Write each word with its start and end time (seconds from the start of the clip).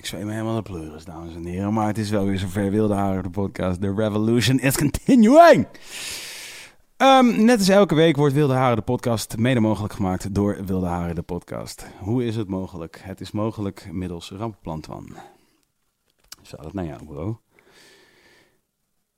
Ik 0.00 0.06
zweem 0.06 0.26
me 0.26 0.32
helemaal 0.32 0.54
de 0.54 0.62
pleuris, 0.62 1.04
dames 1.04 1.34
en 1.34 1.44
heren. 1.44 1.72
Maar 1.72 1.86
het 1.86 1.98
is 1.98 2.10
wel 2.10 2.24
weer 2.24 2.38
zover. 2.38 2.70
Wilde 2.70 2.94
Haren, 2.94 3.22
de 3.22 3.30
podcast. 3.30 3.80
The 3.80 3.94
revolution 3.94 4.58
is 4.58 4.76
continuing. 4.76 5.66
Ehm, 6.96 7.44
net 7.44 7.58
als 7.58 7.68
elke 7.68 7.94
week 7.94 8.16
wordt 8.16 8.34
Wilde 8.34 8.54
Haren, 8.54 8.76
de 8.76 8.82
podcast, 8.82 9.36
mede 9.36 9.60
mogelijk 9.60 9.92
gemaakt 9.92 10.34
door 10.34 10.64
Wilde 10.64 10.86
Haren, 10.86 11.14
de 11.14 11.22
podcast. 11.22 11.86
Hoe 11.98 12.24
is 12.24 12.36
het 12.36 12.48
mogelijk? 12.48 13.00
Het 13.02 13.20
is 13.20 13.30
mogelijk 13.30 13.88
middels 13.92 14.30
Rampplan 14.30 14.80
Twan. 14.80 15.16
Zou 16.42 16.62
dat 16.62 16.72
naar 16.72 16.86
jou, 16.86 17.04
bro? 17.04 17.40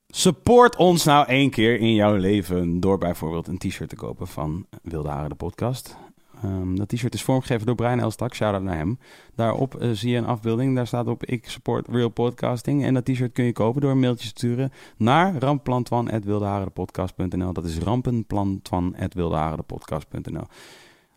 Support 0.06 0.76
ons 0.76 1.04
nou 1.04 1.26
één 1.26 1.50
keer 1.50 1.78
in 1.78 1.94
jouw 1.94 2.16
leven 2.16 2.80
door 2.80 2.98
bijvoorbeeld 2.98 3.46
een 3.46 3.58
t-shirt 3.58 3.88
te 3.88 3.96
kopen 3.96 4.26
van 4.26 4.66
Wilde 4.82 5.08
Haren, 5.08 5.28
de 5.28 5.34
podcast. 5.34 5.96
Ehm, 6.42 6.74
dat 6.74 6.88
t-shirt 6.88 7.14
is 7.14 7.22
vormgegeven 7.22 7.66
door 7.66 7.74
Brian 7.74 8.00
Elstak, 8.00 8.34
shout-out 8.34 8.62
naar 8.62 8.76
hem. 8.76 8.98
Daarop 9.34 9.74
eh, 9.74 9.90
zie 9.90 10.10
je 10.10 10.16
een 10.16 10.26
afbeelding, 10.26 10.76
daar 10.76 10.86
staat 10.86 11.06
op 11.06 11.24
ik 11.24 11.48
support 11.48 11.88
real 11.88 12.08
podcasting. 12.08 12.84
En 12.84 12.94
dat 12.94 13.04
t-shirt 13.04 13.32
kun 13.32 13.44
je 13.44 13.52
kopen 13.52 13.80
door 13.80 13.90
een 13.90 14.00
mailtje 14.00 14.28
te 14.28 14.38
sturen 14.38 14.72
naar 14.96 15.36
ramplantwan.wildeharenpodcast.nl. 15.36 17.52
Dat 17.52 17.64
is 17.64 17.78
rampenplantwan.wildeharenpodcast.nl. 17.78 20.44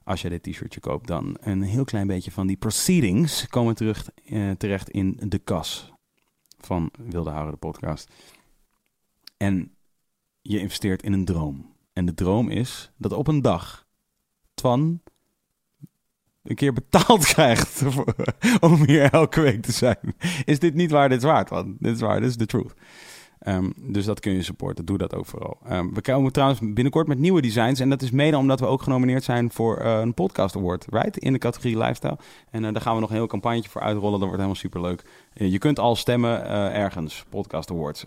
Als 0.04 0.22
je 0.22 0.30
dit 0.30 0.44
t-shirtje 0.44 0.80
koopt, 0.80 1.08
dan 1.08 1.38
een 1.40 1.62
heel 1.62 1.84
klein 1.84 2.08
beetje 2.08 2.32
van 2.32 2.48
die 2.48 2.58
proceedings 2.58 3.48
komen 3.48 3.76
terug, 3.76 4.10
eh, 4.26 4.52
terecht 4.52 4.90
in 4.90 5.20
de 5.28 5.40
kas 5.40 5.94
van 6.60 6.92
Wilde 6.98 7.30
Haren, 7.30 7.52
de 7.52 7.58
podcast. 7.58 8.12
En 9.38 9.72
je 10.42 10.60
investeert 10.60 11.04
in 11.04 11.14
een 11.14 11.26
droom. 11.26 11.74
En 11.94 12.06
de 12.06 12.14
droom 12.14 12.50
is 12.50 12.92
dat 12.98 13.14
op 13.14 13.28
een 13.28 13.42
dag 13.42 13.86
Twan 14.54 15.02
een 16.46 16.56
keer 16.56 16.74
betaald 16.74 17.26
krijgt 17.34 17.84
om 18.60 18.86
hier 18.86 19.12
elke 19.12 19.42
week 19.42 19.62
te 19.62 19.72
zijn. 19.72 20.16
Is 20.46 20.60
dit 20.60 20.74
niet 20.74 20.92
waar 20.92 21.10
dit 21.10 21.18
is 21.18 21.24
waard? 21.24 21.50
Want 21.50 21.76
dit 21.80 21.96
is 21.96 22.02
waar, 22.02 22.20
dit 22.20 22.30
is 22.30 22.38
de 22.38 22.46
truth. 22.46 22.74
Ehm, 23.46 23.70
dus 23.76 24.06
dat 24.06 24.20
kun 24.20 24.34
je 24.34 24.44
supporten. 24.44 24.86
Doe 24.86 24.98
dat 24.98 25.16
ook 25.16 25.26
vooral. 25.26 25.58
Ehm, 25.66 25.94
we 25.94 26.02
komen 26.02 26.32
trouwens 26.32 26.60
binnenkort 26.64 27.08
met 27.08 27.20
nieuwe 27.20 27.42
designs. 27.42 27.80
En 27.80 27.90
dat 27.90 28.02
is 28.02 28.12
mede 28.12 28.38
omdat 28.38 28.60
we 28.60 28.66
ook 28.66 28.82
genomineerd 28.82 29.24
zijn 29.24 29.52
voor 29.52 29.78
eh, 29.78 30.00
een 30.00 30.14
podcast 30.14 30.56
award. 30.56 30.86
Right? 30.90 31.18
In 31.18 31.34
de 31.34 31.40
categorie 31.40 31.78
lifestyle. 31.78 32.18
En 32.50 32.66
eh, 32.66 32.74
daar 32.74 32.82
gaan 32.82 32.96
we 32.96 33.02
nog 33.02 33.10
een 33.10 33.16
heel 33.16 33.28
campagne 33.28 33.64
voor 33.64 33.82
uitrollen. 33.82 34.12
Dat 34.12 34.20
wordt 34.20 34.36
helemaal 34.36 34.56
superleuk. 34.56 35.04
Eh, 35.34 35.52
je 35.52 35.58
kunt 35.58 35.80
al 35.80 35.96
stemmen 35.96 36.46
ergens. 36.74 37.26
Podcast 37.30 37.72
awards. 37.72 38.06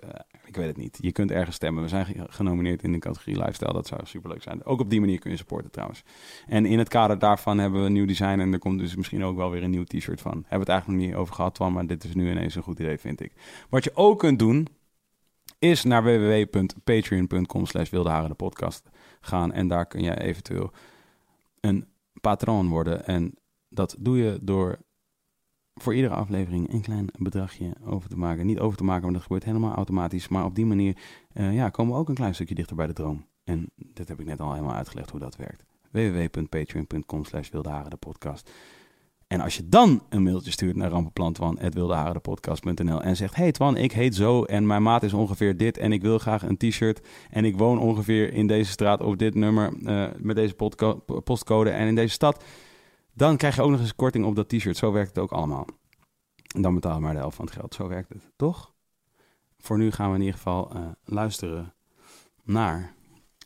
Ik 0.48 0.56
weet 0.56 0.66
het 0.66 0.76
niet. 0.76 0.98
Je 1.00 1.12
kunt 1.12 1.30
ergens 1.30 1.56
stemmen. 1.56 1.82
We 1.82 1.88
zijn 1.88 2.06
ge- 2.06 2.26
genomineerd 2.28 2.82
in 2.82 2.92
de 2.92 2.98
categorie 2.98 3.38
lifestyle. 3.38 3.72
Dat 3.72 3.86
zou 3.86 4.00
superleuk 4.04 4.42
zijn. 4.42 4.64
Ook 4.64 4.80
op 4.80 4.90
die 4.90 5.00
manier 5.00 5.18
kun 5.18 5.30
je 5.30 5.36
supporten 5.36 5.70
trouwens. 5.70 6.02
En 6.46 6.66
in 6.66 6.78
het 6.78 6.88
kader 6.88 7.18
daarvan 7.18 7.58
hebben 7.58 7.80
we 7.80 7.86
een 7.86 7.92
nieuw 7.92 8.06
design. 8.06 8.38
En 8.38 8.52
er 8.52 8.58
komt 8.58 8.78
dus 8.78 8.96
misschien 8.96 9.24
ook 9.24 9.36
wel 9.36 9.50
weer 9.50 9.62
een 9.62 9.70
nieuw 9.70 9.84
t-shirt 9.84 10.20
van. 10.20 10.32
Hebben 10.32 10.48
we 10.50 10.58
het 10.58 10.68
eigenlijk 10.68 11.00
nog 11.00 11.08
niet 11.08 11.18
over 11.18 11.34
gehad, 11.34 11.54
Twan. 11.54 11.72
Maar 11.72 11.86
dit 11.86 12.04
is 12.04 12.14
nu 12.14 12.30
ineens 12.30 12.54
een 12.54 12.62
goed 12.62 12.78
idee, 12.78 12.98
vind 12.98 13.20
ik. 13.20 13.32
Wat 13.68 13.84
je 13.84 13.90
ook 13.94 14.18
kunt 14.18 14.38
doen, 14.38 14.66
is 15.58 15.84
naar 15.84 16.02
www.patreon.com 16.02 17.66
slash 17.66 17.90
de 17.90 18.34
podcast 18.36 18.90
gaan. 19.20 19.52
En 19.52 19.68
daar 19.68 19.86
kun 19.86 20.02
je 20.02 20.20
eventueel 20.20 20.72
een 21.60 21.86
patroon 22.20 22.68
worden. 22.68 23.06
En 23.06 23.34
dat 23.68 23.96
doe 23.98 24.18
je 24.18 24.38
door 24.42 24.78
voor 25.82 25.94
iedere 25.94 26.14
aflevering 26.14 26.72
een 26.72 26.80
klein 26.80 27.06
bedragje 27.18 27.72
over 27.84 28.08
te 28.08 28.16
maken. 28.16 28.46
Niet 28.46 28.58
over 28.58 28.78
te 28.78 28.84
maken, 28.84 29.04
maar 29.04 29.12
dat 29.12 29.22
gebeurt 29.22 29.44
helemaal 29.44 29.74
automatisch. 29.74 30.28
Maar 30.28 30.44
op 30.44 30.54
die 30.54 30.66
manier 30.66 30.96
eh, 31.32 31.54
ja, 31.54 31.68
komen 31.68 31.94
we 31.94 32.00
ook 32.00 32.08
een 32.08 32.14
klein 32.14 32.34
stukje 32.34 32.54
dichter 32.54 32.76
bij 32.76 32.86
de 32.86 32.92
droom. 32.92 33.26
En 33.44 33.70
dit 33.76 34.08
heb 34.08 34.20
ik 34.20 34.26
net 34.26 34.40
al 34.40 34.52
helemaal 34.52 34.74
uitgelegd 34.74 35.10
hoe 35.10 35.20
dat 35.20 35.36
werkt. 35.36 35.64
www.patreon.com 35.90 37.24
slash 37.24 37.48
podcast. 37.98 38.50
En 39.26 39.40
als 39.40 39.56
je 39.56 39.68
dan 39.68 40.02
een 40.08 40.22
mailtje 40.22 40.50
stuurt 40.50 40.76
naar 40.76 40.90
rampenplantwan.wildeharenpodcast.nl 40.90 43.02
en 43.02 43.16
zegt... 43.16 43.34
Hey 43.34 43.52
Twan, 43.52 43.76
ik 43.76 43.92
heet 43.92 44.14
zo 44.14 44.44
en 44.44 44.66
mijn 44.66 44.82
maat 44.82 45.02
is 45.02 45.12
ongeveer 45.12 45.56
dit... 45.56 45.78
en 45.78 45.92
ik 45.92 46.02
wil 46.02 46.18
graag 46.18 46.42
een 46.42 46.56
t-shirt 46.56 47.06
en 47.30 47.44
ik 47.44 47.56
woon 47.56 47.78
ongeveer 47.78 48.32
in 48.32 48.46
deze 48.46 48.70
straat 48.70 49.02
op 49.02 49.18
dit 49.18 49.34
nummer... 49.34 49.72
eh, 49.84 50.06
met 50.18 50.36
deze 50.36 50.54
postcode 51.24 51.70
en 51.70 51.86
in 51.86 51.94
deze 51.94 52.12
stad... 52.12 52.44
dan 53.18 53.36
krijg 53.36 53.56
je 53.56 53.62
ook 53.62 53.70
nog 53.70 53.80
eens 53.80 53.94
korting 53.94 54.24
op 54.24 54.36
dat 54.36 54.48
t-shirt. 54.48 54.76
Zo 54.76 54.92
werkt 54.92 55.08
het 55.08 55.18
ook 55.18 55.32
allemaal. 55.32 55.66
En 56.54 56.62
dan 56.62 56.74
betaal 56.74 56.94
je 56.94 57.00
maar 57.00 57.12
de 57.12 57.18
helft 57.18 57.36
van 57.36 57.44
het 57.44 57.54
geld. 57.54 57.74
Zo 57.74 57.88
werkt 57.88 58.08
het, 58.08 58.32
toch? 58.36 58.74
Voor 59.58 59.78
nu 59.78 59.90
gaan 59.90 60.08
we 60.08 60.14
in 60.14 60.20
ieder 60.20 60.36
geval 60.36 60.70
eh, 60.70 60.86
luisteren 61.04 61.74
naar 62.42 62.94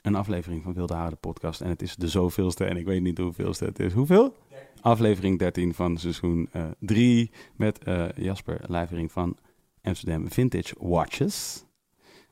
een 0.02 0.14
aflevering 0.14 0.62
van 0.62 0.74
Wilde 0.74 0.94
Haren 0.94 1.10
de 1.10 1.16
podcast. 1.16 1.60
En 1.60 1.68
het 1.68 1.82
is 1.82 1.96
de 1.96 2.08
zoveelste 2.08 2.64
en 2.64 2.76
ik 2.76 2.84
weet 2.84 3.02
niet 3.02 3.18
hoeveelste 3.18 3.64
het 3.64 3.78
is. 3.78 3.92
Hoeveel? 3.92 4.36
Aflevering 4.80 5.38
13 5.38 5.74
van 5.74 5.96
seizoen 5.96 6.50
3 6.78 7.30
met 7.56 7.78
eh, 7.78 8.08
Jasper 8.12 8.60
Lijvering 8.66 9.12
van 9.12 9.36
Amsterdam 9.82 10.30
Vintage 10.30 10.74
Watches. 10.78 11.64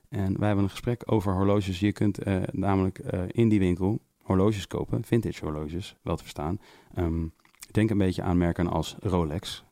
En 0.09 0.39
wij 0.39 0.47
hebben 0.47 0.65
een 0.65 0.71
gesprek 0.71 1.03
over 1.13 1.35
horloges. 1.35 1.81
Je 1.81 1.93
kunt 1.93 2.19
eh, 2.19 2.43
namelijk 2.51 2.99
eh, 2.99 3.23
in 3.27 3.49
die 3.49 3.59
winkel 3.59 4.01
horloges 4.31 4.67
kopen, 4.67 5.05
vintage 5.05 5.45
horloges, 5.45 5.97
wel 6.03 6.17
te 6.17 6.23
verstaan. 6.23 6.61
Ehm, 6.95 7.27
denk 7.71 7.91
een 7.91 7.99
beetje 7.99 8.23
aan 8.23 8.39
merken 8.39 8.69
als 8.69 8.97
Rolex, 9.01 9.65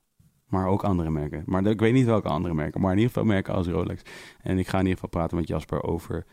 maar 0.47 0.67
ook 0.67 0.83
andere 0.83 1.11
merken. 1.11 1.43
Maar 1.47 1.67
ik 1.67 1.81
weet 1.81 1.93
niet 1.93 2.07
welke 2.07 2.29
andere 2.29 2.55
merken, 2.55 2.81
maar 2.81 2.91
in 2.91 2.97
ieder 2.97 3.13
geval 3.13 3.29
merken 3.29 3.55
als 3.55 3.67
Rolex. 3.67 4.03
En 4.43 4.59
ik 4.59 4.69
ga 4.69 4.79
in 4.79 4.85
ieder 4.85 4.95
geval 4.95 5.11
praten 5.11 5.37
met 5.37 5.49
Jasper 5.49 5.83
over 5.83 6.27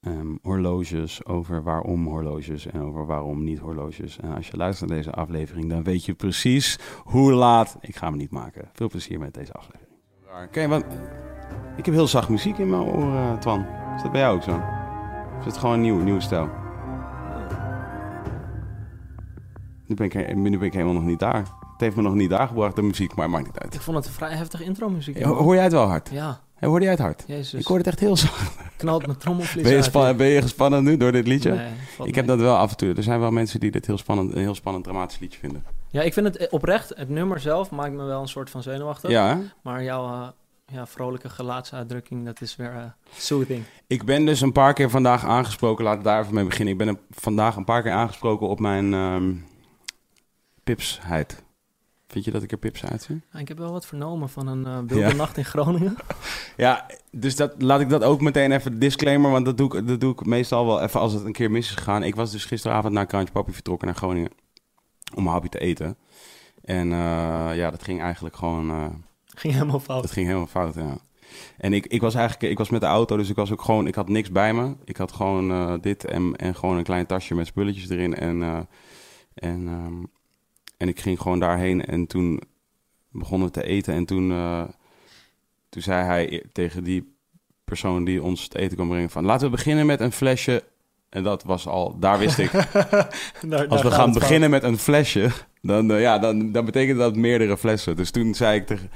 ehm, 0.00 0.36
horloges, 0.42 1.26
over 1.26 1.62
waarom 1.62 2.06
horloges 2.06 2.66
en 2.66 2.80
over 2.80 3.06
waarom 3.06 3.44
niet 3.44 3.58
horloges. 3.58 4.18
En 4.18 4.34
als 4.34 4.48
je 4.48 4.56
luistert 4.56 4.88
naar 4.88 4.98
deze 4.98 5.12
aflevering, 5.12 5.68
dan 5.68 5.82
weet 5.82 6.04
je 6.04 6.14
precies 6.14 6.78
hoe 7.04 7.32
laat. 7.32 7.76
Ik 7.80 7.96
ga 7.96 8.08
hem 8.08 8.16
niet 8.16 8.30
maken. 8.30 8.70
Veel 8.72 8.88
plezier 8.88 9.18
met 9.18 9.34
deze 9.34 9.52
aflevering. 9.52 9.98
Oké, 10.44 10.68
wat? 10.68 10.84
Ik 11.76 11.84
heb 11.84 11.94
heel 11.94 12.06
zacht 12.06 12.28
muziek 12.28 12.58
in 12.58 12.70
mijn 12.70 12.82
oren, 12.82 13.40
Twan. 13.40 13.66
Is 13.96 14.02
dat 14.02 14.12
bij 14.12 14.20
jou 14.20 14.36
ook 14.36 14.42
zo? 14.42 14.60
Is 15.38 15.44
het 15.44 15.56
gewoon 15.56 15.74
een 15.74 15.80
nieuwe, 15.80 16.02
nieuwe 16.02 16.20
stijl? 16.20 16.63
Nu 19.86 19.94
ben, 19.94 20.06
ik, 20.06 20.34
nu 20.36 20.50
ben 20.58 20.66
ik 20.66 20.72
helemaal 20.72 20.94
nog 20.94 21.04
niet 21.04 21.18
daar. 21.18 21.38
Het 21.72 21.80
heeft 21.80 21.96
me 21.96 22.02
nog 22.02 22.14
niet 22.14 22.30
daar 22.30 22.46
gebracht, 22.48 22.76
de 22.76 22.82
muziek, 22.82 23.14
maar 23.14 23.30
maakt 23.30 23.46
niet 23.46 23.58
uit. 23.58 23.74
Ik 23.74 23.80
vond 23.80 23.96
het 23.96 24.06
een 24.06 24.12
vrij 24.12 24.34
heftig 24.36 24.60
intro 24.62 24.88
muziek. 24.90 25.22
Ho- 25.22 25.34
Hoor 25.34 25.54
jij 25.54 25.62
het 25.62 25.72
wel 25.72 25.86
hard? 25.86 26.08
Ja, 26.12 26.40
Hey, 26.54 26.68
Hoorde 26.68 26.84
jij 26.84 26.94
het 26.94 27.02
hard? 27.02 27.24
jezus. 27.26 27.60
Ik 27.60 27.66
hoor 27.66 27.76
het 27.78 27.86
echt 27.86 28.00
heel 28.00 28.16
zacht. 28.16 28.52
knalt 28.76 29.06
mijn 29.06 29.18
trommelvlies 29.18 29.62
Ben 29.92 30.06
je, 30.08 30.14
ben 30.14 30.26
je 30.26 30.42
gespannen 30.42 30.84
nu 30.84 30.96
door 30.96 31.12
dit 31.12 31.26
liedje? 31.26 31.50
Nee, 31.50 31.66
ik 32.04 32.14
heb 32.14 32.26
mee. 32.26 32.36
dat 32.36 32.44
wel 32.46 32.56
af 32.56 32.70
en 32.70 32.76
toe. 32.76 32.94
Er 32.94 33.02
zijn 33.02 33.20
wel 33.20 33.30
mensen 33.30 33.60
die 33.60 33.70
dit 33.70 33.86
heel 33.86 33.98
spannend, 33.98 34.32
een 34.34 34.40
heel 34.40 34.54
spannend 34.54 34.84
dramatisch 34.84 35.18
liedje 35.18 35.38
vinden. 35.38 35.64
Ja, 35.90 36.02
ik 36.02 36.12
vind 36.12 36.26
het 36.26 36.36
eh, 36.36 36.46
oprecht, 36.50 36.92
het 36.96 37.08
nummer 37.08 37.40
zelf 37.40 37.70
maakt 37.70 37.92
me 37.92 38.02
wel 38.04 38.20
een 38.20 38.28
soort 38.28 38.50
van 38.50 38.62
zenuwachtig. 38.62 39.10
Ja, 39.10 39.36
hè? 39.36 39.42
Maar 39.62 39.82
jouw 39.82 40.04
eh, 40.06 40.28
ja, 40.76 40.86
vrolijke 40.86 41.28
gelaatsuitdrukking, 41.28 42.24
dat 42.24 42.40
is 42.40 42.56
weer 42.56 42.72
eh, 42.74 42.82
soothing. 43.16 43.62
Ik 43.86 44.04
ben 44.04 44.24
dus 44.24 44.40
een 44.40 44.52
paar 44.52 44.72
keer 44.72 44.90
vandaag 44.90 45.24
aangesproken. 45.24 45.84
Laat 45.84 45.96
ik 45.96 46.04
daar 46.04 46.20
even 46.22 46.34
mee 46.34 46.44
beginnen. 46.44 46.72
Ik 46.72 46.78
ben 46.78 46.98
vandaag 47.10 47.56
een 47.56 47.64
paar 47.64 47.82
keer 47.82 47.92
aangesproken 47.92 48.48
op 48.48 48.60
mijn 48.60 48.94
ehm, 48.94 49.32
pipsheid. 50.64 51.42
Vind 52.08 52.24
je 52.24 52.30
dat 52.30 52.42
ik 52.42 52.52
er 52.52 52.58
pips 52.58 52.84
uitzie? 52.84 53.22
Ja, 53.32 53.38
ik 53.38 53.48
heb 53.48 53.58
wel 53.58 53.72
wat 53.72 53.86
vernomen 53.86 54.28
van 54.28 54.46
een 54.46 54.66
eh, 54.66 54.78
wilde 54.86 55.06
Ja. 55.08 55.12
nacht 55.12 55.36
in 55.36 55.44
Groningen. 55.44 55.96
Ja, 56.56 56.86
dus 57.10 57.36
dat, 57.36 57.54
laat 57.62 57.80
ik 57.80 57.88
dat 57.88 58.02
ook 58.02 58.20
meteen 58.20 58.52
even 58.52 58.78
disclaimer. 58.78 59.30
Want 59.30 59.44
dat 59.44 59.56
doe, 59.56 59.76
ik, 59.78 59.86
dat 59.88 60.00
doe 60.00 60.12
ik 60.12 60.24
meestal 60.26 60.66
wel 60.66 60.80
even 60.82 61.00
als 61.00 61.12
het 61.12 61.24
een 61.24 61.32
keer 61.32 61.50
mis 61.50 61.68
is 61.68 61.74
gegaan. 61.74 62.02
Ik 62.02 62.14
was 62.14 62.30
dus 62.32 62.44
gisteravond 62.44 62.92
naar 62.92 63.06
Krantje 63.06 63.32
Papi 63.32 63.52
vertrokken 63.52 63.86
naar 63.86 63.96
Groningen. 63.96 64.30
Om 65.14 65.26
een 65.26 65.32
hapje 65.32 65.48
te 65.48 65.58
eten. 65.58 65.96
En 66.64 66.92
eh, 66.92 67.50
ja, 67.56 67.70
dat 67.70 67.82
ging 67.82 68.00
eigenlijk 68.00 68.36
gewoon... 68.36 68.70
eh, 68.70 68.86
Ging 69.26 69.52
helemaal 69.54 69.80
fout. 69.80 70.02
dat 70.02 70.10
ging 70.10 70.26
helemaal 70.26 70.46
fout, 70.46 70.74
ja. 70.74 70.96
En 71.58 71.72
ik, 71.72 71.86
ik 71.86 72.00
was 72.00 72.14
eigenlijk, 72.14 72.50
ik 72.52 72.58
was 72.58 72.70
met 72.70 72.80
de 72.80 72.86
auto, 72.86 73.16
dus 73.16 73.28
ik 73.30 73.36
was 73.36 73.52
ook 73.52 73.62
gewoon, 73.62 73.86
ik 73.86 73.94
had 73.94 74.08
niks 74.08 74.30
bij 74.30 74.54
me. 74.54 74.74
Ik 74.84 74.96
had 74.96 75.12
gewoon 75.12 75.78
dit 75.80 76.04
en, 76.04 76.36
en 76.36 76.54
gewoon 76.54 76.76
een 76.76 76.84
klein 76.84 77.06
tasje 77.06 77.34
met 77.34 77.46
spulletjes 77.46 77.88
erin. 77.88 78.14
En, 78.14 78.42
en, 79.34 79.68
ehm, 79.68 80.02
en 80.76 80.88
ik 80.88 81.00
ging 81.00 81.20
gewoon 81.20 81.38
daarheen 81.38 81.84
en 81.84 82.06
toen 82.06 82.40
begonnen 83.10 83.46
we 83.48 83.52
te 83.54 83.62
eten. 83.64 83.94
En 83.94 84.04
toen, 84.04 84.30
eh, 84.30 84.62
toen 85.68 85.82
zei 85.82 86.04
hij 86.04 86.44
tegen 86.52 86.84
die 86.84 87.12
persoon 87.64 88.04
die 88.04 88.22
ons 88.22 88.42
het 88.42 88.54
eten 88.54 88.76
kwam 88.76 88.88
brengen 88.88 89.10
van... 89.10 89.24
Laten 89.24 89.46
we 89.46 89.56
beginnen 89.56 89.86
met 89.86 90.00
een 90.00 90.12
flesje. 90.12 90.64
En 91.08 91.22
dat 91.22 91.42
was 91.42 91.66
al, 91.66 91.98
daar 91.98 92.18
wist 92.18 92.38
ik. 92.38 92.50
Daar- 93.42 93.66
Als 93.68 93.82
we 93.82 93.90
gaan 93.90 94.12
beginnen 94.12 94.50
met 94.50 94.62
een 94.62 94.78
flesje, 94.78 95.30
dan, 95.62 95.90
eh, 95.92 96.00
ja, 96.00 96.18
dan, 96.18 96.52
dan 96.52 96.64
betekent 96.64 96.98
dat 96.98 97.16
meerdere 97.16 97.58
flessen. 97.58 97.96
Dus 97.96 98.10
toen 98.10 98.34
zei 98.34 98.58
ik 98.60 98.66
tegen... 98.66 98.90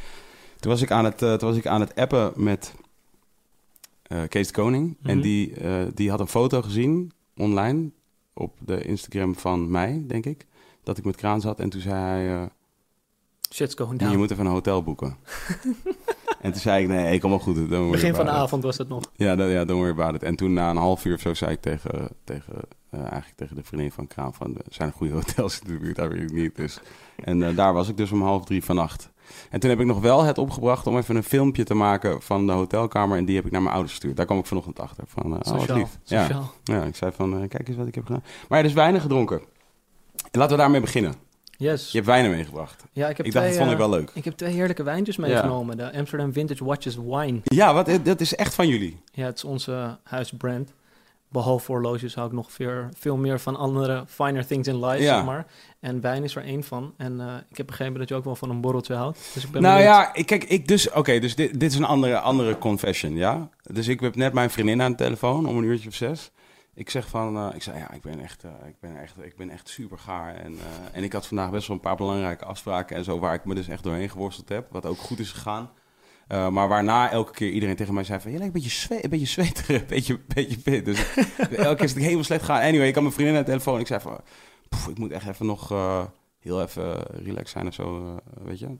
Toen 0.60 0.70
was 0.70 0.82
ik 0.82 0.90
aan 0.90 1.04
het, 1.04 1.22
eh, 1.22 1.34
toen 1.34 1.48
was 1.48 1.58
ik 1.58 1.66
aan 1.66 1.80
het 1.80 1.94
appen 1.94 2.32
met 2.36 2.75
Kees 4.28 4.46
de 4.46 4.52
Koning. 4.52 4.96
En 5.02 5.12
Mhm. 5.14 5.20
die, 5.22 5.52
die 5.94 6.10
had 6.10 6.20
een 6.20 6.28
foto 6.28 6.62
gezien 6.62 7.12
online 7.36 7.90
op 8.34 8.56
de 8.58 8.82
Instagram 8.84 9.34
van 9.36 9.70
mij, 9.70 10.04
denk 10.06 10.26
ik. 10.26 10.46
Dat 10.88 10.99
ik 10.99 11.05
met 11.05 11.17
Kraan 11.17 11.40
zat. 11.40 11.61
En 11.61 11.69
toen 11.70 11.81
zei 11.81 11.94
hij... 11.94 12.49
Shit's 13.52 13.75
going 13.75 14.00
je 14.00 14.06
down. 14.06 14.19
moet 14.19 14.31
even 14.31 14.46
een 14.46 14.52
hotel 14.52 14.82
boeken. 14.82 15.17
en 16.43 16.52
toen 16.52 16.61
zei 16.61 16.82
ik, 16.82 16.88
nee, 16.88 17.14
ik 17.14 17.20
kom 17.20 17.31
wel 17.31 17.38
goed. 17.38 17.69
Begin 17.69 18.14
van 18.14 18.25
de 18.25 18.31
avond 18.31 18.62
was 18.62 18.79
het 18.79 18.88
nog. 18.88 19.02
Ja, 19.14 19.37
dat, 19.37 19.50
ja, 19.50 19.64
don't 19.64 19.81
worry 19.81 19.93
about 19.93 20.14
it. 20.14 20.23
En 20.23 20.37
toen 20.37 20.52
na 20.52 20.70
een 20.70 20.76
half 20.76 21.05
uur 21.05 21.14
of 21.14 21.20
zo 21.20 21.35
zei 21.35 21.52
ik 21.52 21.61
tegen, 21.61 22.08
tegen, 22.25 22.55
eh, 22.90 23.00
eigenlijk 23.00 23.37
tegen 23.37 23.56
de 23.56 23.62
vriendin 23.62 23.93
van 23.93 24.06
Kraan 24.06 24.35
van... 24.35 24.55
Er 24.56 24.62
zijn 24.69 24.93
goede 24.93 25.12
hotels 25.12 25.61
in 25.61 25.73
de 25.73 25.79
buurt, 25.79 25.96
daar 25.96 26.08
weet 26.08 26.23
ik 26.23 26.32
niet. 26.32 26.56
Dus. 26.56 26.81
En 27.17 27.43
eh, 27.43 27.56
daar 27.56 27.73
was 27.73 27.88
ik 27.88 27.96
dus 27.96 28.12
om 28.12 28.23
half 28.23 28.44
drie 28.44 28.64
vannacht. 28.64 29.11
En 29.50 29.61
toen 29.61 29.70
heb 29.70 29.81
ik 29.81 29.87
nog 29.87 30.00
wel 30.00 30.23
het 30.23 30.38
opgebracht 30.38 30.87
om 30.87 30.96
even 30.96 31.17
een 31.17 31.23
filmpje 31.23 31.64
te 31.64 31.75
maken 31.75 32.23
van 32.23 32.46
de 32.46 32.52
hotelkamer. 32.52 33.19
En 33.19 33.25
die 33.25 33.37
heb 33.37 33.46
ik 33.46 33.52
naar 33.52 33.62
mijn 33.62 33.75
ouders 33.75 33.94
gestuurd. 33.94 34.17
Daar 34.17 34.26
kwam 34.26 34.38
ik 34.38 34.46
vanochtend 34.46 34.81
achter. 34.81 35.05
Van, 35.06 35.35
oh, 35.35 35.40
wat 35.40 35.69
lief. 35.69 35.99
Ja. 36.05 36.23
Sociaal. 36.23 36.52
ja, 36.64 36.82
ik 36.82 36.96
zei 36.96 37.12
van, 37.12 37.49
kijk 37.49 37.69
eens 37.69 37.76
wat 37.76 37.87
ik 37.87 37.94
heb 37.94 38.06
gedaan. 38.06 38.23
Maar 38.49 38.58
er 38.58 38.64
is 38.64 38.73
weinig 38.73 39.02
gedronken. 39.02 39.40
Laten 40.32 40.50
we 40.56 40.62
daarmee 40.62 40.80
beginnen. 40.80 41.14
Yes. 41.56 41.86
Je 41.90 41.96
hebt 41.96 42.06
wijnen 42.10 42.30
meegebracht. 42.30 42.84
Ja, 42.92 43.08
ik 43.08 43.16
heb 43.16 43.26
Ik 43.26 43.32
dacht, 43.32 43.44
twee, 43.46 43.58
dat 43.58 43.66
vond 43.66 43.78
ik 43.80 43.84
eh, 43.84 43.90
wel 43.90 43.98
leuk. 44.00 44.10
Ik 44.14 44.25
heb 44.25 44.36
twee 44.36 44.52
heerlijke 44.52 44.82
wijntjes 44.82 45.16
meegenomen. 45.16 45.76
De 45.76 45.92
Amsterdam 45.92 46.32
Vintage 46.32 46.64
Watches 46.64 46.96
Wine. 46.96 47.40
Ja, 47.44 47.75
wat, 47.75 47.90
dat 48.02 48.20
is 48.20 48.34
echt 48.34 48.54
van 48.54 48.69
jullie. 48.69 49.00
Ja, 49.12 49.25
het 49.25 49.36
is 49.36 49.44
onze 49.44 49.98
huisbrand. 50.02 50.72
Behalve 51.30 51.72
horloges 51.72 52.14
hou 52.14 52.26
ik 52.26 52.32
nog 52.32 52.52
veel, 52.52 52.72
veel 52.96 53.16
meer 53.16 53.40
van 53.40 53.56
andere 53.56 54.04
finer 54.06 54.46
things 54.46 54.69
in 54.69 54.84
life, 54.84 55.02
Ja. 55.02 55.14
zeg 55.14 55.25
maar. 55.25 55.46
En 55.80 56.00
wijn 56.00 56.25
is 56.25 56.36
er 56.36 56.44
één 56.44 56.64
van. 56.64 56.94
En 56.96 57.20
eh, 57.20 57.26
ik 57.50 57.56
heb 57.56 57.66
begrepen 57.66 57.98
dat 57.98 58.08
je 58.08 58.14
ook 58.14 58.25
wel 58.25 58.36
van 58.36 58.50
een 58.50 58.60
borreltje 58.60 58.94
houdt. 58.94 59.19
Dus 59.34 59.44
ik 59.44 59.50
ben 59.50 59.62
nou 59.62 59.76
benieuwd. 59.76 59.94
ja, 59.94 60.14
ik, 60.14 60.26
kijk, 60.26 60.44
ik 60.44 60.69
dus, 60.69 60.90
oké, 60.90 61.19
dus 61.19 61.34
dit, 61.34 61.60
dit 61.60 61.70
is 61.72 61.78
een 61.78 61.84
andere, 61.84 62.19
andere 62.19 62.58
confession, 62.58 63.14
ja. 63.16 63.48
Dus 63.62 63.88
ik 63.88 64.00
heb 64.00 64.16
net 64.16 64.32
mijn 64.32 64.50
vriendin 64.50 64.82
aan 64.82 64.90
de 64.90 64.96
telefoon 64.96 65.46
om 65.48 65.56
een 65.56 65.64
uurtje 65.64 65.88
of 65.88 65.94
zes. 65.94 66.30
Ik 66.78 66.90
zeg 66.90 67.08
van, 67.08 67.36
eh, 67.36 67.54
ik 67.54 67.62
zei 67.62 67.78
ja, 67.78 67.92
ik 67.92 68.02
ben 68.02 68.20
echt, 68.20 68.44
eh, 68.44 68.50
ik 68.66 68.80
ben 68.80 69.00
echt, 69.00 69.14
ik 69.22 69.36
ben 69.36 69.50
echt 69.50 69.69
super 69.69 69.98
gaar. 69.98 70.34
En, 70.34 70.58
eh, 70.58 70.96
en 70.96 71.02
ik 71.02 71.12
had 71.12 71.26
vandaag 71.26 71.50
best 71.50 71.66
wel 71.66 71.76
een 71.76 71.82
paar 71.82 71.96
belangrijke 71.96 72.44
afspraken 72.44 72.96
en 72.96 73.04
zo, 73.04 73.19
waar 73.19 73.34
ik 73.34 73.44
me 73.44 73.54
dus 73.54 73.69
echt 73.69 73.82
doorheen 73.82 74.10
geworsteld 74.10 74.48
heb, 74.48 74.66
wat 74.70 74.86
ook 74.86 74.98
goed 74.98 75.19
is 75.19 75.32
gegaan. 75.32 75.70
Maar 76.28 76.69
waarna 76.69 77.10
elke 77.10 77.32
keer 77.32 77.50
iedereen 77.50 77.76
tegen 77.76 77.94
mij 77.94 78.04
zei 78.04 78.20
van... 78.20 78.30
Je 78.30 78.38
lijkt 78.38 78.54
een 78.54 78.60
beetje, 78.62 78.76
zwe 78.76 79.04
een 79.04 79.10
beetje 79.10 79.26
zweterig, 79.26 79.80
een 79.80 79.86
beetje, 79.86 80.20
beetje. 80.34 80.82
Dus 80.82 80.98
elke 81.38 81.75
keer 81.75 81.84
is 81.84 81.92
het 81.92 82.02
helemaal 82.02 82.25
slecht 82.25 82.44
gaan. 82.44 82.60
Anyway, 82.60 82.88
ik 82.88 82.94
had 82.94 83.02
mijn 83.02 83.14
vriendin 83.14 83.36
aan 83.36 83.44
de 83.44 83.48
telefoon. 83.48 83.80
Ik 83.80 83.86
zei 83.86 84.00
van... 84.00 84.20
"Poef, 84.69 84.88
ik 84.88 84.98
moet 84.98 85.10
echt 85.10 85.28
even 85.28 85.46
nog 85.46 85.69
heel 86.38 86.62
even 86.62 87.02
relaxed 87.02 87.48
zijn 87.48 87.66
of 87.66 87.75
zo, 87.75 88.16
weet 88.42 88.58
je. 88.58 88.66
En 88.66 88.78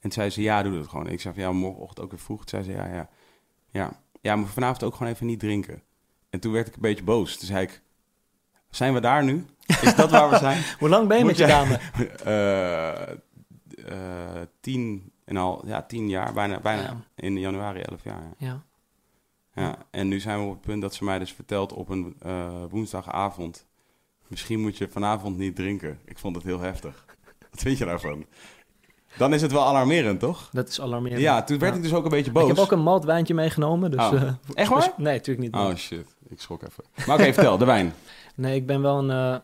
toen 0.00 0.12
zei 0.12 0.30
ze, 0.30 0.42
ja, 0.42 0.62
doe 0.62 0.78
dat 0.78 0.88
gewoon. 0.88 1.08
Ik 1.08 1.20
zei 1.20 1.34
van, 1.34 1.42
ja, 1.42 1.52
morgenochtend 1.52 2.00
ook 2.00 2.10
weer 2.10 2.20
vroeg. 2.20 2.44
Toen 2.44 2.62
zei 2.62 2.62
ze, 2.62 2.82
ja, 2.82 2.94
ja, 2.94 3.08
ja. 3.70 4.00
Ja, 4.20 4.36
maar 4.36 4.48
vanavond 4.48 4.82
ook 4.82 4.94
gewoon 4.94 5.12
even 5.12 5.26
niet 5.26 5.40
drinken. 5.40 5.82
En 6.32 6.40
toen 6.40 6.52
werd 6.52 6.66
ik 6.66 6.74
een 6.74 6.80
beetje 6.80 7.04
boos. 7.04 7.36
Toen 7.36 7.46
zei 7.46 7.62
ik, 7.62 7.82
zijn 8.70 8.94
we 8.94 9.00
daar 9.00 9.24
nu? 9.24 9.46
Is 9.66 9.94
dat 9.94 10.10
waar 10.10 10.30
we 10.30 10.38
zijn? 10.38 10.62
Hoe 10.78 10.88
lang 10.88 11.08
ben 11.08 11.18
je 11.18 11.24
Moet 11.24 11.38
met 11.38 11.40
je 11.40 11.46
dame? 11.46 11.78
Eh, 12.24 13.10
eh, 14.40 14.46
tien 14.60 15.12
en 15.24 15.36
al, 15.36 15.66
ja, 15.66 15.82
tien 15.82 16.08
jaar, 16.08 16.32
bijna, 16.32 16.60
bijna 16.60 16.82
Ja. 16.82 16.96
in 17.14 17.38
januari 17.38 17.80
elf 17.80 18.04
jaar. 18.04 18.22
Ja. 18.38 18.62
Ja. 19.54 19.62
Ja, 19.62 19.76
en 19.90 20.08
nu 20.08 20.20
zijn 20.20 20.38
we 20.38 20.44
op 20.44 20.52
het 20.52 20.60
punt 20.60 20.82
dat 20.82 20.94
ze 20.94 21.04
mij 21.04 21.18
dus 21.18 21.32
vertelt 21.32 21.72
op 21.72 21.88
een 21.88 22.16
eh, 22.20 22.64
woensdagavond. 22.70 23.66
Misschien 24.26 24.60
moet 24.60 24.78
je 24.78 24.88
vanavond 24.88 25.36
niet 25.38 25.56
drinken. 25.56 25.98
Ik 26.04 26.18
vond 26.18 26.36
het 26.36 26.44
heel 26.44 26.60
heftig. 26.60 27.04
Wat 27.50 27.60
vind 27.60 27.78
je 27.78 27.84
daarvan? 27.84 28.26
Dan 29.16 29.34
is 29.34 29.42
het 29.42 29.52
wel 29.52 29.64
alarmerend, 29.66 30.20
toch? 30.20 30.48
Dat 30.52 30.68
is 30.68 30.80
alarmerend. 30.80 31.20
Ja, 31.20 31.42
toen 31.42 31.58
werd 31.58 31.72
Ja. 31.72 31.76
ik 31.78 31.84
dus 31.84 31.94
ook 31.94 32.04
een 32.04 32.10
beetje 32.10 32.32
boos. 32.32 32.42
Ik 32.42 32.48
heb 32.48 32.58
ook 32.58 32.72
een 32.72 32.80
malt 32.82 33.04
wijntje 33.04 33.34
meegenomen. 33.34 33.90
Dus, 33.90 34.00
Oh. 34.00 34.12
eh, 34.22 34.32
Echt 34.54 34.68
waar? 34.70 34.92
Nee, 34.96 35.12
natuurlijk 35.16 35.46
niet. 35.52 35.54
Oh 35.62 35.74
shit, 35.74 36.06
ik 36.28 36.40
schrok 36.40 36.62
even. 36.62 36.84
Maar 37.06 37.16
oké, 37.20 37.32
vertel, 37.32 37.58
de 37.58 37.64
wijn. 37.64 37.92
Nee, 38.34 38.54
ik 38.56 38.66
ben 38.66 38.82
wel 38.82 38.98
een, 38.98 39.10
eh, 39.10 39.36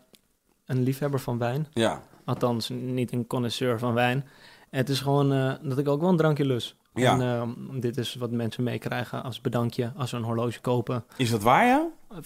een 0.65 0.83
liefhebber 0.83 1.19
van 1.19 1.37
wijn. 1.37 1.67
Ja, 1.73 2.01
Althans, 2.25 2.69
niet 2.69 3.11
een 3.11 3.27
connoisseur 3.27 3.79
van 3.79 3.93
wijn. 3.93 4.27
Het 4.69 4.89
is 4.89 4.99
gewoon 4.99 5.33
eh, 5.33 5.53
dat 5.61 5.77
ik 5.77 5.87
ook 5.87 6.01
wel 6.01 6.09
een 6.09 6.17
drankje 6.17 6.45
lus. 6.45 6.75
Ja. 6.93 7.19
En 7.19 7.79
dit 7.79 7.97
is 7.97 8.15
wat 8.15 8.31
mensen 8.31 8.63
meekrijgen 8.63 9.23
als 9.23 9.41
bedankje 9.41 9.91
als 9.97 10.09
ze 10.09 10.15
een 10.15 10.23
horloge 10.23 10.59
kopen. 10.61 11.03
is 11.17 11.29
dat 11.29 11.41
waar, 11.43 11.65
ja? 11.65 11.85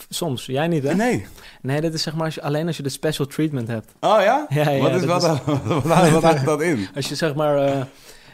Soms, 0.10 0.46
jij 0.46 0.68
niet 0.68 0.84
hè? 0.84 0.96
Nee. 0.96 1.26
Nee, 1.62 1.82
dat 1.82 1.94
is 1.94 2.02
zeg 2.04 2.14
maar 2.16 2.26
als 2.26 2.36
je, 2.36 2.42
alleen 2.42 2.68
als 2.68 2.78
je 2.78 2.84
de 2.84 2.90
special 2.90 3.28
treatment 3.28 3.68
hebt. 3.68 3.94
Oh 4.00 4.18
ja? 4.22 4.46
Ja, 4.50 4.70
ja, 4.70 4.82
wat, 4.82 4.92
is, 4.92 5.06
dat 5.06 5.22
wat, 5.22 5.24
is- 5.58 5.84
wat, 6.12 6.24
houdt 6.24 6.46
dat 6.46 6.62
in? 6.62 6.88
Als 6.96 7.10
je 7.10 7.16
zeg 7.16 7.36
maar 7.36 7.58
eh, 7.58 7.82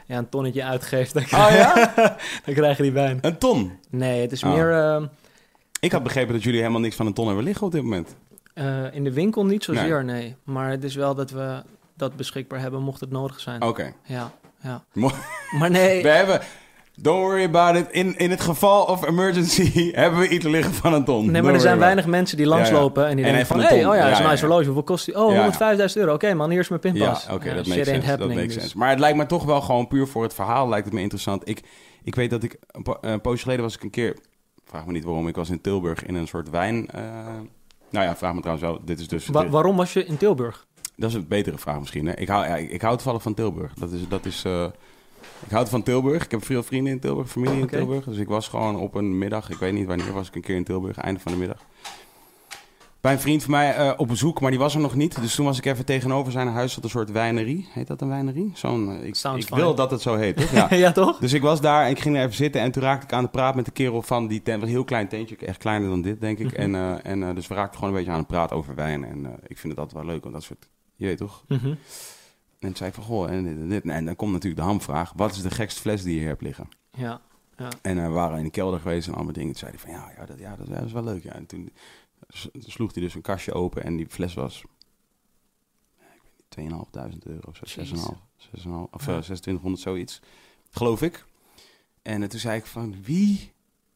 ja, 0.06 0.18
een 0.18 0.30
tonnetje 0.30 0.64
uitgeeft, 0.64 1.14
dan, 1.14 1.24
Oh 1.24 1.48
ja? 1.52 1.94
dan 2.46 2.54
krijg 2.54 2.78
je 2.78 2.84
die 2.84 2.92
wijn. 2.92 3.18
Een 3.22 3.38
ton. 3.38 3.72
Nee, 3.90 4.22
het 4.22 4.32
is 4.32 4.44
Oh. 4.44 4.54
meer 4.54 4.74
eh, 4.74 5.04
Ik 5.80 5.92
had 5.92 6.04
begrepen 6.04 6.34
dat 6.34 6.44
jullie 6.44 6.60
helemaal 6.60 6.82
niks 6.82 6.96
van 6.96 7.06
een 7.06 7.14
ton 7.14 7.26
hebben 7.28 7.44
liggen 7.44 7.66
op 7.66 7.72
dit 7.72 7.84
moment. 7.84 8.16
eh, 8.54 8.94
in 8.96 9.04
de 9.04 9.14
winkel 9.14 9.46
niet 9.46 9.64
zozeer, 9.64 10.04
nee. 10.04 10.36
Maar 10.44 10.70
het 10.70 10.84
is 10.84 10.96
wel 10.96 11.16
dat 11.16 11.32
we 11.32 11.64
dat 11.98 12.16
beschikbaar 12.16 12.60
hebben 12.60 12.82
mocht 12.82 13.00
het 13.00 13.12
nodig 13.12 13.40
zijn. 13.40 13.62
Oké. 13.62 13.94
Ja, 14.04 14.32
ja. 14.62 14.84
Mo- 14.94 15.12
Maar 15.60 15.70
nee, 15.70 16.02
We 16.04 16.10
hebben, 16.10 16.42
don't 17.02 17.20
worry 17.22 17.44
about 17.44 17.76
it, 17.76 17.88
in, 17.92 18.18
in 18.18 18.30
het 18.30 18.42
geval 18.42 18.84
of 18.84 19.06
emergency 19.08 19.92
hebben 19.96 20.20
we 20.20 20.28
iets 20.30 20.46
liggen 20.46 20.74
van 20.74 20.94
een 20.94 21.04
ton. 21.04 21.24
Nee, 21.24 21.32
maar 21.32 21.42
Don't 21.42 21.56
er 21.56 21.62
zijn 21.62 21.80
weinig 21.80 22.06
mensen 22.06 22.38
die 22.38 22.46
langslopen 22.46 23.08
en 23.08 23.16
die 23.16 23.26
En 23.26 23.34
denken 23.34 23.56
even 23.56 23.68
van... 23.70 23.78
ton. 23.80 23.90
oh 23.90 23.96
ja, 23.96 24.04
dat 24.04 24.12
is 24.12 24.20
een 24.20 24.30
nice 24.30 24.46
horloge. 24.46 24.66
Hoeveel 24.66 24.84
kost 24.84 25.06
die? 25.06 25.16
Oh, 25.20 25.34
Ja, 25.34 25.50
ja. 25.60 25.78
105.000 25.88 25.94
euro. 25.94 26.14
Oké 26.14 26.34
man, 26.34 26.50
hier 26.50 26.60
is 26.60 26.68
mijn 26.70 26.82
pinpas. 26.82 27.26
Ja, 27.26 27.34
oké, 27.34 27.54
dat 27.54 27.70
ain't 27.70 27.86
sense. 27.88 28.18
Dat 28.18 28.28
makes 28.28 28.44
dus. 28.44 28.54
sense. 28.54 28.78
Maar 28.78 28.90
het 28.90 29.00
lijkt 29.00 29.18
me 29.18 29.26
toch 29.26 29.44
wel 29.46 29.62
gewoon 29.62 29.88
puur 29.88 30.08
voor 30.08 30.24
het 30.24 30.34
verhaal 30.34 30.70
lijkt 30.70 30.86
het 30.86 30.94
me 30.94 31.02
interessant. 31.02 31.50
Ik, 31.50 31.62
ik 32.04 32.16
weet 32.16 32.30
dat 32.30 32.44
ik, 32.44 32.58
een, 32.72 32.84
po- 32.84 32.98
een 33.02 33.22
poosje 33.22 33.42
geleden 33.44 33.64
was 33.64 33.76
ik 33.76 33.84
een 33.84 33.90
keer, 33.90 34.18
vraag 34.66 34.86
me 34.86 34.92
niet 34.92 35.04
waarom, 35.04 35.28
ik 35.28 35.36
was 35.36 35.50
in 35.50 35.62
Tilburg 35.62 36.06
in 36.06 36.16
een 36.16 36.28
soort 36.28 36.50
wijn... 36.50 36.88
eh, 36.88 37.02
nou 37.90 38.06
ja, 38.06 38.16
vraag 38.16 38.34
me 38.34 38.40
trouwens 38.40 38.68
wel, 38.70 38.80
dit 38.86 39.00
is 39.00 39.08
dus... 39.08 39.28
Wa- 39.28 39.50
waarom 39.50 39.76
was 39.76 39.94
je 39.94 40.06
in 40.06 40.18
Tilburg? 40.18 40.66
Dat 40.96 41.10
is 41.10 41.16
een 41.16 41.28
betere 41.28 41.58
vraag 41.58 41.80
misschien. 41.80 42.06
Hè? 42.06 42.14
Ik, 42.16 42.28
hou, 42.28 42.46
ja, 42.46 42.56
ik, 42.56 42.72
ik 42.72 42.82
hou 42.82 42.96
toevallig 42.96 43.22
van 43.22 43.34
Tilburg. 43.34 43.74
Dat 43.74 43.92
is, 43.92 44.08
dat 44.10 44.26
is, 44.26 44.44
eh, 44.46 44.66
ik 45.46 45.52
hou 45.52 45.68
van 45.68 45.84
Tilburg. 45.84 46.24
Ik 46.24 46.32
heb 46.32 46.46
veel 46.46 46.64
vrienden 46.64 46.94
in 46.94 47.00
Tilburg, 47.00 47.30
familie 47.30 47.60
in. 47.60 47.68
Tilburg. 47.68 48.06
Dus 48.06 48.18
ik 48.18 48.28
was 48.28 48.48
gewoon 48.48 48.76
op 48.76 48.96
een 48.96 49.18
middag, 49.18 49.50
ik 49.50 49.58
weet 49.58 49.74
niet 49.74 49.88
wanneer, 49.88 50.14
was 50.14 50.28
ik 50.28 50.36
een 50.36 50.42
keer 50.42 50.56
in 50.56 50.64
Tilburg, 50.64 50.98
einde 50.98 51.20
van 51.20 51.32
de 51.32 51.38
middag. 51.38 51.60
Bij 53.02 53.12
een 53.14 53.20
vriend 53.20 53.42
van 53.44 53.52
mij 53.52 53.76
eh, 53.76 53.94
op 53.98 54.08
bezoek, 54.08 54.42
maar 54.42 54.50
die 54.50 54.60
was 54.60 54.76
er 54.76 54.82
nog 54.82 54.96
niet. 54.96 55.22
Dus 55.22 55.36
toen 55.36 55.46
was 55.46 55.58
ik 55.58 55.66
even 55.66 55.86
tegenover 55.86 56.32
zijn 56.32 56.48
huis, 56.48 56.74
zat 56.74 56.84
een 56.84 56.90
soort 56.90 57.12
wijnerie. 57.12 57.68
Heet 57.72 57.88
dat 57.88 58.02
een 58.02 58.10
wijnerie? 58.10 58.52
Zo'n, 58.54 58.92
eh, 58.92 59.08
ik 59.38 59.50
wil 59.50 59.76
dat 59.76 59.92
het 59.92 60.02
zo 60.02 60.16
heet, 60.16 60.38
toch? 60.38 60.52
Ja. 60.52 60.68
Ja, 60.76 60.92
toch? 60.92 61.18
Dus 61.18 61.34
ik 61.34 61.42
was 61.42 61.62
daar 61.62 61.86
en 61.86 61.92
ik 61.92 62.00
ging 62.00 62.16
er 62.16 62.22
even 62.22 62.36
zitten 62.36 62.62
en 62.62 62.72
toen 62.72 62.84
raakte 62.84 63.06
ik 63.06 63.14
aan 63.14 63.24
de 63.24 63.30
praat 63.30 63.56
met 63.56 63.66
de 63.66 63.72
kerel 63.72 64.02
van 64.02 64.28
die 64.28 64.42
tent. 64.42 64.62
Een 64.62 64.68
heel 64.68 64.84
klein 64.84 65.08
tentje, 65.08 65.36
echt 65.36 65.58
kleiner 65.58 65.90
dan 65.90 66.02
dit, 66.02 66.22
denk 66.22 66.40
ik. 66.40 66.46
Mhm. 66.46 66.56
En, 66.56 66.76
eh, 66.76 67.12
en 67.12 67.36
dus 67.36 67.48
we 67.48 67.54
raakten 67.54 67.80
gewoon 67.80 67.90
een 67.90 67.98
beetje 67.98 68.12
aan 68.12 68.20
het 68.20 68.28
praten 68.28 68.56
over 68.56 68.76
wijn. 68.76 69.06
En 69.06 69.26
ik 69.48 69.58
vind 69.58 69.74
het 69.74 69.82
altijd 69.82 70.04
wel 70.04 70.12
leuk, 70.14 70.22
want 70.22 70.34
dat 70.34 70.44
soort, 70.44 70.70
je 70.96 71.06
weet 71.06 71.18
toch? 71.18 71.44
Mhm. 71.48 71.74
En 72.60 72.76
zei 72.76 72.92
van, 72.92 73.04
goh, 73.04 73.30
en 73.32 73.44
dit 73.44 73.58
en 73.58 73.70
dit. 73.70 73.84
En 73.84 74.06
dan 74.06 74.16
komt 74.16 74.32
natuurlijk 74.32 74.62
de 74.62 74.68
hamvraag. 74.68 75.14
Wat 75.16 75.32
is 75.32 75.42
de 75.42 75.52
gekste 75.52 75.82
fles 75.82 76.04
die 76.04 76.20
je 76.20 76.26
hebt 76.28 76.42
liggen? 76.42 76.70
Ja, 76.92 77.22
En 77.82 77.98
eh, 77.98 78.06
we 78.06 78.12
waren 78.12 78.38
in 78.38 78.44
de 78.44 78.50
kelder 78.50 78.80
geweest 78.80 79.08
en 79.08 79.14
allemaal 79.14 79.34
dingen. 79.34 79.50
Toen 79.56 79.60
zei 79.60 79.72
hij 79.72 79.80
van, 79.80 79.92
ja, 79.92 80.14
ja, 80.18 80.26
dat, 80.26 80.40
ja, 80.40 80.56
dat, 80.56 80.68
ja, 80.68 80.74
dat 80.76 80.86
is 80.86 80.92
wel 80.92 81.04
leuk. 81.04 81.24
Ja. 81.24 81.32
En 81.34 81.46
toen 81.46 81.72
sloeg 82.54 82.94
hij 82.94 83.04
dus 83.04 83.16
een 83.16 83.22
kastje 83.22 83.54
open 83.54 83.84
en 83.84 83.96
die 83.96 84.08
fles 84.10 84.34
was... 84.34 84.64
ja, 86.00 86.06
ik 86.16 86.22
weet 86.56 86.68
niet, 86.68 86.72
2.500 87.14 87.18
euro 87.32 87.50
of 87.50 87.56
zo. 87.56 87.64
6,5. 87.66 87.74
Jezus. 87.76 88.00
6,5 88.06 88.10
of 88.92 89.06
Ja. 89.06 89.16
eh, 89.16 89.22
2600, 89.22 89.82
zoiets. 89.82 90.22
Geloof 90.72 91.02
ik. 91.02 91.26
En 92.02 92.30
toen 92.30 92.40
zei 92.40 92.58
ik 92.58 92.66
van, 92.66 93.04
wie... 93.04 93.52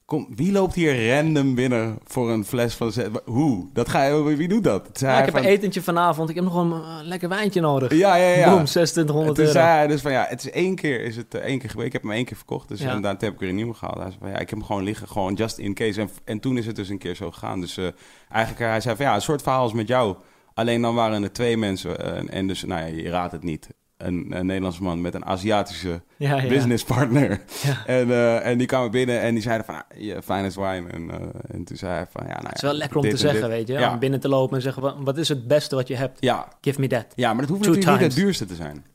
Kom, 0.05 0.27
wie 0.35 0.51
loopt 0.51 0.73
hier 0.75 1.09
random 1.15 1.55
binnen 1.55 1.97
voor 2.03 2.31
een 2.31 2.45
fles 2.45 2.75
van... 2.75 2.91
Hoe? 3.25 3.69
Dat 3.73 3.89
ga 3.89 4.03
je, 4.03 4.23
wie 4.23 4.47
doet 4.47 4.63
dat? 4.63 4.89
Zei 4.93 5.11
Ja, 5.11 5.19
ik 5.19 5.25
heb 5.25 5.33
van, 5.33 5.43
een 5.43 5.49
etentje 5.49 5.81
vanavond. 5.81 6.29
Ik 6.29 6.35
heb 6.35 6.43
nog 6.43 6.55
een 6.55 6.71
eh, 6.71 6.97
lekker 7.03 7.29
wijntje 7.29 7.61
nodig. 7.61 7.93
Ja, 7.93 8.15
ja, 8.15 8.27
ja. 8.29 8.49
Boom, 8.49 8.59
En 8.59 8.65
2600 8.65 9.35
toen 9.35 9.45
euro. 9.45 9.57
zei 9.59 9.67
hij 9.67 9.87
dus 9.87 10.01
van 10.01 10.11
ja, 10.11 10.25
het 10.29 10.43
is 10.43 10.49
één 10.51 10.75
keer, 10.75 11.01
is 11.01 11.15
het 11.15 11.33
eh, 11.35 11.41
één 11.41 11.59
keer 11.59 11.69
gebeurd. 11.69 11.87
Ik 11.87 11.93
heb 11.93 12.01
hem 12.01 12.11
één 12.11 12.25
keer 12.25 12.37
verkocht, 12.37 12.67
dus 12.67 12.79
Ja. 12.79 12.85
en 12.91 13.01
daarna 13.01 13.19
heb 13.19 13.33
ik 13.33 13.39
weer 13.39 13.49
een 13.49 13.55
nieuwe 13.55 13.73
gehaald. 13.73 13.97
Hij 13.97 14.07
zei 14.07 14.17
van 14.19 14.29
ja, 14.29 14.33
ik 14.39 14.49
heb 14.49 14.57
hem 14.57 14.63
gewoon 14.67 14.83
liggen, 14.83 15.07
gewoon 15.07 15.33
just 15.33 15.57
in 15.57 15.73
case. 15.73 16.01
En, 16.01 16.09
en 16.23 16.39
toen 16.39 16.57
is 16.57 16.65
het 16.65 16.75
dus 16.75 16.89
een 16.89 16.97
keer 16.97 17.15
zo 17.15 17.31
gegaan. 17.31 17.59
Dus 17.59 17.77
eh, 17.77 17.87
eigenlijk, 18.29 18.63
eh, 18.63 18.69
hij 18.69 18.81
zei 18.81 18.95
van 18.95 19.05
ja, 19.05 19.15
een 19.15 19.21
soort 19.21 19.41
verhaal 19.41 19.61
als 19.61 19.73
met 19.73 19.87
jou. 19.87 20.15
Alleen 20.53 20.81
dan 20.81 20.95
waren 20.95 21.23
er 21.23 21.31
twee 21.31 21.57
mensen. 21.57 21.99
eh, 22.27 22.37
en 22.37 22.47
dus, 22.47 22.63
nou 22.63 22.81
ja, 22.81 22.87
je 22.87 23.09
raadt 23.09 23.31
het 23.31 23.43
niet. 23.43 23.67
Een, 23.97 24.25
een 24.37 24.45
Nederlandse 24.45 24.83
man 24.83 25.01
met 25.01 25.13
een 25.13 25.25
Aziatische 25.25 26.01
Ja, 26.17 26.35
ja. 26.41 26.47
businesspartner. 26.47 27.29
Ja. 27.63 27.85
En, 27.85 28.09
eh, 28.09 28.45
en 28.45 28.57
die 28.57 28.67
kwamen 28.67 28.91
binnen 28.91 29.21
en 29.21 29.33
die 29.33 29.43
zeiden 29.43 29.65
van, 29.65 29.75
ah, 29.75 29.81
je 30.01 30.21
finest 30.21 30.55
wine. 30.55 30.89
En, 30.89 31.11
eh, 31.11 31.55
en 31.55 31.63
toen 31.63 31.77
zei 31.77 31.93
hij 31.93 32.07
van, 32.09 32.21
ja, 32.27 32.27
nou 32.31 32.41
ja, 32.41 32.47
Het 32.47 32.55
is 32.55 32.61
wel 32.61 32.73
lekker 32.73 32.97
om 32.97 33.03
te 33.03 33.09
en 33.09 33.17
zeggen, 33.17 33.41
dit. 33.41 33.49
weet 33.49 33.67
je. 33.67 33.89
Om 33.89 33.99
binnen 33.99 34.19
te 34.19 34.27
lopen 34.29 34.55
en 34.55 34.61
zeggen, 34.61 35.03
wat, 35.03 35.17
is 35.17 35.29
het 35.29 35.47
beste 35.47 35.75
wat 35.75 35.87
je 35.87 35.95
hebt? 35.95 36.17
Ja, 36.21 36.47
Give 36.61 36.79
me 36.79 36.87
that. 36.87 37.05
ja, 37.15 37.31
maar 37.33 37.41
dat 37.41 37.49
hoeft 37.49 37.63
Two 37.63 37.71
natuurlijk 37.73 38.01
niet 38.01 38.11
het 38.13 38.19
duurste 38.23 38.45
te 38.45 38.55
zijn. 38.55 38.85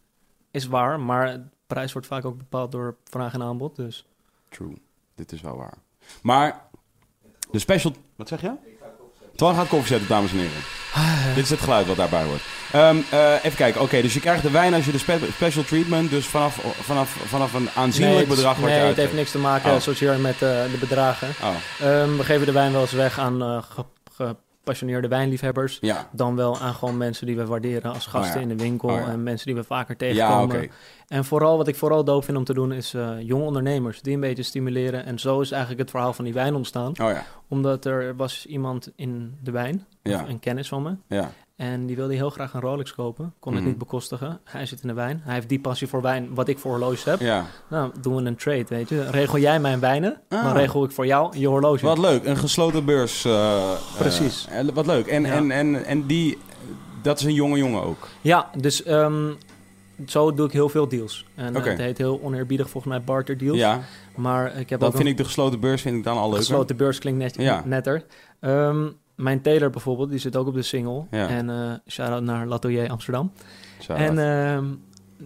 Is 0.50 0.66
waar, 0.66 1.00
maar 1.00 1.32
de 1.32 1.42
prijs 1.66 1.92
wordt 1.92 2.06
vaak 2.08 2.24
ook 2.24 2.38
bepaald 2.38 2.72
door 2.72 2.96
vraag 3.04 3.34
en 3.34 3.42
aanbod. 3.42 3.76
Dus 3.76 4.06
True, 4.48 4.74
dit 5.14 5.32
is 5.32 5.40
wel 5.40 5.56
waar. 5.56 5.74
Maar 6.22 6.62
de 7.50 7.58
special... 7.58 7.92
Wat 8.16 8.28
zeg 8.28 8.40
je? 8.40 8.52
Twan 9.38 9.54
gaat 9.54 9.68
koffie 9.68 9.88
zetten, 9.88 10.08
dames 10.08 10.30
en 10.32 10.38
heren. 10.38 11.34
Dit 11.34 11.44
is 11.44 11.50
het 11.50 11.60
geluid 11.60 11.86
wat 11.86 11.96
daarbij 11.96 12.22
hoort. 12.22 12.40
Ehm, 12.72 12.96
eh, 13.10 13.32
even 13.42 13.56
kijken. 13.56 13.80
Oké, 13.80 14.02
dus 14.02 14.14
je 14.14 14.20
krijgt 14.20 14.42
de 14.42 14.50
wijn 14.50 14.74
als 14.74 14.84
je 14.84 14.92
de 14.92 14.98
spe- 14.98 15.18
special 15.34 15.64
treatment... 15.64 16.10
dus 16.10 16.26
vanaf, 16.26 16.58
vanaf, 16.80 17.16
vanaf 17.26 17.52
een 17.52 17.68
aanzienlijk 17.74 18.16
nee, 18.16 18.36
bedrag 18.36 18.56
wat 18.56 18.70
nee, 18.70 18.78
het 18.80 18.96
heeft 18.96 19.12
niks 19.12 19.30
te 19.30 19.38
maken 19.38 19.72
Oh. 19.74 19.80
zozeer 19.80 20.18
met 20.18 20.34
eh, 20.34 20.40
de 20.40 20.76
bedragen. 20.80 21.28
Oh, 21.42 21.48
Ehm, 21.88 22.16
we 22.16 22.24
geven 22.24 22.46
de 22.46 22.52
wijn 22.52 22.72
wel 22.72 22.80
eens 22.80 22.92
weg 22.92 23.18
aan 23.18 23.64
ge- 24.16 24.36
gepassioneerde 24.68 25.08
wijnliefhebbers. 25.08 25.78
ja. 25.80 26.08
Dan 26.12 26.36
wel 26.36 26.58
aan 26.58 26.74
gewoon 26.74 26.96
mensen 26.96 27.26
die 27.26 27.36
we 27.36 27.46
waarderen 27.46 27.92
als 27.92 28.06
gasten 28.06 28.30
Oh 28.40 28.42
ja. 28.46 28.48
in 28.50 28.56
de 28.56 28.62
winkel. 28.62 28.88
Oh 28.88 28.94
ja. 28.94 29.06
En 29.06 29.22
mensen 29.22 29.46
die 29.46 29.54
we 29.54 29.64
vaker 29.64 29.96
tegenkomen. 29.96 30.70
En 31.08 31.24
vooral 31.24 31.56
wat 31.56 31.68
ik 31.68 31.76
vooral 31.76 32.04
doof 32.04 32.24
vind 32.24 32.36
om 32.36 32.44
te 32.44 32.54
doen 32.54 32.72
is 32.72 32.94
eh, 32.94 33.10
jonge 33.20 33.44
ondernemers. 33.44 34.02
Die 34.02 34.14
een 34.14 34.20
beetje 34.20 34.42
stimuleren. 34.42 35.04
En 35.04 35.18
zo 35.18 35.40
is 35.40 35.50
eigenlijk 35.50 35.80
het 35.80 35.90
verhaal 35.90 36.12
van 36.12 36.24
die 36.24 36.34
wijn 36.34 36.54
ontstaan. 36.54 36.88
Oh 36.90 36.94
ja, 37.10 37.24
Omdat 37.48 37.84
er 37.84 38.16
was 38.16 38.46
iemand 38.46 38.92
in 38.96 39.36
de 39.42 39.50
wijn, 39.50 39.86
een 40.02 40.38
kennis 40.40 40.68
van 40.68 40.82
me. 41.08 41.22
En 41.58 41.86
die 41.86 41.96
wilde 41.96 42.14
heel 42.14 42.30
graag 42.30 42.54
een 42.54 42.60
Rolex 42.60 42.94
kopen. 42.94 43.34
Kon 43.38 43.52
het 43.52 43.60
Mhm. 43.60 43.70
niet 43.70 43.78
bekostigen. 43.78 44.40
Hij 44.44 44.66
zit 44.66 44.82
in 44.82 44.88
de 44.88 44.94
wijn. 44.94 45.20
Hij 45.24 45.34
heeft 45.34 45.48
die 45.48 45.60
passie 45.60 45.86
voor 45.88 46.02
wijn, 46.02 46.34
wat 46.34 46.48
ik 46.48 46.58
voor 46.58 46.70
horloges 46.70 47.04
heb. 47.04 47.20
ja. 47.20 47.44
Nou, 47.70 47.92
doen 48.00 48.14
we 48.16 48.22
een 48.22 48.36
trade, 48.36 48.64
weet 48.68 48.88
je. 48.88 49.10
Regel 49.10 49.38
jij 49.38 49.60
mijn 49.60 49.80
wijnen, 49.80 50.20
Ah. 50.28 50.44
dan 50.44 50.52
regel 50.52 50.84
ik 50.84 50.90
voor 50.90 51.06
jou 51.06 51.38
je 51.38 51.46
horloge. 51.48 51.86
Wat 51.86 51.98
leuk, 51.98 52.24
een 52.24 52.36
gesloten 52.36 52.84
beurs. 52.84 53.24
eh, 53.24 53.72
Precies. 53.98 54.46
eh, 54.50 54.64
wat 54.74 54.86
leuk. 54.86 55.06
En, 55.06 55.22
Ja. 55.22 55.32
en, 55.32 55.50
en, 55.50 55.84
en 55.84 56.06
die, 56.06 56.38
dat 57.02 57.18
is 57.18 57.24
een 57.24 57.34
jonge 57.34 57.56
jongen 57.58 57.82
ook. 57.82 58.08
Ja, 58.20 58.50
dus 58.58 58.82
ehm, 58.82 59.30
zo 60.06 60.34
doe 60.34 60.46
ik 60.46 60.52
heel 60.52 60.68
veel 60.68 60.88
deals. 60.88 61.26
En 61.34 61.54
eh, 61.54 61.60
Oké. 61.60 61.68
het 61.70 61.78
heet 61.78 61.98
heel 61.98 62.20
oneerbiedig 62.22 62.70
volgens 62.70 62.92
mij 62.92 63.02
barter 63.04 63.38
deals. 63.38 63.58
Ja, 63.58 63.80
Maar 64.14 64.56
ik 64.58 64.70
heb 64.70 64.80
dan 64.80 64.88
ook 64.88 64.94
vind 64.94 65.04
een 65.06 65.12
ik 65.12 65.16
de 65.16 65.24
gesloten 65.24 65.60
beurs 65.60 65.82
vind 65.82 65.96
ik 65.96 66.04
dan 66.04 66.16
al 66.16 66.22
leuker. 66.24 66.38
gesloten 66.38 66.76
beurs 66.76 66.98
klinkt 66.98 67.18
net, 67.18 67.34
Ja. 67.36 67.62
netter. 67.64 68.04
Ehm, 68.40 68.86
mijn 69.18 69.40
tailor 69.42 69.70
bijvoorbeeld, 69.70 70.10
die 70.10 70.18
zit 70.18 70.36
ook 70.36 70.46
op 70.46 70.54
de 70.54 70.62
single. 70.62 71.04
Ja. 71.10 71.28
En 71.28 71.50
eh 71.50 71.72
shout-out 71.86 72.22
naar 72.22 72.46
L'Atelier 72.46 72.88
Amsterdam. 72.90 73.32
En 73.88 74.18
ehm, 74.18 74.64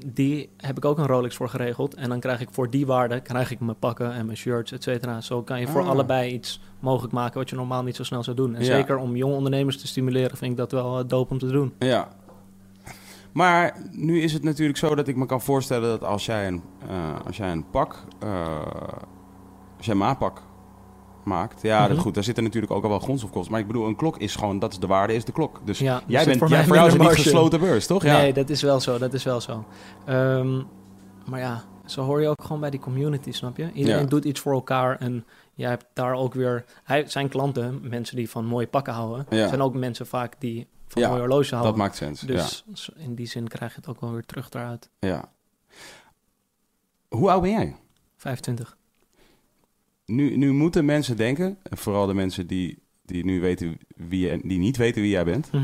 die 0.06 0.50
heb 0.56 0.76
ik 0.76 0.84
ook 0.84 0.98
een 0.98 1.06
Rolex 1.06 1.36
voor 1.36 1.48
geregeld. 1.48 1.94
En 1.94 2.08
dan 2.08 2.20
krijg 2.20 2.40
ik 2.40 2.48
voor 2.50 2.70
die 2.70 2.86
waarde 2.86 3.20
krijg 3.20 3.50
ik 3.50 3.60
mijn 3.60 3.78
pakken 3.78 4.12
en 4.12 4.24
mijn 4.26 4.38
shirts, 4.38 4.72
et 4.72 4.82
cetera. 4.82 5.20
Zo 5.20 5.42
kan 5.42 5.60
je 5.60 5.66
voor 5.68 5.80
Ah. 5.82 5.88
allebei 5.88 6.32
iets 6.32 6.60
mogelijk 6.80 7.12
maken 7.12 7.38
wat 7.38 7.50
je 7.50 7.56
normaal 7.56 7.82
niet 7.82 7.96
zo 7.96 8.04
snel 8.04 8.22
zou 8.22 8.36
doen. 8.36 8.54
En 8.54 8.60
Ja. 8.64 8.66
zeker 8.76 8.96
om 8.96 9.16
jonge 9.16 9.34
ondernemers 9.34 9.78
te 9.80 9.86
stimuleren 9.86 10.36
vind 10.36 10.50
ik 10.50 10.56
dat 10.56 10.72
wel 10.72 10.98
uh, 11.00 11.04
dope 11.08 11.32
om 11.32 11.38
te 11.38 11.46
doen. 11.46 11.72
Ja. 11.78 12.08
Maar 13.32 13.76
nu 13.90 14.20
is 14.20 14.32
het 14.32 14.42
natuurlijk 14.42 14.78
zo 14.78 14.94
dat 14.94 15.08
ik 15.08 15.16
me 15.16 15.26
kan 15.26 15.40
voorstellen 15.40 15.88
dat 15.88 16.04
als 16.04 16.26
jij 16.26 16.46
een, 16.46 16.62
eh, 16.88 17.26
als 17.26 17.36
jij 17.36 17.52
een 17.52 17.70
pak, 17.70 18.04
eh, 18.18 18.56
als 19.76 19.86
jij 19.86 19.94
een 19.94 20.00
maatpak 20.00 20.42
maakt, 21.24 21.62
ja, 21.62 21.80
dat 21.82 21.90
Mhm. 21.90 22.00
goed, 22.00 22.14
daar 22.14 22.24
zitten 22.24 22.44
natuurlijk 22.44 22.72
ook 22.72 22.82
al 22.82 22.88
wel 22.88 22.98
grondstofkosten. 22.98 23.52
Maar 23.52 23.60
ik 23.60 23.66
bedoel, 23.66 23.86
een 23.86 23.96
klok 23.96 24.16
is 24.18 24.34
gewoon, 24.36 24.58
dat 24.58 24.72
is 24.72 24.78
de 24.78 24.86
waarde, 24.86 25.14
is 25.14 25.24
de 25.24 25.32
klok. 25.32 25.60
Dus 25.64 25.78
Ja, 25.78 26.02
jij 26.06 26.24
bent, 26.24 26.38
voor 26.38 26.48
jij, 26.48 26.64
voor 26.64 26.74
jou 26.74 26.86
is 26.86 26.92
het 26.92 27.02
niet 27.02 27.10
gesloten 27.10 27.60
beurs, 27.60 27.86
toch? 27.86 28.02
Ja. 28.04 28.16
Nee, 28.16 28.32
dat 28.32 28.50
is 28.50 28.62
wel 28.62 28.80
zo, 28.80 28.98
dat 28.98 29.12
is 29.14 29.24
wel 29.24 29.40
zo. 29.40 29.64
Ehm, 30.06 30.62
maar 31.26 31.40
ja, 31.40 31.62
zo 31.86 32.04
hoor 32.04 32.20
je 32.20 32.28
ook 32.28 32.42
gewoon 32.42 32.60
bij 32.60 32.70
die 32.70 32.80
community, 32.80 33.32
snap 33.32 33.56
je? 33.56 33.72
Iedereen 33.72 34.00
Ja. 34.00 34.06
doet 34.06 34.24
iets 34.24 34.40
voor 34.40 34.52
elkaar 34.52 34.96
en 34.98 35.24
jij 35.54 35.68
hebt 35.68 35.84
daar 35.92 36.14
ook 36.14 36.34
weer... 36.34 36.64
Hij, 36.84 37.08
zijn 37.08 37.28
klanten, 37.28 37.80
mensen 37.88 38.16
die 38.16 38.30
van 38.30 38.44
mooie 38.46 38.66
pakken 38.66 38.92
houden, 38.92 39.26
Ja. 39.30 39.48
zijn 39.48 39.62
ook 39.62 39.74
mensen 39.74 40.06
vaak 40.06 40.34
die 40.38 40.66
van 40.88 41.02
mooie 41.02 41.18
horloges 41.18 41.50
houden. 41.50 41.70
dat 41.72 41.80
maakt 41.80 41.96
sens. 41.96 42.20
Dus 42.20 42.64
in 42.96 43.14
die 43.14 43.26
zin 43.26 43.48
krijg 43.48 43.70
je 43.74 43.76
het 43.80 43.88
ook 43.88 44.00
wel 44.00 44.12
weer 44.12 44.24
terug 44.26 44.48
daaruit. 44.48 44.90
ja. 44.98 45.30
Hoe 47.08 47.30
oud 47.30 47.42
ben 47.42 47.50
jij? 47.50 47.76
25. 48.16 48.76
Nu, 50.14 50.36
nu 50.36 50.52
moeten 50.52 50.84
mensen 50.84 51.16
denken, 51.16 51.58
en 51.62 51.76
vooral 51.76 52.06
de 52.06 52.14
mensen 52.14 52.46
die, 52.46 52.82
die 53.04 53.24
nu 53.24 53.40
weten 53.40 53.78
wie 53.96 54.28
je, 54.28 54.40
die 54.44 54.58
niet 54.58 54.76
weten 54.76 55.02
wie 55.02 55.10
jij 55.10 55.24
bent. 55.24 55.50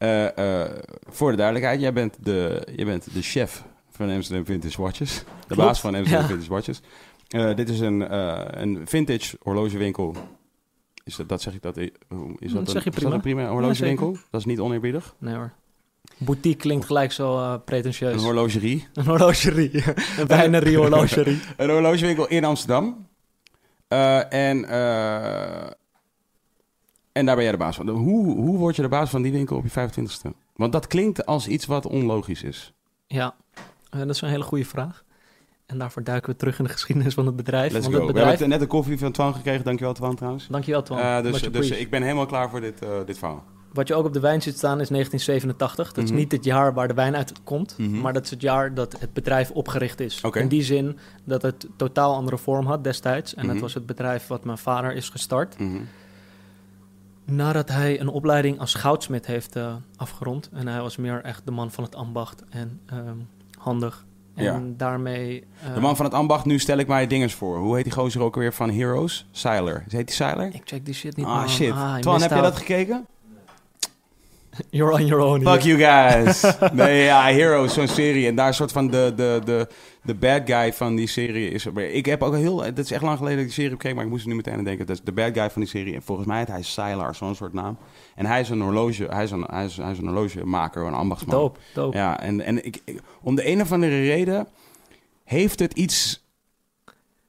Eh, 0.00 0.62
eh, 0.62 0.70
voor 1.08 1.30
de 1.30 1.36
duidelijkheid, 1.36 1.80
jij 1.80 1.92
bent 1.92 2.24
de, 2.24 2.68
jij 2.76 2.84
bent 2.84 3.14
de 3.14 3.22
chef 3.22 3.64
van 3.90 4.10
Amsterdam 4.10 4.44
Vintage 4.44 4.82
Watches. 4.82 5.18
De 5.18 5.24
Klopt, 5.46 5.62
baas 5.62 5.80
van 5.80 5.94
Amsterdam 5.94 6.22
ja. 6.22 6.28
Vintage 6.28 6.50
Watches. 6.50 6.80
Eh, 7.28 7.54
dit 7.54 7.68
is 7.68 7.80
een, 7.80 8.14
een 8.62 8.88
vintage 8.88 9.36
horlogewinkel. 9.40 10.14
Is 11.04 11.16
dat, 11.16 11.28
dat 11.28 11.42
zeg 11.42 11.54
ik 11.54 11.62
dat? 11.62 11.76
Is 11.76 11.90
dat, 12.08 12.18
Dat 12.38 12.52
een, 12.52 12.66
zeg 12.66 12.84
je 12.84 12.90
prima. 12.90 13.14
een 13.14 13.20
prima 13.20 13.48
horlogewinkel? 13.48 14.16
dat 14.30 14.40
is 14.40 14.46
niet 14.46 14.60
oneerbiedig. 14.60 15.14
Nee 15.18 15.34
hoor. 15.34 15.52
Boutique 16.18 16.60
klinkt 16.60 16.86
gelijk 16.86 17.12
zo 17.12 17.58
pretentieus. 17.58 18.12
Een 18.12 18.18
horlogerie. 18.18 18.88
Een 18.94 19.06
horlogerie. 19.06 19.70
een 20.18 20.26
winerie 20.26 20.76
horlogerie. 20.76 21.40
Een 21.56 21.70
horlogewinkel 21.70 22.28
in 22.28 22.44
Amsterdam. 22.44 23.08
Eh, 23.90 24.32
en, 24.32 24.64
eh, 24.68 25.70
en 27.12 27.26
daar 27.26 27.34
ben 27.34 27.42
jij 27.42 27.52
de 27.52 27.58
baas 27.58 27.76
van. 27.76 27.88
Hoe, 27.88 28.34
hoe 28.34 28.58
word 28.58 28.76
je 28.76 28.82
de 28.82 28.88
baas 28.88 29.10
van 29.10 29.22
die 29.22 29.32
winkel 29.32 29.56
op 29.56 29.64
je 29.64 29.70
25ste? 29.70 30.32
Want 30.56 30.72
dat 30.72 30.86
klinkt 30.86 31.26
als 31.26 31.48
iets 31.48 31.66
wat 31.66 31.86
onlogisch 31.86 32.42
is. 32.42 32.72
Ja, 33.06 33.34
eh, 33.90 33.98
dat 33.98 34.08
is 34.08 34.20
een 34.20 34.28
hele 34.28 34.42
goede 34.42 34.64
vraag. 34.64 35.04
En 35.66 35.78
daarvoor 35.78 36.04
duiken 36.04 36.30
we 36.30 36.36
terug 36.36 36.58
in 36.58 36.64
de 36.64 36.70
geschiedenis 36.70 37.14
van 37.14 37.26
het 37.26 37.36
bedrijf. 37.36 37.72
Let's 37.72 37.86
Want 37.86 37.96
go. 37.96 38.00
het 38.00 38.06
We 38.06 38.12
bedrijf... 38.12 38.30
hebben 38.30 38.48
net 38.48 38.60
een 38.60 38.66
koffie 38.74 38.98
van 38.98 39.12
Twan 39.12 39.34
gekregen. 39.34 39.64
Dankjewel 39.64 39.94
Twan 39.94 40.14
trouwens. 40.16 40.46
Dankjewel, 40.46 40.82
Twan. 40.82 41.22
Dus 41.22 41.42
dus 41.42 41.70
ik 41.70 41.90
ben 41.90 42.02
helemaal 42.02 42.26
klaar 42.26 42.50
voor 42.50 42.60
dit, 42.60 42.78
dit 43.06 43.18
verhaal. 43.18 43.44
Wat 43.72 43.88
je 43.88 43.94
ook 43.94 44.04
op 44.06 44.12
de 44.12 44.20
wijn 44.20 44.42
ziet 44.42 44.56
staan 44.56 44.80
is 44.80 44.88
1987. 44.88 45.92
Dat 45.92 46.04
is 46.04 46.10
Mhm. 46.10 46.18
niet 46.18 46.32
het 46.32 46.44
jaar 46.44 46.74
waar 46.74 46.88
de 46.88 46.94
wijn 46.94 47.16
uitkomt, 47.16 47.74
Mhm. 47.78 48.00
maar 48.00 48.12
dat 48.12 48.24
is 48.24 48.30
het 48.30 48.40
jaar 48.40 48.74
dat 48.74 48.96
het 49.00 49.12
bedrijf 49.12 49.50
opgericht 49.50 50.00
is. 50.00 50.20
In 50.32 50.48
die 50.48 50.62
zin 50.62 50.98
dat 51.24 51.42
het 51.42 51.66
totaal 51.76 52.14
andere 52.14 52.38
vorm 52.38 52.66
had 52.66 52.84
destijds. 52.84 53.34
En 53.34 53.44
Mhm. 53.44 53.52
dat 53.52 53.62
was 53.62 53.74
het 53.74 53.86
bedrijf 53.86 54.26
wat 54.26 54.44
mijn 54.44 54.58
vader 54.58 54.92
is 54.94 55.08
gestart. 55.08 55.58
Mhm. 55.58 55.76
Nadat 57.24 57.68
hij 57.68 58.00
een 58.00 58.08
opleiding 58.08 58.58
als 58.60 58.74
goudsmid 58.74 59.26
heeft 59.26 59.56
eh, 59.56 59.74
afgerond. 59.96 60.50
En 60.52 60.66
hij 60.68 60.80
was 60.80 60.96
meer 60.96 61.20
echt 61.22 61.42
de 61.44 61.50
man 61.50 61.70
van 61.70 61.84
het 61.84 61.94
ambacht 61.94 62.44
en 62.50 62.80
ehm, 62.86 63.16
handig. 63.58 64.04
En 64.34 64.44
Ja. 64.44 64.60
daarmee... 64.76 65.44
eh, 65.66 65.74
De 65.74 65.80
man 65.80 65.96
van 65.96 66.04
het 66.04 66.14
ambacht, 66.14 66.44
nu 66.44 66.58
stel 66.58 66.78
ik 66.78 66.86
mij 66.86 67.06
dinges 67.06 67.34
voor. 67.34 67.58
Hoe 67.58 67.74
heet 67.74 67.84
die 67.84 67.92
gozer 67.92 68.20
ook 68.20 68.34
weer 68.36 68.52
van 68.52 68.70
Heroes? 68.70 69.26
Seiler. 69.30 69.84
Heet 69.88 70.06
die 70.06 70.16
Seiler? 70.16 70.54
Ik 70.54 70.60
check 70.64 70.84
die 70.84 70.94
shit 70.94 71.16
niet, 71.16 71.26
Ah 71.26 71.34
man. 71.34 71.48
shit. 71.48 71.70
Ah, 71.70 71.96
Twan, 71.96 72.14
mist 72.14 72.28
heb 72.28 72.36
je 72.38 72.42
dat 72.44 72.56
gekeken? 72.56 73.06
You're 74.70 74.92
on 74.92 75.06
your 75.06 75.22
own. 75.22 75.42
Fuck 75.42 75.60
you 75.62 75.78
guys. 75.78 76.56
nee, 76.72 77.04
ja, 77.04 77.22
Heroes, 77.32 77.74
zo'n 77.74 77.88
serie. 77.88 78.26
En 78.26 78.34
daar 78.34 78.46
een 78.46 78.54
soort 78.54 78.72
van 78.72 78.86
de, 78.90 79.12
de, 79.16 79.40
de, 79.44 79.68
de 80.02 80.14
bad 80.14 80.42
guy 80.44 80.72
van 80.72 80.96
die 80.96 81.06
serie 81.06 81.50
is. 81.50 81.66
Ik 81.92 82.06
heb 82.06 82.22
ook 82.22 82.34
heel, 82.34 82.56
dat 82.56 82.78
is 82.78 82.90
echt 82.90 83.02
lang 83.02 83.16
geleden 83.18 83.36
dat 83.38 83.46
ik 83.48 83.54
die 83.54 83.54
serie 83.54 83.70
heb 83.70 83.78
gekeken, 83.78 83.96
maar 83.96 84.04
ik 84.04 84.10
moest 84.10 84.22
er 84.24 84.30
nu 84.30 84.36
meteen 84.36 84.54
aan 84.58 84.64
denken. 84.64 84.86
Dat 84.86 84.96
is 84.96 85.02
de 85.04 85.12
bad 85.12 85.32
guy 85.34 85.50
van 85.50 85.60
die 85.62 85.70
serie. 85.70 85.94
En 85.94 86.02
volgens 86.02 86.26
mij 86.26 86.38
heet 86.38 86.48
hij 86.48 86.62
Seiler, 86.62 87.14
zo'n 87.14 87.34
soort 87.34 87.52
naam. 87.52 87.76
En 88.14 88.26
hij 88.26 88.40
is 88.40 88.48
een 88.48 88.60
horloge, 88.60 89.04
hij 89.10 89.24
is 89.24 89.30
een, 89.30 89.44
hij 89.50 89.64
is, 89.64 89.76
hij 89.76 89.90
is 89.90 89.98
een 89.98 90.06
horlogemaker, 90.06 90.86
een 90.86 90.94
ambachtsman. 90.94 91.34
Dope, 91.38 91.58
dope. 91.74 91.96
Ja, 91.96 92.20
en, 92.20 92.40
en 92.40 92.64
ik, 92.66 92.80
ik- 92.84 93.00
om 93.22 93.34
de 93.34 93.46
een 93.48 93.60
of 93.60 93.72
andere 93.72 94.02
reden 94.02 94.48
heeft 95.24 95.58
het 95.58 95.72
iets. 95.72 96.24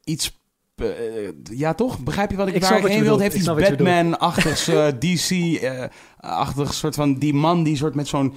iets 0.03 0.39
eh, 0.83 1.29
ja, 1.43 1.73
toch? 1.73 2.00
Begrijp 2.00 2.31
je 2.31 2.38
wat 2.38 2.47
ik, 2.47 2.55
Ik 2.55 2.61
waar 2.63 2.85
heen 2.88 3.03
wil? 3.03 3.19
Heeft 3.19 3.35
iets 3.35 3.45
bedoelt. 3.45 3.69
Batman-achtigs, 3.69 4.67
eh, 4.67 4.88
DC-achtig 5.00 6.73
soort 6.73 6.95
van 6.95 7.13
die 7.13 7.33
man 7.33 7.63
die 7.63 7.75
soort 7.75 7.95
met 7.95 8.07
zo'n 8.07 8.33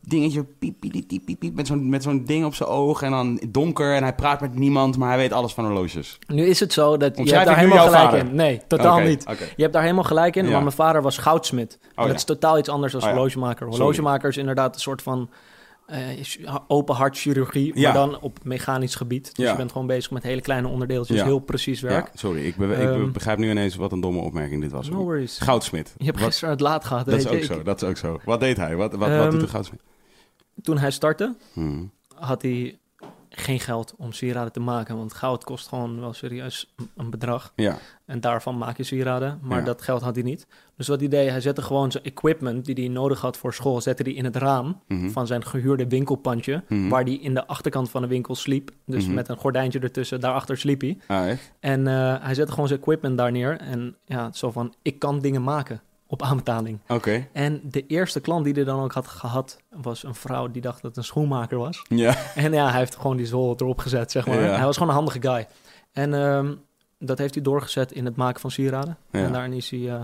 dingetje 0.00 0.44
piep, 0.44 0.80
piep, 0.80 1.06
piep, 1.08 1.38
piep, 1.38 1.54
met 1.54 1.66
zo'n 1.66 1.88
met 1.88 2.02
zo'n 2.02 2.24
ding 2.24 2.44
op 2.44 2.54
zijn 2.54 2.68
oog 2.68 3.02
en 3.02 3.10
dan 3.10 3.40
donker 3.48 3.94
en 3.94 4.02
hij 4.02 4.14
praat 4.14 4.40
met 4.40 4.54
niemand, 4.54 4.96
maar 4.98 5.08
hij 5.08 5.18
weet 5.18 5.32
alles 5.32 5.52
van 5.54 5.64
horloges. 5.64 6.18
Nu 6.26 6.44
is 6.46 6.60
het 6.60 6.72
zo 6.72 6.96
dat 6.96 7.16
je 7.16 7.34
hebt 7.34 7.46
daar 7.46 7.56
helemaal 7.58 7.84
gelijk 7.84 8.02
vader? 8.02 8.18
in. 8.18 8.34
Nee, 8.34 8.60
totaal 8.66 8.98
niet. 8.98 9.24
Je 9.56 9.62
hebt 9.62 9.72
daar 9.72 9.82
helemaal 9.82 10.04
gelijk 10.04 10.36
in, 10.36 10.44
Ja. 10.44 10.50
maar 10.50 10.62
mijn 10.62 10.72
vader 10.72 11.02
was 11.02 11.18
goudsmid. 11.18 11.78
En 11.82 11.88
Oh, 11.90 11.96
dat 11.96 12.06
ja. 12.06 12.14
is 12.14 12.24
totaal 12.24 12.58
iets 12.58 12.68
anders 12.68 12.92
dan 12.92 13.02
Oh. 13.02 13.68
Horlogemaker 13.68 14.28
is 14.28 14.36
inderdaad 14.36 14.74
een 14.74 14.80
soort 14.80 15.02
van 15.02 15.30
eh, 15.86 16.56
open 16.68 16.94
hartchirurgie, 16.94 17.72
Ja. 17.78 17.82
maar 17.92 17.92
dan 18.08 18.20
op 18.20 18.38
mechanisch 18.44 18.94
gebied. 18.94 19.36
Dus 19.36 19.44
Ja. 19.44 19.50
je 19.50 19.56
bent 19.56 19.72
gewoon 19.72 19.86
bezig 19.86 20.10
met 20.10 20.22
hele 20.22 20.40
kleine 20.40 20.68
onderdeeltjes, 20.68 21.18
Ja. 21.18 21.24
heel 21.24 21.38
precies 21.38 21.80
werk. 21.80 22.10
Sorry, 22.14 22.44
ik, 22.46 22.56
be- 22.56 22.66
ik 22.66 22.78
Ehm, 22.78 23.12
begrijp 23.12 23.38
nu 23.38 23.50
ineens 23.50 23.74
wat 23.76 23.92
een 23.92 24.00
domme 24.00 24.20
opmerking 24.20 24.60
dit 24.62 24.70
was. 24.70 24.88
No 24.90 24.96
worries. 24.96 25.38
Goudsmit. 25.38 25.94
Je 25.98 26.04
hebt 26.04 26.18
Wat- 26.18 26.26
gisteren 26.26 26.50
het 26.50 26.60
laat 26.60 26.84
gehad. 26.84 27.06
dat 27.06 27.14
is 27.18 27.26
ook 27.28 27.42
zo, 27.42 27.62
dat 27.62 27.82
is 27.82 27.88
ook 27.88 27.96
zo. 27.96 28.20
Wat 28.24 28.40
deed 28.40 28.56
hij? 28.56 28.76
Wat, 28.76 28.90
wat, 28.90 29.00
wat 29.00 29.08
Ehm, 29.10 29.30
doet 29.30 29.40
de 29.40 29.48
goudsmit? 29.48 29.80
Toen 30.62 30.78
hij 30.78 30.90
startte, 30.90 31.34
Hmm. 31.52 31.90
had 32.14 32.42
hij 32.42 32.78
geen 33.38 33.60
geld 33.60 33.94
om 33.98 34.12
sieraden 34.12 34.52
te 34.52 34.60
maken. 34.60 34.96
Want 34.96 35.14
goud 35.14 35.44
kost 35.44 35.68
gewoon 35.68 36.00
wel 36.00 36.12
serieus 36.12 36.74
een- 36.96 37.10
bedrag. 37.10 37.52
Ja, 37.56 37.76
En 38.06 38.20
daarvan 38.20 38.58
maak 38.58 38.76
je 38.76 38.82
sieraden. 38.82 39.38
Maar 39.42 39.58
Ja. 39.58 39.64
dat 39.64 39.82
geld 39.82 40.02
had 40.02 40.14
hij 40.14 40.24
niet. 40.24 40.46
Dus 40.76 40.88
wat 40.88 41.00
hij 41.00 41.08
deed, 41.08 41.30
hij 41.30 41.40
zette 41.40 41.62
gewoon 41.62 41.90
zijn 41.90 42.04
equipment 42.04 42.64
die 42.64 42.74
hij 42.74 42.88
nodig 42.88 43.20
had 43.20 43.36
voor 43.36 43.54
school, 43.54 43.80
zette 43.80 44.02
hij 44.02 44.12
in 44.12 44.24
het 44.24 44.36
raam 44.36 44.80
Mhm. 44.88 45.08
van 45.10 45.26
zijn 45.26 45.44
gehuurde 45.44 45.86
winkelpandje. 45.88 46.62
Mhm. 46.68 46.88
Waar 46.88 47.02
hij 47.02 47.12
in 47.14 47.34
de 47.34 47.46
achterkant 47.46 47.90
van 47.90 48.02
de 48.02 48.08
winkel 48.08 48.34
sliep. 48.34 48.70
Dus 48.86 49.04
Mhm. 49.04 49.14
met 49.14 49.28
een 49.28 49.36
gordijntje 49.36 49.78
ertussen, 49.78 50.20
daarachter 50.20 50.58
sliep 50.58 50.80
hij. 50.80 50.98
Ah? 51.06 51.36
En 51.60 51.86
eh, 51.86 52.14
hij 52.20 52.34
zette 52.34 52.52
gewoon 52.52 52.68
zijn 52.68 52.80
equipment 52.80 53.18
daar 53.18 53.32
neer. 53.32 53.56
En 53.60 53.96
ja, 54.04 54.32
zo 54.32 54.50
van, 54.50 54.74
ik 54.82 54.98
kan 54.98 55.20
dingen 55.20 55.42
maken 55.42 55.80
op 56.06 56.22
aanbetaling. 56.22 56.78
Oké. 56.88 57.26
En 57.32 57.60
de 57.64 57.86
eerste 57.86 58.20
klant 58.20 58.44
die 58.44 58.54
hij 58.54 58.64
dan 58.64 58.80
ook 58.80 58.92
had 58.92 59.06
gehad, 59.06 59.58
was 59.70 60.02
een 60.02 60.14
vrouw 60.14 60.50
die 60.50 60.62
dacht 60.62 60.82
dat 60.82 60.90
het 60.90 60.96
een 60.96 61.04
schoenmaker 61.04 61.58
was. 61.58 61.84
Ja. 61.88 62.14
En 62.34 62.52
ja, 62.52 62.70
hij 62.70 62.78
heeft 62.78 62.96
gewoon 62.96 63.16
die 63.16 63.26
zool 63.26 63.54
erop 63.56 63.78
gezet, 63.78 64.10
zeg 64.10 64.26
maar. 64.26 64.40
Ja. 64.40 64.54
Hij 64.54 64.64
was 64.64 64.76
gewoon 64.76 64.88
een 64.88 64.98
handige 64.98 65.22
guy. 65.22 65.46
En 65.92 66.14
ehm, 66.14 66.54
dat 66.98 67.18
heeft 67.18 67.34
hij 67.34 67.42
doorgezet 67.42 67.92
in 67.92 68.04
het 68.04 68.16
maken 68.16 68.40
van 68.40 68.50
sieraden. 68.50 68.96
Ja. 69.10 69.24
En 69.24 69.32
daarin 69.32 69.52
is 69.52 69.70
hij 69.70 69.90
eh, 69.90 70.00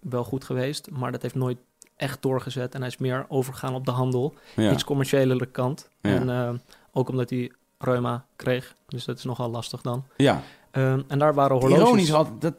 wel 0.00 0.24
goed 0.24 0.44
geweest. 0.44 0.90
Maar 0.90 1.12
dat 1.12 1.22
heeft 1.22 1.34
nooit 1.34 1.58
echt 1.96 2.22
doorgezet. 2.22 2.74
En 2.74 2.80
hij 2.80 2.88
is 2.88 2.98
meer 2.98 3.24
overgegaan 3.28 3.74
op 3.74 3.84
de 3.84 3.90
handel. 3.90 4.34
Ja. 4.56 4.72
Iets 4.72 4.84
commerciële 4.84 5.46
kant. 5.46 5.88
Ja. 6.00 6.10
En 6.10 6.30
eh, 6.30 6.50
ook 6.92 7.08
omdat 7.08 7.30
hij 7.30 7.52
reuma 7.78 8.24
kreeg. 8.36 8.74
Dus 8.88 9.04
dat 9.04 9.18
is 9.18 9.24
nogal 9.24 9.50
lastig 9.50 9.80
dan. 9.80 10.04
ja. 10.16 10.42
Ehm, 10.70 11.02
en 11.08 11.18
daar 11.18 11.34
waren 11.34 11.56
horloges. 11.56 11.84
Ironisch 11.84 12.10
had 12.10 12.40
dat... 12.40 12.54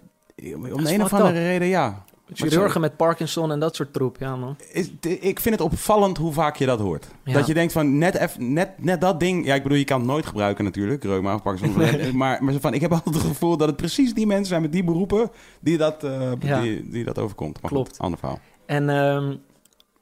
Om 0.54 0.84
de 0.84 0.94
een 0.94 1.04
of 1.04 1.14
andere 1.14 1.40
reden, 1.40 1.68
ja. 1.68 2.04
Chirurgen 2.34 2.82
met 2.82 2.96
Parkinson 2.96 3.52
en 3.52 3.60
dat 3.60 3.76
soort 3.76 3.94
troep. 3.94 4.18
Ja, 4.20 4.36
man. 4.36 4.56
Is, 4.72 4.92
ik 5.02 5.40
vind 5.40 5.56
het 5.56 5.64
opvallend 5.64 6.18
hoe 6.18 6.34
vaak 6.34 6.56
je 6.56 6.66
dat 6.66 6.80
hoort. 6.80 7.08
Ja. 7.24 7.34
Dat 7.34 7.48
je 7.48 7.54
denkt 7.54 7.74
van 7.74 7.98
net, 7.98 8.16
eff- 8.16 8.38
net, 8.40 8.70
net 8.84 9.02
dat 9.02 9.20
ding. 9.20 9.46
Ja, 9.46 9.56
ik 9.56 9.64
bedoel, 9.64 9.78
je 9.78 9.84
kan 9.84 10.00
het 10.00 10.08
nooit 10.10 10.26
gebruiken 10.26 10.64
natuurlijk. 10.64 11.04
Reuma 11.04 11.34
of 11.36 11.42
Parkinson. 11.42 11.78
Nee. 11.82 12.14
Maar, 12.14 12.44
maar 12.44 12.54
van, 12.54 12.74
ik 12.74 12.82
heb 12.82 12.92
altijd 12.98 13.16
het 13.16 13.24
gevoel 13.24 13.58
dat 13.58 13.68
het 13.68 13.78
precies 13.78 14.14
die 14.14 14.28
mensen 14.28 14.46
zijn 14.46 14.62
met 14.62 14.72
die 14.72 14.84
beroepen. 14.84 15.32
die 15.60 15.78
dat, 15.78 16.04
eh, 16.04 16.32
Ja. 16.40 16.62
die, 16.62 16.90
die 16.90 17.04
dat 17.04 17.20
overkomt. 17.20 17.62
Maar 17.62 17.72
Klopt. 17.72 17.90
Goed, 17.90 18.00
ander 18.00 18.20
verhaal. 18.20 18.40
En 18.66 18.90
ehm, 18.90 19.36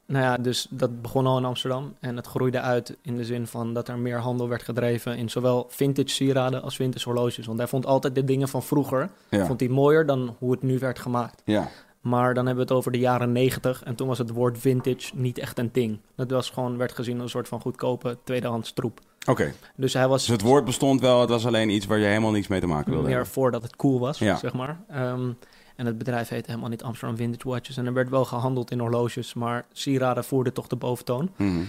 nou 0.06 0.24
ja, 0.26 0.38
dus 0.38 0.68
dat 0.70 1.02
begon 1.02 1.26
al 1.28 1.38
in 1.38 1.46
Amsterdam. 1.46 1.94
En 2.00 2.16
het 2.16 2.28
groeide 2.28 2.60
uit 2.60 2.98
in 3.02 3.16
de 3.18 3.26
zin 3.26 3.48
van 3.48 3.74
dat 3.74 3.88
er 3.88 3.98
meer 3.98 4.18
handel 4.20 4.50
werd 4.50 4.64
gedreven 4.64 5.18
in 5.18 5.30
zowel 5.30 5.66
vintage 5.70 6.10
sieraden 6.10 6.62
als 6.62 6.76
vintage 6.76 7.10
horloges. 7.10 7.46
Want 7.46 7.58
hij 7.58 7.68
vond 7.68 7.86
altijd 7.86 8.16
de 8.16 8.24
dingen 8.24 8.48
van 8.48 8.64
vroeger 8.64 9.10
Ja. 9.30 9.46
vond 9.46 9.60
hij 9.60 9.70
mooier 9.70 10.06
dan 10.06 10.36
hoe 10.40 10.52
het 10.52 10.62
nu 10.64 10.80
werd 10.80 11.00
gemaakt. 11.00 11.42
ja. 11.46 11.70
Maar 12.04 12.34
dan 12.34 12.46
hebben 12.46 12.66
we 12.66 12.70
het 12.70 12.80
over 12.80 12.92
de 12.92 13.00
jaren 13.00 13.32
90 13.32 13.84
en 13.84 13.96
toen 13.96 14.08
was 14.08 14.18
het 14.18 14.30
woord 14.30 14.58
vintage 14.58 15.12
niet 15.16 15.38
echt 15.38 15.60
een 15.60 15.70
ding. 15.72 16.00
Dat 16.16 16.32
was 16.32 16.50
gewoon, 16.50 16.78
werd 16.78 16.92
gezien 16.92 17.14
als 17.14 17.24
een 17.24 17.30
soort 17.30 17.48
van 17.48 17.62
goedkope 17.62 18.18
tweedehands 18.24 18.72
troep. 18.74 19.00
Oké. 19.26 19.54
Dus 19.76 19.94
hij 19.94 20.08
was 20.08 20.22
Dus 20.22 20.32
het 20.32 20.42
woord 20.42 20.66
bestond 20.66 21.02
wel. 21.02 21.20
Het 21.20 21.30
was 21.30 21.46
alleen 21.46 21.70
iets 21.70 21.86
waar 21.86 21.98
je 21.98 22.06
helemaal 22.06 22.32
niks 22.32 22.48
mee 22.48 22.60
te 22.60 22.68
maken 22.68 22.90
wilde 22.92 23.06
meer 23.08 23.16
hebben. 23.16 23.32
voordat 23.34 23.64
het 23.64 23.76
cool 23.76 24.00
was, 24.00 24.20
Ja. 24.20 24.36
zeg 24.36 24.54
maar. 24.54 24.82
Ehm, 24.90 25.30
en 25.76 25.86
het 25.86 25.98
bedrijf 25.98 26.30
heette 26.30 26.50
helemaal 26.50 26.70
niet 26.70 26.84
Amsterdam 26.84 27.18
Vintage 27.18 27.48
Watches. 27.50 27.78
En 27.78 27.86
er 27.86 27.94
werd 27.94 28.10
wel 28.10 28.26
gehandeld 28.26 28.72
in 28.72 28.80
horloges, 28.80 29.34
maar 29.34 29.66
sieraden 29.72 30.24
voerden 30.24 30.54
toch 30.54 30.68
de 30.68 30.76
boventoon. 30.76 31.30
Mhm. 31.36 31.62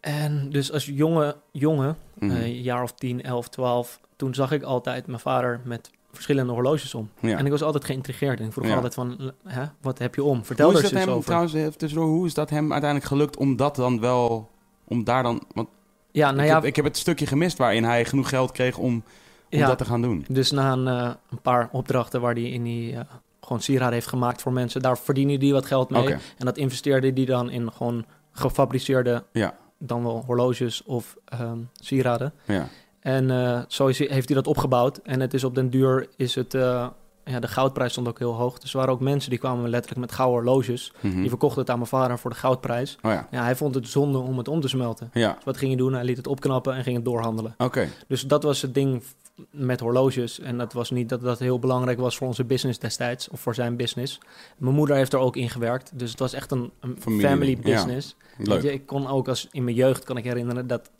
En 0.00 0.50
dus 0.50 0.72
als 0.72 0.84
jonge 0.86 1.36
jongen, 1.52 1.96
een 2.18 2.62
jaar 2.62 2.82
of 2.82 2.92
10, 2.92 3.22
11, 3.22 3.48
12, 3.48 4.00
toen 4.16 4.34
zag 4.34 4.52
ik 4.52 4.62
altijd 4.62 5.06
mijn 5.06 5.20
vader 5.20 5.60
met 5.64 5.90
verschillende 6.18 6.52
horloges 6.52 6.94
om. 6.94 7.10
ja. 7.20 7.38
En 7.38 7.44
ik 7.44 7.50
was 7.50 7.62
altijd 7.62 7.84
geïntrigeerd. 7.84 8.40
En 8.40 8.46
ik 8.46 8.52
vroeg 8.52 8.66
Ja. 8.66 8.74
altijd 8.74 8.94
van, 8.94 9.32
hè, 9.46 9.64
wat 9.80 9.98
heb 9.98 10.14
je 10.14 10.22
om? 10.22 10.44
Vertel 10.44 10.66
hoe 10.68 10.76
is 10.76 10.82
dat 10.82 10.92
eens 10.92 11.00
hem, 11.00 11.10
over. 11.10 11.24
trouwens, 11.26 11.52
even 11.54 11.78
tussendoor, 11.78 12.08
hoe 12.08 12.26
is 12.26 12.34
dat 12.34 12.50
hem 12.50 12.72
uiteindelijk 12.72 13.10
gelukt 13.10 13.36
om 13.36 13.56
dat 13.56 13.76
dan 13.76 14.00
wel... 14.00 14.50
Om 14.84 15.04
daar 15.04 15.22
dan... 15.22 15.42
Want 15.54 15.68
ja, 16.10 16.30
nou 16.30 16.42
ik, 16.42 16.48
ja, 16.48 16.54
heb, 16.54 16.64
ik 16.64 16.76
heb 16.76 16.84
het 16.84 16.96
stukje 16.96 17.26
gemist 17.26 17.58
waarin 17.58 17.84
hij 17.84 18.04
genoeg 18.04 18.28
geld 18.28 18.52
kreeg 18.52 18.78
om, 18.78 19.02
om 19.50 19.58
dat 19.60 19.78
te 19.78 19.84
gaan 19.84 20.02
doen. 20.02 20.24
dus 20.28 20.50
na 20.50 20.72
een, 20.72 20.86
eh, 20.88 21.10
een 21.30 21.40
paar 21.40 21.68
opdrachten 21.72 22.20
waar 22.20 22.34
hij 22.34 22.42
in 22.50 22.62
die 22.64 22.92
eh, 22.96 23.00
gewoon 23.40 23.62
sieraden 23.62 23.94
heeft 23.94 24.06
gemaakt 24.06 24.42
voor 24.42 24.52
mensen, 24.52 24.82
daar 24.82 24.98
verdiende 24.98 25.36
hij 25.36 25.52
wat 25.52 25.66
geld 25.66 25.90
mee. 25.90 26.08
En 26.12 26.44
dat 26.44 26.56
investeerde 26.56 27.10
hij 27.14 27.24
dan 27.24 27.50
in 27.50 27.72
gewoon 27.72 28.04
gefabriceerde, 28.32 29.24
Ja. 29.32 29.54
dan 29.78 30.02
wel 30.02 30.22
horloges 30.26 30.82
of 30.84 31.16
ehm, 31.24 31.58
sieraden. 31.80 32.32
Ja. 32.44 32.68
En 33.00 33.30
eh, 33.30 33.60
zo 33.68 33.86
is, 33.86 33.98
heeft 33.98 34.28
hij 34.28 34.36
dat 34.36 34.46
opgebouwd. 34.46 34.96
En 34.96 35.20
het 35.20 35.34
is 35.34 35.44
op 35.44 35.54
den 35.54 35.70
duur 35.70 36.08
is 36.16 36.34
het. 36.34 36.54
eh, 36.54 36.86
ja, 37.24 37.40
de 37.40 37.48
goudprijs 37.48 37.92
stond 37.92 38.08
ook 38.08 38.18
heel 38.18 38.34
hoog. 38.34 38.58
Dus 38.58 38.70
er 38.70 38.78
waren 38.78 38.92
ook 38.92 39.00
mensen 39.00 39.30
die 39.30 39.38
kwamen 39.38 39.70
letterlijk 39.70 40.00
met 40.00 40.12
gouden 40.12 40.36
horloges. 40.36 40.92
Mhm. 41.00 41.20
Die 41.20 41.28
verkochten 41.28 41.60
het 41.60 41.70
aan 41.70 41.76
mijn 41.76 41.88
vader 41.88 42.18
voor 42.18 42.30
de 42.30 42.36
goudprijs. 42.36 42.98
Oh 43.02 43.10
ja. 43.12 43.28
Ja, 43.30 43.42
hij 43.42 43.56
vond 43.56 43.74
het 43.74 43.88
zonde 43.88 44.18
om 44.18 44.38
het 44.38 44.48
om 44.48 44.60
te 44.60 44.68
smelten. 44.68 45.10
Ja. 45.12 45.32
Dus 45.32 45.44
wat 45.44 45.56
ging 45.56 45.70
hij 45.70 45.80
doen? 45.80 45.92
Hij 45.92 46.04
liet 46.04 46.16
het 46.16 46.26
opknappen 46.26 46.74
en 46.74 46.82
ging 46.82 46.96
het 46.96 47.04
doorhandelen. 47.04 47.54
Oké. 47.58 47.88
Dus 48.06 48.22
dat 48.22 48.42
was 48.42 48.62
het 48.62 48.74
ding 48.74 49.02
met 49.50 49.80
horloges. 49.80 50.40
En 50.40 50.58
dat 50.58 50.72
was 50.72 50.90
niet 50.90 51.08
dat 51.08 51.20
dat 51.20 51.38
heel 51.38 51.58
belangrijk 51.58 51.98
was 51.98 52.16
voor 52.16 52.26
onze 52.26 52.44
business 52.44 52.78
destijds. 52.78 53.28
Of 53.28 53.40
voor 53.40 53.54
zijn 53.54 53.76
business. 53.76 54.18
Mijn 54.56 54.74
moeder 54.74 54.96
heeft 54.96 55.12
er 55.12 55.18
ook 55.18 55.36
in 55.36 55.50
gewerkt. 55.50 55.90
Dus 55.94 56.10
het 56.10 56.18
was 56.18 56.32
echt 56.32 56.50
een, 56.50 56.72
family 57.02 57.58
business. 57.58 58.16
Leuk. 58.38 58.62
je, 58.62 58.72
ik 58.72 58.86
kon 58.86 59.06
ook 59.06 59.28
als 59.28 59.48
in 59.50 59.64
mijn 59.64 59.76
jeugd 59.76 60.04
kan 60.04 60.16
ik 60.16 60.24
herinneren 60.24 60.66
dat 60.66 60.90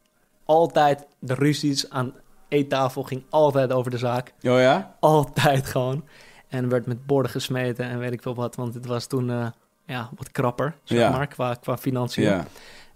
altijd 0.49 1.07
de 1.19 1.35
ruzies 1.35 1.91
aan 1.91 2.13
eettafel 2.49 3.03
ging 3.03 3.23
altijd 3.31 3.73
over 3.73 3.91
de 3.91 3.99
zaak. 3.99 4.29
Oh 4.29 4.59
ja? 4.61 4.95
Altijd 5.01 5.67
gewoon. 5.67 6.05
En 6.49 6.69
werd 6.69 6.87
met 6.87 7.07
borden 7.07 7.31
gesmeten 7.31 7.85
en 7.85 7.99
weet 7.99 8.13
ik 8.13 8.23
veel 8.23 8.35
wat. 8.35 8.55
Want 8.57 8.75
het 8.75 8.87
was 8.87 9.07
toen 9.07 9.31
eh, 9.31 9.47
ja, 9.87 10.11
wat 10.17 10.31
krapper, 10.31 10.75
zeg 10.85 10.99
Ja. 10.99 11.11
maar, 11.11 11.27
qua, 11.27 11.55
qua 11.55 11.77
financiën. 11.77 12.23
Ja. 12.25 12.45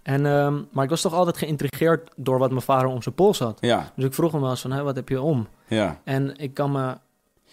En, 0.03 0.25
ehm, 0.25 0.61
maar 0.71 0.83
ik 0.83 0.89
was 0.89 1.01
toch 1.01 1.13
altijd 1.13 1.37
geïntrigeerd 1.37 2.09
door 2.15 2.37
wat 2.39 2.49
mijn 2.49 2.61
vader 2.61 2.87
om 2.87 3.01
zijn 3.01 3.15
pols 3.15 3.39
had. 3.39 3.57
Ja. 3.61 3.91
Dus 3.95 4.05
ik 4.05 4.13
vroeg 4.13 4.31
hem 4.31 4.41
wel 4.41 4.49
eens 4.49 4.61
van, 4.61 4.71
Hé, 4.71 4.83
wat 4.83 4.95
heb 4.95 5.09
je 5.09 5.21
om? 5.21 5.47
Ja. 5.67 5.99
En 6.03 6.37
ik 6.37 6.53
kan 6.53 6.71
me 6.71 6.97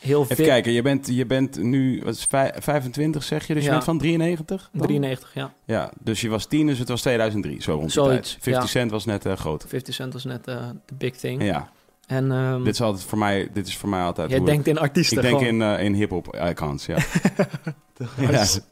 heel 0.00 0.22
Even 0.22 0.36
veel... 0.36 0.44
kijken, 0.44 0.72
je 0.72 0.82
bent, 0.82 1.06
je 1.06 1.26
bent 1.26 1.62
nu 1.62 2.00
wat 2.04 2.14
is 2.14 2.24
vij- 2.24 2.54
25 2.58 3.22
zeg 3.22 3.46
je, 3.46 3.54
dus 3.54 3.62
je 3.62 3.68
Ja. 3.68 3.74
bent 3.74 3.84
van 3.84 3.98
93? 3.98 4.68
dan? 4.72 4.82
93, 4.86 5.34
ja. 5.34 5.52
Ja, 5.64 5.90
dus 6.00 6.20
je 6.20 6.28
was 6.28 6.46
10, 6.46 6.66
dus 6.66 6.78
het 6.78 6.88
was 6.88 7.00
2003, 7.00 7.62
zo 7.62 7.74
rond 7.74 7.92
Zoiets, 7.92 8.30
tijd. 8.30 8.42
50 8.42 8.62
ja. 8.64 8.68
cent 8.70 8.90
was 8.90 9.04
net 9.04 9.26
eh, 9.26 9.32
groot. 9.36 9.64
50 9.68 9.94
cent 9.94 10.12
was 10.12 10.24
net 10.24 10.46
eh, 10.46 10.68
de 10.86 10.94
big 10.94 11.16
thing. 11.16 11.42
Ja, 11.44 11.70
En 12.06 12.32
ehm, 12.32 12.62
dit 12.64 12.74
is 12.74 12.80
altijd 12.80 13.04
voor 13.04 13.18
mij, 13.18 13.48
dit 13.52 13.66
is 13.66 13.76
voor 13.76 13.88
mij 13.88 14.02
altijd 14.02 14.36
hoe 14.36 14.46
denkt 14.46 14.66
in 14.66 14.78
artiesten 14.78 15.16
ik 15.16 15.22
denk 15.22 15.40
in, 15.40 15.62
eh, 15.62 15.82
in 15.84 15.94
hip-hop 15.94 16.36
icons, 16.48 16.86
ja. 16.86 16.96
ja. 18.16 18.30
Nice. 18.30 18.62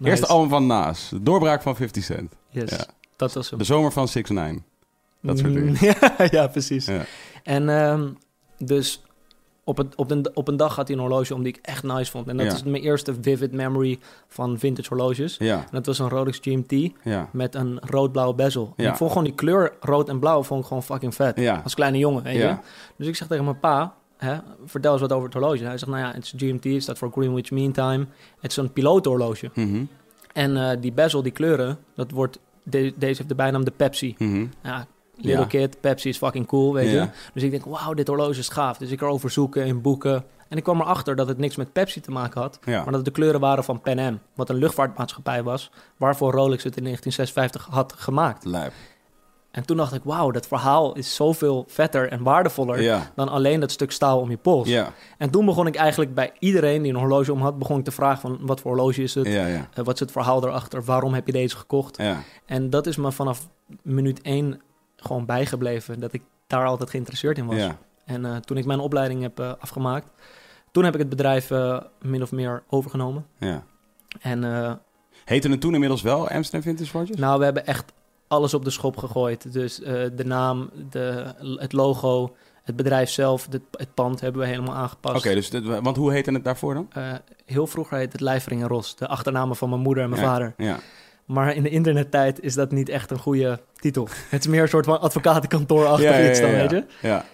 Eerste 0.00 0.26
album 0.26 0.48
van 0.48 0.66
Naas, 0.66 1.08
de 1.10 1.22
doorbraak 1.22 1.62
van 1.62 1.76
50 1.76 2.04
Cent. 2.04 2.34
Yes, 2.50 2.70
Ja. 2.70 2.86
dat 3.16 3.32
was 3.32 3.50
hem. 3.50 3.58
De 3.58 3.64
zomer 3.64 3.92
van 3.92 4.08
6 4.08 4.28
9 4.28 4.64
dat 5.22 5.38
soort 5.38 5.52
dingen. 5.54 5.68
Mm, 5.68 5.76
ja, 6.00 6.14
ja, 6.30 6.46
precies. 6.46 6.86
Ja. 6.86 7.04
En 7.42 7.68
ehm, 7.68 8.08
dus 8.58 9.02
op, 9.64 9.76
het, 9.76 9.94
op, 9.94 10.10
een, 10.10 10.30
op 10.36 10.48
een 10.48 10.56
dag 10.56 10.76
had 10.76 10.88
hij 10.88 10.96
een 10.96 11.02
horloge 11.02 11.34
om 11.34 11.42
die 11.42 11.52
ik 11.52 11.58
echt 11.62 11.82
nice 11.82 12.10
vond. 12.10 12.28
En 12.28 12.36
dat 12.36 12.46
Ja. 12.46 12.52
is 12.52 12.62
mijn 12.62 12.82
eerste 12.82 13.14
vivid 13.20 13.52
memory 13.52 13.98
van 14.28 14.58
vintage 14.58 14.88
horloges. 14.88 15.36
Ja, 15.38 15.56
En 15.58 15.66
dat 15.70 15.86
was 15.86 15.98
een 15.98 16.08
Rolex 16.08 16.38
GMT 16.42 16.90
ja, 17.04 17.28
met 17.32 17.54
een 17.54 17.78
rood-blauwe 17.80 18.34
bezel. 18.34 18.72
En 18.76 18.84
Ja. 18.84 18.90
ik 18.90 18.96
vond 18.96 19.10
gewoon 19.10 19.24
die 19.24 19.34
kleur 19.34 19.72
rood 19.80 20.08
en 20.08 20.18
blauw 20.18 20.42
vond 20.42 20.60
ik 20.60 20.66
gewoon 20.66 20.82
fucking 20.82 21.14
vet. 21.14 21.36
ja. 21.36 21.60
Als 21.64 21.74
kleine 21.74 21.98
jongen, 21.98 22.22
weet 22.22 22.36
je. 22.36 22.56
Dus 22.96 23.06
ik 23.06 23.16
zeg 23.16 23.28
tegen 23.28 23.44
mijn 23.44 23.60
pa, 23.60 23.94
hè, 24.16 24.36
vertel 24.64 24.92
eens 24.92 25.00
wat 25.00 25.12
over 25.12 25.24
het 25.24 25.34
horloge. 25.34 25.64
Hij 25.64 25.78
zegt, 25.78 25.90
nou 25.90 26.02
ja, 26.04 26.12
het 26.12 26.24
is 26.24 26.34
GMT, 26.36 26.64
het 26.64 26.82
staat 26.82 26.98
voor 26.98 27.10
Greenwich 27.12 27.50
Mean 27.50 27.72
Time. 27.72 28.06
Het 28.40 28.50
is 28.50 28.56
een 28.56 28.72
pilotenhorloge. 28.72 29.50
Mhm, 29.54 29.84
En 30.32 30.56
eh, 30.70 30.76
die 30.80 30.92
bezel, 30.92 31.22
die 31.22 31.32
kleuren, 31.32 31.78
dat 31.94 32.10
wordt... 32.10 32.38
de- 32.62 32.92
deze 32.96 33.16
heeft 33.16 33.28
de 33.28 33.34
bijnaam 33.34 33.64
de 33.64 33.70
Pepsi. 33.76 34.14
mhm. 34.18 34.46
Ja, 34.62 34.86
little 35.22 35.46
kid, 35.46 35.80
Pepsi 35.80 36.08
is 36.08 36.16
fucking 36.16 36.46
cool, 36.46 36.72
weet 36.74 36.90
je. 36.90 37.08
Dus 37.34 37.42
ik 37.42 37.50
denk, 37.50 37.64
wauw, 37.64 37.94
dit 37.94 38.08
horloge 38.08 38.38
is 38.38 38.48
gaaf. 38.48 38.78
Dus 38.78 38.90
ik 38.90 39.00
erover 39.00 39.30
zoeken 39.30 39.66
in 39.66 39.80
boeken. 39.80 40.24
En 40.48 40.56
ik 40.56 40.62
kwam 40.62 40.80
erachter 40.80 41.16
dat 41.16 41.28
het 41.28 41.38
niks 41.38 41.56
met 41.56 41.72
Pepsi 41.72 42.00
te 42.00 42.10
maken 42.10 42.40
had. 42.40 42.58
Ja. 42.64 42.76
Maar 42.76 42.84
dat 42.84 42.94
het 42.94 43.04
de 43.04 43.10
kleuren 43.10 43.40
waren 43.40 43.64
van 43.64 43.80
Pan 43.80 43.98
Am. 43.98 44.20
Wat 44.34 44.48
een 44.48 44.56
luchtvaartmaatschappij 44.56 45.42
was. 45.42 45.70
Waarvoor 45.96 46.32
Rolex 46.32 46.64
het 46.64 46.76
in 46.76 46.84
1956 46.84 47.66
had 47.74 47.92
gemaakt. 47.96 48.44
Lijp. 48.44 48.72
En 49.50 49.64
toen 49.66 49.76
dacht 49.76 49.94
ik, 49.94 50.00
wauw, 50.04 50.30
dat 50.30 50.46
verhaal 50.46 50.94
is 50.94 51.14
zoveel 51.14 51.64
vetter 51.68 52.08
en 52.08 52.22
waardevoller... 52.22 52.82
Ja, 52.82 53.10
dan 53.14 53.28
alleen 53.28 53.60
dat 53.60 53.70
stuk 53.70 53.92
staal 53.92 54.20
om 54.20 54.30
je 54.30 54.36
pols. 54.36 54.68
ja, 54.68 54.92
En 55.18 55.30
toen 55.30 55.44
begon 55.44 55.66
ik 55.66 55.74
eigenlijk 55.74 56.14
bij 56.14 56.32
iedereen 56.38 56.82
die 56.82 56.92
een 56.92 56.98
horloge 56.98 57.32
om 57.32 57.40
had... 57.42 57.58
begon 57.58 57.78
ik 57.78 57.84
te 57.84 57.90
vragen 57.90 58.20
van, 58.20 58.38
wat 58.40 58.60
voor 58.60 58.70
horloge 58.70 59.02
is 59.02 59.14
het? 59.14 59.26
Eh, 59.26 59.84
wat 59.84 59.94
is 59.94 60.00
het 60.00 60.12
verhaal 60.12 60.44
erachter? 60.46 60.84
Waarom 60.84 61.14
heb 61.14 61.26
je 61.26 61.32
deze 61.32 61.56
gekocht? 61.56 61.96
ja. 61.96 62.16
En 62.46 62.70
dat 62.70 62.86
is 62.86 62.96
me 62.96 63.12
vanaf 63.12 63.48
minuut 63.82 64.22
één 64.22 64.60
gewoon 65.00 65.26
bijgebleven. 65.26 66.00
Dat 66.00 66.12
ik 66.12 66.22
daar 66.46 66.66
altijd 66.66 66.90
geïnteresseerd 66.90 67.38
in 67.38 67.46
was. 67.46 67.56
ja. 67.56 67.78
En 68.04 68.24
eh, 68.24 68.36
toen 68.36 68.56
ik 68.56 68.64
mijn 68.64 68.80
opleiding 68.80 69.22
heb 69.22 69.40
eh, 69.40 69.52
afgemaakt... 69.58 70.06
toen 70.70 70.84
heb 70.84 70.94
ik 70.94 71.00
het 71.00 71.08
bedrijf 71.08 71.50
eh, 71.50 71.80
min 72.00 72.22
of 72.22 72.32
meer 72.32 72.62
overgenomen. 72.68 73.26
ja. 73.38 73.64
En 74.20 74.80
Heette 75.24 75.48
het 75.48 75.60
toen 75.60 75.74
inmiddels 75.74 76.02
wel 76.02 76.28
Amsterdam 76.28 76.62
Vintage 76.62 76.98
Watches? 76.98 77.16
nou, 77.16 77.38
we 77.38 77.44
hebben 77.44 77.66
echt 77.66 77.92
alles 78.28 78.54
op 78.54 78.64
de 78.64 78.70
schop 78.70 78.96
gegooid. 78.96 79.52
Dus 79.52 79.76
de 79.76 80.22
naam, 80.24 80.70
de, 80.90 81.34
het 81.56 81.72
logo, 81.72 82.36
het 82.62 82.76
bedrijf 82.76 83.10
zelf, 83.10 83.46
het, 83.50 83.62
het 83.70 83.94
pand 83.94 84.20
hebben 84.20 84.40
we 84.40 84.46
helemaal 84.46 84.74
aangepast. 84.74 85.16
Oké, 85.16 85.34
dus 85.34 85.50
dit, 85.50 85.64
want 85.64 85.96
hoe 85.96 86.12
heette 86.12 86.32
het 86.32 86.44
daarvoor 86.44 86.74
dan? 86.74 86.88
Heel 87.46 87.66
vroeger 87.66 87.96
heette 87.96 88.12
het 88.12 88.20
Lijvering 88.20 88.62
en 88.62 88.68
Ros. 88.68 88.96
De 88.96 89.08
achternamen 89.08 89.56
van 89.56 89.68
mijn 89.68 89.80
moeder 89.80 90.02
en 90.02 90.10
mijn 90.10 90.22
Ja, 90.22 90.28
vader. 90.28 90.54
Ja, 90.56 90.78
Maar 91.30 91.54
in 91.54 91.62
de 91.62 91.68
internettijd 91.68 92.40
is 92.40 92.54
dat 92.54 92.70
niet 92.70 92.88
echt 92.88 93.10
een 93.10 93.18
goede 93.18 93.60
titel. 93.74 94.08
Het 94.28 94.40
is 94.40 94.46
meer 94.46 94.62
een 94.62 94.68
soort 94.68 94.84
van 94.84 95.00
advocatenkantoor-achtig 95.00 96.10
Ja, 96.10 96.16
ja, 96.16 96.30
iets 96.30 96.40
dan, 96.40 96.50
weet 96.50 96.70
je. 96.70 96.84
Ja, 97.02 97.24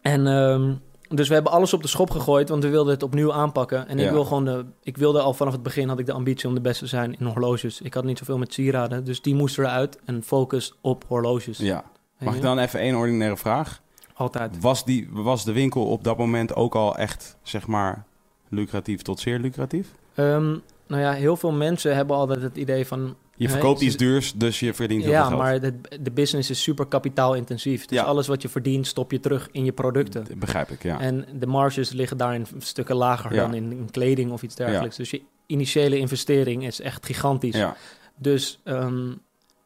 En 0.00 0.26
ehm, 0.26 0.72
dus 1.08 1.28
we 1.28 1.34
hebben 1.34 1.52
alles 1.52 1.72
op 1.72 1.82
de 1.82 1.88
schop 1.88 2.10
gegooid, 2.10 2.48
want 2.48 2.62
we 2.62 2.68
wilden 2.68 2.92
het 2.92 3.02
opnieuw 3.02 3.32
aanpakken. 3.32 3.88
En 3.88 3.98
ik 3.98 4.10
wil 4.10 4.24
gewoon 4.24 4.44
de, 4.44 4.64
ik 4.82 4.96
wilde 4.96 5.20
al 5.20 5.34
vanaf 5.34 5.52
het 5.52 5.62
begin 5.62 5.88
had 5.88 5.98
ik 5.98 6.06
de 6.06 6.12
ambitie 6.12 6.48
om 6.48 6.54
de 6.54 6.60
beste 6.60 6.84
te 6.84 6.90
zijn 6.90 7.16
in 7.18 7.26
horloges. 7.26 7.80
Ik 7.80 7.94
had 7.94 8.04
niet 8.04 8.18
zoveel 8.18 8.38
met 8.38 8.52
sieraden, 8.52 9.04
dus 9.04 9.22
die 9.22 9.34
moesten 9.34 9.64
eruit 9.64 9.98
en 10.04 10.22
focus 10.22 10.74
op 10.80 11.04
horloges. 11.06 11.58
ja. 11.58 11.84
Mag 12.18 12.34
ik 12.34 12.42
dan 12.42 12.58
even 12.58 12.80
één 12.80 12.94
ordinaire 12.94 13.36
vraag? 13.36 13.80
Altijd. 14.14 14.60
Was, 14.60 14.84
die, 14.84 15.08
was 15.10 15.44
de 15.44 15.52
winkel 15.52 15.86
op 15.86 16.04
dat 16.04 16.18
moment 16.18 16.54
ook 16.54 16.74
al 16.74 16.96
echt, 16.96 17.36
zeg 17.42 17.66
maar, 17.66 18.04
lucratief 18.48 19.02
tot 19.02 19.20
zeer 19.20 19.38
lucratief? 19.38 19.88
Ehm, 20.14 20.56
nou 20.88 21.02
ja, 21.02 21.12
heel 21.12 21.36
veel 21.36 21.52
mensen 21.52 21.94
hebben 21.96 22.16
altijd 22.16 22.42
het 22.42 22.56
idee 22.56 22.86
van... 22.86 23.16
Je 23.36 23.48
verkoopt 23.48 23.80
iets 23.80 23.96
duurs, 23.96 24.32
dus 24.32 24.60
je 24.60 24.74
verdient 24.74 25.02
heel 25.02 25.10
veel 25.12 25.20
Ja, 25.20 25.26
geld. 25.28 25.40
maar 25.40 25.60
de, 25.60 25.74
de 26.02 26.10
business 26.10 26.50
is 26.50 26.62
super 26.62 26.86
kapitaalintensief. 26.86 27.86
Dus 27.86 27.98
Ja. 27.98 28.04
alles 28.04 28.26
wat 28.26 28.42
je 28.42 28.48
verdient, 28.48 28.86
stop 28.86 29.10
je 29.12 29.20
terug 29.20 29.48
in 29.52 29.64
je 29.64 29.72
producten. 29.72 30.24
Dat 30.28 30.38
begrijp 30.38 30.70
ik, 30.70 30.82
ja. 30.82 31.00
En 31.00 31.26
de 31.38 31.46
marges 31.46 31.90
liggen 31.92 32.16
daarin 32.16 32.46
stukken 32.58 32.96
lager 32.96 33.34
Ja. 33.34 33.40
dan 33.42 33.54
in, 33.54 33.72
in 33.72 33.90
kleding 33.90 34.30
of 34.32 34.42
iets 34.42 34.54
dergelijks. 34.54 34.96
Dus 34.96 35.10
je 35.10 35.22
initiële 35.46 35.98
investering 35.98 36.66
is 36.66 36.80
echt 36.80 37.06
gigantisch. 37.06 37.56
ja. 37.56 37.76
Dus 38.16 38.60
ehm, 38.64 39.12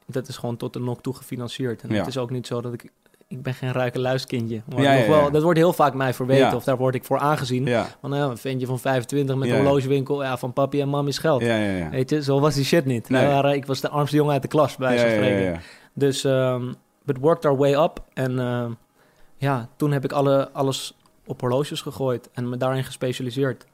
dat 0.06 0.28
is 0.28 0.36
gewoon 0.36 0.56
tot 0.56 0.72
de 0.72 0.80
nok 0.80 1.02
toe 1.02 1.14
gefinancierd. 1.14 1.82
En 1.82 1.88
Ja. 1.90 1.96
het 1.98 2.06
is 2.06 2.18
ook 2.18 2.30
niet 2.30 2.46
zo 2.46 2.60
dat 2.60 2.72
ik... 2.72 2.90
Ik 3.32 3.42
ben 3.42 3.54
geen 3.54 3.72
rijke 3.72 3.98
luiskindje. 4.00 4.62
Maar 4.68 4.82
Ja, 4.82 4.92
nog 4.92 5.02
ja, 5.02 5.08
wel, 5.08 5.20
ja. 5.24 5.30
Dat 5.30 5.42
wordt 5.42 5.58
heel 5.58 5.72
vaak 5.72 5.94
mij 5.94 6.14
verweten. 6.14 6.56
Of 6.56 6.64
daar 6.64 6.76
word 6.76 6.94
ik 6.94 7.04
voor 7.04 7.18
aangezien. 7.18 7.64
Ja, 7.66 7.86
Van 8.00 8.10
nou, 8.10 8.30
een 8.30 8.36
ventje 8.36 8.66
van 8.66 8.78
25 8.78 9.36
met 9.36 9.48
een 9.48 9.54
horlogewinkel. 9.56 10.22
Ja, 10.22 10.36
van 10.36 10.52
papi 10.52 10.80
en 10.80 10.88
mam 10.88 11.08
is 11.08 11.18
geld. 11.18 11.42
Weet 11.90 12.10
je, 12.10 12.22
zo 12.22 12.40
was 12.40 12.54
die 12.54 12.64
shit 12.64 12.84
niet. 12.84 13.08
Nee. 13.08 13.22
Wij 13.24 13.30
waren- 13.34 13.52
ik 13.54 13.66
was 13.66 13.80
de 13.80 13.88
armste 13.88 14.16
jongen 14.16 14.32
uit 14.32 14.42
de 14.42 14.48
klas, 14.48 14.76
bij 14.76 14.94
ja, 14.94 15.00
spreken. 15.00 15.60
Dus 15.94 16.24
um, 16.24 16.74
it 17.06 17.18
worked 17.20 17.44
our 17.44 17.56
way 17.56 17.74
up. 17.74 18.02
En 18.12 18.38
ehm, 18.38 18.70
ja, 19.36 19.68
toen 19.76 19.92
heb 19.92 20.04
ik 20.04 20.12
alle, 20.12 20.50
alles 20.52 20.96
op 21.26 21.40
horloges 21.40 21.80
gegooid 21.80 22.28
en 22.32 22.48
me 22.48 22.56
daarin 22.56 22.84
gespecialiseerd. 22.84 23.64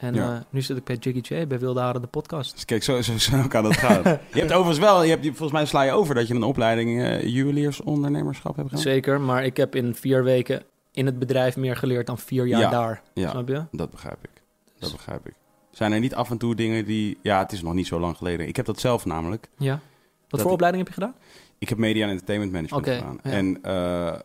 En 0.00 0.14
Ja. 0.14 0.34
eh, 0.34 0.40
nu 0.50 0.62
zit 0.62 0.76
ik 0.76 0.84
bij 0.84 0.96
Jiggy 0.96 1.34
J, 1.34 1.46
bij 1.46 1.58
Wilde 1.58 1.80
Haren, 1.80 2.00
de 2.00 2.06
podcast. 2.06 2.52
Dus 2.54 2.64
kijk, 2.64 2.82
zo, 2.82 3.00
zo, 3.02 3.18
zo 3.18 3.42
kan 3.48 3.62
dat 3.62 3.76
gaan. 3.76 4.02
je 4.32 4.38
hebt 4.38 4.52
overigens 4.52 4.78
wel, 4.78 5.02
je 5.02 5.10
hebt, 5.10 5.24
volgens 5.26 5.52
mij 5.52 5.64
sla 5.66 5.82
je 5.82 5.92
over 5.92 6.14
dat 6.14 6.28
je 6.28 6.34
een 6.34 6.42
opleiding 6.42 7.02
eh 7.02 7.22
juweliersondernemerschap 7.26 8.56
hebt 8.56 8.68
gedaan. 8.68 8.82
Zeker, 8.82 9.20
maar 9.20 9.44
ik 9.44 9.56
heb 9.56 9.74
in 9.74 9.94
vier 9.94 10.24
weken 10.24 10.62
in 10.92 11.06
het 11.06 11.18
bedrijf 11.18 11.56
meer 11.56 11.76
geleerd 11.76 12.06
dan 12.06 12.18
vier 12.18 12.46
jaar 12.46 12.60
Ja. 12.60 12.70
daar. 12.70 13.02
Ja, 13.14 13.30
Snap 13.30 13.48
je? 13.48 13.64
dat 13.72 13.90
begrijp 13.90 14.18
ik. 14.22 14.42
Dat 14.78 14.92
begrijp 14.92 15.26
ik. 15.26 15.34
Zijn 15.70 15.92
er 15.92 16.00
niet 16.00 16.14
af 16.14 16.30
en 16.30 16.38
toe 16.38 16.54
dingen 16.54 16.84
die... 16.84 17.18
Ja, 17.22 17.38
het 17.38 17.52
is 17.52 17.62
nog 17.62 17.74
niet 17.74 17.86
zo 17.86 18.00
lang 18.00 18.16
geleden. 18.16 18.48
Ik 18.48 18.56
heb 18.56 18.66
dat 18.66 18.80
zelf 18.80 19.04
namelijk. 19.04 19.48
Ja. 19.58 19.80
Wat 20.28 20.40
voor 20.40 20.48
ik- 20.50 20.54
opleiding 20.54 20.84
heb 20.86 20.94
je 20.94 21.00
gedaan? 21.00 21.14
Ik 21.58 21.68
heb 21.68 21.78
media 21.78 22.04
en 22.04 22.10
entertainment 22.10 22.52
management 22.52 22.86
gedaan. 22.86 23.18
ja. 23.22 23.30
En 23.30 23.62
eh, 23.62 24.20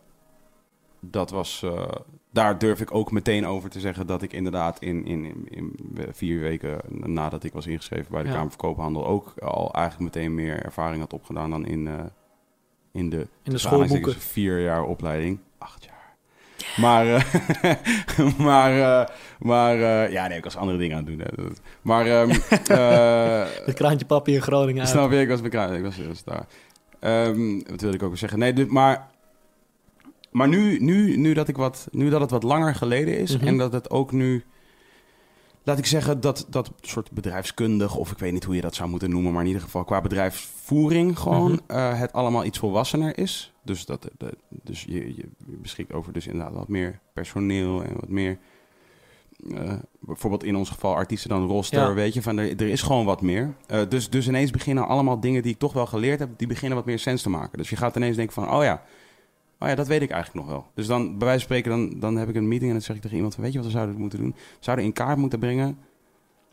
dat 1.00 1.30
was... 1.30 1.64
daar 2.36 2.58
durf 2.58 2.80
ik 2.80 2.94
ook 2.94 3.10
meteen 3.10 3.46
over 3.46 3.70
te 3.70 3.80
zeggen 3.80 4.06
dat 4.06 4.22
ik 4.22 4.32
inderdaad 4.32 4.80
in, 4.80 5.06
in, 5.06 5.24
in, 5.24 5.46
in 5.50 5.74
vier 6.12 6.40
weken 6.40 6.78
nadat 6.88 7.44
ik 7.44 7.52
was 7.52 7.66
ingeschreven 7.66 8.10
bij 8.10 8.22
de 8.22 8.28
Ja. 8.28 8.34
Kamer 8.34 8.50
van 8.50 8.58
Koophandel 8.58 9.06
ook 9.06 9.32
al 9.38 9.74
eigenlijk 9.74 10.14
meteen 10.14 10.34
meer 10.34 10.62
ervaring 10.62 11.00
had 11.00 11.12
opgedaan 11.12 11.50
dan 11.50 11.66
in, 11.66 11.86
eh, 11.86 11.94
in 12.92 13.10
de, 13.10 13.16
In 13.42 13.52
de 13.52 13.58
schoolboeken. 13.58 13.94
aanhalingstekens 13.94 14.32
vier 14.32 14.60
jaar 14.60 14.84
opleiding. 14.84 15.38
Acht 15.58 15.84
jaar. 15.84 15.94
Maar, 16.76 17.06
eh, 17.06 17.24
maar, 18.48 19.00
eh, 19.00 19.08
maar 19.38 19.76
ja, 20.10 20.26
nee, 20.26 20.38
ik 20.38 20.44
was 20.44 20.56
andere 20.56 20.78
dingen 20.78 20.96
aan 20.96 21.04
het 21.04 21.18
doen. 21.18 21.46
Hè. 21.46 21.52
Maar, 21.82 22.06
ehm 22.06 22.30
eh, 22.80 23.44
Het 23.64 23.74
kraantje 23.74 24.06
papi 24.06 24.34
in 24.34 24.42
Groningen 24.42 24.86
snap 24.86 25.10
je, 25.10 25.20
ik 25.20 25.28
was 25.28 25.40
bekend. 25.40 25.72
Ik 25.72 25.82
was, 25.82 26.06
was 26.06 26.24
daar. 26.24 26.46
Ehm, 27.00 27.58
wat 27.70 27.80
wilde 27.80 27.96
ik 27.96 28.02
ook 28.02 28.16
zeggen? 28.16 28.38
Nee, 28.38 28.52
dit, 28.52 28.70
maar, 28.70 29.08
maar 30.36 30.48
nu, 30.48 30.78
nu, 30.80 31.16
nu, 31.16 31.32
dat 31.34 31.48
ik 31.48 31.56
wat, 31.56 31.88
nu 31.90 32.10
dat 32.10 32.20
het 32.20 32.30
wat 32.30 32.42
langer 32.42 32.74
geleden 32.74 33.18
is 33.18 33.36
Mhm. 33.36 33.46
en 33.46 33.56
dat 33.58 33.72
het 33.72 33.90
ook 33.90 34.12
nu, 34.12 34.44
laat 35.62 35.78
ik 35.78 35.86
zeggen, 35.86 36.20
dat 36.20 36.46
dat 36.50 36.70
soort 36.80 37.10
bedrijfskundig, 37.10 37.94
of 37.96 38.10
ik 38.10 38.18
weet 38.18 38.32
niet 38.32 38.44
hoe 38.44 38.54
je 38.54 38.60
dat 38.60 38.74
zou 38.74 38.88
moeten 38.88 39.10
noemen, 39.10 39.32
maar 39.32 39.40
in 39.42 39.46
ieder 39.46 39.62
geval 39.62 39.84
qua 39.84 40.00
bedrijfsvoering 40.00 41.18
gewoon 41.18 41.50
Mhm. 41.52 41.60
eh, 41.78 41.98
het 42.00 42.12
allemaal 42.12 42.44
iets 42.44 42.58
volwassener 42.58 43.18
is. 43.18 43.52
Dus, 43.62 43.86
dat, 43.86 44.08
dat- 44.16 44.34
dus 44.48 44.84
je, 44.88 45.14
je 45.16 45.24
beschikt 45.46 45.92
over 45.92 46.12
dus 46.12 46.26
inderdaad 46.26 46.54
wat 46.54 46.68
meer 46.68 46.98
personeel 47.12 47.82
en 47.84 47.92
wat 47.94 48.08
meer... 48.08 48.38
eh, 49.54 49.72
bijvoorbeeld 50.00 50.44
in 50.44 50.56
ons 50.56 50.68
geval 50.70 50.94
artiesten 50.94 51.30
dan 51.30 51.46
roster, 51.46 51.80
Ja. 51.80 51.94
weet 51.94 52.14
je, 52.14 52.22
van 52.22 52.38
er, 52.38 52.48
er 52.56 52.68
is 52.68 52.82
gewoon 52.82 53.04
wat 53.04 53.22
meer. 53.22 53.54
Eh, 53.66 53.80
dus, 53.88 54.10
dus 54.10 54.28
ineens 54.28 54.50
beginnen 54.50 54.86
allemaal 54.88 55.20
dingen 55.20 55.42
die 55.42 55.52
ik 55.52 55.58
toch 55.58 55.72
wel 55.72 55.86
geleerd 55.86 56.18
heb, 56.18 56.28
die 56.36 56.46
beginnen 56.46 56.76
wat 56.78 56.86
meer 56.86 56.98
sens 56.98 57.22
te 57.22 57.30
maken. 57.30 57.58
Dus 57.58 57.70
je 57.70 57.76
gaat 57.76 57.96
ineens 57.96 58.16
denken 58.16 58.34
van, 58.34 58.50
oh 58.50 58.62
ja, 58.62 58.82
oh 59.58 59.68
ja, 59.68 59.74
dat 59.74 59.86
weet 59.86 60.02
ik 60.02 60.10
eigenlijk 60.10 60.46
nog 60.46 60.54
wel. 60.54 60.66
Dus 60.74 60.86
dan, 60.86 61.18
bij 61.18 61.26
wijze 61.26 61.46
van 61.46 61.56
spreken, 61.56 61.70
dan, 61.70 62.00
dan 62.00 62.16
heb 62.16 62.28
ik 62.28 62.34
een 62.34 62.48
meeting 62.48 62.70
en 62.70 62.76
dan 62.76 62.84
zeg 62.84 62.96
ik 62.96 63.02
tegen 63.02 63.16
iemand 63.16 63.34
van, 63.34 63.44
weet 63.44 63.52
je 63.52 63.58
wat 63.58 63.66
we 63.66 63.72
zouden 63.72 63.96
moeten 63.96 64.18
doen? 64.18 64.34
We 64.36 64.56
zouden 64.60 64.84
in 64.84 64.92
kaart 64.92 65.18
moeten 65.18 65.38
brengen 65.38 65.78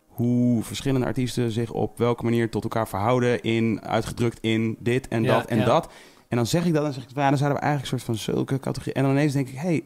hoe 0.08 0.64
verschillende 0.64 1.06
artiesten 1.06 1.52
zich 1.52 1.72
op 1.72 1.98
welke 1.98 2.24
manier 2.24 2.50
tot 2.50 2.64
elkaar 2.64 2.88
verhouden 2.88 3.42
in, 3.42 3.82
uitgedrukt 3.82 4.38
in 4.42 4.76
dit 4.80 5.08
en 5.08 5.24
Ja, 5.24 5.38
dat 5.38 5.46
en 5.46 5.58
ja. 5.58 5.66
dat. 5.66 5.90
En 6.28 6.38
dan 6.38 6.48
zeg 6.48 6.66
ik 6.66 6.74
dat 6.74 6.86
en 6.86 6.94
zeg 6.94 7.04
ik, 7.04 7.10
ja, 7.16 7.30
dan 7.30 7.38
zouden 7.38 7.60
we 7.60 7.66
eigenlijk 7.66 7.94
een 7.94 8.00
soort 8.00 8.18
van 8.18 8.36
zulke 8.36 8.60
categorie. 8.60 8.94
En 8.94 9.04
dan 9.04 9.12
ineens 9.12 9.34
denk 9.34 9.48
ik, 9.48 9.56
hey. 9.56 9.84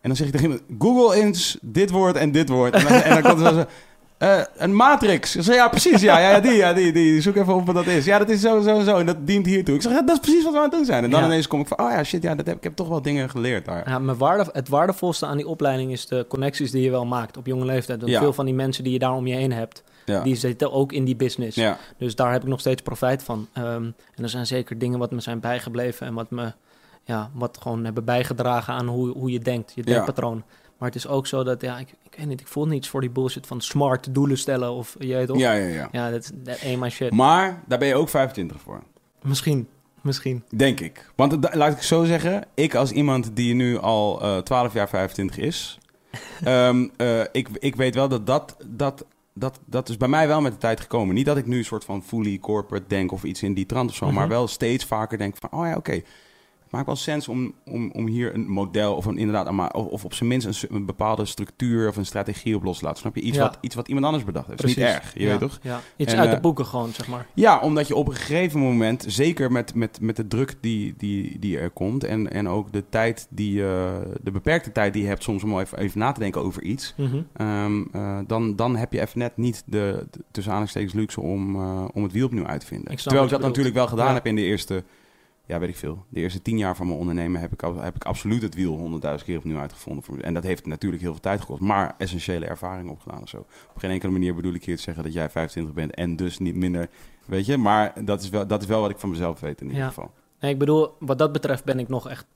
En 0.00 0.08
dan 0.08 0.16
zeg 0.16 0.26
ik 0.26 0.32
tegen 0.32 0.50
iemand, 0.50 0.66
Google 0.78 1.22
eens 1.22 1.58
dit 1.62 1.90
woord 1.90 2.16
en 2.16 2.32
dit 2.32 2.48
woord. 2.48 2.74
En 2.74 2.84
dan, 2.84 2.92
en 2.92 3.22
dan 3.22 3.32
komt 3.32 3.46
er 3.46 3.54
zo, 3.54 3.64
zo, 4.22 4.28
eh, 4.28 4.44
een 4.56 4.76
matrix. 4.76 5.36
Ik 5.36 5.42
zeg, 5.42 5.54
ja, 5.54 5.68
precies, 5.68 6.00
ja, 6.00 6.18
ja, 6.18 6.30
ja, 6.30 6.40
die, 6.40 6.52
ja, 6.52 6.72
die, 6.72 6.92
die. 6.92 7.20
Zoek 7.20 7.36
even 7.36 7.54
op 7.54 7.66
wat 7.66 7.74
dat 7.74 7.86
is. 7.86 8.04
Ja, 8.04 8.18
dat 8.18 8.28
is 8.28 8.40
zo, 8.40 8.60
zo 8.60 8.78
en 8.78 8.84
zo. 8.84 8.96
En 8.98 9.06
dat 9.06 9.26
dient 9.26 9.46
hiertoe. 9.46 9.74
Ik 9.74 9.82
zeg, 9.82 9.92
ja, 9.92 10.02
dat 10.02 10.14
is 10.14 10.20
precies 10.20 10.44
wat 10.44 10.52
we 10.52 10.58
aan 10.58 10.64
het 10.64 10.72
doen 10.72 10.84
zijn. 10.84 11.04
En 11.04 11.10
dan 11.10 11.20
Ja. 11.20 11.26
ineens 11.26 11.46
kom 11.46 11.60
ik 11.60 11.66
van, 11.66 11.78
oh 11.80 11.90
ja, 11.90 12.04
shit, 12.04 12.22
ja, 12.22 12.34
dat 12.34 12.46
heb, 12.46 12.56
ik 12.56 12.62
heb 12.62 12.76
toch 12.76 12.88
wel 12.88 13.02
dingen 13.02 13.30
geleerd 13.30 13.64
daar. 13.64 13.88
Ja, 13.88 13.98
mijn 13.98 14.18
waarde, 14.18 14.46
het 14.52 14.68
waardevolste 14.68 15.26
aan 15.26 15.36
die 15.36 15.48
opleiding 15.48 15.92
is 15.92 16.06
de 16.06 16.24
connecties 16.28 16.70
die 16.70 16.82
je 16.82 16.90
wel 16.90 17.06
maakt 17.06 17.36
op 17.36 17.46
jonge 17.46 17.64
leeftijd. 17.64 18.00
Want 18.00 18.12
Ja. 18.12 18.18
veel 18.20 18.32
van 18.32 18.44
die 18.44 18.54
mensen 18.54 18.84
die 18.84 18.92
je 18.92 18.98
daar 18.98 19.12
om 19.14 19.26
je 19.26 19.34
heen 19.34 19.52
hebt, 19.52 19.82
die 20.22 20.34
zitten 20.36 20.72
ook 20.72 20.92
in 20.92 21.04
die 21.04 21.16
business. 21.16 21.56
ja, 21.56 21.78
Dus 21.98 22.14
daar 22.14 22.32
heb 22.32 22.42
ik 22.42 22.48
nog 22.48 22.60
steeds 22.60 22.82
profijt 22.82 23.22
van. 23.22 23.48
Ehm, 23.52 23.66
en 24.14 24.22
er 24.22 24.28
zijn 24.28 24.46
zeker 24.46 24.78
dingen 24.78 24.98
wat 24.98 25.10
me 25.10 25.20
zijn 25.20 25.40
bijgebleven 25.40 26.06
en 26.06 26.14
wat 26.14 26.30
me 26.30 26.52
ja, 27.04 27.30
wat 27.34 27.58
gewoon 27.62 27.84
hebben 27.84 28.04
bijgedragen 28.04 28.74
aan 28.74 28.86
hoe, 28.86 29.08
hoe 29.10 29.30
je 29.30 29.38
denkt, 29.38 29.72
je 29.74 29.82
denkpatroon. 29.82 30.42
Maar 30.82 30.90
het 30.90 31.00
is 31.00 31.06
ook 31.08 31.26
zo 31.26 31.44
dat, 31.44 31.60
ja, 31.60 31.78
ik, 31.78 31.88
ik 32.02 32.14
weet 32.16 32.26
niet, 32.26 32.40
ik 32.40 32.46
voel 32.46 32.66
niets 32.66 32.88
voor 32.88 33.00
die 33.00 33.10
bullshit 33.10 33.46
van 33.46 33.60
smart 33.60 34.14
doelen 34.14 34.38
stellen 34.38 34.70
of 34.72 34.96
je 34.98 35.14
weet 35.14 35.26
toch? 35.26 35.38
ja, 35.38 35.52
ja, 35.52 35.66
ja. 35.66 35.88
Ja, 35.92 36.10
dat 36.10 36.32
ain't 36.64 36.80
my 36.80 36.90
shit. 36.90 37.12
Maar 37.12 37.62
daar 37.66 37.78
ben 37.78 37.88
je 37.88 37.94
ook 37.94 38.08
25 38.08 38.60
voor. 38.60 38.82
Misschien, 39.22 39.68
misschien. 40.00 40.44
Denk 40.56 40.80
ik. 40.80 41.10
Want 41.16 41.32
het- 41.32 41.54
laat 41.54 41.72
ik 41.72 41.82
zo 41.82 42.04
zeggen, 42.04 42.44
ik 42.54 42.74
als 42.74 42.90
iemand 42.90 43.36
die 43.36 43.54
nu 43.54 43.78
al 43.78 44.22
eh 44.22 44.38
12 44.38 44.72
jaar 44.72 44.88
25 44.88 45.36
is, 45.38 45.78
ehm, 46.44 46.88
eh, 46.96 47.20
ik, 47.32 47.48
ik 47.58 47.76
weet 47.76 47.94
wel 47.94 48.08
dat 48.08 48.26
dat, 48.26 48.56
dat, 48.66 49.04
dat 49.34 49.60
dat 49.66 49.88
is 49.88 49.96
bij 49.96 50.08
mij 50.08 50.26
wel 50.28 50.40
met 50.40 50.52
de 50.52 50.58
tijd 50.58 50.80
gekomen. 50.80 51.14
Niet 51.14 51.26
dat 51.26 51.36
ik 51.36 51.46
nu 51.46 51.58
een 51.58 51.64
soort 51.64 51.84
van 51.84 52.02
fully 52.02 52.38
corporate 52.38 52.86
denk 52.88 53.12
of 53.12 53.24
iets 53.24 53.42
in 53.42 53.54
die 53.54 53.66
trant 53.66 53.90
of 53.90 53.96
zo, 53.96 54.06
Mhm. 54.06 54.14
maar 54.14 54.28
wel 54.28 54.48
steeds 54.48 54.84
vaker 54.84 55.18
denk 55.18 55.36
van, 55.36 55.60
oh 55.60 55.66
ja, 55.66 55.76
oké. 55.76 55.92
Het 55.92 56.04
maakt 56.72 56.86
wel 56.86 56.96
sens 56.96 57.28
om, 57.28 57.54
om, 57.64 57.90
om 57.90 58.06
hier 58.06 58.34
een 58.34 58.48
model 58.48 58.94
of 58.94 59.04
een, 59.06 59.18
inderdaad, 59.18 59.72
of, 59.74 59.86
of 59.86 60.04
op 60.04 60.14
zijn 60.14 60.28
minst 60.28 60.66
een, 60.70 60.86
bepaalde 60.86 61.24
structuur 61.24 61.88
of 61.88 61.96
een 61.96 62.06
strategie 62.06 62.56
op 62.56 62.62
los 62.62 62.78
te 62.78 62.84
laten. 62.84 63.00
Snap 63.00 63.14
je? 63.16 63.20
Iets, 63.22 63.36
Ja. 63.36 63.42
wat, 63.42 63.58
iets 63.60 63.74
wat 63.74 63.86
iemand 63.88 64.06
anders 64.06 64.24
bedacht 64.24 64.46
heeft. 64.46 64.64
Is 64.64 64.76
niet 64.76 64.84
erg, 64.86 65.14
je 65.14 65.20
ja, 65.22 65.28
weet 65.28 65.38
toch? 65.38 65.58
Ja. 65.62 65.80
Iets 65.96 66.12
En, 66.12 66.18
uit 66.18 66.30
de 66.30 66.36
eh, 66.36 66.42
boeken 66.42 66.66
gewoon, 66.66 66.92
zeg 66.92 67.08
maar. 67.08 67.26
Ja, 67.34 67.60
omdat 67.60 67.88
je 67.88 67.94
op 67.96 68.08
een 68.08 68.14
gegeven 68.14 68.60
moment, 68.60 69.04
zeker 69.08 69.52
met, 69.52 69.74
met, 69.74 70.00
met 70.00 70.16
de 70.16 70.28
druk 70.28 70.56
die, 70.60 70.94
die, 70.96 71.38
die 71.38 71.58
er 71.58 71.70
komt 71.70 72.04
en, 72.04 72.30
en 72.32 72.48
ook 72.48 72.72
de 72.72 72.84
tijd 72.88 73.26
die, 73.30 73.62
eh, 73.64 73.90
de 74.22 74.30
beperkte 74.30 74.72
tijd 74.72 74.92
die 74.92 75.02
je 75.02 75.08
hebt 75.08 75.22
soms 75.22 75.42
om 75.42 75.58
even, 75.58 75.78
even 75.78 75.98
na 75.98 76.12
te 76.12 76.20
denken 76.20 76.42
over 76.42 76.62
iets, 76.62 76.94
Mhm. 76.96 77.16
ehm, 77.36 77.82
eh, 77.92 78.18
dan, 78.26 78.56
dan 78.56 78.76
heb 78.76 78.92
je 78.92 79.00
even 79.00 79.18
net 79.18 79.36
niet 79.36 79.62
de, 79.66 80.06
de 80.10 80.18
tussen 80.30 80.52
aanhalingstekens 80.52 80.94
luxe 80.94 81.20
om, 81.20 81.56
om 81.86 82.02
het 82.02 82.12
wiel 82.12 82.26
opnieuw 82.26 82.46
uit 82.46 82.60
te 82.60 82.66
vinden. 82.66 82.92
Ik 82.92 82.98
Terwijl 82.98 83.24
ik 83.24 83.30
dat 83.30 83.40
natuurlijk 83.40 83.74
wel 83.74 83.86
gedaan 83.86 84.06
Ja. 84.06 84.14
heb 84.14 84.26
in 84.26 84.34
de 84.36 84.42
eerste, 84.42 84.84
ja 85.46 85.58
weet 85.58 85.68
ik 85.68 85.76
veel, 85.76 86.04
de 86.08 86.20
eerste 86.20 86.42
tien 86.42 86.58
jaar 86.58 86.76
van 86.76 86.86
mijn 86.86 86.98
ondernemen 86.98 87.40
heb 87.40 87.52
ik, 87.52 87.60
heb 87.80 87.94
ik 87.96 88.04
absoluut 88.04 88.42
het 88.42 88.54
wiel 88.54 88.76
honderdduizend 88.76 89.28
keer 89.28 89.38
opnieuw 89.38 89.58
uitgevonden. 89.58 90.04
Voor- 90.04 90.18
En 90.18 90.34
dat 90.34 90.42
heeft 90.42 90.66
natuurlijk 90.66 91.02
heel 91.02 91.12
veel 91.12 91.20
tijd 91.20 91.40
gekost, 91.40 91.60
maar 91.60 91.94
essentiële 91.98 92.46
ervaring 92.46 92.90
opgedaan 92.90 93.22
of 93.22 93.28
zo. 93.28 93.36
Op 93.70 93.76
geen 93.78 93.90
enkele 93.90 94.12
manier 94.12 94.34
bedoel 94.34 94.54
ik 94.54 94.64
hier 94.64 94.76
te 94.76 94.82
zeggen 94.82 95.02
dat 95.04 95.12
jij 95.12 95.30
25 95.30 95.74
bent 95.74 95.94
en 95.94 96.16
dus 96.16 96.38
niet 96.38 96.54
minder, 96.56 96.88
weet 97.24 97.46
je. 97.46 97.56
Maar 97.56 98.04
dat 98.04 98.22
is 98.22 98.28
wel, 98.28 98.46
dat 98.46 98.60
is 98.62 98.66
wel 98.68 98.80
wat 98.80 98.90
ik 98.90 98.98
van 98.98 99.10
mezelf 99.10 99.40
weet 99.40 99.60
in 99.60 99.66
ieder 99.66 99.82
Ja. 99.82 99.88
geval. 99.88 100.10
Nee, 100.40 100.52
ik 100.52 100.58
bedoel, 100.58 100.94
wat 100.98 101.18
dat 101.18 101.32
betreft 101.32 101.64
ben 101.64 101.78
ik 101.78 101.88
nog 101.88 102.08
echt 102.08 102.26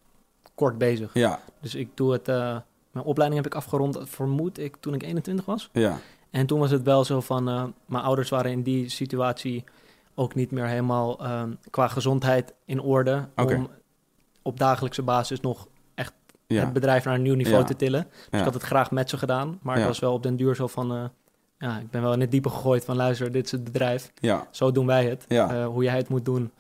kort 0.54 0.78
bezig. 0.78 1.10
Ja, 1.14 1.40
Dus 1.60 1.74
ik 1.74 1.88
doe 1.94 2.12
het... 2.12 2.28
eh, 2.28 2.56
mijn 2.90 3.06
opleiding 3.08 3.42
heb 3.42 3.52
ik 3.52 3.58
afgerond, 3.58 3.98
vermoed 4.04 4.58
ik, 4.58 4.76
toen 4.80 4.94
ik 4.94 5.02
21 5.02 5.44
was. 5.44 5.70
ja, 5.72 5.98
En 6.30 6.46
toen 6.46 6.58
was 6.58 6.70
het 6.70 6.82
wel 6.82 7.04
zo 7.04 7.20
van... 7.20 7.48
eh, 7.48 7.64
mijn 7.86 8.04
ouders 8.04 8.28
waren 8.30 8.50
in 8.50 8.62
die 8.62 8.88
situatie 8.88 9.64
ook 10.18 10.34
niet 10.34 10.50
meer 10.50 10.66
helemaal 10.66 11.18
eh, 11.24 11.42
qua 11.70 11.88
gezondheid 11.88 12.54
in 12.64 12.80
orde... 12.80 13.28
Om 13.36 13.68
op 14.42 14.58
dagelijkse 14.58 15.02
basis 15.02 15.40
nog 15.40 15.66
ja. 16.48 16.60
het 16.64 16.72
bedrijf 16.72 17.04
naar 17.04 17.14
een 17.14 17.22
nieuw 17.22 17.34
niveau 17.34 17.58
Ja. 17.58 17.64
te 17.64 17.76
tillen. 17.76 18.06
Dus 18.10 18.26
ja. 18.30 18.38
ik 18.38 18.44
had 18.44 18.54
het 18.54 18.62
graag 18.62 18.90
met 18.90 19.10
ze 19.10 19.18
gedaan. 19.18 19.58
Maar 19.62 19.76
het 19.76 19.86
was 19.86 19.98
wel 19.98 20.12
op 20.12 20.22
den 20.22 20.36
duur 20.36 20.54
zo 20.54 20.66
van... 20.66 20.92
eh, 20.94 21.04
ja, 21.58 21.78
ik 21.78 21.90
ben 21.90 22.02
wel 22.02 22.12
in 22.12 22.20
het 22.20 22.30
diepe 22.30 22.48
gegooid 22.48 22.84
van 22.84 22.96
luister, 22.96 23.32
dit 23.32 23.44
is 23.44 23.50
het 23.50 23.64
bedrijf. 23.64 24.12
Ja, 24.20 24.46
Zo 24.50 24.72
doen 24.72 24.86
wij 24.86 25.04
het. 25.06 25.24
Ja. 25.28 25.54
Eh, 25.54 25.66
hoe 25.66 25.82
jij 25.84 25.96
het 25.96 26.08
moet 26.08 26.24
doen, 26.24 26.50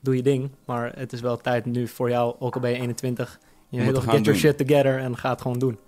doe 0.00 0.16
je 0.16 0.22
ding. 0.22 0.50
Maar 0.64 0.92
het 0.96 1.12
is 1.12 1.20
wel 1.20 1.36
tijd 1.36 1.64
nu 1.64 1.88
voor 1.88 2.08
jou, 2.10 2.34
ook 2.38 2.54
al 2.54 2.60
ben 2.60 2.70
je 2.70 2.76
21. 2.76 3.38
Je 3.68 3.92
toch, 3.92 4.04
te 4.04 4.10
get 4.10 4.24
your 4.24 4.38
shit 4.40 4.58
together 4.58 4.98
en 4.98 5.16
ga 5.16 5.30
het 5.30 5.40
gewoon 5.40 5.58
doen. 5.58 5.78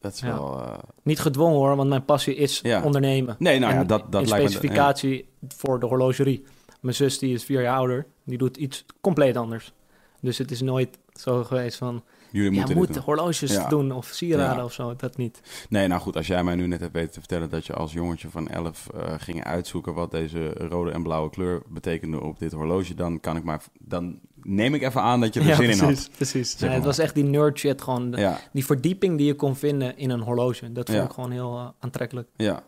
dat 0.00 0.12
is 0.12 0.20
wel... 0.20 0.60
eh, 0.62 0.78
Niet 1.02 1.20
gedwongen 1.20 1.56
hoor, 1.56 1.76
want 1.76 1.88
mijn 1.88 2.04
passie 2.04 2.34
is 2.34 2.60
Ja. 2.62 2.82
ondernemen. 2.82 3.36
Nee, 3.38 3.58
nou 3.58 3.74
ja, 3.74 3.84
dat, 3.84 4.12
dat 4.12 4.28
lijkt 4.28 4.44
me... 4.44 4.50
specificatie 4.50 5.28
voor 5.48 5.80
de 5.80 5.86
horlogerie. 5.86 6.44
Mijn 6.86 6.98
zus 6.98 7.18
die 7.18 7.34
is 7.34 7.44
vier 7.44 7.62
jaar 7.62 7.76
ouder, 7.76 8.06
die 8.24 8.38
doet 8.38 8.56
iets 8.56 8.84
compleet 9.00 9.36
anders. 9.36 9.72
Dus 10.20 10.38
het 10.38 10.50
is 10.50 10.60
nooit 10.60 10.98
zo 11.12 11.44
geweest 11.44 11.76
van, 11.78 12.02
Jullie 12.30 12.50
ja, 12.52 12.56
moeten 12.58 12.76
moet 12.76 12.86
dit 12.86 12.94
doen. 12.96 13.04
horloges 13.04 13.52
Ja. 13.52 13.68
doen 13.68 13.92
of 13.92 14.06
sieraden 14.06 14.56
Ja. 14.56 14.64
of 14.64 14.72
zo, 14.72 14.96
dat 14.96 15.16
niet. 15.16 15.40
Nee, 15.68 15.88
nou 15.88 16.00
goed, 16.00 16.16
als 16.16 16.26
jij 16.26 16.44
mij 16.44 16.54
nu 16.54 16.66
net 16.66 16.80
hebt 16.80 16.92
weten 16.92 17.12
te 17.12 17.18
vertellen 17.18 17.50
dat 17.50 17.66
je 17.66 17.72
als 17.72 17.92
jongetje 17.92 18.28
van 18.30 18.48
11 18.48 18.88
eh, 18.94 19.14
ging 19.18 19.44
uitzoeken 19.44 19.94
wat 19.94 20.10
deze 20.10 20.52
rode 20.52 20.90
en 20.90 21.02
blauwe 21.02 21.30
kleur 21.30 21.62
betekende 21.68 22.20
op 22.20 22.38
dit 22.38 22.52
horloge, 22.52 22.94
dan 22.94 23.20
kan 23.20 23.36
ik 23.36 23.44
maar, 23.44 23.62
dan 23.80 24.18
neem 24.42 24.74
ik 24.74 24.82
even 24.82 25.00
aan 25.00 25.20
dat 25.20 25.34
je 25.34 25.40
er 25.40 25.46
zin 25.54 25.70
in 25.70 25.78
precies, 25.78 26.02
had. 26.06 26.10
precies. 26.16 26.50
Zeg 26.50 26.60
Nee, 26.68 26.76
het 26.78 26.86
was 26.86 26.98
echt 26.98 27.14
die 27.14 27.24
nerd 27.24 27.58
shit, 27.58 27.82
gewoon 27.82 28.10
Ja, 28.16 28.38
die 28.52 28.64
verdieping 28.64 29.16
die 29.16 29.26
je 29.26 29.34
kon 29.34 29.56
vinden 29.56 29.96
in 29.96 30.10
een 30.10 30.20
horloge. 30.20 30.72
Dat 30.72 30.86
vond 30.86 30.98
Ja. 30.98 31.04
ik 31.04 31.12
gewoon 31.12 31.30
heel 31.30 31.56
eh, 31.58 31.68
aantrekkelijk. 31.80 32.28
ja, 32.36 32.62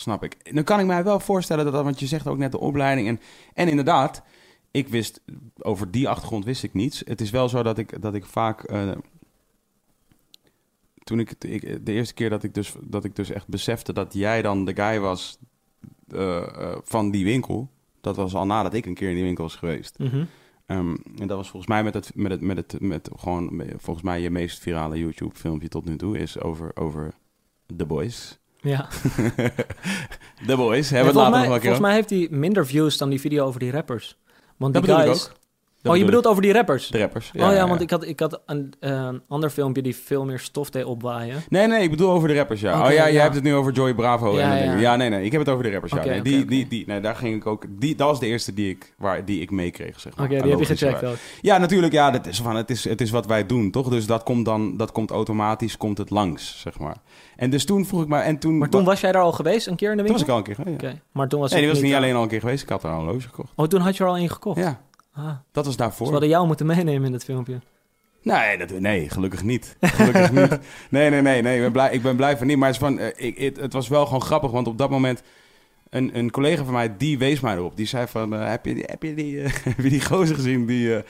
snap 0.00 0.22
ik. 0.22 0.52
Nu 0.52 0.62
kan 0.62 0.80
ik 0.80 0.86
mij 0.86 1.04
wel 1.04 1.20
voorstellen 1.20 1.64
dat, 1.64 1.72
dat 1.72 1.84
want 1.84 2.00
je 2.00 2.06
zegt 2.06 2.26
ook 2.26 2.38
net 2.38 2.52
de 2.52 2.60
opleiding 2.60 3.08
en, 3.08 3.20
en 3.54 3.68
inderdaad, 3.68 4.22
ik 4.70 4.88
wist, 4.88 5.20
over 5.58 5.90
die 5.90 6.08
achtergrond 6.08 6.44
wist 6.44 6.62
ik 6.62 6.74
niets. 6.74 7.02
Het 7.04 7.20
is 7.20 7.30
wel 7.30 7.48
zo 7.48 7.62
dat 7.62 7.78
ik, 7.78 8.02
dat 8.02 8.14
ik 8.14 8.24
vaak, 8.24 8.62
eh, 8.62 8.90
toen 11.02 11.20
ik, 11.20 11.40
de 11.84 11.92
eerste 11.92 12.14
keer 12.14 12.30
dat 12.30 12.42
ik, 12.42 12.54
dus, 12.54 12.74
dat 12.80 13.04
ik 13.04 13.16
dus 13.16 13.30
echt 13.30 13.48
besefte 13.48 13.92
dat 13.92 14.12
jij 14.12 14.42
dan 14.42 14.64
de 14.64 14.74
guy 14.74 15.00
was 15.00 15.38
eh, 16.08 16.36
eh, 16.36 16.78
van 16.82 17.10
die 17.10 17.24
winkel, 17.24 17.70
dat 18.00 18.16
was 18.16 18.34
al 18.34 18.46
nadat 18.46 18.74
ik 18.74 18.86
een 18.86 18.94
keer 18.94 19.08
in 19.08 19.14
die 19.14 19.24
winkel 19.24 19.44
was 19.44 19.56
geweest. 19.56 19.98
Mhm. 19.98 20.24
Ehm, 20.66 20.96
en 21.16 21.26
dat 21.26 21.36
was 21.36 21.50
volgens 21.50 21.72
mij 21.72 21.82
met 21.82 21.94
het, 21.94 22.14
met 22.14 22.30
het, 22.30 22.40
met 22.40 22.56
het, 22.56 22.80
met 22.80 23.10
gewoon, 23.16 23.62
volgens 23.76 24.04
mij 24.04 24.20
je 24.20 24.30
meest 24.30 24.58
virale 24.58 24.98
YouTube-filmpje 24.98 25.68
tot 25.68 25.84
nu 25.84 25.96
toe 25.96 26.18
is 26.18 26.40
over, 26.40 26.76
over 26.76 27.14
The 27.76 27.86
Boys. 27.86 28.38
Ja. 28.60 28.88
The 30.46 30.56
Boys, 30.56 30.90
hebben 30.90 31.12
we 31.14 31.20
het 31.20 31.28
later 31.30 31.38
nog 31.38 31.48
wel 31.48 31.58
keer 31.58 31.60
volgens 31.60 31.80
mij 31.80 31.94
heeft 31.94 32.10
hij 32.10 32.28
minder 32.30 32.66
views 32.66 32.96
dan 32.96 33.10
die 33.10 33.20
video 33.20 33.46
over 33.46 33.60
die 33.60 33.70
rappers. 33.70 34.18
Want 34.56 34.74
Dat 34.74 34.82
die 34.84 34.94
bedoel 34.94 35.12
ik 35.12 35.18
guys... 35.18 35.30
oh, 35.82 35.96
je 35.96 36.04
bedoelt 36.04 36.26
over 36.26 36.42
die 36.42 36.52
rappers? 36.52 36.88
De 36.88 36.98
rappers. 36.98 37.30
oh 37.38 37.52
ja, 37.52 37.68
want 37.68 37.80
ik 37.80 37.90
had, 37.90 38.06
ik 38.06 38.20
had 38.20 38.40
een 38.46 38.74
ander 39.28 39.50
filmpje 39.50 39.82
die 39.82 39.96
veel 39.96 40.24
meer 40.24 40.38
stof 40.38 40.70
deed 40.70 40.84
opwaaien. 40.84 41.42
Nee, 41.48 41.66
nee, 41.66 41.82
ik 41.82 41.90
bedoel 41.90 42.10
over 42.10 42.28
de 42.28 42.34
rappers, 42.34 42.60
ja. 42.60 42.78
Oké, 42.78 42.86
oh 42.86 42.92
ja, 42.92 43.02
jij 43.02 43.12
ja. 43.12 43.22
hebt 43.22 43.34
het 43.34 43.44
nu 43.44 43.54
over 43.54 43.72
Joy 43.72 43.94
Bravo. 43.94 44.36
Ja, 44.38 44.56
en 44.56 44.78
ja. 44.78 44.96
nee, 44.96 45.08
nee, 45.08 45.24
ik 45.24 45.32
heb 45.32 45.40
het 45.40 45.50
over 45.50 45.64
de 45.64 45.70
rappers, 45.70 45.92
ja. 45.92 45.98
Oké, 45.98 46.08
Nee, 46.08 46.18
oké, 46.20 46.28
die, 46.28 46.38
oké. 46.38 46.48
die, 46.48 46.68
die, 46.68 46.86
nee, 46.86 47.00
daar 47.00 47.16
ging 47.16 47.36
ik 47.36 47.46
ook... 47.46 47.64
Die, 47.68 47.94
dat 47.94 48.08
was 48.08 48.20
de 48.20 48.26
eerste 48.26 48.54
die 48.54 48.70
ik, 48.70 48.94
waar, 48.98 49.24
die 49.24 49.40
ik 49.40 49.50
meekreeg, 49.50 50.00
zeg 50.00 50.12
Oké, 50.12 50.20
maar. 50.20 50.28
die 50.28 50.50
heb 50.50 50.58
je 50.58 50.64
gecheckt 50.64 51.04
ook. 51.04 51.16
Ja, 51.40 51.58
natuurlijk. 51.58 51.92
Ja, 51.92 52.10
dat 52.10 52.26
is 52.26 52.40
van, 52.40 52.56
het, 52.56 52.70
is, 52.70 52.84
het 52.84 53.00
is 53.00 53.10
wat 53.10 53.26
wij 53.26 53.46
doen, 53.46 53.70
toch? 53.70 53.88
Dus 53.88 54.06
dat 54.06 54.22
komt 54.22 54.44
dan 54.44 54.76
dat 54.76 54.92
komt 54.92 55.10
automatisch 55.10 55.76
komt 55.76 55.98
het 55.98 56.10
langs, 56.10 56.60
zeg 56.60 56.78
maar. 56.78 56.96
En 57.36 57.50
dus 57.50 57.64
toen 57.64 57.86
vroeg 57.86 58.02
ik 58.02 58.08
maar... 58.08 58.22
En 58.22 58.38
toen, 58.38 58.58
Maar 58.58 58.68
toen 58.68 58.84
was 58.84 59.00
jij 59.00 59.12
daar 59.12 59.22
al 59.22 59.32
geweest, 59.32 59.66
een 59.66 59.76
keer 59.76 59.90
in 59.90 59.96
de 59.96 60.02
toen 60.02 60.12
was 60.12 60.22
winkel? 60.24 60.38
ik 60.38 60.46
al 60.46 60.50
een 60.50 60.56
keer 60.56 60.64
geweest. 60.64 60.80
ja. 60.82 60.88
Oké, 60.88 61.00
maar 61.12 61.28
toen 61.28 61.40
was 61.40 61.50
Nee, 61.50 61.60
die 61.60 61.70
was 61.70 61.80
niet 61.80 61.90
eh, 61.90 61.96
alleen 61.96 62.14
al 62.14 62.22
een 62.22 62.28
keer 62.28 62.40
geweest. 62.40 62.62
Ik 62.62 62.68
had 62.68 62.82
er 62.82 62.90
al 62.90 62.98
een 62.98 63.04
horloge 63.04 63.28
gekocht. 63.28 63.52
Oh, 63.56 63.66
toen 63.66 63.80
had 63.80 63.96
je 63.96 64.02
er 64.04 64.10
al 64.10 64.16
één 64.16 64.30
gekocht? 64.30 64.58
Ja, 64.58 64.80
Ah, 65.12 65.36
dat 65.52 65.64
was 65.66 65.76
daarvoor. 65.76 66.06
we 66.06 66.12
hadden 66.12 66.30
jou 66.30 66.46
moeten 66.46 66.66
meenemen 66.66 67.04
in 67.04 67.12
dit 67.12 67.24
filmpje. 67.24 67.60
Nee, 68.22 68.58
dat, 68.58 68.70
nee, 68.70 69.08
gelukkig 69.08 69.42
niet. 69.42 69.76
Gelukkig 69.80 70.32
niet. 70.40 70.58
Nee, 70.90 71.10
nee, 71.10 71.22
nee, 71.22 71.42
nee. 71.42 71.54
Ik 71.56 71.62
ben 71.62 71.72
blij, 71.72 71.92
ik 71.92 72.02
ben 72.02 72.16
blij 72.16 72.36
van 72.36 72.46
niet. 72.46 72.56
Maar 72.56 72.66
het, 72.66 72.76
is 72.76 72.82
van, 72.82 72.98
eh, 72.98 73.26
ik, 73.26 73.38
het, 73.38 73.56
het 73.56 73.72
was 73.72 73.88
wel 73.88 74.04
gewoon 74.06 74.22
grappig, 74.22 74.50
want 74.50 74.66
op 74.66 74.78
dat 74.78 74.90
moment... 74.90 75.22
Een, 75.90 76.18
een 76.18 76.30
collega 76.30 76.64
van 76.64 76.72
mij, 76.72 76.96
die 76.96 77.18
wees 77.18 77.40
mij 77.40 77.54
erop. 77.56 77.76
Die 77.76 77.86
zei 77.86 78.06
van, 78.06 78.34
eh, 78.34 78.48
heb, 78.48 78.64
je, 78.66 78.74
die- 78.74 78.84
heb, 78.86 79.02
je 79.02 79.14
die, 79.14 79.42
eh, 79.42 79.52
heb 79.64 79.76
je 79.80 79.88
die 79.88 80.04
gozer 80.04 80.34
gezien 80.34 80.66
die 80.66 80.96
eh, 80.96 81.02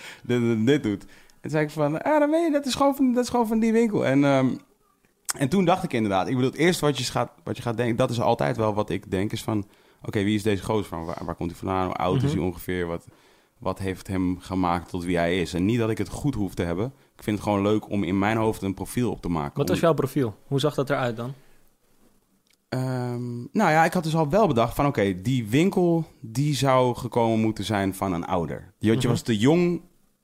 dit, 0.65 0.83
doet? 0.83 1.03
En 1.03 1.09
toen 1.41 1.51
zei 1.51 1.65
ik 1.65 1.71
van, 1.71 2.03
ah, 2.03 2.19
dan 2.21 2.31
weet 2.31 2.45
je, 2.47 2.53
dat 2.53 2.67
is 2.67 2.75
gewoon 2.75 2.97
van, 2.97 3.13
dat 3.15 3.25
is 3.25 3.31
gewoon 3.31 3.47
van 3.47 3.59
die 3.59 3.73
winkel. 3.73 4.07
En, 4.07 4.25
ehm, 4.25 4.49
en 5.39 5.49
toen 5.49 5.65
dacht 5.65 5.83
ik 5.85 5.93
inderdaad, 5.93 6.29
ik 6.29 6.35
bedoel, 6.35 6.51
het 6.51 6.59
eerste 6.59 6.85
wat 6.85 6.99
je 6.99 7.05
gaat, 7.05 7.31
wat 7.45 7.57
je 7.57 7.63
gaat 7.63 7.77
denken... 7.77 7.97
Dat 7.97 8.11
is 8.11 8.21
altijd 8.21 8.57
wel 8.57 8.75
wat 8.75 8.91
ik 8.91 9.11
denk, 9.11 9.33
is 9.33 9.43
van... 9.43 9.67
Oké, 10.03 10.23
wie 10.25 10.35
is 10.35 10.43
deze 10.43 10.65
gozer 10.65 10.85
van? 10.89 11.05
Waar, 11.05 11.25
waar 11.25 11.35
komt 11.35 11.51
hij 11.51 11.59
vandaan? 11.59 11.85
Hoe 11.87 11.95
oud 11.95 12.17
is 12.17 12.23
Mhm. 12.23 12.39
hij 12.39 12.47
ongeveer? 12.49 12.87
Wat, 12.87 13.07
wat 13.61 13.79
heeft 13.79 14.07
hem 14.07 14.39
gemaakt 14.41 14.89
tot 14.89 15.05
wie 15.05 15.17
hij 15.17 15.41
is? 15.41 15.55
En 15.55 15.65
niet 15.65 15.79
dat 15.79 15.91
ik 15.91 15.99
het 15.99 16.09
goed 16.09 16.35
hoef 16.35 16.55
te 16.55 16.63
hebben. 16.63 16.93
Ik 17.17 17.23
vind 17.23 17.37
het 17.39 17.47
gewoon 17.47 17.63
leuk 17.63 17.91
om 17.91 18.03
in 18.05 18.19
mijn 18.19 18.37
hoofd 18.37 18.63
een 18.63 18.75
profiel 18.75 19.11
op 19.11 19.23
te 19.23 19.29
maken. 19.29 19.57
Wat 19.59 19.69
was 19.69 19.77
Om- 19.77 19.83
jouw 19.83 19.95
profiel? 19.95 20.35
Hoe 20.47 20.61
zag 20.61 20.75
dat 20.75 20.91
eruit 20.91 21.17
dan? 21.17 21.33
Ehm, 22.69 23.39
nou 23.39 23.71
ja, 23.71 23.85
ik 23.85 23.93
had 23.93 24.05
dus 24.05 24.15
al 24.17 24.29
wel 24.29 24.47
bedacht 24.47 24.75
van... 24.75 24.87
Oké, 24.87 25.21
die 25.23 25.47
winkel, 25.49 26.05
die 26.21 26.55
zou 26.55 26.95
gekomen 26.97 27.41
moeten 27.41 27.65
zijn 27.65 27.95
van 27.95 28.13
een 28.13 28.25
ouder. 28.27 28.73
Je, 28.79 28.93
Mhm. 28.93 29.07
was 29.09 29.23
te 29.23 29.37
jong. 29.39 29.73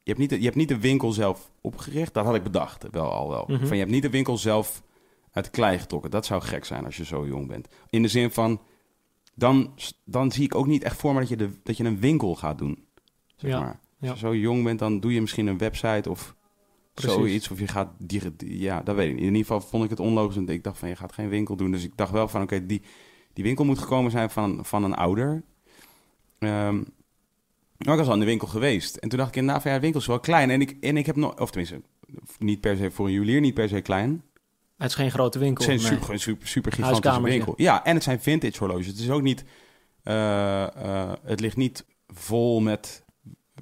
Je 0.03 0.13
hebt, 0.13 0.19
niet 0.19 0.31
de, 0.31 0.37
je 0.39 0.45
hebt 0.45 0.57
niet 0.57 0.69
de 0.69 0.79
winkel 0.81 1.13
zelf 1.13 1.51
opgericht. 1.61 2.15
Dat 2.15 2.25
had 2.25 2.35
ik 2.35 2.43
bedacht, 2.43 2.85
wel 2.91 3.11
al 3.13 3.29
wel. 3.29 3.45
Mhm. 3.47 3.67
Van, 3.67 3.77
je 3.77 3.83
hebt 3.83 3.91
niet 3.95 4.03
de 4.03 4.11
winkel 4.11 4.39
zelf 4.39 4.83
uit 5.33 5.51
klei 5.51 5.79
getrokken. 5.79 6.11
Dat 6.11 6.27
zou 6.27 6.43
gek 6.43 6.65
zijn 6.65 6.85
als 6.85 6.97
je 6.97 7.05
zo 7.05 7.27
jong 7.27 7.47
bent. 7.49 7.69
In 7.91 8.03
de 8.03 8.09
zin 8.09 8.31
van... 8.31 8.61
Dan, 9.35 9.71
dan 10.05 10.33
zie 10.33 10.45
ik 10.45 10.55
ook 10.55 10.67
niet 10.67 10.83
echt 10.83 10.97
voor 10.97 11.13
me 11.15 11.21
dat 11.21 11.29
je, 11.29 11.37
de, 11.37 11.51
dat 11.63 11.77
je 11.77 11.85
een 11.85 12.01
winkel 12.01 12.35
gaat 12.35 12.59
doen. 12.59 12.85
Zeg 13.37 13.51
Ja, 13.51 13.61
maar. 13.61 13.81
Als 14.01 14.21
je 14.21 14.27
zo 14.27 14.37
jong 14.37 14.65
bent, 14.65 14.79
dan 14.79 15.01
doe 15.01 15.13
je 15.13 15.21
misschien 15.21 15.47
een 15.47 15.59
website 15.59 16.11
of 16.11 16.35
Precies. 16.95 17.13
zoiets. 17.13 17.51
Of 17.51 17.59
je 17.59 17.69
gaat... 17.69 17.89
Die, 17.99 18.23
ja, 18.39 18.83
dat 18.83 18.97
weet 18.97 19.09
ik 19.09 19.13
niet. 19.15 19.23
In 19.23 19.27
ieder 19.27 19.41
geval 19.41 19.61
vond 19.61 19.85
ik 19.85 19.91
het 19.91 20.01
onlogisch. 20.01 20.37
En 20.37 20.49
ik 20.49 20.65
dacht 20.65 20.79
van, 20.79 20.89
je 20.89 20.97
gaat 20.97 21.13
geen 21.13 21.29
winkel 21.29 21.57
doen. 21.57 21.71
Dus 21.71 21.85
ik 21.85 21.93
dacht 21.97 22.11
wel 22.11 22.29
van, 22.29 22.43
oké, 22.43 22.67
die, 22.67 22.83
die 23.33 23.45
winkel 23.45 23.65
moet 23.65 23.79
gekomen 23.79 24.11
zijn 24.11 24.31
van, 24.31 24.65
van 24.65 24.85
een 24.85 24.95
ouder. 24.95 25.43
Ehm, 26.39 26.77
maar 27.77 27.93
ik 27.93 27.99
was 27.99 28.07
al 28.07 28.13
in 28.15 28.21
de 28.21 28.27
winkel 28.27 28.49
geweest. 28.49 28.97
En 28.97 29.09
toen 29.09 29.19
dacht 29.19 29.31
ik 29.31 29.37
inderdaad 29.37 29.63
van, 29.63 29.71
ja, 29.71 29.77
de 29.77 29.83
winkel 29.83 30.01
is 30.01 30.07
wel 30.07 30.21
klein. 30.21 30.51
En 30.51 30.61
ik, 30.61 30.77
en 30.81 30.97
ik 30.97 31.07
heb 31.07 31.17
nog... 31.17 31.41
Of 31.41 31.51
tenminste, 31.51 31.83
niet 32.39 32.61
per 32.61 32.77
se 32.77 32.91
voor 32.91 33.07
een 33.07 33.13
juwelier, 33.13 33.41
niet 33.41 33.55
per 33.55 33.69
se 33.69 33.81
klein. 33.81 34.23
Het 34.77 34.89
is 34.89 34.95
geen 34.95 35.11
grote 35.11 35.39
winkel. 35.39 35.65
Het 35.67 35.81
zijn 35.81 35.93
nee. 35.93 36.01
super, 36.03 36.21
super, 36.21 36.49
super 36.49 36.73
gigantische 36.73 37.21
winkel. 37.21 37.55
Ja, 37.57 37.85
en 37.85 37.95
het 37.95 38.03
zijn 38.03 38.21
vintage 38.21 38.59
horloges. 38.59 38.87
Het 38.87 38.99
is 38.99 39.11
ook 39.11 39.23
niet... 39.23 39.45
eh, 40.03 40.63
eh, 40.65 41.13
het 41.23 41.41
ligt 41.41 41.57
niet 41.57 41.85
vol 42.09 42.61
met... 42.61 43.05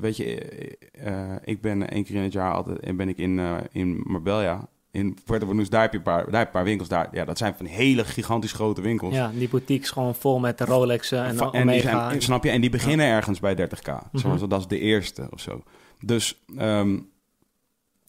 Weet 0.00 0.16
je, 0.16 0.24
eh, 0.24 1.32
eh, 1.32 1.36
ik 1.44 1.60
ben 1.60 1.90
één 1.90 2.04
keer 2.04 2.16
in 2.16 2.22
het 2.22 2.32
jaar 2.32 2.52
altijd... 2.52 2.78
En 2.78 2.96
ben 2.96 3.08
ik 3.08 3.18
in, 3.18 3.38
eh, 3.38 3.56
in 3.70 4.02
Marbella, 4.06 4.68
in 4.90 5.18
Puerto 5.24 5.46
Banús. 5.46 5.70
Daar 5.70 5.80
heb 5.80 5.92
je 5.92 5.98
een 5.98 6.04
paar, 6.04 6.16
daar 6.16 6.24
heb 6.24 6.32
je 6.40 6.46
een 6.46 6.50
paar 6.50 6.64
winkels. 6.64 6.88
Daar, 6.88 7.08
ja, 7.12 7.24
dat 7.24 7.38
zijn 7.38 7.54
van 7.54 7.66
hele 7.66 8.04
gigantisch 8.04 8.52
grote 8.52 8.80
winkels. 8.80 9.14
Ja, 9.14 9.30
die 9.34 9.48
boutique 9.48 9.84
is 9.84 9.90
gewoon 9.90 10.14
vol 10.14 10.38
met 10.38 10.58
de 10.58 10.64
Rolexen 10.64 11.24
en, 11.24 11.38
en 11.38 11.50
die 11.50 11.60
Omega. 11.60 12.08
zijn, 12.08 12.22
snap 12.22 12.44
je? 12.44 12.50
En 12.50 12.60
die 12.60 12.70
beginnen 12.70 13.06
ergens 13.06 13.40
bij 13.40 13.56
30k. 13.56 13.92
Mhm. 13.92 14.18
Zoals 14.18 14.48
dat 14.48 14.60
is 14.60 14.66
de 14.66 14.78
eerste 14.78 15.26
of 15.30 15.40
zo. 15.40 15.62
Dus 16.00 16.44
ehm, 16.56 16.98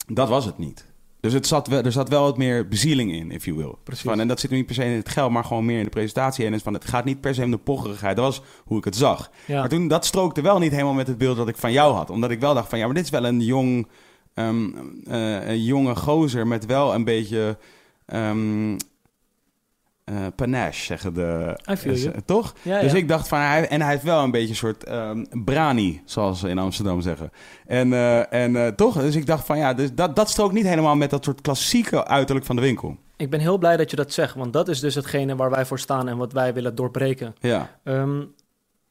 dat 0.08 0.30
was 0.30 0.46
het 0.46 0.58
niet. 0.58 0.86
Dus 1.26 1.34
het 1.34 1.48
zat 1.48 1.68
wel, 1.68 1.84
er 1.84 1.92
zat 1.92 2.10
wel 2.10 2.24
wat 2.24 2.38
meer 2.38 2.68
bezieling 2.68 3.12
in, 3.12 3.32
if 3.32 3.46
you 3.46 3.58
will. 3.58 3.74
Precies. 3.84 4.04
Van, 4.04 4.20
en 4.20 4.28
dat 4.28 4.40
zit 4.40 4.52
niet 4.52 4.66
per 4.66 4.76
se 4.76 4.84
in 4.84 4.92
het 4.92 5.10
geld, 5.10 5.32
maar 5.32 5.44
gewoon 5.44 5.66
meer 5.66 5.78
in 5.78 5.84
de 5.84 5.90
presentatie. 5.90 6.46
En 6.46 6.54
het, 6.54 6.62
van, 6.62 6.74
het 6.74 6.86
gaat 6.86 7.06
niet 7.06 7.22
per 7.22 7.34
se 7.34 7.44
om 7.44 7.52
de 7.52 7.58
pocherigheid. 7.58 8.16
Dat 8.16 8.26
was 8.26 8.42
hoe 8.66 8.78
ik 8.78 8.84
het 8.84 8.96
zag. 8.96 9.32
ja. 9.46 9.60
Maar 9.60 9.70
toen, 9.70 9.88
dat 9.88 10.06
strookte 10.06 10.42
wel 10.42 10.60
niet 10.60 10.72
helemaal 10.72 10.94
met 10.94 11.08
het 11.08 11.18
beeld 11.18 11.38
dat 11.38 11.48
ik 11.48 11.58
van 11.58 11.72
jou 11.72 11.94
had. 11.94 12.10
Omdat 12.10 12.32
ik 12.32 12.40
wel 12.40 12.54
dacht 12.54 12.70
van, 12.70 12.80
ja, 12.80 12.86
maar 12.86 12.96
dit 12.96 13.04
is 13.04 13.10
wel 13.10 13.26
een 13.26 13.42
jong... 13.42 13.88
ehm, 14.34 14.66
eh, 15.06 15.48
een 15.48 15.64
jonge 15.64 15.96
gozer 15.96 16.48
met 16.48 16.66
wel 16.66 16.94
een 16.94 17.04
beetje... 17.04 17.58
ehm 18.06 18.76
eh, 20.06 20.16
panache, 20.36 20.84
zeggen 20.84 21.14
de... 21.14 21.58
Toch? 22.26 22.54
ja, 22.62 22.82
Dus 22.82 22.92
ja. 22.92 22.98
ik 22.98 23.08
dacht 23.08 23.28
van, 23.28 23.40
hij, 23.40 23.68
en 23.68 23.82
hij 23.82 23.92
heeft 23.92 24.04
wel 24.04 24.24
een 24.24 24.32
beetje 24.32 24.50
een 24.50 24.56
soort 24.56 24.84
ehm, 24.84 25.26
brani, 25.44 26.02
zoals 26.06 26.40
ze 26.40 26.50
in 26.50 26.58
Amsterdam 26.58 27.02
zeggen. 27.02 27.32
En, 27.66 27.94
eh, 27.94 28.34
en 28.34 28.56
eh, 28.56 28.68
toch, 28.68 29.00
dus 29.00 29.16
ik 29.16 29.26
dacht 29.26 29.46
van 29.46 29.58
ja, 29.58 29.74
dus 29.74 29.94
dat, 29.94 30.16
dat 30.16 30.30
strookt 30.30 30.54
niet 30.54 30.66
helemaal 30.66 30.96
met 30.96 31.10
dat 31.10 31.24
soort 31.24 31.42
klassieke 31.42 32.08
uiterlijk 32.08 32.46
van 32.46 32.56
de 32.56 32.62
winkel. 32.62 32.98
Ik 33.18 33.30
ben 33.30 33.40
heel 33.40 33.58
blij 33.58 33.78
dat 33.78 33.90
je 33.90 33.96
dat 33.96 34.14
zegt, 34.14 34.36
want 34.36 34.54
dat 34.54 34.68
is 34.68 34.80
dus 34.80 34.96
hetgene 34.96 35.36
waar 35.36 35.50
wij 35.50 35.66
voor 35.66 35.80
staan 35.80 36.08
en 36.08 36.18
wat 36.18 36.34
wij 36.34 36.54
willen 36.54 36.76
doorbreken. 36.76 37.36
Ja, 37.40 37.70
Ehm, 37.84 38.24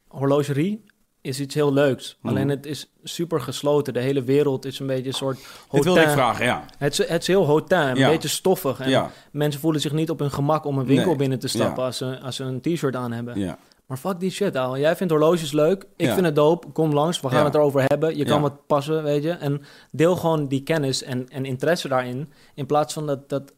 horlogerie 0.09 0.85
is 1.25 1.41
iets 1.41 1.55
heel 1.55 1.73
leuks, 1.73 2.17
Mhm. 2.21 2.29
alleen 2.35 2.49
het 2.49 2.67
is 2.67 2.91
super 3.03 3.41
gesloten. 3.41 3.93
De 3.93 4.01
hele 4.01 4.23
wereld 4.23 4.65
is 4.65 4.79
een 4.79 4.87
beetje 4.87 5.07
een 5.07 5.13
soort 5.13 5.37
dit 5.37 5.85
wilde 5.85 6.01
ik 6.01 6.07
hotel. 6.07 6.13
vragen, 6.13 6.45
ja. 6.45 6.65
Het 6.79 6.93
is, 6.99 7.09
het 7.09 7.21
is 7.21 7.27
heel 7.27 7.45
hotel, 7.47 7.87
een 7.87 7.97
Ja. 7.97 8.09
beetje 8.09 8.29
stoffig. 8.29 8.81
En 8.81 8.89
Ja, 8.91 9.11
mensen 9.33 9.61
voelen 9.61 9.81
zich 9.81 9.93
niet 9.93 10.11
op 10.11 10.19
hun 10.19 10.31
gemak 10.31 10.65
om 10.65 10.79
een 10.79 10.87
winkel 10.87 11.07
Nee. 11.07 11.17
binnen 11.17 11.39
te 11.39 11.49
stappen 11.49 11.79
Ja. 11.81 11.85
als, 11.87 11.97
ze, 11.97 12.21
als 12.21 12.37
ze 12.37 12.45
een 12.45 12.61
t-shirt 12.61 12.97
aan 12.97 13.13
hebben. 13.13 13.39
ja. 13.39 13.59
Maar 13.87 13.97
fuck 13.97 14.21
die 14.21 14.31
shit, 14.31 14.57
ouwe. 14.57 14.79
Jij 14.79 14.97
vindt 14.97 15.13
horloges 15.13 15.53
leuk. 15.53 15.87
Ik 15.97 16.11
vind 16.11 16.27
het 16.27 16.35
dope. 16.35 16.69
Kom 16.69 16.93
langs. 16.93 17.21
We 17.21 17.29
gaan 17.29 17.45
het 17.45 17.55
erover 17.55 17.83
hebben. 17.87 18.17
Je 18.17 18.25
kan 18.25 18.41
wat 18.43 18.67
passen, 18.67 19.03
weet 19.03 19.23
je. 19.23 19.31
En 19.31 19.63
deel 19.91 20.17
gewoon 20.17 20.49
die 20.49 20.63
kennis 20.63 21.03
en, 21.03 21.29
en 21.29 21.45
interesse 21.45 21.89
daarin. 21.89 22.33
In 22.55 22.67
plaats 22.67 22.93
van 22.93 23.07
dat, 23.07 23.29
dat 23.29 23.53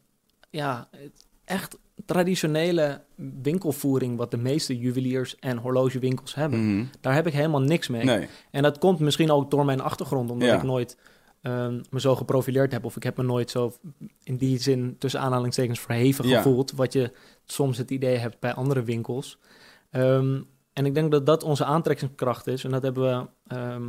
ja, 0.49 0.87
echt 1.45 1.77
traditionele 2.07 3.01
winkelvoering... 3.41 4.17
wat 4.17 4.31
de 4.31 4.37
meeste 4.37 4.77
juweliers 4.77 5.35
en 5.39 5.57
horlogewinkels 5.57 6.35
hebben. 6.35 6.73
Mhm. 6.75 6.85
Daar 7.01 7.13
heb 7.13 7.27
ik 7.27 7.33
helemaal 7.33 7.61
niks 7.61 7.87
mee. 7.87 8.03
Nee, 8.03 8.27
En 8.51 8.63
dat 8.63 8.77
komt 8.77 8.99
misschien 8.99 9.31
ook 9.31 9.51
door 9.51 9.65
mijn 9.65 9.81
achtergrond... 9.81 10.29
omdat 10.31 10.47
Ja. 10.47 10.55
ik 10.55 10.63
nooit 10.63 10.97
ehm, 11.41 11.81
me 11.89 11.99
zo 11.99 12.15
geprofileerd 12.15 12.71
heb. 12.71 12.85
Of 12.85 12.95
ik 12.95 13.03
heb 13.03 13.17
me 13.17 13.23
nooit 13.23 13.49
zo 13.51 13.73
in 14.23 14.37
die 14.37 14.59
zin 14.59 14.95
tussen 14.99 15.19
aanhalingstekens 15.19 15.79
verheven 15.79 16.27
Ja. 16.27 16.41
gevoeld. 16.41 16.71
Wat 16.71 16.93
je 16.93 17.11
soms 17.45 17.77
het 17.77 17.91
idee 17.91 18.17
hebt 18.17 18.39
bij 18.39 18.53
andere 18.53 18.83
winkels. 18.83 19.37
Ehm, 19.89 20.41
en 20.73 20.85
ik 20.85 20.93
denk 20.93 21.11
dat 21.11 21.25
dat 21.25 21.43
onze 21.43 21.65
aantrekkingskracht 21.65 22.47
is. 22.47 22.63
En 22.63 22.71
dat 22.71 22.83
hebben 22.83 23.03
we 23.03 23.27
ehm, 23.55 23.87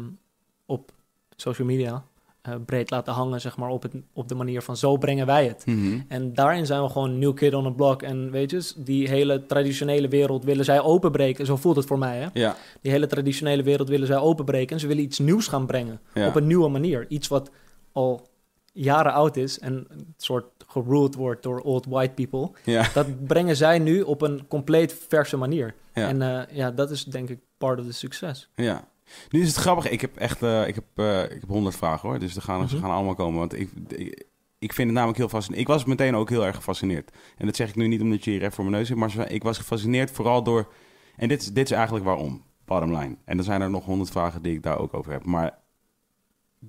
op 0.66 0.92
social 1.37 1.66
media 1.66 2.04
eh, 2.48 2.54
breed 2.66 2.90
laten 2.90 3.12
hangen, 3.12 3.40
zeg 3.40 3.56
maar, 3.56 3.68
op, 3.68 3.82
het, 3.82 3.92
op 4.12 4.28
de 4.28 4.34
manier 4.34 4.62
van 4.62 4.76
zo 4.76 4.96
brengen 4.96 5.26
wij 5.26 5.46
het. 5.46 5.66
Mhm. 5.66 6.00
En 6.08 6.34
daarin 6.34 6.66
zijn 6.66 6.82
we 6.82 6.88
gewoon 6.88 7.18
new 7.18 7.34
kid 7.34 7.54
on 7.54 7.64
the 7.64 7.72
block. 7.72 8.02
En 8.02 8.30
weet 8.30 8.50
je, 8.50 8.72
die 8.76 9.08
hele 9.08 9.46
traditionele 9.46 10.08
wereld 10.08 10.44
willen 10.44 10.64
zij 10.64 10.80
openbreken. 10.80 11.46
Zo 11.46 11.56
voelt 11.56 11.76
het 11.76 11.87
voor 11.87 11.98
mij, 11.98 12.18
hè? 12.18 12.26
Ja, 12.32 12.56
Die 12.80 12.90
hele 12.92 13.06
traditionele 13.06 13.62
wereld 13.62 13.88
willen 13.88 14.06
zij 14.06 14.16
openbreken. 14.18 14.74
En 14.74 14.80
ze 14.80 14.87
willen 14.87 15.02
iets 15.02 15.18
nieuws 15.18 15.46
gaan 15.46 15.66
brengen. 15.66 16.00
ja. 16.14 16.26
Op 16.26 16.34
een 16.37 16.46
nieuwe 16.46 16.68
manier. 16.68 17.06
Iets 17.08 17.28
wat 17.28 17.50
al 17.92 18.26
jaren 18.72 19.12
oud 19.12 19.37
is 19.37 19.58
en 19.58 19.87
een 19.88 20.14
soort 20.16 20.44
geruled 20.66 21.14
wordt 21.14 21.42
door 21.42 21.61
old 21.61 21.87
white 21.87 22.12
people. 22.14 22.50
ja. 22.64 22.88
Dat 22.94 23.26
brengen 23.26 23.56
zij 23.56 23.78
nu 23.78 24.02
op 24.02 24.22
een 24.22 24.46
compleet 24.48 24.96
verse 25.08 25.37
manier. 25.37 25.74
Ja. 25.94 26.08
En 26.08 26.22
eh, 26.22 26.56
ja, 26.56 26.70
dat 26.70 26.90
is 26.90 27.04
denk 27.04 27.28
ik 27.28 27.38
part 27.58 27.78
of 27.80 27.87
the 27.87 27.92
succes. 27.92 28.48
Ja. 28.54 28.88
Nu 29.30 29.40
is 29.40 29.46
het 29.46 29.56
grappig. 29.56 29.88
Ik 29.88 30.00
heb 30.00 30.16
echt 30.16 30.42
eh, 30.42 30.68
ik 30.68 30.74
heb, 30.74 30.84
eh, 30.94 31.22
ik 31.22 31.40
heb 31.40 31.48
honderd 31.48 31.76
vragen 31.76 32.08
hoor. 32.08 32.18
Dus 32.18 32.36
er 32.36 32.42
gaan, 32.42 32.68
ze 32.68 32.74
Mhm. 32.74 32.84
gaan 32.84 32.94
allemaal 32.94 33.14
komen. 33.14 33.38
Want 33.38 33.58
ik, 33.58 33.70
ik, 33.88 34.24
ik 34.58 34.72
vind 34.72 34.86
het 34.88 34.96
namelijk 34.96 35.18
heel 35.18 35.28
fascinerend. 35.28 35.68
Ik 35.68 35.74
was 35.74 35.84
meteen 35.84 36.14
ook 36.16 36.28
heel 36.28 36.46
erg 36.46 36.56
gefascineerd. 36.56 37.10
En 37.36 37.46
dat 37.46 37.56
zeg 37.56 37.68
ik 37.68 37.74
nu 37.76 37.86
niet 37.86 38.00
omdat 38.00 38.24
je 38.24 38.30
hier 38.30 38.40
recht 38.40 38.54
voor 38.54 38.64
mijn 38.64 38.76
neus 38.76 38.86
zit. 38.88 38.96
Maar 38.96 39.30
ik 39.32 39.42
was 39.42 39.58
gefascineerd 39.58 40.10
vooral 40.10 40.42
door... 40.42 40.72
En 41.16 41.28
dit, 41.28 41.40
is- 41.40 41.52
dit 41.52 41.64
is 41.64 41.76
eigenlijk 41.76 42.04
waarom. 42.04 42.42
Bottom 42.64 42.96
line. 42.96 43.16
En 43.24 43.38
er 43.38 43.44
zijn 43.44 43.60
er 43.60 43.70
nog 43.70 43.84
honderd 43.84 44.10
vragen 44.10 44.42
die 44.42 44.54
ik 44.54 44.62
daar 44.62 44.78
ook 44.78 44.94
over 44.94 45.12
heb. 45.12 45.24
Maar 45.24 45.58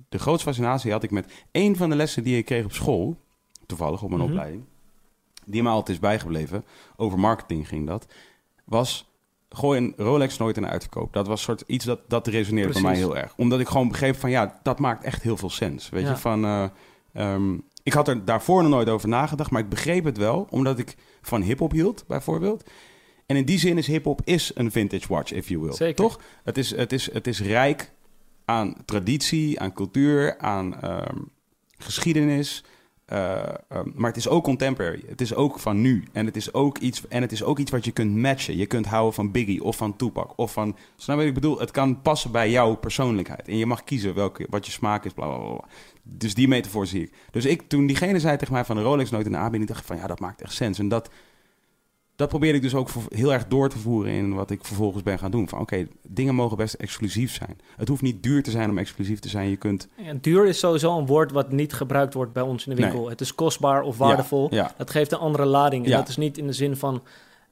de 0.08 0.18
grootste 0.18 0.44
fascinatie 0.48 0.92
had 0.92 1.02
ik 1.02 1.10
met 1.10 1.32
één 1.50 1.76
van 1.76 1.90
de 1.90 1.96
lessen 1.96 2.22
die 2.22 2.36
ik 2.36 2.44
kreeg 2.44 2.64
op 2.64 2.72
school. 2.72 3.16
Toevallig 3.66 4.02
op 4.02 4.08
mijn 4.08 4.20
Mhm. 4.22 4.30
opleiding. 4.30 4.64
Die 5.44 5.62
me 5.62 5.68
altijd 5.68 5.96
is 5.96 6.02
bijgebleven. 6.02 6.64
Over 6.96 7.18
marketing 7.18 7.68
ging 7.68 7.86
dat. 7.86 8.06
Was 8.64 9.09
gooi 9.50 9.78
een 9.80 9.92
Rolex 9.96 10.38
nooit 10.38 10.56
in 10.56 10.66
uitverkoop. 10.66 11.12
Dat 11.12 11.26
was 11.26 11.42
soort 11.42 11.62
iets 11.66 11.84
dat, 11.84 12.00
dat 12.08 12.26
resoneerde 12.26 12.72
bij 12.72 12.82
mij 12.82 12.96
heel 12.96 13.16
erg. 13.16 13.32
Omdat 13.36 13.60
ik 13.60 13.68
gewoon 13.68 13.88
begreep 13.88 14.16
van 14.16 14.30
ja, 14.30 14.60
dat 14.62 14.78
maakt 14.78 15.04
echt 15.04 15.22
heel 15.22 15.36
veel 15.36 15.50
sens. 15.50 15.88
Weet 15.88 16.02
Ja. 16.02 16.10
je, 16.10 16.16
van... 16.16 16.44
eh, 16.44 16.64
ehm, 17.12 17.54
ik 17.82 17.92
had 17.92 18.08
er 18.08 18.24
daarvoor 18.24 18.62
nog 18.62 18.70
nooit 18.70 18.88
over 18.88 19.08
nagedacht, 19.08 19.50
maar 19.50 19.60
ik 19.62 19.68
begreep 19.68 20.04
het 20.04 20.16
wel. 20.18 20.46
Omdat 20.50 20.78
ik 20.78 20.96
van 21.22 21.42
hip-hop 21.42 21.72
hield, 21.72 22.04
bijvoorbeeld. 22.06 22.70
En 23.26 23.36
in 23.36 23.44
die 23.44 23.58
zin 23.58 23.78
is 23.78 23.86
hip-hop 23.86 24.20
is 24.24 24.50
een 24.54 24.70
vintage 24.70 25.08
watch, 25.08 25.32
if 25.32 25.48
you 25.48 25.60
will. 25.60 25.72
Zeker. 25.72 25.94
Toch? 25.94 26.20
Het 26.44 26.58
is, 26.58 26.76
het, 26.76 26.92
is, 26.92 27.12
het 27.12 27.26
is 27.26 27.40
rijk 27.40 27.92
aan 28.44 28.74
traditie, 28.84 29.60
aan 29.60 29.72
cultuur, 29.72 30.38
aan 30.38 30.80
ehm, 30.80 31.16
geschiedenis. 31.78 32.64
Eh, 33.10 33.42
ehm, 33.68 33.88
maar 33.94 34.08
het 34.08 34.16
is 34.16 34.28
ook 34.28 34.44
contemporary. 34.44 35.02
Het 35.08 35.20
is 35.20 35.34
ook 35.34 35.58
van 35.58 35.80
nu. 35.80 36.04
En 36.12 36.26
het 36.26 36.36
is 36.36 36.54
ook 36.54 36.78
iets, 36.78 37.08
en 37.08 37.22
het 37.22 37.32
is 37.32 37.42
ook 37.42 37.58
iets 37.58 37.70
wat 37.70 37.84
je 37.84 37.90
kunt 37.90 38.16
matchen. 38.16 38.56
Je 38.56 38.66
kunt 38.66 38.86
houden 38.86 39.14
van 39.14 39.30
Biggie 39.30 39.64
of 39.64 39.76
van 39.76 39.96
Tupac. 39.96 40.32
Of 40.36 40.52
van. 40.52 40.76
Snap 40.96 41.16
je 41.16 41.22
wat 41.22 41.24
ik 41.24 41.34
bedoel? 41.34 41.58
Het 41.58 41.70
kan 41.70 42.02
passen 42.02 42.30
bij 42.30 42.50
jouw 42.50 42.74
persoonlijkheid. 42.74 43.48
En 43.48 43.56
je 43.56 43.66
mag 43.66 43.84
kiezen 43.84 44.14
welke, 44.14 44.46
wat 44.50 44.66
je 44.66 44.72
smaak 44.72 45.04
is. 45.04 45.12
Bla, 45.12 45.26
bla, 45.26 45.36
bla. 45.38 45.64
Dus 46.02 46.34
die 46.34 46.48
metafoor 46.48 46.86
zie 46.86 47.02
ik. 47.02 47.12
Dus 47.30 47.44
ik, 47.44 47.62
toen 47.68 47.86
diegene 47.86 48.20
zei 48.20 48.36
tegen 48.36 48.54
mij 48.54 48.64
van 48.64 48.76
de 48.76 48.82
Rolex 48.82 49.10
nooit 49.10 49.26
in 49.26 49.32
de 49.32 49.38
aanbieding, 49.38 49.68
dacht 49.68 49.80
ik 49.80 49.86
van 49.86 49.96
ja, 49.96 50.06
dat 50.06 50.20
maakt 50.20 50.42
echt 50.42 50.52
sens. 50.52 50.78
En 50.78 50.88
dat, 50.88 51.10
dat 52.20 52.28
probeerde 52.28 52.56
ik 52.56 52.62
dus 52.62 52.74
ook 52.74 52.88
heel 53.08 53.32
erg 53.32 53.46
door 53.46 53.68
te 53.68 53.78
voeren 53.78 54.12
in 54.12 54.34
wat 54.34 54.50
ik 54.50 54.64
vervolgens 54.64 55.02
ben 55.02 55.18
gaan 55.18 55.30
doen. 55.30 55.48
Van 55.48 55.60
oké, 55.60 55.86
dingen 56.08 56.34
mogen 56.34 56.56
best 56.56 56.74
exclusief 56.74 57.32
zijn. 57.34 57.58
Het 57.76 57.88
hoeft 57.88 58.02
niet 58.02 58.22
duur 58.22 58.42
te 58.42 58.50
zijn 58.50 58.70
om 58.70 58.78
exclusief 58.78 59.18
te 59.18 59.28
zijn. 59.28 59.48
Je 59.48 59.56
kunt. 59.56 59.88
Ja, 59.96 60.12
duur 60.20 60.46
is 60.46 60.58
sowieso 60.58 60.98
een 60.98 61.06
woord 61.06 61.32
wat 61.32 61.52
niet 61.52 61.72
gebruikt 61.72 62.14
wordt 62.14 62.32
bij 62.32 62.42
ons 62.42 62.66
in 62.66 62.74
de 62.76 62.82
winkel. 62.82 63.08
Het 63.08 63.20
is 63.20 63.34
kostbaar 63.34 63.82
of 63.82 63.98
waardevol. 63.98 64.54
Ja, 64.54 64.74
Dat 64.76 64.90
geeft 64.90 65.12
een 65.12 65.18
andere 65.18 65.44
lading. 65.44 65.84
En 65.84 65.90
Ja. 65.90 65.96
dat 65.96 66.08
is 66.08 66.16
niet 66.16 66.38
in 66.38 66.46
de 66.46 66.52
zin 66.52 66.76
van... 66.76 67.02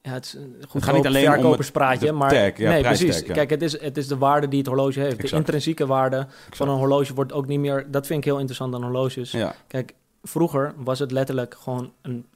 Ja, 0.03 0.13
het 0.13 0.25
is 0.25 0.37
gaat 0.83 0.95
niet 0.95 1.07
alleen 1.07 1.25
om 1.27 1.31
het- 1.33 1.41
verkoperspraatje, 1.41 2.07
de 2.07 2.13
maar... 2.13 2.31
tag, 2.31 2.57
ja, 2.59 2.71
nee, 2.71 2.83
precies. 2.83 3.19
ja. 3.21 3.33
Kijk, 3.33 3.51
het 3.51 3.63
is, 3.63 3.81
het 3.81 3.97
is 3.97 4.07
de 4.07 4.17
waarde 4.19 4.49
die 4.49 4.59
het 4.59 4.67
horloge 4.69 5.01
heeft. 5.01 5.31
De 5.31 5.37
intrinsieke 5.37 5.87
waarde 5.87 6.27
van 6.51 6.69
een 6.69 6.77
horloge 6.77 7.15
wordt 7.15 7.33
ook 7.33 7.47
niet 7.47 7.59
meer... 7.61 7.87
Dat 7.91 8.07
vind 8.07 8.19
ik 8.19 8.25
heel 8.25 8.37
interessant 8.39 8.75
aan 8.75 8.83
horloges. 8.83 9.31
ja, 9.31 9.55
Kijk, 9.67 9.95
vroeger 10.23 10.75
was 10.77 10.99
het 10.99 11.11
letterlijk 11.11 11.57
gewoon 11.61 11.93
een- 12.03 12.27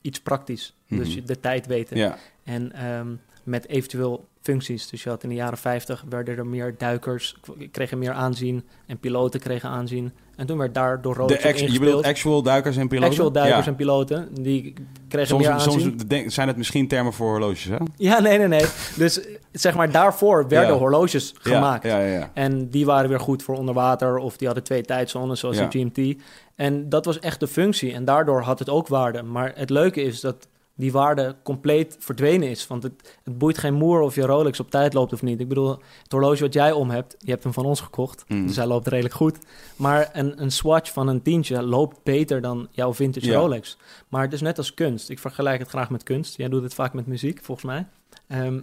iets 0.00 0.20
praktisch. 0.20 0.74
Dus 0.88 1.06
Mhm. 1.08 1.16
je 1.16 1.22
de 1.22 1.40
tijd 1.40 1.66
weten. 1.66 1.96
ja, 1.96 2.18
En 2.44 2.72
ehm, 2.72 3.08
met 3.44 3.66
eventueel 3.68 4.28
functies. 4.50 4.88
Dus 4.88 5.02
je 5.02 5.08
had 5.08 5.22
in 5.22 5.28
de 5.28 5.34
jaren 5.34 5.58
50 5.58 6.04
werden 6.08 6.36
er 6.36 6.46
meer 6.46 6.74
duikers, 6.78 7.36
kregen 7.70 7.98
meer 7.98 8.12
aanzien. 8.12 8.64
En 8.86 8.98
piloten 8.98 9.40
kregen 9.40 9.68
aanzien. 9.68 10.12
En 10.36 10.46
toen 10.46 10.58
werd 10.58 10.74
daar 10.74 11.02
door 11.02 11.30
ex, 11.30 11.60
je 11.60 11.78
bedoelt 11.78 12.04
actual 12.04 12.42
duikers 12.42 12.76
en 12.76 12.88
piloten? 12.88 13.10
Actual 13.10 13.32
duikers 13.32 13.64
Ja. 13.64 13.70
en 13.70 13.76
piloten, 13.76 14.28
die 14.42 14.74
kregen 15.08 15.28
Soms, 15.28 15.42
meer 15.42 15.52
aanzien. 15.52 15.80
soms 15.80 16.04
denk- 16.06 16.30
zijn 16.30 16.48
het 16.48 16.56
misschien 16.56 16.88
termen 16.88 17.12
voor 17.12 17.28
horloges, 17.30 17.64
hè? 17.64 17.76
Ja, 17.96 18.20
nee, 18.20 18.38
nee, 18.38 18.48
nee. 18.48 18.64
Dus 18.96 19.20
zeg 19.52 19.74
maar, 19.74 19.90
daarvoor 19.90 20.48
werden 20.48 20.72
Ja. 20.74 20.78
horloges 20.78 21.34
gemaakt. 21.38 21.84
Ja, 21.84 21.98
ja, 22.00 22.12
ja. 22.18 22.30
En 22.34 22.68
die 22.70 22.86
waren 22.86 23.08
weer 23.08 23.20
goed 23.20 23.42
voor 23.42 23.56
onder 23.56 23.74
water 23.74 24.16
of 24.16 24.36
die 24.36 24.46
hadden 24.46 24.64
twee 24.64 24.82
tijdzones 24.82 25.40
zoals 25.40 25.56
de 25.56 25.66
GMT. 25.70 26.22
En 26.54 26.88
dat 26.88 27.04
was 27.04 27.18
echt 27.18 27.40
de 27.40 27.48
functie 27.48 27.92
en 27.92 28.04
daardoor 28.04 28.40
had 28.42 28.58
het 28.58 28.68
ook 28.68 28.88
waarde. 28.88 29.22
Maar 29.22 29.52
het 29.54 29.70
leuke 29.70 30.02
is 30.02 30.20
dat 30.20 30.48
die 30.80 30.92
waarde 30.92 31.36
compleet 31.42 31.96
verdwenen 31.98 32.50
is. 32.50 32.66
Want 32.66 32.82
het, 32.82 33.18
het 33.24 33.38
boeit 33.38 33.58
geen 33.58 33.74
moer 33.74 34.00
of 34.00 34.14
je 34.14 34.22
Rolex 34.22 34.60
op 34.60 34.70
tijd 34.70 34.94
loopt 34.94 35.12
of 35.12 35.22
niet. 35.22 35.40
Ik 35.40 35.48
bedoel, 35.48 35.70
het 36.02 36.12
horloge 36.12 36.42
wat 36.42 36.52
jij 36.52 36.72
om 36.72 36.90
hebt, 36.90 37.16
je 37.18 37.30
hebt 37.30 37.42
hem 37.42 37.52
van 37.52 37.64
ons 37.64 37.80
gekocht. 37.80 38.24
Mm. 38.28 38.46
Dus 38.46 38.56
hij 38.56 38.66
loopt 38.66 38.86
redelijk 38.86 39.14
goed. 39.14 39.38
Maar 39.76 40.10
een, 40.12 40.42
een 40.42 40.50
swatch 40.50 40.92
van 40.92 41.08
een 41.08 41.22
tientje 41.22 41.62
loopt 41.62 42.02
beter 42.02 42.40
dan 42.40 42.68
jouw 42.70 42.94
vintage. 42.94 43.32
Rolex. 43.32 43.78
Maar 44.08 44.22
het 44.22 44.32
is 44.32 44.40
net 44.40 44.58
als 44.58 44.74
kunst. 44.74 45.10
Ik 45.10 45.18
vergelijk 45.18 45.58
het 45.58 45.68
graag 45.68 45.90
met 45.90 46.02
kunst. 46.02 46.36
Jij 46.36 46.48
doet 46.48 46.62
het 46.62 46.74
vaak 46.74 46.92
met 46.92 47.06
muziek, 47.06 47.40
volgens 47.42 47.66
mij. 47.66 47.86
Ehm, 48.28 48.60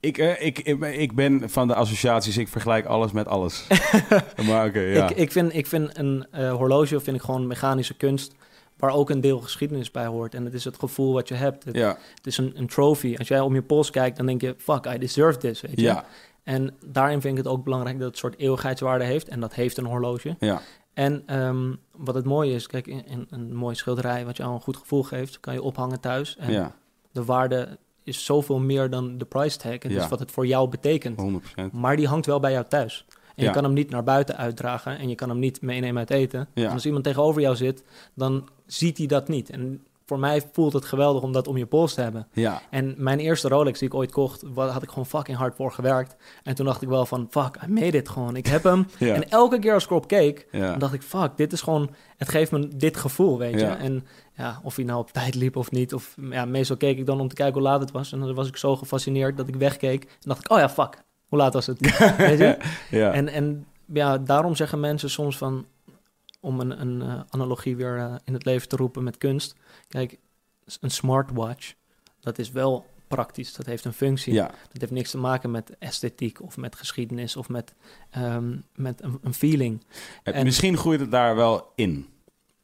Ik, 0.00 0.18
ik, 0.18 0.58
ik, 0.58 1.14
ben 1.14 1.50
van 1.50 1.68
de 1.68 1.74
associaties, 1.74 2.36
ik 2.36 2.48
vergelijk 2.48 2.86
alles 2.86 3.12
met 3.12 3.26
alles. 3.26 3.66
maar 4.48 4.66
oké, 4.66 4.80
ja. 4.80 5.08
Ik, 5.08 5.16
ik, 5.16 5.32
vind, 5.32 5.54
ik 5.54 5.66
vind 5.66 5.98
een 5.98 6.26
eh, 6.30 6.54
horloge 6.54 7.00
vind 7.00 7.16
ik 7.16 7.22
gewoon 7.22 7.46
mechanische 7.46 7.94
kunst 7.94 8.34
waar 8.84 8.94
ook 8.94 9.10
een 9.10 9.20
deel 9.20 9.40
geschiedenis 9.40 9.90
bij 9.90 10.06
hoort. 10.06 10.34
En 10.34 10.44
het 10.44 10.54
is 10.54 10.64
het 10.64 10.78
gevoel 10.78 11.12
wat 11.12 11.28
je 11.28 11.34
hebt. 11.34 11.64
Het, 11.64 11.74
ja, 11.76 11.96
het 12.14 12.26
is 12.26 12.38
een, 12.38 12.52
een 12.58 12.66
trophy. 12.66 13.14
Als 13.18 13.28
jij 13.28 13.40
om 13.40 13.54
je 13.54 13.62
pols 13.62 13.90
kijkt, 13.90 14.16
dan 14.16 14.26
denk 14.26 14.40
je, 14.40 14.54
fuck, 14.58 14.86
I 14.94 14.98
deserve 14.98 15.38
this, 15.38 15.60
weet 15.60 15.76
je. 15.76 15.82
ja, 15.82 16.04
En 16.42 16.74
daarin 16.86 17.20
vind 17.20 17.38
ik 17.38 17.44
het 17.44 17.52
ook 17.52 17.64
belangrijk 17.64 17.98
dat 17.98 18.08
het 18.08 18.18
soort 18.18 18.38
eeuwigheidswaarde 18.38 19.04
heeft. 19.04 19.28
En 19.28 19.40
dat 19.40 19.54
heeft 19.54 19.76
een 19.76 19.84
horloge. 19.86 20.36
ja, 20.38 20.60
En 20.94 21.22
ehm, 21.26 21.72
wat 21.96 22.14
het 22.14 22.24
mooie 22.24 22.54
is, 22.54 22.66
kijk, 22.66 22.86
in, 22.86 23.06
in 23.06 23.26
een 23.30 23.54
mooie 23.54 23.74
schilderij 23.74 24.24
wat 24.24 24.36
jou 24.36 24.52
een 24.54 24.60
goed 24.60 24.76
gevoel 24.76 25.02
geeft, 25.02 25.40
kan 25.40 25.54
je 25.54 25.62
ophangen 25.62 26.00
thuis. 26.00 26.36
En 26.36 26.52
ja, 26.52 26.74
de 27.12 27.24
waarde 27.24 27.78
is 28.02 28.24
zoveel 28.24 28.58
meer 28.58 28.90
dan 28.90 29.18
de 29.18 29.24
price 29.24 29.58
tag. 29.58 29.72
Het 29.72 29.92
Ja. 29.92 30.02
is 30.02 30.08
wat 30.08 30.18
het 30.18 30.30
voor 30.30 30.46
jou 30.46 30.68
betekent. 30.68 31.20
100%. 31.20 31.72
Maar 31.72 31.96
die 31.96 32.06
hangt 32.08 32.26
wel 32.26 32.40
bij 32.40 32.52
jou 32.52 32.64
thuis. 32.68 33.04
En 33.08 33.42
Ja. 33.42 33.48
je 33.48 33.54
kan 33.54 33.64
hem 33.64 33.72
niet 33.72 33.90
naar 33.90 34.04
buiten 34.04 34.36
uitdragen 34.36 34.98
en 34.98 35.08
je 35.08 35.14
kan 35.14 35.28
hem 35.28 35.38
niet 35.38 35.62
meenemen 35.62 35.98
uit 35.98 36.10
eten. 36.10 36.48
Ja. 36.54 36.66
En 36.66 36.72
als 36.72 36.86
iemand 36.86 37.04
tegenover 37.04 37.40
jou 37.40 37.56
zit, 37.56 37.82
dan 38.14 38.48
ziet 38.66 38.98
hij 38.98 39.06
dat 39.06 39.28
niet. 39.28 39.50
En 39.50 39.82
voor 40.06 40.18
mij 40.18 40.42
voelt 40.52 40.72
het 40.72 40.84
geweldig 40.84 41.22
om 41.22 41.32
dat 41.32 41.48
om 41.48 41.56
je 41.56 41.66
pols 41.66 41.94
te 41.94 42.00
hebben. 42.00 42.26
Ja, 42.32 42.62
En 42.70 42.94
mijn 42.96 43.18
eerste 43.18 43.48
Rolex 43.48 43.78
die 43.78 43.88
ik 43.88 43.94
ooit 43.94 44.12
kocht, 44.12 44.44
had 44.54 44.82
ik 44.82 44.88
gewoon 44.88 45.06
fucking 45.06 45.36
hard 45.36 45.56
voor 45.56 45.72
gewerkt. 45.72 46.16
En 46.42 46.54
toen 46.54 46.66
dacht 46.66 46.82
ik 46.82 46.88
wel 46.88 47.06
van, 47.06 47.26
fuck, 47.30 47.56
I 47.64 47.72
made 47.72 47.96
it 47.96 48.08
gewoon. 48.08 48.36
Ik 48.36 48.46
heb 48.46 48.62
hem. 48.62 48.86
ja, 48.98 49.14
En 49.14 49.30
elke 49.30 49.58
keer 49.58 49.74
als 49.74 49.84
ik 49.84 49.90
erop 49.90 50.08
keek, 50.08 50.46
ja. 50.50 50.70
dan 50.70 50.78
dacht 50.78 50.92
ik, 50.92 51.02
fuck, 51.02 51.36
dit 51.36 51.52
is 51.52 51.60
gewoon, 51.60 51.90
het 52.16 52.28
geeft 52.28 52.50
me 52.50 52.68
dit 52.68 52.96
gevoel, 52.96 53.38
weet 53.38 53.54
je. 53.54 53.66
Ja. 53.66 53.78
En 53.78 54.06
ja, 54.36 54.60
of 54.62 54.76
hij 54.76 54.84
nou 54.84 54.98
op 54.98 55.10
tijd 55.20 55.34
liep 55.34 55.56
of 55.56 55.70
niet. 55.70 55.94
Of 55.94 56.16
ja, 56.30 56.44
meestal 56.44 56.76
keek 56.76 56.98
ik 56.98 57.06
dan 57.06 57.20
om 57.20 57.28
te 57.28 57.34
kijken 57.34 57.54
hoe 57.54 57.62
laat 57.62 57.80
het 57.80 57.90
was. 57.90 58.12
En 58.12 58.20
dan 58.20 58.34
was 58.34 58.48
ik 58.48 58.56
zo 58.56 58.76
gefascineerd 58.76 59.36
dat 59.36 59.48
ik 59.48 59.56
wegkeek. 59.56 60.02
En 60.02 60.08
dacht 60.20 60.44
ik, 60.44 60.50
oh 60.50 60.58
ja, 60.58 60.68
fuck, 60.68 61.02
hoe 61.26 61.38
laat 61.38 61.54
was 61.54 61.66
het? 61.66 61.80
weet 62.16 62.38
je? 62.38 62.56
ja. 62.90 63.12
En, 63.12 63.28
en 63.28 63.66
ja, 63.92 64.18
daarom 64.18 64.56
zeggen 64.56 64.80
mensen 64.80 65.10
soms 65.10 65.38
van, 65.38 65.66
om 66.44 66.60
een, 66.60 66.80
een 66.80 67.02
eh, 67.02 67.20
analogie 67.28 67.76
weer 67.76 67.98
eh, 67.98 68.14
in 68.24 68.32
het 68.32 68.44
leven 68.44 68.68
te 68.68 68.76
roepen 68.76 69.02
met 69.04 69.18
kunst. 69.18 69.54
Kijk, 69.88 70.18
een 70.80 70.90
smartwatch, 70.90 71.74
dat 72.20 72.38
is 72.38 72.50
wel 72.50 72.86
praktisch, 73.08 73.54
dat 73.54 73.66
heeft 73.66 73.84
een 73.84 73.92
functie. 73.92 74.32
ja. 74.32 74.46
Dat 74.46 74.80
heeft 74.80 74.92
niks 74.92 75.10
te 75.10 75.18
maken 75.18 75.50
met 75.50 75.76
esthetiek 75.78 76.42
of 76.42 76.56
met 76.56 76.76
geschiedenis 76.76 77.36
of 77.36 77.48
met, 77.48 77.74
ehm, 78.10 78.56
met 78.74 79.02
een, 79.02 79.18
een 79.22 79.34
feeling. 79.34 79.84
Eh, 80.22 80.36
En- 80.36 80.44
Misschien 80.44 80.76
groeit 80.76 81.00
het 81.00 81.10
daar 81.10 81.36
wel 81.36 81.72
in. 81.74 82.08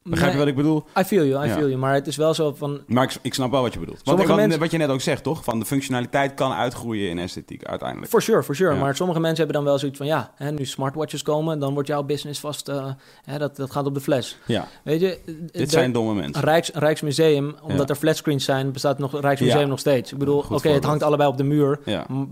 Begrijp 0.03 0.31
je 0.31 0.37
Nee, 0.37 0.45
wat 0.45 0.47
ik 0.57 0.63
bedoel? 0.63 0.83
I 0.99 1.03
feel 1.03 1.25
you, 1.25 1.45
I 1.45 1.47
Ja. 1.47 1.53
feel 1.55 1.67
you. 1.67 1.79
Maar 1.79 1.93
het 1.93 2.07
is 2.07 2.15
wel 2.15 2.33
zo 2.33 2.53
van... 2.57 2.81
Maar 2.87 3.03
ik, 3.03 3.15
ik 3.21 3.33
snap 3.33 3.51
wel 3.51 3.61
wat 3.61 3.73
je 3.73 3.79
bedoelt. 3.79 3.95
Want, 3.97 4.07
Sommige 4.07 4.27
want 4.27 4.41
mensen- 4.41 4.59
wat 4.59 4.71
je 4.71 4.77
net 4.77 4.89
ook 4.89 5.01
zegt, 5.01 5.23
toch? 5.23 5.43
Van 5.43 5.59
de 5.59 5.65
functionaliteit 5.65 6.33
kan 6.33 6.51
uitgroeien 6.53 7.09
in 7.09 7.19
esthetiek 7.19 7.63
uiteindelijk. 7.63 8.09
For 8.09 8.21
sure, 8.21 8.43
for 8.43 8.55
sure. 8.55 8.73
Ja. 8.73 8.79
Maar 8.79 8.95
sommige 8.95 9.19
mensen 9.19 9.37
hebben 9.37 9.55
dan 9.55 9.63
wel 9.65 9.79
zoiets 9.79 9.97
van... 9.97 10.07
Ja, 10.07 10.31
hè, 10.35 10.51
nu 10.51 10.65
smartwatches 10.65 11.23
komen, 11.23 11.59
dan 11.59 11.73
wordt 11.73 11.87
jouw 11.87 12.03
business 12.03 12.39
vast... 12.39 12.67
eh, 12.67 12.85
hè, 13.25 13.37
dat, 13.37 13.55
dat 13.55 13.71
gaat 13.71 13.85
op 13.85 13.93
de 13.93 14.01
fles. 14.01 14.37
Ja, 14.45 14.67
Weet 14.83 14.99
je? 15.01 15.19
dit 15.51 15.71
zijn 15.71 15.91
domme 15.91 16.13
mensen. 16.13 16.43
Rijks, 16.43 16.71
Rijksmuseum, 16.73 17.55
omdat 17.61 17.87
Ja. 17.87 17.93
er 17.93 17.99
flatscreens 17.99 18.45
zijn, 18.45 18.71
bestaat 18.71 18.99
nog 18.99 19.19
Rijksmuseum 19.21 19.67
nog 19.69 19.79
steeds. 19.79 20.11
Ik 20.11 20.17
bedoel, 20.17 20.45
oké, 20.49 20.69
het 20.69 20.83
hangt 20.83 21.03
allebei 21.03 21.29
op 21.29 21.37
de 21.37 21.43
muur, 21.43 21.79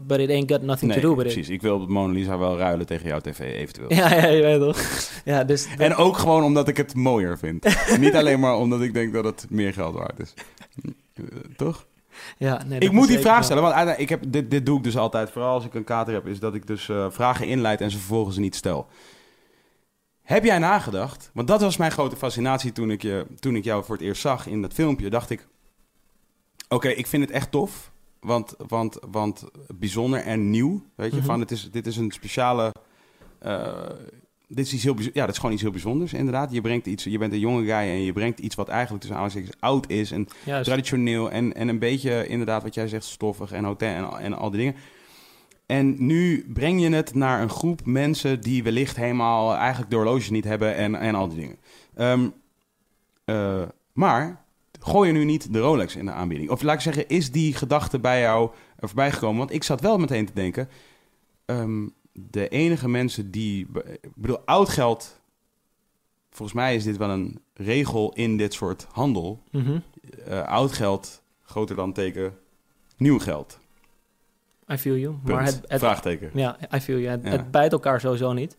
but 0.08 0.20
it 0.20 0.30
ain't 0.30 0.52
got 0.52 0.62
nothing 0.62 0.92
Nee, 0.92 1.02
to 1.02 1.08
do 1.10 1.16
with 1.16 1.24
precies. 1.26 1.50
Ik 1.50 1.62
wil 1.62 1.76
op 1.82 1.90
Mona 1.90 2.14
Lisa 2.14 2.38
wel 2.38 2.58
ruilen 2.58 2.86
tegen 2.86 3.08
jouw 3.08 3.20
tv 3.20 3.40
eventueel. 3.40 3.88
Ja, 4.00 4.14
ja, 4.16 4.26
je 4.28 4.42
weet 4.42 4.60
toch. 4.60 4.78
Ja, 5.26 5.44
dus... 5.44 5.68
En 5.78 5.96
ook 5.96 6.18
gewoon 6.18 6.44
omdat 6.44 6.68
ik 6.68 6.78
het 6.78 6.96
mooier 6.96 7.38
vind. 7.38 7.59
Niet 8.00 8.16
alleen 8.16 8.40
maar 8.40 8.56
omdat 8.56 8.82
ik 8.82 8.94
denk 8.94 9.14
dat 9.14 9.24
het 9.24 9.46
meer 9.50 9.74
geld 9.74 9.94
waard 9.96 10.20
is. 10.20 10.34
Eh, 11.14 11.24
Toch? 11.58 11.86
ja, 12.38 12.64
nee, 12.64 12.80
Ik 12.80 12.92
moet 12.92 13.08
die 13.08 13.20
vraag 13.20 13.34
wel. 13.34 13.44
stellen, 13.44 13.64
want 13.64 14.00
ik 14.00 14.10
heb, 14.10 14.24
dit, 14.28 14.52
dit 14.52 14.66
doe 14.66 14.78
ik 14.78 14.84
dus 14.84 14.98
altijd. 14.98 15.30
Vooral 15.32 15.54
als 15.54 15.66
ik 15.66 15.74
een 15.74 15.84
kater 15.84 16.14
heb, 16.14 16.28
is 16.28 16.40
dat 16.40 16.54
ik 16.56 16.68
dus 16.68 16.90
eh, 16.90 17.06
vragen 17.10 17.48
inleid 17.48 17.82
en 17.82 17.92
ze 17.92 17.98
vervolgens 17.98 18.38
niet 18.38 18.56
stel. 18.56 18.88
Heb 20.22 20.44
jij 20.44 20.58
nagedacht? 20.60 21.30
Want 21.34 21.48
dat 21.48 21.62
was 21.62 21.78
mijn 21.78 21.92
grote 21.92 22.16
fascinatie 22.16 22.72
toen 22.72 22.92
ik, 22.92 23.02
je, 23.02 23.26
toen 23.40 23.56
ik 23.56 23.64
jou 23.64 23.84
voor 23.84 23.96
het 23.96 24.04
eerst 24.06 24.22
zag 24.22 24.48
in 24.48 24.62
dat 24.62 24.74
filmpje. 24.74 25.10
Dacht 25.10 25.30
ik, 25.30 25.48
oké, 26.70 26.88
ik 26.90 27.08
vind 27.08 27.24
het 27.24 27.32
echt 27.32 27.52
tof. 27.52 27.92
Want, 28.20 28.56
want, 28.68 28.98
want 29.12 29.44
bijzonder 29.76 30.20
en 30.22 30.50
nieuw. 30.50 30.84
Weet 30.96 31.12
je, 31.12 31.18
Mhm. 31.18 31.26
van 31.26 31.40
het 31.40 31.52
is, 31.52 31.72
dit 31.72 31.88
is 31.88 31.98
een 31.98 32.12
speciale... 32.12 32.72
eh, 33.40 33.74
dit 34.52 34.66
is 34.66 34.74
iets 34.74 34.84
heel 34.84 34.96
ja, 35.14 35.26
dat 35.26 35.30
is 35.30 35.36
gewoon 35.36 35.52
iets 35.54 35.62
heel 35.62 35.72
bijzonders, 35.72 36.14
inderdaad. 36.14 36.52
Je, 36.52 36.62
brengt 36.62 36.86
iets, 36.88 37.04
je 37.04 37.18
bent 37.18 37.34
een 37.34 37.40
jonge 37.40 37.62
guy 37.64 37.72
en 37.74 38.02
je 38.04 38.14
brengt 38.14 38.40
iets 38.40 38.56
wat 38.56 38.68
eigenlijk 38.68 39.02
tussen 39.02 39.20
aanhalingstekens 39.20 39.62
oud 39.66 39.90
is. 39.90 40.12
En 40.12 40.28
Juist. 40.46 40.66
traditioneel 40.66 41.32
en, 41.32 41.54
en 41.56 41.68
een 41.68 41.80
beetje 41.80 42.28
inderdaad 42.28 42.64
wat 42.64 42.74
jij 42.74 42.88
zegt, 42.88 43.04
stoffig 43.06 43.52
en 43.52 43.64
hotel 43.64 43.90
en, 43.96 44.10
al- 44.10 44.20
en 44.20 44.34
al 44.34 44.50
die 44.50 44.60
dingen. 44.60 44.76
En 45.66 45.96
nu 46.06 46.46
breng 46.54 46.82
je 46.82 46.90
het 46.90 47.14
naar 47.14 47.42
een 47.42 47.50
groep 47.50 47.86
mensen 47.86 48.42
die 48.42 48.64
wellicht 48.64 48.96
helemaal 48.96 49.56
eigenlijk 49.56 49.90
de 49.90 49.96
horloge 49.96 50.32
niet 50.32 50.44
hebben 50.44 50.76
en, 50.76 50.96
en 50.96 51.16
al 51.16 51.28
die 51.28 51.38
dingen. 51.40 51.58
Ehm, 51.96 52.30
eh, 53.26 53.62
maar 53.94 54.44
gooi 54.80 55.08
je 55.08 55.14
nu 55.18 55.24
niet 55.24 55.54
de 55.54 55.60
Rolex 55.60 55.96
in 55.96 56.06
de 56.06 56.12
aanbieding? 56.12 56.50
Of 56.50 56.62
laat 56.62 56.76
ik 56.76 56.82
zeggen, 56.82 57.08
is 57.08 57.32
die 57.32 57.54
gedachte 57.54 58.00
bij 58.00 58.22
jou 58.22 58.50
er 58.80 58.88
voorbij 58.88 59.12
gekomen? 59.12 59.38
Want 59.38 59.54
ik 59.54 59.64
zat 59.64 59.82
wel 59.82 59.98
meteen 59.98 60.26
te 60.26 60.34
denken, 60.34 60.70
ehm, 61.46 61.88
de 62.32 62.48
enige 62.48 62.90
mensen 62.90 63.32
die... 63.32 63.68
Ik 64.02 64.12
bedoel, 64.16 64.40
oud 64.46 64.70
geld... 64.70 65.18
Volgens 66.30 66.58
mij 66.58 66.76
is 66.76 66.84
dit 66.84 66.98
wel 66.98 67.10
een 67.10 67.40
regel 67.54 68.14
in 68.14 68.38
dit 68.38 68.54
soort 68.54 68.88
handel 68.92 69.44
Mhm. 69.52 69.80
eh, 70.26 70.48
oud 70.48 70.72
geld 70.72 71.22
groter 71.42 71.76
dan 71.76 71.94
teken 71.94 72.38
nieuw 72.98 73.20
geld. 73.20 73.60
I 74.72 74.78
feel 74.78 74.96
you. 74.96 75.14
Punt. 75.14 75.28
Maar 75.36 75.44
het, 75.46 75.62
het, 75.68 75.80
Vraagteken. 75.80 76.32
ja, 76.34 76.58
I 76.76 76.80
feel 76.80 76.98
you. 76.98 77.10
Het, 77.10 77.24
Ja. 77.24 77.30
het 77.30 77.52
bijt 77.52 77.72
elkaar 77.72 78.00
sowieso 78.00 78.34
niet. 78.34 78.58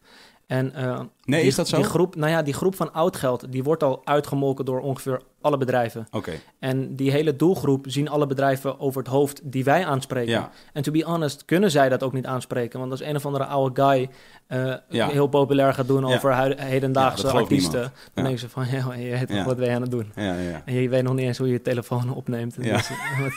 En, 0.51 0.75
eh, 0.75 1.01
Nee, 1.25 1.39
die, 1.41 1.49
is 1.49 1.55
dat 1.55 1.69
zo? 1.69 1.77
Die 1.77 1.85
groep, 1.85 2.17
nou 2.17 2.31
ja, 2.31 2.43
die 2.43 2.55
groep 2.55 2.75
van 2.75 2.93
oud 2.93 3.17
geld, 3.17 3.53
die 3.53 3.63
wordt 3.63 3.83
al 3.83 4.01
uitgemolken 4.05 4.65
door 4.65 4.81
ongeveer 4.81 5.21
alle 5.41 5.57
bedrijven. 5.57 6.07
Oké, 6.11 6.33
En 6.59 6.97
die 6.97 7.11
hele 7.11 7.37
doelgroep 7.37 7.85
zien 7.89 8.09
alle 8.09 8.27
bedrijven 8.27 8.81
over 8.81 9.01
het 9.03 9.11
hoofd 9.11 9.41
die 9.45 9.65
wij 9.65 9.87
aanspreken. 9.87 10.31
ja. 10.33 10.51
En 10.73 10.83
to 10.83 10.93
be 10.93 11.03
honest, 11.05 11.45
kunnen 11.45 11.71
zij 11.71 11.89
dat 11.89 12.03
ook 12.03 12.13
niet 12.13 12.27
aanspreken. 12.27 12.79
Want 12.79 12.91
als 12.91 13.01
een 13.03 13.17
of 13.17 13.27
andere 13.27 13.45
oude 13.45 13.83
guy 13.83 14.09
eh, 14.47 14.75
Ja. 14.89 15.09
heel 15.09 15.27
populair 15.27 15.75
gaat 15.75 15.87
doen 15.87 16.05
over 16.07 16.31
Ja, 16.31 16.55
hedendaagse 16.65 17.29
artiesten, 17.31 17.73
niemand. 17.81 18.11
dan 18.15 18.25
denken 18.25 18.41
ze 18.41 18.49
van, 18.49 18.67
ja, 18.71 18.95
je 18.95 19.11
weet 19.27 19.45
wat 19.45 19.57
ben 19.57 19.69
je 19.69 19.75
aan 19.75 19.83
het 19.83 19.91
doen. 19.91 20.13
Ja, 20.15 20.35
ja. 20.35 20.63
En 20.65 20.75
je 20.75 20.89
weet 20.89 21.03
nog 21.03 21.15
niet 21.15 21.27
eens 21.27 21.39
hoe 21.39 21.47
je 21.47 21.53
je 21.53 21.63
telefoon 21.63 22.15
opneemt. 22.15 22.57
Ja. 22.61 22.77
Dus, 22.77 22.89
wat- 23.21 23.33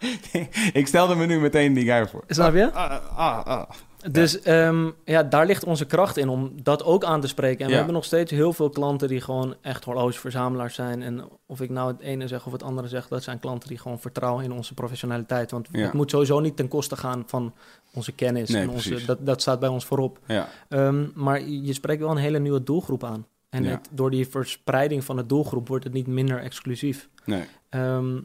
ik 0.72 0.86
stelde 0.86 1.14
me 1.14 1.26
nu 1.26 1.40
meteen 1.40 1.72
die 1.72 1.84
guy 1.84 2.06
voor. 2.08 2.24
snap 2.28 2.54
je? 2.54 2.72
Ah, 2.72 2.98
ah, 3.16 3.46
ah. 3.46 3.70
Dus 4.10 4.40
ehm, 4.40 4.90
ja, 5.04 5.22
daar 5.22 5.46
ligt 5.46 5.64
onze 5.64 5.84
kracht 5.84 6.16
in 6.16 6.28
om 6.28 6.52
dat 6.62 6.84
ook 6.84 7.04
aan 7.04 7.20
te 7.20 7.26
spreken. 7.26 7.58
En 7.60 7.64
we 7.66 7.70
Ja. 7.70 7.76
hebben 7.76 7.94
nog 7.94 8.04
steeds 8.04 8.30
heel 8.30 8.52
veel 8.52 8.70
klanten 8.70 9.08
die 9.08 9.20
gewoon 9.20 9.54
echt 9.60 9.84
horlogeverzamelaars 9.84 10.74
zijn. 10.74 11.02
En 11.02 11.28
of 11.46 11.60
ik 11.60 11.70
nou 11.70 11.92
het 11.92 12.00
ene 12.00 12.28
zeg 12.28 12.46
of 12.46 12.52
het 12.52 12.62
andere 12.62 12.88
zeg, 12.88 13.08
dat 13.08 13.22
zijn 13.22 13.40
klanten 13.40 13.68
die 13.68 13.78
gewoon 13.78 14.00
vertrouwen 14.00 14.44
in 14.44 14.52
onze 14.52 14.74
professionaliteit. 14.74 15.50
Want 15.50 15.68
Ja. 15.72 15.80
het 15.80 15.92
moet 15.92 16.10
sowieso 16.10 16.40
niet 16.40 16.56
ten 16.56 16.68
koste 16.68 16.96
gaan 16.96 17.22
van 17.26 17.54
onze 17.94 18.12
kennis. 18.12 18.48
Nee, 18.50 18.62
en 18.62 18.70
onze, 18.70 19.04
dat, 19.04 19.26
dat 19.26 19.40
staat 19.40 19.60
bij 19.60 19.68
ons 19.68 19.84
voorop. 19.84 20.18
Ja, 20.26 20.48
Ehm, 20.68 21.06
maar 21.14 21.40
je 21.42 21.72
spreekt 21.72 22.00
wel 22.00 22.10
een 22.10 22.16
hele 22.16 22.38
nieuwe 22.38 22.62
doelgroep 22.62 23.04
aan. 23.04 23.26
En 23.50 23.64
Ja. 23.64 23.70
het, 23.70 23.88
door 23.90 24.10
die 24.10 24.28
verspreiding 24.28 25.04
van 25.04 25.16
de 25.16 25.26
doelgroep 25.26 25.68
wordt 25.68 25.84
het 25.84 25.92
niet 25.92 26.06
minder 26.06 26.38
exclusief. 26.42 27.08
nee. 27.24 27.44
Ehm, 27.68 28.18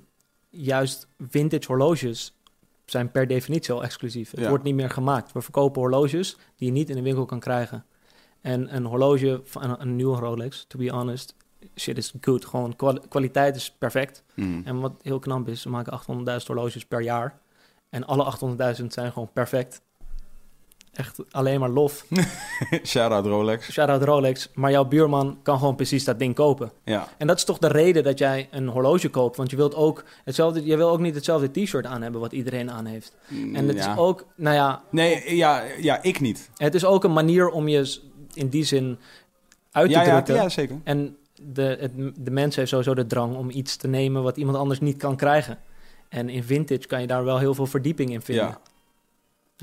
juist 0.50 1.08
vintage 1.30 1.66
horloges 1.68 2.34
zijn 2.86 3.12
per 3.12 3.28
definitie 3.28 3.74
al 3.74 3.84
exclusief. 3.84 4.32
Het 4.32 4.40
Ja. 4.40 4.50
wordt 4.50 4.64
niet 4.64 4.76
meer 4.76 4.90
gemaakt. 4.90 5.32
We 5.32 5.42
verkopen 5.42 5.82
horloges 5.82 6.38
die 6.56 6.68
je 6.68 6.74
niet 6.74 6.90
in 6.90 6.96
de 6.96 7.02
winkel 7.02 7.26
kan 7.26 7.40
krijgen. 7.40 7.86
En 8.42 8.76
een 8.76 8.86
horloge 8.86 9.42
van 9.44 9.64
een, 9.64 9.82
een 9.82 9.96
nieuwe 9.96 10.18
Rolex, 10.18 10.66
to 10.68 10.78
be 10.80 10.90
honest, 10.90 11.36
shit 11.76 11.98
is 11.98 12.14
good. 12.22 12.46
Gewoon 12.46 12.76
kwal- 12.76 13.00
kwaliteit 13.10 13.56
is 13.56 13.72
perfect. 13.72 14.24
Mm. 14.36 14.62
En 14.66 14.80
wat 14.80 14.94
heel 15.02 15.20
knap 15.20 15.48
is, 15.48 15.64
we 15.64 15.70
maken 15.70 15.94
800.000 15.94 16.48
horloges 16.48 16.86
per 16.86 17.02
jaar. 17.02 17.40
En 17.90 18.06
alle 18.06 18.24
800.000 18.80 18.86
zijn 18.94 19.12
gewoon 19.12 19.30
perfect. 19.34 19.82
Echt 20.94 21.20
alleen 21.32 21.60
maar 21.60 21.70
lof. 21.70 22.06
Shout-out 22.86 23.26
Rolex. 23.26 23.72
Shout-out 23.72 24.04
Rolex. 24.04 24.50
Maar 24.54 24.72
jouw 24.72 24.86
buurman 24.86 25.38
kan 25.44 25.58
gewoon 25.60 25.76
precies 25.76 26.04
dat 26.04 26.20
ding 26.20 26.36
kopen. 26.36 26.72
Ja, 26.84 27.08
En 27.18 27.28
dat 27.28 27.38
is 27.38 27.44
toch 27.44 27.58
de 27.58 27.68
reden 27.68 28.04
dat 28.04 28.18
jij 28.18 28.48
een 28.52 28.68
horloge 28.68 29.10
koopt. 29.10 29.38
Want 29.38 29.50
je 29.50 29.56
wilt 29.56 29.76
ook 29.76 30.04
hetzelfde, 30.24 30.66
je 30.66 30.78
wil 30.78 30.90
ook 30.90 31.00
niet 31.00 31.16
hetzelfde 31.16 31.52
t-shirt 31.64 31.86
aan 31.86 32.02
hebben 32.02 32.22
wat 32.22 32.32
iedereen 32.32 32.72
aan 32.72 32.86
heeft. 32.86 33.16
En 33.54 33.68
het 33.68 33.78
ja. 33.78 33.92
is 33.92 33.98
ook, 33.98 34.26
nou 34.36 34.56
ja, 34.56 34.82
Nee, 34.92 35.36
ja, 35.36 35.64
ja, 35.80 36.00
ik 36.04 36.20
niet. 36.20 36.50
het 36.56 36.76
is 36.76 36.86
ook 36.86 37.04
een 37.04 37.14
manier 37.14 37.50
om 37.50 37.68
je 37.68 38.00
in 38.34 38.48
die 38.50 38.64
zin 38.64 38.98
uit 39.72 39.86
te 39.92 39.92
Ja, 39.98 40.02
ja, 40.04 40.12
drukken. 40.12 40.36
ja, 40.36 40.50
zeker. 40.50 40.76
En 40.84 41.18
de, 41.42 41.78
het, 41.80 41.92
de 42.16 42.32
mens 42.32 42.56
heeft 42.56 42.70
sowieso 42.70 42.94
de 42.94 43.06
drang 43.08 43.36
om 43.36 43.50
iets 43.50 43.76
te 43.76 43.88
nemen 43.88 44.24
wat 44.24 44.38
iemand 44.38 44.58
anders 44.58 44.80
niet 44.80 44.98
kan 44.98 45.16
krijgen. 45.16 45.58
En 46.10 46.30
in 46.30 46.44
vintage 46.44 46.88
kan 46.88 47.02
je 47.02 47.08
daar 47.08 47.24
wel 47.24 47.38
heel 47.40 47.54
veel 47.54 47.66
verdieping 47.66 48.12
in 48.12 48.22
vinden. 48.22 48.46
Ja. 48.46 48.60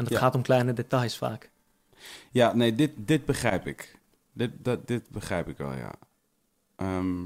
En 0.01 0.07
dat 0.07 0.13
Ja. 0.13 0.19
gaat 0.21 0.35
om 0.35 0.43
kleine 0.43 0.73
details 0.73 1.17
vaak. 1.19 1.51
Ja, 2.31 2.55
nee, 2.55 2.75
dit, 2.75 2.91
dit 2.97 3.25
begrijp 3.25 3.67
ik. 3.67 3.99
Dit, 4.33 4.51
dat, 4.59 4.87
dit 4.87 5.11
begrijp 5.11 5.49
ik 5.49 5.57
wel, 5.57 5.73
ja. 5.73 5.93
Ehm, 6.77 7.23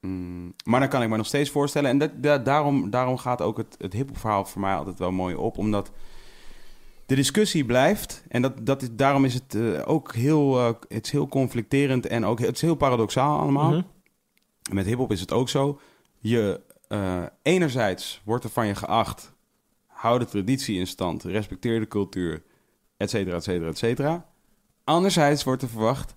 mm, 0.00 0.54
maar 0.64 0.80
dan 0.80 0.88
kan 0.88 1.02
ik 1.02 1.08
me 1.08 1.16
nog 1.16 1.26
steeds 1.26 1.50
voorstellen. 1.50 1.90
En 1.90 1.98
dat, 1.98 2.10
da- 2.22 2.38
daarom, 2.38 2.90
daarom 2.90 3.16
gaat 3.18 3.40
ook 3.42 3.56
het, 3.56 3.74
het 3.78 3.92
hiphop 3.92 4.18
verhaal 4.18 4.44
voor 4.44 4.60
mij 4.60 4.74
altijd 4.74 4.98
wel 4.98 5.10
mooi 5.12 5.34
op. 5.34 5.58
Omdat 5.58 5.90
de 7.06 7.14
discussie 7.14 7.64
blijft. 7.64 8.22
En 8.28 8.42
dat, 8.42 8.66
dat 8.66 8.82
is, 8.82 8.88
daarom 8.92 9.24
is 9.24 9.34
het 9.34 9.54
eh, 9.54 9.88
ook 9.88 10.14
heel, 10.14 10.58
eh, 10.58 10.74
het 10.88 11.04
is 11.06 11.12
heel 11.12 11.28
conflicterend 11.28 12.06
en 12.06 12.24
ook 12.24 12.38
het 12.38 12.54
is 12.54 12.60
heel 12.60 12.74
paradoxaal 12.74 13.40
allemaal. 13.40 13.70
Mhm. 13.70 13.82
Met 14.72 14.86
hiphop 14.86 15.12
is 15.12 15.20
het 15.20 15.32
ook 15.32 15.48
zo. 15.48 15.80
Je, 16.18 16.60
eh, 16.88 17.22
enerzijds 17.42 18.20
wordt 18.24 18.44
er 18.44 18.50
van 18.50 18.66
je 18.66 18.74
geacht, 18.74 19.34
hou 20.06 20.18
de 20.18 20.24
traditie 20.24 20.78
in 20.78 20.86
stand, 20.86 21.22
respecteer 21.24 21.80
de 21.80 21.88
cultuur, 21.88 22.42
et 22.96 23.10
cetera, 23.10 23.36
et 23.36 23.42
cetera, 23.44 23.68
et 23.68 23.78
cetera. 23.78 24.24
Anderzijds 24.84 25.44
wordt 25.44 25.62
er 25.62 25.68
verwacht, 25.68 26.14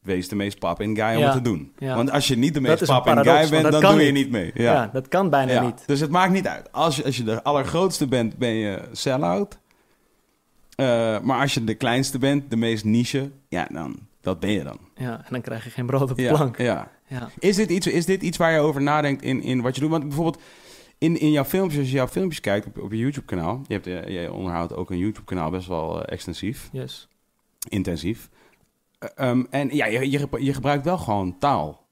wees 0.00 0.28
de 0.28 0.36
meest 0.36 0.58
pop-in 0.58 0.96
guy 0.96 1.14
om 1.14 1.18
Ja, 1.18 1.24
het 1.24 1.32
te 1.32 1.40
doen. 1.40 1.72
ja. 1.78 1.96
Want 1.96 2.10
als 2.10 2.28
je 2.28 2.36
niet 2.36 2.54
de 2.54 2.60
meest 2.60 2.84
pop-in 2.84 3.02
paradox, 3.14 3.38
guy 3.38 3.48
bent, 3.62 3.72
dan 3.72 3.80
doe 3.92 4.02
je 4.02 4.12
niet. 4.12 4.30
mee. 4.30 4.50
Ja. 4.54 4.72
Ja. 4.72 4.90
dat 4.92 5.08
kan 5.08 5.30
bijna 5.30 5.60
niet. 5.60 5.82
Dus 5.86 6.00
het 6.00 6.10
maakt 6.10 6.32
niet 6.32 6.46
uit. 6.46 6.72
Als 6.72 6.96
je, 6.96 7.04
als 7.04 7.16
je 7.16 7.22
de 7.24 7.42
allergrootste 7.42 8.06
bent, 8.06 8.36
ben 8.36 8.54
je 8.54 8.82
sell-out. 8.92 9.58
Eh, 10.76 11.20
maar 11.20 11.40
als 11.40 11.54
je 11.54 11.64
de 11.64 11.74
kleinste 11.74 12.18
bent, 12.18 12.50
de 12.50 12.56
meest 12.56 12.84
niche, 12.84 13.30
ja, 13.48 13.68
dan, 13.72 13.96
dat 14.20 14.40
ben 14.40 14.50
je 14.50 14.62
dan. 14.62 14.78
Ja, 14.96 15.16
en 15.18 15.26
dan 15.30 15.40
krijg 15.40 15.64
je 15.64 15.70
geen 15.70 15.86
brood 15.86 16.10
op 16.10 16.16
de 16.16 16.26
plank. 16.28 16.58
ja. 16.58 16.90
Ja. 17.08 17.28
Is 17.38 17.56
dit 17.56 17.70
iets, 17.70 17.86
is 17.86 18.04
dit 18.06 18.22
iets 18.22 18.36
waar 18.36 18.52
je 18.52 18.58
over 18.58 18.82
nadenkt 18.82 19.22
in, 19.22 19.42
in 19.42 19.60
wat 19.62 19.74
je 19.74 19.80
doet? 19.80 19.90
Want 19.90 20.02
bijvoorbeeld 20.04 20.42
in, 20.98 21.20
in 21.20 21.30
jouw 21.30 21.44
filmpjes, 21.44 21.78
als 21.80 21.88
je 21.88 21.94
jouw 21.96 22.08
filmpjes 22.08 22.40
kijkt 22.40 22.66
op, 22.66 22.78
op 22.78 22.90
je 22.90 22.98
YouTube-kanaal, 22.98 23.62
je, 23.66 23.74
hebt, 23.74 23.86
eh, 23.86 24.22
je 24.22 24.32
onderhoudt 24.32 24.74
ook 24.74 24.90
een 24.90 24.98
YouTube-kanaal 24.98 25.50
best 25.50 25.68
wel 25.68 26.02
eh, 26.04 26.12
extensief, 26.12 26.68
Yes. 26.72 27.08
intensief. 27.68 28.30
Eh, 28.98 29.08
ehm, 29.14 29.44
en 29.50 29.74
ja, 29.74 29.86
je, 29.86 30.10
je, 30.10 30.28
je 30.38 30.54
gebruikt 30.54 30.84
wel 30.84 30.98
gewoon 30.98 31.38
taal. 31.38 31.84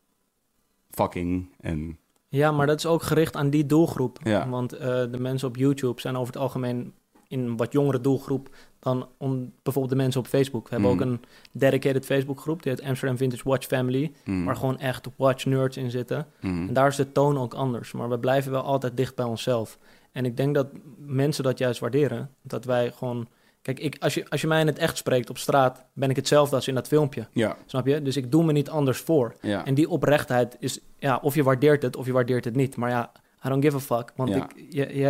Fucking 0.91 1.49
en 1.61 1.99
Ja, 2.29 2.53
maar 2.53 2.67
dat 2.67 2.79
is 2.79 2.87
ook 2.87 3.03
gericht 3.03 3.37
aan 3.37 3.51
die 3.51 3.67
doelgroep. 3.67 4.19
Ja. 4.23 4.49
Want 4.49 4.71
de 4.71 5.17
mensen 5.19 5.49
op 5.49 5.57
YouTube 5.57 6.01
zijn 6.01 6.17
over 6.17 6.33
het 6.33 6.43
algemeen 6.43 6.95
in 7.35 7.41
een 7.45 7.57
wat 7.57 7.73
jongere 7.73 8.01
doelgroep 8.01 8.49
dan 8.79 9.09
on, 9.19 9.53
bijvoorbeeld 9.63 9.95
de 9.95 10.03
mensen 10.03 10.21
op 10.21 10.27
Facebook. 10.27 10.69
We 10.69 10.75
hebben 10.75 10.91
Mm. 10.93 10.97
ook 11.01 11.05
een 11.07 11.21
dedicated 11.53 12.05
Facebookgroep, 12.05 12.63
die 12.63 12.73
heet 12.73 12.83
Amsterdam 12.83 13.17
Vintage 13.19 13.49
Watch 13.49 13.67
Family, 13.67 14.13
mm, 14.25 14.45
waar 14.45 14.57
gewoon 14.57 14.79
echt 14.79 15.09
watch 15.17 15.45
nerds 15.45 15.77
in 15.77 15.91
zitten. 15.91 16.27
mm, 16.41 16.69
En 16.69 16.75
daar 16.75 16.89
is 16.89 16.97
de 16.97 17.13
toon 17.13 17.39
ook 17.39 17.55
anders, 17.55 17.93
maar 17.93 18.09
we 18.09 18.19
blijven 18.19 18.51
wel 18.53 18.63
altijd 18.63 18.97
dicht 18.97 19.15
bij 19.15 19.25
onszelf. 19.25 19.79
En 20.13 20.25
ik 20.25 20.37
denk 20.37 20.55
dat 20.55 20.67
mensen 20.99 21.45
dat 21.45 21.59
juist 21.59 21.81
waarderen, 21.81 22.31
dat 22.43 22.65
wij 22.65 22.91
gewoon 22.91 23.29
Kijk, 23.63 23.81
ik, 23.81 23.97
als, 24.01 24.15
je, 24.15 24.29
als 24.31 24.41
je 24.41 24.47
mij 24.47 24.61
in 24.61 24.67
het 24.67 24.79
echt 24.79 24.97
spreekt 24.97 25.31
op 25.31 25.39
straat, 25.39 25.85
ben 25.93 26.11
ik 26.11 26.17
hetzelfde 26.17 26.57
als 26.57 26.69
in 26.69 26.75
dat 26.75 26.87
filmpje. 26.89 27.27
Ja, 27.33 27.57
Snap 27.67 27.87
je? 27.87 28.03
Dus 28.03 28.17
ik 28.17 28.31
doe 28.31 28.45
me 28.45 28.53
niet 28.53 28.71
anders 28.71 28.99
voor. 28.99 29.35
ja. 29.41 29.65
En 29.65 29.75
die 29.75 29.89
oprechtheid 29.89 30.57
is, 30.59 30.81
ja, 30.99 31.19
of 31.23 31.35
je 31.35 31.43
waardeert 31.43 31.83
het 31.83 31.97
of 31.97 32.07
je 32.07 32.13
waardeert 32.13 32.45
het 32.45 32.57
niet. 32.57 32.77
Maar 32.77 32.91
ja, 32.91 33.13
I 33.45 33.49
don't 33.49 33.65
give 33.65 33.77
a 33.77 33.81
fuck. 33.81 34.13
Want 34.17 34.31
Ja. 34.31 34.49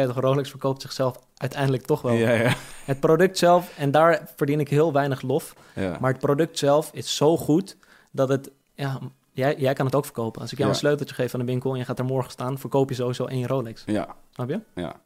ik, 0.04 0.10
Rolex 0.10 0.50
verkoopt 0.50 0.82
zichzelf 0.82 1.18
uiteindelijk 1.36 1.82
toch 1.86 2.02
wel. 2.02 2.12
ja, 2.12 2.30
ja, 2.30 2.54
Het 2.84 3.00
product 3.00 3.38
zelf, 3.38 3.78
en 3.78 3.90
daar 3.90 4.28
verdien 4.36 4.60
ik 4.60 4.68
heel 4.68 4.92
weinig 4.92 5.22
lof. 5.22 5.54
ja. 5.74 5.96
Maar 6.00 6.10
het 6.10 6.20
product 6.20 6.58
zelf 6.58 6.90
is 6.92 7.16
zo 7.16 7.36
goed 7.36 7.76
dat 8.10 8.28
het, 8.28 8.50
ja, 8.74 8.98
jij, 9.32 9.54
jij 9.58 9.72
kan 9.72 9.86
het 9.86 9.94
ook 9.94 10.04
verkopen. 10.04 10.40
Als 10.40 10.52
ik 10.52 10.58
jou 10.58 10.70
een 10.70 10.76
sleuteltje 10.76 11.14
geef 11.14 11.30
van 11.30 11.40
de 11.40 11.46
winkel 11.46 11.72
en 11.72 11.78
je 11.78 11.84
gaat 11.84 11.98
er 11.98 12.04
morgen 12.04 12.30
staan, 12.30 12.58
verkoop 12.58 12.88
je 12.88 12.94
sowieso 12.94 13.24
één 13.24 13.46
Rolex. 13.46 13.82
ja, 13.86 14.14
Snap 14.30 14.48
je? 14.48 14.60
ja. 14.74 15.00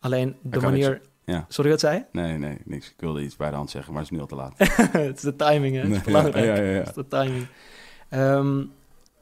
Alleen 0.00 0.36
de 0.42 0.60
manier. 0.60 1.00
Ja. 1.24 1.44
Sorry, 1.48 1.70
wat 1.70 1.80
zei 1.80 1.96
je? 1.96 2.04
Nee, 2.12 2.38
nee, 2.38 2.58
niks. 2.64 2.88
Ik 2.88 2.94
wilde 2.98 3.22
iets 3.22 3.36
bij 3.36 3.50
de 3.50 3.56
hand 3.56 3.70
zeggen, 3.70 3.92
maar 3.92 4.02
het 4.02 4.10
is 4.10 4.16
nu 4.16 4.22
al 4.22 4.28
te 4.30 4.34
laat. 4.34 4.52
het 5.06 5.16
is 5.16 5.22
de 5.22 5.36
timing, 5.36 5.74
hè? 5.76 5.82
Het 5.82 5.90
is 5.90 6.02
belangrijk. 6.02 6.44
ja, 6.46 6.54
ja, 6.54 6.62
ja, 6.62 6.70
ja. 6.70 6.78
Het 6.78 6.88
is 6.88 6.94
de 6.94 7.08
timing. 7.08 7.46
Ehm, 8.08 8.62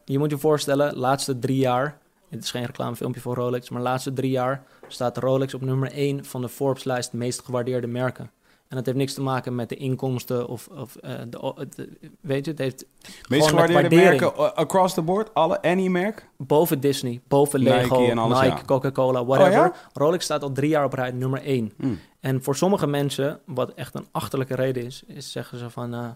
je 0.04 0.18
moet 0.18 0.30
je 0.30 0.38
voorstellen, 0.38 0.96
laatste 0.96 1.38
drie 1.38 1.56
jaar... 1.58 1.98
Dit 2.34 2.44
is 2.44 2.50
geen 2.50 2.64
reclamefilmpje 2.66 3.20
voor 3.20 3.34
Rolex, 3.34 3.68
maar 3.68 3.82
de 3.82 3.88
laatste 3.88 4.12
drie 4.12 4.30
jaar 4.30 4.62
staat 4.88 5.16
Rolex 5.16 5.54
op 5.54 5.60
nummer 5.60 5.92
1 5.92 6.24
van 6.24 6.40
de 6.40 6.48
Forbes-lijst 6.48 7.12
meest 7.12 7.44
gewaardeerde 7.44 7.86
merken. 7.86 8.30
En 8.68 8.76
dat 8.76 8.86
heeft 8.86 8.98
niks 8.98 9.14
te 9.14 9.20
maken 9.22 9.54
met 9.54 9.68
de 9.68 9.76
inkomsten 9.76 10.48
of, 10.48 10.68
of 10.68 10.96
eh, 10.96 11.12
de, 11.28 11.52
het- 11.56 11.88
weet 12.20 12.44
je, 12.44 12.50
het 12.50 12.60
heeft 12.60 12.84
Meest 13.28 13.48
gewaardeerde 13.48 13.94
merken 13.96 14.56
across 14.56 14.94
the 14.94 15.02
board? 15.02 15.34
Alle 15.34 15.62
Any-merk? 15.62 16.28
boven 16.36 16.80
Disney, 16.80 17.20
boven 17.28 17.60
Nike 17.60 17.72
Lego, 17.74 18.08
en 18.08 18.18
alles, 18.18 18.40
Nike, 18.40 18.56
ja. 18.56 18.62
Coca-Cola, 18.64 19.24
whatever. 19.24 19.58
Oh, 19.68 19.74
ja? 19.74 19.90
Rolex 19.92 20.24
staat 20.24 20.42
al 20.42 20.52
drie 20.52 20.68
jaar 20.68 20.84
op 20.84 20.92
rij 20.92 21.10
nummer 21.10 21.42
1. 21.42 21.72
Mm. 21.76 21.98
En 22.20 22.42
voor 22.42 22.56
sommige 22.56 22.86
mensen, 22.86 23.40
wat 23.46 23.72
echt 23.74 23.94
een 23.94 24.06
achterlijke 24.10 24.54
reden 24.54 24.84
is, 24.84 25.02
is 25.06 25.32
zeggen 25.32 25.58
ze 25.58 25.70
van, 25.70 25.94
eh, 25.94 26.06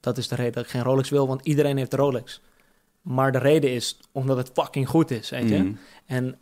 dat 0.00 0.18
is 0.18 0.28
de 0.28 0.34
reden 0.34 0.52
dat 0.52 0.64
ik 0.64 0.70
geen 0.70 0.82
Rolex 0.82 1.10
wil, 1.10 1.26
want 1.26 1.46
iedereen 1.46 1.76
heeft 1.76 1.94
Rolex. 1.94 2.40
Maar 3.00 3.32
de 3.32 3.38
reden 3.38 3.70
is 3.70 3.98
omdat 4.12 4.36
het 4.36 4.50
fucking 4.54 4.88
goed 4.88 5.10
is, 5.10 5.30
weet 5.30 5.48
je. 5.48 5.58
Mm. 5.58 5.78
En 6.06 6.38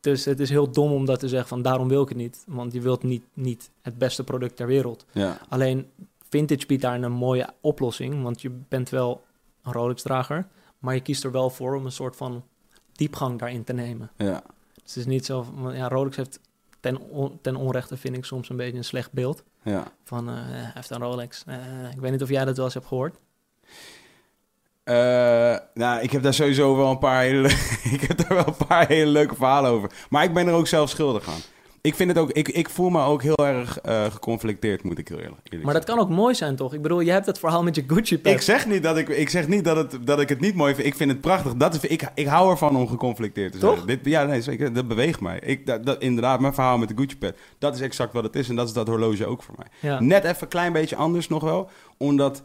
dus 0.00 0.24
het 0.24 0.40
is 0.40 0.50
heel 0.50 0.70
dom 0.70 0.92
om 0.92 1.04
dat 1.04 1.20
te 1.20 1.28
zeggen 1.28 1.48
van, 1.48 1.62
daarom 1.62 1.88
wil 1.88 2.02
ik 2.02 2.08
het 2.08 2.18
niet. 2.18 2.44
Want 2.46 2.72
je 2.72 2.80
wilt 2.80 3.02
niet, 3.02 3.22
niet 3.34 3.70
het 3.82 3.98
beste 3.98 4.24
product 4.24 4.56
ter 4.56 4.66
wereld. 4.66 5.04
Ja, 5.12 5.38
Alleen, 5.48 5.86
vintage 6.28 6.66
biedt 6.66 6.82
daar 6.82 7.02
een 7.02 7.12
mooie 7.12 7.48
oplossing, 7.60 8.22
want 8.22 8.42
je 8.42 8.50
bent 8.68 8.88
wel 8.88 9.22
een 9.62 9.72
Rolex-drager, 9.72 10.46
maar 10.78 10.94
je 10.94 11.00
kiest 11.00 11.24
er 11.24 11.32
wel 11.32 11.50
voor 11.50 11.74
om 11.74 11.84
een 11.84 11.92
soort 11.92 12.16
van 12.16 12.44
diepgang 12.92 13.38
daarin 13.38 13.64
te 13.64 13.72
nemen. 13.72 14.10
ja. 14.16 14.42
Dus 14.74 14.94
het 14.94 14.96
is 14.96 15.12
niet 15.12 15.26
zo 15.26 15.42
van, 15.42 15.76
ja, 15.76 15.88
Rolex 15.88 16.16
heeft 16.16 16.40
ten, 16.80 17.00
on- 17.00 17.38
ten 17.42 17.56
onrechte, 17.56 17.96
vind 17.96 18.16
ik 18.16 18.24
soms 18.24 18.48
een 18.48 18.56
beetje 18.56 18.76
een 18.78 18.84
slecht 18.84 19.12
beeld. 19.12 19.42
ja. 19.62 19.92
Van, 20.04 20.28
hij 20.28 20.70
heeft 20.74 20.90
een 20.90 21.00
Rolex. 21.02 21.42
Eh, 21.46 21.56
ik 21.92 22.00
weet 22.00 22.10
niet 22.10 22.22
of 22.22 22.28
jij 22.28 22.44
dat 22.44 22.56
wel 22.56 22.64
eens 22.64 22.74
hebt 22.74 22.86
gehoord. 22.86 23.16
Eh, 24.84 24.94
nou, 25.74 26.00
ik 26.02 26.10
heb 26.12 26.22
daar 26.22 26.34
sowieso 26.34 26.76
wel 26.76 26.90
een 26.90 26.98
paar 26.98 27.22
hele, 27.22 27.48
ik 27.96 28.00
heb 28.00 28.16
daar 28.16 28.34
wel 28.36 28.46
een 28.46 28.66
paar 28.66 28.86
hele 28.88 29.10
leuke 29.10 29.34
verhalen 29.34 29.70
over. 29.70 29.90
Maar 30.10 30.24
ik 30.24 30.34
ben 30.34 30.46
er 30.46 30.54
ook 30.54 30.66
zelf 30.66 30.90
schuldig 30.90 31.28
aan. 31.28 31.40
Ik 31.80 31.94
vind 31.94 32.08
het 32.08 32.18
ook, 32.18 32.30
ik, 32.30 32.48
ik 32.48 32.68
voel 32.68 32.90
me 32.90 33.02
ook 33.04 33.22
heel 33.22 33.46
erg 33.46 33.78
eh, 33.80 34.04
geconflicteerd, 34.04 34.82
moet 34.82 34.98
ik 34.98 35.08
heel 35.08 35.16
eerlijk, 35.18 35.40
eerlijk 35.44 35.64
Maar 35.64 35.74
dat 35.74 35.82
zeggen. 35.86 36.04
kan 36.04 36.12
ook 36.12 36.18
mooi 36.18 36.34
zijn, 36.34 36.56
toch? 36.56 36.74
Ik 36.74 36.82
bedoel, 36.82 37.00
je 37.00 37.10
hebt 37.10 37.26
het 37.26 37.38
verhaal 37.38 37.62
met 37.62 37.74
je 37.74 37.84
Gucci 37.86 38.14
Ik 38.14 38.22
pet. 38.22 38.44
zeg 38.44 38.66
niet 38.66 38.82
dat 38.82 38.96
ik, 38.96 39.08
ik 39.08 39.28
zeg 39.28 39.48
niet 39.48 39.64
dat, 39.64 39.76
het, 39.76 40.06
dat 40.06 40.20
ik 40.20 40.28
het 40.28 40.40
niet 40.40 40.54
mooi 40.54 40.74
vind. 40.74 40.86
Ik 40.86 40.94
vind 40.94 41.10
het 41.10 41.20
prachtig. 41.20 41.54
Dat 41.54 41.74
is, 41.74 41.80
ik, 41.80 42.10
ik 42.14 42.26
hou 42.26 42.50
ervan 42.50 42.76
om 42.76 42.88
geconflicteerd 42.88 43.52
te 43.52 43.58
zijn. 43.58 43.74
Toch? 43.74 43.84
Dit, 43.84 43.98
ja, 44.02 44.24
nee, 44.24 44.42
zeker. 44.42 44.72
Dat 44.72 44.88
beweegt 44.88 45.20
mij. 45.20 45.38
Ik, 45.44 45.66
dat, 45.66 45.86
dat, 45.86 46.02
inderdaad, 46.02 46.40
mijn 46.40 46.54
verhaal 46.54 46.78
met 46.78 46.88
de 46.88 46.94
Gucci 46.96 47.18
pet. 47.18 47.38
Dat 47.58 47.74
is 47.74 47.80
exact 47.80 48.12
wat 48.12 48.24
het 48.24 48.36
is. 48.36 48.48
En 48.48 48.56
dat 48.56 48.66
is 48.66 48.72
dat 48.72 48.88
horloge 48.88 49.26
ook 49.26 49.42
voor 49.42 49.54
mij. 49.58 49.90
Ja. 49.90 50.00
Net 50.00 50.24
even 50.24 50.42
een 50.42 50.48
klein 50.48 50.72
beetje 50.72 50.96
anders 50.96 51.28
nog 51.28 51.42
wel. 51.42 51.70
Omdat 51.96 52.42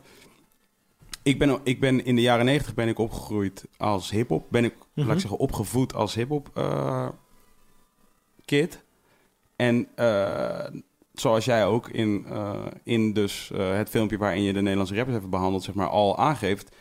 ik 1.28 1.40
ben, 1.40 1.60
ik 1.64 1.80
ben 1.80 2.06
in 2.06 2.16
de 2.16 2.22
jaren 2.22 2.46
negentig 2.46 2.74
ben 2.74 2.88
ik 2.88 3.00
opgegroeid 3.00 3.66
als 3.78 4.10
hip-hop. 4.10 4.46
Ben 4.50 4.64
ik, 4.64 4.74
Mhm. 4.94 5.06
laat 5.08 5.16
ik 5.16 5.22
zeggen, 5.22 5.40
opgevoed 5.40 5.94
als 5.94 6.16
hip-hop 6.16 6.50
eh, 6.54 7.08
kid. 8.46 8.84
En 9.56 9.88
eh, 9.96 10.66
zoals 11.14 11.46
jij 11.46 11.66
ook 11.66 11.90
in, 11.90 12.26
eh, 12.30 12.66
in 12.84 13.14
dus, 13.14 13.52
het 13.58 13.90
filmpje 13.90 14.18
waarin 14.18 14.42
je 14.44 14.54
de 14.54 14.62
Nederlandse 14.62 14.96
rappers 14.96 15.18
hebt 15.18 15.30
behandeld, 15.30 15.64
zeg 15.64 15.76
maar, 15.76 15.90
al 15.90 16.18
aangeeft. 16.18 16.76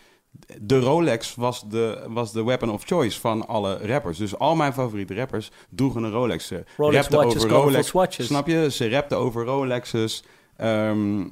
De 0.61 0.80
Rolex 0.80 1.34
was 1.34 1.68
de, 1.68 2.05
was 2.09 2.32
de 2.32 2.44
weapon 2.44 2.70
of 2.70 2.84
choice 2.84 3.20
van 3.20 3.47
alle 3.49 3.86
rappers. 3.86 4.18
Dus 4.18 4.38
al 4.38 4.57
mijn 4.57 4.72
favoriete 4.72 5.14
rappers 5.14 5.51
droegen 5.70 6.03
een 6.03 6.11
Rolex. 6.11 6.47
Ze 6.47 6.64
Rolex 6.76 6.97
rapten 6.97 7.18
watches, 7.18 7.44
over 7.44 7.57
Rolex. 7.57 8.24
Snap 8.26 8.47
je? 8.47 8.70
Ze 8.70 8.88
rapten 8.88 9.18
over 9.18 9.44
Rolexes. 9.44 10.24
Ehm 10.57 11.24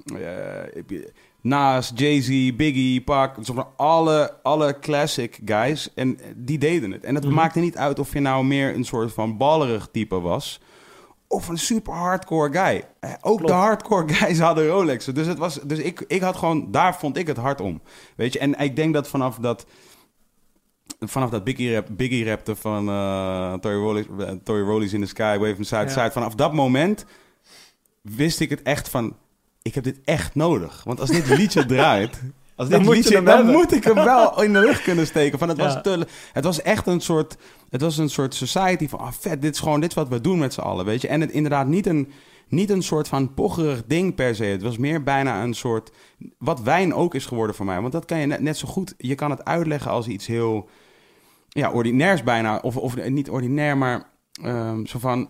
Nas, 1.44 1.92
Jay-Z, 1.94 2.56
Biggie, 2.56 3.02
maar 3.06 3.66
alle, 3.76 4.36
alle 4.42 4.78
classic 4.80 5.38
guys. 5.44 5.94
En 5.94 6.18
die 6.36 6.58
deden 6.58 6.90
het. 6.90 7.04
En 7.04 7.14
het 7.14 7.24
Mhm. 7.24 7.34
maakte 7.34 7.60
niet 7.60 7.76
uit 7.76 7.98
of 7.98 8.12
je 8.12 8.20
nou 8.20 8.44
meer 8.44 8.74
een 8.74 8.84
soort 8.84 9.12
van 9.12 9.36
ballerig 9.36 9.88
type 9.92 10.20
was. 10.20 10.60
Of 11.28 11.48
een 11.48 11.58
super 11.58 11.92
hardcore 11.92 12.52
guy. 12.52 12.84
Eh, 13.00 13.10
Ook 13.20 13.36
Klopt. 13.36 13.46
de 13.46 13.52
hardcore 13.58 14.12
guys 14.14 14.38
hadden 14.38 14.66
Rolexen. 14.66 15.14
Dus, 15.14 15.26
het 15.26 15.38
was, 15.38 15.54
dus 15.62 15.78
ik, 15.78 16.04
ik 16.06 16.20
had 16.20 16.36
gewoon, 16.36 16.70
daar 16.70 16.96
vond 16.96 17.16
ik 17.16 17.26
het 17.26 17.36
hard 17.36 17.60
om. 17.60 17.80
Weet 18.16 18.32
je, 18.32 18.38
en 18.38 18.58
ik 18.58 18.76
denk 18.76 18.94
dat 18.94 19.08
vanaf 19.08 19.36
dat. 19.36 19.66
Vanaf 21.00 21.30
dat 21.30 21.44
Biggie, 21.44 21.74
rap, 21.74 21.86
Biggie 21.90 22.24
rapte 22.28 22.56
van 22.56 22.88
eh 22.88 23.52
Tory 23.54 23.74
Rollies 23.76 24.06
eh, 24.18 24.30
Tory 24.44 24.62
Rollies 24.62 24.92
in 24.92 25.00
the 25.00 25.06
Sky, 25.06 25.36
Wave 25.38 25.54
from 25.54 25.64
Side 25.64 25.84
to 25.84 25.86
Ja. 25.90 26.00
Side. 26.02 26.10
Vanaf 26.10 26.34
dat 26.34 26.52
moment 26.52 27.04
wist 28.02 28.40
ik 28.40 28.50
het 28.50 28.62
echt 28.62 28.88
van... 28.88 29.16
Ik 29.64 29.74
heb 29.74 29.84
dit 29.84 30.00
echt 30.04 30.34
nodig. 30.34 30.84
Want 30.84 31.00
als 31.00 31.10
dit 31.10 31.28
liedje 31.28 31.66
draait... 31.74 32.20
Als 32.56 32.68
Dan 32.68 32.78
dit 32.78 32.86
moet 32.86 32.96
je 32.96 33.02
liedje, 33.02 33.22
dan 33.22 33.46
moet 33.46 33.72
ik 33.72 33.84
hem 33.84 33.94
wel 33.94 34.42
in 34.42 34.52
de 34.52 34.60
lucht 34.60 34.82
kunnen 34.82 35.06
steken. 35.06 35.38
Van 35.38 35.48
het, 35.48 35.58
was 35.58 35.82
te, 35.82 36.06
het 36.32 36.44
was 36.44 36.62
echt 36.62 36.86
een 36.86 37.00
soort... 37.00 37.36
Het 37.70 37.80
was 37.80 37.98
een 37.98 38.10
soort 38.10 38.34
society 38.34 38.88
van... 38.88 38.98
Ah, 38.98 39.12
vet, 39.12 39.42
dit 39.42 39.54
is 39.54 39.60
gewoon 39.60 39.80
dit 39.80 39.88
is 39.90 39.94
wat 39.94 40.08
we 40.08 40.20
doen 40.20 40.38
met 40.38 40.54
z'n 40.54 40.60
allen, 40.60 40.84
weet 40.84 41.00
je. 41.00 41.08
En 41.08 41.20
het 41.20 41.30
inderdaad 41.30 41.66
niet 41.66 41.86
een, 41.86 42.12
niet 42.48 42.70
een 42.70 42.82
soort 42.82 43.08
van 43.08 43.34
pocherig 43.34 43.84
ding 43.86 44.14
per 44.14 44.34
se. 44.34 44.44
Het 44.44 44.62
was 44.62 44.78
meer 44.78 45.02
bijna 45.02 45.42
een 45.42 45.54
soort... 45.54 45.90
Wat 46.38 46.60
wijn 46.62 46.94
ook 46.94 47.14
is 47.14 47.26
geworden 47.26 47.56
voor 47.56 47.66
mij. 47.66 47.80
Want 47.80 47.92
dat 47.92 48.04
kan 48.04 48.18
je 48.18 48.26
net, 48.26 48.40
net 48.40 48.56
zo 48.56 48.68
goed... 48.68 48.94
Je 48.98 49.14
kan 49.14 49.30
het 49.30 49.44
uitleggen 49.44 49.90
als 49.90 50.06
iets 50.06 50.26
heel... 50.26 50.68
Ja, 51.48 51.70
ordinairs 51.70 52.22
bijna. 52.22 52.58
Of, 52.58 52.76
of 52.76 53.08
niet 53.08 53.30
ordinair, 53.30 53.76
maar 53.76 54.10
ehm, 54.42 54.84
zo 54.84 54.98
van... 54.98 55.28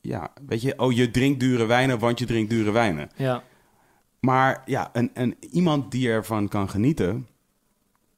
Ja, 0.00 0.32
weet 0.46 0.62
je, 0.62 0.78
oh, 0.78 0.92
je 0.92 1.10
drinkt 1.10 1.40
dure 1.40 1.66
wijnen, 1.66 1.98
want 1.98 2.18
je 2.18 2.26
drinkt 2.26 2.50
dure 2.50 2.70
wijnen. 2.70 3.10
Ja, 3.16 3.42
Maar 4.24 4.62
ja, 4.66 4.90
een, 4.92 5.10
een, 5.14 5.36
iemand 5.50 5.90
die 5.90 6.08
ervan 6.08 6.48
kan 6.48 6.68
genieten... 6.68 7.26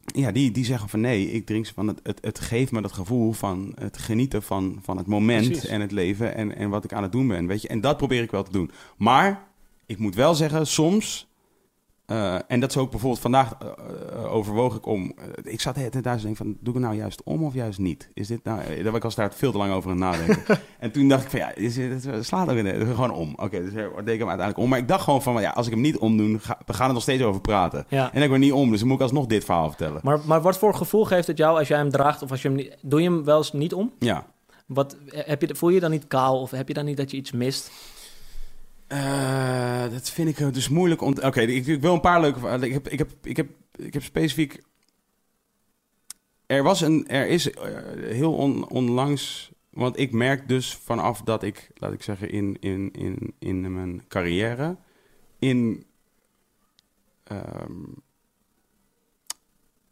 Ja, 0.05 0.33
die, 0.33 0.51
die 0.51 0.65
zeggen 0.65 0.89
van 0.89 1.01
nee, 1.01 1.31
ik 1.31 1.47
drink 1.47 1.67
ze 1.67 1.75
van 1.75 1.87
het, 1.87 2.01
het, 2.03 2.19
het 2.21 2.41
geeft 2.41 2.73
me 2.73 2.81
dat 2.83 2.93
gevoel 2.93 3.33
van 3.33 3.73
het 3.75 3.99
genieten 3.99 4.43
van, 4.43 4.79
van 4.83 4.97
het 4.97 5.07
moment 5.07 5.47
Precies. 5.47 5.67
en 5.67 5.81
het 5.81 5.93
leven 5.93 6.35
en, 6.35 6.57
en 6.57 6.71
wat 6.71 6.85
ik 6.85 6.93
aan 6.93 7.03
het 7.03 7.13
doen 7.13 7.29
ben, 7.29 7.47
weet 7.47 7.63
je. 7.63 7.69
En 7.69 7.81
dat 7.81 7.97
probeer 7.97 8.23
ik 8.23 8.31
wel 8.31 8.43
te 8.43 8.53
doen. 8.53 8.71
Maar 8.97 9.49
ik 9.87 9.99
moet 9.99 10.15
wel 10.15 10.35
zeggen, 10.35 10.67
soms, 10.67 11.29
eh, 12.07 12.35
en 12.47 12.61
dat 12.61 12.71
is 12.71 12.77
ook 12.77 12.91
bijvoorbeeld 12.91 13.23
vandaag 13.23 13.53
eh, 13.59 14.35
overwoog 14.35 14.77
ik 14.77 14.87
om, 14.87 15.15
ik 15.43 15.61
zat 15.61 15.75
tijd 15.75 16.03
thuis 16.03 16.17
te 16.17 16.27
denken 16.27 16.45
van, 16.45 16.57
doe 16.61 16.75
ik 16.75 16.81
het 16.81 16.83
nou 16.83 16.97
juist 16.97 17.23
om 17.23 17.45
of 17.45 17.55
juist 17.55 17.79
niet? 17.79 18.11
Is 18.15 18.27
dit 18.27 18.45
nou, 18.45 18.83
daar 18.83 19.01
was 19.01 19.13
ik 19.13 19.19
daar 19.19 19.33
veel 19.33 19.53
te 19.53 19.59
lang 19.59 19.73
over 19.73 19.91
aan 19.91 20.03
het 20.03 20.19
nadenken. 20.19 20.59
en 20.79 20.91
toen 20.91 21.09
dacht 21.09 21.25
ik 21.25 21.31
van 21.31 21.39
ja, 21.39 21.55
is 21.55 21.75
dit, 21.75 22.05
het 22.05 22.27
slaat 22.27 22.51
ook 22.51 22.57
in 22.57 22.87
gewoon 22.87 23.11
om. 23.11 23.33
Oké, 23.37 23.63
dus 23.63 23.73
deed 23.73 23.87
ik 23.87 24.19
hem 24.19 24.29
uiteindelijk 24.29 24.59
om. 24.59 24.69
Maar 24.69 24.79
ik 24.79 24.89
dacht 24.89 25.05
gewoon 25.05 25.23
van, 25.23 25.41
ja, 25.41 25.51
als 25.51 25.67
ik 25.67 25.73
hem 25.73 25.83
niet 25.83 25.99
omdoen, 25.99 26.41
ga, 26.41 26.59
we 26.67 26.73
gaan 26.73 26.89
er 26.89 26.95
nog 26.95 27.03
steeds 27.03 27.23
over 27.23 27.41
praten. 27.41 27.87
ja. 27.89 28.13
En 28.13 28.23
ik 28.23 28.29
word 28.29 28.41
niet 28.41 28.53
om, 28.53 28.71
dus 28.71 28.79
dan 28.79 28.89
moet 28.89 28.97
ik 28.97 29.03
alsnog 29.03 29.27
dit 29.27 29.45
verhaal 29.45 29.69
vertellen. 29.69 30.01
Maar, 30.03 30.21
maar 30.25 30.43
wat 30.43 30.59
voor 30.59 30.75
gevoel 30.75 31.05
geeft 31.05 31.27
het 31.27 31.39
jou 31.39 31.59
als 31.59 31.69
jij 31.69 31.79
hem 31.79 31.91
draagt 31.91 32.23
of 32.23 32.31
als 32.31 32.43
je 32.43 32.49
hem 32.49 32.57
niet... 32.57 32.77
Doe 32.83 33.03
je 33.03 33.11
hem 33.11 33.25
wel 33.25 33.37
eens 33.37 33.53
niet 33.53 33.75
om? 33.75 33.93
Ja. 33.99 34.27
Wat, 34.67 34.97
heb 35.11 35.41
je, 35.41 35.55
voel 35.55 35.71
je 35.71 35.81
dan 35.81 35.91
niet 35.91 36.07
kaal 36.07 36.41
of 36.41 36.51
heb 36.51 36.69
je 36.69 36.75
dan 36.75 36.85
niet 36.85 36.97
dat 36.97 37.11
je 37.11 37.17
iets 37.17 37.33
mist? 37.33 37.71
Eh, 38.87 39.91
dat 39.91 40.11
vind 40.11 40.29
ik 40.29 40.39
eh, 40.41 40.53
dus 40.53 40.69
moeilijk. 40.69 41.01
om- 41.01 41.19
Oké, 41.23 41.41
ik, 41.41 41.67
ik 41.67 41.81
wil 41.81 41.95
een 41.95 42.01
paar 42.01 42.21
leuke. 42.21 42.67
Ik 42.67 42.73
heb, 42.73 42.89
ik 42.89 42.99
heb, 42.99 43.11
ik 43.23 43.37
heb, 43.37 43.49
ik 43.77 43.93
heb 43.95 44.03
specifiek. 44.03 44.63
Er 46.47 46.63
was 46.63 46.81
een, 46.81 47.09
er 47.09 47.27
is 47.29 47.51
eh, 47.51 47.75
heel 48.03 48.35
on- 48.35 48.69
onlangs, 48.69 49.51
want 49.71 49.99
ik 49.99 50.13
merk 50.13 50.49
dus 50.49 50.75
vanaf 50.75 51.23
dat 51.23 51.43
ik, 51.43 51.71
laat 51.75 51.93
ik 51.93 52.03
zeggen, 52.03 52.31
in, 52.31 52.57
in, 52.61 52.91
in, 52.93 53.35
in 53.39 53.75
mijn 53.75 54.09
carrière, 54.09 54.77
in 55.39 55.85
ehm, 57.25 57.83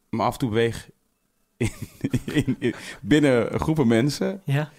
me 0.09 0.22
af 0.22 0.32
en 0.32 0.38
toe 0.38 0.49
beweeg 0.49 0.90
in, 1.57 1.70
in- 2.45 2.57
in- 2.59 2.74
binnen 3.03 3.61
groepen 3.61 3.86
mensen 3.86 4.42
Ja. 4.45 4.70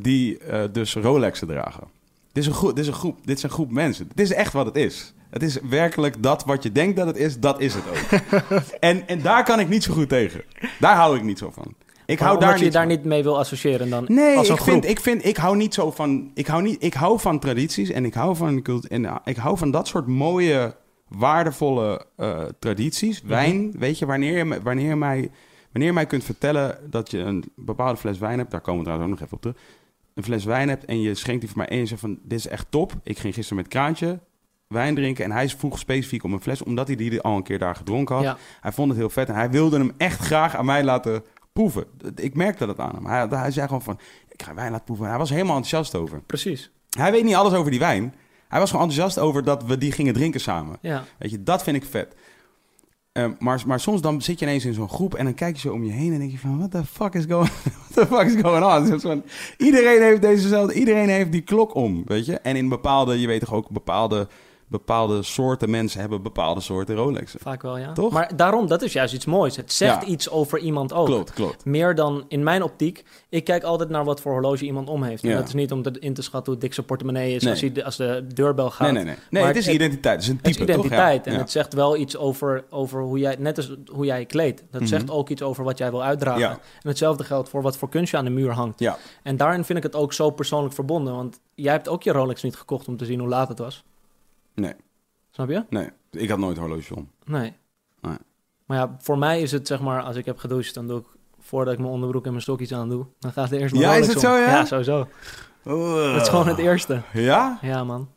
die 0.00 0.38
dus 0.70 0.94
Rolexen 0.94 1.48
dragen. 1.48 1.88
Dit 2.34 2.42
is, 2.42 2.46
een 2.48 2.54
groep, 2.54 2.70
dit, 2.76 2.78
is 2.78 2.86
een 2.86 2.92
groep, 2.98 3.26
dit 3.26 3.36
is 3.36 3.42
een 3.42 3.50
groep 3.50 3.70
mensen. 3.70 4.08
Dit 4.14 4.26
is 4.26 4.32
echt 4.32 4.52
wat 4.52 4.66
het 4.66 4.76
is. 4.76 5.14
Het 5.30 5.42
is 5.42 5.58
werkelijk 5.68 6.22
dat 6.22 6.44
wat 6.44 6.62
je 6.62 6.72
denkt 6.72 6.96
dat 6.96 7.06
het 7.06 7.16
is, 7.16 7.40
dat 7.40 7.60
is 7.60 7.74
het 7.74 7.84
ook. 7.88 8.20
en, 8.80 9.08
en 9.08 9.22
daar 9.22 9.44
kan 9.44 9.60
ik 9.60 9.68
niet 9.68 9.82
zo 9.82 9.94
goed 9.94 10.08
tegen. 10.08 10.42
Daar 10.80 10.96
hou 10.96 11.16
ik 11.16 11.22
niet 11.22 11.38
zo 11.38 11.50
van. 11.50 11.74
Ik 12.06 12.18
Maar 12.18 12.28
hou 12.28 12.40
daar 12.40 12.58
je 12.58 12.64
niet 12.64 12.72
daar 12.72 12.86
van. 12.86 12.90
niet 12.92 13.04
mee 13.04 13.22
wil 13.22 13.38
associëren 13.38 13.90
dan 13.90 14.04
Nee, 14.08 14.36
als 14.36 14.48
een 14.48 14.54
ik 14.54 14.60
groep. 14.60 14.72
vind, 14.72 14.88
ik 14.88 15.00
vind, 15.00 15.24
ik 15.24 15.36
hou 15.36 15.56
niet 15.56 15.74
zo 15.74 15.90
van, 15.90 16.30
ik 16.34 16.46
hou 16.46 16.62
niet, 16.62 16.82
ik 16.82 16.94
hou 16.94 17.20
van 17.20 17.38
tradities 17.38 17.90
en 17.90 18.04
ik 18.04 18.14
hou 18.14 18.36
van 18.36 18.62
cult 18.62 18.86
en 18.88 19.02
uh, 19.02 19.16
ik 19.24 19.36
hou 19.36 19.58
van 19.58 19.70
dat 19.70 19.86
soort 19.88 20.06
mooie, 20.06 20.76
waardevolle 21.08 22.06
eh, 22.16 22.42
tradities. 22.58 23.20
Mhm. 23.22 23.30
Wijn, 23.30 23.72
weet 23.78 23.98
je, 23.98 24.06
wanneer 24.06 24.36
je, 24.46 24.62
wanneer 24.62 24.88
je 24.88 24.96
mij, 24.96 25.30
wanneer 25.72 25.88
je 25.88 25.94
mij 25.94 26.06
kunt 26.06 26.24
vertellen 26.24 26.78
dat 26.90 27.10
je 27.10 27.18
een 27.18 27.44
bepaalde 27.56 27.96
fles 27.98 28.18
wijn 28.18 28.38
hebt, 28.38 28.50
daar 28.50 28.60
komen 28.60 28.78
we 28.80 28.84
trouwens 28.86 29.12
ook 29.12 29.18
nog 29.18 29.26
even 29.28 29.36
op 29.36 29.42
terug. 29.42 29.56
Een 30.14 30.22
fles 30.22 30.44
wijn 30.44 30.68
hebt 30.68 30.84
en 30.84 31.00
je 31.00 31.14
schenkt 31.14 31.40
die 31.40 31.48
voor 31.50 31.58
mij 31.58 31.68
en 31.68 31.76
je 31.78 31.86
zegt 31.86 32.00
van, 32.00 32.18
dit 32.22 32.38
is 32.38 32.46
echt 32.46 32.66
top. 32.70 32.92
Ik 33.02 33.18
ging 33.18 33.34
gisteren 33.34 33.62
met 33.62 33.72
Kraantje 33.72 34.20
wijn 34.68 34.94
drinken 34.94 35.24
en 35.24 35.30
hij 35.32 35.48
vroeg 35.48 35.78
specifiek 35.78 36.22
om 36.24 36.32
een 36.32 36.40
fles, 36.40 36.62
omdat 36.62 36.86
hij 36.86 36.96
die 36.96 37.20
al 37.20 37.36
een 37.36 37.42
keer 37.42 37.58
daar 37.58 37.76
gedronken 37.76 38.14
had. 38.14 38.24
Ja, 38.24 38.36
Hij 38.60 38.72
vond 38.72 38.88
het 38.88 38.98
heel 38.98 39.10
vet 39.10 39.28
en 39.28 39.34
hij 39.34 39.50
wilde 39.50 39.78
hem 39.78 39.92
echt 39.96 40.20
graag 40.20 40.56
aan 40.56 40.64
mij 40.64 40.84
laten 40.84 41.22
proeven. 41.52 41.84
Ik 42.14 42.34
merkte 42.34 42.66
dat 42.66 42.78
aan 42.78 42.94
hem. 42.94 43.06
Hij, 43.06 43.26
hij 43.30 43.50
zei 43.50 43.66
gewoon 43.66 43.82
van, 43.82 43.98
ik 44.28 44.42
ga 44.42 44.54
wijn 44.54 44.70
laten 44.70 44.84
proeven. 44.84 45.06
Hij 45.08 45.18
was 45.18 45.30
helemaal 45.30 45.56
enthousiast 45.56 45.94
over. 45.94 46.20
precies. 46.20 46.70
Hij 46.98 47.12
weet 47.12 47.24
niet 47.24 47.34
alles 47.34 47.52
over 47.52 47.70
die 47.70 47.80
wijn. 47.80 48.14
Hij 48.48 48.60
was 48.60 48.70
gewoon 48.70 48.86
enthousiast 48.88 49.26
over 49.26 49.44
dat 49.44 49.64
we 49.64 49.78
die 49.78 49.92
gingen 49.92 50.12
drinken 50.14 50.40
samen. 50.40 50.76
Ja, 50.80 51.04
Weet 51.18 51.30
je, 51.30 51.42
dat 51.42 51.62
vind 51.62 51.76
ik 51.76 51.84
vet. 51.84 52.14
Ehm, 53.12 53.32
maar, 53.38 53.62
maar 53.66 53.80
soms 53.80 54.00
dan 54.00 54.22
zit 54.22 54.38
je 54.38 54.44
ineens 54.46 54.64
in 54.64 54.74
zo'n 54.74 54.88
groep 54.88 55.14
en 55.14 55.24
dan 55.24 55.34
kijk 55.34 55.54
je 55.54 55.60
zo 55.60 55.72
om 55.72 55.84
je 55.84 55.90
heen 55.92 56.12
en 56.12 56.18
denk 56.18 56.30
je 56.30 56.38
van, 56.38 56.58
what 56.58 56.70
the 56.70 56.84
fuck 56.84 57.14
is 57.14 57.24
going, 57.28 57.50
what 57.62 57.83
the 57.94 58.06
fuck 58.06 58.24
is 58.24 58.42
going 58.42 58.64
on? 58.64 59.22
Iedereen 59.56 60.02
heeft 60.02 60.22
dezezelfde, 60.22 60.74
iedereen 60.74 61.08
heeft 61.08 61.32
die 61.32 61.40
klok 61.40 61.74
om, 61.74 62.02
weet 62.06 62.26
je. 62.26 62.38
En 62.38 62.56
in 62.56 62.68
bepaalde, 62.68 63.20
je 63.20 63.26
weet 63.26 63.40
toch 63.40 63.52
ook, 63.52 63.70
bepaalde, 63.70 64.28
bepaalde 64.78 65.22
soorten 65.22 65.70
mensen 65.70 66.00
hebben 66.00 66.22
bepaalde 66.22 66.60
soorten 66.60 66.94
Rolexen. 66.96 67.40
vaak 67.40 67.62
wel, 67.62 67.78
ja. 67.78 67.92
Toch? 67.92 68.12
Maar 68.12 68.36
daarom, 68.36 68.66
dat 68.66 68.82
is 68.82 68.92
juist 68.92 69.14
iets 69.14 69.24
moois. 69.24 69.56
Het 69.56 69.72
zegt 69.72 70.00
Ja. 70.02 70.06
iets 70.08 70.30
over 70.30 70.58
iemand 70.58 70.92
ook. 70.92 71.06
Klopt, 71.06 71.32
klopt. 71.32 71.64
Meer 71.64 71.94
dan 71.94 72.24
in 72.28 72.42
mijn 72.42 72.62
optiek. 72.62 73.04
Ik 73.28 73.44
kijk 73.44 73.62
altijd 73.62 73.88
naar 73.88 74.04
wat 74.04 74.20
voor 74.20 74.32
horloge 74.32 74.64
iemand 74.64 74.88
om 74.88 75.02
heeft. 75.02 75.22
En 75.22 75.28
Ja. 75.28 75.36
dat 75.36 75.46
is 75.46 75.54
niet 75.54 75.72
om 75.72 75.82
te, 75.82 75.90
in 75.98 76.14
te 76.14 76.22
schatten 76.22 76.52
hoe 76.52 76.60
dik 76.60 76.74
zijn 76.74 76.86
portemonnee 76.86 77.34
is 77.34 77.42
Nee. 77.42 77.52
als, 77.52 77.60
hij, 77.60 77.84
als 77.84 77.96
de 77.96 78.26
deurbel 78.34 78.70
gaat. 78.70 78.80
Nee, 78.80 78.92
nee, 78.92 79.04
nee. 79.04 79.14
Nee, 79.30 79.42
Maar 79.42 79.50
het 79.52 79.60
is 79.60 79.66
het- 79.66 79.74
identiteit. 79.74 80.14
Het 80.14 80.22
is 80.24 80.28
een 80.30 80.36
type, 80.36 80.48
Het 80.48 80.56
is 80.58 80.62
identiteit 80.62 81.16
toch? 81.22 81.26
Ja. 81.32 81.38
en 81.38 81.38
het 81.44 81.50
zegt 81.52 81.74
wel 81.74 81.96
iets 81.96 82.16
over, 82.16 82.64
over 82.70 83.02
hoe 83.02 83.18
jij, 83.18 83.36
net 83.38 83.56
als 83.56 83.74
hoe 83.92 84.04
jij 84.04 84.24
kleedt. 84.26 84.62
Dat 84.70 84.80
Mhm. 84.80 84.90
zegt 84.90 85.10
ook 85.10 85.28
iets 85.28 85.42
over 85.42 85.64
wat 85.64 85.78
jij 85.78 85.90
wil 85.90 86.02
uitdragen. 86.02 86.50
En 86.50 86.88
hetzelfde 86.88 87.24
geldt 87.24 87.48
voor 87.48 87.62
wat 87.62 87.76
voor 87.76 87.88
kunst 87.88 88.10
je 88.10 88.16
aan 88.16 88.24
de 88.24 88.30
muur 88.30 88.52
hangt. 88.52 88.78
Ja. 88.80 88.96
En 89.22 89.36
daarin 89.36 89.64
vind 89.64 89.78
ik 89.78 89.84
het 89.84 89.94
ook 89.96 90.12
zo 90.12 90.30
persoonlijk 90.30 90.74
verbonden. 90.74 91.14
Want 91.14 91.40
jij 91.54 91.72
hebt 91.72 91.88
ook 91.88 92.02
je 92.02 92.12
Rolex 92.12 92.42
niet 92.42 92.56
gekocht 92.56 92.88
om 92.88 92.96
te 92.96 93.04
zien 93.04 93.18
hoe 93.20 93.28
laat 93.28 93.48
het 93.48 93.58
was. 93.58 93.84
Nee, 94.54 94.72
Snap 95.30 95.48
je? 95.48 95.64
nee. 95.70 95.88
Ik 96.10 96.28
had 96.28 96.38
nooit 96.38 96.56
een 96.56 96.62
horloge 96.62 96.94
om. 96.96 97.10
Nee. 97.24 97.52
Nee. 98.00 98.16
Maar 98.66 98.78
ja, 98.78 98.96
voor 99.00 99.18
mij 99.18 99.40
is 99.42 99.52
het 99.52 99.66
zeg 99.66 99.80
maar, 99.80 100.02
als 100.02 100.16
ik 100.16 100.24
heb 100.24 100.38
gedoucht, 100.38 100.74
dan 100.74 100.86
doe 100.86 100.98
ik 100.98 101.06
voordat 101.40 101.72
ik 101.72 101.78
mijn 101.78 101.90
onderbroek 101.92 102.24
en 102.24 102.30
mijn 102.30 102.42
stokjes 102.42 102.72
aan 102.72 102.88
doe, 102.88 103.06
dan 103.18 103.32
gaat 103.32 103.50
er 103.50 103.60
eerst 103.60 103.74
mijn 103.74 103.86
Ja, 103.86 103.94
is 103.94 104.06
het 104.06 104.16
om. 104.16 104.22
zo, 104.22 104.36
ja? 104.36 104.50
Ja, 104.50 104.64
sowieso. 104.64 105.08
Dat 105.64 106.20
is 106.22 106.28
gewoon 106.28 106.48
het 106.48 106.58
eerste. 106.58 107.02
Ja? 107.12 107.58
Ja, 107.62 107.84
man. 107.84 108.08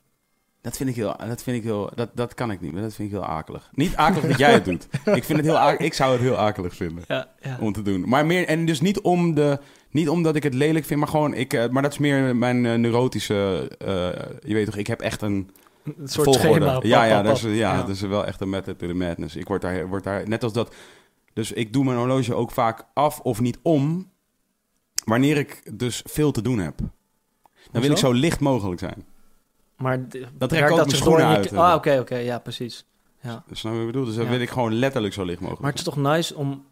Dat 0.62 0.78
vind 0.78 0.90
ik 0.90 0.96
heel, 0.96 1.16
dat 1.28 1.44
vind 1.44 1.58
ik 1.58 1.64
heel, 1.64 1.92
dat, 1.96 2.10
dat 2.14 2.34
kan 2.34 2.52
ik 2.52 2.62
niet, 2.62 2.74
maar 2.74 2.82
dat 2.82 2.94
vind 2.94 3.08
ik 3.12 3.14
heel 3.16 3.26
akelig. 3.26 3.70
Niet 3.74 3.96
akelig 3.96 4.28
dat 4.30 4.38
jij 4.38 4.54
het 4.54 4.66
doet. 4.66 4.88
Ik 4.92 5.24
vind 5.24 5.38
het 5.38 5.46
heel 5.46 5.58
akelig, 5.58 5.86
ik 5.88 5.94
zou 5.94 6.12
het 6.12 6.22
heel 6.22 6.38
akelig 6.38 6.76
vinden 6.76 7.04
Ja, 7.08 7.28
ja. 7.42 7.58
om 7.62 7.74
te 7.74 7.82
doen. 7.82 8.10
Maar 8.10 8.26
meer, 8.26 8.48
en 8.48 8.66
dus 8.66 8.82
niet 8.82 9.00
om 9.02 9.34
de, 9.36 9.60
niet 9.90 10.10
omdat 10.10 10.36
ik 10.36 10.44
het 10.44 10.54
lelijk 10.54 10.86
vind, 10.86 11.00
maar 11.00 11.10
gewoon, 11.10 11.34
ik, 11.34 11.54
eh, 11.54 11.70
maar 11.70 11.82
dat 11.82 11.92
is 11.92 11.98
meer 11.98 12.36
mijn 12.36 12.66
eh, 12.66 12.74
neurotische, 12.74 13.72
eh, 13.80 13.88
je 14.50 14.54
weet 14.54 14.66
toch, 14.66 14.76
ik 14.76 14.88
heb 14.88 15.00
echt 15.02 15.22
een 15.22 15.50
Een 15.98 16.08
soort 16.08 16.26
volgorde. 16.26 16.50
schema. 16.54 16.74
Pap, 16.74 16.84
ja, 16.84 17.04
ja, 17.04 17.16
pap, 17.16 17.26
dat 17.26 17.36
is, 17.36 17.42
ja, 17.42 17.50
Ja. 17.52 17.78
dat 17.78 17.90
is 17.90 18.02
wel 18.02 18.26
echt 18.26 18.42
een 18.42 18.50
method 18.50 18.80
to 18.80 18.88
the 18.88 18.94
madness. 18.94 19.36
Ik 19.36 19.48
word 19.48 19.62
daar, 19.62 19.88
word 19.88 20.04
daar, 20.04 20.28
net 20.28 20.44
als 20.44 20.54
dat, 20.54 20.76
dus 21.34 21.52
ik 21.52 21.74
doe 21.74 21.84
mijn 21.84 21.98
horloge 21.98 22.34
ook 22.36 22.52
vaak 22.52 22.86
af 22.94 23.20
of 23.20 23.40
niet 23.40 23.60
om, 23.62 24.10
wanneer 25.06 25.38
ik 25.38 25.62
dus 25.80 26.02
veel 26.06 26.32
te 26.32 26.42
doen 26.42 26.60
heb. 26.60 26.78
Dan 27.72 27.82
wil 27.82 27.92
ik 27.92 27.98
zo 27.98 28.12
licht 28.12 28.40
mogelijk 28.40 28.80
zijn. 28.80 29.06
Maar 29.78 30.08
d- 30.08 30.12
trek 30.12 30.22
ik 30.32 30.40
ook 30.42 30.50
dat 30.50 30.76
mijn 30.78 30.90
zich 30.90 30.98
schoenen 31.00 31.26
uit. 31.26 31.54
Ah, 31.54 31.76
oké, 31.76 31.98
oké. 32.00 32.16
Ja, 32.18 32.40
precies. 32.40 32.86
Ja. 33.22 33.44
Snap 33.52 33.72
je 33.74 33.78
wat 33.80 33.88
ik 33.88 33.92
bedoel? 33.94 34.06
Dus 34.06 34.16
dan 34.16 34.28
wil 34.30 34.40
ik 34.40 34.50
gewoon 34.50 34.74
letterlijk 34.74 35.14
zo 35.14 35.24
licht 35.24 35.40
mogelijk 35.40 35.62
Maar 35.62 35.70
het 35.72 35.80
is 35.80 35.86
toch 35.86 35.98
nice 35.98 36.36
om... 36.36 36.66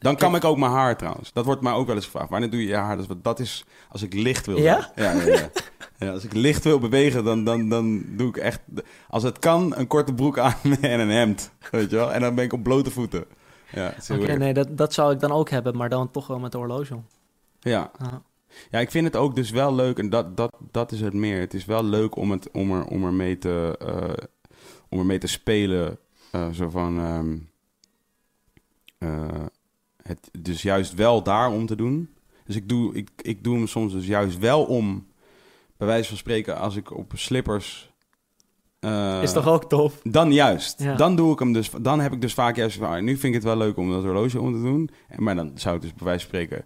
Dan 0.00 0.16
kam 0.16 0.34
ik 0.34 0.44
ook 0.44 0.58
mijn 0.58 0.72
haar 0.72 0.96
trouwens. 0.96 1.32
Dat 1.32 1.44
wordt 1.44 1.60
mij 1.62 1.72
ook 1.72 1.86
wel 1.86 1.96
eens 1.96 2.04
gevraagd. 2.04 2.30
Wanneer 2.30 2.50
doe 2.50 2.60
je 2.60 2.66
je 2.66 2.74
haar? 2.74 2.96
Dat 2.96 3.08
is, 3.08 3.16
dat 3.22 3.40
is 3.40 3.64
als 3.88 4.02
ik 4.02 4.14
licht 4.14 4.46
wil. 4.46 4.58
Ja? 4.58 4.90
Ja, 4.94 5.12
ja, 5.12 5.24
ja. 5.26 5.50
ja, 5.98 6.10
als 6.10 6.24
ik 6.24 6.32
licht 6.32 6.64
wil 6.64 6.78
bewegen, 6.78 7.24
dan, 7.24 7.44
dan, 7.44 7.68
dan 7.68 8.04
doe 8.16 8.28
ik 8.28 8.36
echt... 8.36 8.60
Als 9.08 9.22
het 9.22 9.38
kan, 9.38 9.76
een 9.76 9.86
korte 9.86 10.14
broek 10.14 10.38
aan 10.38 10.54
en 10.80 11.00
een 11.00 11.10
hemd. 11.10 11.50
Weet 11.70 11.90
je 11.90 11.96
wel? 11.96 12.12
En 12.12 12.20
dan 12.20 12.34
ben 12.34 12.44
ik 12.44 12.52
op 12.52 12.62
blote 12.62 12.90
voeten. 12.90 13.24
Ja, 13.72 13.94
Oké, 14.12 14.32
nee, 14.32 14.54
dat, 14.54 14.76
dat 14.76 14.94
zou 14.94 15.12
ik 15.12 15.20
dan 15.20 15.32
ook 15.32 15.50
hebben, 15.50 15.76
maar 15.76 15.88
dan 15.88 16.10
toch 16.10 16.26
wel 16.26 16.38
met 16.38 16.52
de 16.52 16.58
horloge 16.58 16.94
om. 16.94 17.06
ja. 17.60 17.90
Ja. 17.98 18.22
ja, 18.70 18.78
ik 18.78 18.90
vind 18.90 19.04
het 19.06 19.16
ook 19.16 19.34
dus 19.34 19.50
wel 19.50 19.74
leuk. 19.74 19.98
En 19.98 20.10
dat, 20.10 20.36
dat, 20.36 20.56
dat 20.70 20.92
is 20.92 21.00
het 21.00 21.14
meer. 21.14 21.40
Het 21.40 21.54
is 21.54 21.64
wel 21.64 21.84
leuk 21.84 22.16
om, 22.16 22.30
het, 22.30 22.50
om, 22.50 22.72
er, 22.72 22.84
om, 22.84 23.04
er, 23.04 23.12
mee 23.12 23.38
te, 23.38 23.76
eh, 23.78 24.26
om 24.88 24.98
er 24.98 25.06
mee 25.06 25.18
te 25.18 25.26
spelen. 25.26 25.98
Eh, 26.30 26.48
zo 26.50 26.68
van... 26.68 26.98
ehm, 26.98 27.36
eh, 28.98 29.46
het 30.10 30.30
dus 30.42 30.62
juist 30.62 30.94
wel 30.94 31.22
daarom 31.22 31.66
te 31.66 31.76
doen. 31.76 32.08
Dus 32.44 32.56
ik 32.56 32.68
doe, 32.68 32.94
ik, 32.94 33.10
ik 33.22 33.44
doe 33.44 33.56
hem 33.56 33.66
soms 33.66 33.92
dus 33.92 34.06
juist 34.06 34.38
wel 34.38 34.64
om... 34.64 35.06
Bij 35.76 35.86
wijze 35.86 36.08
van 36.08 36.16
spreken, 36.16 36.58
als 36.58 36.76
ik 36.76 36.96
op 36.96 37.12
slippers... 37.14 37.90
eh, 38.80 39.22
is 39.22 39.32
toch 39.32 39.48
ook 39.48 39.68
tof? 39.68 40.00
dan 40.02 40.32
juist. 40.32 40.82
Ja. 40.82 40.94
Dan 40.94 41.16
doe 41.16 41.32
ik 41.32 41.38
hem 41.38 41.52
dus. 41.52 41.70
Dan 41.80 42.00
heb 42.00 42.12
ik 42.12 42.20
dus 42.20 42.34
vaak 42.34 42.56
juist 42.56 42.78
van, 42.78 42.88
ah, 42.88 43.02
nu 43.02 43.12
vind 43.12 43.24
ik 43.24 43.34
het 43.34 43.42
wel 43.42 43.56
leuk 43.56 43.76
om 43.76 43.90
dat 43.90 44.02
horloge 44.02 44.40
om 44.40 44.52
te 44.52 44.62
doen. 44.62 44.90
En, 45.08 45.22
maar 45.22 45.34
dan 45.34 45.52
zou 45.54 45.76
ik 45.76 45.82
dus 45.82 45.94
bij 45.94 46.04
wijze 46.04 46.20
van 46.20 46.28
spreken 46.28 46.64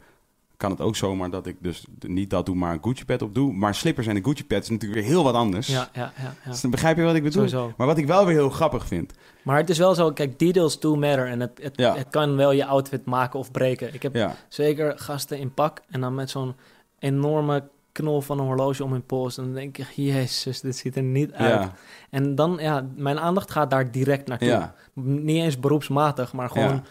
kan 0.57 0.71
het 0.71 0.81
ook 0.81 0.97
zomaar 0.97 1.31
dat 1.31 1.47
ik 1.47 1.57
dus 1.61 1.85
niet 2.01 2.31
dat 2.31 2.47
doe, 2.47 2.55
maar 2.55 2.73
een 2.73 2.83
Gucci 2.83 3.05
pad 3.05 3.23
op 3.23 3.35
doe. 3.35 3.53
Maar 3.53 3.75
slippers 3.75 4.07
en 4.07 4.17
een 4.17 4.25
Gucci 4.25 4.47
pad 4.47 4.63
is 4.63 4.69
natuurlijk 4.69 5.01
weer 5.01 5.11
heel 5.11 5.25
wat 5.25 5.35
anders. 5.35 5.67
Ja, 5.67 5.89
ja, 5.93 6.13
ja. 6.17 6.35
ja. 6.45 6.51
Dus 6.51 6.61
dan 6.61 6.71
begrijp 6.71 6.97
je 6.97 7.03
wat 7.03 7.15
ik 7.15 7.23
bedoel? 7.23 7.49
Sowieso. 7.49 7.73
Maar 7.77 7.87
wat 7.87 7.99
ik 7.99 8.07
wel 8.07 8.25
weer 8.27 8.35
heel 8.35 8.51
grappig 8.51 8.87
vind. 8.87 9.13
Maar 9.43 9.57
het 9.57 9.71
is 9.71 9.79
wel 9.79 9.95
zo, 9.95 10.13
kijk, 10.13 10.39
details 10.39 10.81
do 10.81 10.97
matter. 10.97 11.27
En 11.29 11.41
het, 11.41 11.61
het, 11.63 11.77
Ja. 11.77 11.97
het 11.97 12.07
kan 12.11 12.37
wel 12.37 12.53
je 12.53 12.67
outfit 12.67 13.05
maken 13.05 13.39
of 13.39 13.51
breken. 13.51 13.95
Ik 13.95 14.03
heb 14.03 14.15
Ja, 14.15 14.35
zeker 14.49 14.99
gasten 14.99 15.39
in 15.39 15.55
pak 15.55 15.81
en 15.91 16.01
dan 16.01 16.15
met 16.15 16.31
zo'n 16.31 16.55
enorme 16.99 17.69
knol 17.93 18.21
van 18.21 18.39
een 18.39 18.45
horloge 18.47 18.85
om 18.85 18.93
hun 18.93 19.07
pols. 19.07 19.39
En 19.39 19.45
dan 19.45 19.53
denk 19.55 19.79
ik, 19.79 19.87
jezus, 19.95 20.61
dit 20.61 20.77
ziet 20.77 20.97
er 20.97 21.03
niet 21.03 21.33
uit. 21.33 21.51
ja, 21.63 21.73
En 22.11 22.35
dan, 22.35 22.57
ja, 22.61 22.87
mijn 22.97 23.19
aandacht 23.19 23.51
gaat 23.51 23.71
daar 23.71 23.91
direct 23.91 24.29
naartoe. 24.29 24.49
ja, 24.49 24.75
Niet 24.95 25.43
eens 25.43 25.61
beroepsmatig, 25.61 26.33
maar 26.33 26.51
gewoon. 26.51 26.85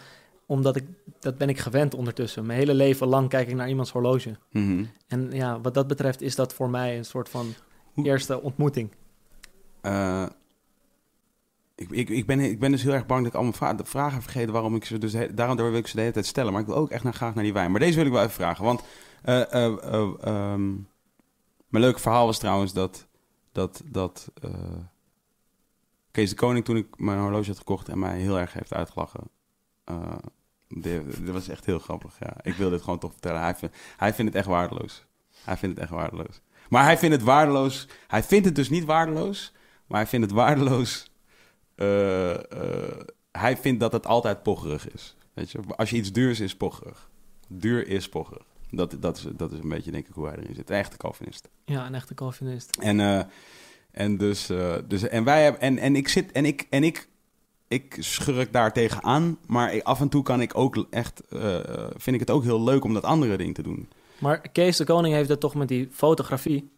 Omdat 0.54 0.76
ik, 0.76 0.84
dat 1.20 1.38
ben 1.38 1.48
ik 1.48 1.58
gewend 1.58 1.94
ondertussen. 1.94 2.46
Mijn 2.46 2.58
hele 2.58 2.74
leven 2.74 3.06
lang 3.06 3.28
kijk 3.28 3.48
ik 3.48 3.54
naar 3.54 3.68
iemands 3.68 3.90
horloge. 3.92 4.36
Mhm. 4.50 4.84
En 5.08 5.30
ja, 5.30 5.60
wat 5.60 5.74
dat 5.74 5.86
betreft 5.86 6.20
is 6.20 6.34
dat 6.34 6.54
voor 6.54 6.70
mij 6.70 6.96
een 6.96 7.04
soort 7.04 7.28
van 7.28 7.54
Hoe- 7.92 8.04
eerste 8.04 8.42
ontmoeting. 8.42 8.90
Eh, 9.80 10.26
ik, 11.74 11.90
ik, 11.90 12.08
ik, 12.08 12.26
ben, 12.26 12.40
ik 12.40 12.58
ben 12.58 12.70
dus 12.70 12.82
heel 12.82 12.92
erg 12.92 13.06
bang 13.06 13.20
dat 13.20 13.32
ik 13.32 13.38
allemaal 13.40 13.76
de 13.76 13.84
vragen 13.84 14.22
vergeten 14.22 14.52
waarom 14.52 14.74
ik 14.74 14.84
ze 14.84 14.98
dus 14.98 15.16
daarom 15.34 15.56
wil 15.56 15.74
ik 15.74 15.86
ze 15.86 15.94
de 15.94 16.00
hele 16.00 16.12
tijd 16.12 16.26
stellen. 16.26 16.52
Maar 16.52 16.60
ik 16.60 16.66
wil 16.66 16.76
ook 16.76 16.90
echt 16.90 17.04
naar, 17.04 17.14
graag 17.14 17.34
naar 17.34 17.44
die 17.44 17.52
wijn. 17.52 17.70
Maar 17.70 17.80
deze 17.80 17.96
wil 17.96 18.06
ik 18.06 18.12
wel 18.12 18.20
even 18.22 18.32
vragen. 18.34 18.64
Want 18.64 18.82
eh, 19.22 19.52
eh, 19.52 19.76
eh, 19.82 20.12
ehm, 20.20 20.72
mijn 21.68 21.84
leuke 21.84 22.00
verhaal 22.00 22.26
was 22.26 22.38
trouwens 22.38 22.72
dat, 22.72 23.06
dat, 23.52 23.82
dat 23.90 24.32
Kees 26.10 26.30
de 26.30 26.36
Koning 26.36 26.64
toen 26.64 26.76
ik 26.76 26.98
mijn 26.98 27.18
horloge 27.18 27.48
had 27.48 27.58
gekocht 27.58 27.88
en 27.88 27.98
mij 27.98 28.18
heel 28.18 28.38
erg 28.38 28.52
heeft 28.52 28.72
uitgelachen. 28.74 29.22
Dit, 30.76 31.02
was 31.30 31.48
echt 31.48 31.64
heel 31.66 31.78
grappig. 31.78 32.16
Ja. 32.20 32.36
Ik 32.42 32.54
wil 32.54 32.70
dit 32.70 32.82
gewoon 32.82 32.98
toch 32.98 33.12
vertellen. 33.12 33.40
Hij, 33.40 33.54
vindt- 33.54 33.76
hij 33.96 34.14
vindt 34.14 34.32
het 34.32 34.40
echt 34.40 34.50
waardeloos. 34.50 35.04
Hij 35.44 35.56
vindt 35.56 35.74
het 35.74 35.84
echt 35.84 35.94
waardeloos. 35.94 36.40
Maar 36.68 36.84
hij 36.84 36.98
vindt 36.98 37.14
het 37.14 37.24
waardeloos. 37.24 37.88
Hij 38.06 38.22
vindt 38.22 38.44
het 38.46 38.54
dus 38.54 38.68
niet 38.70 38.84
waardeloos, 38.84 39.52
maar 39.86 40.00
hij 40.00 40.08
vindt 40.08 40.26
het 40.26 40.34
waardeloos. 40.34 41.10
eh, 41.74 42.34
eh, 42.52 43.00
hij 43.32 43.56
vindt 43.56 43.80
dat 43.80 43.92
het 43.92 44.06
altijd 44.06 44.42
pocherig 44.42 44.92
is. 44.92 45.16
Weet 45.34 45.50
je? 45.50 45.58
Als 45.76 45.90
je 45.90 45.96
iets 45.96 46.12
duur 46.12 46.30
is, 46.30 46.40
is 46.40 46.56
pocherig. 46.56 47.10
Duur 47.48 47.88
is 47.88 48.08
pocherig. 48.08 48.44
Dat, 48.70 48.96
dat, 49.00 49.16
is, 49.16 49.26
dat 49.36 49.52
is 49.52 49.58
een 49.58 49.68
beetje, 49.68 49.90
denk 49.90 50.06
ik, 50.08 50.14
hoe 50.14 50.26
hij 50.26 50.36
erin 50.36 50.54
zit. 50.54 50.70
Een 50.70 50.76
echte 50.76 50.96
Calvinist. 50.96 51.48
Ja, 51.64 51.86
een 51.86 51.94
echte 51.94 52.14
Calvinist. 52.14 52.76
En, 52.76 53.00
eh, 53.00 53.22
en 53.90 54.16
dus, 54.16 54.46
dus, 54.88 55.02
en 55.08 55.24
wij 55.24 55.42
hebben, 55.42 55.60
en, 55.60 55.78
en 55.78 55.96
ik 55.96 56.08
zit, 56.08 56.32
en 56.32 56.44
ik, 56.44 56.66
en 56.70 56.84
ik, 56.84 57.08
ik 57.68 57.96
schurk 57.98 58.52
daar 58.52 58.72
tegenaan, 58.72 59.38
maar 59.46 59.82
af 59.82 60.00
en 60.00 60.08
toe 60.08 60.22
kan 60.22 60.40
ik 60.40 60.58
ook 60.58 60.86
echt, 60.90 61.22
eh, 61.28 61.56
vind 61.96 62.14
ik 62.14 62.20
het 62.20 62.30
ook 62.30 62.42
heel 62.42 62.62
leuk 62.62 62.84
om 62.84 62.94
dat 62.94 63.04
andere 63.04 63.36
ding 63.36 63.54
te 63.54 63.62
doen. 63.62 63.88
Maar 64.18 64.48
Kees 64.52 64.76
de 64.76 64.84
Koning 64.84 65.14
heeft 65.14 65.28
het 65.28 65.40
toch 65.40 65.54
met 65.54 65.68
die 65.68 65.88
fotografie. 65.92 66.72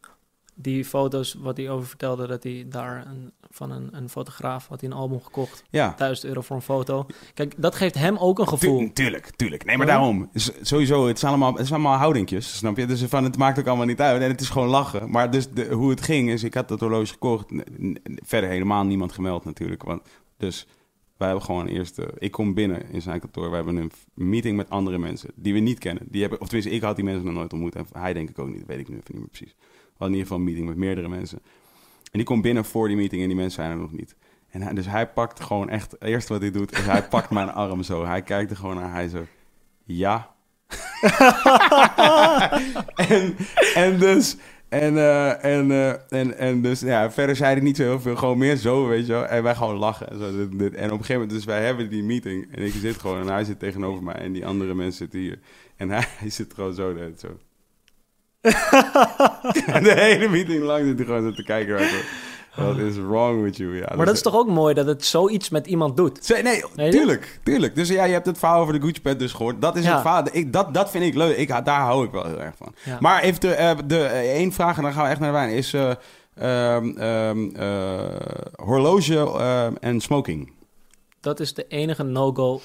Die 0.59 0.85
foto's, 0.85 1.35
wat 1.39 1.57
hij 1.57 1.71
over 1.71 1.89
vertelde, 1.89 2.27
dat 2.27 2.43
hij 2.43 2.67
daar 2.69 3.07
een, 3.07 3.33
van 3.51 3.71
een, 3.71 3.89
een 3.93 4.09
fotograaf 4.09 4.67
had 4.69 4.81
hij 4.81 4.91
een 4.91 4.97
album 4.97 5.23
gekocht. 5.23 5.63
Ja, 5.71 5.95
1000 5.97 6.27
euro 6.27 6.41
voor 6.41 6.57
een 6.57 6.63
foto. 6.63 7.07
Kijk, 7.35 7.55
dat 7.57 7.75
geeft 7.75 7.95
hem 7.95 8.17
ook 8.17 8.39
een 8.39 8.49
gevoel. 8.49 8.79
Tu- 8.79 8.93
tuurlijk, 8.93 9.31
tuurlijk. 9.37 9.65
Nee, 9.65 9.77
maar 9.77 9.87
daarom. 9.87 10.31
Sowieso, 10.61 11.07
het 11.07 11.17
is 11.17 11.25
allemaal, 11.25 11.55
het 11.55 11.71
allemaal 11.71 11.97
houdingjes, 11.97 12.57
snap 12.57 12.77
je? 12.77 12.87
Dus 12.87 13.03
van, 13.03 13.25
het 13.25 13.37
maakt 13.37 13.59
ook 13.59 13.67
allemaal 13.67 13.87
niet 13.87 14.01
uit. 14.01 14.23
En 14.23 14.31
het 14.31 14.41
is 14.41 14.49
gewoon 14.49 14.69
lachen. 14.69 15.11
Maar 15.11 15.31
dus 15.31 15.51
de, 15.51 15.67
hoe 15.73 15.91
het 15.91 16.01
ging 16.01 16.31
is, 16.31 16.43
ik 16.43 16.55
had 16.55 16.69
dat 16.69 16.81
horloge 16.81 17.07
gekocht. 17.13 17.47
Verder 18.25 18.51
helemaal 18.51 18.85
niemand 18.85 19.13
gemeld 19.13 19.45
natuurlijk. 19.45 19.83
Want, 19.83 20.03
dus 20.37 20.67
Wij 21.17 21.27
hebben 21.29 21.45
gewoon 21.45 21.67
eerst... 21.67 21.99
eh, 21.99 22.07
ik 22.19 22.31
kom 22.31 22.55
binnen 22.55 22.91
in 22.91 23.03
zijn 23.03 23.21
kantoor. 23.21 23.51
We 23.51 23.57
hebben 23.57 23.77
een 23.77 23.91
meeting 24.15 24.57
met 24.57 24.71
andere 24.71 24.99
mensen 24.99 25.31
die 25.35 25.53
we 25.53 25.59
niet 25.59 25.79
kennen. 25.79 26.07
Die 26.11 26.21
hebben, 26.21 26.41
of 26.41 26.47
tenminste, 26.47 26.75
ik 26.75 26.83
had 26.83 26.97
die 26.97 27.05
mensen 27.05 27.25
nog 27.25 27.35
nooit 27.35 27.53
ontmoet. 27.53 27.75
En 27.75 27.87
hij 27.93 28.13
denk 28.13 28.31
ik 28.31 28.39
ook 28.39 28.49
niet. 28.49 28.59
Dat 28.59 28.67
weet 28.67 28.79
ik 28.79 28.89
nu 28.89 28.97
even 28.97 29.11
niet 29.13 29.21
meer 29.21 29.29
precies. 29.29 29.55
We 29.59 30.03
hadden 30.03 30.09
in 30.09 30.13
ieder 30.13 30.23
geval 30.23 30.39
een 30.39 30.45
meeting 30.45 30.69
met 30.69 30.77
meerdere 30.77 31.09
mensen. 31.09 31.39
En 32.03 32.19
die 32.19 32.25
komt 32.25 32.43
binnen 32.43 32.65
voor 32.65 32.89
die 32.89 32.97
meeting 32.97 33.23
en 33.23 33.29
die 33.29 33.37
mensen 33.37 33.63
zijn 33.63 33.71
er 33.71 33.83
nog 33.83 33.93
niet. 33.93 34.17
En 34.49 34.63
hij, 34.63 34.73
dus 34.75 34.87
hij 34.87 35.09
pakt 35.09 35.41
gewoon 35.41 35.69
echt... 35.69 35.91
Het 35.91 36.03
eerste 36.03 36.33
wat 36.33 36.43
hij 36.43 36.51
doet 36.51 36.73
is 36.73 36.87
hij 36.87 37.09
pakt 37.09 37.31
mijn 37.31 37.53
arm 37.65 37.83
zo. 37.83 38.05
Hij 38.05 38.23
kijkt 38.23 38.51
er 38.51 38.57
gewoon 38.57 38.77
naar. 38.77 38.93
Hij 38.93 39.09
zo... 39.09 39.25
Ja. 39.85 40.35
en, 43.09 43.37
en 43.75 43.99
dus... 43.99 44.37
En, 44.69 44.97
eh, 44.97 45.45
en, 45.45 45.71
eh, 45.71 46.21
en, 46.21 46.39
en 46.39 46.63
dus, 46.63 46.81
ja, 46.81 47.11
verder 47.11 47.37
zei 47.37 47.55
hij 47.55 47.63
niet 47.63 47.77
zo 47.77 47.83
heel 47.83 48.01
veel. 48.01 48.17
Gewoon 48.17 48.39
meer 48.39 48.57
zo, 48.57 48.87
weet 48.87 49.07
je 49.07 49.13
wel. 49.13 49.27
En 49.27 49.43
wij 49.43 49.55
gewoon 49.55 49.77
lachen. 49.77 50.11
En, 50.11 50.19
zo, 50.19 50.37
dit, 50.37 50.59
dit. 50.59 50.75
en 50.75 50.85
op 50.85 50.99
een 50.99 51.05
gegeven 51.05 51.15
moment, 51.15 51.31
dus 51.31 51.45
wij 51.45 51.65
hebben 51.65 51.91
die 51.91 52.03
meeting. 52.03 52.55
En 52.55 52.63
ik 52.63 52.73
zit 52.73 52.97
gewoon, 52.97 53.21
en 53.21 53.27
hij 53.27 53.45
zit 53.45 53.59
tegenover 53.59 54.03
mij. 54.03 54.15
En 54.15 54.33
die 54.33 54.47
andere 54.47 54.75
mensen 54.75 54.99
zitten 54.99 55.19
hier. 55.19 55.39
En 55.77 55.91
hij, 55.91 56.05
hij 56.19 56.31
zit 56.31 56.55
gewoon 56.55 56.75
zo, 56.75 56.95
de 56.95 56.99
tijd 56.99 57.21
zo. 57.21 57.39
de 59.83 59.95
hele 59.97 60.29
meeting 60.29 60.63
lang 60.63 60.87
zit 60.87 60.97
hij 60.97 61.07
gewoon 61.07 61.23
zo 61.23 61.33
te 61.33 61.45
kijken. 61.45 61.79
zo. 61.79 61.97
What 62.57 62.77
is 62.79 62.97
wrong 62.97 63.43
with 63.43 63.57
you? 63.57 63.77
Ja, 63.77 63.93
Maar 63.97 64.07
dat 64.07 64.15
is 64.15 64.23
toch 64.23 64.35
ook 64.35 64.49
mooi 64.49 64.75
dat 64.75 64.87
het 64.87 65.05
zoiets 65.05 65.49
met 65.49 65.67
iemand 65.67 65.97
doet? 65.97 66.29
Nee, 66.43 66.63
je? 66.75 66.89
tuurlijk, 66.91 67.41
tuurlijk. 67.43 67.75
Dus 67.75 67.89
ja, 67.89 68.05
je 68.05 68.13
hebt 68.13 68.27
het 68.27 68.39
verhaal 68.39 68.61
over 68.61 68.73
de 68.81 68.87
Gucci 68.87 69.01
pet 69.01 69.19
dus 69.19 69.33
gehoord. 69.33 69.61
Dat 69.61 69.77
is 69.77 69.85
Ja. 69.85 69.93
het 69.93 70.01
verhaal. 70.01 70.23
Ik, 70.33 70.53
dat, 70.53 70.75
dat 70.75 70.91
vind 70.91 71.05
ik 71.05 71.15
leuk. 71.15 71.37
Ik, 71.37 71.49
daar 71.49 71.81
hou 71.81 72.05
ik 72.05 72.11
wel 72.13 72.25
heel 72.27 72.41
erg 72.41 72.57
van. 72.57 72.75
Ja. 72.85 72.97
Maar 73.01 73.23
even 73.23 73.41
de, 73.41 73.55
eh, 73.55 73.77
de 73.87 73.99
eh, 74.05 74.35
één 74.35 74.53
vraag 74.53 74.77
en 74.77 74.83
dan 74.83 74.93
gaan 74.93 75.05
we 75.05 75.11
echt 75.11 75.21
naar 75.21 75.33
de 75.33 75.37
wijn. 75.39 75.51
Is 75.51 75.73
eh, 75.75 75.91
ehm, 76.35 76.89
ehm, 76.99 77.49
eh, 77.57 77.99
horloge 78.65 79.17
ehm, 79.19 79.75
en 79.81 80.01
smoking. 80.01 80.53
Dat 81.21 81.41
is 81.41 81.55
de 81.55 81.67
enige 81.69 82.03
no-go 82.03 82.61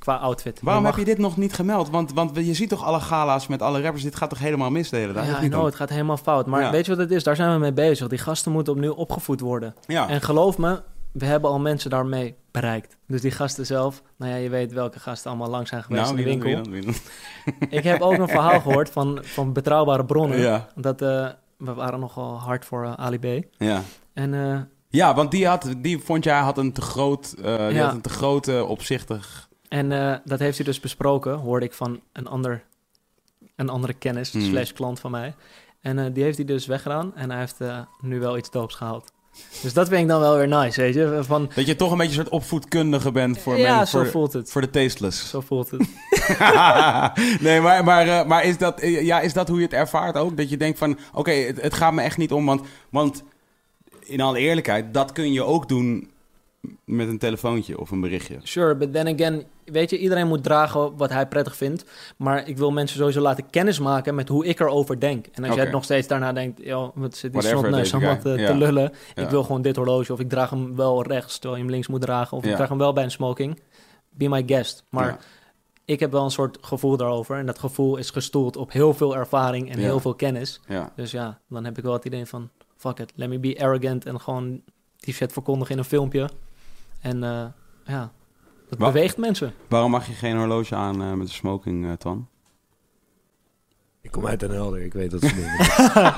qua 0.00 0.16
outfit. 0.16 0.60
Waarom 0.62 0.82
mag- 0.82 0.96
heb 0.96 1.06
je 1.06 1.10
dit 1.14 1.18
nog 1.22 1.36
niet 1.36 1.52
gemeld? 1.52 1.90
Want, 1.90 2.12
want 2.12 2.36
je 2.36 2.54
ziet 2.54 2.68
toch 2.68 2.84
alle 2.84 3.00
gala's 3.00 3.46
met 3.46 3.62
alle 3.62 3.80
rappers. 3.82 4.02
Dit 4.02 4.16
gaat 4.16 4.30
toch 4.30 4.38
helemaal 4.38 4.70
mis 4.70 4.88
de 4.90 4.96
hele 4.96 5.12
dag? 5.12 5.26
Ja, 5.26 5.64
het 5.64 5.74
gaat 5.74 5.88
helemaal 5.90 6.16
fout. 6.16 6.46
Maar 6.46 6.60
Ja. 6.62 6.70
weet 6.70 6.84
je 6.86 6.90
wat 6.90 7.00
het 7.00 7.10
is? 7.10 7.24
Daar 7.24 7.36
zijn 7.36 7.52
we 7.52 7.58
mee 7.58 7.72
bezig. 7.72 8.08
Die 8.08 8.18
gasten 8.18 8.52
moeten 8.52 8.72
opnieuw 8.72 8.92
opgevoed 8.92 9.40
worden. 9.40 9.74
Ja. 9.86 10.08
En 10.08 10.20
geloof 10.20 10.58
me, 10.58 10.82
we 11.12 11.24
hebben 11.24 11.50
al 11.50 11.58
mensen 11.58 11.90
daarmee 11.90 12.34
bereikt. 12.50 12.96
Dus 13.06 13.20
die 13.20 13.30
gasten 13.30 13.66
zelf, 13.66 14.02
nou 14.18 14.30
ja, 14.32 14.36
je 14.38 14.48
weet 14.48 14.72
welke 14.72 14.98
gasten 15.00 15.30
allemaal 15.30 15.50
lang 15.50 15.68
zijn 15.68 15.82
geweest 15.82 16.04
nou, 16.04 16.18
in 16.18 16.24
de 16.24 16.30
wie 16.30 16.38
dan, 16.40 16.52
winkel. 16.52 16.72
wie 16.72 16.82
dan, 16.82 16.92
wie 16.94 17.58
dan? 17.58 17.68
Ik 17.78 17.84
heb 17.84 18.00
ook 18.00 18.18
een 18.18 18.28
verhaal 18.28 18.60
gehoord 18.70 18.90
van, 18.90 19.18
van 19.22 19.52
betrouwbare 19.52 20.04
bronnen. 20.04 20.38
Ja, 20.38 20.68
Dat 20.74 21.02
eh, 21.02 21.26
we 21.56 21.74
waren 21.74 22.00
nogal 22.00 22.38
hard 22.40 22.64
voor 22.64 22.84
eh, 22.84 22.92
Ali 22.96 23.18
B. 23.18 23.44
ja. 23.58 23.82
En 24.14 24.34
eh, 24.34 24.58
Ja, 24.88 25.14
want 25.14 25.30
die, 25.30 25.46
had, 25.46 25.68
die 25.78 25.98
vond 25.98 26.24
jij 26.24 26.38
had 26.38 26.58
een 26.58 26.72
te 26.72 26.80
groot, 26.80 27.36
die 27.36 27.46
Ja. 27.50 27.84
had 27.84 27.92
een 27.94 28.00
te 28.00 28.08
grote, 28.08 28.64
opzichtig... 28.64 29.48
En 29.70 29.92
eh, 29.92 30.14
dat 30.24 30.38
heeft 30.38 30.56
hij 30.56 30.66
dus 30.66 30.80
besproken, 30.80 31.34
hoorde 31.34 31.66
ik 31.66 31.72
van 31.72 32.00
een, 32.12 32.26
ander, 32.26 32.64
een 33.56 33.68
andere 33.68 33.92
kennis, 33.92 34.32
Hmm. 34.32 34.42
slash 34.42 34.72
klant 34.72 35.00
van 35.00 35.10
mij. 35.10 35.34
En 35.80 35.98
eh, 35.98 36.04
die 36.14 36.22
heeft 36.22 36.36
hij 36.36 36.46
dus 36.46 36.66
weggedaan 36.66 37.12
en 37.16 37.30
hij 37.30 37.38
heeft 37.38 37.60
eh, 37.60 37.78
nu 38.00 38.20
wel 38.20 38.36
iets 38.36 38.50
doops 38.50 38.74
gehaald. 38.74 39.12
Dus 39.62 39.72
dat 39.72 39.88
vind 39.88 40.00
ik 40.00 40.08
dan 40.08 40.20
wel 40.20 40.36
weer 40.36 40.48
nice, 40.48 40.80
weet 40.80 40.94
je. 40.94 41.20
Van, 41.22 41.50
Dat 41.54 41.66
je 41.66 41.76
toch 41.76 41.90
een 41.90 41.98
beetje 41.98 42.18
een 42.18 42.24
soort 42.24 42.34
opvoedkundige 42.34 43.12
bent 43.12 43.38
voor, 43.38 43.58
ja, 43.58 43.76
men, 43.76 43.86
zo 43.86 43.98
voor, 43.98 44.10
voelt 44.10 44.32
het. 44.32 44.50
voor 44.50 44.60
de 44.60 44.70
tasteless. 44.70 45.30
Zo 45.30 45.40
voelt 45.40 45.70
het. 45.70 45.80
nee, 47.40 47.60
maar, 47.60 47.84
maar, 47.84 48.26
maar 48.26 48.44
is, 48.44 48.58
dat, 48.58 48.80
ja, 48.82 49.20
is 49.20 49.32
dat 49.32 49.48
hoe 49.48 49.56
je 49.58 49.64
het 49.64 49.72
ervaart 49.72 50.16
ook? 50.16 50.36
Dat 50.36 50.50
je 50.50 50.56
denkt 50.56 50.78
van, 50.78 50.98
oké, 51.12 51.30
het, 51.30 51.62
het 51.62 51.74
gaat 51.74 51.92
me 51.92 52.02
echt 52.02 52.16
niet 52.16 52.32
om, 52.32 52.46
want, 52.46 52.62
want 52.90 53.22
in 54.00 54.20
alle 54.20 54.38
eerlijkheid, 54.38 54.94
dat 54.94 55.12
kun 55.12 55.32
je 55.32 55.42
ook 55.42 55.68
doen 55.68 56.10
met 56.84 57.08
een 57.08 57.18
telefoontje 57.18 57.78
of 57.80 57.90
een 57.90 58.00
berichtje. 58.00 58.36
Sure, 58.42 58.76
but 58.76 58.92
then 58.92 59.06
again, 59.14 59.44
weet 59.64 59.90
je, 59.90 59.98
iedereen 59.98 60.26
moet 60.26 60.42
dragen 60.44 60.96
wat 60.96 61.10
hij 61.10 61.26
prettig 61.26 61.56
vindt. 61.56 61.84
Maar 62.16 62.48
ik 62.48 62.56
wil 62.58 62.70
mensen 62.70 62.98
sowieso 62.98 63.20
laten 63.20 63.50
kennismaken 63.50 64.14
met 64.14 64.28
hoe 64.28 64.46
ik 64.46 64.60
erover 64.60 65.00
denk. 65.00 65.26
En 65.26 65.44
als 65.44 65.54
jij 65.54 65.70
nog 65.70 65.84
steeds 65.84 66.06
daarna 66.06 66.32
denkt, 66.32 66.60
joh, 66.64 66.88
wat 66.94 67.16
zit 67.16 67.32
die 67.32 67.42
snotneus 67.42 67.94
aan 67.94 68.00
wat 68.00 68.22
Ja. 68.38 68.46
te 68.46 68.54
lullen. 68.56 68.92
Ja. 69.14 69.22
Ik 69.22 69.28
wil 69.28 69.42
gewoon 69.42 69.62
dit 69.62 69.76
horloge 69.76 70.12
of 70.12 70.20
ik 70.20 70.28
draag 70.28 70.50
hem 70.50 70.76
wel 70.76 71.02
rechts 71.06 71.32
terwijl 71.32 71.54
je 71.56 71.62
hem 71.62 71.70
links 71.72 71.86
moet 71.88 72.00
dragen. 72.00 72.36
Of 72.36 72.44
Ja. 72.44 72.50
ik 72.50 72.56
draag 72.56 72.68
hem 72.68 72.78
wel 72.78 72.92
bij 72.92 73.04
een 73.04 73.10
smoking. 73.10 73.60
Be 74.10 74.28
my 74.28 74.42
guest. 74.46 74.84
Maar 74.88 75.18
ik 75.84 76.00
heb 76.00 76.12
wel 76.12 76.24
een 76.24 76.30
soort 76.30 76.58
gevoel 76.60 76.96
daarover. 76.96 77.36
En 77.38 77.46
dat 77.46 77.58
gevoel 77.58 77.96
is 77.96 78.10
gestoeld 78.10 78.56
op 78.56 78.72
heel 78.72 78.94
veel 78.94 79.16
ervaring 79.16 79.70
en 79.72 79.78
heel 79.78 80.00
veel 80.00 80.14
kennis. 80.14 80.60
Ja. 80.68 80.92
Dus 80.96 81.10
ja, 81.10 81.38
dan 81.48 81.64
heb 81.64 81.78
ik 81.78 81.84
wel 81.84 81.92
het 81.92 82.04
idee 82.04 82.26
van, 82.26 82.48
fuck 82.76 82.98
it, 82.98 83.12
let 83.14 83.28
me 83.28 83.38
be 83.38 83.56
arrogant 83.60 84.06
en 84.06 84.20
gewoon 84.20 84.62
die 84.96 85.14
shit 85.14 85.32
verkondigen 85.32 85.72
in 85.72 85.78
een 85.78 85.84
filmpje. 85.84 86.28
En 87.00 87.24
eh, 87.24 87.44
ja, 87.84 88.12
dat 88.68 88.78
Wa- 88.78 88.86
beweegt 88.86 89.16
mensen. 89.16 89.54
Waarom 89.68 89.90
mag 89.90 90.06
je 90.06 90.12
geen 90.12 90.36
horloge 90.36 90.74
aan 90.74 91.02
eh, 91.02 91.10
met 91.12 91.28
een 91.28 91.34
smoking, 91.34 91.86
eh 91.86 91.92
Twan? 91.92 92.28
Ik 94.02 94.10
kom 94.10 94.26
uit 94.26 94.40
Den 94.40 94.50
Helder, 94.50 94.82
ik 94.82 94.92
weet 94.92 95.10
dat 95.10 95.20
soort 95.20 95.34
dingen. 95.34 95.64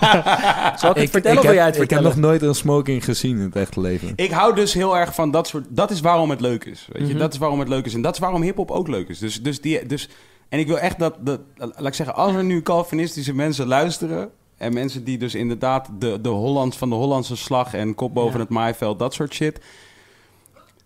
Zal 0.79 0.91
ik 0.91 0.97
het 0.97 1.11
vertellen 1.11 1.39
of 1.39 1.45
heb, 1.45 1.55
jij 1.55 1.65
het 1.67 1.81
ik 1.81 1.91
heb 1.91 2.01
nog 2.01 2.17
nooit 2.17 2.43
een 2.43 2.55
smoking 2.55 3.05
gezien 3.05 3.37
in 3.37 3.43
het 3.43 3.57
echte 3.57 3.81
leven. 3.81 4.13
Ik 4.17 4.31
hou 4.31 4.55
dus 4.55 4.73
heel 4.75 4.97
erg 4.97 5.15
van 5.15 5.31
dat 5.31 5.47
soort... 5.49 5.65
Dat 5.69 5.91
is 5.91 6.01
waarom 6.01 6.31
het 6.31 6.41
leuk 6.41 6.65
is, 6.65 6.89
weet 6.93 7.03
je? 7.07 7.09
Mhm. 7.13 7.19
Dat 7.19 7.33
is 7.33 7.39
waarom 7.39 7.59
het 7.59 7.69
leuk 7.69 7.85
is. 7.87 7.95
En 7.95 8.03
dat 8.03 8.13
is 8.15 8.19
waarom 8.21 8.43
hiphop 8.43 8.71
ook 8.71 8.89
leuk 8.89 9.09
is. 9.09 9.19
Dus, 9.19 9.43
dus 9.43 9.61
die... 9.61 9.87
Dus, 9.87 10.09
en 10.49 10.59
ik 10.59 10.67
wil 10.67 10.79
echt 10.79 10.99
dat, 10.99 11.15
dat... 11.21 11.41
Laat 11.57 11.87
ik 11.87 11.95
zeggen, 11.95 12.15
als 12.17 12.35
er 12.35 12.45
nu 12.45 12.63
Calvinistische 12.63 13.35
mensen 13.35 13.67
luisteren... 13.67 14.31
En 14.57 14.73
mensen 14.73 15.05
die 15.05 15.19
dus 15.19 15.35
inderdaad 15.35 15.89
de, 15.99 16.21
de 16.21 16.29
Hollands 16.29 16.77
van 16.77 16.89
de 16.89 16.95
Hollandse 16.95 17.37
slag... 17.37 17.75
en 17.75 17.95
kop 17.95 18.15
boven 18.15 18.33
Ja. 18.35 18.41
het 18.41 18.49
maaiveld, 18.49 18.99
dat 18.99 19.15
soort 19.15 19.35
shit... 19.35 19.61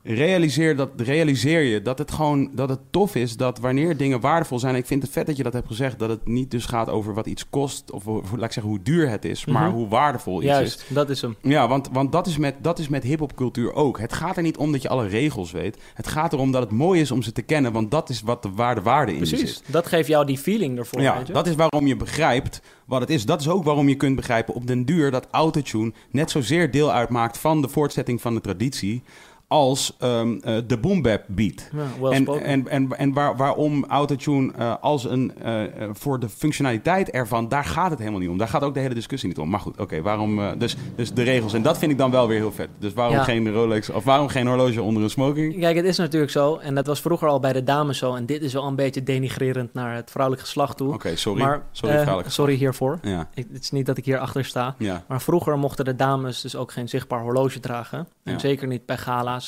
Realiseer, 0.09 0.77
dat, 0.77 0.89
realiseer 0.97 1.61
je 1.61 1.83
dat 1.83 1.99
het 1.99 2.11
gewoon 2.13 2.51
dat 2.53 2.69
het 2.69 2.79
tof 2.91 3.15
is 3.15 3.37
dat 3.37 3.59
wanneer 3.59 3.97
dingen 3.97 4.21
waardevol 4.21 4.59
zijn. 4.59 4.75
Ik 4.75 4.87
vind 4.87 5.03
het 5.03 5.13
vet 5.13 5.27
dat 5.27 5.37
je 5.37 5.43
dat 5.43 5.53
hebt 5.53 5.67
gezegd. 5.67 5.99
Dat 5.99 6.09
het 6.09 6.27
niet 6.27 6.51
dus 6.51 6.65
gaat 6.67 6.89
over 6.89 7.15
wat 7.15 7.27
iets 7.27 7.49
kost. 7.51 7.91
Of 7.91 8.05
hoe- 8.05 8.23
laat 8.37 8.45
ik 8.45 8.53
zeggen 8.53 8.63
hoe 8.73 8.83
duur 8.83 9.09
het 9.11 9.25
is. 9.25 9.45
Maar 9.45 9.67
Mhm. 9.69 9.75
hoe 9.77 9.89
waardevol 9.89 10.37
iets 10.43 10.51
is. 10.51 10.57
Juist, 10.57 10.85
dat 10.89 11.11
is 11.11 11.21
hem. 11.21 11.37
Ja, 11.43 11.69
want, 11.69 11.89
want 11.93 12.13
dat 12.13 12.27
is 12.27 12.37
met, 12.37 12.55
dat 12.63 12.79
is 12.79 12.89
met 12.89 13.03
hip-hopcultuur 13.03 13.73
ook. 13.75 13.99
Het 13.99 14.13
gaat 14.13 14.37
er 14.37 14.43
niet 14.43 14.57
om 14.57 14.73
dat 14.73 14.83
je 14.83 14.89
alle 14.89 15.07
regels 15.07 15.51
weet. 15.53 15.77
Het 15.95 16.07
gaat 16.07 16.33
erom 16.33 16.51
dat 16.53 16.63
het 16.63 16.71
mooi 16.73 17.01
is 17.01 17.11
om 17.11 17.23
ze 17.23 17.33
te 17.33 17.43
kennen, 17.43 17.73
want 17.73 17.91
dat 17.91 18.09
is 18.09 18.21
wat 18.23 18.43
de 18.43 18.51
waarde, 18.55 18.81
waarde 18.83 19.13
in 19.13 19.17
Precies, 19.19 19.41
zit. 19.41 19.63
dat 19.67 19.87
geeft 19.87 20.09
jou 20.09 20.27
die 20.27 20.39
feeling 20.39 20.79
ervoor, 20.79 21.01
Ja, 21.01 21.17
weet 21.17 21.27
je? 21.27 21.33
dat 21.33 21.47
is 21.47 21.55
waarom 21.55 21.87
je 21.87 21.97
begrijpt 21.97 22.61
wat 22.85 23.01
het 23.01 23.11
is. 23.11 23.25
Dat 23.25 23.41
is 23.41 23.49
ook 23.49 23.65
waarom 23.65 23.89
je 23.89 23.95
kunt 23.97 24.17
begrijpen 24.17 24.55
op 24.55 24.67
den 24.67 24.85
duur 24.85 25.11
dat 25.11 25.29
autotune 25.31 25.93
net 26.11 26.31
zozeer 26.31 26.71
deel 26.71 26.93
uitmaakt 26.93 27.39
van 27.39 27.63
de 27.63 27.69
voortzetting 27.69 28.21
van 28.21 28.35
de 28.35 28.41
traditie 28.41 29.03
als 29.49 29.97
ehm, 29.99 30.39
eh, 30.43 30.57
de 30.67 30.79
boom 30.79 31.03
bap 31.03 31.25
beat. 31.27 31.71
Ja, 31.73 32.01
well 32.01 32.13
en 32.13 32.27
en, 32.43 32.69
en, 32.69 32.99
en 32.99 33.13
waar, 33.13 33.37
waarom 33.37 33.85
autotune 33.85 34.53
eh, 34.57 34.75
als 34.81 35.05
een 35.05 35.33
eh, 35.43 35.63
voor 35.93 36.21
de 36.21 36.29
functionaliteit 36.29 37.11
ervan, 37.11 37.49
daar 37.49 37.65
gaat 37.65 37.91
het 37.91 37.99
helemaal 37.99 38.21
niet 38.21 38.29
om. 38.29 38.39
Daar 38.39 38.49
gaat 38.49 38.63
ook 38.63 38.75
de 38.75 38.81
hele 38.81 38.95
discussie 38.95 39.29
niet 39.29 39.39
om. 39.39 39.49
Maar 39.51 39.61
goed, 39.61 39.79
oké, 39.81 40.03
waarom 40.03 40.59
dus, 40.59 40.77
dus 40.97 41.13
de 41.13 41.23
regels 41.23 41.53
en 41.53 41.63
dat 41.63 41.79
vind 41.79 41.93
ik 41.93 41.99
dan 41.99 42.11
wel 42.11 42.29
weer 42.29 42.39
heel 42.39 42.53
vet. 42.53 42.69
Dus 42.79 42.93
waarom 42.93 43.17
Ja. 43.17 43.25
geen 43.25 43.53
Rolex 43.53 43.91
of 43.91 44.05
waarom 44.05 44.29
geen 44.29 44.47
horloge 44.47 44.83
onder 44.83 45.03
een 45.03 45.11
smoking? 45.11 45.61
Kijk, 45.61 45.77
het 45.77 45.85
is 45.85 45.97
natuurlijk 45.97 46.33
zo, 46.33 46.57
en 46.57 46.75
dat 46.75 46.87
was 46.87 47.01
vroeger 47.01 47.29
al 47.29 47.41
bij 47.41 47.53
de 47.53 47.65
dames 47.65 47.99
zo, 47.99 48.15
en 48.15 48.27
dit 48.27 48.43
is 48.43 48.53
wel 48.53 48.65
een 48.65 48.77
beetje 48.77 49.03
denigrerend 49.03 49.75
naar 49.75 49.95
het 49.95 50.11
vrouwelijk 50.11 50.45
geslacht 50.45 50.77
toe. 50.77 50.93
Oké, 50.93 51.17
sorry. 51.17 51.43
maar, 51.43 51.63
sorry, 51.73 52.23
sorry 52.27 52.55
hiervoor. 52.55 52.99
Ja, 53.03 53.29
Ik, 53.35 53.47
het 53.53 53.63
is 53.63 53.71
niet 53.71 53.87
dat 53.87 53.97
ik 53.97 54.05
hier 54.05 54.19
achter 54.19 54.45
sta. 54.45 54.77
Maar 55.09 55.21
vroeger 55.23 55.59
mochten 55.59 55.85
de 55.85 55.97
dames 55.97 56.41
dus 56.41 56.57
ook 56.57 56.73
geen 56.73 56.89
zichtbaar 56.89 57.21
horloge 57.21 57.61
dragen. 57.61 58.09
En 58.23 58.41
zeker 58.41 58.67
niet 58.67 58.87
bij 58.87 58.97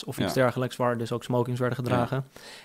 of 0.05 0.19
iets 0.19 0.35
Ja. 0.35 0.43
dergelijks, 0.43 0.77
waar 0.77 0.99
dus 0.99 1.13
ook 1.13 1.25
smokings 1.25 1.61
werden 1.61 1.79
gedragen. 1.79 2.25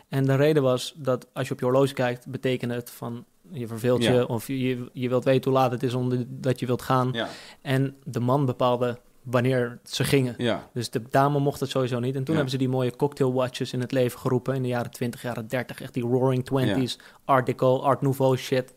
En 0.09 0.26
de 0.26 0.36
reden 0.36 0.63
was 0.63 0.93
dat 0.97 1.28
als 1.34 1.47
je 1.47 1.53
op 1.53 1.59
je 1.59 1.65
horloge 1.65 1.93
kijkt, 1.93 2.28
betekent 2.28 2.71
het 2.71 2.89
van 2.89 3.26
je 3.51 3.67
verveelt 3.67 4.03
je 4.03 4.11
Ja. 4.11 4.24
of 4.24 4.47
je, 4.47 4.89
je 4.93 5.09
wilt 5.09 5.24
weten 5.24 5.51
hoe 5.51 5.59
laat 5.59 5.71
het 5.71 5.84
is 5.84 5.93
omdat 5.93 6.59
je 6.59 6.65
wilt 6.65 6.82
gaan. 6.82 7.09
ja, 7.11 7.28
En 7.61 7.95
de 8.03 8.19
man 8.19 8.45
bepaalde 8.45 8.99
wanneer 9.24 9.80
ze 9.84 10.03
gingen. 10.03 10.36
ja. 10.38 10.69
Dus 10.74 10.89
de 10.89 11.01
dame 11.09 11.39
mocht 11.39 11.59
het 11.59 11.69
sowieso 11.69 11.99
niet. 11.99 12.15
En 12.15 12.24
toen 12.24 12.26
Ja. 12.26 12.34
hebben 12.34 12.49
ze 12.51 12.57
die 12.57 12.69
mooie 12.69 12.95
cocktail 12.95 13.34
watches 13.34 13.74
in 13.74 13.80
het 13.80 13.91
leven 13.91 14.19
geroepen 14.19 14.55
in 14.55 14.61
de 14.61 14.67
jaren 14.67 14.91
20, 14.91 15.21
jaren 15.21 15.47
30. 15.47 15.82
Echt 15.82 15.93
die 15.93 16.03
roaring 16.03 16.43
20s, 16.45 16.97
Art 17.26 17.45
Deco, 17.45 17.80
Art 17.80 18.01
Nouveau 18.01 18.38
shit. 18.38 18.74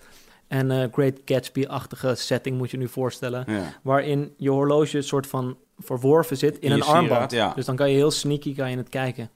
En 0.48 0.70
eh, 0.70 0.88
Great 0.92 1.20
Gatsby-achtige 1.24 2.14
setting 2.14 2.56
moet 2.58 2.70
je 2.70 2.76
nu 2.76 2.88
voorstellen. 2.88 3.44
ja. 3.46 3.62
Waarin 3.82 4.34
je 4.36 4.50
horloge 4.50 5.02
soort 5.02 5.26
van 5.26 5.56
verworven 5.78 6.36
zit 6.36 6.58
in, 6.58 6.72
een 6.72 6.82
armband. 6.82 7.30
ja. 7.30 7.52
Dus 7.54 7.64
dan 7.64 7.76
kan 7.76 7.90
je 7.90 7.96
heel 7.96 8.10
sneaky 8.10 8.54
kan 8.54 8.70
je 8.70 8.76
het 8.76 8.88
kijken. 8.88 9.30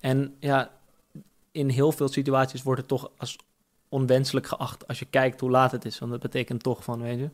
En 0.00 0.34
ja, 0.40 0.70
in 1.52 1.68
heel 1.68 1.92
veel 1.92 2.08
situaties 2.08 2.62
wordt 2.62 2.80
het 2.80 2.88
toch 2.88 3.10
als 3.16 3.36
onwenselijk 3.88 4.46
geacht 4.46 4.88
als 4.88 4.98
je 4.98 5.04
kijkt 5.04 5.40
hoe 5.40 5.50
laat 5.50 5.72
het 5.72 5.84
is. 5.84 5.98
Want 5.98 6.10
dat 6.12 6.20
betekent 6.20 6.62
toch 6.62 6.84
van, 6.84 7.02
weet 7.02 7.18
je, 7.18 7.30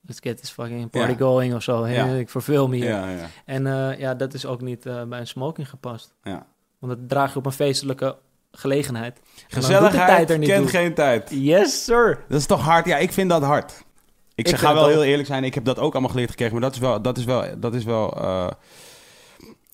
let's 0.00 0.20
get 0.20 0.36
this 0.40 0.50
fucking 0.50 0.90
party 0.90 1.10
Ja. 1.10 1.16
going 1.16 1.54
of 1.54 1.62
zo. 1.62 1.86
Ja. 1.86 2.06
Ik 2.06 2.30
verveel 2.30 2.68
me 2.68 2.76
hier. 2.76 2.88
Ja, 2.88 3.10
ja, 3.10 3.26
En 3.44 3.66
eh, 3.66 3.98
ja, 3.98 4.14
dat 4.14 4.34
is 4.34 4.46
ook 4.46 4.60
niet 4.60 4.86
eh, 4.86 5.02
bij 5.04 5.20
een 5.20 5.26
smoking 5.26 5.68
gepast. 5.68 6.14
ja. 6.22 6.46
Want 6.78 6.92
dat 6.98 7.08
draag 7.08 7.32
je 7.32 7.38
op 7.38 7.46
een 7.46 7.52
feestelijke 7.52 8.16
gelegenheid. 8.52 9.20
Gezelligheid 9.48 10.38
kent 10.38 10.70
geen 10.70 10.94
tijd. 10.94 11.30
Yes, 11.30 11.84
sir! 11.84 12.24
Dat 12.28 12.38
is 12.40 12.46
toch 12.46 12.60
hard? 12.60 12.86
Ja, 12.86 12.96
ik 12.96 13.12
vind 13.12 13.30
dat 13.30 13.42
hard. 13.42 13.84
Ik, 14.38 14.48
zeg, 14.48 14.60
ga 14.60 14.74
wel 14.74 14.88
heel 14.88 15.04
eerlijk 15.04 15.28
zijn, 15.28 15.44
ik 15.44 15.54
heb 15.54 15.64
dat 15.64 15.78
ook 15.78 15.92
allemaal 15.92 16.10
geleerd 16.10 16.30
gekregen, 16.30 16.52
maar 16.52 16.62
dat 16.62 16.74
is 16.74 16.78
wel, 16.78 17.02
dat 17.02 17.18
is 17.18 17.24
wel, 17.24 17.44
dat 17.60 17.74
is 17.74 17.84
wel, 17.84 18.16
eh, 18.16 18.50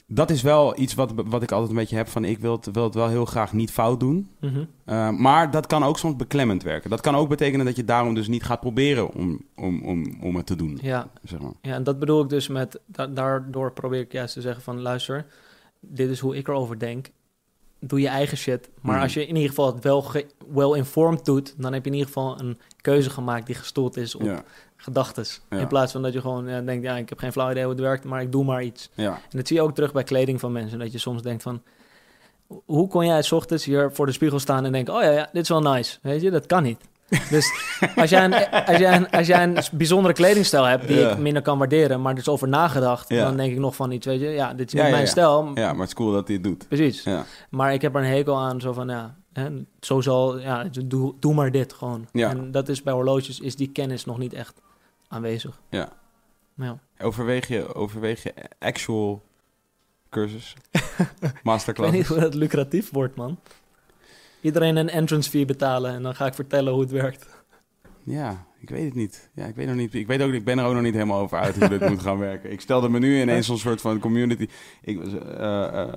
dat 0.06 0.30
is 0.30 0.42
wel 0.42 0.78
iets 0.80 0.94
wat, 0.94 1.12
wat 1.14 1.42
ik 1.42 1.52
altijd 1.52 1.70
een 1.70 1.76
beetje 1.76 1.96
heb 1.96 2.08
van... 2.08 2.24
ik 2.24 2.38
wil 2.38 2.52
het, 2.52 2.68
wil 2.72 2.84
het 2.84 2.94
wel 2.94 3.08
heel 3.08 3.24
graag 3.24 3.52
niet 3.52 3.70
fout 3.70 4.00
doen. 4.00 4.28
Mhm. 4.40 4.64
Uh, 4.86 5.10
maar 5.10 5.50
dat 5.50 5.66
kan 5.66 5.84
ook 5.84 5.98
soms 5.98 6.16
beklemmend 6.16 6.62
werken. 6.62 6.90
Dat 6.90 7.00
kan 7.00 7.14
ook 7.14 7.28
betekenen 7.28 7.66
dat 7.66 7.76
je 7.76 7.84
daarom 7.84 8.14
dus 8.14 8.28
niet 8.28 8.42
gaat 8.44 8.60
proberen 8.60 9.12
om, 9.12 9.44
om, 9.56 9.84
om, 9.84 10.18
om 10.22 10.36
het 10.36 10.46
te 10.46 10.56
doen. 10.56 10.78
Ja. 10.82 11.08
Zeg 11.22 11.40
maar. 11.40 11.52
ja, 11.62 11.74
en 11.74 11.82
dat 11.82 11.98
bedoel 11.98 12.22
ik 12.22 12.28
dus 12.28 12.48
met... 12.48 12.80
da- 12.86 13.06
daardoor 13.06 13.72
probeer 13.72 14.00
ik 14.00 14.12
juist 14.12 14.34
te 14.34 14.40
zeggen 14.40 14.62
van... 14.62 14.80
luister, 14.80 15.26
dit 15.80 16.10
is 16.10 16.20
hoe 16.20 16.36
ik 16.36 16.48
erover 16.48 16.78
denk. 16.78 17.10
Doe 17.86 18.00
je 18.00 18.08
eigen 18.08 18.36
shit. 18.36 18.68
Maar 18.80 18.94
Mhm. 18.94 19.02
als 19.02 19.14
je 19.14 19.26
in 19.26 19.34
ieder 19.34 19.48
geval 19.48 19.74
het 19.74 19.84
wel 19.84 20.04
well-informed 20.52 21.24
doet... 21.24 21.54
dan 21.56 21.72
heb 21.72 21.84
je 21.84 21.90
in 21.90 21.96
ieder 21.96 22.12
geval 22.12 22.40
een 22.40 22.58
keuze 22.80 23.10
gemaakt 23.10 23.46
die 23.46 23.54
gestoeld 23.54 23.96
is 23.96 24.14
op 24.14 24.22
gedachtes. 24.76 25.40
Ja. 25.50 25.58
In 25.58 25.66
plaats 25.66 25.92
van 25.92 26.02
dat 26.02 26.12
je 26.12 26.20
gewoon 26.20 26.48
eh, 26.48 26.64
denkt... 26.66 26.84
ja, 26.84 26.96
ik 26.96 27.08
heb 27.08 27.18
geen 27.18 27.32
flauw 27.32 27.50
idee 27.50 27.62
hoe 27.62 27.72
het 27.72 27.80
werkt... 27.80 28.04
maar 28.04 28.22
ik 28.22 28.32
doe 28.32 28.44
maar 28.44 28.62
iets. 28.62 28.90
En 29.12 29.36
dat 29.38 29.46
zie 29.46 29.56
je 29.56 29.62
ook 29.62 29.74
terug 29.74 29.92
bij 29.92 30.02
kleding 30.04 30.40
van 30.40 30.52
mensen. 30.52 30.78
Dat 30.78 30.92
je 30.92 30.98
soms 30.98 31.22
denkt 31.22 31.42
van... 31.42 31.62
Hoe 32.64 32.88
kon 32.88 33.06
jij 33.06 33.22
's 33.22 33.32
ochtends 33.32 33.64
hier 33.64 33.90
voor 33.92 34.06
de 34.06 34.12
spiegel 34.12 34.38
staan 34.38 34.64
en 34.64 34.72
denken... 34.72 34.94
oh 34.94 35.02
ja, 35.02 35.10
ja, 35.10 35.28
dit 35.32 35.42
is 35.42 35.48
wel 35.48 35.60
nice. 35.62 35.98
Weet 36.02 36.22
je, 36.22 36.30
dat 36.30 36.46
kan 36.46 36.62
niet. 36.62 36.78
Dus 37.30 37.52
als 37.96 38.10
jij 38.10 38.24
een, 38.24 38.34
als 38.66 38.78
jij 38.78 38.96
een, 38.96 39.10
als 39.10 39.26
jij 39.26 39.42
een 39.42 39.58
bijzondere 39.72 40.14
kledingstijl 40.14 40.64
hebt... 40.64 40.88
die 40.88 40.96
Ja. 40.98 41.10
ik 41.10 41.18
minder 41.18 41.42
kan 41.42 41.58
waarderen... 41.58 42.02
maar 42.02 42.12
er 42.12 42.18
is 42.18 42.28
over 42.28 42.48
nagedacht... 42.48 43.08
Ja. 43.08 43.24
dan 43.24 43.36
denk 43.36 43.52
ik 43.52 43.58
nog 43.58 43.76
van 43.76 43.90
iets, 43.90 44.06
weet 44.06 44.20
je... 44.20 44.26
ja, 44.28 44.54
dit 44.54 44.66
is 44.74 44.80
niet 44.80 44.90
mijn 44.90 45.08
stijl. 45.08 45.50
ja, 45.54 45.70
maar 45.72 45.80
het 45.80 45.88
is 45.88 45.94
cool 45.94 46.12
dat 46.12 46.26
hij 46.26 46.36
het 46.36 46.44
doet. 46.44 46.68
Precies. 46.68 47.02
Ja, 47.02 47.24
Maar 47.50 47.72
ik 47.72 47.82
heb 47.82 47.94
er 47.94 48.00
een 48.00 48.06
hekel 48.10 48.38
aan, 48.38 48.60
zo 48.60 48.72
van... 48.72 48.88
ja, 48.88 49.14
hè, 49.32 49.48
zo 49.80 50.00
zal... 50.00 50.38
ja, 50.38 50.64
doe, 50.84 51.14
doe 51.20 51.34
maar 51.34 51.50
dit 51.50 51.72
gewoon. 51.72 52.06
Ja. 52.12 52.30
En 52.30 52.50
dat 52.50 52.68
is 52.68 52.82
bij 52.82 52.92
horloges... 52.92 53.40
is 53.40 53.56
die 53.56 53.68
kennis 53.72 54.04
nog 54.04 54.18
niet 54.18 54.32
echt 54.32 54.60
aanwezig. 55.08 55.60
ja. 55.70 55.88
Ja. 56.56 56.78
Overweeg 56.98 57.48
je, 57.48 57.74
overweeg 57.74 58.22
je 58.22 58.34
actual 58.58 59.22
cursus? 60.10 60.54
Ik 60.72 61.06
weet 61.20 61.32
Masterclass? 61.42 61.92
niet 61.92 62.06
hoe 62.06 62.20
dat 62.20 62.34
lucratief 62.34 62.90
wordt, 62.90 63.16
man. 63.16 63.38
Iedereen 64.44 64.76
een 64.76 64.88
entrance 64.88 65.30
fee 65.30 65.44
betalen 65.44 65.92
en 65.94 66.02
dan 66.02 66.14
ga 66.14 66.26
ik 66.26 66.34
vertellen 66.34 66.72
hoe 66.72 66.82
het 66.82 66.90
werkt. 66.90 67.26
Ja, 68.02 68.46
ik 68.60 68.68
weet 68.68 68.84
het 68.84 68.94
niet. 68.94 69.30
Ja, 69.34 69.46
ik 69.46 69.54
weet 69.54 69.66
nog 69.66 69.76
niet. 69.76 69.94
Ik 69.94 70.06
weet 70.06 70.22
ook, 70.22 70.32
ik 70.32 70.44
ben 70.44 70.58
er 70.58 70.64
ook 70.64 70.74
nog 70.74 70.82
niet 70.82 70.94
helemaal 70.94 71.20
over 71.20 71.38
uit 71.38 71.56
hoe 71.56 71.68
dit 71.68 71.88
moet 71.88 72.00
gaan 72.00 72.18
werken. 72.18 72.52
Ik 72.52 72.60
stelde 72.60 72.88
me 72.88 72.98
nu 72.98 73.20
ineens 73.20 73.46
zo'n 73.46 73.58
soort 73.58 73.80
van 73.80 73.98
community. 73.98 74.48
Ik, 74.82 75.02
eh, 75.02 75.82
eh, 75.82 75.92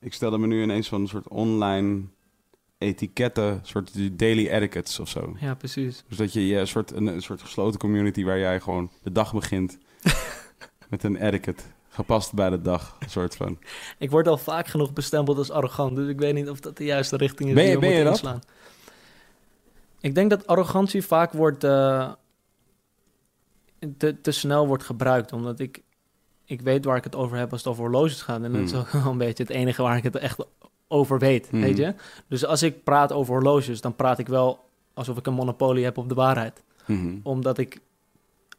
ik 0.00 0.12
stelde 0.12 0.38
me 0.38 0.46
nu 0.46 0.62
ineens 0.62 0.88
van 0.88 1.00
een 1.00 1.08
soort 1.08 1.28
online 1.28 2.02
etiketten, 2.78 3.60
soort 3.62 4.18
daily 4.18 4.46
etiquettes 4.46 5.00
of 5.00 5.08
zo. 5.08 5.36
Ja, 5.40 5.54
precies. 5.54 6.04
Dus 6.08 6.16
dat 6.16 6.32
je 6.32 6.46
je 6.46 6.58
een 6.58 6.68
soort, 6.68 6.90
een, 6.90 7.06
een 7.06 7.22
soort 7.22 7.42
gesloten 7.42 7.80
community 7.80 8.24
waar 8.24 8.38
jij 8.38 8.60
gewoon 8.60 8.90
de 9.02 9.12
dag 9.12 9.32
begint 9.32 9.78
met 10.90 11.02
een 11.02 11.16
etiquette. 11.16 11.62
Gepast 11.96 12.32
bij 12.34 12.50
de 12.50 12.60
dag, 12.62 12.96
soort 13.06 13.36
van. 13.36 13.58
Ik 13.98 14.10
word 14.10 14.28
al 14.28 14.38
vaak 14.38 14.66
genoeg 14.66 14.92
bestempeld 14.92 15.38
als 15.38 15.50
arrogant, 15.50 15.96
dus 15.96 16.08
ik 16.08 16.18
weet 16.18 16.34
niet 16.34 16.48
of 16.48 16.60
dat 16.60 16.76
de 16.76 16.84
juiste 16.84 17.16
richting 17.16 17.48
is 17.48 17.54
Ben 17.54 17.64
die 17.64 17.72
je- 17.72 17.78
we 17.78 17.86
ben 17.86 17.96
je 17.96 18.04
moeten 18.04 18.24
dat? 18.24 18.34
inslaan. 18.34 18.54
Ik 20.00 20.14
denk 20.14 20.30
dat 20.30 20.46
arrogantie 20.46 21.02
vaak 21.02 21.32
wordt 21.32 21.64
eh, 21.64 22.12
te, 23.96 24.20
te 24.20 24.30
snel 24.30 24.66
wordt 24.66 24.82
gebruikt, 24.84 25.32
omdat 25.32 25.60
ik, 25.60 25.82
ik 26.44 26.60
weet 26.60 26.84
waar 26.84 26.96
ik 26.96 27.04
het 27.04 27.16
over 27.16 27.36
heb 27.38 27.50
als 27.52 27.60
het 27.60 27.70
over 27.70 27.82
horloges 27.82 28.22
gaat. 28.22 28.42
En 28.42 28.52
dat 28.52 28.60
is 28.60 28.70
Hmm. 28.70 28.80
ook 28.80 28.88
wel 29.02 29.12
een 29.12 29.18
beetje 29.18 29.42
het 29.42 29.52
enige 29.52 29.82
waar 29.82 29.96
ik 29.96 30.02
het 30.02 30.16
echt 30.16 30.44
over 30.88 31.18
weet, 31.18 31.48
Hmm. 31.48 31.60
weet 31.60 31.76
je? 31.76 31.94
Dus 32.28 32.44
als 32.44 32.62
ik 32.62 32.84
praat 32.84 33.12
over 33.12 33.34
horloges, 33.34 33.80
dan 33.80 33.94
praat 33.96 34.18
ik 34.18 34.28
wel 34.28 34.64
alsof 34.94 35.16
ik 35.16 35.26
een 35.26 35.34
monopolie 35.34 35.84
heb 35.84 35.98
op 35.98 36.08
de 36.08 36.14
waarheid. 36.14 36.62
Mhm. 36.86 37.14
Omdat 37.22 37.58
ik 37.58 37.78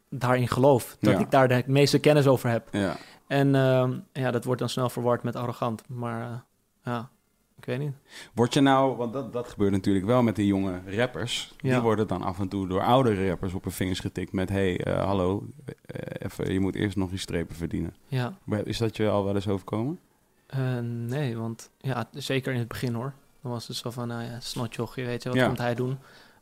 daarin 0.09 0.47
geloof, 0.47 0.97
dat 0.99 1.13
Ja. 1.13 1.19
ik 1.19 1.31
daar 1.31 1.47
de 1.47 1.63
meeste 1.65 1.99
kennis 1.99 2.27
over 2.27 2.49
heb. 2.49 2.67
Ja. 2.71 2.97
En 3.27 3.55
ehm, 3.55 3.99
ja, 4.13 4.31
dat 4.31 4.43
wordt 4.43 4.59
dan 4.59 4.69
snel 4.69 4.89
verward 4.89 5.23
met 5.23 5.35
arrogant. 5.35 5.83
Maar 5.89 6.21
eh, 6.31 6.37
ja, 6.83 7.09
ik 7.57 7.65
weet 7.65 7.79
niet. 7.79 7.93
Word 8.33 8.53
je 8.53 8.61
nou, 8.61 8.95
want 8.97 9.13
dat, 9.13 9.33
dat 9.33 9.47
gebeurt 9.47 9.71
natuurlijk 9.71 10.05
wel 10.05 10.23
met 10.23 10.35
de 10.35 10.45
jonge 10.45 10.81
rappers. 10.85 11.53
Die 11.57 11.71
Ja. 11.71 11.81
worden 11.81 12.07
dan 12.07 12.21
af 12.21 12.39
en 12.39 12.47
toe 12.47 12.67
door 12.67 12.81
oudere 12.83 13.27
rappers 13.27 13.53
op 13.53 13.63
hun 13.63 13.73
vingers 13.73 13.99
getikt 13.99 14.31
met... 14.31 14.49
hey, 14.49 14.83
eh, 14.83 15.03
hallo, 15.05 15.47
eh, 15.85 16.25
even, 16.25 16.53
je 16.53 16.59
moet 16.59 16.75
eerst 16.75 16.95
nog 16.95 17.11
je 17.11 17.17
strepen 17.17 17.55
verdienen. 17.55 17.95
Ja, 18.07 18.33
Is 18.63 18.77
dat 18.77 18.97
je 18.97 19.09
al 19.09 19.23
wel 19.23 19.35
eens 19.35 19.47
overkomen? 19.47 19.99
Nee, 20.81 21.37
want 21.37 21.69
ja, 21.77 22.07
zeker 22.11 22.53
in 22.53 22.59
het 22.59 22.67
begin 22.67 22.93
hoor. 22.93 23.13
Dan 23.41 23.51
was 23.51 23.67
het 23.67 23.77
zo 23.77 23.89
van, 23.91 24.07
nou 24.07 24.23
ja, 24.23 24.39
snotjoch, 24.39 24.95
je 24.95 25.05
weet 25.05 25.23
je, 25.23 25.29
wat 25.29 25.37
Ja. 25.37 25.45
komt 25.45 25.57
hij 25.57 25.75
doen? 25.75 25.97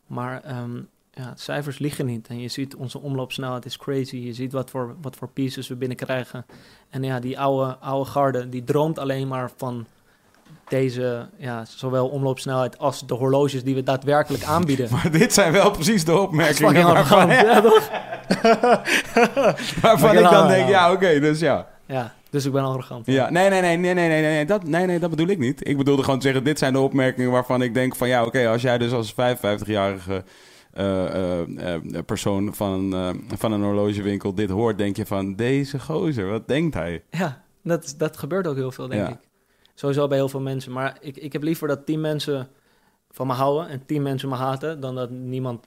Maar 0.08 0.42
ehm, 0.44 0.82
ja, 1.16 1.34
cijfers 1.36 1.80
liegen 1.80 2.06
niet. 2.06 2.28
En 2.28 2.40
je 2.40 2.48
ziet 2.48 2.76
onze 2.76 3.00
omloopsnelheid 3.00 3.66
is 3.66 3.78
crazy. 3.78 4.18
Je 4.18 4.34
ziet 4.34 4.52
wat 4.52 4.70
voor, 4.70 4.96
wat 5.02 5.16
voor 5.16 5.28
pieces 5.28 5.68
we 5.68 5.76
binnenkrijgen. 5.76 6.46
En 6.90 7.04
ja, 7.04 7.20
die 7.20 7.40
oude, 7.40 7.78
oude 7.78 8.10
garde, 8.10 8.50
die 8.50 8.64
droomt 8.64 9.00
alleen 9.00 9.28
maar 9.28 9.52
van 9.56 9.86
deze, 10.68 11.28
ja, 11.38 11.66
zowel 11.66 12.08
omloopsnelheid 12.08 12.80
als 12.80 13.08
de 13.08 13.14
horloges 13.14 13.64
die 13.64 13.76
we 13.76 13.84
daadwerkelijk 13.84 14.44
aanbieden. 14.56 14.88
Maar 14.92 15.12
dit 15.12 15.34
zijn 15.34 15.52
wel 15.52 15.72
precies 15.72 16.06
de 16.06 16.20
opmerkingen 16.20 16.86
waarvan, 16.86 17.20
arrogant, 17.20 17.32
ja, 17.32 17.62
toch? 17.62 17.90
waarvan 19.82 20.16
Maar 20.16 20.24
ik 20.24 20.30
dan 20.30 20.48
denk, 20.48 20.68
ja. 20.68 20.88
ja, 20.88 20.92
oké, 20.92 21.20
dus 21.20 21.40
ja. 21.40 21.68
Ja, 21.86 22.14
dus 22.30 22.46
ik 22.46 22.52
ben 22.52 22.64
arrogant. 22.64 23.06
ja. 23.06 23.30
Nee, 23.30 23.50
nee, 23.50 23.62
nee, 23.62 23.78
nee, 23.78 23.94
nee, 23.94 24.08
nee, 24.08 24.22
nee, 24.22 24.46
dat, 24.46 24.64
nee, 24.64 24.86
nee, 24.86 25.00
dat 25.00 25.10
bedoel 25.10 25.28
ik 25.28 25.40
niet. 25.40 25.68
Ik 25.68 25.78
bedoelde 25.78 26.04
gewoon 26.04 26.20
te 26.20 26.26
zeggen, 26.26 26.44
dit 26.44 26.60
zijn 26.60 26.74
de 26.74 26.80
opmerkingen 26.80 27.32
waarvan 27.32 27.62
ik 27.62 27.74
denk 27.74 27.96
van, 27.96 28.08
ja, 28.08 28.24
oké, 28.24 28.48
als 28.48 28.62
jij 28.62 28.78
dus 28.78 28.92
als 28.92 29.14
55-jarige 29.14 30.12
eh, 30.12 30.16
eh, 30.16 30.18
eh, 30.18 30.24
persoon 32.06 32.54
van, 32.56 32.94
eh, 32.94 33.10
van 33.38 33.52
een 33.52 33.62
horlogewinkel 33.64 34.34
dit 34.36 34.50
hoort, 34.50 34.78
denk 34.78 34.96
je 34.98 35.06
van, 35.06 35.36
deze 35.36 35.80
gozer, 35.80 36.30
wat 36.30 36.48
denkt 36.48 36.74
hij? 36.74 37.04
Ja, 37.10 37.44
dat, 37.64 37.96
dat 37.98 38.18
gebeurt 38.18 38.48
ook 38.48 38.56
heel 38.56 38.72
veel, 38.72 38.88
denk 38.88 39.08
Ja. 39.08 39.10
ik. 39.14 39.18
Sowieso 39.74 40.08
bij 40.08 40.18
heel 40.18 40.30
veel 40.30 40.42
mensen. 40.42 40.72
Maar 40.72 40.98
ik, 41.02 41.18
ik 41.18 41.34
heb 41.34 41.44
liever 41.44 41.68
dat 41.68 41.86
tien 41.86 42.02
mensen 42.02 42.48
van 43.12 43.28
me 43.28 43.34
houden 43.34 43.68
en 43.70 43.86
tien 43.86 44.02
mensen 44.02 44.30
me 44.30 44.36
haten... 44.36 44.80
dan 44.80 44.96
dat 44.96 45.10
niemand 45.10 45.66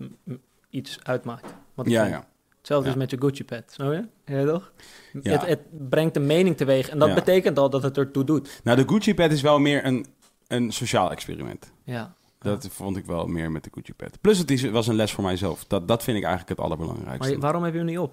iets 0.71 0.99
uitmaakt. 1.03 1.55
Wat 1.75 1.87
ik 1.87 1.93
Ja, 1.93 2.03
vind. 2.03 2.15
ja. 2.15 2.27
Hetzelfde 2.57 2.87
Ja. 2.89 2.93
is 2.95 3.01
met 3.01 3.11
je 3.11 3.17
Gucci-pad, 3.21 3.63
snap 3.67 3.93
je? 3.93 4.05
Ja, 4.35 4.45
toch? 4.45 4.73
Ja. 5.23 5.31
Het, 5.33 5.47
het 5.47 5.89
brengt 5.89 6.17
een 6.17 6.27
mening 6.27 6.57
teweeg 6.57 6.89
en 6.89 6.99
dat 6.99 7.09
Ja. 7.09 7.15
betekent 7.15 7.59
al 7.59 7.71
dat 7.71 7.83
het 7.83 7.97
ertoe 7.99 8.25
doet. 8.25 8.61
Nou, 8.65 8.77
de 8.77 8.89
Gucci 8.89 9.15
pad 9.15 9.33
is 9.33 9.41
wel 9.41 9.59
meer 9.59 9.85
een, 9.85 10.07
een 10.47 10.73
sociaal 10.73 11.11
experiment. 11.11 11.73
Ja, 11.85 12.15
Dat 12.41 12.69
vond 12.73 12.97
ik 12.97 13.05
wel 13.05 13.27
meer 13.27 13.51
met 13.51 13.65
de 13.65 13.71
pad. 13.97 14.19
Plus 14.21 14.39
het 14.39 14.51
is, 14.51 14.71
was 14.71 14.87
een 14.87 14.95
les 14.95 15.13
voor 15.13 15.25
mijzelf. 15.25 15.65
Dat, 15.65 15.89
dat 15.89 16.03
vind 16.05 16.17
ik 16.17 16.25
eigenlijk 16.25 16.49
het 16.61 16.69
maar 16.69 16.77
allerbelangrijkste. 16.79 17.33
je- 17.33 17.39
waarom 17.39 17.63
heb 17.63 17.73
je 17.73 17.79
hem 17.79 17.89
niet 17.89 17.99
op? 17.99 18.13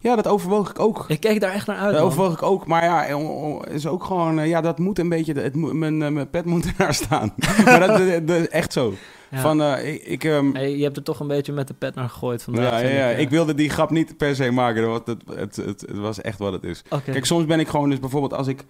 Ja, 0.00 0.16
dat 0.16 0.26
overwoog 0.28 0.70
ik 0.70 0.78
ook. 0.78 1.04
Ik 1.08 1.20
keek 1.20 1.40
daar 1.40 1.52
echt 1.52 1.66
naar 1.66 1.76
uit, 1.76 1.92
Dat 1.92 2.00
man. 2.00 2.10
overwoog 2.10 2.32
ik 2.32 2.42
ook. 2.42 2.66
Maar 2.66 2.84
ja, 2.84 3.12
o- 3.14 3.42
o- 3.44 3.60
is 3.62 3.86
ook 3.86 4.04
gewoon... 4.04 4.38
eh, 4.38 4.48
Ja, 4.48 4.60
dat 4.60 4.78
moet 4.78 4.98
een 4.98 5.08
beetje... 5.08 5.32
Het, 5.32 5.54
mijn, 5.54 6.02
eh, 6.02 6.10
mijn 6.10 6.30
pet 6.30 6.44
moet 6.44 6.66
ernaar 6.76 6.94
staan. 6.94 7.34
maar 7.64 7.80
dat, 7.80 7.98
dat- 7.98 8.26
dat 8.26 8.40
is 8.40 8.48
echt 8.48 8.72
zo. 8.72 8.94
Ja. 9.30 9.40
Van, 9.40 9.62
eh, 9.62 9.92
ik... 9.94 10.02
ik 10.02 10.24
ehm, 10.24 10.52
Hey, 10.52 10.76
je 10.76 10.82
hebt 10.82 10.96
er 10.96 11.02
toch 11.02 11.20
een 11.20 11.26
beetje 11.26 11.52
met 11.52 11.68
de 11.68 11.74
pet 11.74 11.94
naar 11.94 12.08
gegooid 12.08 12.42
vandaag. 12.42 12.70
ja, 12.82 12.88
ja, 12.88 12.94
ja, 12.96 13.08
ik, 13.08 13.14
eh. 13.16 13.20
ik 13.22 13.30
wilde 13.30 13.54
die 13.54 13.70
grap 13.70 13.90
niet 13.90 14.16
per 14.16 14.34
se 14.34 14.50
maken. 14.50 14.88
want 14.88 15.06
Het, 15.06 15.22
het, 15.34 15.56
het, 15.56 15.80
het 15.80 15.96
was 15.98 16.20
echt 16.20 16.38
wat 16.38 16.52
het 16.52 16.64
is. 16.64 16.82
Kijk, 17.04 17.24
soms 17.26 17.44
ben 17.46 17.60
ik 17.60 17.68
gewoon 17.68 17.90
dus 17.90 18.00
bijvoorbeeld 18.00 18.34
als 18.34 18.46
ik... 18.46 18.64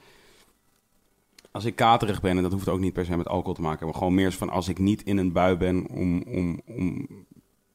Als 1.52 1.64
ik 1.64 1.76
katerig 1.76 2.20
ben, 2.20 2.36
en 2.36 2.42
dat 2.42 2.52
hoeft 2.52 2.68
ook 2.68 2.80
niet 2.80 2.92
per 2.92 3.04
se 3.04 3.16
met 3.16 3.28
alcohol 3.28 3.54
te 3.54 3.60
maken... 3.60 3.86
maar 3.86 3.94
gewoon 3.94 4.14
meer 4.14 4.32
van 4.32 4.50
als 4.50 4.68
ik 4.68 4.78
niet 4.78 5.02
in 5.02 5.16
een 5.16 5.32
bui 5.32 5.56
ben 5.56 5.88
om, 5.88 6.22
om, 6.22 6.60
om, 6.66 7.06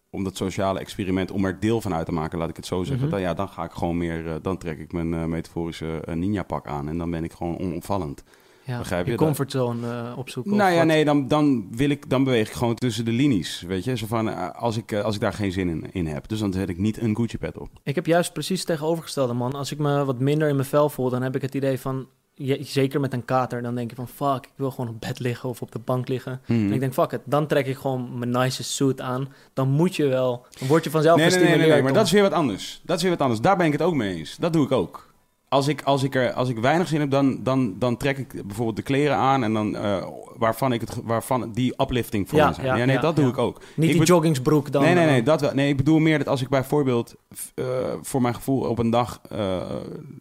om 0.10 0.24
dat 0.24 0.38
sociale 0.38 0.80
experiment... 0.80 1.32
om 1.32 1.46
er 1.46 1.60
deel 1.60 1.82
van 1.82 1.94
uit 1.94 2.06
te 2.06 2.12
maken, 2.12 2.38
laat 2.38 2.50
ik 2.50 2.56
het 2.56 2.66
zo 2.66 2.84
zeggen... 2.84 3.02
Mhm. 3.02 3.10
dan, 3.10 3.22
ja, 3.22 3.34
dan 3.34 3.48
ga 3.48 3.64
ik 3.64 3.72
gewoon 3.72 3.98
meer... 3.98 4.28
eh, 4.28 4.36
dan 4.42 4.58
trek 4.58 4.80
ik 4.80 4.92
mijn 4.92 5.14
eh, 5.14 5.26
metaforische 5.26 6.02
eh, 6.06 6.16
ninja-pak 6.16 6.68
aan... 6.68 6.90
en 6.90 6.98
dan 6.98 7.12
ben 7.12 7.24
ik 7.24 7.32
gewoon 7.32 7.60
onopvallend. 7.60 8.24
ja, 8.66 8.78
begrijp 8.78 9.06
je 9.06 9.12
je 9.12 9.18
comfortzone 9.18 10.16
opzoeken. 10.16 10.56
nou 10.56 10.72
ja, 10.72 10.78
wat. 10.78 10.86
nee, 10.86 11.06
dan, 11.06 11.28
dan, 11.28 11.68
wil 11.72 11.90
ik, 11.90 12.10
dan 12.10 12.24
beweeg 12.24 12.48
ik 12.48 12.54
gewoon 12.54 12.76
tussen 12.76 13.06
de 13.06 13.12
linies, 13.12 13.62
weet 13.62 13.84
je. 13.84 13.98
Zo 13.98 14.06
van, 14.08 14.54
als 14.54 14.78
ik, 14.78 14.94
als 14.94 15.16
ik 15.16 15.22
daar 15.22 15.34
geen 15.34 15.52
zin 15.52 15.70
in, 15.70 15.92
in 15.92 16.08
heb. 16.08 16.28
Dus 16.28 16.40
dan 16.40 16.54
zet 16.54 16.70
ik 16.70 16.78
niet 16.78 17.02
een 17.02 17.16
Gucci-pad 17.16 17.58
op. 17.58 17.70
Ik 17.84 17.96
heb 17.96 18.06
juist 18.06 18.34
precies 18.34 18.64
tegenovergestelde, 18.66 19.34
man. 19.34 19.54
Als 19.54 19.72
ik 19.72 19.78
me 19.78 20.06
wat 20.06 20.20
minder 20.20 20.50
in 20.50 20.56
mijn 20.56 20.68
vel 20.68 20.90
voel, 20.90 21.10
dan 21.10 21.22
heb 21.22 21.36
ik 21.36 21.42
het 21.42 21.56
idee 21.56 21.80
van... 21.80 22.08
je- 22.36 22.64
zeker 22.64 23.00
met 23.00 23.14
een 23.14 23.26
kater, 23.26 23.62
dan 23.62 23.76
denk 23.76 23.90
je 23.90 23.96
van... 23.96 24.08
fuck, 24.08 24.46
ik 24.46 24.52
wil 24.56 24.72
gewoon 24.72 24.90
op 24.90 25.00
bed 25.02 25.20
liggen 25.20 25.50
of 25.50 25.62
op 25.62 25.72
de 25.72 25.80
bank 25.80 26.08
liggen. 26.08 26.42
Mhm. 26.46 26.60
En 26.66 26.74
ik 26.74 26.80
denk, 26.80 26.94
fuck 26.94 27.12
het, 27.12 27.22
dan 27.26 27.48
trek 27.48 27.66
ik 27.68 27.78
gewoon 27.78 28.18
mijn 28.20 28.30
nice 28.32 28.64
suit 28.64 29.02
aan. 29.02 29.28
Dan 29.54 29.70
moet 29.70 29.96
je 29.96 30.08
wel, 30.08 30.46
dan 30.60 30.68
word 30.68 30.84
je 30.84 30.90
vanzelf 30.90 31.18
nee, 31.18 31.30
nee, 31.30 31.40
nee, 31.40 31.58
nee, 31.58 31.70
nee, 31.70 31.82
maar 31.82 31.94
dat 31.94 32.06
is 32.06 32.12
weer 32.12 32.22
wat 32.22 32.32
anders. 32.32 32.82
Dat 32.84 32.96
is 32.98 33.02
weer 33.02 33.12
wat 33.12 33.22
anders. 33.22 33.42
Daar 33.42 33.58
ben 33.58 33.66
ik 33.66 33.72
het 33.72 33.82
ook 33.82 33.94
mee 33.96 34.16
eens. 34.16 34.36
Dat 34.40 34.54
doe 34.54 34.66
ik 34.66 34.72
ook. 34.72 35.14
Als 35.56 35.68
ik, 35.68 35.82
als 35.82 36.04
ik, 36.04 36.16
er, 36.16 36.34
als 36.34 36.50
ik 36.50 36.58
weinig 36.58 36.88
zin 36.88 37.00
heb, 37.00 37.12
dan, 37.12 37.44
dan, 37.44 37.76
dan 37.80 37.98
trek 37.98 38.18
ik 38.18 38.46
bijvoorbeeld 38.46 38.76
de 38.76 38.82
kleren 38.82 39.16
aan... 39.16 39.44
en 39.44 39.54
dan, 39.54 39.76
eh, 39.76 40.08
waarvan, 40.38 40.74
ik 40.74 40.82
het, 40.82 41.02
waarvan 41.04 41.52
die 41.54 41.74
uplifting 41.82 42.30
voor 42.30 42.40
Ja, 42.40 42.48
me 42.48 42.54
zijn. 42.54 42.68
ja, 42.68 42.76
Ja, 42.76 42.86
nee, 42.86 42.96
ja, 42.96 43.02
dat 43.02 43.16
doe 43.16 43.30
ik 43.30 43.38
ook. 43.38 43.62
Niet 43.76 43.90
ik 43.90 43.96
die 43.98 44.06
joggingsbroek 44.06 44.72
dan. 44.72 44.84
nee, 44.84 44.94
nee, 44.94 45.04
eh, 45.04 45.12
nee, 45.12 45.24
dat 45.24 45.42
wel. 45.42 45.54
Nee, 45.54 45.70
ik 45.70 45.78
bedoel 45.78 46.00
meer 46.00 46.18
dat 46.18 46.28
als 46.28 46.42
ik 46.42 46.50
bijvoorbeeld... 46.50 47.16
eh, 47.56 47.66
voor 48.02 48.22
mijn 48.22 48.36
gevoel 48.36 48.60
op 48.60 48.80
een 48.80 48.90
dag 48.90 49.22
eh, 49.30 49.62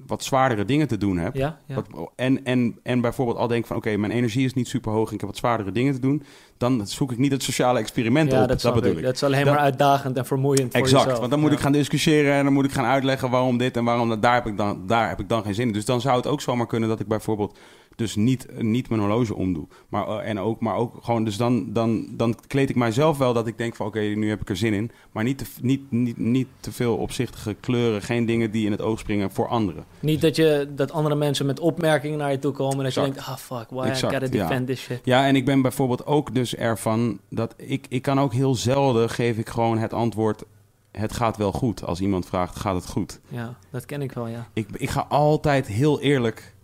wat 0.06 0.24
zwaardere 0.24 0.64
dingen 0.64 0.88
te 0.88 0.98
doen 0.98 1.18
heb... 1.18 1.34
Ja, 1.34 1.58
ja. 1.66 1.74
Wat, 1.74 2.10
en, 2.16 2.44
en, 2.44 2.78
en 2.82 3.00
bijvoorbeeld 3.00 3.38
al 3.38 3.48
denk 3.48 3.66
van 3.66 3.76
oké, 3.76 3.96
mijn 3.96 4.12
energie 4.12 4.44
is 4.44 4.54
niet 4.54 4.68
super 4.68 4.92
hoog 4.92 5.08
en 5.08 5.14
ik 5.14 5.20
heb 5.20 5.28
wat 5.28 5.38
zwaardere 5.38 5.72
dingen 5.72 5.94
te 5.94 6.00
doen, 6.00 6.22
dan 6.58 6.86
zoek 6.86 7.12
ik 7.12 7.18
niet 7.18 7.32
het 7.32 7.42
sociale 7.42 7.78
experiment 7.78 8.32
ja, 8.32 8.42
op. 8.42 8.48
dat, 8.48 8.74
bedoel 8.74 8.96
ik. 8.96 9.02
Dat 9.02 9.14
is 9.14 9.22
alleen 9.22 9.44
maar 9.44 9.58
uitdagend 9.58 10.16
en 10.16 10.26
vermoeiend 10.26 10.72
voor 10.72 10.80
Exact, 10.80 11.18
want 11.18 11.30
dan 11.30 11.40
moet 11.40 11.50
Ja. 11.50 11.56
ik 11.56 11.62
gaan 11.62 11.72
discussiëren 11.72 12.34
en 12.34 12.44
dan 12.44 12.52
moet 12.52 12.64
ik 12.64 12.72
gaan 12.72 12.84
uitleggen 12.84 13.30
waarom 13.30 13.58
dit 13.58 13.76
en 13.76 13.84
waarom 13.84 14.08
dat. 14.08 14.22
Daar 14.22 14.34
heb 14.34 14.46
ik 14.46 14.56
dan, 14.56 14.86
daar 14.86 15.08
heb 15.08 15.18
ik 15.18 15.22
ik 15.24 15.28
dan 15.28 15.42
geen 15.42 15.54
zin 15.54 15.66
in. 15.66 15.72
Dus 15.72 15.84
dan 15.84 16.00
zou 16.00 16.16
het 16.16 16.26
ook 16.26 16.40
zomaar 16.40 16.66
kunnen 16.66 16.88
dat 16.88 17.00
ik 17.00 17.06
bijvoorbeeld 17.06 17.58
dus 17.96 18.16
niet, 18.16 18.46
niet 18.58 18.88
mijn 18.88 19.00
horloge 19.00 19.34
omdoe. 19.34 19.66
Maar, 19.88 20.08
eh, 20.08 20.28
en 20.28 20.38
ook, 20.38 20.60
maar 20.60 20.76
ook 20.76 20.98
gewoon, 21.02 21.24
dus 21.24 21.36
dan, 21.36 21.72
dan, 21.72 22.06
dan 22.10 22.36
kleed 22.46 22.70
ik 22.70 22.76
mijzelf 22.76 23.18
wel 23.18 23.32
dat 23.32 23.46
ik 23.46 23.58
denk 23.58 23.76
van 23.76 23.86
oké, 23.86 24.00
nu 24.00 24.28
heb 24.28 24.40
ik 24.40 24.48
er 24.48 24.56
zin 24.56 24.72
in. 24.72 24.90
Maar 25.12 25.24
niet 25.24 25.38
te, 25.38 25.44
niet, 25.60 25.90
niet, 25.90 26.18
niet 26.18 26.48
te 26.60 26.72
veel 26.72 26.96
opzichtige 26.96 27.56
kleuren, 27.60 28.02
geen 28.02 28.26
dingen 28.26 28.50
die 28.50 28.64
in 28.66 28.70
het 28.70 28.82
oog 28.82 28.98
springen 28.98 29.30
voor 29.30 29.48
anderen. 29.48 29.84
Niet 30.00 30.20
dat, 30.20 30.36
je, 30.36 30.68
dat 30.76 30.92
andere 30.92 31.14
mensen 31.14 31.46
met 31.46 31.60
opmerkingen 31.60 32.18
naar 32.18 32.30
je 32.30 32.38
toe 32.38 32.52
komen... 32.52 32.78
en 32.78 32.84
dat 32.84 32.94
je 32.94 33.00
denkt, 33.00 33.18
ah 33.18 33.36
fuck, 33.36 33.66
why 33.70 33.86
Exact, 33.86 34.12
I 34.12 34.16
gotta 34.16 34.36
ja. 34.36 34.46
defend 34.46 34.66
this 34.66 34.80
shit. 34.80 35.00
Ja, 35.04 35.26
en 35.26 35.36
ik 35.36 35.44
ben 35.44 35.62
bijvoorbeeld 35.62 36.06
ook 36.06 36.34
dus 36.34 36.56
ervan 36.56 37.18
dat 37.30 37.54
ik, 37.56 37.86
ik 37.88 38.02
kan 38.02 38.20
ook 38.20 38.32
heel 38.32 38.54
zelden 38.54 39.10
geef 39.10 39.38
ik 39.38 39.48
gewoon 39.48 39.78
het 39.78 39.92
antwoord, 39.92 40.44
het 40.90 41.12
gaat 41.12 41.36
wel 41.36 41.52
goed. 41.52 41.84
Als 41.84 42.00
iemand 42.00 42.26
vraagt, 42.26 42.56
gaat 42.56 42.74
het 42.74 42.86
goed? 42.86 43.20
Ja, 43.28 43.56
dat 43.70 43.86
ken 43.86 44.02
ik 44.02 44.12
wel, 44.12 44.26
ja. 44.26 44.48
Ik, 44.52 44.68
ik 44.72 44.90
ga 44.90 45.06
altijd 45.08 45.66
heel 45.66 46.00
eerlijk, 46.00 46.54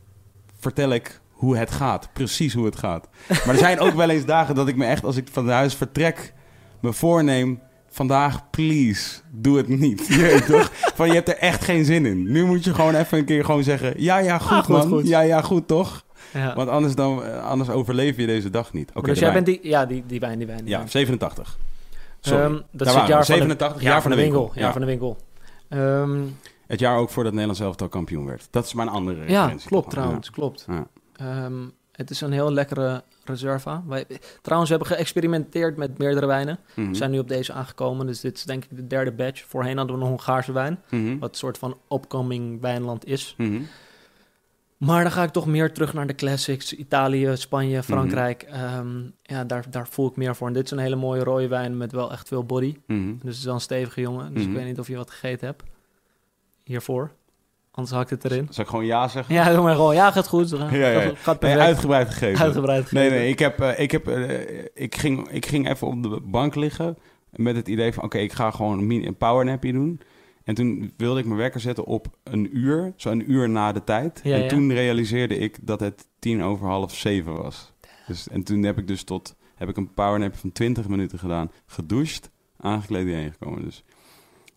vertel 0.59 0.91
ik 0.91 1.20
hoe 1.41 1.57
het 1.57 1.71
gaat. 1.71 2.09
Precies 2.13 2.55
hoe 2.55 2.65
het 2.65 2.77
gaat. 2.77 3.09
Maar 3.29 3.49
er 3.49 3.57
zijn 3.59 3.81
ook 3.81 3.95
wel 3.95 4.09
eens 4.11 4.25
dagen 4.25 4.55
dat 4.55 4.69
ik 4.69 4.77
me 4.77 4.85
echt, 4.85 5.05
als 5.05 5.17
ik 5.17 5.29
van 5.33 5.49
huis 5.49 5.75
vertrek, 5.75 6.33
me 6.81 6.93
voorneem... 6.93 7.61
Vandaag, 7.93 8.51
please, 8.51 9.21
doe 9.31 9.57
het 9.57 9.69
niet. 9.69 10.07
Je 10.07 10.45
toch? 10.47 10.71
Van, 10.95 11.07
je 11.09 11.13
hebt 11.15 11.29
er 11.29 11.37
echt 11.37 11.65
geen 11.65 11.85
zin 11.85 12.07
in. 12.07 12.33
Nu 12.33 12.45
moet 12.45 12.65
je 12.65 12.75
gewoon 12.75 12.95
even 12.95 13.19
een 13.19 13.25
keer 13.25 13.45
gewoon 13.45 13.63
zeggen... 13.63 13.93
Ja, 13.97 14.19
ja, 14.19 14.39
goed, 14.39 14.51
Ah, 14.51 14.65
goed, 14.65 14.77
man. 14.77 14.89
goed. 14.89 15.09
Ja, 15.09 15.21
ja, 15.21 15.43
goed, 15.43 15.67
toch? 15.69 16.05
ja. 16.33 16.55
Want 16.55 16.69
anders, 16.69 16.95
dan, 16.95 17.43
anders 17.43 17.71
overleef 17.71 18.17
je 18.17 18.27
deze 18.27 18.51
dag 18.51 18.73
niet. 18.73 18.91
Oké, 18.95 19.09
dus 19.09 19.19
jij 19.19 19.33
wijn. 19.33 19.45
bent 19.45 19.63
die... 19.63 19.71
Ja, 19.71 19.87
die, 19.87 20.05
die 20.07 20.21
wijn, 20.21 20.39
die 20.39 20.47
wijn. 20.47 20.59
Die 20.59 20.69
Ja, 20.69 20.77
wijn. 20.77 20.91
87. 20.91 21.59
Sorry. 22.21 22.43
Ehm, 22.45 22.53
dat 22.53 22.63
Daar 22.73 22.89
is 22.89 22.95
het 22.95 23.07
jaar 23.07 23.25
van 23.25 23.35
87, 23.35 23.79
de, 23.79 23.85
jaar 23.85 24.03
van 24.03 24.11
de 24.11 24.17
winkel. 24.17 24.51
Jaar 24.55 24.65
Ja. 24.65 24.73
van 24.73 24.81
de 24.81 24.87
winkel. 24.87 25.17
Ehm, 25.69 26.21
Het 26.67 26.81
jaar 26.81 26.97
ook 26.97 27.11
voordat 27.11 27.33
Nederland 27.33 27.59
zelf 27.59 27.77
al 27.81 27.89
kampioen 27.89 28.27
werd. 28.27 28.49
Dat 28.51 28.65
is 28.65 28.75
mijn 28.75 28.89
andere 28.89 29.29
ja, 29.31 29.53
klopt 29.67 29.91
trouwens, 29.91 30.31
klopt. 30.31 30.67
Ehm, 31.21 31.67
het 31.93 32.11
is 32.11 32.21
een 32.21 32.33
heel 32.33 32.53
lekkere 32.53 33.03
reserva. 33.25 33.83
Wij, 33.87 34.05
trouwens, 34.43 34.71
we 34.71 34.77
hebben 34.77 34.97
geëxperimenteerd 34.97 35.77
met 35.77 35.99
meerdere 35.99 36.27
wijnen. 36.27 36.59
Ja. 36.67 36.83
Mhm. 36.83 36.91
We 36.91 36.97
zijn 36.97 37.11
nu 37.11 37.19
op 37.19 37.29
deze 37.29 37.53
aangekomen, 37.53 38.07
dus 38.07 38.21
dit 38.21 38.37
is 38.37 38.45
denk 38.45 38.65
ik 38.65 38.77
de 38.77 38.87
derde 38.87 39.13
batch. 39.13 39.45
Voorheen 39.45 39.77
hadden 39.77 39.95
we 39.97 40.01
nog 40.01 40.11
Hongaarse 40.11 40.53
wijn, 40.53 40.81
Mhm. 40.91 41.19
wat 41.19 41.31
een 41.31 41.37
soort 41.37 41.59
van 41.59 41.77
upcoming 41.93 42.61
wijnland 42.61 43.07
is. 43.07 43.35
Mhm. 43.39 43.61
Maar 44.77 45.03
dan 45.03 45.13
ga 45.13 45.23
ik 45.23 45.31
toch 45.31 45.47
meer 45.47 45.73
terug 45.73 45.93
naar 45.95 46.07
de 46.07 46.15
classics. 46.15 46.75
Italië, 46.75 47.37
Spanje. 47.37 47.83
Frankrijk. 47.83 48.43
Ehm, 48.43 49.01
ja, 49.23 49.45
daar, 49.45 49.71
daar 49.71 49.89
voel 49.89 50.09
ik 50.09 50.17
meer 50.17 50.37
voor. 50.37 50.47
En 50.47 50.53
dit 50.53 50.65
is 50.65 50.71
een 50.71 50.79
hele 50.79 50.97
mooie 50.97 51.23
rode 51.25 51.49
wijn 51.49 51.77
met 51.77 51.93
wel 51.93 52.13
echt 52.13 52.29
veel 52.29 52.45
body. 52.45 52.77
Dus 52.87 53.17
het 53.23 53.37
is 53.37 53.45
wel 53.45 53.55
een 53.55 53.61
stevige 53.61 54.01
jongen. 54.01 54.35
Dus 54.35 54.45
ik 54.45 54.53
weet 54.53 54.65
niet 54.65 54.79
of 54.79 54.87
je 54.89 54.97
wat 54.97 55.11
gegeten 55.11 55.47
hebt 55.47 55.63
hiervoor. 56.65 57.11
Anders 57.81 58.11
het 58.11 58.25
erin. 58.25 58.47
Zal 58.51 58.65
ik 58.65 58.71
gewoon 58.71 58.87
ja 58.87 59.09
zeggen? 59.09 59.35
Ja, 59.35 59.53
doe 59.53 59.63
maar 59.63 59.75
gewoon. 59.75 59.95
Ja, 59.95 60.11
gaat 60.11 60.29
goed. 60.29 60.51
Ja, 60.51 60.69
ja, 60.75 60.89
ja. 60.89 61.13
Gaat 61.15 61.41
Nee, 61.41 61.57
uitgebreid 61.57 62.09
gegeven. 62.09 62.45
Uitgebreid 62.45 62.93
Nee, 62.93 63.03
gegeten. 63.03 63.19
nee, 63.19 63.31
ik, 63.31 63.39
heb, 63.39 63.61
eh, 63.61 63.79
ik, 63.79 63.91
heb, 63.91 64.09
eh, 64.09 64.65
ik, 64.75 64.95
ging, 64.95 65.29
ik 65.29 65.47
ging 65.47 65.69
even 65.69 65.87
op 65.87 66.03
de 66.03 66.21
bank 66.25 66.55
liggen 66.55 66.99
met 67.31 67.57
het 67.57 67.69
idee 67.69 67.93
van... 67.93 68.05
oké, 68.05 68.19
ik 68.19 68.33
ga 68.33 68.51
gewoon 68.51 68.91
een, 68.91 69.17
powernapje 69.17 69.73
doen. 69.73 70.01
En 70.45 70.55
toen 70.55 70.93
wilde 70.97 71.21
ik 71.21 71.27
mijn 71.27 71.39
wekker 71.39 71.61
zetten 71.61 71.85
op 71.85 72.07
een 72.25 72.57
uur, 72.59 72.93
zo 72.97 73.11
een 73.11 73.31
uur 73.33 73.49
na 73.49 73.73
de 73.73 73.85
tijd. 73.85 74.21
Ja, 74.23 74.37
en 74.37 74.49
toen 74.49 74.73
realiseerde 74.73 75.39
ik 75.39 75.59
dat 75.63 75.81
het 75.81 76.09
tien 76.19 76.43
over 76.43 76.67
half 76.67 76.95
zeven 76.95 77.43
was. 77.43 77.73
Dus, 78.07 78.29
en 78.29 78.43
toen 78.43 78.63
heb 78.63 78.79
ik 78.79 78.87
dus 78.87 79.03
tot 79.03 79.35
heb 79.55 79.69
ik 79.69 79.77
een 79.77 79.95
powernap 79.95 80.37
van 80.37 80.53
20 80.53 80.89
minuten 80.89 81.19
gedaan, 81.19 81.51
gedoucht, 81.67 82.31
aangekleed 82.57 83.05
hierheen 83.05 83.33
gekomen. 83.33 83.63
Dus 83.65 83.85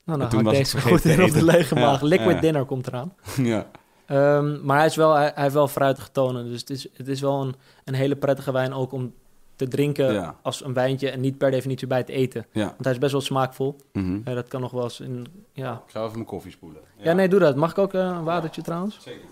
Nou, 0.06 0.20
dan 0.20 0.30
toen 0.30 0.44
was 0.44 0.54
ik 0.54 0.60
deze 0.60 0.82
goed 0.82 1.06
in 1.06 1.24
op 1.24 1.32
de 1.32 1.44
lege 1.46 1.76
Ja, 1.76 1.82
maag. 1.82 2.02
Liquid 2.02 2.36
ja. 2.36 2.42
dinner 2.42 2.66
komt 2.66 2.88
eraan. 2.88 3.14
ja, 3.42 3.68
Ehm, 4.06 4.66
maar 4.66 4.78
hij, 4.78 4.86
is 4.86 4.96
wel, 4.96 5.14
hij, 5.14 5.32
hij 5.34 5.44
heeft 5.44 5.54
wel 5.54 5.68
fruitige 5.68 6.12
tonen. 6.12 6.46
Dus 6.50 6.60
het 6.60 6.70
is, 6.70 6.88
het 6.94 7.08
is 7.08 7.22
wel 7.22 7.42
een, 7.42 7.56
een 7.84 7.94
hele 7.94 8.16
prettige 8.16 8.52
wijn 8.52 8.74
ook 8.74 8.92
om 8.92 9.14
te 9.56 9.68
drinken 9.68 10.14
Ja. 10.14 10.36
als 10.42 10.64
een 10.66 10.74
wijntje 10.74 11.10
en 11.10 11.20
niet 11.20 11.38
per 11.38 11.52
definitie 11.52 11.88
bij 11.88 11.98
het 11.98 12.10
eten. 12.10 12.46
ja. 12.52 12.66
Want 12.66 12.84
hij 12.84 12.92
is 12.94 12.98
best 13.00 13.12
wel 13.12 13.22
smaakvol. 13.22 13.76
Mhm. 13.94 14.20
Eh, 14.24 14.34
dat 14.36 14.48
kan 14.48 14.62
nog 14.62 14.72
wel 14.72 14.84
eens 14.84 15.00
in... 15.00 15.26
Ja. 15.54 15.74
Ik 15.86 15.92
ga 15.92 16.00
even 16.02 16.14
mijn 16.14 16.26
koffie 16.26 16.52
spoelen. 16.52 16.82
ja, 16.98 17.14
nee, 17.14 17.28
doe 17.28 17.40
dat. 17.40 17.56
Mag 17.56 17.72
ik 17.72 17.78
ook 17.78 17.94
eh, 17.94 18.02
een 18.02 18.24
watertje 18.24 18.62
trouwens? 18.62 19.00
Zeker. 19.02 19.26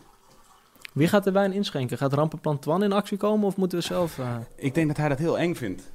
Wie 0.93 1.07
gaat 1.07 1.23
de 1.23 1.31
wijn 1.31 1.53
inschenken? 1.53 1.97
Gaat 1.97 2.13
Rampenplan 2.13 2.59
Twan 2.59 2.83
in 2.83 2.91
actie 2.91 3.17
komen 3.17 3.47
of 3.47 3.57
moeten 3.57 3.77
we 3.77 3.83
zelf... 3.83 4.19
eh, 4.19 4.35
Ik 4.55 4.73
denk 4.73 4.87
dat 4.87 4.97
hij 4.97 5.09
dat 5.09 5.17
heel 5.17 5.37
eng 5.37 5.53
vindt. 5.55 5.91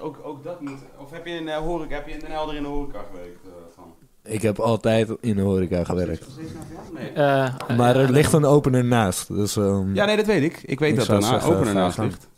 Ook, 0.00 0.20
ook 0.24 0.44
dat 0.44 0.60
moet... 0.60 0.78
Of 0.98 1.10
heb 1.10 1.26
je 1.26 1.32
in, 1.32 1.42
uh, 1.46 1.56
horeca, 1.56 1.94
heb 1.94 2.06
je 2.06 2.12
in 2.12 2.20
Den 2.20 2.30
Helder 2.30 2.54
in 2.54 2.62
de 2.62 2.68
horeca 2.68 3.02
gewerkt? 3.10 3.44
eh, 3.44 3.50
van? 3.74 3.94
Ik 4.22 4.42
heb 4.42 4.58
altijd 4.58 5.08
in 5.20 5.36
de 5.36 5.42
horeca 5.42 5.84
gewerkt. 5.84 6.26
Nee. 6.92 7.08
eh, 7.12 7.54
Maar 7.76 7.96
eh, 7.96 8.02
er 8.02 8.10
ligt 8.10 8.32
een 8.32 8.44
opener 8.44 8.84
naast. 8.84 9.28
Dus, 9.28 9.56
ehm, 9.56 9.94
Ja, 9.94 10.04
nee, 10.04 10.16
dat 10.16 10.26
weet 10.26 10.42
ik. 10.42 10.62
Ik 10.62 10.78
weet 10.78 10.90
Ik 10.90 10.96
dat 10.98 11.08
er 11.08 11.14
een 11.34 11.40
opener 11.40 11.74
naast 11.74 11.98
ligt. 11.98 12.28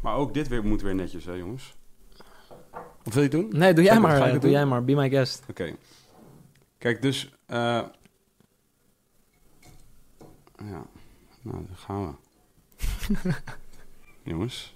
Maar 0.00 0.14
ook 0.16 0.34
dit 0.34 0.48
weer 0.48 0.64
moet 0.64 0.82
weer 0.82 0.94
netjes, 0.94 1.24
hè, 1.24 1.32
jongens? 1.32 1.74
Wat 3.02 3.14
wil 3.14 3.22
je 3.22 3.28
doen? 3.28 3.48
Nee, 3.50 3.74
doe 3.74 3.84
jij 3.84 4.00
maar. 4.00 4.10
ga 4.10 4.16
ik 4.16 4.24
eh, 4.24 4.32
het 4.32 4.40
doe 4.40 4.50
doen? 4.50 4.58
jij 4.60 4.66
maar. 4.68 4.84
Be 4.84 4.94
my 4.94 5.08
guest. 5.08 5.42
Oké. 5.50 5.74
Kijk, 6.78 7.02
dus... 7.02 7.32
eh 7.46 7.56
ja, 10.58 10.82
nou, 11.42 11.66
dan 11.66 11.68
gaan 11.76 12.06
we. 12.06 12.14
jongens. 14.30 14.74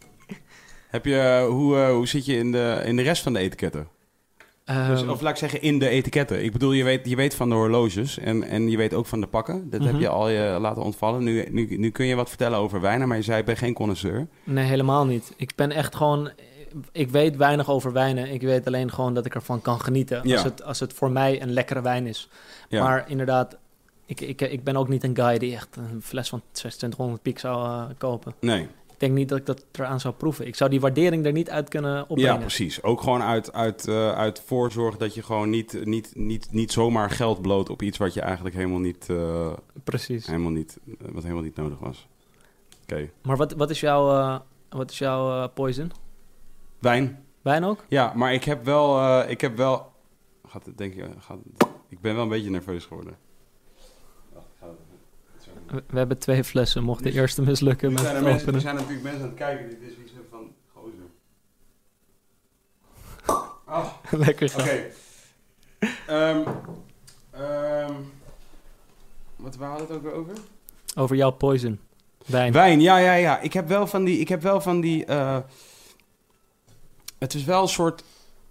Heb 0.93 1.05
je, 1.05 1.47
hoe, 1.51 1.77
eh, 1.77 1.91
hoe 1.91 2.07
zit 2.09 2.27
je 2.27 2.37
in 2.37 2.53
de, 2.53 2.83
in 2.85 2.97
de 2.97 3.03
rest 3.03 3.23
van 3.23 3.33
de 3.33 3.39
etiketten? 3.39 3.89
Dus, 4.65 5.01
Ehm, 5.01 5.11
of 5.11 5.21
laat 5.21 5.31
ik 5.33 5.37
zeggen, 5.39 5.63
in 5.63 5.79
de 5.79 5.89
etiketten. 5.89 6.45
Ik 6.45 6.53
bedoel, 6.53 6.73
je 6.73 6.85
weet, 6.85 7.09
je 7.09 7.17
weet 7.17 7.35
van 7.35 7.49
de 7.49 7.55
horloges 7.55 8.19
en, 8.19 8.43
en 8.43 8.71
je 8.71 8.77
weet 8.77 8.95
ook 8.95 9.07
van 9.07 9.21
de 9.21 9.27
pakken. 9.27 9.71
Dat 9.71 9.81
heb 9.83 9.93
Mhm. 9.93 10.01
je 10.01 10.09
al 10.09 10.29
je 10.29 10.57
laten 10.61 10.83
ontvallen. 10.83 11.23
Nu, 11.25 11.47
nu, 11.51 11.77
nu 11.77 11.91
kun 11.91 12.07
je 12.07 12.15
wat 12.15 12.29
vertellen 12.29 12.59
over 12.59 12.81
wijnen, 12.81 13.09
maar 13.09 13.17
je 13.17 13.23
zei, 13.23 13.39
ik 13.39 13.45
ben 13.45 13.57
geen 13.57 13.75
connoisseur. 13.75 14.27
Nee, 14.45 14.65
helemaal 14.65 15.07
niet. 15.07 15.33
Ik 15.37 15.53
ben 15.57 15.71
echt 15.71 15.95
gewoon... 15.97 16.31
Ik 16.93 17.11
weet 17.11 17.37
weinig 17.37 17.71
over 17.71 17.93
wijnen. 17.93 18.29
Ik 18.33 18.41
weet 18.43 18.67
alleen 18.67 18.93
gewoon 18.93 19.15
dat 19.15 19.27
ik 19.27 19.35
ervan 19.35 19.63
kan 19.63 19.81
genieten. 19.81 20.21
Ja. 20.25 20.35
Als, 20.35 20.45
het, 20.45 20.63
als 20.63 20.81
het 20.81 20.93
voor 20.93 21.11
mij 21.11 21.43
een 21.43 21.53
lekkere 21.53 21.83
wijn 21.83 22.07
is. 22.07 22.29
Ja. 22.69 22.83
Maar 22.85 23.05
inderdaad, 23.09 23.57
ik, 24.07 24.21
ik, 24.21 24.41
ik 24.41 24.65
ben 24.65 24.77
ook 24.77 24.89
niet 24.89 25.05
een 25.05 25.17
guy 25.17 25.39
die 25.39 25.55
echt 25.55 25.77
een 25.77 26.03
fles 26.03 26.29
van 26.29 26.43
2600 26.53 27.23
piek 27.23 27.39
zou 27.39 27.67
eh, 27.67 27.85
kopen. 27.99 28.35
Nee, 28.41 28.69
denk 29.03 29.15
niet 29.15 29.29
dat 29.29 29.39
ik 29.39 29.47
dat 29.47 29.65
eraan 29.73 30.01
zou 30.01 30.15
proeven. 30.15 30.47
Ik 30.47 30.55
zou 30.55 30.71
die 30.71 30.81
waardering 30.81 31.27
er 31.27 31.33
niet 31.33 31.51
uit 31.51 31.69
kunnen 31.69 31.95
ja, 31.95 32.05
opbrengen. 32.09 32.39
precies. 32.39 32.83
Ook 32.83 33.01
gewoon 33.01 33.23
uit, 33.23 33.53
uit, 33.53 33.89
eh, 33.89 34.13
uit 34.13 34.41
voorzorg 34.41 34.97
dat 34.97 35.15
je 35.15 35.23
gewoon 35.23 35.51
niet, 35.51 35.85
niet, 35.85 36.13
niet, 36.17 36.49
niet 36.53 36.73
zomaar 36.73 37.11
geld 37.11 37.43
bloot 37.43 37.71
op 37.71 37.83
iets 37.83 37.99
wat 37.99 38.15
je 38.15 38.21
eigenlijk 38.21 38.55
helemaal 38.55 38.79
niet, 38.79 39.09
eh, 39.11 39.53
Precies. 39.85 40.27
helemaal 40.27 40.51
niet, 40.51 40.79
eh, 40.87 40.95
wat 41.13 41.23
helemaal 41.23 41.43
niet 41.43 41.57
nodig 41.57 41.79
was. 41.79 42.09
Oké. 42.83 43.11
Maar 43.23 43.37
wat, 43.37 43.53
wat 43.53 43.71
is 43.71 43.81
jouw, 43.81 44.41
wat 44.69 44.91
is 44.91 44.99
jouw 44.99 45.49
poison? 45.49 45.91
Wijn. 46.79 47.25
Wijn 47.43 47.65
ook? 47.65 47.85
Ja, 47.89 48.13
maar 48.17 48.35
ik 48.35 48.45
heb 48.45 48.65
wel, 48.65 49.21
ik 49.29 49.41
heb 49.41 49.57
wel, 49.57 49.93
gaat 50.49 50.67
het 50.67 50.79
denk 50.79 50.95
ik, 50.95 51.05
gaat, 51.19 51.39
ik 51.89 52.01
ben 52.01 52.15
wel 52.15 52.23
een 52.23 52.29
beetje 52.29 52.51
nerveus 52.51 52.85
geworden. 52.85 53.17
Wacht, 54.33 54.47
ik 54.47 54.53
ga 54.61 54.67
het 54.67 54.77
even- 54.77 55.43
zo. 55.45 55.51
We, 55.73 55.99
hebben 55.99 56.19
twee 56.19 56.45
flessen. 56.45 56.83
Mocht 56.83 57.03
de 57.03 57.13
eerste 57.13 57.43
mislukken 57.43 57.89
Er 57.89 57.95
met 57.95 58.03
zijn, 58.03 58.17
er 58.17 58.23
mensen, 58.23 58.55
er 58.55 58.61
zijn 58.61 58.75
natuurlijk 58.75 59.03
mensen 59.03 59.23
aan 59.23 59.29
het 59.29 59.39
kijken 59.39 59.69
die 59.69 59.79
dit 59.79 59.95
hebben 59.97 60.31
van, 60.31 60.53
gozer. 60.75 61.05
Ah, 63.65 63.87
Lekker 64.27 64.53
Oké. 64.59 64.63
gaan. 64.63 65.91
Ehm, 66.07 66.49
ehm, 67.31 67.93
wat 69.37 69.57
waar 69.57 69.69
hadden 69.69 69.87
we 69.87 69.93
het 69.93 70.03
ook 70.03 70.11
weer 70.11 70.21
over? 70.21 70.35
Over 70.95 71.17
jouw 71.17 71.31
poison. 71.31 71.81
Wijn. 72.27 72.53
Wijn, 72.53 72.81
ja, 72.81 72.97
ja, 72.97 73.15
ja. 73.15 73.41
Ik 73.41 73.53
heb 73.53 73.69
wel 73.69 73.87
van 73.87 74.05
die, 74.05 74.19
ik 74.19 74.29
heb 74.29 74.43
wel 74.43 74.61
van 74.61 74.81
die, 74.81 75.05
eh, 75.05 75.39
het 77.19 77.35
is 77.35 77.45
wel 77.45 77.63
een 77.63 77.69
soort, 77.69 78.05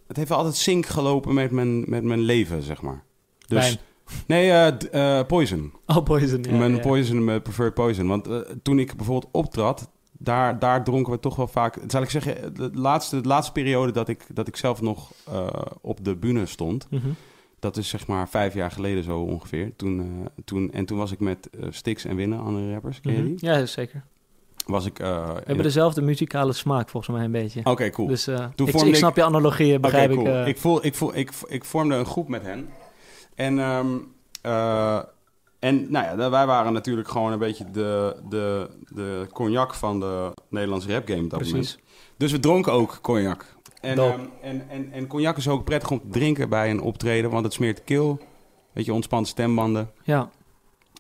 het 0.07 0.17
heeft 0.17 0.29
wel 0.29 0.37
altijd 0.37 0.55
zink 0.55 0.85
gelopen 0.85 1.33
met 1.33 1.51
mijn, 1.51 1.89
met 1.89 2.03
mijn 2.03 2.19
leven, 2.19 2.61
zeg 2.61 2.81
maar. 2.81 3.03
Dus, 3.47 3.59
Wijn. 3.59 3.79
Nee, 4.27 4.49
eh, 4.51 5.19
eh, 5.19 5.25
poison. 5.27 5.73
Oh, 5.85 6.03
poison. 6.03 6.43
Ja, 6.43 6.57
mijn 6.57 6.75
ja. 6.75 6.79
poison, 6.81 7.23
mijn 7.23 7.41
preferred 7.41 7.73
poison. 7.73 8.07
Want 8.07 8.27
eh, 8.27 8.37
toen 8.63 8.79
ik 8.79 8.95
bijvoorbeeld 8.95 9.31
optrad, 9.33 9.89
daar, 10.17 10.59
daar 10.59 10.83
dronken 10.83 11.13
we 11.13 11.19
toch 11.19 11.35
wel 11.35 11.47
vaak. 11.47 11.77
Zal 11.87 12.01
ik 12.01 12.09
zeggen, 12.09 12.53
de 12.53 12.69
laatste, 12.73 13.21
de 13.21 13.27
laatste 13.27 13.51
periode 13.51 13.91
dat 13.91 14.07
ik, 14.07 14.25
dat 14.33 14.47
ik 14.47 14.55
zelf 14.55 14.81
nog 14.81 15.11
eh, 15.31 15.47
op 15.81 16.05
de 16.05 16.15
bühne 16.15 16.45
stond, 16.45 16.87
Mhm. 16.89 17.07
dat 17.59 17.77
is 17.77 17.89
zeg 17.89 18.07
maar 18.07 18.29
vijf 18.29 18.53
jaar 18.53 18.71
geleden 18.71 19.03
zo 19.03 19.19
ongeveer. 19.19 19.71
Toen, 19.75 19.99
eh, 19.99 20.05
toen, 20.45 20.71
en 20.71 20.85
toen 20.85 20.97
was 20.97 21.11
ik 21.11 21.19
met 21.19 21.49
Stix 21.69 22.05
en 22.05 22.15
Winnen, 22.15 22.39
andere 22.39 22.71
rappers, 22.71 23.01
ken 23.01 23.11
je 23.13 23.17
Mhm. 23.19 23.27
die? 23.27 23.37
Ja, 23.39 23.65
zeker. 23.65 24.03
Was 24.65 24.85
ik... 24.85 24.99
eh, 24.99 25.27
We 25.33 25.41
hebben 25.45 25.63
dezelfde 25.63 26.01
muzikale 26.01 26.53
smaak 26.53 26.89
volgens 26.89 27.15
mij 27.15 27.25
een 27.25 27.31
beetje. 27.31 27.61
Oké, 27.63 27.89
cool. 27.89 28.07
Dus 28.07 28.27
eh, 28.27 28.45
Toen 28.55 28.67
ik, 28.67 28.73
ik 28.75 28.81
ik- 28.81 28.95
snap 28.95 29.15
je 29.15 29.23
analogieën, 29.23 29.81
begrijp 29.81 30.11
cool. 30.11 30.25
ik. 30.27 30.33
eh. 30.33 30.47
ik, 30.47 30.57
voel, 30.57 30.85
ik, 30.85 30.95
voel, 30.95 31.15
ik, 31.17 31.31
ik 31.47 31.65
vormde 31.65 31.95
een 31.95 32.05
groep 32.05 32.27
met 32.27 32.41
hen. 32.41 32.67
En, 33.35 33.59
ehm, 33.59 33.87
eh, 34.41 34.99
en 35.59 35.91
nou 35.91 36.05
ja, 36.19 36.29
wij 36.29 36.45
waren 36.45 36.73
natuurlijk 36.73 37.07
gewoon 37.07 37.31
een 37.31 37.39
beetje 37.39 37.71
de, 37.71 38.15
de, 38.29 38.69
de 38.93 39.27
cognac 39.33 39.73
van 39.73 39.99
de 39.99 40.31
Nederlandse 40.49 40.93
rap 40.93 41.07
game 41.07 41.23
op 41.23 41.29
dat 41.29 41.39
Precies. 41.39 41.53
moment. 41.53 41.79
Dus 42.17 42.31
we 42.31 42.39
dronken 42.39 42.71
ook 42.73 42.99
cognac. 43.01 43.45
En, 43.81 43.97
ehm, 43.97 44.19
en, 44.41 44.69
en, 44.69 44.91
en 44.91 45.07
cognac 45.07 45.37
is 45.37 45.47
ook 45.47 45.63
prettig 45.63 45.91
om 45.91 45.99
te 45.99 46.07
drinken 46.09 46.49
bij 46.49 46.69
een 46.69 46.81
optreden, 46.81 47.29
want 47.31 47.43
het 47.43 47.53
smeert 47.53 47.83
keel. 47.83 48.19
Weet 48.73 48.85
je, 48.85 48.93
ontspannen 48.93 49.29
stembanden. 49.29 49.91
Ja, 50.03 50.29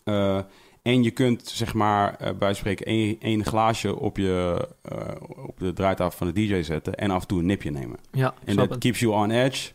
Eh, 0.03 0.39
en 0.81 1.03
je 1.03 1.11
kunt, 1.11 1.47
zeg 1.47 1.73
maar, 1.73 2.15
eh 2.15 2.33
bij 2.37 2.53
spreken, 2.53 2.85
één, 2.85 3.17
één 3.19 3.45
glaasje 3.45 3.95
op, 3.99 4.17
je, 4.17 4.67
op 5.45 5.59
de 5.59 5.73
draaitafel 5.73 6.17
van 6.17 6.27
de 6.27 6.33
DJ 6.33 6.61
zetten 6.61 6.95
en 6.95 7.11
af 7.11 7.21
en 7.21 7.27
toe 7.27 7.39
een 7.39 7.45
nipje 7.45 7.71
nemen. 7.71 7.97
ja, 8.11 8.33
En 8.43 8.55
dat 8.55 8.77
keeps 8.77 8.99
you 8.99 9.13
on 9.13 9.31
edge. 9.31 9.71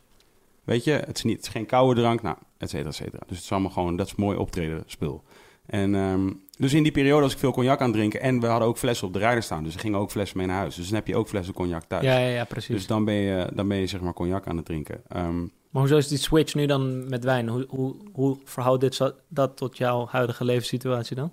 Weet 0.65 0.85
je, 0.85 0.91
het 0.93 1.17
is, 1.17 1.23
niet, 1.25 1.37
het 1.37 1.47
is 1.47 1.53
geen 1.53 1.67
koude 1.67 2.01
drank, 2.01 2.23
nou, 2.23 2.37
et 2.59 2.71
cetera, 2.71 2.89
et 2.89 2.95
cetera. 2.95 3.19
Dus 3.27 3.37
het 3.37 3.45
is 3.45 3.53
allemaal 3.53 3.71
gewoon, 3.71 3.97
dat 3.97 4.07
is 4.07 4.15
mooi 4.15 4.37
optreden 4.39 4.83
spul. 4.87 5.23
En 5.67 5.95
ehm, 5.95 6.33
dus 6.59 6.73
in 6.75 6.83
die 6.83 6.93
periode 6.93 7.23
was 7.23 7.33
ik 7.33 7.39
veel 7.39 7.53
cognac 7.53 7.79
aan 7.81 7.87
het 7.87 7.97
drinken. 7.97 8.21
En 8.21 8.41
we 8.41 8.47
hadden 8.47 8.69
ook 8.69 8.79
flessen 8.79 9.07
op 9.07 9.13
de 9.13 9.19
rijder 9.19 9.43
staan. 9.43 9.65
Dus 9.65 9.75
er 9.75 9.81
gingen 9.81 9.99
ook 9.99 10.11
flessen 10.11 10.39
mee 10.39 10.47
naar 10.47 10.57
huis. 10.57 10.75
Dus 10.75 10.87
dan 10.87 10.95
heb 10.95 11.07
je 11.07 11.17
ook 11.17 11.29
flessen 11.29 11.55
cognac 11.55 11.83
thuis. 11.85 12.05
Ja, 12.05 12.19
ja, 12.19 12.29
ja, 12.29 12.45
precies. 12.45 12.77
dus 12.77 12.87
dan 12.87 13.05
ben, 13.05 13.15
je, 13.15 13.51
dan 13.55 13.69
ben 13.69 13.77
je 13.77 13.87
zeg 13.87 14.01
maar 14.01 14.13
cognac 14.13 14.47
aan 14.47 14.57
het 14.57 14.65
drinken. 14.67 15.03
Ehm, 15.09 15.39
Maar 15.41 15.49
hoezo 15.83 15.97
is 15.97 16.09
die 16.09 16.19
switch 16.19 16.55
nu 16.55 16.67
dan 16.67 17.09
met 17.09 17.25
wijn? 17.25 17.49
Hoe, 17.49 17.65
hoe, 17.69 17.95
hoe 18.13 18.39
verhoudt 18.45 18.81
dit 18.81 18.95
zo, 18.95 19.11
dat 19.29 19.57
tot 19.57 19.77
jouw 19.77 20.07
huidige 20.07 20.45
levenssituatie 20.45 21.17
dan? 21.17 21.33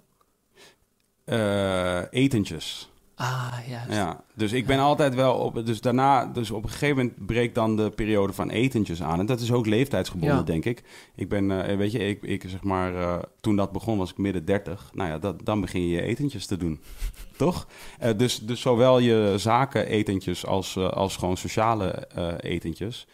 eh, 1.26 2.02
etentjes. 2.10 2.92
Ah, 3.24 3.54
juist. 3.68 3.92
Ja, 3.92 4.24
dus 4.36 4.52
ik 4.52 4.66
ben 4.66 4.80
altijd 4.80 5.16
wel 5.16 5.34
op. 5.36 5.66
Dus 5.66 5.82
daarna, 5.82 6.26
dus 6.26 6.52
op 6.52 6.64
een 6.64 6.70
gegeven 6.70 6.96
moment 6.96 7.26
breekt 7.26 7.56
dan 7.56 7.76
de 7.76 7.90
periode 7.90 8.34
van 8.34 8.50
etentjes 8.50 9.04
aan. 9.04 9.20
En 9.20 9.26
dat 9.26 9.40
is 9.40 9.52
ook 9.52 9.66
leeftijdsgebonden, 9.66 10.38
Ja. 10.38 10.44
denk 10.44 10.66
ik. 10.66 10.84
Ik 11.16 11.30
ben, 11.30 11.68
eh, 11.68 11.78
weet 11.78 11.92
je, 11.92 12.00
ik, 12.00 12.22
ik 12.24 12.44
zeg 12.48 12.64
maar, 12.64 12.96
eh, 12.96 13.20
toen 13.42 13.56
dat 13.56 13.72
begon 13.72 13.98
was 13.98 14.12
ik 14.12 14.18
midden 14.18 14.46
30. 14.46 14.90
Nou 14.94 15.10
ja, 15.10 15.20
dat, 15.20 15.46
dan 15.46 15.62
begin 15.62 15.82
je 15.82 15.88
je 15.90 16.02
etentjes 16.02 16.46
te 16.46 16.58
doen. 16.58 16.80
Toch? 17.38 17.68
Eh, 18.00 18.18
dus, 18.18 18.40
dus 18.40 18.62
zowel 18.62 19.00
je 19.00 19.34
zaken-etentjes 19.38 20.46
als, 20.46 20.76
eh, 20.76 20.90
als 20.90 21.18
gewoon 21.18 21.38
sociale 21.38 22.08
etentjes. 22.42 23.08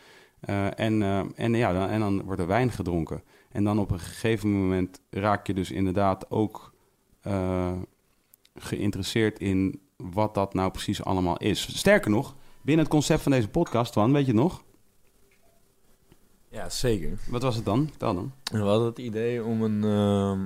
En, 0.76 1.02
en, 1.36 1.54
ja, 1.54 1.74
dan, 1.74 1.90
en 1.90 2.00
dan 2.00 2.24
wordt 2.24 2.42
er 2.42 2.48
wijn 2.48 2.72
gedronken. 2.72 3.24
En 3.52 3.64
dan 3.64 3.80
op 3.80 3.92
een 3.92 4.00
gegeven 4.00 4.52
moment 4.62 5.02
raak 5.10 5.48
je 5.48 5.54
dus 5.54 5.72
inderdaad 5.72 6.32
ook 6.32 6.74
geïnteresseerd 8.56 9.40
in 9.40 9.80
wat 10.04 10.34
dat 10.34 10.54
nou 10.54 10.72
precies 10.72 11.04
allemaal 11.04 11.38
is. 11.38 11.78
Sterker 11.78 12.12
nog, 12.12 12.36
binnen 12.62 12.86
het 12.86 12.94
concept 12.94 13.22
van 13.22 13.32
deze 13.32 13.50
podcast, 13.50 13.92
Twan, 13.92 14.12
weet 14.14 14.26
je 14.26 14.32
het 14.32 14.42
nog? 14.42 14.64
Ja, 16.52 16.70
zeker. 16.70 17.20
Wat 17.30 17.42
was 17.42 17.56
het 17.56 17.66
dan? 17.66 17.88
Vertel 17.90 18.14
dan. 18.14 18.32
We 18.52 18.58
hadden 18.58 18.88
het 18.88 18.98
idee 18.98 19.44
om 19.44 19.62
een, 19.64 19.84
ehm, 19.84 20.46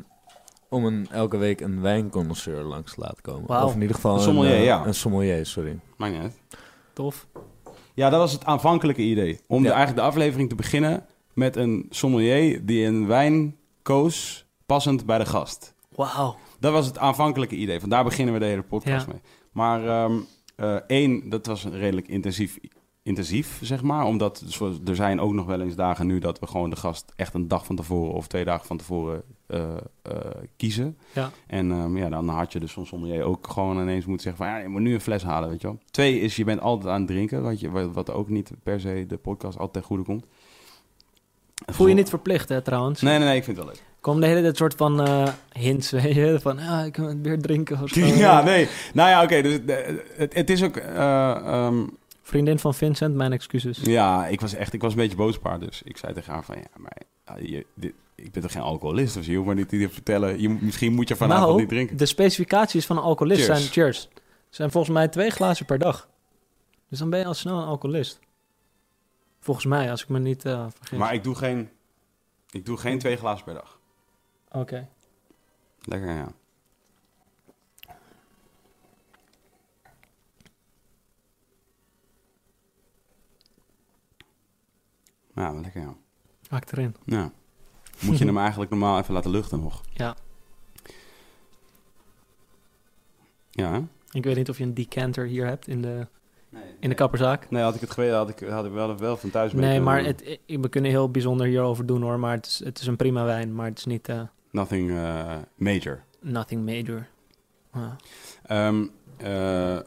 om 0.70 0.86
een 0.86 1.08
elke 1.12 1.38
week 1.38 1.62
een 1.62 1.82
wijnconnoisseur 1.82 2.64
langs 2.64 2.94
te 2.94 3.02
laten 3.02 3.22
komen. 3.22 3.64
Of 3.64 3.74
in 3.74 3.82
ieder 3.82 3.96
geval 3.96 4.16
Een 4.16 4.22
sommelier, 4.22 4.54
eh, 4.56 4.64
ja. 4.64 4.86
Een 4.86 4.94
sommelier, 4.96 5.46
sorry. 5.46 5.80
Maakt 5.98 6.14
niet 6.14 6.22
uit. 6.22 6.40
Tof. 6.94 7.28
Ja, 7.94 8.10
dat 8.10 8.20
was 8.20 8.32
het 8.32 8.46
aanvankelijke 8.46 9.02
idee. 9.02 9.40
Om 9.48 9.62
de, 9.64 9.70
eigenlijk 9.70 9.98
de 10.00 10.06
aflevering 10.08 10.50
te 10.50 10.56
beginnen 10.56 11.06
met 11.34 11.56
een 11.56 11.86
sommelier 11.90 12.66
die 12.66 12.86
een 12.86 13.08
wijn 13.08 13.58
koos 13.82 14.46
passend 14.66 15.06
bij 15.06 15.18
de 15.18 15.26
gast. 15.26 15.74
Wauw. 15.96 16.36
Dat 16.60 16.72
was 16.72 16.86
het 16.86 16.98
aanvankelijke 16.98 17.56
idee. 17.56 17.80
Vandaar 17.80 18.04
beginnen 18.04 18.34
we 18.34 18.40
de 18.40 18.46
hele 18.46 18.62
podcast 18.64 19.06
Ja. 19.06 19.12
mee. 19.12 19.22
Maar 19.54 19.88
ehm, 19.88 20.20
eh, 20.56 20.76
één, 20.88 21.30
dat 21.30 21.46
was 21.46 21.66
redelijk 21.66 22.08
intensief, 22.08 22.60
intensief, 23.04 23.60
zeg 23.64 23.82
maar. 23.82 24.06
Omdat 24.06 24.44
zo- 24.48 24.74
er 24.86 24.96
zijn 24.96 25.20
ook 25.20 25.34
nog 25.34 25.46
wel 25.46 25.62
eens 25.62 25.76
dagen 25.76 26.08
nu 26.08 26.20
dat 26.20 26.40
we 26.40 26.48
gewoon 26.48 26.70
de 26.70 26.76
gast 26.76 27.12
echt 27.16 27.34
een 27.34 27.48
dag 27.48 27.66
van 27.66 27.76
tevoren 27.76 28.14
of 28.14 28.28
twee 28.28 28.46
dagen 28.46 28.66
van 28.68 28.78
tevoren 28.78 29.24
eh, 29.48 29.76
eh, 30.02 30.16
kiezen. 30.56 30.98
Ja. 31.14 31.32
En 31.48 31.72
ehm, 31.72 31.98
ja, 31.98 32.10
dan 32.10 32.28
had 32.30 32.54
je 32.54 32.60
dus 32.60 32.72
soms 32.72 32.88
sommelier 32.90 33.24
ook 33.24 33.48
gewoon 33.48 33.78
ineens 33.82 34.06
moeten 34.06 34.24
zeggen 34.28 34.46
van 34.46 34.54
ja, 34.56 34.62
je 34.62 34.68
moet 34.70 34.82
nu 34.82 34.94
een 34.94 35.02
fles 35.02 35.24
halen, 35.24 35.50
weet 35.50 35.62
je 35.62 35.68
wel. 35.68 35.80
Twee 35.92 36.20
is, 36.20 36.36
je 36.36 36.44
bent 36.44 36.62
altijd 36.62 36.94
aan 36.94 37.00
het 37.02 37.08
drinken, 37.10 37.44
wat, 37.44 37.60
je, 37.60 37.70
wat, 37.72 37.92
wat 37.94 38.12
ook 38.12 38.30
niet 38.30 38.52
per 38.64 38.80
se 38.80 39.06
de 39.08 39.18
podcast 39.18 39.58
altijd 39.58 39.74
ten 39.74 39.84
goede 39.84 40.04
komt. 40.04 40.26
Voel 41.66 41.88
je 41.88 41.94
niet 41.94 42.10
verplicht, 42.10 42.50
hè, 42.50 42.62
trouwens? 42.62 43.02
Nee, 43.02 43.18
nee, 43.18 43.28
nee, 43.28 43.38
ik 43.38 43.44
vind 43.44 43.58
het 43.58 43.66
wel 43.66 43.76
leuk. 43.76 43.84
Komen 44.04 44.22
de 44.22 44.28
hele 44.28 44.42
tijd 44.42 44.58
soort 44.58 44.76
van 44.76 45.02
eh, 45.08 45.28
hints, 45.52 45.92
weet 46.02 46.16
je? 46.16 46.40
Van, 46.42 46.60
ah, 46.60 46.86
ik 46.86 46.94
kan 46.94 47.06
het 47.06 47.18
weer 47.22 47.42
drinken 47.42 47.82
of 47.82 47.90
zo. 47.90 48.00
Ja, 48.26 48.44
nee. 48.44 48.68
Nou 48.94 49.10
ja, 49.10 49.24
oké. 49.24 49.42
dus 49.42 49.60
de- 49.66 50.04
het, 50.16 50.34
het 50.34 50.50
is 50.50 50.64
ook. 50.64 50.76
eh, 50.78 51.30
ehm, 51.36 51.86
Vriendin 52.22 52.60
van 52.60 52.74
Vincent, 52.74 53.16
mijn 53.16 53.32
excuses. 53.34 53.80
ja, 53.84 54.28
ik 54.28 54.42
was 54.42 54.54
echt. 54.54 54.74
Ik 54.74 54.82
was 54.82 54.92
een 54.92 54.98
beetje 55.00 55.18
boos 55.18 55.38
op 55.38 55.44
haar. 55.44 55.60
Dus 55.60 55.82
ik 55.84 55.98
zei 55.98 56.14
tegen 56.14 56.34
haar 56.34 56.44
van 56.44 56.56
ja, 56.56 56.68
maar 56.78 56.98
ja, 57.26 57.36
je, 57.48 57.66
dit- 57.74 57.94
ik 58.16 58.32
ben 58.32 58.42
toch 58.42 58.52
geen 58.52 58.62
alcoholist 58.62 59.18
of 59.18 59.24
zo. 59.24 59.30
Je 59.30 59.36
hoeft 59.36 59.48
maar 59.48 59.58
niet 59.58 59.70
te 59.70 59.90
vertellen. 59.92 60.42
Je, 60.42 60.50
misschien 60.50 60.94
moet 60.94 61.08
je 61.08 61.16
vanavond 61.16 61.48
nou, 61.48 61.60
niet 61.60 61.70
drinken. 61.70 61.98
de 61.98 62.06
specificaties 62.06 62.86
van 62.86 62.98
een 62.98 63.04
alcoholist 63.04 63.46
Cheers. 63.46 63.60
zijn 63.60 63.72
cheers. 63.72 64.10
Zijn 64.50 64.72
volgens 64.72 64.94
mij 64.94 65.08
twee 65.08 65.30
glazen 65.30 65.66
per 65.66 65.78
dag. 65.80 66.08
Dus 66.90 67.00
dan 67.00 67.10
ben 67.10 67.20
je 67.20 67.26
al 67.26 67.34
snel 67.34 67.58
een 67.60 67.68
alcoholist. 67.68 68.20
Volgens 69.40 69.66
mij, 69.66 69.92
als 69.92 70.02
ik 70.04 70.10
me 70.10 70.20
niet 70.20 70.46
eh 70.46 70.66
vergis. 70.78 70.98
Maar 70.98 71.14
ik 71.14 71.24
doe 71.24 71.36
geen. 71.36 71.70
Ik 72.52 72.66
doe 72.66 72.78
geen 72.78 73.00
twee 73.00 73.16
glazen 73.18 73.46
per 73.46 73.54
dag. 73.54 73.80
Oké. 74.54 74.88
Lekker, 75.80 76.10
ja. 76.10 76.32
Ja, 85.36 85.52
maar 85.52 85.62
lekker, 85.62 85.82
ja. 85.82 85.96
Haak 86.48 86.72
erin. 86.72 86.96
ja. 87.06 87.32
Moet 88.02 88.18
je 88.18 88.26
hem 88.26 88.38
eigenlijk 88.48 88.72
normaal 88.72 89.00
even 89.00 89.14
laten 89.14 89.32
luchten 89.32 89.60
nog? 89.60 89.82
Ja. 89.94 90.16
Ja, 93.52 93.72
hè? 93.72 93.82
Ik 94.12 94.24
weet 94.24 94.36
niet 94.36 94.50
of 94.50 94.58
je 94.58 94.64
een 94.64 94.74
decanter 94.74 95.26
hier 95.26 95.46
hebt 95.48 95.68
in 95.68 95.82
de, 95.82 96.08
Nee, 96.50 96.64
in 96.80 96.90
de 96.90 96.96
kapperzaak. 96.96 97.50
Nee, 97.50 97.64
had 97.64 97.76
ik 97.76 97.82
het 97.82 97.92
geweten, 97.92 98.16
had 98.16 98.30
ik, 98.30 98.40
had 98.40 98.66
ik 98.66 98.72
wel, 98.72 98.98
wel 98.98 99.18
van 99.18 99.30
thuis 99.30 99.54
mee 99.54 99.66
Nee, 99.66 99.80
maar 99.80 100.04
het, 100.04 100.40
we 100.46 100.70
kunnen 100.70 100.92
heel 100.92 101.12
bijzonder 101.12 101.48
hierover 101.48 101.86
doen 101.86 102.02
hoor. 102.02 102.20
Maar 102.20 102.36
het 102.36 102.46
is, 102.46 102.62
het 102.64 102.80
is 102.80 102.88
een 102.88 102.96
prima 102.96 103.26
wijn. 103.26 103.56
Maar 103.56 103.66
het 103.66 103.78
is 103.78 103.86
niet 103.86 104.10
eh, 104.10 104.22
Nothing 104.54 104.90
eh, 104.92 105.38
major. 105.56 106.04
nothing 106.22 106.66
major. 106.66 107.08
Ja. 107.74 107.96
Ehm, 108.46 108.86
eh, 109.18 109.78
eh, 109.78 109.84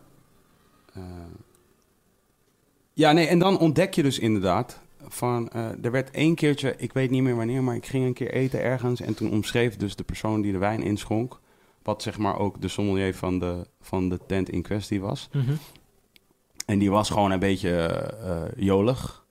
ja, 2.93 3.13
nee, 3.13 3.27
en 3.27 3.39
dan 3.39 3.59
ontdek 3.59 3.95
je 3.95 4.03
dus 4.03 4.19
inderdaad 4.19 4.81
van... 5.09 5.49
eh, 5.49 5.85
er 5.85 5.91
werd 5.91 6.11
één 6.11 6.35
keertje, 6.35 6.75
ik 6.77 6.93
weet 6.93 7.11
niet 7.11 7.23
meer 7.23 7.37
wanneer... 7.37 7.63
maar 7.63 7.77
ik 7.77 7.87
ging 7.87 8.05
een 8.05 8.13
keer 8.13 8.31
eten 8.33 8.63
ergens... 8.63 9.01
en 9.01 9.15
toen 9.15 9.31
omschreef 9.31 9.77
dus 9.77 9.97
de 9.97 10.05
persoon 10.05 10.41
die 10.41 10.53
de 10.53 10.59
wijn 10.59 10.83
inschonk... 10.83 11.41
wat 11.83 12.03
zeg 12.03 12.19
maar 12.19 12.39
ook 12.39 12.61
de 12.61 12.69
sommelier 12.69 13.15
van 13.15 13.39
de, 13.39 13.67
van 13.81 14.09
de 14.09 14.19
tent 14.27 14.49
in 14.49 14.63
kwestie 14.63 15.01
was. 15.01 15.29
Mhm. 15.33 15.55
En 16.67 16.79
die 16.79 16.91
was 16.91 17.11
gewoon 17.11 17.31
een 17.31 17.39
beetje 17.39 18.15
jolig. 18.57 19.26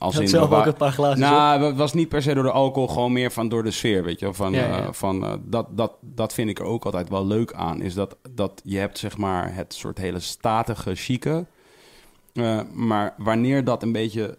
Als 0.00 0.14
Had 0.14 0.22
in, 0.22 0.28
zelf 0.28 0.52
ook 0.52 0.66
een 0.66 0.74
paar 0.74 0.92
glazen 0.92 1.24
op. 1.24 1.30
Nou, 1.30 1.62
het 1.62 1.76
was 1.76 1.92
niet 1.92 2.08
per 2.08 2.22
se 2.22 2.34
door 2.34 2.42
de 2.42 2.50
alcohol, 2.50 2.88
gewoon 2.88 3.12
meer 3.12 3.30
van 3.32 3.48
door 3.48 3.62
de 3.62 3.70
sfeer, 3.70 4.04
weet 4.04 4.20
je. 4.20 4.34
Van, 4.34 4.52
Ja, 4.52 4.78
eh, 4.78 4.92
van, 4.92 5.24
eh, 5.24 5.32
dat, 5.40 5.66
dat, 5.70 5.92
dat 6.00 6.34
vind 6.34 6.50
ik 6.50 6.58
er 6.58 6.64
ook 6.64 6.84
altijd 6.84 7.08
wel 7.08 7.26
leuk 7.26 7.52
aan. 7.52 7.80
Is 7.82 7.94
dat, 7.94 8.16
dat 8.30 8.60
je 8.64 8.78
hebt 8.78 8.98
zeg 8.98 9.16
maar 9.16 9.54
het 9.54 9.74
soort 9.74 9.98
hele 9.98 10.20
statige, 10.20 10.94
chique. 10.94 11.46
eh, 12.32 12.60
maar 12.72 13.14
wanneer 13.16 13.64
dat 13.64 13.82
een 13.82 13.92
beetje 13.92 14.38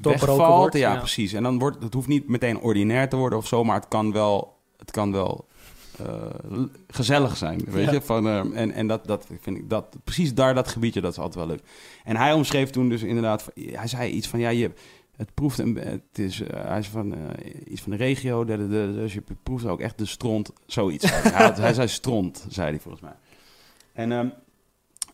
wegvalt, 0.00 0.56
wordt, 0.56 0.76
ja, 0.76 0.92
ja. 0.92 0.98
precies. 0.98 1.32
En 1.32 1.42
dan 1.42 1.58
wordt 1.58 1.82
het 1.82 1.94
hoeft 1.94 2.08
niet 2.08 2.28
meteen 2.28 2.60
ordinair 2.60 3.08
te 3.08 3.16
worden 3.16 3.38
of 3.38 3.46
zo, 3.46 3.64
maar 3.64 3.76
het 3.76 3.88
kan 3.88 4.12
wel, 4.12 4.56
het 4.76 4.90
kan 4.90 5.12
wel 5.12 5.46
gezellig 6.88 7.36
zijn, 7.36 7.60
weet 7.66 7.84
Ja. 7.84 7.92
je. 7.92 8.00
Van, 8.00 8.26
eh, 8.26 8.38
en 8.38 8.72
en 8.72 8.86
dat, 8.86 9.06
dat 9.06 9.26
vind 9.40 9.56
ik 9.56 9.70
dat 9.70 9.96
precies 10.04 10.34
daar 10.34 10.54
dat 10.54 10.68
gebiedje, 10.68 11.00
dat 11.00 11.12
is 11.12 11.18
altijd 11.18 11.34
wel 11.46 11.46
leuk. 11.46 11.62
En 12.04 12.16
hij 12.16 12.32
omschreef 12.32 12.70
toen 12.70 12.88
dus 12.88 13.02
inderdaad, 13.02 13.50
hij 13.72 13.86
zei 13.86 14.10
iets 14.10 14.28
van 14.28 14.38
ja, 14.38 14.48
je 14.48 14.70
het 15.16 15.34
proeft 15.34 15.58
een, 15.58 15.76
het 15.76 16.18
is, 16.18 16.40
eh, 16.40 16.64
hij 16.64 16.78
is 16.78 16.86
van 16.88 17.14
eh, 17.14 17.20
iets 17.72 17.80
van 17.82 17.90
de 17.90 17.96
regio, 17.96 18.44
de, 18.44 18.56
de, 18.56 18.68
de- 18.68 18.92
dus 18.94 19.12
je 19.14 19.22
proeft 19.42 19.66
ook 19.66 19.80
echt 19.80 19.98
de 19.98 20.06
stront, 20.06 20.50
zoiets. 20.66 21.10
hij, 21.12 21.44
had- 21.46 21.56
hij 21.58 21.74
zei 21.74 21.88
stront, 21.88 22.46
zei 22.48 22.70
hij 22.70 22.78
volgens 22.80 23.02
mij. 23.02 23.14
En 23.92 24.12
ehm, 24.12 24.28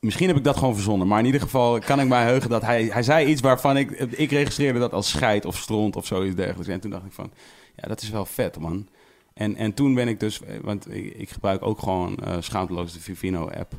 misschien 0.00 0.28
heb 0.28 0.36
ik 0.36 0.44
dat 0.44 0.56
gewoon 0.56 0.74
verzonnen, 0.74 1.06
maar 1.06 1.18
in 1.18 1.24
ieder 1.26 1.40
geval 1.40 1.78
kan 1.78 2.00
ik 2.00 2.08
mij 2.08 2.24
heugen 2.24 2.50
dat 2.50 2.62
hij, 2.62 2.84
hij 2.84 3.02
zei 3.02 3.26
iets 3.26 3.40
waarvan 3.40 3.76
ik, 3.76 3.90
ik 3.90 4.30
registreerde 4.30 4.78
dat 4.78 4.92
als 4.92 5.08
scheid 5.08 5.44
of 5.44 5.56
stront 5.56 5.96
of 5.96 6.06
zoiets 6.06 6.36
dergelijks. 6.36 6.68
En 6.72 6.80
toen 6.80 6.90
dacht 6.90 7.04
ik 7.06 7.12
van, 7.12 7.30
ja, 7.76 7.88
dat 7.88 8.02
is 8.02 8.10
wel 8.10 8.24
vet, 8.24 8.58
man. 8.58 8.86
En, 9.34 9.56
en 9.56 9.74
toen 9.74 9.94
ben 9.94 10.08
ik 10.08 10.20
dus, 10.20 10.42
eh, 10.42 10.58
want 10.62 10.90
ik, 10.94 11.14
ik 11.14 11.30
gebruik 11.30 11.62
ook 11.62 11.78
gewoon 11.78 12.16
eh 12.16 12.36
schaamteloos 12.40 12.92
de 12.92 13.00
Vivino-app. 13.00 13.72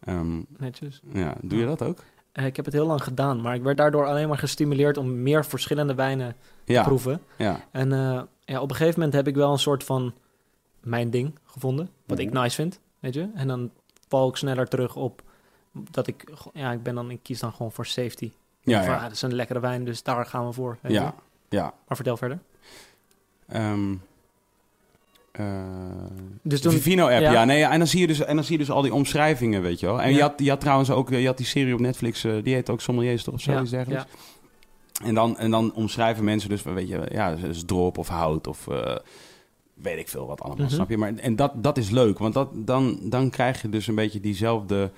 Ehm, 0.00 0.40
Netjes. 0.58 1.00
ja, 1.12 1.34
doe 1.42 1.58
je 1.58 1.66
dat 1.66 1.82
ook? 1.82 1.98
Eh, 2.32 2.46
ik 2.46 2.56
heb 2.56 2.64
het 2.64 2.74
heel 2.74 2.86
lang 2.86 3.02
gedaan, 3.02 3.40
maar 3.40 3.54
ik 3.54 3.62
werd 3.62 3.76
daardoor 3.76 4.06
alleen 4.06 4.28
maar 4.28 4.38
gestimuleerd 4.38 4.96
om 4.96 5.22
meer 5.22 5.44
verschillende 5.44 5.94
wijnen 5.94 6.36
te 6.64 6.72
Ja, 6.72 6.82
proeven. 6.82 7.20
ja, 7.36 7.64
En 7.70 7.90
ja, 8.44 8.60
op 8.60 8.70
een 8.70 8.76
gegeven 8.76 8.94
moment 9.00 9.16
heb 9.16 9.26
ik 9.28 9.34
wel 9.34 9.52
een 9.52 9.58
soort 9.58 9.84
van 9.84 10.14
mijn 10.80 11.10
ding 11.10 11.38
gevonden, 11.44 11.90
wat 12.06 12.18
ik 12.18 12.30
Mhm. 12.32 12.42
nice 12.42 12.54
vind, 12.54 12.80
weet 12.98 13.14
je. 13.14 13.30
En 13.34 13.48
dan 13.48 13.70
val 14.08 14.28
ik 14.28 14.36
sneller 14.36 14.68
terug 14.68 14.96
op 14.96 15.22
dat 15.72 16.06
ik, 16.06 16.24
ja, 16.52 16.72
ik 16.72 16.82
ben 16.82 16.94
dan, 16.94 17.10
ik 17.10 17.22
kies 17.22 17.40
dan 17.40 17.52
gewoon 17.52 17.72
voor 17.72 17.86
safety. 17.86 18.32
ja, 18.60 18.82
Van, 18.84 18.92
ah, 18.94 18.96
ja. 18.96 19.02
dat 19.02 19.12
is 19.12 19.22
een 19.22 19.34
lekkere 19.34 19.60
wijn, 19.60 19.84
dus 19.84 20.02
daar 20.02 20.26
gaan 20.26 20.46
we 20.46 20.52
voor. 20.52 20.78
je. 20.82 20.92
ja, 20.92 21.14
ja. 21.48 21.62
Maar 21.86 21.96
vertel 21.96 22.16
verder. 22.16 22.38
Ehm, 23.48 23.94
eh, 25.38 25.44
Dus 26.42 26.60
de 26.60 26.68
toen, 26.68 26.78
Vivino-app, 26.78 27.20
ja. 27.20 27.32
ja. 27.32 27.44
nee, 27.44 27.64
en, 27.64 27.78
dan 27.78 27.86
zie 27.88 28.00
je 28.00 28.06
dus, 28.06 28.20
en 28.24 28.34
dan 28.34 28.44
zie 28.44 28.52
je 28.52 28.64
dus 28.64 28.70
al 28.70 28.82
die 28.82 28.94
omschrijvingen, 28.94 29.62
weet 29.62 29.80
je 29.80 29.86
wel. 29.86 30.02
En 30.02 30.12
je, 30.12 30.20
had, 30.20 30.32
je 30.36 30.48
had 30.50 30.60
trouwens 30.60 30.90
ook, 30.90 31.10
je 31.10 31.26
had 31.26 31.36
die 31.36 31.46
serie 31.46 31.74
op 31.74 31.80
Netflix, 31.80 32.24
eh, 32.24 32.32
die 32.42 32.54
heet 32.54 32.70
ook 32.70 32.80
Sommeliers, 32.80 33.24
toch? 33.24 33.34
Of 33.34 33.40
zoiets 33.40 33.70
dergelijks. 33.70 34.04
En 35.04 35.14
dan, 35.14 35.38
en 35.38 35.50
dan 35.50 35.74
omschrijven 35.74 36.24
mensen 36.24 36.48
dus, 36.48 36.62
weet 36.62 36.88
je, 36.88 37.08
ja, 37.12 37.34
dus 37.34 37.62
drop 37.66 37.98
of 37.98 38.08
hout 38.08 38.46
of 38.46 38.68
eh, 38.68 38.96
weet 39.74 39.98
ik 39.98 40.08
veel 40.08 40.26
wat 40.26 40.40
allemaal, 40.40 40.64
Mhm. 40.66 40.74
snap 40.74 40.90
je? 40.90 40.96
Maar, 40.98 41.14
en 41.14 41.36
dat, 41.36 41.52
dat 41.62 41.76
is 41.78 41.90
leuk, 41.90 42.18
want 42.18 42.34
dat, 42.34 42.48
dan, 42.54 42.98
dan 43.02 43.30
krijg 43.30 43.62
je 43.62 43.68
dus 43.68 43.86
een 43.86 43.94
beetje 43.94 44.20
diezelfde 44.20 44.90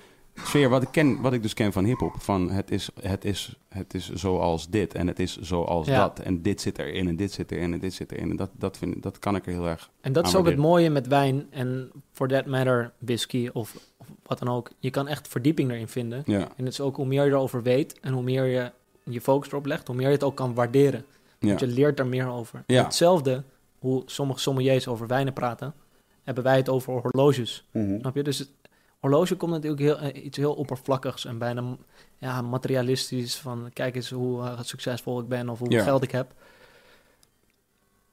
sfeer 0.45 0.69
wat 0.69 0.81
ik, 0.81 0.87
ken, 0.91 1.21
wat 1.21 1.33
ik 1.33 1.41
dus 1.41 1.53
ken 1.53 1.71
van 1.73 1.83
hiphop. 1.85 2.13
Van 2.17 2.49
het 2.49 2.71
is, 2.71 2.89
het, 3.01 3.25
is, 3.25 3.55
het 3.69 3.93
is 3.93 4.09
zoals 4.13 4.69
dit 4.69 4.93
en 4.93 5.07
het 5.07 5.19
is 5.19 5.37
zoals 5.39 5.87
Ja. 5.87 5.97
dat. 5.99 6.19
En 6.19 6.41
dit 6.41 6.61
zit 6.61 6.79
erin 6.79 7.07
en 7.07 7.15
dit 7.15 7.31
zit 7.31 7.51
erin 7.51 7.73
en 7.73 7.79
dit 7.79 7.93
zit 7.93 8.11
erin. 8.11 8.29
En 8.29 8.35
dat, 8.35 8.49
dat, 8.57 8.77
vind, 8.77 9.03
dat 9.03 9.19
kan 9.19 9.35
ik 9.35 9.45
er 9.45 9.51
heel 9.51 9.67
erg... 9.67 9.89
En 10.01 10.13
dat 10.13 10.27
is 10.27 10.35
ook 10.35 10.45
het 10.45 10.57
mooie 10.57 10.89
met 10.89 11.07
wijn 11.07 11.47
en 11.49 11.91
for 12.11 12.27
that 12.27 12.45
matter 12.45 12.91
whisky 12.97 13.49
of, 13.53 13.75
of 13.97 14.07
wat 14.25 14.39
dan 14.39 14.47
ook. 14.47 14.71
Je 14.79 14.89
kan 14.89 15.07
echt 15.07 15.27
verdieping 15.27 15.71
erin 15.71 15.87
vinden. 15.87 16.23
Ja, 16.25 16.39
En 16.39 16.63
het 16.65 16.73
is 16.73 16.81
ook 16.81 16.95
hoe 16.95 17.05
meer 17.05 17.23
je 17.23 17.29
erover 17.31 17.63
weet 17.63 17.99
en 17.99 18.13
hoe 18.13 18.23
meer 18.23 18.45
je 18.45 18.71
je 19.03 19.21
focus 19.21 19.49
erop 19.51 19.65
legt, 19.65 19.87
hoe 19.87 19.95
meer 19.95 20.07
je 20.07 20.13
het 20.13 20.23
ook 20.23 20.35
kan 20.35 20.53
waarderen. 20.53 21.05
ja. 21.39 21.47
Want 21.47 21.59
je 21.59 21.67
leert 21.67 21.99
er 21.99 22.07
meer 22.07 22.27
over. 22.29 22.63
Ja. 22.67 22.83
Hetzelfde, 22.83 23.43
hoe 23.79 24.03
sommige 24.05 24.39
sommeliers 24.39 24.87
over 24.87 25.07
wijnen 25.07 25.33
praten, 25.33 25.73
hebben 26.23 26.43
wij 26.43 26.55
het 26.57 26.69
over 26.69 26.93
horloges. 26.93 27.65
Mhm. 27.71 27.99
Snap 27.99 28.15
je? 28.15 28.23
Dus 28.23 28.37
het 28.39 28.49
horloge 29.01 29.35
komt 29.35 29.51
natuurlijk 29.51 29.81
heel, 29.81 29.97
eh, 29.97 30.23
iets 30.25 30.37
heel 30.37 30.53
oppervlakkigs 30.53 31.25
en 31.25 31.37
bijna 31.37 31.63
ja, 32.17 32.41
materialistisch. 32.41 33.35
Van 33.35 33.69
kijk 33.73 33.95
eens 33.95 34.09
hoe 34.09 34.41
eh, 34.43 34.59
succesvol 34.61 35.19
ik 35.19 35.27
ben 35.27 35.49
of 35.49 35.59
hoeveel 35.59 35.77
Ja. 35.77 35.83
geld 35.83 36.03
ik 36.03 36.11
heb. 36.11 36.31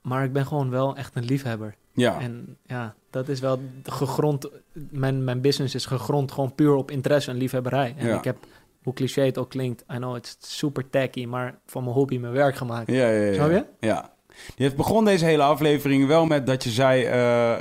Maar 0.03 0.25
ik 0.25 0.33
ben 0.33 0.47
gewoon 0.47 0.71
wel 0.71 0.97
echt 0.97 1.17
een 1.17 1.25
liefhebber. 1.25 1.75
ja. 1.93 2.21
En 2.21 2.57
ja, 2.67 2.95
dat 3.11 3.29
is 3.29 3.41
wel 3.41 3.61
gegrond. 3.83 4.49
Mijn, 4.73 5.25
mijn 5.25 5.41
business 5.41 5.75
is 5.75 5.87
gegrond 5.87 6.33
gewoon 6.33 6.55
puur 6.55 6.75
op 6.75 6.91
interesse 6.91 7.31
en 7.31 7.37
liefhebberij. 7.37 7.95
En 7.99 8.07
Ja. 8.07 8.19
ik 8.19 8.25
heb, 8.25 8.37
hoe 8.83 8.93
cliché 8.93 9.23
het 9.23 9.39
ook 9.39 9.51
klinkt, 9.51 9.85
I 9.93 9.97
know 9.97 10.17
it's 10.17 10.37
super 10.41 10.91
tacky, 10.91 11.27
maar 11.27 11.59
van 11.67 11.83
mijn 11.83 11.95
hobby 11.95 12.19
mijn 12.19 12.33
werk 12.33 12.57
gemaakt. 12.57 12.91
Ja, 12.91 13.09
ja, 13.09 13.23
ja. 13.25 13.33
Snap 13.35 13.51
je? 13.51 13.65
Ja. 13.81 14.13
Je 14.57 14.65
hebt 14.65 14.77
begon 14.77 15.05
deze 15.05 15.25
hele 15.25 15.43
aflevering 15.43 16.07
wel 16.07 16.27
met 16.27 16.47
dat 16.47 16.65
je 16.65 16.71
zei... 16.71 17.05
eh 17.05 17.59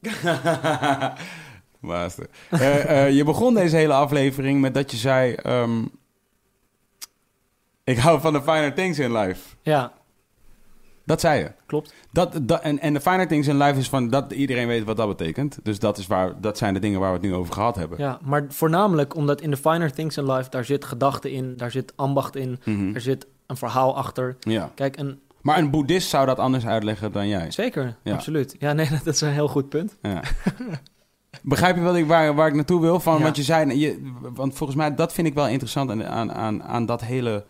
Master. 1.80 2.26
Eh, 2.50 3.04
eh, 3.06 3.12
je 3.16 3.24
begon 3.24 3.54
deze 3.54 3.76
hele 3.76 3.92
aflevering 3.92 4.60
met 4.60 4.74
dat 4.74 4.90
je 4.90 4.96
zei... 4.96 5.32
ehm, 5.34 5.84
ik 7.84 7.98
hou 7.98 8.20
van 8.20 8.32
de 8.32 8.42
finer 8.42 8.74
things 8.74 8.98
in 8.98 9.12
life. 9.16 9.40
Ja, 9.62 9.92
Dat 11.04 11.20
zei 11.20 11.38
je. 11.40 11.52
klopt. 11.66 11.94
Dat, 12.12 12.38
dat, 12.42 12.60
en, 12.60 12.78
en 12.78 12.92
de 12.92 13.00
finer 13.00 13.28
things 13.28 13.46
in 13.46 13.56
life 13.56 13.78
is 13.78 13.88
van... 13.88 14.08
dat 14.08 14.32
iedereen 14.32 14.66
weet 14.66 14.84
wat 14.84 14.96
dat 14.96 15.08
betekent. 15.08 15.58
Dus 15.62 15.78
dat, 15.78 15.98
is 15.98 16.06
waar, 16.06 16.40
dat 16.40 16.58
zijn 16.58 16.74
de 16.74 16.80
dingen 16.80 17.00
waar 17.00 17.08
we 17.12 17.16
het 17.18 17.26
nu 17.26 17.34
over 17.34 17.52
gehad 17.54 17.76
hebben. 17.76 17.98
Ja, 17.98 18.18
maar 18.22 18.44
voornamelijk 18.48 19.14
omdat 19.14 19.40
in 19.40 19.50
de 19.50 19.56
finer 19.56 19.92
things 19.92 20.16
in 20.16 20.32
life, 20.32 20.50
daar 20.50 20.64
zit 20.64 20.84
gedachte 20.84 21.32
in, 21.32 21.56
daar 21.56 21.70
zit 21.70 21.92
ambacht 21.96 22.36
in, 22.36 22.60
Mhm. 22.64 22.94
er 22.94 23.00
zit 23.00 23.26
een 23.46 23.56
verhaal 23.56 23.96
achter. 23.96 24.36
ja. 24.40 24.70
Kijk, 24.74 24.98
een, 24.98 25.20
Maar 25.42 25.58
een 25.58 25.70
boeddhist 25.70 26.08
zou 26.08 26.26
dat 26.26 26.38
anders 26.38 26.66
uitleggen 26.66 27.12
dan 27.12 27.28
jij. 27.28 27.50
zeker, 27.50 27.96
Ja. 28.02 28.14
absoluut. 28.14 28.56
Ja, 28.58 28.72
nee, 28.72 28.88
dat 29.04 29.14
is 29.14 29.20
een 29.20 29.32
heel 29.32 29.48
goed 29.48 29.68
punt. 29.68 29.96
Ja. 30.02 30.20
Begrijp 31.42 31.76
je 31.76 31.82
wat 31.82 31.96
ik, 31.96 32.06
waar, 32.06 32.34
waar 32.34 32.48
ik 32.48 32.54
naartoe 32.54 32.80
wil? 32.80 33.00
Van, 33.00 33.16
Ja. 33.16 33.22
Want 33.22 33.36
je 33.36 33.42
zei, 33.42 33.78
je, 33.78 34.12
want 34.34 34.54
volgens 34.54 34.78
mij, 34.78 34.94
dat 34.94 35.12
vind 35.12 35.26
ik 35.26 35.34
wel 35.34 35.48
interessant 35.48 35.90
aan, 35.90 36.04
aan, 36.04 36.32
aan, 36.32 36.62
aan 36.62 36.86
dat 36.86 37.00
hele 37.00 37.44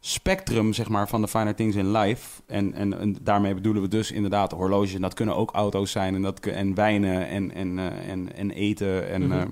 spectrum, 0.00 0.72
zeg 0.72 0.88
maar, 0.88 1.08
van 1.08 1.20
de 1.20 1.28
finer 1.28 1.54
things 1.54 1.76
in 1.76 1.90
life. 1.92 2.42
En, 2.46 2.72
en, 2.74 2.98
en 3.00 3.16
daarmee 3.22 3.54
bedoelen 3.54 3.82
we 3.82 3.88
dus 3.88 4.12
inderdaad 4.12 4.52
horloges. 4.52 4.94
En 4.94 5.00
dat 5.00 5.14
kunnen 5.14 5.36
ook 5.36 5.50
auto's 5.52 5.90
zijn 5.90 6.14
en, 6.14 6.22
dat, 6.22 6.40
en 6.46 6.74
wijnen 6.74 7.28
en, 7.28 7.54
en, 7.54 7.78
eh, 7.78 8.08
en, 8.10 8.34
en 8.36 8.50
eten 8.50 9.08
en, 9.10 9.22
Mhm. 9.26 9.32
eh, 9.32 9.42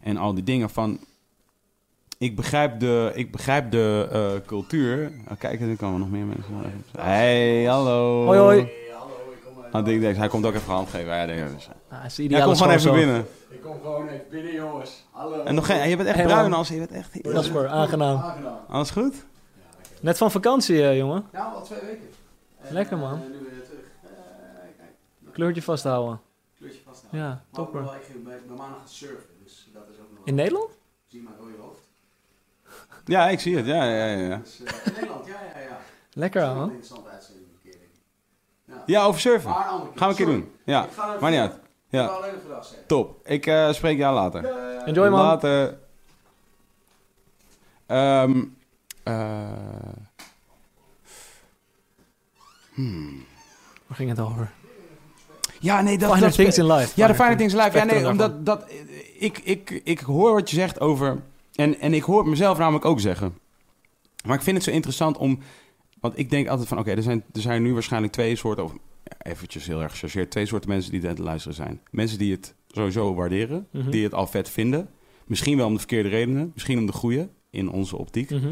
en 0.00 0.16
al 0.16 0.34
die 0.34 0.44
dingen 0.44 0.70
van... 0.70 0.98
Ik 2.18 2.36
begrijp 2.36 2.80
de, 2.80 3.10
ik 3.14 3.32
begrijp 3.32 3.70
de 3.70 4.08
eh, 4.12 4.46
cultuur. 4.46 5.12
Oh, 5.30 5.38
kijk, 5.38 5.60
er 5.60 5.76
komen 5.76 6.00
nog 6.00 6.10
meer 6.10 6.24
mensen. 6.24 6.54
Hey, 6.98 7.64
hallo. 7.64 8.24
Hoi, 8.24 8.38
hoi. 8.38 8.68
Ik 9.72 10.00
denk, 10.00 10.16
hij 10.16 10.28
komt 10.28 10.46
ook 10.46 10.54
even 10.54 10.72
hand 10.72 10.88
geven. 10.88 11.14
Ja, 11.16 11.26
denk, 11.26 11.38
ik. 11.50 11.68
Ah, 11.88 12.04
is 12.04 12.14
de 12.14 12.22
Ja, 12.22 12.28
ideale 12.28 12.44
kom 12.44 12.56
gewoon 12.56 12.72
even 12.72 12.92
binnen. 12.92 13.26
Ik 13.48 13.60
kom 13.62 13.80
gewoon 13.80 14.08
even 14.08 14.26
binnen, 14.30 14.52
jongens. 14.52 15.06
Hallo. 15.10 15.42
En 15.42 15.54
nog 15.54 15.66
geen, 15.66 15.88
je 15.88 15.96
bent 15.96 16.08
echt 16.08 16.16
Hey, 16.16 16.24
bruin 16.26 16.52
als 16.52 16.68
je 16.68 16.78
bent 16.78 16.90
echt... 16.90 17.18
Jasper, 17.22 17.68
aangenaam. 17.68 18.18
Aangenaam. 18.18 18.58
Alles 18.68 18.90
goed? 18.90 19.14
Net 20.00 20.16
van 20.18 20.30
vakantie, 20.30 20.82
eh, 20.82 20.96
jongen. 20.96 21.24
Ja, 21.32 21.44
al 21.44 21.62
twee 21.62 21.80
weken. 21.80 22.08
En, 22.60 22.72
Lekker, 22.72 22.96
eh, 22.96 23.02
man. 23.02 23.20
nu 23.20 23.26
weer 23.38 23.64
terug. 23.64 23.80
Eh, 24.02 24.10
kijk, 24.78 25.32
Kleurtje 25.32 25.62
vasthouden. 25.62 26.20
kleurtje 26.58 26.80
vasthouden. 26.84 27.20
Ja, 27.20 27.26
Maar 27.28 27.42
topper. 27.52 27.80
Ik 27.82 28.24
bij, 28.24 28.40
bij 28.46 28.56
maandag 28.56 28.78
gaan 28.78 28.88
surfen, 28.88 29.28
dus 29.44 29.68
dat 29.72 29.82
is 29.88 29.94
ook 29.94 30.08
nog 30.08 30.16
wel- 30.18 30.24
In 30.24 30.34
Nederland? 30.34 30.70
Zie 31.06 31.22
mijn 31.22 31.36
rode 31.38 31.52
hoofd. 31.60 31.80
Ja, 33.04 33.28
ik 33.28 33.40
zie 33.40 33.56
het. 33.56 33.66
Ja, 33.66 33.84
ja, 33.84 34.06
ja. 34.06 34.16
ja. 34.28 34.36
Dus, 34.36 34.58
in 34.60 34.92
Nederland, 34.94 35.26
ja, 35.26 35.32
ja, 35.54 35.60
ja. 35.60 35.78
Lekker, 36.12 36.46
man. 36.46 36.56
een 36.56 36.62
interessante 36.64 37.08
uitzending 37.08 37.46
een 37.46 37.58
keer, 37.62 37.72
denk 37.72 37.84
ik. 37.84 38.00
Ja. 38.86 39.04
Over 39.04 39.20
surfen. 39.20 39.50
Maar 39.50 39.72
een. 39.72 39.80
Gaan 39.80 39.90
we 39.94 40.04
een 40.04 40.14
keer 40.14 40.26
Sorry. 40.26 40.40
doen. 40.40 40.50
Ja, 40.64 40.84
Ik 40.84 40.90
ga 40.96 41.16
maar 41.20 41.30
niet 41.30 41.40
uit. 41.40 41.52
Ik 41.52 41.60
Ja, 41.88 42.06
alleen 42.06 42.30
zeggen. 42.48 42.86
top. 42.86 43.26
Ik 43.26 43.46
eh, 43.46 43.72
spreek 43.72 43.98
jou 43.98 44.14
later. 44.14 44.44
Enjoy, 44.84 45.08
man. 45.08 45.20
Later. 45.20 45.78
Ehm, 47.86 48.42
eh, 49.02 49.14
hmm. 52.74 53.24
Waar 53.86 53.96
ging 53.96 54.08
het 54.08 54.20
over? 54.20 54.50
Ja, 55.60 55.80
nee, 55.80 55.98
dat, 55.98 56.08
Finer 56.12 56.26
dat 56.28 56.36
things 56.36 56.58
in 56.58 56.66
life. 56.72 56.92
Ja, 56.94 57.06
de 57.06 57.14
Finer 57.14 57.36
Things 57.36 57.52
Live. 57.54 57.64
Ja, 57.64 57.70
Spectrum 57.70 57.94
nee, 58.02 58.04
daarvan. 58.16 58.36
omdat 58.36 58.46
dat, 58.46 58.70
ik, 59.18 59.38
ik, 59.38 59.80
ik 59.84 60.00
hoor 60.00 60.32
wat 60.32 60.50
je 60.50 60.56
zegt 60.56 60.80
over... 60.80 61.22
En, 61.54 61.80
en 61.80 61.94
ik 61.94 62.02
hoor 62.02 62.18
het 62.18 62.26
mezelf 62.26 62.58
namelijk 62.58 62.84
ook 62.84 63.00
zeggen. 63.00 63.38
Maar 64.24 64.36
ik 64.36 64.42
vind 64.42 64.56
het 64.56 64.64
zo 64.64 64.70
interessant 64.70 65.16
om... 65.16 65.38
Want 66.00 66.18
ik 66.18 66.30
denk 66.30 66.48
altijd 66.48 66.68
van... 66.68 66.78
Oké, 66.78 66.90
er, 66.90 67.02
zijn, 67.02 67.24
er 67.32 67.40
zijn 67.40 67.62
nu 67.62 67.72
waarschijnlijk 67.72 68.12
twee 68.12 68.36
soorten... 68.36 68.64
Of 68.64 68.72
eventjes 69.18 69.66
heel 69.66 69.82
erg 69.82 69.92
gechargeerd. 69.92 70.30
Twee 70.30 70.46
soorten 70.46 70.70
mensen 70.70 70.90
die 70.92 71.02
aan 71.02 71.08
het 71.08 71.18
luisteren 71.18 71.56
zijn. 71.56 71.80
Mensen 71.90 72.18
die 72.18 72.32
het 72.32 72.54
sowieso 72.68 73.14
waarderen. 73.14 73.66
Mhm. 73.70 73.90
Die 73.90 74.04
het 74.04 74.14
al 74.14 74.26
vet 74.26 74.50
vinden. 74.50 74.88
Misschien 75.26 75.56
wel 75.56 75.66
om 75.66 75.72
de 75.72 75.78
verkeerde 75.78 76.08
redenen. 76.08 76.50
Misschien 76.54 76.78
om 76.78 76.86
de 76.86 76.92
goede. 76.92 77.28
In 77.50 77.70
onze 77.70 77.96
optiek. 77.96 78.30
Mhm. 78.30 78.48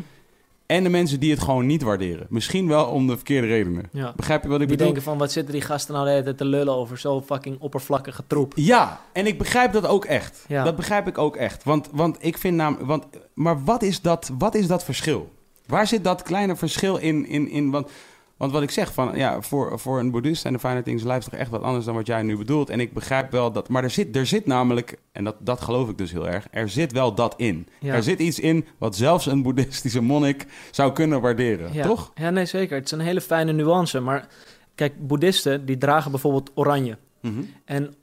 En 0.66 0.82
de 0.82 0.88
mensen 0.88 1.20
die 1.20 1.30
het 1.30 1.40
gewoon 1.40 1.66
niet 1.66 1.82
waarderen. 1.82 2.26
Misschien 2.30 2.68
wel 2.68 2.86
om 2.86 3.06
de 3.06 3.14
verkeerde 3.14 3.46
redenen. 3.46 3.88
Ja. 3.92 4.12
Begrijp 4.16 4.42
je 4.42 4.48
wat 4.48 4.60
ik 4.60 4.68
Die 4.68 4.76
bedoel? 4.76 4.92
denken 4.92 5.10
van, 5.10 5.18
wat 5.18 5.32
zitten 5.32 5.52
die 5.52 5.62
gasten 5.62 5.94
nou 5.94 6.06
de 6.06 6.10
hele 6.12 6.24
tijd 6.24 6.38
te 6.38 6.44
lullen 6.44 6.74
over 6.74 6.98
zo 6.98 7.20
fucking 7.22 7.60
oppervlakkige 7.60 8.22
troep. 8.26 8.52
Ja, 8.56 9.00
en 9.12 9.26
ik 9.26 9.38
begrijp 9.38 9.72
dat 9.72 9.86
ook 9.86 10.04
echt. 10.04 10.44
Ja. 10.48 10.64
Dat 10.64 10.76
begrijp 10.76 11.06
ik 11.06 11.18
ook 11.18 11.36
echt. 11.36 11.64
Want, 11.64 11.88
want 11.92 12.16
ik 12.20 12.38
vind 12.38 12.56
namelijk... 12.56 12.86
Want, 12.86 13.06
maar 13.34 13.64
wat 13.64 13.82
is, 13.82 14.00
dat, 14.00 14.30
wat 14.38 14.54
is 14.54 14.66
dat 14.66 14.84
verschil? 14.84 15.32
Waar 15.66 15.86
zit 15.86 16.04
dat 16.04 16.22
kleine 16.22 16.56
verschil 16.56 16.96
in? 16.96 17.26
in, 17.26 17.48
in 17.48 17.70
want, 17.70 17.90
want 18.36 18.52
wat 18.52 18.62
ik 18.62 18.70
zeg, 18.70 18.92
van, 18.92 19.16
ja, 19.16 19.40
voor, 19.42 19.78
voor 19.78 19.98
een 19.98 20.10
boeddhist 20.10 20.44
en 20.44 20.52
de 20.52 20.58
Fine 20.58 20.82
Things 20.82 21.02
Life 21.02 21.20
toch 21.20 21.38
echt 21.38 21.50
wat 21.50 21.62
anders 21.62 21.84
dan 21.84 21.94
wat 21.94 22.06
jij 22.06 22.22
nu 22.22 22.36
bedoelt. 22.36 22.70
En 22.70 22.80
ik 22.80 22.92
begrijp 22.92 23.30
wel 23.30 23.52
dat... 23.52 23.68
Maar 23.68 23.82
er 23.82 23.90
zit, 23.90 24.16
er 24.16 24.26
zit 24.26 24.46
namelijk, 24.46 24.98
en 25.12 25.24
dat, 25.24 25.36
dat 25.38 25.60
geloof 25.60 25.88
ik 25.88 25.98
dus 25.98 26.12
heel 26.12 26.28
erg, 26.28 26.46
er 26.50 26.68
zit 26.68 26.92
wel 26.92 27.14
dat 27.14 27.34
in. 27.36 27.68
Ja. 27.80 27.94
Er 27.94 28.02
zit 28.02 28.18
iets 28.18 28.40
in 28.40 28.66
wat 28.78 28.96
zelfs 28.96 29.26
een 29.26 29.42
boeddhistische 29.42 30.02
monnik 30.02 30.46
zou 30.70 30.92
kunnen 30.92 31.20
waarderen. 31.20 31.72
Ja. 31.72 31.86
Toch? 31.86 32.12
Ja, 32.14 32.30
nee, 32.30 32.46
zeker. 32.46 32.76
Het 32.76 32.84
is 32.84 32.90
een 32.90 33.00
hele 33.00 33.20
fijne 33.20 33.52
nuance. 33.52 34.00
Maar 34.00 34.28
kijk, 34.74 35.06
boeddhisten, 35.06 35.66
die 35.66 35.78
dragen 35.78 36.10
bijvoorbeeld 36.10 36.50
oranje. 36.54 36.98
Mhm. 37.20 37.42
En 37.64 37.94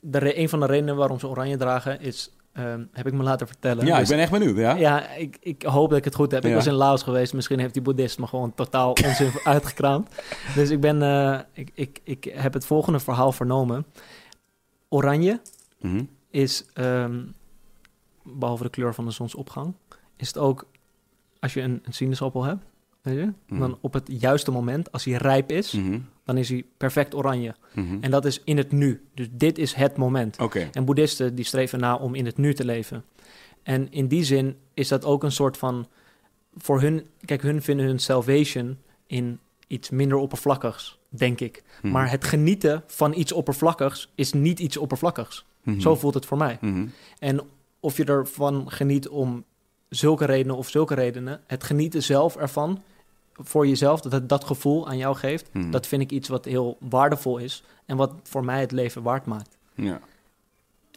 de 0.00 0.38
een 0.38 0.48
van 0.48 0.60
de 0.60 0.66
redenen 0.66 0.96
waarom 0.96 1.18
ze 1.18 1.28
oranje 1.28 1.56
dragen 1.56 2.00
is, 2.00 2.35
ehm, 2.56 2.84
heb 2.92 3.06
ik 3.06 3.12
me 3.12 3.22
laten 3.22 3.46
vertellen. 3.46 3.86
Ja, 3.86 3.92
ik 3.94 4.00
Dus- 4.00 4.08
ben 4.08 4.18
echt 4.18 4.30
benieuwd. 4.30 4.56
Ja? 4.56 4.74
Ja, 4.74 5.10
ik, 5.10 5.36
ik 5.40 5.62
hoop 5.62 5.88
dat 5.88 5.98
ik 5.98 6.04
het 6.04 6.14
goed 6.14 6.30
heb. 6.30 6.44
Ik 6.44 6.54
was 6.54 6.66
in 6.66 6.72
Laos 6.72 7.02
geweest. 7.02 7.34
Misschien 7.34 7.58
heeft 7.58 7.72
die 7.72 7.82
boeddhist 7.82 8.18
me 8.18 8.26
gewoon 8.26 8.54
totaal 8.54 8.90
onzin 9.06 9.30
uitgekraamd. 9.44 10.08
Dus 10.54 10.70
ik 10.70 10.80
ben, 10.80 11.02
eh, 11.02 11.38
ik, 11.52 11.70
ik, 11.74 12.00
ik 12.04 12.24
heb 12.24 12.52
het 12.52 12.66
volgende 12.66 13.00
verhaal 13.00 13.32
vernomen. 13.32 13.86
Oranje 14.88 15.40
Mhm. 15.80 16.04
is, 16.30 16.64
ehm, 16.74 17.20
behalve 18.22 18.62
de 18.62 18.70
kleur 18.70 18.94
van 18.94 19.04
de 19.04 19.10
zonsopgang, 19.10 19.74
is 20.16 20.26
het 20.26 20.38
ook 20.38 20.66
als 21.40 21.54
je 21.54 21.60
een, 21.60 21.80
een 21.84 21.92
sinaasappel 21.92 22.44
hebt, 22.44 22.64
weet 23.06 23.16
je, 23.24 23.32
Mhm. 23.48 23.60
dan 23.60 23.78
op 23.80 23.92
het 23.92 24.08
juiste 24.20 24.50
moment, 24.50 24.92
als 24.92 25.04
hij 25.04 25.14
rijp 25.14 25.50
is, 25.50 25.72
Mhm. 25.72 25.98
dan 26.24 26.36
is 26.36 26.48
hij 26.48 26.64
perfect 26.76 27.14
oranje. 27.14 27.54
Mhm. 27.74 27.96
En 28.00 28.10
dat 28.10 28.24
is 28.24 28.40
in 28.44 28.56
het 28.56 28.72
nu. 28.72 29.06
Dus 29.14 29.26
dit 29.30 29.58
is 29.58 29.72
het 29.74 29.96
moment. 29.96 30.38
Oké. 30.38 30.68
En 30.72 30.84
boeddhisten 30.84 31.34
die 31.34 31.44
streven 31.44 31.80
na 31.80 31.96
om 31.96 32.14
in 32.14 32.26
het 32.26 32.36
nu 32.36 32.54
te 32.54 32.64
leven. 32.64 33.04
En 33.62 33.90
in 33.90 34.06
die 34.08 34.24
zin 34.24 34.56
is 34.74 34.88
dat 34.88 35.04
ook 35.04 35.22
een 35.22 35.32
soort 35.32 35.56
van 35.56 35.86
voor 36.56 36.80
hun, 36.80 37.06
kijk, 37.24 37.42
hun 37.42 37.62
vinden 37.62 37.86
hun 37.86 37.98
salvation 37.98 38.78
in 39.06 39.38
iets 39.66 39.90
minder 39.90 40.18
oppervlakkigs, 40.18 40.98
denk 41.08 41.40
ik. 41.40 41.62
Maar 41.82 42.10
het 42.10 42.24
genieten 42.24 42.82
van 42.86 43.14
iets 43.14 43.32
oppervlakkigs 43.32 44.12
is 44.14 44.32
niet 44.32 44.58
iets 44.60 44.76
oppervlakkigs. 44.76 45.44
Zo 45.78 45.94
voelt 45.96 46.14
het 46.14 46.26
voor 46.26 46.36
mij. 46.38 46.58
En 47.18 47.40
of 47.80 47.96
je 47.96 48.04
ervan 48.04 48.70
geniet 48.70 49.08
om 49.08 49.44
zulke 49.88 50.24
redenen 50.24 50.56
of 50.56 50.68
zulke 50.68 50.94
redenen, 50.94 51.40
het 51.46 51.64
genieten 51.64 52.02
zelf 52.02 52.36
ervan 52.36 52.82
voor 53.42 53.66
jezelf, 53.66 54.00
dat 54.00 54.12
het 54.12 54.28
dat 54.28 54.44
gevoel 54.44 54.88
aan 54.88 54.96
jou 54.96 55.16
geeft, 55.16 55.48
Mhm. 55.52 55.70
dat 55.70 55.86
vind 55.86 56.02
ik 56.02 56.10
iets 56.10 56.28
wat 56.28 56.44
heel 56.44 56.76
waardevol 56.80 57.38
is 57.38 57.62
en 57.86 57.96
wat 57.96 58.12
voor 58.22 58.44
mij 58.44 58.60
het 58.60 58.72
leven 58.72 59.02
waard 59.02 59.26
maakt. 59.26 59.56
Ja. 59.74 60.00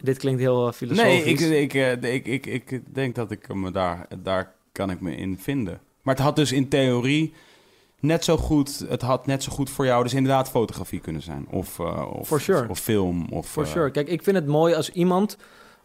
Dit 0.01 0.17
klinkt 0.17 0.39
heel 0.39 0.57
eh, 0.57 0.63
Nee, 0.63 0.73
filosofisch. 0.73 1.25
ik, 1.25 1.39
ik, 1.39 1.73
eh, 1.73 2.13
ik, 2.13 2.25
ik, 2.27 2.45
ik 2.45 2.81
denk 2.95 3.15
dat 3.15 3.31
ik 3.31 3.53
me 3.53 3.71
daar, 3.71 4.07
daar 4.23 4.53
kan 4.71 4.89
ik 4.89 5.01
me 5.01 5.15
in 5.15 5.37
vinden. 5.39 5.79
Maar 6.01 6.15
het 6.15 6.23
had 6.23 6.35
dus 6.35 6.51
in 6.51 6.67
theorie 6.67 7.33
net 7.99 8.23
zo 8.23 8.37
goed, 8.37 8.85
het 8.89 9.01
had 9.01 9.25
net 9.25 9.43
zo 9.43 9.51
goed 9.51 9.69
voor 9.69 9.85
jou 9.85 10.03
dus 10.03 10.13
inderdaad 10.13 10.49
fotografie 10.49 10.99
kunnen 10.99 11.21
zijn. 11.21 11.47
Of, 11.49 11.79
eh, 11.79 12.11
of, 12.13 12.27
For 12.27 12.41
sure. 12.41 12.69
of, 12.69 12.79
film. 12.79 13.25
Of, 13.29 13.47
For 13.49 13.67
sure. 13.67 13.91
Kijk, 13.91 14.07
ik 14.07 14.23
vind 14.23 14.35
het 14.35 14.47
mooi 14.47 14.73
als 14.73 14.89
iemand 14.91 15.37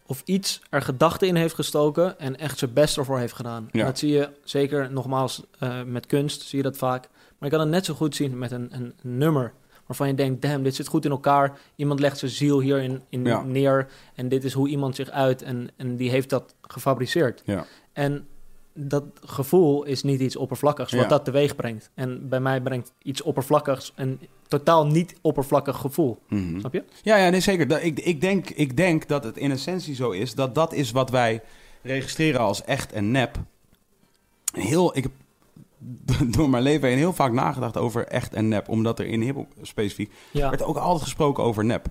of 0.06 0.22
iets 0.24 0.60
er 0.70 0.82
gedachten 0.82 1.28
in 1.28 1.34
heeft 1.34 1.54
gestoken 1.54 2.18
en 2.18 2.38
echt 2.38 2.58
zijn 2.58 2.72
best 2.72 2.96
ervoor 2.96 3.18
heeft 3.18 3.32
gedaan. 3.32 3.68
Ja. 3.72 3.80
En 3.80 3.86
dat 3.86 3.98
zie 3.98 4.12
je 4.12 4.30
zeker 4.44 4.92
nogmaals 4.92 5.42
eh, 5.58 5.82
met 5.82 6.06
kunst, 6.06 6.42
zie 6.42 6.58
je 6.58 6.64
dat 6.64 6.76
vaak. 6.76 7.08
Maar 7.38 7.50
je 7.50 7.56
kan 7.56 7.60
het 7.60 7.68
net 7.74 7.84
zo 7.84 7.94
goed 7.94 8.16
zien 8.16 8.38
met 8.38 8.50
een, 8.50 8.68
een 8.70 8.94
nummer 9.02 9.52
waarvan 9.86 10.06
je 10.08 10.14
denkt, 10.14 10.42
damn, 10.42 10.62
dit 10.62 10.74
zit 10.74 10.86
goed 10.86 11.04
in 11.04 11.10
elkaar. 11.10 11.58
Iemand 11.76 12.00
legt 12.00 12.18
zijn 12.18 12.30
ziel 12.30 12.60
hierin 12.60 13.02
in 13.08 13.24
Ja. 13.24 13.42
neer 13.42 13.88
en 14.14 14.28
dit 14.28 14.44
is 14.44 14.52
hoe 14.52 14.68
iemand 14.68 14.96
zich 14.96 15.10
uit 15.10 15.42
en, 15.42 15.68
en 15.76 15.96
die 15.96 16.10
heeft 16.10 16.30
dat 16.30 16.54
gefabriceerd. 16.62 17.42
Ja. 17.44 17.64
En 17.92 18.26
dat 18.74 19.04
gevoel 19.24 19.84
is 19.84 20.02
niet 20.02 20.20
iets 20.20 20.36
oppervlakkigs 20.36 20.92
wat 20.92 21.02
Ja. 21.02 21.08
dat 21.08 21.24
teweeg 21.24 21.56
brengt. 21.56 21.90
En 21.94 22.28
bij 22.28 22.40
mij 22.40 22.60
brengt 22.60 22.92
iets 23.02 23.22
oppervlakkigs 23.22 23.92
een 23.96 24.20
totaal 24.48 24.86
niet 24.86 25.14
oppervlakkig 25.20 25.76
gevoel. 25.76 26.18
Mhm. 26.28 26.58
Snap 26.58 26.72
je? 26.72 26.84
Ja, 27.02 27.16
ja, 27.16 27.30
nee, 27.30 27.40
zeker. 27.40 27.68
Dat, 27.68 27.82
ik, 27.82 28.00
ik, 28.00 28.20
denk, 28.20 28.50
ik 28.50 28.76
denk 28.76 29.08
dat 29.08 29.24
het 29.24 29.36
in 29.36 29.50
essentie 29.50 29.94
zo 29.94 30.10
is 30.10 30.34
dat 30.34 30.54
dat 30.54 30.72
is 30.72 30.90
wat 30.90 31.10
wij 31.10 31.40
registreren 31.82 32.40
als 32.40 32.64
echt 32.64 32.92
en 32.92 33.10
nep. 33.10 33.36
Heel, 34.52 34.96
ik 34.96 35.02
heb 35.02 35.12
door 36.36 36.50
mijn 36.50 36.62
leven 36.62 36.88
heen 36.88 36.98
heel 36.98 37.12
vaak 37.12 37.32
nagedacht 37.32 37.76
over 37.76 38.06
echt 38.06 38.34
en 38.34 38.48
nep, 38.48 38.68
omdat 38.68 38.98
er 38.98 39.06
in 39.06 39.20
hip 39.20 39.36
specifiek 39.62 40.12
Ja. 40.30 40.48
werd 40.50 40.62
ook 40.62 40.76
altijd 40.76 41.02
gesproken 41.02 41.44
over 41.44 41.64
nep. 41.64 41.86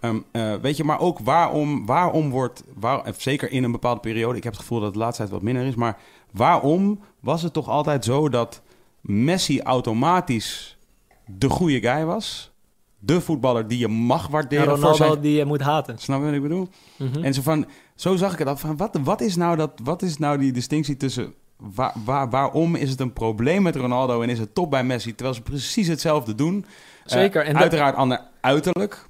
Ehm, 0.00 0.18
eh, 0.32 0.54
weet 0.54 0.76
je, 0.76 0.84
maar 0.84 1.00
ook 1.00 1.18
waarom, 1.18 1.86
waarom 1.86 2.30
wordt, 2.30 2.62
waar, 2.74 3.14
zeker 3.16 3.50
in 3.50 3.64
een 3.64 3.72
bepaalde 3.72 4.00
periode, 4.00 4.36
ik 4.36 4.44
heb 4.44 4.52
het 4.52 4.60
gevoel 4.62 4.78
dat 4.78 4.86
het 4.86 4.96
de 4.96 5.00
laatste 5.02 5.22
tijd 5.22 5.34
wat 5.34 5.42
minder 5.42 5.64
is, 5.66 5.74
maar 5.74 5.98
waarom 6.32 7.00
was 7.20 7.42
het 7.42 7.52
toch 7.52 7.68
altijd 7.68 8.04
zo 8.04 8.28
dat 8.28 8.62
Messi 9.00 9.60
automatisch 9.60 10.76
de 11.26 11.48
goede 11.48 11.80
guy 11.80 12.04
was? 12.04 12.54
De 12.98 13.20
voetballer 13.20 13.68
die 13.68 13.78
je 13.78 13.88
mag 13.88 14.24
En 14.24 14.30
waarderen 14.30 14.64
voor 14.64 14.74
Ronaldo 14.74 14.96
zijn... 14.96 15.20
die 15.20 15.36
je 15.36 15.44
moet 15.44 15.60
haten. 15.60 15.98
Snap 15.98 16.18
je 16.18 16.24
wat 16.24 16.34
ik 16.34 16.42
bedoel? 16.42 16.68
Mhm. 16.96 17.24
En 17.24 17.34
zo, 17.34 17.42
van, 17.42 17.66
zo 17.94 18.16
zag 18.16 18.32
ik 18.32 18.38
het 18.38 18.48
af 18.48 18.60
van, 18.60 18.76
wat, 18.76 18.98
wat, 19.04 19.20
is 19.20 19.36
nou 19.36 19.56
dat, 19.56 19.70
wat 19.84 20.02
is 20.02 20.18
nou 20.18 20.38
die 20.38 20.52
distinctie 20.52 20.96
tussen... 20.96 21.34
Waar, 21.56 21.92
waar, 22.04 22.30
waarom 22.30 22.74
is 22.74 22.90
het 22.90 23.00
een 23.00 23.12
probleem 23.12 23.62
met 23.62 23.76
Ronaldo 23.76 24.22
en 24.22 24.28
is 24.28 24.38
het 24.38 24.54
top 24.54 24.70
bij 24.70 24.84
Messi... 24.84 25.14
terwijl 25.14 25.34
ze 25.36 25.42
precies 25.42 25.86
hetzelfde 25.88 26.34
doen? 26.34 26.64
Eh, 27.04 27.12
Zeker. 27.12 27.44
En 27.44 27.52
dat- 27.52 27.62
uiteraard 27.62 27.96
ander 27.96 28.20
uiterlijk. 28.40 29.08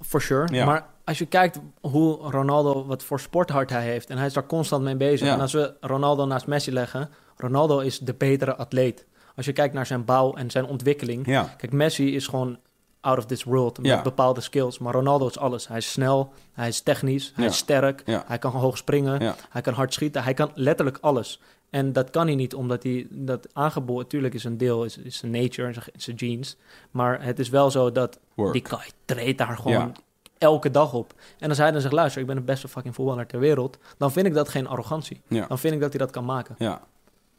For 0.00 0.20
sure. 0.22 0.54
Ja. 0.54 0.64
Maar 0.64 0.86
als 1.10 1.18
je 1.18 1.26
kijkt 1.26 1.60
hoe 1.80 2.16
Ronaldo, 2.30 2.86
wat 2.86 3.02
voor 3.02 3.20
sporthart 3.20 3.70
hij 3.70 3.82
heeft... 3.84 4.10
en 4.10 4.16
hij 4.16 4.26
is 4.26 4.32
daar 4.32 4.46
constant 4.46 4.82
mee 4.84 4.96
bezig. 4.96 5.26
Ja. 5.26 5.34
En 5.34 5.40
als 5.40 5.52
we 5.52 5.74
Ronaldo 5.80 6.26
naast 6.26 6.46
Messi 6.46 6.72
leggen... 6.72 7.10
Ronaldo 7.36 7.78
is 7.78 7.98
de 7.98 8.14
betere 8.14 8.56
atleet. 8.56 9.06
Als 9.36 9.46
je 9.46 9.52
kijkt 9.52 9.74
naar 9.74 9.86
zijn 9.86 10.04
bouw 10.04 10.34
en 10.34 10.50
zijn 10.50 10.64
ontwikkeling... 10.64 11.26
Ja, 11.26 11.54
Kijk, 11.56 11.72
Messi 11.72 12.14
is 12.14 12.26
gewoon 12.26 12.58
out 13.00 13.18
of 13.18 13.26
this 13.26 13.44
world 13.44 13.76
met 13.78 13.86
Ja. 13.86 14.02
bepaalde 14.02 14.40
skills. 14.40 14.78
Maar 14.78 14.92
Ronaldo 14.92 15.26
is 15.26 15.38
alles. 15.38 15.68
Hij 15.68 15.76
is 15.76 15.90
snel, 15.92 16.32
hij 16.52 16.68
is 16.68 16.80
technisch, 16.80 17.32
hij 17.34 17.44
is 17.46 17.56
sterk, 17.56 18.02
Ja. 18.06 18.24
hij 18.26 18.38
kan 18.38 18.50
hoog 18.52 18.76
springen, 18.76 19.34
hij 19.50 19.62
kan 19.62 19.74
hard 19.74 19.92
schieten, 19.92 20.22
hij 20.22 20.34
kan 20.34 20.50
letterlijk 20.54 20.98
alles. 21.00 21.40
En 21.70 21.92
dat 21.92 22.10
kan 22.10 22.26
hij 22.26 22.34
niet 22.34 22.54
omdat 22.54 22.82
hij 22.82 23.06
dat 23.10 23.48
aangeboren, 23.52 24.02
natuurlijk 24.02 24.34
is 24.34 24.44
een 24.44 24.58
deel, 24.58 24.84
is, 24.84 24.96
is 24.98 25.16
zijn 25.16 25.32
nature 25.32 25.66
en 25.68 25.82
zijn, 25.96 26.18
genes. 26.18 26.56
Maar 26.90 27.22
het 27.24 27.38
is 27.38 27.48
wel 27.48 27.70
zo 27.70 27.92
dat 27.92 28.18
work. 28.34 28.52
die 28.52 28.64
guy 28.66 28.90
treedt 29.04 29.38
daar 29.38 29.56
gewoon. 29.56 29.94
Elke 30.40 30.70
dag 30.70 30.92
op. 30.92 31.14
En 31.38 31.48
als 31.48 31.58
hij 31.58 31.70
dan 31.70 31.80
zegt, 31.80 31.94
luister, 31.94 32.20
ik 32.20 32.26
ben 32.26 32.36
de 32.36 32.42
beste 32.42 32.68
fucking 32.68 32.94
voetballer 32.94 33.26
ter 33.26 33.40
wereld, 33.40 33.78
dan 33.96 34.12
vind 34.12 34.26
ik 34.26 34.34
dat 34.34 34.48
geen 34.48 34.66
arrogantie. 34.66 35.20
Ja. 35.28 35.46
Dan 35.46 35.58
vind 35.58 35.74
ik 35.74 35.80
dat 35.80 35.90
hij 35.90 35.98
dat 35.98 36.10
kan 36.10 36.24
maken. 36.24 36.54
Ja. 36.58 36.80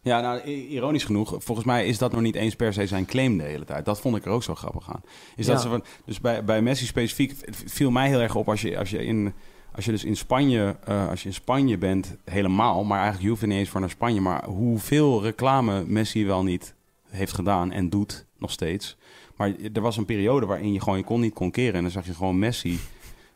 Ja, 0.04 0.22
nou, 0.22 0.42
ironisch 0.44 1.04
genoeg, 1.04 1.36
volgens 1.38 1.68
mij 1.68 1.86
is 1.86 1.98
dat 1.98 2.12
nog 2.12 2.22
niet 2.22 2.36
eens 2.36 2.56
per 2.56 2.74
se 2.74 2.88
zijn 2.88 3.06
claim 3.06 3.38
de 3.38 3.44
hele 3.44 3.66
tijd. 3.66 3.86
Dat 3.86 4.02
vond 4.02 4.16
ik 4.16 4.26
er 4.26 4.32
ook 4.32 4.44
zo 4.44 4.56
grappig 4.56 4.90
aan. 4.94 5.02
Is 5.36 5.46
dat 5.46 5.62
ze 5.62 5.70
van, 5.70 5.84
dus 6.06 6.22
bij, 6.22 6.44
bij 6.44 6.62
Messi 6.62 6.86
specifiek 6.86 7.36
viel 7.66 7.92
mij 7.92 8.08
heel 8.08 8.20
erg 8.20 8.36
op 8.36 8.50
als 8.50 8.62
je, 8.62 8.78
als 8.78 8.90
je 8.90 9.06
in... 9.06 9.34
Als 9.76 9.86
je 9.86 9.92
dus 9.92 10.04
in 10.04 10.16
Spanje, 10.16 10.76
eh, 10.84 11.10
als 11.10 11.22
je 11.22 11.28
in 11.28 11.34
Spanje 11.34 11.78
bent, 11.78 12.16
helemaal, 12.26 12.84
maar 12.84 12.98
eigenlijk 12.98 13.24
je 13.24 13.30
hoeft 13.30 13.46
niet 13.46 13.58
eens 13.58 13.70
voor 13.70 13.80
naar 13.80 13.90
Spanje, 13.90 14.22
maar 14.22 14.46
hoeveel 14.46 15.22
reclame 15.22 15.84
Messi 15.86 16.26
wel 16.26 16.44
niet 16.44 16.74
heeft 17.10 17.34
gedaan 17.34 17.72
en 17.72 17.90
doet 17.90 18.26
nog 18.38 18.52
steeds. 18.52 18.98
Maar 19.42 19.54
er 19.74 19.82
was 19.82 19.98
een 19.98 20.06
periode 20.06 20.46
waarin 20.46 20.74
je 20.74 20.82
gewoon 20.82 20.98
je 20.98 21.04
kon 21.04 21.20
niet 21.20 21.34
kon 21.34 21.52
keren 21.52 21.74
en 21.74 21.82
dan 21.82 21.92
zag 21.92 22.06
je 22.06 22.14
gewoon 22.14 22.40
Messi 22.40 22.80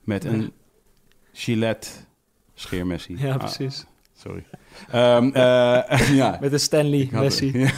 met 0.04 0.24
een 0.24 0.52
Gillette 1.34 1.90
scheermessi. 2.54 3.16
Ja, 3.18 3.32
Ah, 3.32 3.38
precies. 3.38 3.86
sorry. 4.18 4.46
Ehm, 4.92 5.30
eh, 5.32 6.16
ja. 6.22 6.38
Met 6.42 6.54
een 6.54 6.60
Stanley, 6.60 7.10
Messi. 7.12 7.70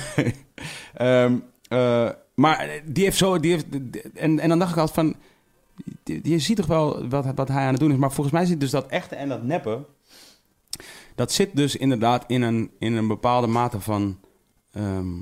Ehm, 0.93 1.37
eh, 1.67 2.09
maar 2.33 2.81
die 2.85 3.03
heeft 3.03 3.17
zo... 3.17 3.39
Die 3.39 3.51
heeft, 3.51 3.65
en, 4.13 4.39
en 4.39 4.49
dan 4.49 4.59
dacht 4.59 4.71
ik 4.71 4.77
altijd 4.77 4.95
van... 4.95 5.15
Je 6.23 6.39
ziet 6.39 6.57
toch 6.57 6.65
wel 6.65 7.07
wat, 7.07 7.25
wat 7.35 7.47
hij 7.47 7.63
aan 7.65 7.71
het 7.71 7.79
doen 7.79 7.91
is. 7.91 7.97
Maar 7.97 8.11
volgens 8.11 8.35
mij 8.35 8.45
zit 8.45 8.59
dus 8.59 8.71
dat 8.71 8.87
echte 8.87 9.15
en 9.15 9.29
dat 9.29 9.43
neppe... 9.43 9.85
Dat 11.15 11.31
zit 11.31 11.55
dus 11.55 11.75
inderdaad 11.75 12.23
in 12.27 12.41
een, 12.41 12.71
in 12.79 12.93
een 12.95 13.07
bepaalde 13.07 13.47
mate 13.47 13.79
van... 13.79 14.19
ehm, 14.71 15.15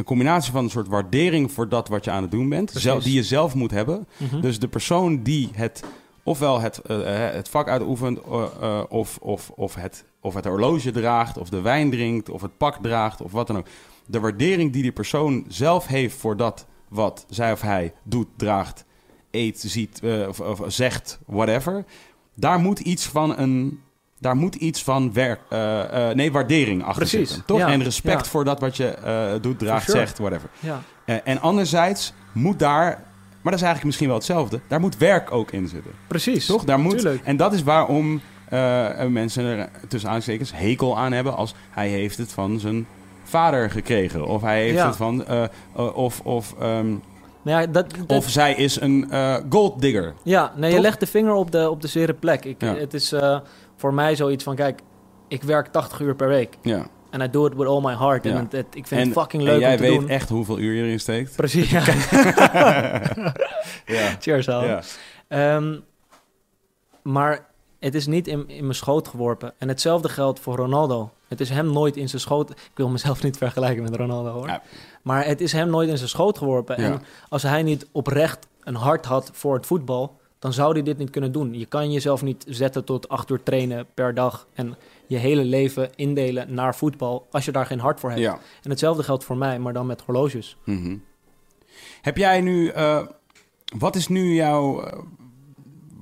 een 0.00 0.06
combinatie 0.06 0.52
van 0.52 0.64
een 0.64 0.70
soort 0.70 0.88
waardering 0.88 1.52
voor 1.52 1.68
dat 1.68 1.88
wat 1.88 2.04
je 2.04 2.10
aan 2.10 2.22
het 2.22 2.30
doen 2.30 2.48
bent. 2.48 2.72
Zelf, 2.74 3.02
die 3.02 3.14
je 3.14 3.22
zelf 3.22 3.54
moet 3.54 3.70
hebben. 3.70 4.06
Mhm. 4.16 4.40
Dus 4.40 4.58
de 4.58 4.68
persoon 4.68 5.22
die 5.22 5.50
het 5.52 5.82
ofwel 6.22 6.60
het, 6.60 6.78
eh, 6.78 7.26
eh, 7.26 7.34
het 7.34 7.48
vak 7.48 7.68
uitoefent, 7.68 8.20
eh, 8.20 8.82
of, 8.88 9.18
of, 9.18 9.50
of, 9.50 9.74
het, 9.74 10.04
of 10.20 10.34
het 10.34 10.44
horloge 10.44 10.90
draagt, 10.90 11.38
of 11.38 11.48
de 11.48 11.60
wijn 11.60 11.90
drinkt, 11.90 12.28
of 12.28 12.42
het 12.42 12.56
pak 12.56 12.76
draagt, 12.82 13.20
of 13.20 13.32
wat 13.32 13.46
dan 13.46 13.56
ook. 13.56 13.66
De 14.06 14.20
waardering 14.20 14.72
die 14.72 14.82
die 14.82 14.92
persoon 14.92 15.44
zelf 15.48 15.86
heeft 15.86 16.16
voor 16.16 16.36
dat 16.36 16.66
wat 16.88 17.26
zij 17.28 17.52
of 17.52 17.60
hij 17.60 17.92
doet, 18.02 18.26
draagt, 18.36 18.84
eet, 19.30 19.60
ziet, 19.60 20.00
of, 20.28 20.40
of 20.40 20.62
zegt, 20.66 21.18
whatever. 21.26 21.84
Daar 22.34 22.58
moet 22.58 22.78
iets 22.78 23.06
van 23.06 23.38
een. 23.38 23.80
Daar 24.20 24.36
moet 24.36 24.54
iets 24.54 24.82
van 24.82 25.12
werk, 25.12 25.40
eh, 25.48 26.08
eh, 26.10 26.16
nee, 26.16 26.32
waardering 26.32 26.82
achter 26.82 26.96
Precies, 26.96 27.28
zitten. 27.28 27.44
Toch? 27.46 27.58
ja, 27.58 27.68
En 27.68 27.82
respect 27.82 28.24
ja. 28.24 28.30
voor 28.30 28.44
dat 28.44 28.60
wat 28.60 28.76
je 28.76 28.86
eh, 28.88 29.32
doet, 29.40 29.58
draagt, 29.58 29.84
sure. 29.84 29.98
zegt, 29.98 30.18
whatever. 30.18 30.48
Ja. 30.58 30.80
En 31.24 31.40
anderzijds 31.40 32.12
moet 32.32 32.58
daar, 32.58 32.84
maar 32.86 33.52
dat 33.52 33.54
is 33.54 33.60
eigenlijk 33.66 33.84
misschien 33.84 34.06
wel 34.06 34.16
hetzelfde, 34.16 34.60
daar 34.68 34.80
moet 34.80 34.96
werk 34.96 35.32
ook 35.32 35.50
in 35.50 35.68
zitten. 35.68 35.90
Precies. 36.06 36.46
Toch? 36.46 36.64
Daar 36.64 36.78
moet, 36.80 36.98
Tuurlijk. 36.98 37.20
en 37.24 37.36
dat 37.36 37.52
is 37.52 37.62
waarom 37.62 38.20
mensen 39.08 39.44
er 39.44 39.68
tussen 39.88 40.10
aanstekens 40.10 40.52
hekel 40.54 40.98
aan 40.98 41.12
hebben 41.12 41.36
als 41.36 41.54
hij 41.70 41.88
heeft 41.88 42.18
het 42.18 42.32
van 42.32 42.58
zijn 42.60 42.86
vader 43.24 43.70
gekregen. 43.70 44.26
Of 44.26 44.42
hij 44.42 44.62
heeft 44.62 44.82
het 44.82 44.96
van, 44.96 45.24
of, 45.94 46.20
of, 46.20 46.54
ehm, 46.60 46.88
Nou 47.42 47.60
ja, 47.60 47.66
dat, 47.66 47.90
dat- 48.06 48.18
of 48.18 48.28
zij 48.28 48.54
is 48.54 48.80
een 48.80 49.10
gold 49.50 49.80
digger. 49.80 50.14
Ja, 50.22 50.52
nee, 50.56 50.72
je 50.72 50.80
legt 50.80 51.00
de 51.00 51.06
vinger 51.06 51.32
op 51.32 51.50
de, 51.50 51.70
op 51.70 51.80
de 51.82 51.88
zere 51.88 52.14
plek. 52.14 52.44
Ik, 52.44 52.56
Ja. 52.62 52.74
Het 52.74 52.94
is 52.94 53.12
voor 53.80 53.94
mij 53.94 54.16
zoiets 54.16 54.44
van, 54.44 54.54
kijk, 54.54 54.80
ik 55.28 55.42
werk 55.42 55.66
80 55.66 56.00
uur 56.00 56.14
per 56.14 56.28
week. 56.28 56.56
Ja. 56.62 56.86
En 57.10 57.20
I 57.20 57.30
do 57.30 57.46
it 57.46 57.54
with 57.54 57.66
all 57.66 57.80
my 57.82 57.94
heart. 57.96 58.24
Ja. 58.24 58.30
En 58.30 58.36
het, 58.36 58.52
het- 58.52 58.74
ik 58.74 58.86
vind 58.86 59.00
En, 59.00 59.08
het 59.08 59.18
fucking 59.18 59.42
en 59.42 59.48
leuk 59.48 59.60
jij 59.60 59.70
om 59.70 59.76
te 59.76 59.82
weet 59.82 60.00
doen. 60.00 60.08
echt 60.08 60.28
hoeveel 60.28 60.58
uur 60.58 60.74
je 60.74 60.82
erin 60.82 61.00
steekt. 61.00 61.36
Precies, 61.36 61.70
ja. 61.70 61.82
Ja. 63.86 64.16
Cheers, 64.20 64.48
Al. 64.48 64.64
ja. 64.64 64.82
Ehm, 65.28 65.78
maar 67.02 67.46
het 67.78 67.94
is 67.94 68.06
niet 68.06 68.26
in, 68.28 68.48
in 68.48 68.62
mijn 68.62 68.74
schoot 68.74 69.08
geworpen. 69.08 69.52
En 69.58 69.68
hetzelfde 69.68 70.08
geldt 70.08 70.40
voor 70.40 70.56
Ronaldo. 70.56 71.10
Het 71.28 71.40
is 71.40 71.48
hem 71.50 71.72
nooit 71.72 71.96
in 71.96 72.08
zijn 72.08 72.20
schoot... 72.20 72.50
Ik 72.50 72.56
wil 72.74 72.88
mezelf 72.88 73.22
niet 73.22 73.36
vergelijken 73.36 73.82
met 73.82 73.96
Ronaldo, 73.96 74.30
hoor. 74.30 74.46
Ja. 74.46 74.62
Maar 75.02 75.24
het 75.26 75.40
is 75.40 75.52
hem 75.52 75.70
nooit 75.70 75.88
in 75.88 75.96
zijn 75.96 76.08
schoot 76.08 76.38
geworpen. 76.38 76.76
En 76.76 77.02
als 77.28 77.42
hij 77.42 77.62
niet 77.62 77.86
oprecht 77.92 78.46
een 78.60 78.74
hart 78.74 79.04
had 79.04 79.30
voor 79.32 79.54
het 79.54 79.66
voetbal... 79.66 80.18
dan 80.40 80.52
zou 80.52 80.72
hij 80.72 80.82
dit 80.82 80.98
niet 80.98 81.10
kunnen 81.10 81.32
doen. 81.32 81.54
Je 81.54 81.66
kan 81.66 81.92
jezelf 81.92 82.22
niet 82.22 82.44
zetten 82.48 82.84
tot 82.84 83.08
acht 83.08 83.30
uur 83.30 83.42
trainen 83.42 83.86
per 83.94 84.14
dag... 84.14 84.46
en 84.54 84.76
je 85.06 85.16
hele 85.16 85.44
leven 85.44 85.90
indelen 85.94 86.54
naar 86.54 86.74
voetbal... 86.74 87.26
als 87.30 87.44
je 87.44 87.52
daar 87.52 87.66
geen 87.66 87.80
hart 87.80 88.00
voor 88.00 88.10
hebt. 88.10 88.22
ja. 88.22 88.38
En 88.62 88.70
hetzelfde 88.70 89.02
geldt 89.02 89.24
voor 89.24 89.36
mij, 89.36 89.58
maar 89.58 89.72
dan 89.72 89.86
met 89.86 90.00
horloges. 90.00 90.56
Mhm. 90.64 90.96
Heb 92.02 92.16
jij 92.16 92.40
nu, 92.40 92.68
eh, 92.68 93.06
wat 93.78 93.96
is 93.96 94.08
nu 94.08 94.34
jouw, 94.34 94.82
eh, 94.82 94.98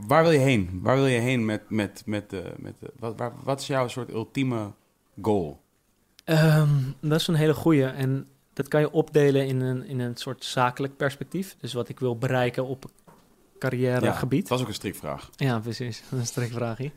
waar 0.07 0.23
wil 0.23 0.33
je 0.33 0.39
heen? 0.39 0.81
Waar 0.83 0.97
wil 0.97 1.07
je 1.07 1.19
heen 1.19 1.45
met, 1.45 1.71
met, 1.71 2.03
met, 2.07 2.31
de 2.31 2.53
met 2.57 2.75
wat, 2.99 3.17
waar, 3.17 3.33
wat 3.45 3.61
is 3.61 3.67
jouw 3.67 3.89
soort 3.89 4.11
ultieme 4.11 4.71
goal? 5.23 5.61
Ehm, 6.25 6.69
dat 7.01 7.21
is 7.21 7.27
een 7.27 7.35
hele 7.35 7.55
goeie. 7.55 7.85
En 7.85 8.27
dat 8.53 8.69
kan 8.69 8.81
je 8.81 8.93
opdelen 8.93 9.47
in 9.47 9.61
een, 9.61 9.85
in 9.85 10.01
een 10.01 10.17
soort 10.17 10.45
zakelijk 10.45 10.97
perspectief. 10.97 11.57
Dus 11.61 11.73
wat 11.73 11.89
ik 11.89 12.01
wil 12.01 12.19
bereiken 12.19 12.65
op 12.65 12.91
carrièregebied. 13.59 14.41
Het 14.41 14.49
was 14.49 14.61
ook 14.61 14.69
een 14.69 14.75
strikvraag. 14.75 15.31
Ja, 15.37 15.59
precies. 15.59 16.03
Dat 16.11 16.19
een 16.21 16.27
strikvraagie. 16.27 16.93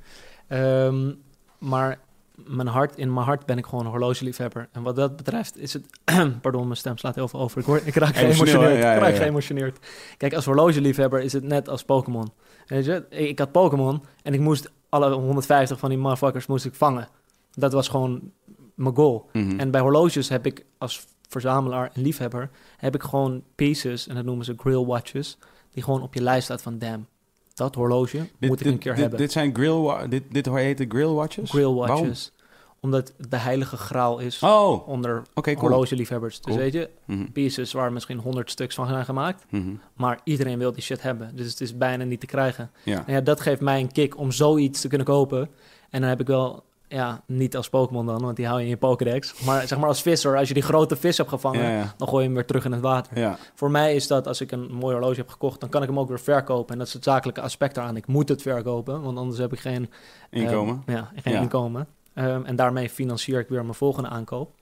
Ehm, 0.48 1.14
maar 1.58 2.00
mijn 2.36 2.68
hart, 2.68 2.98
in 2.98 3.14
mijn 3.14 3.26
hart 3.26 3.46
ben 3.46 3.58
ik 3.58 3.66
gewoon 3.66 3.86
een 3.86 3.92
horlogeliefhebber. 3.92 4.70
En 4.72 4.82
wat 4.82 4.96
dat 4.96 5.16
betreft 5.16 5.58
is 5.58 5.74
het... 5.74 5.86
pardon, 6.42 6.64
mijn 6.64 6.78
stem 6.78 6.98
slaat 6.98 7.16
heel 7.16 7.28
veel 7.28 7.40
over. 7.40 7.60
Ik, 7.60 7.66
word, 7.66 7.88
ik 7.88 7.96
raak 7.96 8.16
geëmotioneerd. 8.16 8.72
Ja, 8.72 8.78
ik 8.78 8.82
ja, 8.82 8.98
raak 8.98 9.14
ja. 9.14 9.18
geëmotioneerd. 9.18 9.80
Kijk, 10.18 10.34
als 10.34 10.46
horlogeliefhebber 10.46 11.22
is 11.22 11.34
het 11.34 11.44
net 11.44 11.70
als 11.70 11.84
Pokémon. 11.84 12.32
Weet 12.66 12.86
je? 12.86 13.06
Ik 13.10 13.30
ik 13.30 13.40
had 13.40 13.52
Pokémon 13.52 14.04
en 14.24 14.34
ik 14.34 14.40
moest 14.40 14.72
alle 14.90 15.12
150 15.12 15.80
van 15.80 15.90
die 15.90 15.98
motherfuckers 15.98 16.46
moest 16.46 16.66
ik 16.66 16.76
vangen. 16.76 17.08
Dat 17.52 17.74
was 17.74 17.88
gewoon 17.88 18.32
mijn 18.76 18.96
goal. 18.96 19.30
Mhm. 19.34 19.60
En 19.60 19.72
bij 19.72 19.82
horloges 19.82 20.30
heb 20.30 20.46
ik 20.46 20.66
als 20.78 21.06
verzamelaar 21.28 21.92
en 21.94 22.02
liefhebber... 22.02 22.50
heb 22.78 22.96
ik 22.96 23.04
gewoon 23.04 23.44
pieces, 23.56 24.08
en 24.08 24.16
dat 24.16 24.26
noemen 24.26 24.46
ze 24.46 24.54
grill 24.58 24.86
watches... 24.86 25.38
die 25.72 25.84
gewoon 25.84 26.02
op 26.02 26.14
je 26.14 26.22
lijst 26.22 26.44
staat 26.44 26.62
van... 26.62 26.78
damn, 26.80 27.08
dat 27.54 27.76
horloge 27.76 28.18
Dit- 28.18 28.50
moet 28.50 28.60
ik 28.60 28.64
dit- 28.66 28.74
een 28.74 28.80
keer 28.80 28.92
dit, 28.92 29.02
hebben. 29.02 29.20
Dit 29.20 29.32
zijn 29.32 29.56
grill, 29.56 30.08
dit, 30.10 30.24
dit 30.32 30.46
heet 30.46 30.78
de 30.78 30.86
grill 30.90 31.08
watches? 31.14 31.50
grill 31.50 31.74
Waarom? 31.74 31.98
watches. 32.00 32.32
Omdat 32.80 33.14
het 33.18 33.32
de 33.32 33.38
heilige 33.38 33.78
graal 33.78 34.20
is 34.20 34.44
Oh, 34.44 34.88
onder 34.88 35.24
cool. 35.34 35.56
horlogeliefhebbers. 35.56 36.36
Dus 36.42 36.46
Cool. 36.46 36.58
weet 36.58 36.74
je, 36.74 36.90
Mhm, 37.06 37.32
pieces 37.32 37.72
waar 37.74 37.94
misschien 37.94 38.18
100 38.18 38.52
stuks 38.52 38.76
van 38.76 38.88
zijn 38.88 39.06
gemaakt... 39.06 39.46
mhm. 39.50 39.72
maar 39.96 40.20
iedereen 40.24 40.58
wil 40.58 40.72
die 40.72 40.82
shit 40.84 41.02
hebben. 41.02 41.36
Dus 41.36 41.50
het 41.50 41.62
is 41.62 41.78
bijna 41.78 42.04
niet 42.04 42.20
te 42.20 42.26
krijgen. 42.26 42.72
Ja. 42.84 43.04
En 43.08 43.14
ja, 43.14 43.22
dat 43.22 43.42
geeft 43.42 43.62
mij 43.62 43.80
een 43.80 43.92
kick 43.92 44.18
om 44.18 44.32
zoiets 44.32 44.82
te 44.82 44.88
kunnen 44.88 45.08
kopen. 45.08 45.50
En 45.90 46.00
dan 46.02 46.10
heb 46.10 46.20
ik 46.20 46.28
wel, 46.28 46.64
ja, 46.92 47.22
niet 47.26 47.56
als 47.56 47.70
Pokémon 47.70 48.06
dan, 48.06 48.22
want 48.22 48.36
die 48.36 48.46
hou 48.48 48.58
je 48.58 48.64
in 48.64 48.70
je 48.70 48.78
Pokédex. 48.78 49.42
Maar 49.44 49.68
zeg 49.68 49.78
maar 49.80 49.88
als 49.88 50.02
visser, 50.02 50.38
als 50.38 50.48
je 50.48 50.54
die 50.54 50.64
grote 50.64 50.96
vis 50.96 51.18
hebt 51.18 51.30
gevangen, 51.30 51.62
Ja, 51.64 51.70
ja. 51.70 51.94
dan 51.98 52.08
gooi 52.08 52.20
je 52.22 52.26
hem 52.28 52.34
weer 52.38 52.46
terug 52.46 52.66
in 52.66 52.72
het 52.72 52.82
water. 52.82 53.20
ja. 53.20 53.38
Voor 53.56 53.72
mij 53.72 53.96
is 53.96 54.08
dat, 54.08 54.28
als 54.28 54.42
ik 54.42 54.52
een 54.52 54.72
mooi 54.74 54.94
horloge 54.96 55.16
heb 55.20 55.30
gekocht, 55.30 55.60
dan 55.60 55.70
kan 55.70 55.82
ik 55.82 55.88
hem 55.88 56.00
ook 56.00 56.08
weer 56.08 56.20
verkopen. 56.20 56.72
En 56.74 56.78
dat 56.78 56.88
is 56.88 56.94
het 56.94 57.04
zakelijke 57.04 57.42
aspect 57.42 57.78
eraan. 57.78 57.96
Ik 57.96 58.08
moet 58.08 58.30
het 58.30 58.42
verkopen, 58.42 59.02
want 59.02 59.18
anders 59.18 59.38
heb 59.40 59.54
ik 59.54 59.60
geen, 59.60 59.90
eh, 60.30 60.42
Inkomen. 60.42 60.84
ja, 60.86 61.12
geen 61.16 61.36
inkomen. 61.42 61.88
Ehm, 62.14 62.44
en 62.46 62.56
daarmee 62.56 62.90
financier 62.90 63.40
ik 63.40 63.48
weer 63.50 63.62
mijn 63.64 63.74
volgende 63.74 64.10
aankoop. 64.10 64.56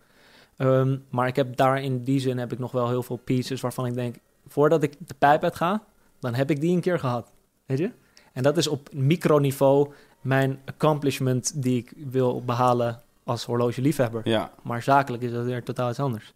Ehm, 0.58 0.98
maar 1.10 1.28
ik 1.28 1.36
heb 1.36 1.56
daar 1.56 1.82
in 1.82 2.04
die 2.04 2.20
zin 2.20 2.38
heb 2.38 2.52
ik 2.52 2.60
nog 2.60 2.72
wel 2.72 2.90
heel 2.90 3.04
veel 3.04 3.16
pieces 3.24 3.62
waarvan 3.62 3.86
ik 3.86 3.94
denk, 3.94 4.16
voordat 4.48 4.84
ik 4.84 4.94
de 5.08 5.14
pijp 5.20 5.44
uit 5.44 5.56
ga, 5.56 5.84
dan 6.20 6.34
heb 6.34 6.50
ik 6.50 6.62
die 6.62 6.76
een 6.76 6.82
keer 6.82 7.00
gehad. 7.00 7.34
Weet 7.66 7.78
je? 7.78 7.92
En 8.34 8.44
dat 8.44 8.58
is 8.58 8.68
op 8.68 8.90
microniveau 8.94 9.92
mijn 10.22 10.60
accomplishment 10.66 11.64
die 11.64 11.78
ik 11.78 11.94
wil 12.10 12.44
behalen 12.44 13.02
als 13.24 13.46
horlogeliefhebber. 13.46 14.22
ja. 14.24 14.52
Maar 14.64 14.82
zakelijk 14.84 15.24
is 15.24 15.32
dat 15.32 15.46
weer 15.46 15.64
totaal 15.64 15.90
iets 15.90 16.00
anders. 16.00 16.34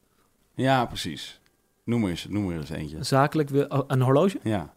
ja, 0.54 0.86
precies. 0.86 1.42
Noem 1.84 2.02
maar 2.02 2.10
eens, 2.10 2.28
noem 2.30 2.46
maar 2.46 2.56
eens 2.56 2.70
eentje. 2.70 3.04
Zakelijk 3.04 3.50
wil 3.50 3.66
oh, 3.66 3.80
een 3.88 4.02
horloge, 4.02 4.40
Ja. 4.44 4.74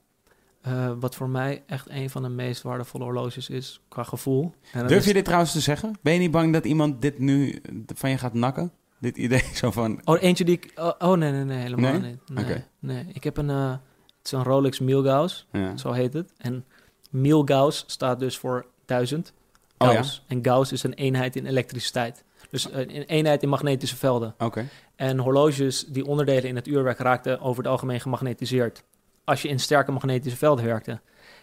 eh, 0.60 0.92
wat 1.00 1.14
voor 1.14 1.28
mij 1.28 1.62
echt 1.66 1.90
een 1.90 2.10
van 2.10 2.22
de 2.22 2.28
meest 2.28 2.62
waardevolle 2.62 3.04
horloges 3.04 3.48
is 3.48 3.80
qua 3.88 4.02
gevoel. 4.02 4.54
En 4.72 4.86
Durf 4.86 5.00
is- 5.00 5.06
je 5.06 5.12
dit 5.12 5.24
trouwens 5.24 5.52
te 5.52 5.60
zeggen? 5.60 5.92
Ben 6.02 6.12
je 6.12 6.18
niet 6.18 6.30
bang 6.30 6.52
dat 6.52 6.64
iemand 6.64 7.02
dit 7.02 7.18
nu 7.18 7.60
van 7.94 8.10
je 8.10 8.18
gaat 8.18 8.34
nakken? 8.34 8.72
Dit 8.98 9.16
idee 9.16 9.42
zo 9.54 9.70
van... 9.70 10.00
Oh, 10.04 10.22
eentje 10.22 10.44
die 10.44 10.54
ik... 10.56 10.72
Oh, 10.76 10.90
oh, 10.98 11.16
nee, 11.18 11.30
nee, 11.32 11.44
nee, 11.44 11.58
helemaal 11.58 11.92
Nee? 11.92 12.00
niet. 12.26 12.44
Nee, 12.46 12.64
nee. 12.78 13.06
Ik 13.12 13.24
heb 13.24 13.36
een... 13.36 13.50
eh, 13.50 13.70
het 13.70 14.24
is 14.24 14.32
een 14.32 14.42
Rolex 14.44 14.80
Milgauss, 14.80 15.46
Ja. 15.52 15.76
zo 15.76 15.92
heet 15.92 16.12
het. 16.12 16.32
En 16.38 16.64
Milgauss 17.10 17.84
staat 17.86 18.18
dus 18.18 18.38
voor 18.38 18.66
duizend. 18.86 19.32
Oh 19.78 19.88
ja? 19.88 19.94
Gauss. 19.94 20.22
En 20.26 20.44
Gauss 20.44 20.72
is 20.72 20.82
een 20.82 20.92
eenheid 20.94 21.36
in 21.36 21.46
elektriciteit. 21.46 22.24
Dus 22.50 22.70
eh, 22.70 22.78
een 22.80 22.88
eenheid 23.02 23.42
in 23.42 23.48
magnetische 23.48 23.96
velden. 23.96 24.34
Oké. 24.38 24.68
En 24.96 25.18
horloges 25.18 25.84
die 25.86 26.06
onderdelen 26.06 26.44
in 26.48 26.56
het 26.56 26.66
uurwerk 26.66 26.98
raakten 26.98 27.40
over 27.40 27.62
het 27.62 27.72
algemeen 27.72 28.00
gemagnetiseerd. 28.00 28.82
Als 29.24 29.42
je 29.42 29.48
in 29.48 29.60
sterke 29.60 29.92
magnetische 29.92 30.38
velden 30.38 30.64
werkte. 30.64 31.00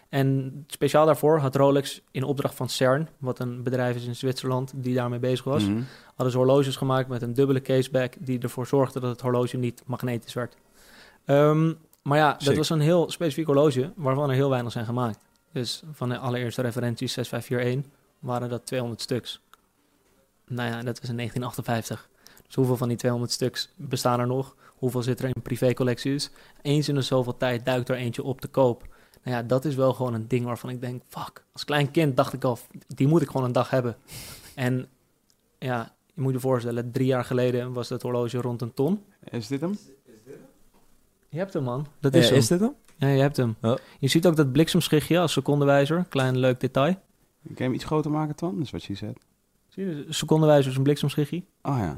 En 0.09 0.63
speciaal 0.67 1.05
daarvoor 1.05 1.39
had 1.39 1.55
Rolex 1.55 2.01
in 2.11 2.23
opdracht 2.23 2.55
van 2.55 2.69
CERN, 2.69 3.07
wat 3.17 3.39
een 3.39 3.63
bedrijf 3.63 3.95
is 3.95 4.05
in 4.05 4.15
Zwitserland 4.15 4.71
die 4.75 4.93
daarmee 4.95 5.19
bezig 5.19 5.43
was, 5.45 5.63
Mhm. 5.63 5.81
hadden 6.15 6.31
ze 6.31 6.37
horloges 6.37 6.75
gemaakt 6.75 7.07
met 7.07 7.21
een 7.21 7.33
dubbele 7.33 7.61
caseback 7.61 8.13
die 8.19 8.39
ervoor 8.39 8.67
zorgde 8.67 8.99
dat 8.99 9.09
het 9.09 9.21
horloge 9.21 9.57
niet 9.57 9.83
magnetisch 9.85 10.33
werd. 10.33 10.55
Ehm, 11.25 11.73
maar 12.01 12.17
ja, 12.17 12.37
dat 12.43 12.55
was 12.55 12.69
een 12.69 12.79
heel 12.79 13.11
specifiek 13.11 13.45
horloge 13.45 13.91
waarvan 13.95 14.29
er 14.29 14.35
heel 14.35 14.49
weinig 14.49 14.71
zijn 14.71 14.85
gemaakt. 14.85 15.19
Dus 15.53 15.83
van 15.91 16.09
de 16.09 16.17
allereerste 16.17 16.61
referentie 16.61 17.07
6541 17.07 17.91
waren 18.19 18.49
dat 18.49 18.65
200 18.65 19.01
stuks. 19.01 19.41
Nou 20.47 20.69
ja, 20.69 20.75
dat 20.81 20.99
was 20.99 21.09
in 21.09 21.15
1958. 21.17 22.09
Dus 22.45 22.55
hoeveel 22.55 22.77
van 22.77 22.87
die 22.87 22.97
200 22.97 23.31
stuks 23.31 23.69
bestaan 23.75 24.19
er 24.19 24.27
nog? 24.27 24.55
Hoeveel 24.75 25.03
zit 25.03 25.19
er 25.19 25.25
in 25.35 25.41
privécollecties? 25.43 26.29
Eens 26.61 26.89
in 26.89 26.95
de 26.95 27.01
zoveel 27.01 27.37
tijd 27.37 27.65
duikt 27.65 27.89
er 27.89 27.95
eentje 27.95 28.23
op 28.23 28.41
te 28.41 28.47
koop. 28.47 28.87
Nou 29.23 29.37
ja, 29.37 29.43
dat 29.43 29.65
is 29.65 29.75
wel 29.75 29.93
gewoon 29.93 30.13
een 30.13 30.27
ding 30.27 30.45
waarvan 30.45 30.69
ik 30.69 30.81
denk, 30.81 31.01
fuck. 31.07 31.43
Als 31.53 31.65
klein 31.65 31.91
kind 31.91 32.17
dacht 32.17 32.33
ik 32.33 32.43
al, 32.43 32.57
die 32.87 33.07
moet 33.07 33.21
ik 33.21 33.27
gewoon 33.29 33.45
een 33.45 33.51
dag 33.51 33.69
hebben. 33.69 33.97
En 34.55 34.87
ja, 35.59 35.93
je 36.13 36.21
moet 36.21 36.33
je 36.33 36.39
voorstellen, 36.39 36.91
drie 36.91 37.05
jaar 37.07 37.25
geleden 37.25 37.73
was 37.73 37.87
dat 37.87 38.01
horloge 38.01 38.41
rond 38.41 38.61
een 38.61 38.73
ton. 38.73 39.03
Is 39.23 39.47
dit 39.47 39.61
hem? 39.61 39.77
Je 41.29 41.37
hebt 41.37 41.53
hem, 41.53 41.63
man. 41.63 41.87
Dat 41.99 42.13
Ja, 42.13 42.19
is 42.19 42.29
hem. 42.29 42.37
is 42.37 42.47
dit 42.47 42.59
hem? 42.59 42.75
Ja, 42.97 43.07
je 43.07 43.21
hebt 43.21 43.37
hem. 43.37 43.55
Oh. 43.61 43.75
Je 43.99 44.07
ziet 44.07 44.27
ook 44.27 44.35
dat 44.35 44.51
bliksemschichtje 44.51 45.19
als 45.19 45.31
secondewijzer. 45.33 46.05
Klein 46.09 46.37
leuk 46.37 46.59
detail. 46.59 46.93
Kan 46.93 47.55
je 47.55 47.63
hem 47.63 47.73
iets 47.73 47.83
groter 47.83 48.11
maken, 48.11 48.35
Twan? 48.35 48.55
Dat 48.55 48.63
is 48.63 48.71
wat 48.71 48.83
je 48.83 48.95
zegt. 48.95 49.25
Zie 49.67 49.85
je, 49.85 50.05
de 50.07 50.13
secondewijzer 50.13 50.71
is 50.71 50.77
een 50.77 50.83
bliksemschichtje. 50.83 51.43
Oh 51.61 51.77
ja. 51.77 51.97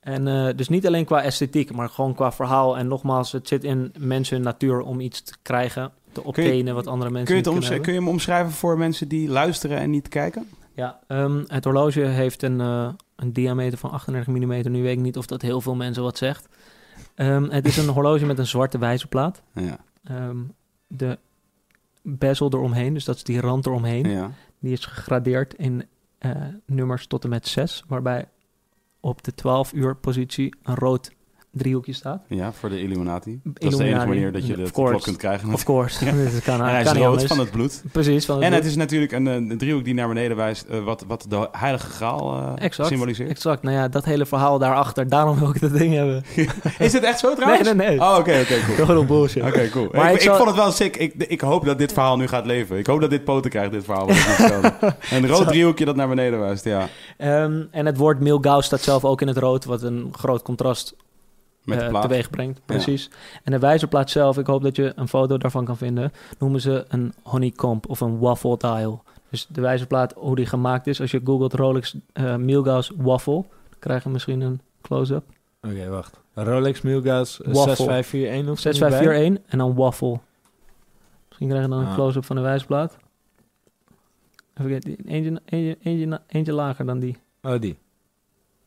En 0.00 0.28
eh, 0.28 0.56
dus 0.56 0.68
niet 0.68 0.86
alleen 0.86 1.04
qua 1.04 1.22
esthetiek, 1.22 1.72
maar 1.72 1.88
gewoon 1.88 2.14
qua 2.14 2.32
verhaal. 2.32 2.78
En 2.78 2.88
nogmaals, 2.88 3.32
het 3.32 3.48
zit 3.48 3.64
in 3.64 3.92
mensen 3.98 4.42
natuur 4.42 4.80
om 4.80 5.00
iets 5.00 5.22
te 5.22 5.32
krijgen, 5.42 5.92
te 6.12 6.24
obtenen 6.24 6.74
wat 6.74 6.86
andere 6.86 7.10
mensen 7.10 7.34
Kun 7.34 7.36
je, 7.36 7.40
het 7.40 7.50
niet 7.50 7.54
omsch- 7.56 7.66
kunnen 7.68 7.84
kun 7.84 7.92
je 7.92 7.98
hem 7.98 8.08
omschrijven 8.08 8.52
voor 8.52 8.78
mensen 8.78 9.08
die 9.08 9.28
luisteren 9.28 9.78
en 9.78 9.90
niet 9.90 10.08
kijken? 10.08 10.48
Ja, 10.74 11.00
ehm, 11.06 11.42
het 11.46 11.64
horloge 11.64 12.00
heeft 12.00 12.42
een, 12.42 12.60
eh, 12.60 12.88
een 13.16 13.32
diameter 13.32 13.78
van 13.78 13.90
38 13.90 14.34
mm. 14.34 14.72
Nu 14.72 14.82
weet 14.82 14.96
ik 14.96 15.02
niet 15.02 15.16
of 15.16 15.26
dat 15.26 15.42
heel 15.42 15.60
veel 15.60 15.74
mensen 15.74 16.02
wat 16.02 16.18
zegt. 16.18 16.48
Ehm, 17.16 17.50
het 17.50 17.66
is 17.66 17.76
een 17.76 17.88
horloge 17.88 18.26
met 18.26 18.38
een 18.38 18.46
zwarte 18.46 18.78
wijzerplaat. 18.78 19.42
Ja. 19.52 19.78
Ehm, 20.04 20.38
de 20.86 21.18
bezel 22.02 22.52
eromheen, 22.52 22.94
dus 22.94 23.04
dat 23.04 23.16
is 23.16 23.24
die 23.24 23.40
rand 23.40 23.66
eromheen, 23.66 24.10
ja. 24.10 24.30
die 24.58 24.72
is 24.72 24.84
gegradeerd 24.84 25.54
in 25.54 25.84
eh, 26.18 26.30
nummers 26.66 27.06
tot 27.06 27.24
en 27.24 27.30
met 27.30 27.48
6, 27.48 27.84
waarbij 27.88 28.28
op 29.00 29.22
de 29.22 29.34
12 29.34 29.72
uur 29.72 29.96
positie 29.96 30.54
een 30.62 30.74
rood 30.74 31.14
driehoekje 31.56 31.92
staat. 31.92 32.22
Ja, 32.28 32.52
voor 32.52 32.68
de 32.68 32.80
Illuminati. 32.82 33.40
Dat 33.44 33.72
is 33.72 33.76
de 33.78 33.84
enige 33.84 34.06
manier 34.06 34.32
dat 34.32 34.46
je 34.46 34.56
de 34.56 34.70
klok 34.70 35.02
kunt 35.02 35.16
krijgen. 35.16 35.52
Of 35.52 35.64
course, 35.64 36.04
Ja. 36.04 36.12
dat 36.12 36.42
kan, 36.42 36.60
En 36.60 36.64
hij 36.74 36.82
kan 36.82 36.94
is 36.94 36.98
rood 36.98 37.10
anders. 37.10 37.24
van 37.26 37.38
het 37.38 37.50
bloed. 37.50 37.82
Precies, 37.92 38.24
van 38.24 38.34
het 38.34 38.44
En 38.44 38.52
het 38.52 38.64
is 38.64 38.76
natuurlijk 38.76 39.12
een, 39.12 39.26
eh, 39.26 39.34
een 39.34 39.58
driehoek 39.58 39.84
die 39.84 39.94
naar 39.94 40.08
beneden 40.08 40.36
wijst, 40.36 40.66
eh, 40.66 40.84
wat, 40.84 41.04
wat 41.08 41.26
de 41.28 41.48
heilige 41.52 41.90
graal 41.90 42.36
eh, 42.56 42.64
Exact. 42.64 42.88
symboliseert. 42.88 43.28
Exact, 43.30 43.62
nou 43.62 43.76
ja, 43.76 43.88
dat 43.88 44.04
hele 44.04 44.26
verhaal 44.26 44.58
daarachter, 44.58 45.08
daarom 45.08 45.38
wil 45.38 45.48
ik 45.48 45.60
dat 45.60 45.72
ding 45.72 45.94
hebben. 45.94 46.24
Is 46.78 46.92
het 46.92 47.02
echt 47.02 47.18
zo 47.18 47.34
trouwens? 47.34 47.62
Nee, 47.64 47.74
nee, 47.74 47.88
nee. 47.88 48.00
Oh, 48.00 48.16
oké, 48.18 48.40
oké, 48.40 48.84
cool. 48.84 49.04
Bullshit. 49.04 49.42
Oké, 49.42 49.68
cool. 49.68 49.88
Maar 49.92 50.12
ik, 50.12 50.22
ik 50.22 50.30
vond 50.30 50.48
het 50.48 50.56
wel 50.56 50.70
sick. 50.70 50.96
Ik, 50.96 51.14
ik 51.16 51.40
hoop 51.40 51.64
dat 51.64 51.78
dit 51.78 51.92
verhaal 51.92 52.16
nu 52.16 52.26
gaat 52.28 52.46
leven. 52.46 52.78
Ik 52.78 52.86
hoop 52.86 53.00
dat 53.00 53.10
dit 53.10 53.24
poten 53.24 53.50
krijgt, 53.50 53.72
dit 53.72 53.84
verhaal. 53.84 54.08
Een 55.10 55.26
rood 55.28 55.48
driehoekje 55.48 55.84
dat 55.84 55.96
naar 55.96 56.08
beneden 56.08 56.40
wijst, 56.40 56.64
ja. 56.64 56.88
Ehm, 57.16 57.62
en 57.70 57.86
het 57.86 57.96
woord 57.96 58.20
Milgauss 58.20 58.66
staat 58.66 58.80
zelf 58.80 59.04
ook 59.04 59.20
in 59.20 59.28
het 59.28 59.38
rood, 59.38 59.64
wat 59.64 59.82
een 59.82 60.08
groot 60.12 60.42
contrast 60.42 60.94
Met 61.66 61.78
de 61.78 61.84
eh, 61.84 61.90
plaat. 61.90 62.02
teweeg 62.02 62.30
brengt. 62.30 62.60
Precies. 62.64 63.10
En 63.44 63.52
de 63.52 63.58
wijzerplaat 63.58 64.10
zelf, 64.10 64.38
ik 64.38 64.46
hoop 64.46 64.62
dat 64.62 64.76
je 64.76 64.92
een 64.96 65.08
foto 65.08 65.38
daarvan 65.38 65.64
kan 65.64 65.76
vinden, 65.76 66.12
noemen 66.38 66.60
ze 66.60 66.84
een 66.88 67.12
honeycomb 67.22 67.88
of 67.88 68.00
een 68.00 68.18
waffle 68.18 68.56
dial. 68.56 69.02
Dus 69.30 69.46
de 69.48 69.60
wijzerplaat, 69.60 70.12
hoe 70.16 70.36
die 70.36 70.46
gemaakt 70.46 70.86
is, 70.86 71.00
als 71.00 71.10
je 71.10 71.20
googelt 71.24 71.52
Rolex 71.52 71.96
Milgauss 72.36 72.92
waffle, 72.96 73.32
dan 73.70 73.78
krijg 73.78 74.02
je 74.02 74.08
misschien 74.08 74.40
een 74.40 74.60
close-up. 74.82 75.24
Oké, 75.62 75.88
wacht. 75.88 76.20
Rolex 76.34 76.80
Milgauss 76.80 77.40
eh, 77.42 77.46
Waffle. 77.52 77.74
6541 77.74 78.52
of 78.52 78.58
zo 78.58 78.70
niet 78.70 78.78
bij? 78.80 78.88
6541 78.90 79.52
en 79.52 79.58
dan 79.58 79.74
waffle. 79.74 80.18
Misschien 81.28 81.48
krijg 81.48 81.62
je 81.64 81.70
dan 81.70 81.80
een 81.80 81.86
Ah. 81.86 81.94
close-up 81.94 82.24
van 82.24 82.36
de 82.36 82.42
wijzerplaat. 82.42 82.96
Even 84.54 84.70
kijken, 84.70 84.96
eentje, 85.06 85.40
eentje, 85.44 85.76
eentje, 85.82 86.20
eentje 86.26 86.52
lager 86.52 86.86
dan 86.86 86.98
die. 86.98 87.16
Oh, 87.42 87.60
die. 87.60 87.76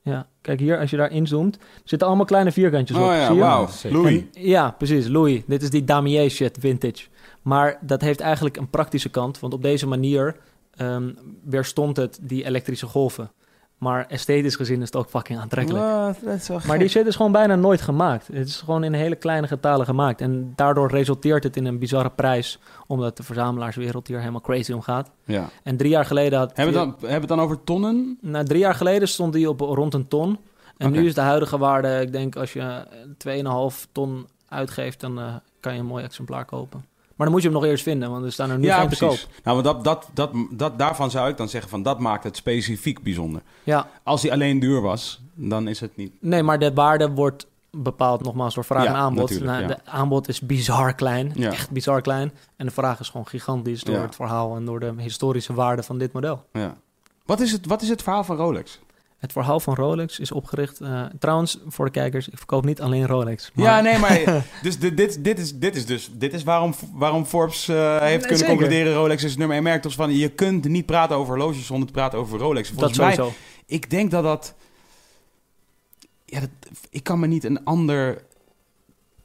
Ja, 0.10 0.28
kijk 0.42 0.60
hier, 0.60 0.80
als 0.80 0.90
je 0.90 0.98
daar 0.98 1.12
inzoomt, 1.12 1.58
zitten 1.84 2.08
allemaal 2.08 2.26
kleine 2.26 2.52
vierkantjes 2.52 2.98
op. 2.98 3.04
Oh 3.04 3.12
ja, 3.12 3.36
wauw. 3.36 3.68
Louis. 3.90 4.16
En- 4.16 4.30
ja, 4.34 4.72
precies, 4.72 5.08
Louis. 5.08 5.42
Dit 5.48 5.62
is 5.62 5.70
die 5.70 5.84
damier 5.84 6.30
shit, 6.30 6.58
vintage. 6.60 7.08
Maar 7.42 7.78
dat 7.82 8.02
heeft 8.02 8.20
eigenlijk 8.20 8.58
een 8.58 8.70
praktische 8.70 9.10
kant, 9.10 9.40
want 9.40 9.54
op 9.54 9.62
deze 9.62 9.88
manier 9.88 10.36
ehm, 10.76 11.10
weerstond 11.44 11.98
het 11.98 12.20
die 12.22 12.46
elektrische 12.46 12.86
golven. 12.86 13.32
Maar 13.80 14.06
esthetisch 14.08 14.56
gezien 14.56 14.82
is 14.82 14.86
het 14.86 14.96
ook 14.96 15.10
fucking 15.10 15.40
aantrekkelijk. 15.40 15.84
Wat? 15.86 16.18
Dat 16.24 16.36
is 16.36 16.48
wel 16.48 16.60
Maar 16.68 16.80
die 16.80 16.88
shit 16.88 17.06
is 17.06 17.16
gewoon 17.16 17.32
bijna 17.32 17.56
nooit 17.56 17.82
gemaakt. 17.82 18.28
Het 18.28 18.48
is 18.48 18.56
gewoon 18.56 18.84
in 18.84 18.94
hele 18.94 19.16
kleine 19.16 19.48
getalen 19.48 19.86
gemaakt. 19.86 20.22
En 20.22 20.54
daardoor 20.56 20.90
resulteert 20.90 21.44
het 21.44 21.58
in 21.58 21.66
een 21.66 21.80
bizarre 21.80 22.10
prijs, 22.10 22.60
omdat 22.88 23.18
de 23.18 23.24
verzamelaarswereld 23.24 24.08
hier 24.08 24.20
helemaal 24.20 24.42
crazy 24.42 24.72
om 24.72 24.82
gaat. 24.82 25.12
Ja. 25.24 25.50
En 25.64 25.78
drie 25.78 25.90
jaar 25.90 26.06
geleden 26.06 26.40
had... 26.40 26.56
Hebben 26.56 26.74
we 26.74 26.80
het 26.80 26.90
dan, 26.90 27.10
hebben 27.10 27.28
we 27.28 27.34
het 27.34 27.38
dan 27.38 27.40
over 27.40 27.64
tonnen? 27.64 28.18
Nou, 28.22 28.46
drie 28.46 28.60
jaar 28.60 28.76
geleden 28.76 29.08
stond 29.08 29.34
die 29.34 29.50
op 29.50 29.60
rond 29.60 29.94
een 29.94 30.08
ton. 30.08 30.38
En 30.78 30.92
nu 30.92 31.06
is 31.06 31.14
de 31.14 31.22
huidige 31.22 31.58
waarde, 31.58 32.02
ik 32.02 32.12
denk 32.12 32.36
als 32.36 32.54
je 32.54 32.86
eh, 33.26 33.72
2,5 33.74 33.92
ton 33.92 34.28
uitgeeft, 34.48 35.00
dan 35.00 35.20
eh, 35.20 35.36
kan 35.60 35.74
je 35.74 35.80
een 35.80 35.86
mooi 35.86 36.04
exemplaar 36.04 36.46
kopen. 36.46 36.86
Maar 37.20 37.28
dan 37.28 37.38
moet 37.38 37.42
je 37.46 37.54
hem 37.54 37.62
nog 37.62 37.70
eerst 37.70 37.84
vinden, 37.84 38.10
want 38.10 38.26
er 38.26 38.32
staan 38.32 38.50
er 38.50 38.58
nu 38.60 38.66
ja, 38.66 38.80
geen 38.80 38.90
te 38.90 38.98
koop. 38.98 39.08
precies. 39.10 39.28
Nou, 39.44 39.56
maar 39.56 39.74
dat, 39.74 39.84
dat, 39.84 40.10
dat, 40.14 40.32
dat, 40.52 40.78
daarvan 40.80 41.12
zou 41.12 41.30
ik 41.30 41.38
dan 41.38 41.50
zeggen 41.50 41.70
van 41.70 41.84
dat 41.84 42.00
maakt 42.00 42.24
het 42.24 42.36
specifiek 42.36 43.04
bijzonder. 43.04 43.42
Ja, 43.64 43.88
Als 44.04 44.22
hij 44.22 44.32
alleen 44.32 44.60
duur 44.60 44.82
was, 44.82 45.22
dan 45.34 45.68
is 45.68 45.80
het 45.80 45.96
niet. 45.98 46.12
nee, 46.20 46.44
maar 46.44 46.60
de 46.60 46.74
waarde 46.74 47.10
wordt 47.10 47.48
bepaald 47.72 48.24
nogmaals 48.24 48.54
door 48.56 48.64
vraag 48.66 48.84
Ja, 48.84 48.90
en 48.90 48.96
aanbod. 48.96 49.40
Nou, 49.40 49.62
ja. 49.62 49.68
De 49.68 49.78
aanbod 49.86 50.28
is 50.28 50.40
bizar 50.40 50.94
klein, 50.94 51.32
Ja. 51.36 51.52
echt 51.52 51.70
bizar 51.70 52.02
klein. 52.02 52.32
En 52.56 52.66
de 52.66 52.72
vraag 52.72 53.00
is 53.00 53.10
gewoon 53.10 53.28
gigantisch 53.28 53.84
door 53.84 54.02
het 54.02 54.16
verhaal 54.16 54.56
en 54.56 54.66
door 54.66 54.80
de 54.80 54.94
historische 54.98 55.54
waarde 55.54 55.84
van 55.84 55.98
dit 55.98 56.14
model. 56.14 56.44
Ja. 56.54 56.76
Wat, 57.26 57.40
is 57.40 57.52
het, 57.52 57.66
wat 57.66 57.82
is 57.82 57.90
het 57.90 58.02
verhaal 58.04 58.24
van 58.24 58.36
Rolex? 58.36 58.80
Het 59.20 59.32
verhaal 59.32 59.60
van 59.60 59.76
Rolex 59.76 60.20
is 60.20 60.32
opgericht... 60.32 60.80
eh, 60.82 61.06
trouwens, 61.20 61.60
voor 61.68 61.86
de 61.86 61.92
kijkers, 61.92 62.28
ik 62.30 62.38
verkoop 62.38 62.66
niet 62.66 62.82
alleen 62.82 63.08
Rolex. 63.08 63.52
maar- 63.54 63.66
Ja, 63.66 63.82
nee, 63.82 63.98
maar 63.98 64.46
dus 64.64 64.80
dit, 64.80 64.98
dit, 64.98 65.24
dit, 65.24 65.40
is, 65.40 65.56
dit 65.56 65.76
is 65.76 65.86
dus 65.86 66.10
dit 66.14 66.34
is 66.34 66.44
waarom, 66.44 66.74
waarom 66.94 67.26
Forbes 67.26 67.68
eh, 67.68 68.00
heeft 68.00 68.20
kunnen 68.22 68.38
zeker. 68.38 68.56
concluderen 68.56 68.94
Rolex 68.94 69.24
is 69.24 69.38
nummer 69.38 69.56
1 69.56 69.64
merk. 69.64 69.84
Dus 69.84 69.96
van 69.96 70.12
je 70.18 70.30
kunt 70.30 70.68
niet 70.68 70.86
praten 70.86 71.16
over 71.16 71.36
horloges 71.38 71.66
zonder 71.66 71.88
te 71.88 71.94
praten 71.94 72.20
over 72.20 72.40
Rolex. 72.40 72.68
dat 72.70 72.78
Volgens 72.78 72.98
mij, 73.00 73.14
sowieso. 73.16 73.38
ik 73.66 73.90
denk 73.90 74.12
dat 74.12 74.24
dat, 74.24 74.54
ja, 76.26 76.40
dat, 76.40 76.50
ik 76.90 77.04
kan 77.04 77.20
me 77.20 77.28
niet 77.28 77.44
een 77.44 77.64
ander 77.64 78.24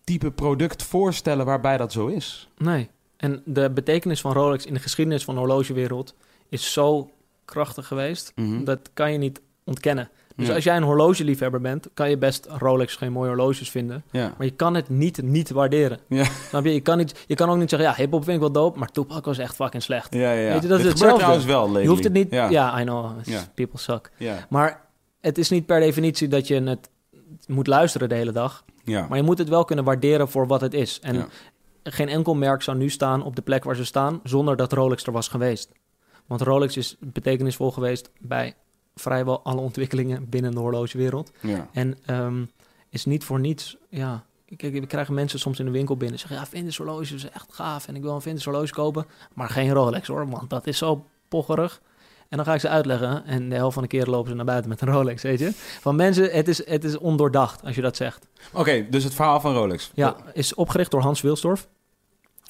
type 0.04 0.30
product 0.30 0.82
voorstellen 0.82 1.46
waarbij 1.46 1.76
dat 1.76 1.92
zo 1.92 2.06
is. 2.06 2.48
Nee. 2.58 2.88
En 3.16 3.42
de 3.44 3.70
betekenis 3.70 4.20
van 4.20 4.32
Rolex 4.32 4.66
in 4.66 4.74
de 4.74 4.80
geschiedenis 4.80 5.24
van 5.24 5.34
de 5.34 5.40
horlogewereld... 5.40 6.14
is 6.48 6.72
zo 6.72 7.10
krachtig 7.44 7.86
geweest. 7.86 8.32
Mhm. 8.34 8.64
Dat 8.64 8.90
kan 8.94 9.12
je 9.12 9.18
niet 9.18 9.40
ontkennen. 9.64 10.10
Dus 10.36 10.46
Ja. 10.46 10.54
als 10.54 10.64
jij 10.64 10.76
een 10.76 10.82
horlogeliefhebber 10.82 11.60
bent... 11.60 11.88
kan 11.94 12.10
je 12.10 12.18
best 12.18 12.46
Rolex 12.58 12.96
geen 12.96 13.12
mooie 13.12 13.28
horloges 13.28 13.70
vinden. 13.70 14.04
Ja. 14.10 14.34
Maar 14.38 14.46
je 14.46 14.52
kan 14.52 14.74
het 14.74 14.88
niet 14.88 15.22
niet 15.22 15.50
waarderen. 15.50 15.98
Ja. 16.08 16.24
Snap 16.48 16.64
je? 16.64 16.72
Je 16.74 16.80
kan, 16.80 16.98
niet, 16.98 17.24
je 17.26 17.34
kan 17.34 17.50
ook 17.50 17.56
niet 17.56 17.70
zeggen... 17.70 17.88
ja, 17.88 17.94
hiphop 17.94 18.24
vind 18.24 18.34
ik 18.34 18.40
wel 18.40 18.52
dope... 18.52 18.78
maar 18.78 18.90
Tupac 18.90 19.24
was 19.24 19.38
echt 19.38 19.54
fucking 19.54 19.82
slecht. 19.82 20.14
Ja, 20.14 20.32
ja. 20.32 20.52
Weet 20.52 20.62
je, 20.62 20.68
dat 20.68 20.78
is 20.78 20.82
Dit 20.84 20.92
hetzelfde. 20.92 21.18
trouwens 21.18 21.44
wel, 21.46 21.62
lately. 21.62 21.82
Je 21.82 21.88
hoeft 21.88 22.04
het 22.04 22.12
niet... 22.12 22.30
Ja. 22.30 22.48
Ja, 22.48 22.80
I 22.80 22.84
know. 22.84 23.10
People 23.54 23.78
suck. 23.78 24.10
Ja. 24.18 24.46
Maar 24.48 24.80
het 25.20 25.38
is 25.38 25.50
niet 25.50 25.66
per 25.66 25.80
definitie 25.80 26.28
dat 26.28 26.46
je 26.46 26.62
het 26.62 26.88
moet 27.46 27.66
luisteren 27.66 28.08
de 28.08 28.14
hele 28.14 28.32
dag. 28.32 28.64
Ja. 28.84 29.06
Maar 29.08 29.18
je 29.18 29.24
moet 29.24 29.38
het 29.38 29.48
wel 29.48 29.64
kunnen 29.64 29.84
waarderen 29.84 30.28
voor 30.28 30.46
wat 30.46 30.60
het 30.60 30.74
is. 30.74 31.00
En 31.02 31.28
geen 31.82 32.08
enkel 32.08 32.34
merk 32.34 32.62
zou 32.62 32.76
nu 32.76 32.88
staan 32.88 33.22
op 33.24 33.36
de 33.36 33.42
plek 33.42 33.64
waar 33.64 33.76
ze 33.76 33.84
staan... 33.84 34.20
zonder 34.22 34.56
dat 34.56 34.72
Rolex 34.72 35.06
er 35.06 35.12
was 35.12 35.28
geweest. 35.28 35.72
Want 36.26 36.40
Rolex 36.40 36.76
is 36.76 36.96
betekenisvol 37.00 37.70
geweest... 37.70 38.10
bij 38.18 38.54
vrijwel 38.94 39.42
alle 39.42 39.60
ontwikkelingen 39.60 40.28
binnen 40.28 40.50
de 40.50 40.58
horlogewereld. 40.58 41.30
Ja. 41.40 41.68
En 41.72 41.98
ehm, 42.06 42.44
is 42.90 43.04
niet 43.04 43.24
voor 43.24 43.40
niets... 43.40 43.76
Ja, 43.88 44.24
kijk, 44.56 44.72
we 44.72 44.86
krijgen 44.86 45.14
mensen 45.14 45.38
soms 45.38 45.58
in 45.58 45.64
de 45.64 45.70
winkel 45.70 45.96
binnen... 45.96 46.18
zeggen, 46.18 46.38
ja, 46.38 46.46
vintage 46.46 46.82
horloge 46.82 47.14
is 47.14 47.30
echt 47.30 47.52
gaaf... 47.52 47.88
en 47.88 47.96
ik 47.96 48.02
wil 48.02 48.14
een 48.14 48.20
vintage 48.20 48.50
horloge 48.50 48.72
kopen... 48.72 49.06
maar 49.34 49.48
geen 49.48 49.72
Rolex 49.72 50.08
hoor, 50.08 50.28
want 50.28 50.50
dat 50.50 50.66
is 50.66 50.78
zo 50.78 51.06
pocherig... 51.28 51.80
En 52.28 52.36
dan 52.36 52.48
ga 52.48 52.54
ik 52.54 52.60
ze 52.60 52.68
uitleggen 52.68 53.24
en 53.24 53.48
de 53.48 53.54
helft 53.54 53.74
van 53.74 53.82
de 53.82 53.88
keer 53.88 54.06
lopen 54.06 54.30
ze 54.30 54.36
naar 54.36 54.44
buiten 54.44 54.70
met 54.70 54.80
een 54.80 54.88
Rolex, 54.88 55.22
weet 55.22 55.38
je. 55.38 55.50
Van 55.80 55.96
mensen, 55.96 56.30
het 56.30 56.48
is, 56.48 56.66
het 56.66 56.84
is 56.84 56.98
ondoordacht 56.98 57.64
als 57.64 57.74
je 57.74 57.80
dat 57.80 57.96
zegt. 57.96 58.26
Oké, 58.52 58.86
dus 58.90 59.04
het 59.04 59.14
verhaal 59.14 59.40
van 59.40 59.54
Rolex. 59.54 59.90
Ja, 59.94 60.16
is 60.32 60.54
opgericht 60.54 60.90
door 60.90 61.00
Hans 61.00 61.20
Wilsdorf. 61.20 61.68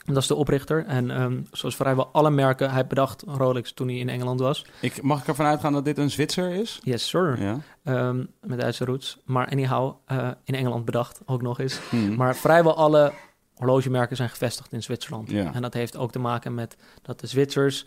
Dat 0.04 0.16
is 0.16 0.26
de 0.26 0.34
oprichter. 0.34 0.86
En 0.86 1.10
ehm, 1.10 1.40
zoals 1.52 1.76
vrijwel 1.76 2.08
alle 2.12 2.30
merken, 2.30 2.70
hij 2.70 2.86
bedacht 2.86 3.22
Rolex 3.26 3.72
toen 3.72 3.88
hij 3.88 3.96
in 3.96 4.08
Engeland 4.08 4.40
was. 4.40 4.66
Ik, 4.80 5.02
mag 5.02 5.20
ik 5.20 5.28
ervan 5.28 5.46
uitgaan 5.46 5.72
dat 5.72 5.84
dit 5.84 5.98
een 5.98 6.10
Zwitser 6.10 6.50
is? 6.50 6.80
Yes, 6.82 7.08
sir. 7.08 7.42
Ja. 7.42 7.58
Ehm, 7.84 8.24
met 8.40 8.60
Duitse 8.60 8.84
roots. 8.84 9.18
Maar 9.24 9.48
anyhow, 9.48 9.94
eh, 10.06 10.28
in 10.44 10.54
Engeland 10.54 10.84
bedacht 10.84 11.20
ook 11.26 11.42
nog 11.42 11.60
eens. 11.60 11.80
Hmm. 11.90 12.16
Maar 12.16 12.36
vrijwel 12.36 12.76
alle 12.76 13.12
horlogemerken 13.54 14.16
zijn 14.16 14.28
gevestigd 14.28 14.72
in 14.72 14.82
Zwitserland. 14.82 15.30
Ja. 15.30 15.54
En 15.54 15.62
dat 15.62 15.74
heeft 15.74 15.96
ook 15.96 16.12
te 16.12 16.18
maken 16.18 16.54
met 16.54 16.76
dat 17.02 17.20
de 17.20 17.26
Zwitsers 17.26 17.86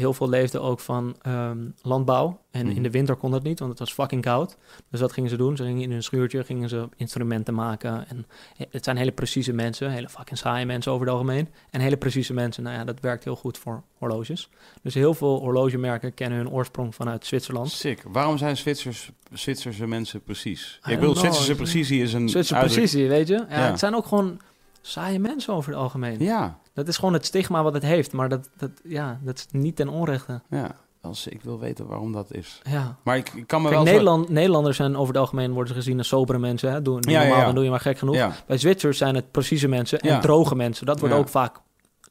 heel 0.00 0.12
veel 0.14 0.28
leefden 0.28 0.62
ook 0.62 0.80
van 0.80 1.16
ehm, 1.22 1.58
landbouw. 1.82 2.40
En 2.50 2.66
Mhm. 2.66 2.76
in 2.76 2.82
de 2.82 2.90
winter 2.90 3.16
kon 3.16 3.30
dat 3.30 3.42
niet, 3.42 3.58
want 3.58 3.70
het 3.70 3.78
was 3.80 3.92
fucking 3.92 4.22
koud. 4.22 4.56
Dus 4.90 5.00
wat 5.00 5.12
gingen 5.12 5.30
ze 5.30 5.36
doen? 5.36 5.56
Ze 5.56 5.64
gingen 5.64 5.82
in 5.82 5.90
hun 5.92 6.02
schuurtje, 6.02 6.44
gingen 6.44 6.68
ze 6.68 6.88
instrumenten 6.96 7.54
maken. 7.54 8.08
En 8.08 8.26
het 8.70 8.84
zijn 8.84 8.96
hele 8.96 9.12
precieze 9.12 9.52
mensen, 9.52 9.90
hele 9.90 10.08
fucking 10.08 10.38
saaie 10.38 10.66
mensen 10.66 10.92
over 10.92 11.04
het 11.06 11.14
algemeen. 11.14 11.48
En 11.70 11.80
hele 11.80 11.96
precieze 11.96 12.32
mensen, 12.34 12.62
nou 12.62 12.76
ja, 12.76 12.84
dat 12.84 13.00
werkt 13.00 13.24
heel 13.24 13.36
goed 13.36 13.58
voor 13.58 13.82
horloges. 13.98 14.48
Dus 14.82 14.94
heel 14.94 15.14
veel 15.14 15.38
horlogemerken 15.38 16.14
kennen 16.14 16.38
hun 16.38 16.50
oorsprong 16.50 16.94
vanuit 16.94 17.26
Zwitserland. 17.26 17.70
Sick. 17.70 18.02
Waarom 18.08 18.38
zijn 18.38 18.56
Zwitsers, 18.56 19.10
Zwitserse 19.32 19.86
mensen 19.86 20.22
precies? 20.22 20.78
Ik 20.88 20.98
know. 20.98 21.16
Zwitserse 21.16 21.54
precisie 21.54 22.02
is 22.02 22.12
een 22.12 22.28
Zwitserse 22.28 22.64
precisie, 22.64 23.08
weet 23.08 23.28
je? 23.28 23.34
Ja, 23.48 23.58
Ja. 23.60 23.70
Het 23.70 23.78
zijn 23.78 23.94
ook 23.94 24.06
gewoon 24.06 24.40
saaie 24.80 25.18
mensen 25.18 25.54
over 25.54 25.70
het 25.72 25.80
algemeen. 25.80 26.16
Ja, 26.18 26.58
Dat 26.72 26.88
is 26.88 26.96
gewoon 26.96 27.12
het 27.14 27.26
stigma 27.26 27.62
wat 27.62 27.74
het 27.74 27.82
heeft, 27.82 28.12
maar 28.12 28.28
dat, 28.28 28.50
dat, 28.56 28.70
ja, 28.84 29.20
dat 29.22 29.38
is 29.38 29.46
niet 29.50 29.76
ten 29.76 29.88
onrechte. 29.88 30.40
ja. 30.50 30.74
Als 31.02 31.26
ik 31.26 31.42
wil 31.42 31.58
weten 31.58 31.86
waarom 31.86 32.12
dat 32.12 32.32
is. 32.32 32.60
Ja. 32.70 32.96
Maar 33.04 33.16
ik, 33.16 33.28
ik 33.34 33.46
kan 33.46 33.62
me 33.62 33.68
Kijk, 33.68 33.76
wel... 33.76 33.86
zo- 33.86 33.92
Nederland, 33.92 34.28
Nederlanders 34.28 34.76
zijn 34.76 34.96
over 34.96 35.08
het 35.14 35.22
algemeen 35.22 35.52
worden 35.52 35.68
ze 35.68 35.80
gezien 35.80 35.98
als 35.98 36.08
sobere 36.08 36.38
mensen. 36.38 36.72
Hè? 36.72 36.82
Doe, 36.82 37.00
doe 37.00 37.12
Ja, 37.12 37.18
normaal, 37.20 37.38
ja. 37.38 37.44
dan 37.44 37.54
doe 37.54 37.64
je 37.64 37.70
maar 37.70 37.80
gek 37.80 37.98
genoeg. 37.98 38.14
Ja, 38.14 38.32
Bij 38.46 38.58
Zwitsers 38.58 38.98
zijn 38.98 39.14
het 39.14 39.30
precieze 39.30 39.68
mensen 39.68 39.98
en 40.00 40.20
droge 40.20 40.54
mensen. 40.54 40.86
Dat 40.86 41.00
wordt 41.00 41.14
ook 41.14 41.28
vaak 41.28 41.56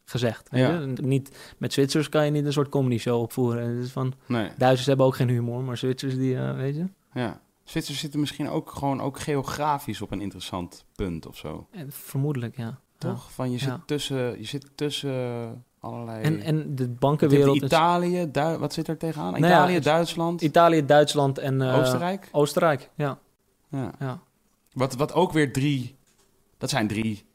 gezegd. 0.05 0.49
weet 0.49 0.61
Ja. 0.61 0.71
je? 0.79 0.85
Niet, 1.01 1.53
met 1.57 1.73
Zwitsers 1.73 2.09
kan 2.09 2.25
je 2.25 2.31
niet 2.31 2.45
een 2.45 2.53
soort 2.53 2.69
comedy 2.69 2.97
show 2.97 3.21
opvoeren. 3.21 3.75
Het 3.75 3.85
is 3.85 3.91
van, 3.91 4.13
nee. 4.25 4.49
Duitsers 4.57 4.87
hebben 4.87 5.05
ook 5.05 5.15
geen 5.15 5.29
humor, 5.29 5.63
maar 5.63 5.77
Zwitsers 5.77 6.15
die, 6.15 6.37
eh, 6.37 6.55
weet 6.55 6.75
je. 6.75 6.85
Ja. 7.13 7.39
Zwitsers 7.69 7.99
zitten 7.99 8.19
misschien 8.19 8.49
ook 8.49 8.71
gewoon 8.71 9.01
ook 9.01 9.19
geografisch 9.19 10.01
op 10.01 10.11
een 10.11 10.21
interessant 10.21 10.85
punt 10.95 11.25
of 11.27 11.37
zo. 11.37 11.67
Vermoedelijk, 11.87 12.57
ja. 12.57 12.79
Toch? 12.97 13.31
Van 13.31 13.51
je 13.51 13.57
zit 13.57 13.67
Ja. 13.67 13.81
tussen, 13.85 14.39
je 14.39 14.45
zit 14.45 14.69
tussen 14.75 15.65
allerlei... 15.79 16.23
En, 16.23 16.41
en 16.41 16.75
de 16.75 16.87
bankenwereld... 16.89 17.55
is- 17.55 17.61
Italië, 17.61 18.29
wat 18.59 18.73
zit 18.73 18.87
er 18.87 18.97
tegenaan? 18.97 19.31
Nou 19.31 19.45
Italië, 19.45 19.79
Duitsland, 19.79 20.41
Italië, 20.41 20.85
Duitsland 20.85 21.37
en... 21.37 21.61
eh, 21.61 21.77
Oostenrijk? 21.79 22.29
Oostenrijk, 22.31 22.89
ja. 22.95 23.19
Ja. 23.69 23.91
ja. 23.99 24.19
Wat, 24.73 24.95
wat 24.95 25.13
ook 25.13 25.31
weer 25.31 25.53
drie... 25.53 25.95
Dat 26.57 26.69
zijn 26.69 26.87
drie 26.87 27.25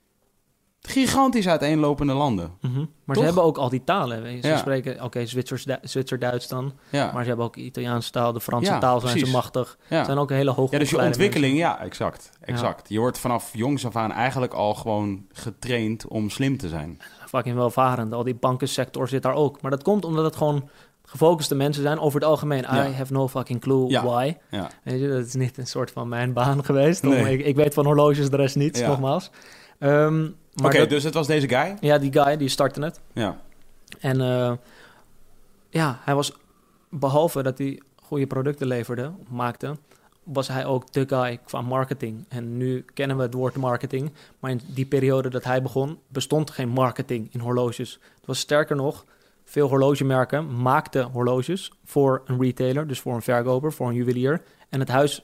gigantisch 0.89 1.49
uiteenlopende 1.49 2.13
landen. 2.13 2.51
Mhm. 2.61 2.79
Maar 2.79 2.87
Toch? 3.07 3.17
ze 3.17 3.23
hebben 3.25 3.43
ook 3.43 3.57
al 3.59 3.69
die 3.69 3.85
talen. 3.85 4.43
Ze 4.43 4.49
Ja. 4.49 4.57
spreken, 4.57 5.03
oké, 5.03 5.27
Zwitsers, 5.27 5.65
Du- 5.65 5.77
Zwitser-Duits 5.83 6.49
dan. 6.49 6.73
Ja, 6.91 7.11
Maar 7.13 7.23
ze 7.23 7.29
hebben 7.29 7.47
ook 7.47 7.57
Italiaanse 7.57 8.11
taal, 8.11 8.33
de 8.33 8.41
Franse 8.41 8.71
Ja, 8.71 8.79
taal 8.79 9.01
zijn 9.01 9.13
precies. 9.13 9.29
ze 9.31 9.37
machtig. 9.37 9.79
Ze 9.89 10.03
zijn 10.05 10.19
ook 10.19 10.31
een 10.31 10.37
hele 10.37 10.51
hoog 10.51 10.71
ja 10.71 10.79
dus 10.79 10.91
je 10.91 10.99
ontwikkeling, 11.03 11.57
ja, 11.59 11.81
exact. 11.81 12.31
exact. 12.41 12.89
Je 12.89 12.99
wordt 12.99 13.19
vanaf 13.19 13.51
jongs 13.53 13.87
af 13.87 13.97
aan 13.97 14.13
eigenlijk 14.13 14.55
al 14.55 14.75
gewoon 14.75 15.27
getraind 15.33 16.07
om 16.09 16.31
slim 16.31 16.57
te 16.57 16.69
zijn. 16.69 16.99
Fucking 17.27 17.57
welvarend. 17.57 18.13
Al 18.13 18.25
die 18.25 18.35
bankensector 18.35 19.09
zit 19.09 19.23
daar 19.23 19.35
ook. 19.35 19.61
Maar 19.63 19.71
dat 19.71 19.83
komt 19.83 20.05
omdat 20.05 20.25
het 20.25 20.37
gewoon 20.37 20.69
gefocuste 21.05 21.55
mensen 21.55 21.83
zijn 21.83 21.99
over 21.99 22.21
het 22.21 22.29
algemeen. 22.29 22.63
I 22.63 22.93
have 22.93 23.13
no 23.13 23.29
fucking 23.29 23.61
clue 23.61 24.01
why. 24.01 24.35
Ja, 24.51 24.71
Weet 24.83 25.01
je, 25.01 25.09
dat 25.09 25.27
is 25.27 25.35
niet 25.35 25.59
een 25.59 25.67
soort 25.67 25.91
van 25.91 26.09
mijn 26.09 26.33
baan 26.33 26.65
geweest. 26.71 27.05
Om- 27.07 27.13
ik, 27.13 27.45
ik 27.45 27.57
weet 27.57 27.75
van 27.75 27.85
horloges 27.87 28.31
de 28.31 28.37
rest 28.37 28.57
niet, 28.57 28.87
nogmaals. 28.87 29.31
Maar 29.79 30.21
Oké, 30.63 30.87
dus 30.87 31.05
het 31.05 31.15
was 31.15 31.27
deze 31.27 31.49
guy? 31.49 31.77
ja, 31.81 31.99
die 31.99 32.13
guy, 32.13 32.37
die 32.37 32.49
startte 32.49 32.83
het. 32.83 33.01
Ja. 33.13 33.41
En 34.01 34.21
eh, 34.21 34.53
ja, 35.71 35.99
hij 36.05 36.15
was, 36.15 36.33
behalve 36.91 37.43
dat 37.43 37.59
hij 37.59 37.81
goede 38.03 38.27
producten 38.27 38.67
leverde, 38.67 39.13
maakte, 39.29 39.77
was 40.23 40.49
hij 40.49 40.65
ook 40.65 40.93
de 40.93 41.05
guy 41.09 41.39
qua 41.45 41.61
marketing. 41.61 42.25
En 42.29 42.57
nu 42.57 42.85
kennen 42.95 43.17
we 43.17 43.23
het 43.23 43.35
woord 43.35 43.57
marketing, 43.57 44.13
maar 44.39 44.51
in 44.51 44.61
die 44.67 44.87
periode 44.87 45.29
dat 45.29 45.45
hij 45.45 45.63
begon, 45.63 45.99
bestond 46.09 46.51
geen 46.51 46.69
marketing 46.69 47.29
in 47.33 47.41
horloges. 47.41 47.99
Het 48.17 48.27
was 48.27 48.39
sterker 48.39 48.77
nog, 48.77 49.05
veel 49.45 49.69
horlogemerken 49.69 50.63
maakten 50.63 51.05
horloges 51.05 51.73
voor 51.85 52.23
een 52.25 52.41
retailer, 52.41 52.87
dus 52.87 53.01
voor 53.01 53.15
een 53.15 53.23
verkoper, 53.23 53.73
voor 53.73 53.89
een 53.89 53.95
juwelier. 53.95 54.43
En 54.69 54.81
het 54.81 54.89
huis, 54.89 55.23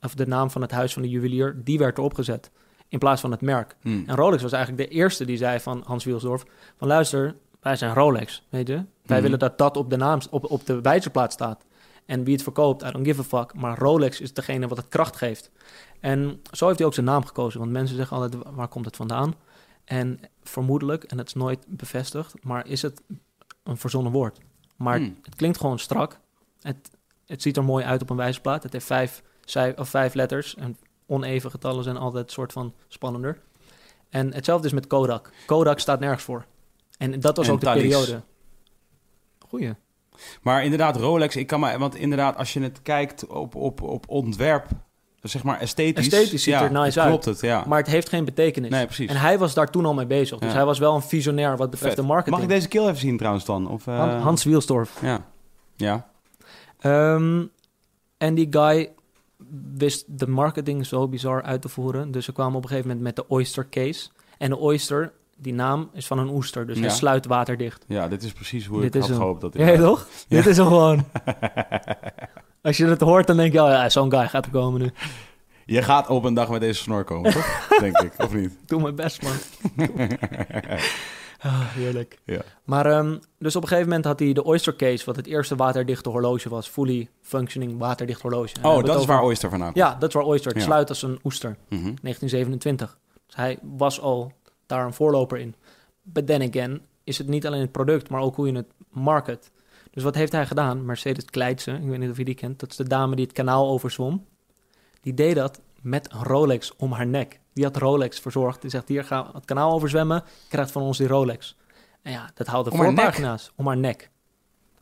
of 0.00 0.14
de 0.14 0.26
naam 0.26 0.50
van 0.50 0.62
het 0.62 0.70
huis 0.70 0.92
van 0.92 1.02
de 1.02 1.08
juwelier, 1.08 1.56
die 1.64 1.78
werd 1.78 1.98
erop 1.98 2.14
gezet. 2.14 2.50
In 2.88 2.98
plaats 2.98 3.20
van 3.20 3.30
het 3.30 3.40
merk. 3.40 3.76
Hm. 3.80 4.02
En 4.06 4.16
Rolex 4.16 4.42
was 4.42 4.52
eigenlijk 4.52 4.88
de 4.90 4.96
eerste 4.96 5.24
die 5.24 5.36
zei 5.36 5.60
van 5.60 5.82
Hans 5.86 6.04
Wielsdorf... 6.04 6.44
van 6.76 6.88
luister, 6.88 7.36
wij 7.60 7.76
zijn 7.76 7.94
Rolex, 7.94 8.42
weet 8.48 8.66
je? 8.68 8.74
Wij 8.74 8.84
Mhm. 9.04 9.22
willen 9.22 9.38
dat 9.38 9.58
dat 9.58 9.76
op 9.76 9.90
de, 9.90 9.96
naam, 9.96 10.18
op, 10.30 10.50
op 10.50 10.66
de 10.66 10.80
wijzerplaat 10.80 11.32
staat. 11.32 11.64
En 12.06 12.24
wie 12.24 12.32
het 12.34 12.42
verkoopt, 12.42 12.82
I 12.82 12.90
don't 12.90 13.06
give 13.06 13.20
a 13.20 13.24
fuck. 13.24 13.54
Maar 13.54 13.78
Rolex 13.78 14.20
is 14.20 14.32
degene 14.34 14.68
wat 14.68 14.76
het 14.76 14.88
kracht 14.88 15.16
geeft. 15.16 15.50
En 16.00 16.40
zo 16.52 16.66
heeft 16.66 16.78
hij 16.78 16.86
ook 16.86 16.94
zijn 16.94 17.06
naam 17.06 17.24
gekozen. 17.24 17.60
Want 17.60 17.72
mensen 17.72 17.96
zeggen 17.96 18.16
altijd, 18.16 18.42
"Wa- 18.42 18.52
waar 18.52 18.68
komt 18.68 18.84
het 18.84 18.96
vandaan? 18.96 19.34
En 19.84 20.20
vermoedelijk, 20.42 21.04
en 21.04 21.16
dat 21.16 21.26
is 21.26 21.34
nooit 21.34 21.64
bevestigd... 21.68 22.34
maar 22.42 22.66
is 22.66 22.82
het 22.82 23.02
een 23.62 23.76
verzonnen 23.76 24.12
woord. 24.12 24.38
Maar 24.76 24.96
Hmm. 24.96 25.16
het 25.22 25.34
klinkt 25.34 25.58
gewoon 25.60 25.78
strak. 25.78 26.18
Het, 26.60 26.90
het 27.26 27.42
ziet 27.42 27.56
er 27.56 27.64
mooi 27.64 27.84
uit 27.84 28.02
op 28.02 28.10
een 28.10 28.16
wijzerplaat. 28.16 28.62
Het 28.62 28.72
heeft 28.72 28.86
vijf, 28.86 29.22
cijf- 29.44 29.78
of 29.78 29.88
vijf 29.88 30.14
letters. 30.14 30.54
En 30.54 30.76
oneven 31.06 31.50
getallen 31.50 31.84
zijn 31.84 31.96
altijd 31.96 32.24
een 32.26 32.32
soort 32.32 32.52
van 32.52 32.74
spannender. 32.88 33.38
En 34.10 34.34
hetzelfde 34.34 34.66
is 34.66 34.72
met 34.72 34.86
Kodak. 34.86 35.30
Kodak 35.46 35.78
staat 35.78 36.00
nergens 36.00 36.22
voor. 36.24 36.44
En 36.98 37.20
dat 37.20 37.36
was 37.36 37.46
En 37.46 37.52
ook 37.52 37.60
de 37.60 37.72
periode. 37.72 38.22
Goeie. 39.48 39.74
Maar 40.42 40.64
inderdaad, 40.64 40.96
Rolex, 40.96 41.36
ik 41.36 41.46
kan 41.46 41.60
maar, 41.60 41.78
want 41.78 41.94
inderdaad, 41.94 42.36
als 42.36 42.52
je 42.52 42.60
het 42.60 42.82
kijkt 42.82 43.26
op, 43.26 43.54
op, 43.54 43.82
op 43.82 44.08
ontwerp, 44.08 44.66
zeg 45.22 45.42
maar 45.42 45.60
esthetisch. 45.60 46.04
Esthetisch 46.06 46.42
ziet 46.42 46.54
ja, 46.54 46.62
er 46.62 46.72
nice 46.72 47.00
uit. 47.00 47.08
Klopt 47.08 47.24
het, 47.24 47.40
ja. 47.40 47.64
Maar 47.66 47.78
het 47.78 47.86
heeft 47.86 48.08
geen 48.08 48.24
betekenis. 48.24 48.70
nee, 48.70 48.84
precies. 48.86 49.10
En 49.10 49.16
hij 49.16 49.38
was 49.38 49.54
daar 49.54 49.70
toen 49.70 49.86
al 49.86 49.94
mee 49.94 50.06
bezig. 50.06 50.38
Dus 50.38 50.48
Ja. 50.50 50.54
hij 50.54 50.64
was 50.64 50.78
wel 50.78 50.94
een 50.94 51.02
visionair 51.02 51.56
wat 51.56 51.70
betreft 51.70 51.94
Vet. 51.94 52.02
de 52.02 52.08
marketing. 52.08 52.34
Mag 52.36 52.44
ik 52.44 52.54
deze 52.54 52.68
kill 52.68 52.82
even 52.82 52.96
zien 52.96 53.16
trouwens 53.16 53.44
dan? 53.44 53.68
Of, 53.68 53.86
eh, 53.86 53.98
Han- 53.98 54.20
Hans 54.20 54.44
Wielsdorf. 54.44 55.00
Ja. 55.02 55.24
Ja. 55.76 56.08
Ehm, 56.78 57.44
en 58.18 58.34
die 58.34 58.46
guy 58.50 58.92
wist 59.74 60.04
de 60.18 60.26
marketing 60.26 60.86
zo 60.86 61.08
bizar 61.08 61.42
uit 61.42 61.62
te 61.62 61.68
voeren. 61.68 62.10
Dus 62.10 62.24
ze 62.24 62.32
kwamen 62.32 62.56
op 62.56 62.62
een 62.62 62.68
gegeven 62.68 62.88
moment 62.88 63.06
met 63.06 63.16
de 63.16 63.32
Oyster 63.34 63.68
Case. 63.68 64.08
En 64.38 64.50
de 64.50 64.56
Oyster, 64.58 65.12
die 65.36 65.52
naam 65.54 65.90
is 65.92 66.06
van 66.06 66.18
een 66.18 66.28
oester. 66.28 66.66
Dus 66.66 66.76
Ja. 66.78 66.82
hij 66.82 66.90
sluit 66.90 67.26
waterdicht. 67.26 67.84
ja, 67.88 68.08
dit 68.08 68.22
is 68.22 68.32
precies 68.32 68.66
hoe 68.66 68.80
Dit 68.80 68.94
ik 68.94 69.00
had 69.00 69.10
hem. 69.10 69.18
gehoopt 69.18 69.40
dat 69.40 69.54
Ja, 69.54 69.76
toch? 69.76 70.08
Ja. 70.28 70.36
Dit 70.36 70.46
is 70.46 70.56
hem 70.56 70.66
gewoon. 70.66 71.04
Als 72.62 72.76
je 72.76 72.86
het 72.86 73.00
hoort, 73.00 73.26
dan 73.26 73.36
denk 73.36 73.52
je, 73.52 73.62
oh 73.62 73.68
ja, 73.68 73.88
zo'n 73.88 74.10
guy 74.10 74.28
gaat 74.28 74.44
er 74.44 74.50
komen 74.50 74.80
nu. 74.80 74.90
Je 75.66 75.82
gaat 75.82 76.08
op 76.08 76.24
een 76.24 76.34
dag 76.34 76.48
met 76.50 76.60
deze 76.60 76.80
snor 76.82 77.04
komen, 77.04 77.32
toch? 77.32 77.66
Denk 77.80 77.98
ik, 77.98 78.12
of 78.18 78.34
niet? 78.34 78.56
Doe 78.66 78.80
mijn 78.82 78.94
best, 78.94 79.22
man. 79.22 79.32
Ah, 81.44 81.60
heerlijk. 81.74 82.18
Ja. 82.24 82.40
Maar 82.64 82.86
ehm, 82.86 83.18
dus 83.38 83.56
op 83.56 83.62
een 83.62 83.68
gegeven 83.68 83.88
moment 83.88 84.06
had 84.06 84.18
hij 84.18 84.32
de 84.32 84.44
Oyster 84.44 84.76
Case, 84.76 85.04
wat 85.04 85.16
het 85.16 85.26
eerste 85.26 85.56
waterdichte 85.56 86.08
horloge 86.08 86.48
was. 86.48 86.68
Fully 86.68 87.08
functioning 87.20 87.78
waterdicht 87.78 88.20
horloge. 88.22 88.54
En 88.62 88.64
Oh, 88.70 88.84
dat 88.84 89.00
is 89.00 89.06
waar 89.06 89.22
Oyster 89.22 89.50
vandaan 89.50 89.72
komt. 89.72 89.84
Ja, 89.84 89.94
dat 89.94 90.08
is 90.08 90.14
waar 90.14 90.24
Oyster. 90.24 90.50
Het 90.52 90.60
Ja. 90.60 90.66
sluit 90.66 90.88
als 90.88 91.02
een 91.02 91.18
oester. 91.24 91.56
Mhm. 91.68 91.94
1927. 92.02 92.98
Dus 93.26 93.36
hij 93.36 93.58
was 93.62 94.00
al 94.00 94.32
daar 94.66 94.86
een 94.86 94.92
voorloper 94.94 95.38
in. 95.38 95.54
But 96.02 96.26
then 96.26 96.42
again 96.48 96.82
is 97.04 97.18
het 97.18 97.26
niet 97.28 97.46
alleen 97.46 97.60
het 97.60 97.72
product, 97.72 98.08
maar 98.10 98.20
ook 98.20 98.36
hoe 98.36 98.46
je 98.46 98.56
het 98.56 98.72
market. 98.90 99.50
Dus 99.90 100.02
wat 100.02 100.14
heeft 100.14 100.32
hij 100.32 100.46
gedaan? 100.46 100.84
Mercedes 100.84 101.24
Kleitse, 101.24 101.70
ik 101.72 101.88
weet 101.88 101.98
niet 101.98 102.10
of 102.10 102.16
je 102.16 102.24
die 102.24 102.34
kent. 102.34 102.60
Dat 102.60 102.70
is 102.70 102.76
de 102.76 102.88
dame 102.88 103.16
die 103.16 103.24
het 103.24 103.34
kanaal 103.34 103.68
overzwom. 103.68 104.24
Die 105.00 105.14
deed 105.14 105.34
dat 105.34 105.60
met 105.80 106.12
een 106.12 106.22
Rolex 106.22 106.76
om 106.76 106.92
haar 106.92 107.06
nek. 107.06 107.40
Die 107.54 107.64
had 107.64 107.76
Rolex 107.76 108.18
verzorgd. 108.20 108.60
Die 108.60 108.70
zegt, 108.70 108.88
hier 108.88 109.04
ga 109.04 109.30
het 109.32 109.44
kanaal 109.44 109.72
overzwemmen. 109.72 110.16
Je 110.26 110.48
krijgt 110.48 110.70
van 110.70 110.82
ons 110.82 110.98
die 110.98 111.06
Rolex. 111.06 111.56
En 112.02 112.12
ja, 112.12 112.30
dat 112.34 112.46
haalde 112.46 112.70
nek? 112.70 112.78
voorpagina's. 112.82 113.52
Om 113.56 113.66
haar 113.66 113.76
nek. 113.76 114.10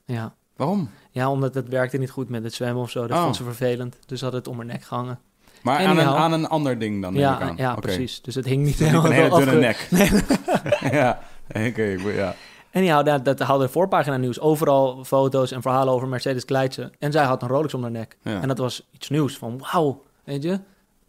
Ja. 0.05 0.35
Waarom? 0.57 0.91
ja, 1.11 1.31
omdat 1.31 1.55
het 1.55 1.69
werkte 1.69 1.97
niet 1.99 2.11
goed 2.11 2.29
met 2.29 2.43
het 2.43 2.55
zwemmen 2.55 2.83
of 2.83 2.91
zo. 2.91 3.07
Dat 3.07 3.17
Oh. 3.17 3.23
vond 3.23 3.37
ze 3.37 3.45
vervelend. 3.45 3.97
Dus 4.07 4.21
had 4.21 4.33
het 4.33 4.49
om 4.49 4.57
haar 4.57 4.65
nek 4.67 4.83
gehangen. 4.83 5.19
Maar 5.63 5.87
aan 5.87 5.99
een, 5.99 6.07
aan 6.07 6.33
een 6.33 6.49
ander 6.49 6.79
ding 6.79 7.03
dan, 7.03 7.15
Ja, 7.15 7.39
aan. 7.41 7.57
ja 7.57 7.75
precies. 7.75 8.23
Dus 8.23 8.35
het 8.35 8.45
hing 8.45 8.65
niet 8.65 8.79
Niet 8.81 8.89
helemaal 8.89 9.07
een 9.07 9.13
hele 9.13 9.45
dunne 9.45 9.59
nek. 9.61 9.89
ja, 10.99 11.21
oké. 11.49 11.83
ik 11.83 12.03
ben- 12.03 12.15
ja. 12.15 12.35
Anyhow, 12.75 13.07
dat, 13.07 13.25
dat 13.25 13.39
haalde 13.39 13.69
voorpagina 13.69 14.17
nieuws. 14.17 14.41
Overal 14.41 15.05
foto's 15.05 15.51
en 15.51 15.63
verhalen 15.63 15.95
over 15.95 16.09
Mercedes 16.09 16.45
Kleitse. 16.45 16.91
En 16.99 17.13
zij 17.13 17.25
had 17.25 17.43
een 17.43 17.49
Rolex 17.49 17.75
om 17.75 17.83
haar 17.83 17.91
nek. 17.91 18.17
Ja. 18.23 18.41
En 18.41 18.49
dat 18.49 18.59
was 18.59 18.89
iets 18.91 19.09
nieuws. 19.09 19.37
Van 19.39 19.59
wauw, 19.73 20.03
weet 20.25 20.43
je. 20.43 20.61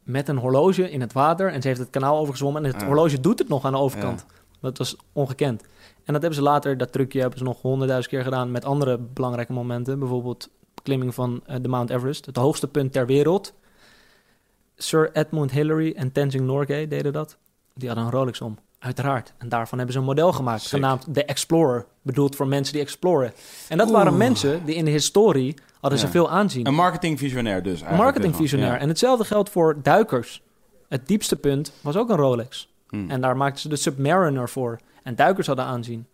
Met 0.03 0.27
een 0.27 0.37
horloge 0.37 0.91
in 0.91 1.01
het 1.01 1.13
water. 1.13 1.51
En 1.51 1.61
ze 1.61 1.67
heeft 1.67 1.79
het 1.79 1.89
kanaal 1.89 2.17
overgezwommen. 2.17 2.63
En 2.65 2.71
het 2.71 2.81
Ja. 2.81 2.87
horloge 2.87 3.19
doet 3.19 3.39
het 3.39 3.47
nog 3.47 3.65
aan 3.65 3.71
de 3.71 3.77
overkant. 3.77 4.25
Dat 4.61 4.77
was 4.77 4.95
ongekend. 5.13 5.61
En 6.03 6.13
dat 6.13 6.21
hebben 6.21 6.33
ze 6.33 6.41
later, 6.41 6.77
dat 6.77 6.91
trucje 6.91 7.19
hebben 7.19 7.37
ze 7.37 7.43
nog 7.43 7.61
honderdduizend 7.61 8.13
keer 8.15 8.23
gedaan... 8.23 8.51
met 8.51 8.65
andere 8.65 8.97
belangrijke 8.97 9.53
momenten. 9.53 9.99
Bijvoorbeeld 9.99 10.49
beklimming 10.73 11.13
van 11.13 11.41
eh, 11.45 11.55
de 11.61 11.67
Mount 11.67 11.89
Everest. 11.89 12.25
Het 12.25 12.35
hoogste 12.35 12.67
punt 12.67 12.91
ter 12.93 13.05
wereld. 13.05 13.53
Sir 14.75 15.09
Edmund 15.13 15.51
Hillary 15.51 15.93
en 15.95 16.11
Tenzing 16.11 16.45
Norgay 16.45 16.87
deden 16.87 17.13
dat. 17.13 17.37
Die 17.75 17.87
hadden 17.87 18.05
een 18.05 18.11
Rolex 18.11 18.41
om. 18.41 18.57
Uiteraard. 18.79 19.33
En 19.37 19.49
daarvan 19.49 19.77
hebben 19.77 19.93
ze 19.95 20.01
een 20.01 20.07
model 20.07 20.31
gemaakt, 20.33 20.61
Sick. 20.61 20.69
genaamd 20.69 21.13
de 21.15 21.25
Explorer. 21.25 21.85
Bedoeld 22.01 22.35
voor 22.35 22.47
mensen 22.47 22.73
die 22.73 22.81
exploren. 22.81 23.33
En 23.69 23.77
dat 23.77 23.91
waren 23.91 24.17
mensen 24.17 24.65
die 24.65 24.75
in 24.75 24.85
de 24.85 24.91
historie 24.91 25.55
hadden 25.83 25.99
ze 25.99 26.07
veel 26.07 26.29
aanzien. 26.29 26.67
Een 26.67 26.73
marketingvisionair 26.73 27.63
dus 27.63 27.79
Een 27.81 27.85
eigenlijk. 27.87 28.03
marketingvisionair. 28.03 28.71
Ja. 28.73 28.79
En 28.79 28.87
hetzelfde 28.87 29.25
geldt 29.25 29.49
voor 29.49 29.75
duikers. 29.81 30.41
Het 30.89 31.07
diepste 31.07 31.35
punt 31.35 31.71
was 31.81 31.95
ook 31.95 32.09
een 32.09 32.15
Rolex. 32.15 32.69
Hm. 32.87 33.09
En 33.09 33.21
daar 33.21 33.37
maakten 33.37 33.61
ze 33.61 33.69
de 33.69 33.75
Submariner 33.75 34.49
voor. 34.49 34.79
En 35.03 35.15
duikers 35.15 35.47
hadden 35.47 35.65
aanzien. 35.65 36.07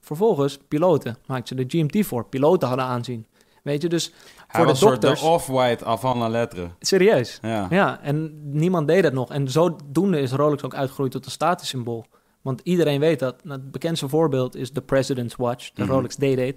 Vervolgens, 0.00 0.58
piloten 0.68 1.16
maakten 1.26 1.56
ze 1.58 1.66
de 1.66 1.78
GMT 1.78 2.06
voor. 2.06 2.24
Piloten 2.24 2.68
hadden 2.68 2.86
aanzien. 2.86 3.26
Weet 3.62 3.82
je, 3.82 3.88
dus 3.88 4.12
Hij 4.12 4.14
voor 4.48 4.64
de 4.64 4.70
een 4.70 4.76
soort 4.76 5.00
dokters... 5.00 5.20
de 5.20 5.26
off-white 5.26 5.84
avant 5.84 6.16
la 6.16 6.28
lettre. 6.28 6.68
Serieus. 6.80 7.38
Ja. 7.42 7.66
Ja, 7.70 8.00
en 8.02 8.40
niemand 8.52 8.86
deed 8.88 9.02
dat 9.02 9.12
nog. 9.12 9.30
En 9.30 9.48
zodoende 9.50 10.20
is 10.20 10.32
Rolex 10.32 10.62
ook 10.62 10.74
uitgegroeid 10.74 11.10
tot 11.12 11.24
een 11.24 11.30
statussymbool. 11.30 12.04
Want 12.42 12.60
iedereen 12.64 13.00
weet 13.00 13.18
dat. 13.18 13.44
Nou, 13.44 13.60
het 13.60 13.70
bekendste 13.70 14.08
voorbeeld 14.08 14.56
is 14.56 14.72
de 14.72 14.80
President's 14.80 15.36
Watch, 15.36 15.70
de 15.72 15.82
Mhm. 15.82 15.90
Rolex 15.92 16.14
D-Date. 16.14 16.56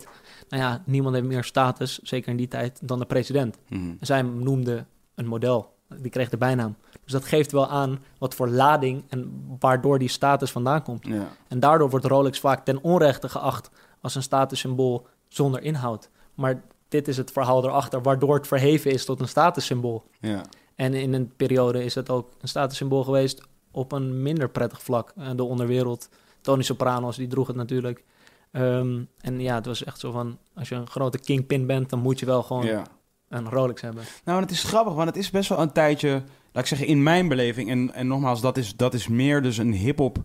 Nou 0.50 0.64
ja, 0.64 0.84
niemand 0.86 1.16
heeft 1.16 1.28
meer 1.28 1.44
status, 1.44 2.00
zeker 2.00 2.32
in 2.32 2.38
die 2.38 2.48
tijd, 2.48 2.80
dan 2.82 3.00
de 3.00 3.06
president. 3.06 3.58
En 3.70 3.98
zij 4.02 4.22
noemde 4.22 4.86
een 5.16 5.28
model. 5.28 5.78
Die 5.98 6.12
kreeg 6.12 6.30
de 6.30 6.38
bijnaam. 6.38 6.76
Dus 7.04 7.12
dat 7.12 7.26
geeft 7.26 7.52
wel 7.52 7.68
aan 7.68 8.00
wat 8.18 8.36
voor 8.36 8.48
lading 8.48 9.04
en 9.10 9.46
waardoor 9.60 10.00
die 10.00 10.10
status 10.10 10.52
vandaan 10.52 10.84
komt. 10.84 11.06
Ja. 11.08 11.28
En 11.48 11.60
daardoor 11.60 11.90
wordt 11.90 12.06
Rolex 12.06 12.40
vaak 12.40 12.66
ten 12.66 12.84
onrechte 12.84 13.30
geacht 13.30 13.70
als 14.02 14.16
een 14.16 14.24
statussymbool 14.24 15.08
zonder 15.28 15.62
inhoud. 15.62 16.10
Maar 16.34 16.62
dit 16.88 17.08
is 17.08 17.18
het 17.18 17.32
verhaal 17.32 17.64
erachter, 17.64 18.02
waardoor 18.02 18.36
het 18.36 18.48
verheven 18.48 18.92
is 18.92 19.06
tot 19.06 19.20
een 19.20 19.28
statussymbool. 19.28 20.04
Ja. 20.20 20.42
En 20.76 20.94
in 20.94 21.14
een 21.14 21.32
periode 21.36 21.84
is 21.84 21.96
het 21.96 22.10
ook 22.10 22.32
een 22.42 22.48
statussymbool 22.48 23.04
geweest 23.04 23.42
op 23.72 23.92
een 23.92 24.22
minder 24.22 24.50
prettig 24.50 24.82
vlak. 24.82 25.14
Eh, 25.18 25.30
de 25.36 25.44
onderwereld, 25.44 26.10
Tony 26.42 26.64
Sopranos, 26.64 27.16
die 27.16 27.28
droeg 27.28 27.48
het 27.48 27.56
natuurlijk. 27.56 28.04
Ehm, 28.52 29.04
en 29.20 29.40
ja, 29.40 29.56
het 29.56 29.66
was 29.66 29.84
echt 29.84 30.00
zo 30.00 30.12
van, 30.12 30.38
als 30.56 30.70
je 30.70 30.76
een 30.76 30.90
grote 30.90 31.20
kingpin 31.20 31.66
bent, 31.66 31.90
dan 31.90 32.00
moet 32.00 32.20
je 32.20 32.26
wel 32.26 32.44
gewoon 32.44 32.66
ja. 32.66 32.84
een 33.28 33.50
Rolex 33.50 33.82
hebben. 33.82 34.04
Nou, 34.24 34.42
het 34.42 34.52
is 34.52 34.64
grappig, 34.64 34.94
want 34.94 35.08
het 35.08 35.18
is 35.18 35.30
best 35.30 35.50
wel 35.50 35.60
een 35.60 35.72
tijdje, 35.72 36.10
laat 36.52 36.64
ik 36.64 36.66
zeggen, 36.66 36.88
in 36.88 37.04
mijn 37.04 37.28
beleving. 37.28 37.70
En, 37.70 37.94
en 37.94 38.08
nogmaals, 38.08 38.42
dat 38.42 38.58
is, 38.58 38.76
dat 38.76 38.94
is 38.94 39.08
meer 39.08 39.42
dus 39.42 39.58
een 39.58 39.74
hip-hop 39.74 40.24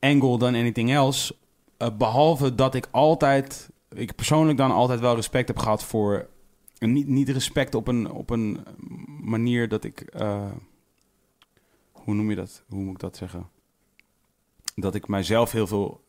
angle 0.00 0.38
dan 0.38 0.54
anything 0.54 0.90
else. 0.92 1.34
Eh, 1.76 1.88
behalve 1.98 2.54
dat 2.54 2.74
ik 2.74 2.88
altijd, 2.90 3.70
ik 3.88 4.14
persoonlijk 4.14 4.58
dan 4.58 4.70
altijd 4.70 5.00
wel 5.00 5.14
respect 5.14 5.48
heb 5.48 5.58
gehad 5.58 5.84
voor. 5.84 6.28
Niet, 6.78 7.08
niet 7.08 7.28
respect 7.28 7.74
op 7.74 7.88
een, 7.88 8.10
op 8.10 8.30
een 8.30 8.64
manier 9.20 9.68
dat 9.68 9.84
ik. 9.84 10.00
eh, 10.00 10.50
hoe 11.92 12.14
noem 12.14 12.30
je 12.30 12.36
dat? 12.36 12.62
Hoe 12.68 12.82
moet 12.82 12.94
ik 12.94 13.00
dat 13.00 13.16
zeggen? 13.16 13.48
Dat 14.74 14.94
ik 14.94 15.08
mijzelf 15.08 15.52
heel 15.52 15.66
veel. 15.66 16.03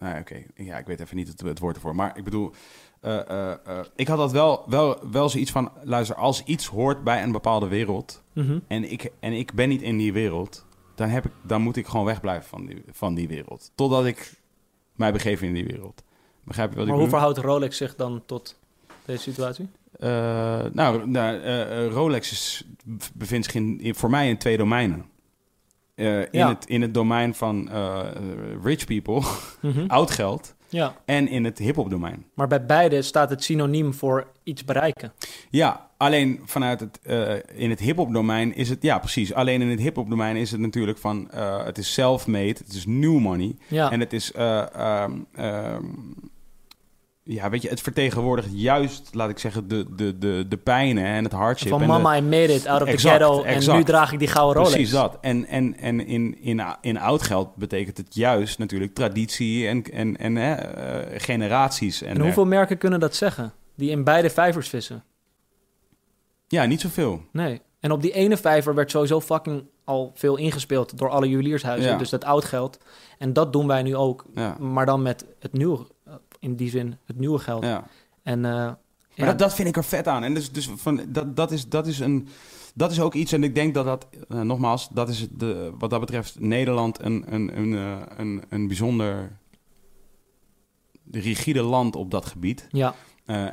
Nou, 0.00 0.20
oké. 0.20 0.42
Ja, 0.54 0.78
ik 0.78 0.86
weet 0.86 1.00
even 1.00 1.16
niet 1.16 1.28
het, 1.28 1.40
het 1.40 1.58
woord 1.58 1.74
ervoor. 1.76 1.94
Maar 1.94 2.16
ik 2.18 2.24
bedoel. 2.24 2.52
eh, 3.00 3.28
eh, 3.30 3.50
eh, 3.66 3.84
ik 3.96 4.08
had 4.08 4.16
dat 4.18 4.32
wel, 4.32 4.62
wel, 4.66 5.10
wel 5.10 5.28
zoiets 5.28 5.50
van. 5.50 5.70
Luister, 5.82 6.16
als 6.16 6.44
iets 6.44 6.66
hoort 6.66 7.04
bij 7.04 7.22
een 7.22 7.32
bepaalde 7.32 7.68
wereld. 7.68 8.22
Mhm. 8.32 8.58
En 8.66 8.90
ik, 8.92 9.10
en 9.20 9.32
ik 9.32 9.52
ben 9.54 9.68
niet 9.68 9.82
in 9.82 9.96
die 9.96 10.12
wereld. 10.12 10.66
Dan, 10.94 11.08
heb 11.08 11.24
ik, 11.24 11.32
dan 11.42 11.62
moet 11.62 11.76
ik 11.76 11.86
gewoon 11.86 12.06
wegblijven 12.06 12.48
van 12.48 12.66
die, 12.66 12.82
van 12.90 13.14
die 13.14 13.28
wereld. 13.28 13.70
Totdat 13.74 14.06
ik 14.06 14.34
mij 14.96 15.12
begeef 15.12 15.42
in 15.42 15.52
die 15.54 15.64
wereld. 15.66 16.02
Begrijp 16.44 16.70
je 16.70 16.76
wat 16.76 16.86
Maar 16.86 16.94
ik 16.94 17.00
hoe 17.00 17.10
bedoel? 17.10 17.18
verhoudt 17.20 17.38
Rolex 17.38 17.76
zich 17.76 17.94
dan 17.96 18.22
tot 18.26 18.58
deze 19.04 19.22
situatie? 19.22 19.68
Nou, 20.72 21.08
nou 21.08 21.38
Rolex 21.88 22.30
is, 22.32 22.64
bevindt 23.14 23.44
zich 23.46 23.54
in, 23.54 23.80
in- 23.80 23.94
voor 23.94 24.10
mij 24.10 24.28
in 24.28 24.38
twee 24.38 24.56
domeinen. 24.56 25.04
Eh, 26.00 26.18
in, 26.20 26.26
Ja. 26.30 26.48
het, 26.48 26.66
in 26.66 26.82
het 26.82 26.94
domein 26.94 27.34
van 27.34 27.68
eh, 27.70 28.00
rich 28.62 28.84
people, 28.84 29.22
Mhm. 29.60 29.84
oud 29.86 30.10
geld, 30.10 30.54
Ja, 30.68 30.94
en 31.04 31.28
in 31.28 31.44
het 31.44 31.58
hip-hop 31.58 31.90
domein. 31.90 32.24
maar 32.34 32.46
bij 32.46 32.66
beide 32.66 33.02
staat 33.02 33.30
het 33.30 33.44
synoniem 33.44 33.94
voor 33.94 34.26
iets 34.42 34.64
bereiken. 34.64 35.12
Ja, 35.50 35.88
alleen 35.96 36.40
vanuit 36.44 36.80
het, 36.80 36.98
eh, 37.02 37.32
in 37.54 37.70
het 37.70 37.80
hip-hop 37.80 38.12
domein 38.12 38.54
is 38.54 38.68
het, 38.68 38.82
ja 38.82 38.98
precies, 38.98 39.34
alleen 39.34 39.60
in 39.62 39.68
het 39.68 39.80
hip-hop 39.80 40.10
domein 40.10 40.36
is 40.36 40.50
het 40.50 40.60
natuurlijk 40.60 40.98
van, 40.98 41.28
het 41.64 41.78
is 41.78 41.92
self-made, 41.92 42.46
het 42.64 42.72
is 42.74 42.86
new 42.86 43.18
money. 43.18 43.56
Ja, 43.68 43.90
En 43.90 44.00
het 44.00 44.12
is, 44.12 44.32
eh, 44.32 44.74
ehm, 44.74 45.12
ehm, 45.34 45.84
ja, 47.32 47.50
weet 47.50 47.62
je, 47.62 47.68
het 47.68 47.80
vertegenwoordigt 47.80 48.48
juist, 48.52 49.14
laat 49.14 49.30
ik 49.30 49.38
zeggen, 49.38 49.68
de, 49.68 49.86
de, 49.94 50.18
de, 50.18 50.44
de 50.48 50.56
pijnen 50.56 51.04
en 51.04 51.24
het 51.24 51.32
hardship. 51.32 51.68
van 51.68 51.80
en 51.80 51.86
de- 51.86 51.92
mama, 51.92 52.16
I 52.16 52.20
made 52.22 52.54
it 52.54 52.66
out 52.66 52.82
of 52.82 52.88
Exact, 52.88 53.18
the 53.18 53.24
ghetto. 53.24 53.42
En 53.42 53.76
nu 53.76 53.84
draag 53.84 54.12
ik 54.12 54.18
die 54.18 54.28
gouden 54.28 54.54
Rolex. 54.56 54.74
Precies 54.74 54.92
dat. 54.92 55.18
En, 55.20 55.46
en, 55.46 55.76
en 55.78 56.06
in, 56.06 56.42
in, 56.42 56.62
in 56.80 56.98
oud 56.98 57.22
geld 57.22 57.56
betekent 57.56 57.96
het 57.96 58.14
juist 58.14 58.58
natuurlijk 58.58 58.94
traditie 58.94 59.66
en, 59.66 59.82
en, 59.82 60.16
en 60.16 60.36
hè, 60.36 60.54
eh, 60.54 61.20
generaties. 61.20 62.02
En, 62.02 62.14
En 62.14 62.20
hoeveel 62.20 62.46
merken 62.46 62.78
kunnen 62.78 63.00
dat 63.00 63.14
zeggen? 63.14 63.52
Die 63.74 63.90
in 63.90 64.04
beide 64.04 64.30
vijvers 64.30 64.68
vissen? 64.68 65.04
Ja, 66.48 66.64
niet 66.64 66.80
zoveel. 66.80 67.22
Nee. 67.32 67.60
En 67.80 67.90
op 67.92 68.02
die 68.02 68.12
ene 68.12 68.36
vijver 68.36 68.74
werd 68.74 68.90
sowieso 68.90 69.20
fucking 69.20 69.64
al 69.84 70.12
veel 70.14 70.36
ingespeeld 70.36 70.98
door 70.98 71.08
alle 71.08 71.28
juweliershuizen. 71.28 71.90
Ja. 71.90 71.96
Dus 71.98 72.08
dat 72.10 72.24
oud 72.24 72.44
geld. 72.44 72.78
En 73.18 73.32
dat 73.32 73.52
doen 73.52 73.66
wij 73.66 73.82
nu 73.82 73.96
ook. 73.96 74.24
Ja. 74.34 74.56
Maar 74.58 74.86
dan 74.86 75.02
met 75.02 75.24
het 75.38 75.52
nieuwe, 75.52 75.78
eh, 75.78 75.84
in 76.40 76.56
die 76.56 76.70
zin, 76.70 76.96
het 77.04 77.18
nieuwe 77.18 77.38
geld. 77.38 77.64
ja. 77.64 77.86
En 78.22 78.44
eh, 78.44 78.52
Maar 78.52 78.78
ja, 79.14 79.24
dat, 79.24 79.38
dat 79.38 79.54
vind 79.54 79.68
ik 79.68 79.76
er 79.76 79.84
vet 79.84 80.06
aan. 80.06 80.24
En 80.24 80.34
dus, 80.34 80.52
dus 80.52 80.70
van, 80.74 81.00
dat, 81.08 81.36
dat, 81.36 81.52
is, 81.52 81.68
dat, 81.68 81.86
is 81.86 81.98
een, 81.98 82.28
dat 82.74 82.90
is 82.90 83.00
ook 83.00 83.14
iets, 83.14 83.32
en 83.32 83.44
ik 83.44 83.54
denk 83.54 83.74
dat 83.74 83.84
dat, 83.84 84.06
eh, 84.28 84.40
nogmaals, 84.40 84.88
dat 84.88 85.08
is 85.08 85.28
de, 85.30 85.72
wat 85.78 85.90
dat 85.90 86.00
betreft 86.00 86.40
Nederland 86.40 87.00
een, 87.00 87.34
een, 87.34 87.58
een, 87.58 87.74
eh, 87.74 88.02
een, 88.16 88.42
een 88.48 88.66
bijzonder 88.66 89.38
rigide 91.10 91.62
land 91.62 91.96
op 91.96 92.10
dat 92.10 92.26
gebied. 92.26 92.68
ja, 92.70 92.94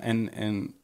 en, 0.02 0.34
en 0.34 0.76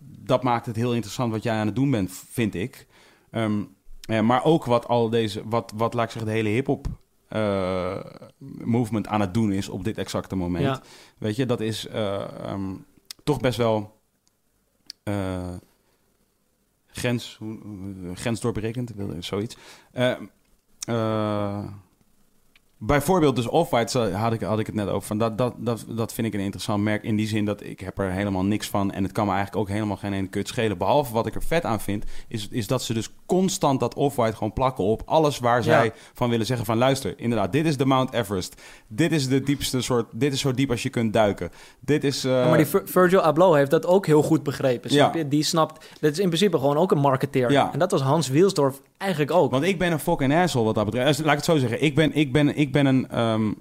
dat 0.00 0.42
maakt 0.42 0.66
het 0.66 0.76
heel 0.76 0.94
interessant 0.94 1.32
wat 1.32 1.42
jij 1.42 1.58
aan 1.58 1.66
het 1.66 1.74
doen 1.74 1.90
bent, 1.90 2.10
vind 2.12 2.54
ik. 2.54 2.86
Ehm, 3.30 3.62
eh, 4.00 4.20
maar 4.20 4.44
ook 4.44 4.64
wat 4.64 4.88
al 4.88 5.10
deze, 5.10 5.42
wat, 5.44 5.72
wat 5.76 5.94
laat 5.94 6.04
ik 6.04 6.10
zeggen, 6.10 6.30
de 6.30 6.36
hele 6.36 6.48
hip-hop 6.48 6.86
eh, 7.28 7.96
movement 8.64 9.06
aan 9.06 9.20
het 9.20 9.34
doen 9.34 9.52
is 9.52 9.68
op 9.68 9.84
dit 9.84 9.98
exacte 9.98 10.36
moment. 10.36 10.64
ja. 10.64 10.82
Weet 11.18 11.36
je, 11.36 11.46
dat 11.46 11.60
is 11.60 11.86
eh, 11.86 12.44
ehm, 12.44 12.74
toch 13.24 13.40
best 13.40 13.56
wel 13.58 14.00
eh, 15.02 15.54
grens, 16.86 17.38
grensdoorbrekend, 18.14 18.92
wil- 18.94 19.14
zoiets. 19.22 19.56
Eh, 22.80 22.84
eh, 22.84 22.86
Bijvoorbeeld 22.88 23.36
dus 23.36 23.46
Off-White 23.48 23.98
had 23.98 24.32
ik, 24.32 24.40
had 24.40 24.58
ik 24.58 24.66
het 24.66 24.74
net 24.74 24.88
over. 24.88 25.06
Van 25.06 25.18
dat, 25.18 25.38
dat, 25.38 25.54
dat, 25.58 25.84
dat 25.88 26.12
vind 26.12 26.26
ik 26.26 26.34
een 26.34 26.40
interessant 26.40 26.82
merk 26.82 27.02
in 27.02 27.16
die 27.16 27.26
zin 27.26 27.44
dat 27.44 27.62
ik 27.64 27.80
heb 27.80 27.98
er 27.98 28.10
helemaal 28.10 28.44
niks 28.44 28.68
van. 28.68 28.92
En 28.92 29.02
het 29.02 29.12
kan 29.12 29.26
me 29.26 29.32
eigenlijk 29.32 29.60
ook 29.60 29.68
helemaal 29.74 29.96
geen 29.96 30.12
ene 30.12 30.26
kut 30.28 30.48
schelen. 30.48 30.78
Behalve 30.78 31.12
wat 31.12 31.26
ik 31.26 31.34
er 31.34 31.42
vet 31.42 31.64
aan 31.64 31.80
vind, 31.80 32.04
is, 32.28 32.48
is 32.50 32.66
dat 32.66 32.82
ze 32.82 32.94
dus 32.94 33.08
constant 33.26 33.80
dat 33.80 33.94
Off-White 33.94 34.36
gewoon 34.36 34.52
plakken 34.52 34.84
op 34.84 35.02
alles 35.04 35.38
waar 35.38 35.62
zij 35.62 35.84
Ja. 35.84 35.92
van 36.14 36.30
willen 36.30 36.46
zeggen 36.46 36.66
van 36.66 36.78
luister, 36.78 37.14
inderdaad, 37.16 37.52
dit 37.52 37.66
is 37.66 37.76
de 37.76 37.84
Mount 37.86 38.12
Everest. 38.12 38.62
Dit 38.88 39.12
is 39.12 39.28
de 39.28 39.42
diepste 39.42 39.80
soort, 39.80 40.06
dit 40.12 40.32
is 40.32 40.40
zo 40.40 40.52
diep 40.52 40.70
als 40.70 40.82
je 40.82 40.88
kunt 40.90 41.12
duiken. 41.12 41.50
Dit 41.80 42.04
is... 42.04 42.24
eh, 42.24 42.32
Ja, 42.32 42.48
maar 42.48 42.56
die 42.56 42.66
Vir- 42.66 42.82
Virgil 42.84 43.20
Abloh 43.20 43.54
heeft 43.54 43.70
dat 43.70 43.86
ook 43.86 44.06
heel 44.06 44.22
goed 44.22 44.42
begrepen. 44.42 44.90
Snap 44.90 45.12
Ja. 45.14 45.18
je? 45.20 45.28
Die 45.28 45.42
snapt, 45.42 45.86
dat 46.00 46.10
is 46.12 46.18
in 46.18 46.26
principe 46.28 46.58
gewoon 46.58 46.76
ook 46.76 46.90
een 46.92 46.98
marketeer. 47.00 47.50
Ja. 47.50 47.72
En 47.72 47.78
dat 47.78 47.90
was 47.90 48.00
Hans 48.00 48.28
Wielsdorf 48.28 48.80
eigenlijk 48.98 49.30
ook. 49.32 49.50
Want 49.50 49.64
ik 49.64 49.78
ben 49.78 49.92
een 49.92 49.98
fucking 49.98 50.34
asshole 50.34 50.64
wat 50.64 50.74
dat 50.74 50.84
betreft. 50.84 51.06
Dus 51.06 51.18
Laat 51.18 51.28
ik 51.30 51.36
het 51.36 51.44
zo 51.44 51.56
zeggen. 51.58 51.82
Ik 51.82 51.94
ben, 51.94 52.14
ik 52.14 52.32
ben, 52.32 52.56
ik 52.56 52.67
ben 52.72 52.86
een... 52.86 53.08
ehm, 53.08 53.52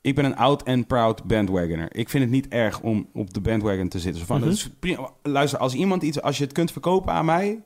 ik 0.00 0.14
ben 0.14 0.24
een 0.24 0.36
oud 0.36 0.62
en 0.62 0.86
proud 0.86 1.24
bandwagoner. 1.24 1.88
Ik 1.96 2.08
vind 2.08 2.22
het 2.24 2.32
niet 2.32 2.48
erg 2.48 2.80
om 2.80 3.08
op 3.14 3.34
de 3.34 3.40
bandwagon 3.40 3.88
te 3.88 3.98
zitten. 3.98 4.20
Zo 4.20 4.26
van, 4.26 4.36
Mhm. 4.36 4.44
dat 4.48 4.54
is 4.54 4.70
prima. 4.80 5.10
Luister, 5.22 5.58
als 5.58 5.74
iemand 5.74 6.02
iets... 6.02 6.20
Als 6.22 6.38
je 6.38 6.44
het 6.44 6.52
kunt 6.52 6.72
verkopen 6.72 7.12
aan 7.12 7.24
mij... 7.24 7.62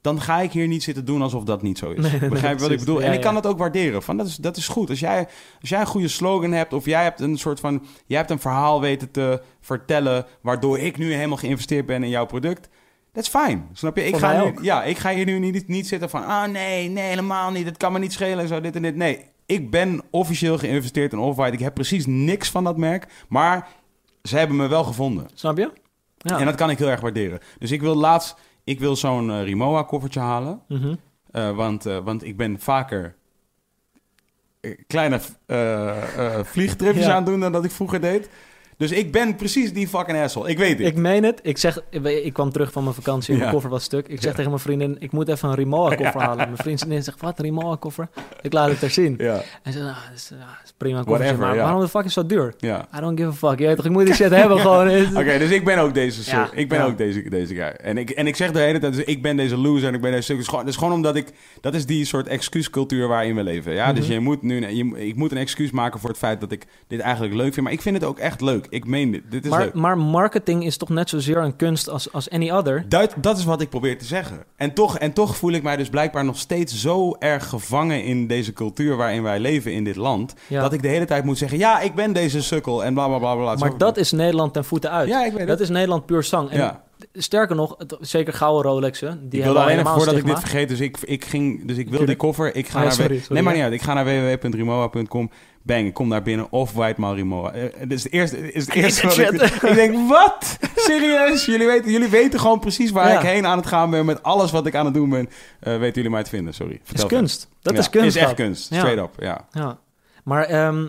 Dan 0.00 0.20
ga 0.20 0.40
ik 0.40 0.52
hier 0.52 0.66
niet 0.68 0.82
zitten 0.82 1.04
doen 1.04 1.22
alsof 1.22 1.44
dat 1.44 1.62
niet 1.62 1.78
zo 1.78 1.90
is. 1.90 2.10
Nee, 2.10 2.28
Begrijp 2.30 2.56
je 2.56 2.62
wat 2.62 2.70
ik 2.72 2.78
bedoel? 2.78 3.00
Ja, 3.00 3.06
en 3.06 3.12
ik 3.12 3.20
kan 3.20 3.34
dat 3.34 3.46
ook 3.46 3.58
waarderen. 3.58 4.02
Van, 4.02 4.16
dat, 4.16 4.26
is, 4.26 4.36
dat 4.36 4.56
is 4.56 4.68
goed. 4.68 4.90
Als 4.90 5.00
jij, 5.00 5.26
als 5.60 5.68
jij 5.70 5.80
een 5.80 5.86
goede 5.86 6.08
slogan 6.08 6.52
hebt... 6.52 6.72
of 6.72 6.84
jij 6.84 7.02
hebt 7.02 7.20
een 7.20 7.38
soort 7.38 7.60
van... 7.60 7.84
jij 8.06 8.18
hebt 8.18 8.30
een 8.30 8.38
verhaal 8.38 8.80
weten 8.80 9.10
te 9.10 9.42
vertellen... 9.60 10.26
waardoor 10.40 10.78
ik 10.78 10.98
nu 10.98 11.12
helemaal 11.12 11.36
geïnvesteerd 11.36 11.86
ben 11.86 12.02
in 12.02 12.08
jouw 12.08 12.26
product... 12.26 12.68
Dat 13.12 13.22
is 13.22 13.28
fijn, 13.28 13.68
snap 13.72 13.96
je? 13.96 14.04
Ik 14.04 14.10
Voor 14.10 14.18
ga, 14.20 14.44
nu, 14.44 14.52
ja, 14.62 14.84
ik 14.84 14.98
ga 14.98 15.10
hier 15.10 15.24
nu 15.24 15.38
niet, 15.38 15.68
niet 15.68 15.86
zitten 15.86 16.10
van... 16.10 16.24
ah 16.24 16.50
nee, 16.50 16.88
nee, 16.88 17.04
helemaal 17.08 17.50
niet. 17.50 17.66
Het 17.66 17.76
kan 17.76 17.92
me 17.92 17.98
niet 17.98 18.12
schelen 18.12 18.38
en 18.38 18.48
zo, 18.48 18.60
dit 18.60 18.76
en 18.76 18.82
dit. 18.82 18.96
Nee, 18.96 19.24
ik 19.46 19.70
ben 19.70 20.02
officieel 20.10 20.58
geïnvesteerd 20.58 21.12
in 21.12 21.18
Off-White. 21.18 21.52
Ik 21.56 21.62
heb 21.62 21.74
precies 21.74 22.06
niks 22.06 22.50
van 22.50 22.64
dat 22.64 22.76
merk. 22.76 23.24
Maar 23.28 23.68
ze 24.22 24.36
hebben 24.38 24.56
me 24.56 24.66
wel 24.66 24.84
gevonden. 24.84 25.26
Snap 25.34 25.58
je? 25.58 25.70
Ja. 26.18 26.38
En 26.38 26.44
dat 26.44 26.54
kan 26.54 26.70
ik 26.70 26.78
heel 26.78 26.88
erg 26.88 27.00
waarderen. 27.00 27.38
Dus 27.58 27.70
ik 27.70 27.80
wil 27.80 27.94
laatst... 27.94 28.36
Ik 28.64 28.80
wil 28.80 28.96
zo'n 28.96 29.30
eh, 29.30 29.42
Rimowa-koffertje 29.42 30.20
halen. 30.20 30.60
Mhm. 30.68 30.94
Eh, 31.30 31.56
want, 31.56 31.86
eh, 31.86 31.98
want 31.98 32.24
ik 32.24 32.36
ben 32.36 32.60
vaker... 32.60 33.14
kleine 34.86 35.20
vliegtripjes 36.44 37.04
Ja. 37.04 37.10
aan 37.10 37.16
het 37.16 37.26
doen 37.26 37.40
dan 37.40 37.52
dat 37.52 37.64
ik 37.64 37.70
vroeger 37.70 38.00
deed. 38.00 38.28
Dus 38.76 38.90
ik 38.90 39.12
ben 39.12 39.36
precies 39.36 39.72
die 39.72 39.88
fucking 39.88 40.18
asshole. 40.18 40.48
Ik 40.48 40.58
weet 40.58 40.78
het. 40.78 40.86
Ik 40.86 40.96
meen 40.96 41.24
het. 41.24 41.40
Ik, 41.42 41.58
zeg, 41.58 41.78
ik, 42.24 42.32
kwam 42.32 42.50
terug 42.50 42.72
van 42.72 42.82
mijn 42.82 42.94
vakantie 42.94 43.28
en 43.32 43.34
mijn 43.34 43.46
Ja. 43.48 43.52
koffer 43.54 43.70
was 43.70 43.84
stuk. 43.84 44.06
Ik 44.08 44.16
zeg 44.20 44.30
Ja. 44.30 44.36
tegen 44.36 44.50
mijn 44.50 44.62
vriendin, 44.62 44.96
ik 44.98 45.12
moet 45.12 45.28
even 45.28 45.48
een 45.48 45.54
Rimowa-koffer 45.54 46.20
halen. 46.28 46.36
Mijn 46.36 46.56
vriendin 46.56 47.02
zegt, 47.02 47.20
wat, 47.20 47.38
een 47.38 47.44
Rimowa-koffer? 47.44 48.08
Ik 48.42 48.52
laat 48.52 48.70
het 48.70 48.82
er 48.82 48.90
zien. 48.90 49.14
Ja, 49.18 49.42
En 49.62 49.72
ze 49.72 49.78
zegt, 49.78 49.90
ah, 49.90 49.96
dat 50.08 50.16
is, 50.16 50.28
ja, 50.30 50.36
dat 50.36 50.46
is 50.64 50.72
prima 50.76 51.02
Whatever, 51.02 51.38
maar 51.38 51.56
waarom 51.56 51.80
de 51.80 51.88
fuck 51.88 52.04
is 52.04 52.12
zo 52.12 52.26
duur? 52.26 52.54
I 52.62 53.00
don't 53.00 53.18
give 53.20 53.28
a 53.46 53.50
fuck. 53.50 53.58
Je 53.58 53.66
weet 53.66 53.76
toch, 53.76 53.84
ik 53.84 53.90
moet 53.90 54.04
die 54.06 54.14
shit 54.14 54.30
hebben 54.40 54.58
gewoon. 54.60 55.16
Oké, 55.16 55.38
dus 55.38 55.50
ik 55.50 55.64
ben 55.64 55.78
ook 55.78 55.94
deze 55.94 56.48
ik 56.52 56.68
ben 56.68 56.82
ook 56.82 56.98
deze, 56.98 57.28
deze 57.28 57.54
guy. 57.54 57.62
En 57.82 57.98
ik, 57.98 58.10
en 58.10 58.26
ik 58.26 58.36
zeg 58.36 58.50
de 58.52 58.58
hele 58.58 58.78
tijd, 58.78 58.94
dus 58.94 59.04
ik 59.04 59.22
ben 59.22 59.36
deze 59.36 59.56
loser 59.56 59.88
en 59.88 59.94
ik 59.94 60.00
ben 60.00 60.10
deze 60.10 60.22
stuk. 60.22 60.36
Het 60.36 60.44
is 60.44 60.48
gewoon, 60.50 60.64
het 60.64 60.74
is 60.74 60.78
gewoon 60.80 60.94
omdat 60.94 61.16
ik... 61.16 61.26
Dat 61.60 61.74
is 61.74 61.86
die 61.86 62.04
soort 62.04 62.26
excuuscultuur 62.26 63.08
waarin 63.08 63.34
we 63.34 63.42
leven. 63.42 63.72
Ja, 63.72 63.92
dus 63.92 64.04
Mhm. 64.04 64.12
je 64.12 64.20
moet 64.20 64.42
nu... 64.42 64.68
Je, 64.68 65.06
ik 65.06 65.16
moet 65.16 65.30
een 65.32 65.36
excuus 65.38 65.70
maken 65.70 66.00
voor 66.00 66.08
het 66.08 66.18
feit 66.18 66.40
dat 66.40 66.52
ik 66.52 66.64
dit 66.86 67.00
eigenlijk 67.00 67.34
leuk 67.34 67.52
vind. 67.52 67.64
Maar 67.64 67.72
ik 67.74 67.82
vind 67.82 67.94
het 67.96 68.04
ook 68.04 68.18
echt 68.18 68.40
leuk. 68.40 68.63
Ik 68.70 68.86
meen 68.86 69.10
dit. 69.10 69.22
Dit 69.30 69.44
is 69.44 69.50
Maar, 69.50 69.60
leuk. 69.60 69.74
maar 69.74 69.98
marketing 69.98 70.64
is 70.64 70.76
toch 70.76 70.88
net 70.88 71.08
zozeer 71.08 71.36
een 71.36 71.56
kunst 71.56 71.88
als, 71.88 72.12
als 72.12 72.30
any 72.30 72.50
other? 72.50 72.84
Dat, 72.88 73.14
dat 73.16 73.38
is 73.38 73.44
wat 73.44 73.60
ik 73.60 73.68
probeer 73.70 73.98
te 73.98 74.04
zeggen. 74.04 74.44
En 74.56 74.74
toch, 74.74 74.98
en 74.98 75.12
toch 75.12 75.36
voel 75.36 75.52
ik 75.52 75.62
mij 75.62 75.76
dus 75.76 75.88
blijkbaar 75.88 76.24
nog 76.24 76.38
steeds 76.38 76.80
zo 76.80 77.16
erg 77.18 77.48
gevangen 77.48 78.04
in 78.04 78.26
deze 78.26 78.52
cultuur 78.52 78.96
waarin 78.96 79.22
wij 79.22 79.38
leven 79.40 79.72
in 79.72 79.84
dit 79.84 79.96
land. 79.96 80.34
Ja. 80.46 80.60
Dat 80.62 80.72
ik 80.72 80.82
de 80.82 80.88
hele 80.88 81.04
tijd 81.04 81.24
moet 81.24 81.38
zeggen, 81.38 81.58
ja, 81.58 81.80
ik 81.80 81.94
ben 81.94 82.12
deze 82.12 82.42
sukkel 82.42 82.84
en 82.84 82.94
bla 82.94 83.06
bla 83.06 83.18
bla 83.18 83.34
bla. 83.34 83.54
maar 83.54 83.78
dat 83.78 83.96
is 83.96 84.12
Nederland 84.12 84.52
ten 84.52 84.64
voeten 84.64 84.90
uit. 84.90 85.08
Ja, 85.08 85.24
ik 85.24 85.32
weet 85.32 85.46
dat 85.46 85.60
is 85.60 85.68
Nederland 85.68 86.06
puur 86.06 86.22
zang. 86.22 86.50
En 86.50 86.58
Ja. 86.58 86.82
sterker 87.12 87.56
nog, 87.56 87.74
het- 87.78 87.96
zeker 88.00 88.32
gouden 88.32 88.70
Rolexen. 88.72 89.28
Die 89.28 89.38
ik 89.38 89.44
wilde 89.44 89.48
al 89.48 89.64
alleen 89.64 89.64
even 89.64 89.70
helemaal 89.76 89.94
voordat 89.94 90.16
ik 90.16 90.26
dit 90.26 90.38
vergeet, 90.40 90.68
dus 90.68 90.80
ik, 90.80 90.96
ik 91.00 91.24
ging, 91.24 91.64
dus 91.66 91.76
ik 91.76 91.88
wil 91.90 92.04
die 92.06 92.16
koffer. 92.16 92.56
Ik 92.56 92.68
ga 92.68 92.78
Ah, 92.78 92.84
naar 92.84 92.92
sorry, 92.92 93.16
w- 93.16 93.18
sorry, 93.18 93.34
nee, 93.34 93.42
maar 93.42 93.52
ja. 93.52 93.58
niet 93.58 93.68
uit. 93.70 93.80
Ik 93.80 93.86
ga 93.86 93.94
naar 93.94 94.04
www.rimowa.com. 94.04 95.30
Bang, 95.66 95.86
ik 95.86 95.94
kom 95.94 96.08
daar 96.10 96.22
binnen. 96.22 96.46
Of 96.52 96.72
white 96.72 97.00
mal 97.00 97.14
Rimowa. 97.14 97.52
Eh, 97.52 97.62
Dit 97.80 97.92
is 97.92 98.02
het 98.04 98.12
eerste. 98.12 98.52
Is 98.52 98.66
het 98.66 98.74
eerste 98.84 99.06
wat 99.06 99.18
ik, 99.18 99.42
ik 99.62 99.74
denk, 99.74 100.08
wat? 100.08 100.58
Serieus? 100.76 101.44
Jullie 101.44 101.66
weten, 101.66 101.90
jullie 101.90 102.08
weten 102.08 102.40
gewoon 102.40 102.58
precies 102.60 102.90
waar 102.90 103.08
Ja. 103.08 103.18
ik 103.18 103.26
heen 103.26 103.46
aan 103.46 103.56
het 103.58 103.66
gaan 103.66 103.90
ben 103.90 104.04
met 104.04 104.22
alles 104.22 104.50
wat 104.50 104.66
ik 104.66 104.74
aan 104.74 104.84
het 104.84 104.94
doen 104.94 105.10
ben. 105.10 105.28
Eh, 105.60 105.76
weten 105.78 105.94
jullie 105.94 106.10
mij 106.10 106.22
te 106.22 106.30
vinden? 106.30 106.54
Sorry. 106.54 106.80
Dat 106.86 106.98
is 106.98 107.06
kunst. 107.06 107.48
Dat 107.62 107.72
Ja, 107.72 107.78
is 107.78 107.90
kunst. 107.90 108.06
Is 108.08 108.16
echt 108.16 108.26
dat. 108.26 108.34
kunst. 108.36 108.70
Ja. 108.70 108.78
Straight 108.78 109.02
up. 109.02 109.22
Ja. 109.22 109.46
Ja. 109.52 109.78
Maar, 110.24 110.44
ehm, 110.44 110.86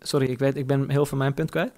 sorry, 0.00 0.26
ik 0.26 0.38
weet, 0.38 0.56
ik 0.56 0.66
ben 0.66 0.90
heel 0.90 1.06
veel 1.06 1.18
mijn 1.18 1.34
punt 1.34 1.50
kwijt. 1.50 1.72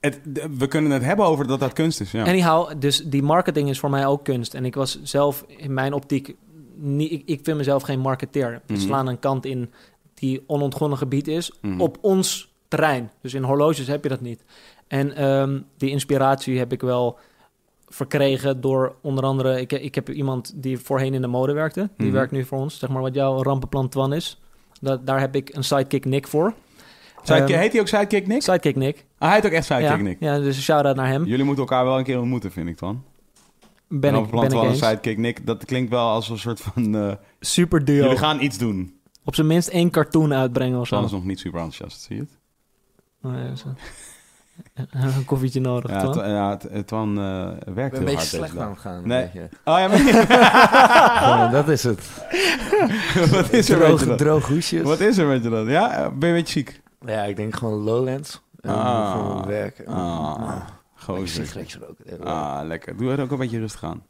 Het, 0.00 0.20
we 0.58 0.66
kunnen 0.68 0.90
het 0.90 1.02
hebben 1.04 1.26
over 1.26 1.46
dat 1.46 1.60
dat 1.60 1.72
kunst 1.72 2.00
is. 2.00 2.10
Ja. 2.10 2.24
Anyhow, 2.24 2.72
dus 2.78 3.02
die 3.04 3.22
marketing 3.22 3.68
is 3.68 3.78
voor 3.78 3.90
mij 3.90 4.06
ook 4.06 4.24
kunst. 4.24 4.54
En 4.54 4.64
ik 4.64 4.74
was 4.74 5.02
zelf 5.02 5.44
in 5.46 5.74
mijn 5.74 5.92
optiek, 5.92 6.34
niet, 6.76 7.10
ik, 7.12 7.22
ik 7.26 7.40
vind 7.42 7.56
mezelf 7.56 7.82
geen 7.82 8.00
marketeer. 8.00 8.60
We 8.66 8.72
Mhm. 8.72 8.82
slaan 8.82 9.06
een 9.06 9.18
kant 9.18 9.46
in 9.46 9.72
die 10.24 10.42
onontgonnen 10.46 10.98
gebied 10.98 11.28
is 11.28 11.52
Mhm. 11.60 11.80
op 11.80 11.98
ons 12.00 12.54
terrein. 12.68 13.10
Dus 13.20 13.34
in 13.34 13.42
horloges 13.42 13.86
heb 13.86 14.02
je 14.02 14.08
dat 14.08 14.20
niet. 14.20 14.44
En 14.88 15.16
ehm, 15.16 15.60
die 15.76 15.90
inspiratie 15.90 16.58
heb 16.58 16.72
ik 16.72 16.80
wel 16.80 17.18
verkregen 17.88 18.60
door 18.60 18.94
onder 19.02 19.24
andere... 19.24 19.60
Ik, 19.60 19.72
ik 19.72 19.94
heb 19.94 20.08
iemand 20.10 20.52
die 20.56 20.78
voorheen 20.78 21.14
in 21.14 21.20
de 21.20 21.26
mode 21.26 21.52
werkte. 21.52 21.90
Die 21.96 22.06
Mhm. 22.06 22.16
werkt 22.16 22.32
nu 22.32 22.44
voor 22.44 22.58
ons. 22.58 22.78
Zeg 22.78 22.90
maar 22.90 23.02
wat 23.02 23.14
jouw 23.14 23.42
rampenplan 23.42 23.88
Twan 23.88 24.12
is. 24.12 24.40
Dat, 24.80 25.06
daar 25.06 25.20
heb 25.20 25.34
ik 25.36 25.54
een 25.54 25.64
sidekick 25.64 26.04
Nick 26.04 26.26
voor. 26.26 26.54
Sidekick- 27.22 27.48
Ehm, 27.50 27.58
heet 27.60 27.72
hij 27.72 27.80
ook 27.80 27.88
Sidekick 27.88 28.26
Nick? 28.26 28.42
Sidekick 28.42 28.76
Nick. 28.76 29.04
Ah, 29.18 29.28
hij 29.28 29.36
heet 29.36 29.46
ook 29.46 29.52
echt 29.52 29.66
Sidekick 29.66 29.96
ja, 29.96 30.02
Nick. 30.02 30.16
ja, 30.20 30.38
dus 30.38 30.56
een 30.56 30.62
shout-out 30.62 30.96
naar 30.96 31.08
hem. 31.08 31.24
Jullie 31.24 31.44
moeten 31.44 31.64
elkaar 31.64 31.84
wel 31.84 31.98
een 31.98 32.04
keer 32.04 32.20
ontmoeten, 32.20 32.50
vind 32.52 32.68
ik 32.68 32.78
dan. 32.78 33.02
Ben 33.88 34.14
En 34.14 34.22
ik, 34.24 34.30
ben 34.30 34.42
ik 34.42 34.50
van 34.50 34.64
een 34.64 34.68
eens. 34.70 34.78
Sidekick 34.78 35.18
Nick, 35.18 35.46
dat 35.46 35.64
klinkt 35.64 35.90
wel 35.90 36.08
als 36.08 36.28
een 36.28 36.38
soort 36.38 36.60
van... 36.60 36.94
eh, 36.96 37.12
Super 37.40 37.84
duo. 37.84 38.02
jullie 38.02 38.18
gaan 38.18 38.40
iets 38.40 38.58
doen. 38.58 38.98
Op 39.24 39.34
zijn 39.34 39.46
minst 39.46 39.68
één 39.68 39.90
cartoon 39.90 40.34
uitbrengen 40.34 40.80
of 40.80 40.86
zo. 40.86 41.04
Is 41.04 41.10
nog 41.10 41.24
niet 41.24 41.38
super 41.38 41.60
enthousiast, 41.60 42.02
zie 42.02 42.16
je 42.16 42.22
het? 42.22 42.30
Oh, 43.22 43.32
ja, 43.48 43.54
zo. 43.54 43.68
een 45.16 45.24
koffietje 45.24 45.60
nodig, 45.60 45.90
Ja, 45.90 45.98
Twan. 46.00 46.12
Twa- 46.12 46.26
ja, 46.26 46.56
Twan 46.84 47.18
eh, 47.18 47.50
Ik 47.66 47.74
werkt 47.74 47.74
ben 47.74 47.84
een 47.84 47.90
heel 47.92 48.00
beetje 48.00 48.14
hard 48.16 48.20
slecht 48.26 48.52
deze 48.52 48.62
aan 48.64 48.68
dag. 48.68 48.82
het 48.82 48.92
gaan. 48.92 49.06
Nee. 49.08 49.30
Een. 49.34 49.48
Oh 49.64 49.78
ja, 49.78 49.88
maar... 49.88 49.98
Ja, 51.24 51.48
dat 51.48 51.68
is 51.68 51.82
het. 51.82 52.00
Wat 53.30 53.52
is 53.52 53.68
er 53.70 53.78
met 53.78 53.88
je 53.88 53.96
droog, 53.96 54.04
dan? 54.04 54.16
droog 54.16 54.46
hoesjes. 54.48 54.82
Wat 54.82 55.00
is 55.00 55.18
er 55.18 55.26
met 55.26 55.42
je 55.42 55.48
dan? 55.50 55.66
Ja, 55.68 55.90
eh, 55.92 56.08
ben 56.12 56.28
je 56.28 56.34
een 56.34 56.40
beetje 56.40 56.52
ziek? 56.52 56.80
Ja, 57.06 57.22
ik 57.22 57.36
denk 57.36 57.54
gewoon 57.56 57.82
Lowlands. 57.82 58.42
En 58.60 58.70
Ah. 58.74 59.12
voor 59.12 59.34
mijn 59.34 59.46
werk. 59.46 59.82
Ah, 59.86 60.58
sigaretjes 61.24 61.76
roken. 61.86 62.04
Ja, 62.24 62.24
Ah, 62.58 62.66
lekker. 62.66 62.96
Doe 62.96 63.10
het 63.10 63.20
ook 63.20 63.30
een 63.30 63.38
beetje 63.38 63.58
rustig 63.58 63.84
aan. 63.84 64.02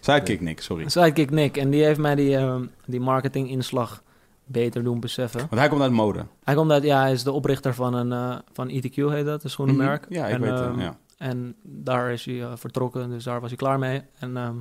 Sidekick 0.00 0.40
Nick, 0.40 0.60
sorry. 0.60 0.88
Sidekick 0.88 1.30
Nick. 1.30 1.56
En 1.56 1.70
die 1.70 1.84
heeft 1.84 1.98
mij 2.00 2.14
die, 2.14 2.36
ehm, 2.36 2.62
die 2.86 3.00
marketinginslag 3.00 4.02
beter 4.44 4.84
doen 4.84 5.00
beseffen. 5.00 5.40
Want 5.40 5.60
hij 5.60 5.68
komt 5.68 5.82
uit 5.82 5.92
mode. 5.92 6.26
Hij 6.44 6.54
komt 6.54 6.70
uit, 6.70 6.82
ja, 6.82 7.00
hij 7.00 7.12
is 7.12 7.22
de 7.22 7.32
oprichter 7.32 7.74
van 7.74 7.94
een 7.94 8.12
eh, 8.12 8.38
van 8.52 8.68
ETQ 8.68 8.94
heet 8.94 9.24
dat, 9.24 9.44
een 9.44 9.50
schoenenmerk. 9.50 10.04
Mhm. 10.04 10.14
Ja, 10.14 10.26
ik 10.26 10.34
en, 10.34 10.40
weet 10.40 10.50
het. 10.50 10.60
ehm, 10.60 10.80
ja. 10.80 10.96
En 11.18 11.54
daar 11.62 12.12
is 12.12 12.24
hij 12.24 12.42
eh, 12.42 12.52
vertrokken, 12.54 13.10
dus 13.10 13.24
daar 13.24 13.40
was 13.40 13.48
hij 13.48 13.58
klaar 13.58 13.78
mee. 13.78 14.02
En 14.18 14.36
ehm, 14.36 14.54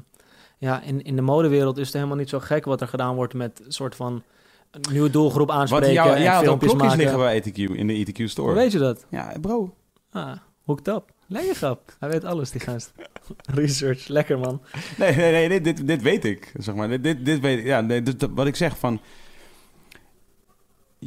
ja, 0.57 0.81
in, 0.81 1.03
in 1.03 1.15
de 1.15 1.21
modewereld 1.21 1.77
is 1.77 1.85
het 1.85 1.95
helemaal 1.95 2.15
niet 2.17 2.29
zo 2.29 2.39
gek 2.39 2.65
wat 2.65 2.81
er 2.81 2.87
gedaan 2.87 3.15
wordt 3.15 3.33
met 3.33 3.61
een 3.65 3.71
soort 3.71 3.95
van 3.95 4.23
een 4.71 4.81
nieuwe 4.91 5.09
doelgroep 5.09 5.47
Wat, 5.47 5.55
aanspreken 5.57 5.93
jou, 5.93 6.15
en 6.15 6.33
ook 6.35 6.41
filmpjes 6.43 6.73
maken. 6.73 6.97
liggen 6.97 7.17
bij 7.17 7.41
ETQ, 7.43 7.55
in 7.55 7.87
de 7.87 8.05
ETQ 8.05 8.23
store. 8.23 8.53
Weet 8.53 8.71
je 8.71 8.79
dat? 8.79 9.05
Ja, 9.09 9.33
bro. 9.41 9.75
Ah, 10.11 10.31
hooked 10.65 10.87
up. 10.87 11.11
Lekker 11.27 11.55
grap. 11.55 11.95
Hij 11.99 12.09
weet 12.09 12.23
alles, 12.23 12.51
die 12.51 12.61
gast. 12.61 12.91
Research, 13.59 14.07
lekker 14.07 14.39
man. 14.39 14.61
Nee, 14.97 15.15
nee, 15.15 15.31
nee, 15.31 15.49
dit, 15.49 15.63
dit, 15.63 15.87
dit 15.87 16.01
weet 16.01 16.25
ik. 16.25 16.51
Zeg 16.57 16.75
maar. 16.75 16.89
dit, 16.89 17.03
dit, 17.03 17.25
dit 17.25 17.39
weet 17.39 17.59
ik. 17.59 17.65
Ja, 17.65 17.81
nee, 17.81 18.03
dit- 18.03 18.27
wat 18.33 18.47
ik 18.47 18.55
zeg 18.55 18.77
van... 18.77 18.99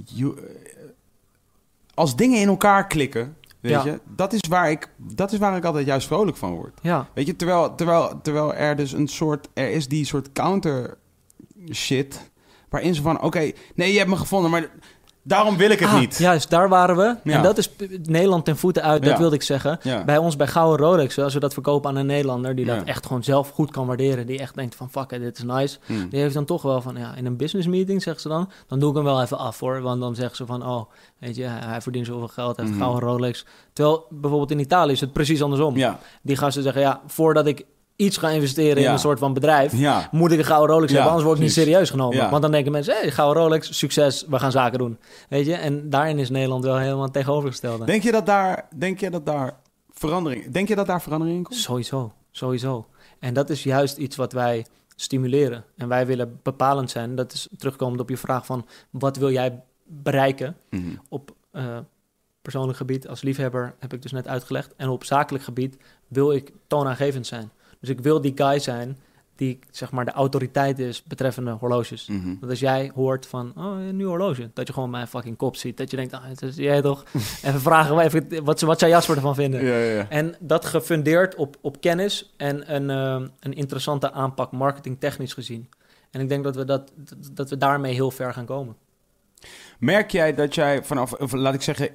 You- 0.03 0.37
eh, 0.39 0.45
als 1.95 2.17
dingen 2.17 2.41
in 2.41 2.49
elkaar 2.49 2.87
klikken, 2.87 3.37
weet 3.61 3.73
Ja. 3.73 3.85
je, 3.85 4.01
dat 4.17 4.33
is, 4.33 4.41
waar 4.49 4.71
ik, 4.71 4.89
dat 4.97 5.33
is 5.33 5.39
waar 5.39 5.57
ik 5.57 5.65
altijd 5.65 5.87
juist 5.87 6.07
vrolijk 6.07 6.37
van 6.37 6.55
word. 6.55 6.79
Ja, 6.83 7.09
Weet 7.15 7.27
je, 7.27 7.37
terwijl, 7.37 7.75
terwijl, 7.75 8.21
terwijl 8.23 8.55
er 8.55 8.77
dus 8.77 8.93
een 8.93 9.09
soort, 9.09 9.49
er 9.55 9.71
is 9.71 9.89
die 9.89 10.05
soort 10.05 10.33
counter 10.33 10.97
shit, 11.73 12.31
waarin 12.69 12.95
ze 12.95 13.03
van, 13.03 13.23
oké, 13.23 13.51
nee, 13.75 13.93
je 13.93 13.99
hebt 13.99 14.11
me 14.11 14.17
gevonden, 14.17 14.51
maar 14.51 14.69
daarom 15.25 15.57
wil 15.57 15.71
ik 15.71 15.79
het 15.81 15.89
Ah, 15.89 15.99
niet. 15.99 16.19
Juist, 16.19 16.51
daar 16.51 16.69
waren 16.69 16.97
we. 16.97 17.17
Ja. 17.25 17.37
En 17.37 17.43
dat 17.43 17.59
is 17.59 17.71
Nederland 18.03 18.45
ten 18.45 18.57
voeten 18.57 18.83
uit, 18.83 19.03
dat 19.03 19.13
Ja. 19.13 19.19
wilde 19.19 19.35
ik 19.35 19.43
zeggen. 19.43 19.79
Ja. 19.83 20.05
Bij 20.05 20.19
ons 20.19 20.37
bij 20.37 20.47
Gouden 20.47 20.87
Rolex, 20.87 21.19
als 21.19 21.35
we 21.35 21.41
dat 21.41 21.53
verkopen 21.53 21.91
aan 21.91 21.97
een 21.97 22.07
Nederlander... 22.07 22.55
die 22.55 22.65
dat 22.65 22.85
echt 22.85 23.07
gewoon 23.07 23.25
zelf 23.25 23.51
goed 23.51 23.71
kan 23.71 23.87
waarderen... 23.87 24.27
die 24.27 24.39
echt 24.39 24.55
denkt 24.55 24.75
van, 24.75 24.91
fuck 24.91 25.11
it, 25.13 25.21
dit 25.21 25.37
is 25.39 25.43
nice... 25.45 25.79
Hm. 25.87 26.09
die 26.09 26.21
heeft 26.21 26.35
dan 26.35 26.45
toch 26.45 26.63
wel 26.63 26.81
van, 26.81 26.97
ja, 26.97 27.15
in 27.15 27.27
een 27.27 27.37
business 27.37 27.69
meeting, 27.69 28.03
zegt 28.03 28.21
ze 28.21 28.29
dan... 28.29 28.51
dan 28.67 28.79
doe 28.79 28.91
ik 28.91 28.97
hem 28.97 29.05
wel 29.05 29.23
even 29.23 29.39
af, 29.39 29.61
hoor. 29.61 29.81
Want 29.81 30.01
dan 30.01 30.15
zeggen 30.15 30.37
ze 30.37 30.47
van, 30.47 30.67
oh, 30.67 30.85
weet 31.19 31.37
je, 31.37 31.45
hij 31.45 31.81
verdient 31.81 32.07
zoveel 32.07 32.29
geld... 32.29 32.57
hij 32.57 32.65
heeft 32.65 32.79
Mhm. 32.79 32.87
Gouden 32.87 33.09
Rolex. 33.09 33.45
Terwijl 33.73 34.07
bijvoorbeeld 34.11 34.51
in 34.51 34.59
Italië 34.59 34.93
is 34.93 35.01
het 35.01 35.13
precies 35.13 35.43
andersom. 35.43 35.75
Die 36.23 36.37
gasten 36.37 36.63
zeggen, 36.63 36.83
ja, 36.83 37.01
voordat 37.07 37.47
ik 37.47 37.65
iets 37.97 38.17
ga 38.17 38.29
investeren 38.31 38.83
in 38.83 38.91
een 38.91 38.99
soort 38.99 39.19
van 39.19 39.33
bedrijf, 39.35 39.73
Ja, 39.77 40.09
moet 40.11 40.33
ik 40.33 40.39
een 40.39 40.45
gouden 40.45 40.75
Rolex 40.75 40.93
hebben, 40.93 41.09
anders 41.11 41.27
word 41.27 41.39
ik 41.39 41.45
niet 41.45 41.53
serieus 41.53 41.91
genomen. 41.91 42.31
Want 42.31 42.43
dan 42.43 42.51
denken 42.51 42.73
mensen, 42.73 42.95
hey, 42.95 43.11
gouden 43.11 43.43
Rolex, 43.43 43.79
succes, 43.79 44.25
we 44.29 44.39
gaan 44.39 44.51
zaken 44.53 44.79
doen. 44.79 44.99
Weet 45.29 45.47
je, 45.47 45.55
en 45.55 45.91
daarin 45.91 46.19
is 46.19 46.31
Nederland 46.31 46.65
wel 46.65 46.79
helemaal 46.79 47.03
het 47.03 47.13
tegenovergestelde. 47.13 47.85
denk 47.85 48.03
je 48.03 48.13
dat 48.13 48.27
daar, 48.27 48.69
denk 48.77 49.01
je 49.01 49.11
dat 49.11 49.27
daar 49.27 49.57
verandering, 49.91 50.51
denk 50.51 50.69
je 50.69 50.75
dat 50.75 50.87
daar 50.87 51.03
verandering 51.03 51.37
in 51.37 51.43
komt? 51.43 51.59
Sowieso, 51.59 52.13
sowieso. 52.31 52.87
En 53.19 53.35
dat 53.35 53.51
is 53.51 53.63
juist 53.63 53.97
iets 53.97 54.17
wat 54.17 54.33
wij 54.33 54.67
stimuleren. 54.97 55.65
En 55.77 55.89
wij 55.89 56.07
willen 56.07 56.41
bepalend 56.43 56.91
zijn. 56.91 57.15
Dat 57.15 57.33
is 57.33 57.49
terugkomend 57.59 58.01
op 58.01 58.09
je 58.09 58.17
vraag 58.17 58.47
van 58.47 58.67
wat 58.91 59.17
wil 59.17 59.31
jij 59.31 59.61
bereiken 59.87 60.57
Mhm. 60.71 60.83
op 61.09 61.35
eh, 61.51 61.79
persoonlijk 62.43 62.77
gebied 62.79 63.09
als 63.09 63.23
liefhebber, 63.23 63.75
heb 63.79 63.93
ik 63.93 64.03
dus 64.03 64.13
net 64.13 64.29
uitgelegd. 64.29 64.75
En 64.77 64.89
op 64.89 65.05
zakelijk 65.05 65.45
gebied 65.45 65.77
wil 66.09 66.33
ik 66.33 66.53
toonaangevend 66.67 67.27
zijn. 67.27 67.51
Dus 67.85 67.97
ik 67.97 68.01
wil 68.01 68.21
die 68.21 68.33
guy 68.35 68.59
zijn 68.59 68.97
die 69.37 69.59
zeg 69.71 69.91
maar 69.91 70.05
de 70.05 70.11
autoriteit 70.11 70.79
is 70.79 71.03
betreffende 71.03 71.51
horloges. 71.51 72.07
Mhm. 72.07 72.35
Dat 72.41 72.51
als 72.51 72.61
jij 72.61 72.91
hoort 72.95 73.27
van, 73.27 73.53
oh, 73.57 73.87
een 73.87 73.97
nieuw 73.97 74.09
horloge, 74.09 74.51
dat 74.55 74.67
je 74.67 74.73
gewoon 74.73 74.91
mijn 74.91 75.07
fucking 75.07 75.37
kop 75.37 75.57
ziet. 75.57 75.77
Dat 75.77 75.91
je 75.91 75.97
denkt, 75.97 76.13
ah, 76.13 76.25
het 76.25 76.43
is 76.43 76.57
jij 76.57 76.83
toch? 76.83 77.05
even 77.45 77.61
vragen, 77.61 77.99
even, 77.99 78.45
wat, 78.45 78.61
wat 78.61 78.79
zou 78.79 78.91
Jasper 78.91 79.17
ervan 79.17 79.35
vinden? 79.35 79.65
Ja, 79.65 79.77
ja, 79.77 79.93
ja. 79.93 80.09
En 80.09 80.35
dat 80.41 80.65
gefundeerd 80.65 81.35
op, 81.35 81.57
op 81.61 81.81
kennis 81.81 82.35
en 82.37 82.75
een, 82.75 82.91
eh, 82.91 83.29
een 83.41 83.55
interessante 83.55 84.13
aanpak 84.13 84.53
marketingtechnisch 84.53 85.33
gezien. 85.33 85.69
En 86.11 86.21
ik 86.21 86.29
denk 86.29 86.45
dat 86.45 86.57
we, 86.57 86.65
dat, 86.65 86.93
dat 87.33 87.51
we 87.51 87.57
daarmee 87.57 87.95
heel 87.95 88.11
ver 88.11 88.33
gaan 88.33 88.45
komen. 88.45 88.77
Merk 89.79 90.11
jij 90.11 90.35
dat 90.35 90.55
jij 90.55 90.85
vanaf, 90.85 91.13
of 91.13 91.33
laat 91.33 91.55
ik 91.55 91.63
zeggen, 91.63 91.89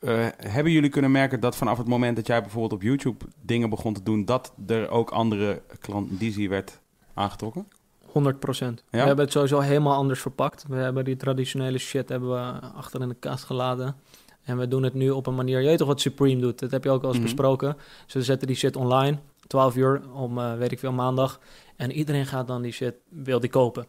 eh, 0.00 0.26
hebben 0.36 0.72
jullie 0.72 0.90
kunnen 0.90 1.10
merken 1.10 1.40
dat 1.40 1.56
vanaf 1.56 1.78
het 1.78 1.88
moment 1.88 2.16
dat 2.16 2.26
jij 2.26 2.40
bijvoorbeeld 2.40 2.72
op 2.72 2.82
YouTube 2.82 3.24
dingen 3.42 3.70
begon 3.70 3.94
te 3.94 4.02
doen, 4.02 4.24
dat 4.24 4.54
er 4.66 4.88
ook 4.90 5.10
andere 5.10 5.62
klandizie 5.80 6.48
werd 6.48 6.80
aangetrokken? 7.14 7.68
100 8.06 8.38
procent. 8.40 8.84
Ja? 8.90 8.98
We 9.00 9.06
hebben 9.06 9.24
het 9.24 9.32
sowieso 9.34 9.58
helemaal 9.60 9.96
anders 9.96 10.20
verpakt. 10.20 10.64
We 10.68 10.76
hebben 10.76 11.04
die 11.04 11.16
traditionele 11.16 11.78
shit 11.78 12.08
hebben 12.08 12.30
we 12.30 12.60
achter 12.74 13.00
in 13.00 13.08
de 13.08 13.14
kast 13.14 13.44
geladen. 13.44 13.96
En 14.42 14.58
we 14.58 14.68
doen 14.68 14.82
het 14.82 14.94
nu 14.94 15.10
op 15.10 15.26
een 15.26 15.34
manier, 15.34 15.60
je 15.60 15.66
weet 15.66 15.78
toch 15.78 15.86
wat 15.86 16.00
Supreme 16.00 16.40
doet? 16.40 16.58
Dat 16.58 16.70
heb 16.70 16.84
je 16.84 16.90
ook 16.90 17.02
al 17.02 17.08
eens 17.08 17.16
Mhm. 17.16 17.24
besproken. 17.26 17.76
Ze 18.06 18.22
zetten 18.22 18.46
die 18.46 18.56
shit 18.56 18.76
online, 18.76 19.18
12 19.46 19.76
uur 19.76 20.02
om, 20.12 20.38
eh, 20.38 20.54
weet 20.56 20.72
ik 20.72 20.78
veel, 20.78 20.92
maandag. 20.92 21.40
En 21.76 21.92
iedereen 21.92 22.26
gaat 22.26 22.46
dan 22.46 22.62
die 22.62 22.72
shit, 22.72 22.94
wil 23.08 23.40
die 23.40 23.50
kopen. 23.50 23.86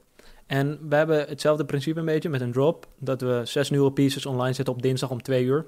En 0.47 0.79
we 0.89 0.95
hebben 0.95 1.19
hetzelfde 1.27 1.65
principe 1.65 1.99
een 1.99 2.05
beetje 2.05 2.29
met 2.29 2.41
een 2.41 2.51
drop. 2.51 2.87
Dat 2.99 3.21
we 3.21 3.41
zes 3.43 3.69
nieuwe 3.69 3.91
pieces 3.91 4.25
online 4.25 4.53
zetten 4.53 4.73
op 4.73 4.81
dinsdag 4.81 5.09
om 5.09 5.21
twee 5.21 5.43
uur. 5.43 5.65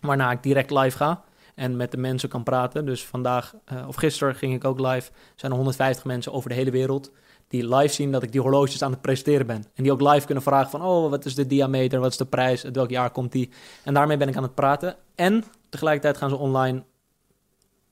Waarna 0.00 0.30
ik 0.30 0.42
direct 0.42 0.70
live 0.70 0.96
ga 0.96 1.24
en 1.54 1.76
met 1.76 1.90
de 1.90 1.96
mensen 1.96 2.28
kan 2.28 2.42
praten. 2.42 2.86
Dus 2.86 3.06
vandaag, 3.06 3.54
eh, 3.64 3.88
of 3.88 3.96
gisteren 3.96 4.34
ging 4.34 4.54
ik 4.54 4.64
ook 4.64 4.80
live. 4.80 5.10
zijn 5.34 5.50
er 5.50 5.56
150 5.56 6.04
mensen 6.04 6.32
over 6.32 6.48
de 6.48 6.54
hele 6.54 6.70
wereld 6.70 7.10
die 7.48 7.74
live 7.76 7.94
zien 7.94 8.12
dat 8.12 8.22
ik 8.22 8.32
die 8.32 8.40
horloges 8.40 8.82
aan 8.82 8.90
het 8.90 9.00
presenteren 9.00 9.46
ben. 9.46 9.64
En 9.74 9.82
die 9.82 9.92
ook 9.92 10.00
live 10.00 10.26
kunnen 10.26 10.44
vragen 10.44 10.70
van, 10.70 10.82
oh, 10.82 11.10
wat 11.10 11.24
is 11.24 11.34
de 11.34 11.46
diameter, 11.46 12.00
wat 12.00 12.10
is 12.10 12.16
de 12.16 12.24
prijs, 12.26 12.64
uit 12.64 12.76
welk 12.76 12.90
jaar 12.90 13.10
komt 13.10 13.32
die? 13.32 13.50
En 13.84 13.94
daarmee 13.94 14.16
ben 14.16 14.28
ik 14.28 14.36
aan 14.36 14.42
het 14.42 14.54
praten. 14.54 14.96
En 15.14 15.44
tegelijkertijd 15.68 16.16
gaan 16.16 16.28
ze 16.30 16.36
online, 16.36 16.82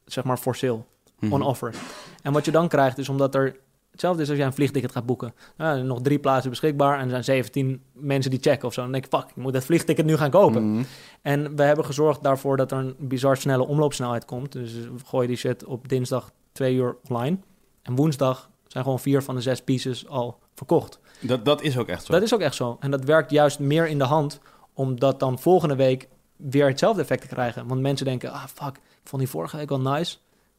zeg 0.05 0.25
maar, 0.25 0.37
for 0.37 0.55
sale, 0.57 0.81
Mhm. 1.19 1.33
on 1.33 1.43
offer. 1.43 1.75
En 2.23 2.33
wat 2.33 2.45
je 2.45 2.51
dan 2.51 2.69
krijgt 2.69 2.99
is, 2.99 3.09
omdat 3.09 3.35
er, 3.35 3.57
hetzelfde 3.97 4.23
is 4.23 4.29
als 4.29 4.39
jij 4.39 4.47
een 4.47 4.53
vliegticket 4.53 4.93
gaat 4.93 5.07
boeken. 5.07 5.35
Nou, 5.57 5.75
zijn 5.75 5.87
nog 5.87 6.01
drie 6.03 6.19
plaatsen 6.19 6.51
beschikbaar 6.51 6.99
en 6.99 7.05
er 7.05 7.11
zijn 7.11 7.25
17 7.25 7.83
mensen 7.93 8.31
die 8.31 8.41
checken 8.41 8.69
of 8.69 8.75
zo. 8.75 8.83
Dan 8.83 8.93
denk 8.93 9.05
ik, 9.05 9.11
fuck, 9.19 9.29
ik 9.29 9.37
moet 9.37 9.53
dat 9.53 9.65
vliegticket 9.65 10.05
nu 10.05 10.17
gaan 10.17 10.31
kopen. 10.31 10.73
Mhm. 10.73 10.83
En 11.23 11.57
we 11.57 11.63
hebben 11.63 11.85
gezorgd 11.85 12.23
daarvoor 12.23 12.57
dat 12.57 12.73
er 12.73 12.79
een 12.79 12.95
bizar 12.99 13.37
snelle 13.37 13.67
omloopsnelheid 13.67 14.25
komt. 14.25 14.53
Dus 14.53 14.75
we 14.75 14.91
gooien 15.05 15.29
die 15.29 15.37
shit 15.37 15.65
op 15.65 15.89
dinsdag 15.89 16.31
twee 16.53 16.75
uur 16.75 16.97
online. 17.09 17.39
En 17.83 17.95
woensdag 17.95 18.51
zijn 18.67 18.85
gewoon 18.85 19.01
vier 19.01 19.23
van 19.23 19.35
de 19.35 19.41
zes 19.41 19.63
pieces 19.63 20.09
al 20.09 20.39
verkocht. 20.55 21.01
Dat, 21.21 21.45
dat 21.45 21.63
is 21.63 21.79
ook 21.79 21.89
echt 21.89 22.05
zo. 22.05 22.13
Dat 22.13 22.23
is 22.23 22.35
ook 22.35 22.41
echt 22.41 22.55
zo. 22.55 22.77
En 22.81 22.91
dat 22.91 23.05
werkt 23.05 23.31
juist 23.31 23.59
meer 23.59 23.89
in 23.89 23.99
de 23.99 24.05
hand, 24.05 24.41
omdat 24.73 25.21
dan 25.21 25.39
volgende 25.39 25.77
week 25.77 26.09
weer 26.37 26.67
hetzelfde 26.67 27.01
effect 27.01 27.21
te 27.21 27.29
krijgen. 27.29 27.67
Want 27.67 27.81
mensen 27.81 28.07
denken, 28.07 28.33
ah 28.33 28.45
fuck, 28.45 28.77
ik 28.77 29.09
vond 29.09 29.23
die 29.23 29.31
vorige 29.31 29.57
week 29.57 29.69
wel 29.69 29.81
nice. 29.81 30.17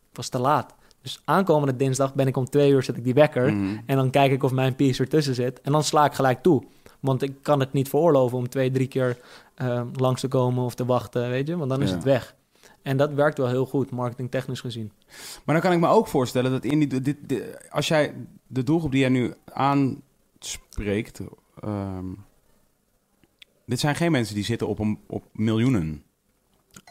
Het 0.07 0.17
was 0.17 0.29
te 0.29 0.39
laat. 0.39 0.75
Dus 1.07 1.21
aankomende 1.25 1.75
dinsdag 1.75 2.13
ben 2.15 2.27
ik 2.27 2.37
om 2.37 2.45
twee 2.45 2.71
uur, 2.71 2.83
zet 2.83 2.97
ik 2.97 3.03
die 3.03 3.13
wekker. 3.13 3.53
Mhm. 3.53 3.77
En 3.85 3.95
dan 3.95 4.09
kijk 4.09 4.31
ik 4.31 4.43
of 4.43 4.51
mijn 4.51 4.75
piece 4.75 5.01
ertussen 5.03 5.35
zit. 5.35 5.61
En 5.61 5.71
dan 5.71 5.83
sla 5.83 6.05
ik 6.05 6.13
gelijk 6.13 6.41
toe. 6.43 6.63
Want 6.99 7.21
ik 7.21 7.33
kan 7.41 7.59
het 7.59 7.73
niet 7.73 7.89
veroorloven 7.89 8.37
om 8.37 8.49
twee, 8.49 8.71
drie 8.71 8.87
keer 8.87 9.17
eh, 9.55 9.81
langs 9.93 10.21
te 10.21 10.27
komen 10.27 10.63
of 10.63 10.75
te 10.75 10.85
wachten, 10.85 11.29
weet 11.29 11.47
je. 11.47 11.57
Want 11.57 11.69
dan 11.69 11.81
is 11.81 11.89
Ja. 11.89 11.95
het 11.95 12.03
weg. 12.03 12.35
En 12.81 12.97
dat 12.97 13.13
werkt 13.13 13.37
wel 13.37 13.47
heel 13.47 13.65
goed, 13.65 13.91
marketingtechnisch 13.91 14.59
gezien. 14.61 14.91
Maar 15.45 15.55
dan 15.55 15.63
kan 15.63 15.71
ik 15.73 15.79
me 15.79 15.87
ook 15.87 16.07
voorstellen 16.07 16.51
dat 16.51 16.63
in 16.63 16.79
die, 16.79 17.01
dit, 17.01 17.29
dit- 17.29 17.69
als 17.71 17.87
jij 17.87 18.13
de 18.47 18.63
doelgroep 18.63 18.91
die 18.91 18.99
jij 18.99 19.09
nu 19.09 19.33
aanspreekt, 19.53 21.21
ehm, 21.59 22.05
dit 23.65 23.79
zijn 23.79 23.95
geen 23.95 24.11
mensen 24.11 24.35
die 24.35 24.43
zitten 24.43 24.67
op, 24.67 24.79
een, 24.79 24.99
op 25.07 25.23
miljoenen. 25.33 26.03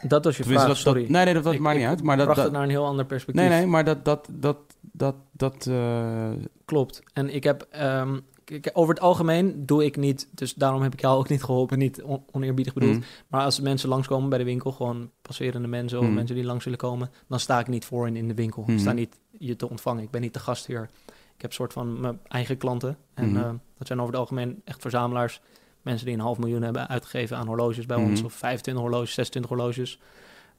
Dat 0.01 0.23
was 0.23 0.37
je 0.37 0.43
Tenminste, 0.43 0.65
vraag, 0.65 0.67
dat, 0.67 0.67
dat- 0.67 0.77
sorry. 0.77 1.11
nee, 1.11 1.25
nee, 1.25 1.33
dat, 1.33 1.43
dat 1.43 1.53
Ik- 1.53 1.59
maakt 1.59 1.77
niet 1.77 1.87
uit. 1.87 2.03
Maar 2.03 2.17
dat, 2.17 2.35
het 2.35 2.51
naar 2.51 2.63
een 2.63 2.69
heel 2.69 2.85
ander 2.85 3.05
perspectief. 3.05 3.47
nee, 3.47 3.57
nee, 3.57 3.67
maar 3.67 3.83
dat, 3.85 4.05
dat, 4.05 4.27
dat, 4.31 4.57
dat, 4.81 5.15
dat, 5.31 5.67
eh, 5.67 6.29
Klopt. 6.65 7.01
En 7.13 7.33
ik 7.35 7.43
heb, 7.43 7.67
ehm, 7.69 8.19
kijk, 8.43 8.69
over 8.73 8.93
het 8.93 9.03
algemeen 9.03 9.65
doe 9.65 9.85
ik 9.85 9.97
niet, 9.97 10.27
dus 10.31 10.53
daarom 10.53 10.81
heb 10.81 10.93
ik 10.93 11.01
jou 11.01 11.17
ook 11.17 11.29
niet 11.29 11.43
geholpen, 11.43 11.77
niet 11.77 12.01
on- 12.03 12.23
oneerbiedig 12.31 12.73
bedoeld. 12.73 12.95
mm, 12.95 13.03
Maar 13.27 13.43
als 13.43 13.59
mensen 13.59 13.89
langskomen 13.89 14.29
bij 14.29 14.37
de 14.37 14.43
winkel, 14.43 14.71
gewoon 14.71 15.09
passerende 15.21 15.67
mensen 15.67 15.99
of 15.99 16.05
Mhm. 16.05 16.13
mensen 16.13 16.35
die 16.35 16.45
langs 16.45 16.63
willen 16.63 16.79
komen, 16.79 17.09
dan 17.27 17.39
sta 17.39 17.59
ik 17.59 17.67
niet 17.67 17.85
voor 17.85 18.07
in, 18.07 18.15
in 18.15 18.27
de 18.27 18.33
winkel. 18.33 18.63
Ik 18.67 18.79
sta 18.79 18.91
niet 18.91 19.17
je 19.31 19.55
te 19.55 19.69
ontvangen. 19.69 20.03
Ik 20.03 20.11
ben 20.11 20.21
niet 20.21 20.33
de 20.33 20.39
gastheer. 20.39 20.89
Ik 21.35 21.41
heb 21.41 21.53
soort 21.53 21.73
van 21.73 21.99
mijn 21.99 22.19
eigen 22.27 22.57
klanten. 22.57 22.97
En 23.13 23.29
Mhm. 23.29 23.37
eh, 23.37 23.49
dat 23.77 23.87
zijn 23.87 23.99
over 23.99 24.11
het 24.11 24.21
algemeen 24.21 24.61
echt 24.63 24.81
verzamelaars. 24.81 25.41
Mensen 25.87 26.05
die 26.05 26.15
een 26.15 26.21
half 26.21 26.37
miljoen 26.37 26.61
hebben 26.61 26.87
uitgegeven 26.87 27.37
aan 27.37 27.47
horloges 27.47 27.85
bij 27.85 27.97
Mhm. 27.97 28.09
ons. 28.09 28.23
Of 28.23 28.33
25 28.33 28.83
horloges, 28.83 29.13
26 29.13 29.51
horloges. 29.51 29.99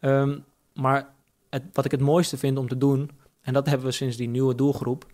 Ehm, 0.00 0.38
maar 0.74 1.09
het, 1.50 1.62
wat 1.72 1.84
ik 1.84 1.90
het 1.90 2.00
mooiste 2.00 2.36
vind 2.36 2.59
om 2.59 2.68
te 2.68 2.78
doen, 2.78 3.10
en 3.40 3.52
dat 3.52 3.66
hebben 3.66 3.86
we 3.86 3.92
sinds 3.92 4.16
die 4.16 4.28
nieuwe 4.28 4.55
doelgroep, 4.55 5.06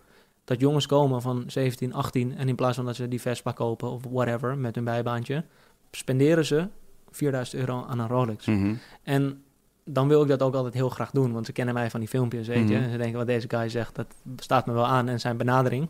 dat 0.43 0.59
jongens 0.59 0.85
komen 0.85 1.21
van 1.21 1.43
17, 1.47 1.93
18 1.93 2.37
en 2.37 2.47
in 2.49 2.55
plaats 2.55 2.75
van 2.75 2.85
dat 2.85 2.95
ze 2.95 3.07
die 3.07 3.21
Vespa 3.21 3.51
kopen 3.51 3.89
of 3.91 4.01
whatever 4.09 4.57
met 4.57 4.75
hun 4.75 4.83
bijbaantje, 4.83 5.43
spenderen 5.91 6.45
ze 6.45 6.67
4000 7.11 7.59
euro 7.61 7.85
aan 7.87 7.99
een 7.99 8.07
Rolex. 8.07 8.45
mhm. 8.45 8.73
En 9.03 9.43
dan 9.83 10.07
wil 10.07 10.21
ik 10.21 10.27
dat 10.27 10.41
ook 10.41 10.55
altijd 10.55 10.73
heel 10.73 10.89
graag 10.89 11.11
doen, 11.11 11.31
want 11.33 11.45
ze 11.45 11.51
kennen 11.51 11.73
mij 11.73 11.89
van 11.89 11.99
die 11.99 12.09
filmpjes, 12.09 12.47
weet 12.47 12.69
je. 12.69 12.75
Mhm. 12.75 12.83
En 12.83 12.91
ze 12.91 12.97
denken 12.97 13.17
wat 13.17 13.27
deze 13.27 13.49
guy 13.49 13.69
zegt, 13.69 13.95
dat 13.95 14.07
staat 14.37 14.65
me 14.65 14.73
wel 14.73 14.85
aan 14.85 15.07
en 15.07 15.19
zijn 15.19 15.37
benadering. 15.37 15.89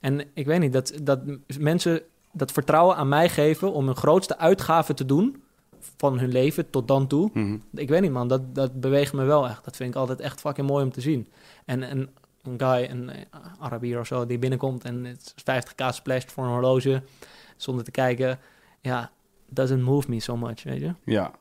En 0.00 0.20
ik 0.34 0.46
weet 0.46 0.60
niet, 0.60 0.72
dat, 0.72 0.92
dat 1.02 1.20
mensen 1.58 2.00
dat 2.32 2.52
vertrouwen 2.52 2.96
aan 2.96 3.08
mij 3.08 3.28
geven 3.28 3.72
om 3.72 3.86
hun 3.86 3.96
grootste 3.96 4.38
uitgave 4.38 4.94
te 4.94 5.06
doen 5.06 5.42
van 5.96 6.18
hun 6.18 6.28
leven 6.28 6.70
tot 6.70 6.88
dan 6.88 7.06
toe. 7.06 7.30
Mhm. 7.32 7.56
Ik 7.74 7.88
weet 7.88 8.00
niet 8.00 8.10
man, 8.10 8.28
dat, 8.28 8.54
dat 8.54 8.80
beweegt 8.80 9.12
me 9.12 9.24
wel 9.24 9.48
echt. 9.48 9.64
Dat 9.64 9.76
vind 9.76 9.90
ik 9.90 9.96
altijd 9.96 10.20
echt 10.20 10.40
fucking 10.40 10.66
mooi 10.66 10.84
om 10.84 10.92
te 10.92 11.00
zien. 11.00 11.28
En, 11.64 11.82
en 11.82 12.10
een 12.42 12.60
guy, 12.60 12.88
een 12.90 13.10
eh, 13.10 13.20
Arabier 13.58 14.00
of 14.00 14.06
zo, 14.06 14.26
die 14.26 14.38
binnenkomt 14.38 14.84
en 14.84 15.04
het 15.04 15.34
is 15.36 15.42
50k 15.42 15.94
splashed 15.94 16.32
voor 16.32 16.44
een 16.44 16.50
horloge, 16.50 17.02
zonder 17.56 17.84
te 17.84 17.90
kijken, 17.90 18.38
ja, 18.80 19.10
doesn't 19.48 19.82
move 19.82 20.10
me 20.10 20.20
so 20.20 20.36
much, 20.36 20.62
weet 20.62 20.80
je. 20.80 20.94
Ja, 21.04 21.32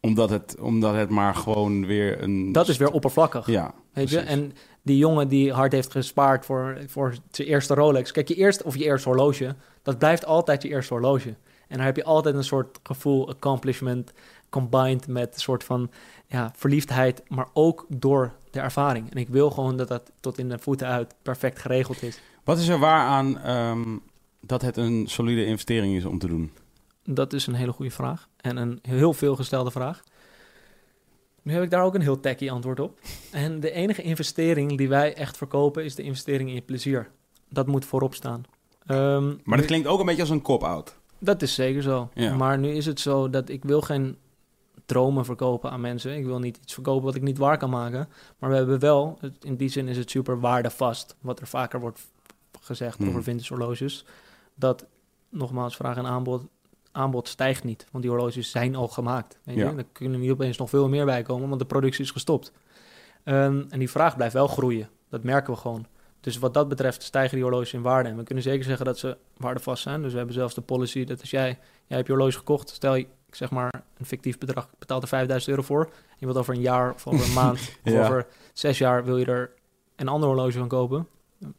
omdat 0.00 0.30
het, 0.30 0.56
omdat 0.60 0.94
het 0.94 1.10
maar 1.10 1.34
gewoon 1.34 1.86
weer 1.86 2.22
een... 2.22 2.52
Dat 2.52 2.68
is 2.68 2.76
weer 2.76 2.90
oppervlakkig. 2.90 3.46
Ja, 3.46 3.74
Weet 3.92 4.10
je? 4.10 4.16
precies. 4.16 4.34
En 4.34 4.52
die 4.82 4.96
jongen 4.96 5.28
die 5.28 5.52
hard 5.52 5.72
heeft 5.72 5.90
gespaard 5.90 6.44
voor, 6.44 6.78
voor 6.86 7.14
zijn 7.30 7.48
eerste 7.48 7.74
Rolex. 7.74 8.12
Kijk, 8.12 8.28
je 8.28 8.34
eerste 8.34 8.64
of 8.64 8.76
je 8.76 8.84
eerste 8.84 9.08
horloge, 9.08 9.54
dat 9.84 9.98
blijft 9.98 10.26
altijd 10.26 10.62
je 10.62 10.68
eerste 10.68 10.92
horloge. 10.92 11.34
En 11.68 11.76
daar 11.76 11.86
heb 11.86 11.96
je 11.96 12.04
altijd 12.04 12.34
een 12.34 12.44
soort 12.44 12.78
gevoel, 12.82 13.28
accomplishment, 13.28 14.12
combined 14.48 15.06
met 15.06 15.34
een 15.34 15.40
soort 15.40 15.64
van 15.64 15.90
ja, 16.26 16.52
verliefdheid, 16.56 17.22
maar 17.28 17.48
ook 17.52 17.86
door 17.88 18.32
de 18.50 18.60
ervaring. 18.60 19.10
En 19.10 19.16
ik 19.16 19.28
wil 19.28 19.50
gewoon 19.50 19.76
dat 19.76 19.88
dat 19.88 20.12
tot 20.20 20.38
in 20.38 20.48
de 20.48 20.58
voeten 20.58 20.86
uit 20.86 21.14
perfect 21.22 21.58
geregeld 21.58 22.02
is. 22.02 22.20
Wat 22.44 22.58
is 22.58 22.68
er 22.68 22.78
waar 22.78 23.06
aan 23.06 23.38
ehm, 23.38 23.96
dat 24.40 24.62
het 24.62 24.76
een 24.76 25.06
solide 25.06 25.44
investering 25.44 25.96
is 25.96 26.04
om 26.04 26.18
te 26.18 26.26
doen? 26.26 26.52
Dat 27.04 27.32
is 27.32 27.46
een 27.46 27.54
hele 27.54 27.72
goede 27.72 27.90
vraag. 27.90 28.28
En 28.36 28.56
een 28.56 28.78
heel 28.82 29.12
veelgestelde 29.12 29.70
vraag. 29.70 30.02
Nu 31.42 31.52
heb 31.52 31.62
ik 31.62 31.70
daar 31.70 31.84
ook 31.84 31.94
een 31.94 32.00
heel 32.00 32.20
tacky 32.20 32.50
antwoord 32.50 32.80
op. 32.80 32.98
En 33.32 33.60
de 33.60 33.70
enige 33.70 34.02
investering 34.02 34.78
die 34.78 34.88
wij 34.88 35.14
echt 35.14 35.36
verkopen 35.36 35.84
is 35.84 35.94
de 35.94 36.02
investering 36.02 36.48
in 36.48 36.54
je 36.54 36.60
plezier. 36.60 37.10
Dat 37.48 37.66
moet 37.66 37.84
voorop 37.84 38.14
staan. 38.14 38.44
Ehm, 38.86 39.34
Maar 39.44 39.56
dat 39.58 39.66
klinkt 39.66 39.86
ook 39.88 40.00
een 40.00 40.06
beetje 40.06 40.20
als 40.20 40.30
een 40.30 40.42
cop-out. 40.42 40.96
dat 41.18 41.42
is 41.42 41.54
zeker 41.54 41.82
zo. 41.82 42.08
Ja. 42.14 42.34
Maar 42.34 42.58
nu 42.58 42.68
is 42.68 42.86
het 42.86 43.00
zo 43.00 43.30
dat 43.30 43.48
ik 43.48 43.64
wil 43.64 43.80
geen 43.80 44.16
dromen 44.86 45.24
verkopen 45.24 45.70
aan 45.70 45.80
mensen. 45.80 46.16
Ik 46.16 46.24
wil 46.24 46.38
niet 46.38 46.56
iets 46.62 46.74
verkopen 46.74 47.04
wat 47.04 47.14
ik 47.14 47.22
niet 47.22 47.38
waar 47.38 47.58
kan 47.58 47.70
maken. 47.70 48.08
Maar 48.38 48.50
we 48.50 48.56
hebben 48.56 48.78
wel, 48.78 49.18
in 49.40 49.56
die 49.56 49.68
zin 49.68 49.88
is 49.88 49.96
het 49.96 50.10
super 50.10 50.40
waardevast. 50.40 51.16
Wat 51.20 51.40
er 51.40 51.46
vaker 51.46 51.80
wordt 51.80 52.00
gezegd 52.60 52.98
Hmm. 52.98 53.08
over 53.08 53.22
vintage 53.22 53.54
horloges. 53.54 54.04
Dat, 54.54 54.86
nogmaals, 55.28 55.76
vraag 55.76 55.96
en 55.96 56.06
aanbod, 56.06 56.42
aanbod 56.92 57.28
stijgt 57.28 57.64
niet. 57.64 57.86
Want 57.90 58.04
die 58.04 58.12
horloges 58.12 58.50
zijn 58.50 58.76
al 58.76 58.88
gemaakt. 58.88 59.38
Weet 59.42 59.56
je? 59.56 59.64
Er 59.64 59.84
kunnen 59.92 60.20
niet 60.20 60.30
opeens 60.30 60.56
nog 60.56 60.68
veel 60.68 60.88
meer 60.88 61.04
bij 61.04 61.22
komen, 61.22 61.48
want 61.48 61.60
de 61.60 61.66
productie 61.66 62.04
is 62.04 62.10
gestopt. 62.10 62.52
Ehm, 63.24 63.62
en 63.68 63.78
die 63.78 63.90
vraag 63.90 64.16
blijft 64.16 64.34
wel 64.34 64.46
groeien. 64.48 64.88
Dat 65.08 65.22
merken 65.22 65.52
we 65.52 65.58
gewoon. 65.60 65.86
Dus 66.24 66.38
wat 66.38 66.54
dat 66.54 66.68
betreft 66.68 67.02
stijgen 67.02 67.34
die 67.34 67.42
horloges 67.44 67.72
in 67.72 67.82
waarde. 67.82 68.08
En 68.08 68.16
we 68.16 68.22
kunnen 68.22 68.44
zeker 68.44 68.64
zeggen 68.64 68.84
dat 68.84 68.98
ze 68.98 69.16
waardevast 69.36 69.82
zijn. 69.82 70.02
Dus 70.02 70.10
we 70.10 70.16
hebben 70.16 70.34
zelfs 70.34 70.54
de 70.54 70.60
policy 70.60 71.04
dat 71.04 71.20
als 71.20 71.30
jij, 71.30 71.46
jij 71.86 71.96
hebt 71.96 72.06
je 72.06 72.12
horloge 72.14 72.38
gekocht, 72.38 72.68
stel 72.68 72.94
je, 72.94 73.06
ik 73.26 73.34
zeg 73.34 73.50
maar 73.50 73.82
een 73.98 74.06
fictief 74.06 74.38
bedrag, 74.38 74.68
betaalt 74.78 75.02
er 75.02 75.08
5000 75.08 75.50
euro 75.50 75.62
voor. 75.62 75.84
En 75.84 76.16
je 76.18 76.26
wilt 76.26 76.38
over 76.38 76.54
een 76.54 76.60
jaar 76.60 76.92
of 76.92 77.06
over 77.06 77.26
een 77.26 77.32
maand 77.42 77.58
of 77.84 77.92
Ja. 77.92 78.02
over 78.04 78.26
zes 78.52 78.78
jaar 78.78 79.04
wil 79.04 79.16
je 79.18 79.24
er 79.24 79.50
een 79.96 80.08
ander 80.08 80.28
horloge 80.28 80.58
van 80.58 80.68
kopen 80.68 81.06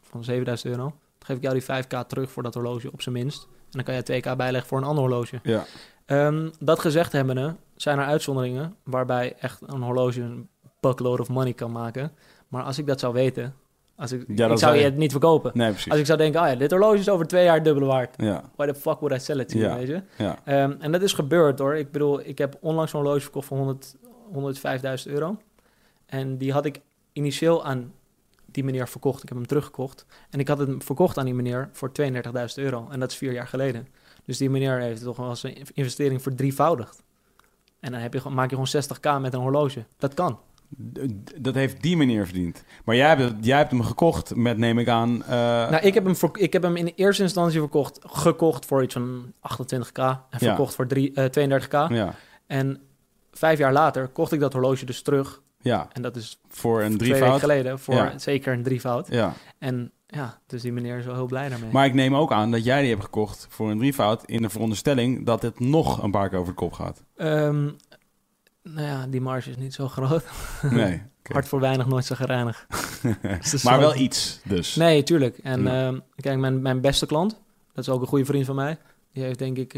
van 0.02 0.24
7000 0.24 0.70
euro. 0.76 0.84
Dan 0.84 0.94
geef 1.20 1.36
ik 1.38 1.44
jou 1.44 1.54
die 1.54 1.64
5k 2.04 2.08
terug 2.08 2.32
voor 2.32 2.44
dat 2.44 2.54
horloge 2.54 2.92
op 2.92 3.02
zijn 3.02 3.16
minst. 3.16 3.44
En 3.44 3.84
dan 3.84 3.84
kan 3.84 3.96
je 3.96 4.22
2k 4.22 4.36
bijleggen 4.38 4.70
voor 4.70 4.78
een 4.78 4.84
ander 4.84 5.04
horloge. 5.04 5.40
Ja. 5.44 5.66
Ehm, 6.06 6.50
dat 6.60 6.80
gezegd 6.80 7.12
hebbende, 7.12 7.56
zijn 7.76 8.00
er 8.00 8.06
uitzonderingen 8.06 8.76
waarbij 8.84 9.36
echt 9.40 9.62
een 9.66 9.82
horloge 9.82 10.22
een 10.22 10.50
buckload 10.80 11.20
of 11.20 11.30
money 11.30 11.54
kan 11.54 11.72
maken. 11.72 12.12
Maar 12.48 12.64
als 12.64 12.78
ik 12.78 12.88
dat 12.88 13.00
zou 13.00 13.14
weten, 13.14 13.56
als 13.96 14.12
ik, 14.12 14.24
Ja, 14.28 14.48
ik 14.52 14.58
zou 14.58 14.76
je 14.76 14.84
het 14.84 14.98
niet 14.98 15.12
verkopen. 15.12 15.52
Nee, 15.54 15.70
precies. 15.72 15.92
Als 15.92 16.00
ik 16.00 16.06
zou 16.06 16.18
denken, 16.18 16.42
ah 16.42 16.48
ja, 16.50 16.56
dit 16.56 16.72
horloge 16.72 16.98
is 16.98 17.10
over 17.10 17.26
twee 17.28 17.44
jaar 17.44 17.64
dubbele 17.64 17.86
waard. 17.86 18.14
Ja, 18.18 18.50
Why 18.56 18.66
the 18.68 18.76
fuck 18.76 19.00
would 19.00 19.16
I 19.16 19.20
sell 19.24 19.40
it 19.40 19.50
to 19.50 19.58
you, 19.58 19.70
Ja. 19.72 19.78
weet 19.78 19.88
je? 19.88 20.02
ja. 20.24 20.40
Ehm, 20.46 20.74
en 20.80 20.92
dat 20.92 21.02
is 21.02 21.14
gebeurd 21.14 21.60
hoor. 21.60 21.76
Ik 21.76 21.92
bedoel, 21.92 22.20
ik 22.26 22.38
heb 22.38 22.58
onlangs 22.62 22.94
een 22.94 23.00
horloge 23.00 23.22
verkocht 23.22 23.48
voor 23.48 23.58
100, 23.58 23.96
105.000 25.06 25.08
euro. 25.14 25.38
En 26.06 26.38
die 26.38 26.52
had 26.52 26.66
ik 26.66 26.82
initieel 27.14 27.66
aan 27.66 27.94
die 28.46 28.64
meneer 28.64 28.88
verkocht. 28.88 29.24
Ik 29.24 29.30
heb 29.30 29.38
hem 29.38 29.48
teruggekocht. 29.48 30.06
En 30.30 30.40
ik 30.40 30.48
had 30.48 30.58
hem 30.58 30.82
verkocht 30.82 31.18
aan 31.18 31.26
die 31.26 31.34
meneer 31.34 31.70
voor 31.72 31.92
32.000 32.02 32.04
euro. 32.56 32.88
En 32.92 33.00
dat 33.00 33.12
is 33.12 33.18
vier 33.18 33.32
jaar 33.32 33.48
geleden. 33.48 33.88
Dus 34.26 34.38
die 34.38 34.50
meneer 34.50 34.80
heeft 34.80 35.04
toch 35.04 35.18
wel 35.18 35.36
zijn 35.36 35.56
investering 35.74 36.22
verdrievoudigd. 36.22 37.04
En 37.80 37.92
dan 37.92 38.02
heb 38.02 38.14
je, 38.14 38.30
maak 38.30 38.50
je 38.50 38.56
gewoon 38.66 38.84
60k 39.18 39.22
met 39.22 39.34
een 39.34 39.40
horloge. 39.40 39.86
Dat 39.98 40.14
kan. 40.14 40.40
Dat 41.42 41.54
heeft 41.56 41.82
die 41.82 41.98
meneer 41.98 42.26
verdiend. 42.26 42.64
Maar 42.86 42.96
jij 42.96 43.08
hebt, 43.08 43.46
jij 43.46 43.58
hebt 43.58 43.72
hem 43.72 43.82
gekocht 43.84 44.36
met, 44.36 44.58
neem 44.58 44.80
ik 44.80 44.88
aan... 44.88 45.24
eh, 45.24 45.30
nou, 45.70 45.76
ik 45.78 45.94
heb, 45.94 46.06
hem 46.06 46.16
ik 46.34 46.54
heb 46.54 46.64
hem 46.64 46.76
in 46.76 46.92
eerste 46.96 47.24
instantie 47.24 47.60
verkocht, 47.60 48.00
gekocht 48.06 48.66
voor 48.66 48.84
iets 48.84 48.94
van 48.94 49.34
28k. 49.42 49.94
En 49.94 50.20
Ja. 50.30 50.38
verkocht 50.38 50.76
voor 50.76 50.88
drie, 50.88 51.14
eh, 51.14 51.26
32k. 51.26 51.72
Ja, 51.90 52.14
En 52.48 52.82
vijf 53.32 53.58
jaar 53.60 53.74
later 53.74 54.08
kocht 54.08 54.32
ik 54.32 54.40
dat 54.40 54.54
horloge 54.54 54.86
dus 54.86 55.02
terug. 55.02 55.42
ja, 55.62 55.88
En 55.94 56.02
dat 56.02 56.16
is 56.16 56.40
voor 56.48 56.82
een 56.82 56.98
twee 56.98 57.14
weken 57.14 57.40
geleden 57.40 57.80
voor 57.80 57.94
Ja. 57.96 58.18
zeker 58.18 58.54
een 58.54 58.64
drievoud. 58.64 59.08
Ja. 59.10 59.34
En 59.60 59.92
ja, 60.08 60.40
dus 60.48 60.62
die 60.62 60.72
meneer 60.74 60.98
is 60.98 61.06
wel 61.06 61.16
heel 61.16 61.26
blij 61.26 61.50
daarmee. 61.50 61.72
Maar 61.72 61.86
ik 61.86 61.94
neem 61.94 62.16
ook 62.16 62.32
aan 62.32 62.52
dat 62.52 62.64
jij 62.64 62.82
die 62.82 62.90
hebt 62.90 63.04
gekocht 63.04 63.48
voor 63.50 63.72
een 63.72 63.78
drievoud... 63.78 64.24
in 64.26 64.42
de 64.42 64.50
veronderstelling 64.50 65.26
dat 65.26 65.42
het 65.42 65.60
nog 65.60 66.04
een 66.04 66.12
paar 66.12 66.30
keer 66.30 66.38
over 66.40 66.50
de 66.54 66.60
kop 66.60 66.74
gaat. 66.74 67.04
Ehm, 67.16 67.70
nou 68.70 68.88
ja, 68.88 69.08
die 69.08 69.22
marge 69.22 69.50
is 69.50 69.58
niet 69.58 69.74
zo 69.74 69.88
groot. 69.88 70.24
Nee. 70.62 71.02
Hard 71.24 71.48
voor 71.48 71.60
weinig, 71.60 71.86
nooit 71.88 72.06
zo 72.06 72.16
gereinigd. 72.16 72.66
Dus 73.52 73.64
maar 73.64 73.80
wel 73.80 73.96
iets, 73.96 74.40
dus. 74.44 74.76
Nee, 74.76 75.04
tuurlijk. 75.04 75.38
En 75.38 75.64
Ja. 75.64 75.88
ehm, 75.88 76.00
kijk, 76.16 76.40
mijn, 76.40 76.62
mijn 76.62 76.82
beste 76.82 77.06
klant, 77.06 77.42
dat 77.74 77.88
is 77.88 77.94
ook 77.94 78.02
een 78.02 78.08
goede 78.08 78.26
vriend 78.26 78.46
van 78.46 78.56
mij. 78.56 78.78
Die 79.14 79.24
heeft 79.24 79.40
denk 79.40 79.58
ik 79.58 79.72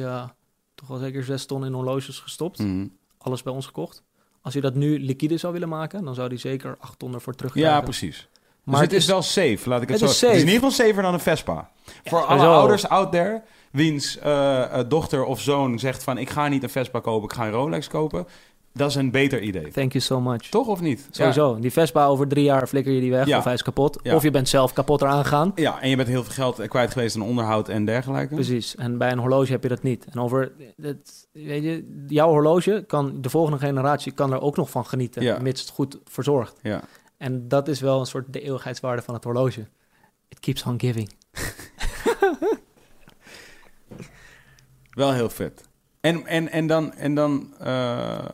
toch 0.75 0.87
wel 0.87 0.97
zeker 0.97 1.23
zes 1.23 1.45
ton 1.45 1.65
in 1.65 1.73
horloges 1.73 2.19
gestopt. 2.19 2.59
Mhm. 2.59 2.87
Alles 3.17 3.43
bij 3.43 3.53
ons 3.53 3.65
gekocht. 3.65 4.03
Als 4.41 4.53
hij 4.53 4.61
dat 4.61 4.75
nu 4.75 4.99
liquide 4.99 5.37
zou 5.37 5.53
willen 5.53 5.69
maken, 5.69 6.03
dan 6.05 6.15
zou 6.15 6.27
hij 6.27 6.37
zeker 6.37 6.75
acht 6.79 6.99
ton 6.99 7.13
ervoor 7.13 7.35
terugkrijgen. 7.35 7.73
Ja, 7.73 7.81
precies. 7.81 8.27
Maar 8.63 8.75
dus 8.79 8.83
het 8.87 8.97
is 8.97 9.05
wel 9.05 9.21
safe, 9.21 9.69
laat 9.69 9.81
ik 9.81 9.89
het, 9.89 9.99
Het 9.99 10.09
zo 10.09 10.15
is 10.15 10.21
Het 10.21 10.29
is 10.29 10.41
in 10.41 10.47
ieder 10.47 10.69
geval 10.69 10.85
safer 10.85 11.01
dan 11.03 11.13
een 11.13 11.19
Vespa. 11.19 11.69
Voor 12.05 12.25
alle 12.25 12.45
ouders 12.47 12.87
out 12.87 13.11
there, 13.11 13.41
wiens 13.71 14.17
eh, 14.17 14.63
eh, 14.79 14.89
dochter 14.89 15.23
of 15.23 15.41
zoon 15.41 15.79
zegt 15.79 16.03
van... 16.03 16.17
ik 16.17 16.29
ga 16.29 16.47
niet 16.47 16.63
een 16.63 16.69
Vespa 16.69 16.99
kopen, 16.99 17.29
ik 17.29 17.33
ga 17.35 17.45
een 17.45 17.51
Rolex 17.51 17.87
kopen. 17.87 18.27
Dat 18.73 18.89
is 18.89 18.95
een 18.95 19.11
beter 19.11 19.41
idee. 19.41 19.71
Thank 19.71 19.91
you 19.91 20.03
so 20.03 20.21
much. 20.21 20.41
Toch 20.49 20.67
of 20.67 20.81
niet? 20.81 21.07
Sowieso. 21.11 21.59
Die 21.59 21.71
Vespa 21.71 22.05
over 22.05 22.27
drie 22.27 22.43
jaar 22.43 22.67
flikker 22.67 22.91
je 22.93 22.99
die 22.99 23.11
weg 23.11 23.25
Ja. 23.27 23.37
of 23.37 23.43
hij 23.43 23.53
is 23.53 23.61
kapot. 23.63 23.99
Ja. 24.03 24.15
Of 24.15 24.23
je 24.23 24.31
bent 24.31 24.49
zelf 24.49 24.73
kapot 24.73 25.01
eraan 25.01 25.23
gegaan. 25.23 25.51
Ja. 25.55 25.81
en 25.81 25.89
je 25.89 25.95
bent 25.95 26.07
heel 26.07 26.23
veel 26.23 26.33
geld 26.33 26.67
kwijt 26.67 26.91
geweest 26.91 27.15
aan 27.15 27.21
onderhoud 27.21 27.69
en 27.69 27.85
dergelijke. 27.85 28.33
Precies. 28.35 28.75
En 28.75 28.97
bij 28.97 29.11
een 29.11 29.17
horloge 29.19 29.51
heb 29.51 29.63
je 29.63 29.69
dat 29.69 29.83
niet. 29.83 30.05
En 30.05 30.19
over, 30.19 30.51
het, 30.81 31.27
weet 31.31 31.63
je, 31.63 32.03
jouw 32.07 32.29
horloge 32.29 32.83
kan 32.87 33.21
de 33.21 33.29
volgende 33.29 33.59
generatie 33.59 34.11
kan 34.11 34.33
er 34.33 34.41
ook 34.41 34.55
nog 34.57 34.69
van 34.69 34.85
genieten, 34.85 35.21
Ja. 35.23 35.39
mits 35.39 35.61
het 35.61 35.69
goed 35.69 35.99
verzorgd. 36.05 36.59
Ja. 36.61 36.81
En 37.17 37.47
dat 37.47 37.67
is 37.67 37.79
wel 37.79 37.99
een 37.99 38.05
soort 38.05 38.33
de 38.33 38.41
eeuwigheidswaarde 38.41 39.01
van 39.01 39.13
het 39.13 39.23
horloge. 39.23 39.67
It 40.29 40.39
keeps 40.39 40.63
on 40.63 40.79
giving. 40.79 41.09
Wel 44.89 45.13
heel 45.13 45.29
vet. 45.29 45.63
En, 46.01 46.25
en, 46.25 46.49
en 46.51 46.67
dan... 46.67 46.93
En 46.93 47.15
dan 47.15 47.53
eh, 47.59 48.25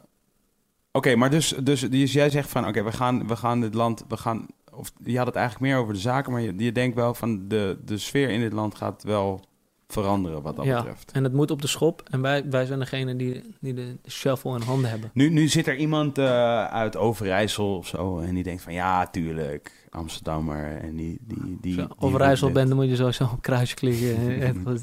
Oké, 0.95 1.15
maar 1.15 1.29
dus, 1.29 1.47
dus, 1.63 1.81
dus 1.81 2.13
jij 2.13 2.29
zegt 2.29 2.49
van... 2.49 2.67
Oké, 2.67 2.83
we, 2.83 2.91
gaan, 2.91 3.27
we 3.27 3.35
gaan 3.35 3.61
dit 3.61 3.73
land... 3.73 4.05
We 4.07 4.17
gaan, 4.17 4.45
of 4.73 4.91
je 5.03 5.17
had 5.17 5.25
het 5.25 5.35
eigenlijk 5.35 5.71
meer 5.71 5.81
over 5.81 5.93
de 5.93 5.99
zaken... 5.99 6.31
maar 6.31 6.41
je, 6.41 6.53
je 6.57 6.71
denkt 6.71 6.95
wel 6.95 7.13
van... 7.13 7.47
De, 7.47 7.77
de 7.85 7.97
sfeer 7.97 8.29
in 8.29 8.39
dit 8.39 8.53
land 8.53 8.75
gaat 8.75 9.03
wel 9.03 9.41
veranderen 9.87 10.41
wat 10.41 10.55
dat 10.55 10.65
ja. 10.65 10.77
betreft. 10.77 11.11
En 11.11 11.23
het 11.23 11.33
moet 11.33 11.51
op 11.51 11.61
de 11.61 11.67
schop. 11.67 12.03
En 12.09 12.21
wij, 12.21 12.49
wij 12.49 12.65
zijn 12.65 12.79
degene 12.79 13.15
die, 13.15 13.41
die 13.59 13.73
de 13.73 13.95
shovel 14.07 14.55
in 14.55 14.61
handen 14.61 14.89
hebben. 14.89 15.09
Nu, 15.13 15.29
nu 15.29 15.47
zit 15.47 15.67
er 15.67 15.75
iemand 15.75 16.17
eh, 16.17 16.65
uit 16.65 16.97
Overijssel 16.97 17.77
of 17.77 17.87
zo... 17.87 18.19
en 18.19 18.33
die 18.33 18.43
denkt 18.43 18.61
van... 18.61 18.73
Ja, 18.73 19.07
tuurlijk, 19.07 19.87
Amsterdammer. 19.89 20.77
En 20.81 20.95
die... 20.95 21.19
die, 21.21 21.57
die, 21.61 21.85
Overijssel 21.99 22.51
bent, 22.51 22.67
dan 22.67 22.77
moet 22.77 22.89
je 22.89 22.95
sowieso 22.95 23.23
op 23.23 23.41
kruisje 23.41 23.75
klikken. 23.75 24.63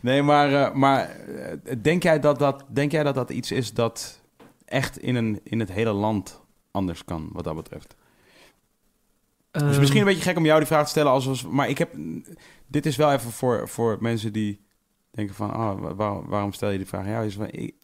Nee, 0.00 0.22
maar, 0.22 0.52
eh, 0.52 0.74
maar 0.74 1.08
eh, 1.08 1.76
denk, 1.82 2.02
jij 2.02 2.20
dat 2.20 2.38
dat, 2.38 2.64
denk 2.68 2.92
jij 2.92 3.02
dat 3.02 3.14
dat 3.14 3.30
iets 3.30 3.52
is 3.52 3.72
dat 3.72 4.22
echt 4.74 4.98
in, 4.98 5.14
een, 5.14 5.40
in 5.42 5.60
het 5.60 5.72
hele 5.72 5.92
land 5.92 6.42
anders 6.70 7.04
kan, 7.04 7.28
wat 7.32 7.44
dat 7.44 7.54
betreft? 7.56 7.96
Het 9.50 9.62
is 9.62 9.68
Ehm, 9.70 9.78
misschien 9.80 10.00
een 10.00 10.06
beetje 10.06 10.22
gek 10.22 10.36
om 10.36 10.44
jou 10.44 10.58
die 10.58 10.66
vraag 10.68 10.84
te 10.84 10.90
stellen, 10.90 11.12
als, 11.12 11.28
als, 11.28 11.46
maar 11.46 11.68
ik 11.68 11.78
heb, 11.78 11.94
dit 12.66 12.86
is 12.86 12.96
wel 12.96 13.12
even 13.12 13.30
voor, 13.30 13.68
voor 13.68 13.96
mensen 14.00 14.32
die 14.32 14.60
denken 15.10 15.34
van, 15.34 15.50
ah, 15.52 15.94
waar- 15.96 16.28
waarom 16.28 16.52
stel 16.52 16.70
je 16.70 16.78
die 16.78 16.86
vraag? 16.86 17.06
Ja, 17.06 17.20
is 17.20 17.34
van, 17.34 17.48
ik, 17.50 17.74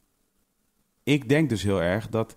ik 1.02 1.28
denk 1.28 1.48
dus 1.48 1.62
heel 1.62 1.82
erg 1.82 2.08
dat, 2.08 2.36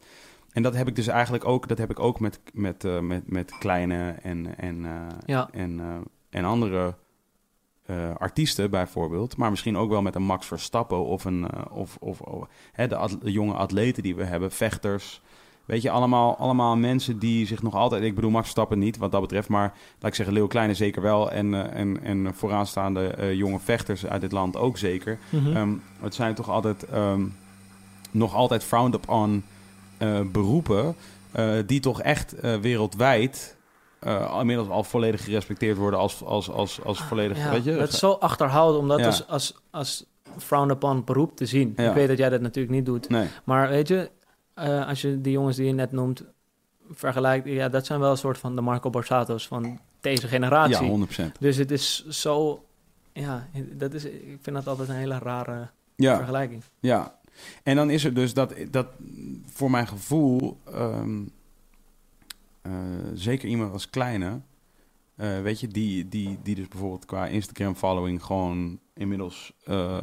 en 0.52 0.64
dat 0.64 0.74
heb 0.76 0.88
ik 0.88 0.96
dus 0.96 1.08
eigenlijk 1.08 1.46
ook, 1.46 1.68
dat 1.68 1.78
heb 1.78 1.90
ik 1.90 2.00
ook 2.00 2.20
met, 2.20 2.40
met, 2.54 2.84
eh, 2.84 3.00
met, 3.00 3.32
met 3.32 3.58
kleine 3.58 4.10
en, 4.12 4.58
en, 4.58 4.86
eh, 4.86 5.08
Ja. 5.26 5.50
en, 5.52 5.80
eh, 5.80 5.96
en 6.30 6.46
andere 6.46 6.96
eh, 7.86 8.16
artiesten 8.18 8.70
bijvoorbeeld, 8.70 9.38
maar 9.38 9.50
misschien 9.50 9.78
ook 9.78 9.90
wel 9.90 10.02
met 10.02 10.16
een 10.16 10.24
Max 10.24 10.48
Verstappen 10.48 11.06
of 11.06 11.26
een 11.26 11.48
eh, 11.50 11.62
of, 11.72 11.98
of, 12.00 12.22
hè, 12.72 12.88
de, 12.88 13.18
de 13.22 13.32
jonge 13.32 13.54
atleten 13.54 14.04
die 14.04 14.16
we 14.16 14.24
hebben, 14.24 14.52
vechters. 14.52 15.22
Weet 15.66 15.82
je, 15.82 15.90
allemaal, 15.90 16.38
allemaal 16.38 16.78
mensen 16.78 17.20
die 17.20 17.46
zich 17.46 17.62
nog 17.62 17.76
altijd... 17.76 18.04
Ik 18.04 18.16
bedoel 18.16 18.30
Max 18.30 18.44
Verstappen 18.44 18.80
niet, 18.80 18.98
wat 18.98 19.12
dat 19.12 19.22
betreft. 19.22 19.50
Maar 19.50 19.74
laat 20.00 20.10
ik 20.10 20.16
zeggen, 20.16 20.36
Leeuw 20.36 20.48
Kleine 20.48 20.74
zeker 20.74 21.02
wel. 21.02 21.32
En, 21.32 21.54
eh, 21.54 21.80
en, 21.80 22.04
en 22.04 22.34
vooraanstaande 22.36 23.32
jonge 23.36 23.60
vechters 23.60 24.06
uit 24.06 24.22
dit 24.22 24.32
land 24.32 24.58
ook 24.58 24.78
zeker. 24.78 25.20
mhm. 25.30 25.56
Ehm, 25.56 25.74
het 26.02 26.16
zijn 26.16 26.36
toch 26.36 26.50
altijd... 26.50 26.84
ehm, 26.86 27.26
nog 28.12 28.36
altijd 28.36 28.64
frowned 28.64 28.96
upon 28.96 29.44
eh, 29.98 30.20
beroepen... 30.32 30.96
die 31.66 31.80
toch 31.80 32.02
echt 32.02 32.36
wereldwijd... 32.62 33.58
eh, 34.04 34.38
inmiddels 34.40 34.70
al 34.70 34.84
volledig 34.84 35.24
gerespecteerd 35.24 35.78
worden 35.78 36.00
als, 36.00 36.24
als, 36.24 36.50
als, 36.50 36.82
als 36.84 37.02
volledig... 37.04 37.38
Ja, 37.38 37.50
weet 37.52 37.64
je, 37.64 37.76
dat 37.76 37.90
is 37.90 38.00
zo 38.00 38.12
achterhouden 38.12 38.80
om 38.82 38.88
dat 38.88 39.00
Ja. 39.00 39.06
als, 39.06 39.28
als, 39.28 39.56
als 39.72 40.06
frowned 40.38 40.76
upon 40.76 41.04
beroep 41.04 41.36
te 41.36 41.46
zien. 41.46 41.74
Ja. 41.76 41.90
Ik 41.90 41.94
weet 41.96 42.08
dat 42.08 42.18
jij 42.18 42.30
dat 42.30 42.42
natuurlijk 42.42 42.76
niet 42.76 42.86
doet. 42.86 43.10
Nee, 43.10 43.28
Maar 43.44 43.70
weet 43.70 43.88
je, 43.88 44.10
eh, 44.54 44.88
als 44.88 45.02
je 45.02 45.22
die 45.22 45.32
jongens 45.32 45.58
die 45.58 45.66
je 45.66 45.74
net 45.74 45.92
noemt 45.92 46.24
vergelijkt... 46.92 47.48
Ja, 47.48 47.70
dat 47.70 47.86
zijn 47.86 48.00
wel 48.00 48.12
een 48.12 48.18
soort 48.18 48.38
van 48.38 48.56
de 48.56 48.62
Marco 48.62 48.90
Borsato's 48.90 49.48
van 49.48 49.80
deze 50.02 50.28
generatie. 50.28 50.86
ja, 50.86 51.06
100%. 51.28 51.32
Dus 51.40 51.56
het 51.58 51.72
is 51.72 52.08
zo... 52.08 52.64
Ja, 53.14 53.48
dat 53.74 53.94
is, 53.94 54.06
ik 54.06 54.38
vind 54.42 54.56
dat 54.56 54.68
altijd 54.68 54.90
een 54.90 54.96
hele 54.96 55.18
rare 55.20 55.68
Ja. 55.96 56.16
vergelijking. 56.16 56.64
Ja, 56.80 57.20
en 57.64 57.76
dan 57.76 57.90
is 57.90 58.04
er 58.04 58.14
dus 58.14 58.34
dat, 58.34 58.54
dat 58.72 58.88
voor 59.46 59.72
mijn 59.72 59.88
gevoel, 59.88 60.58
ehm, 60.74 61.22
eh, 62.64 62.72
zeker 63.14 63.48
iemand 63.50 63.74
als 63.74 63.90
kleine, 63.90 64.42
eh, 65.16 65.42
weet 65.42 65.60
je, 65.60 65.68
die, 65.68 66.08
die, 66.10 66.38
die 66.44 66.56
dus 66.56 66.68
bijvoorbeeld 66.68 67.06
qua 67.06 67.26
Instagram-following 67.28 68.24
gewoon 68.24 68.80
inmiddels, 68.94 69.54
eh, 69.66 69.98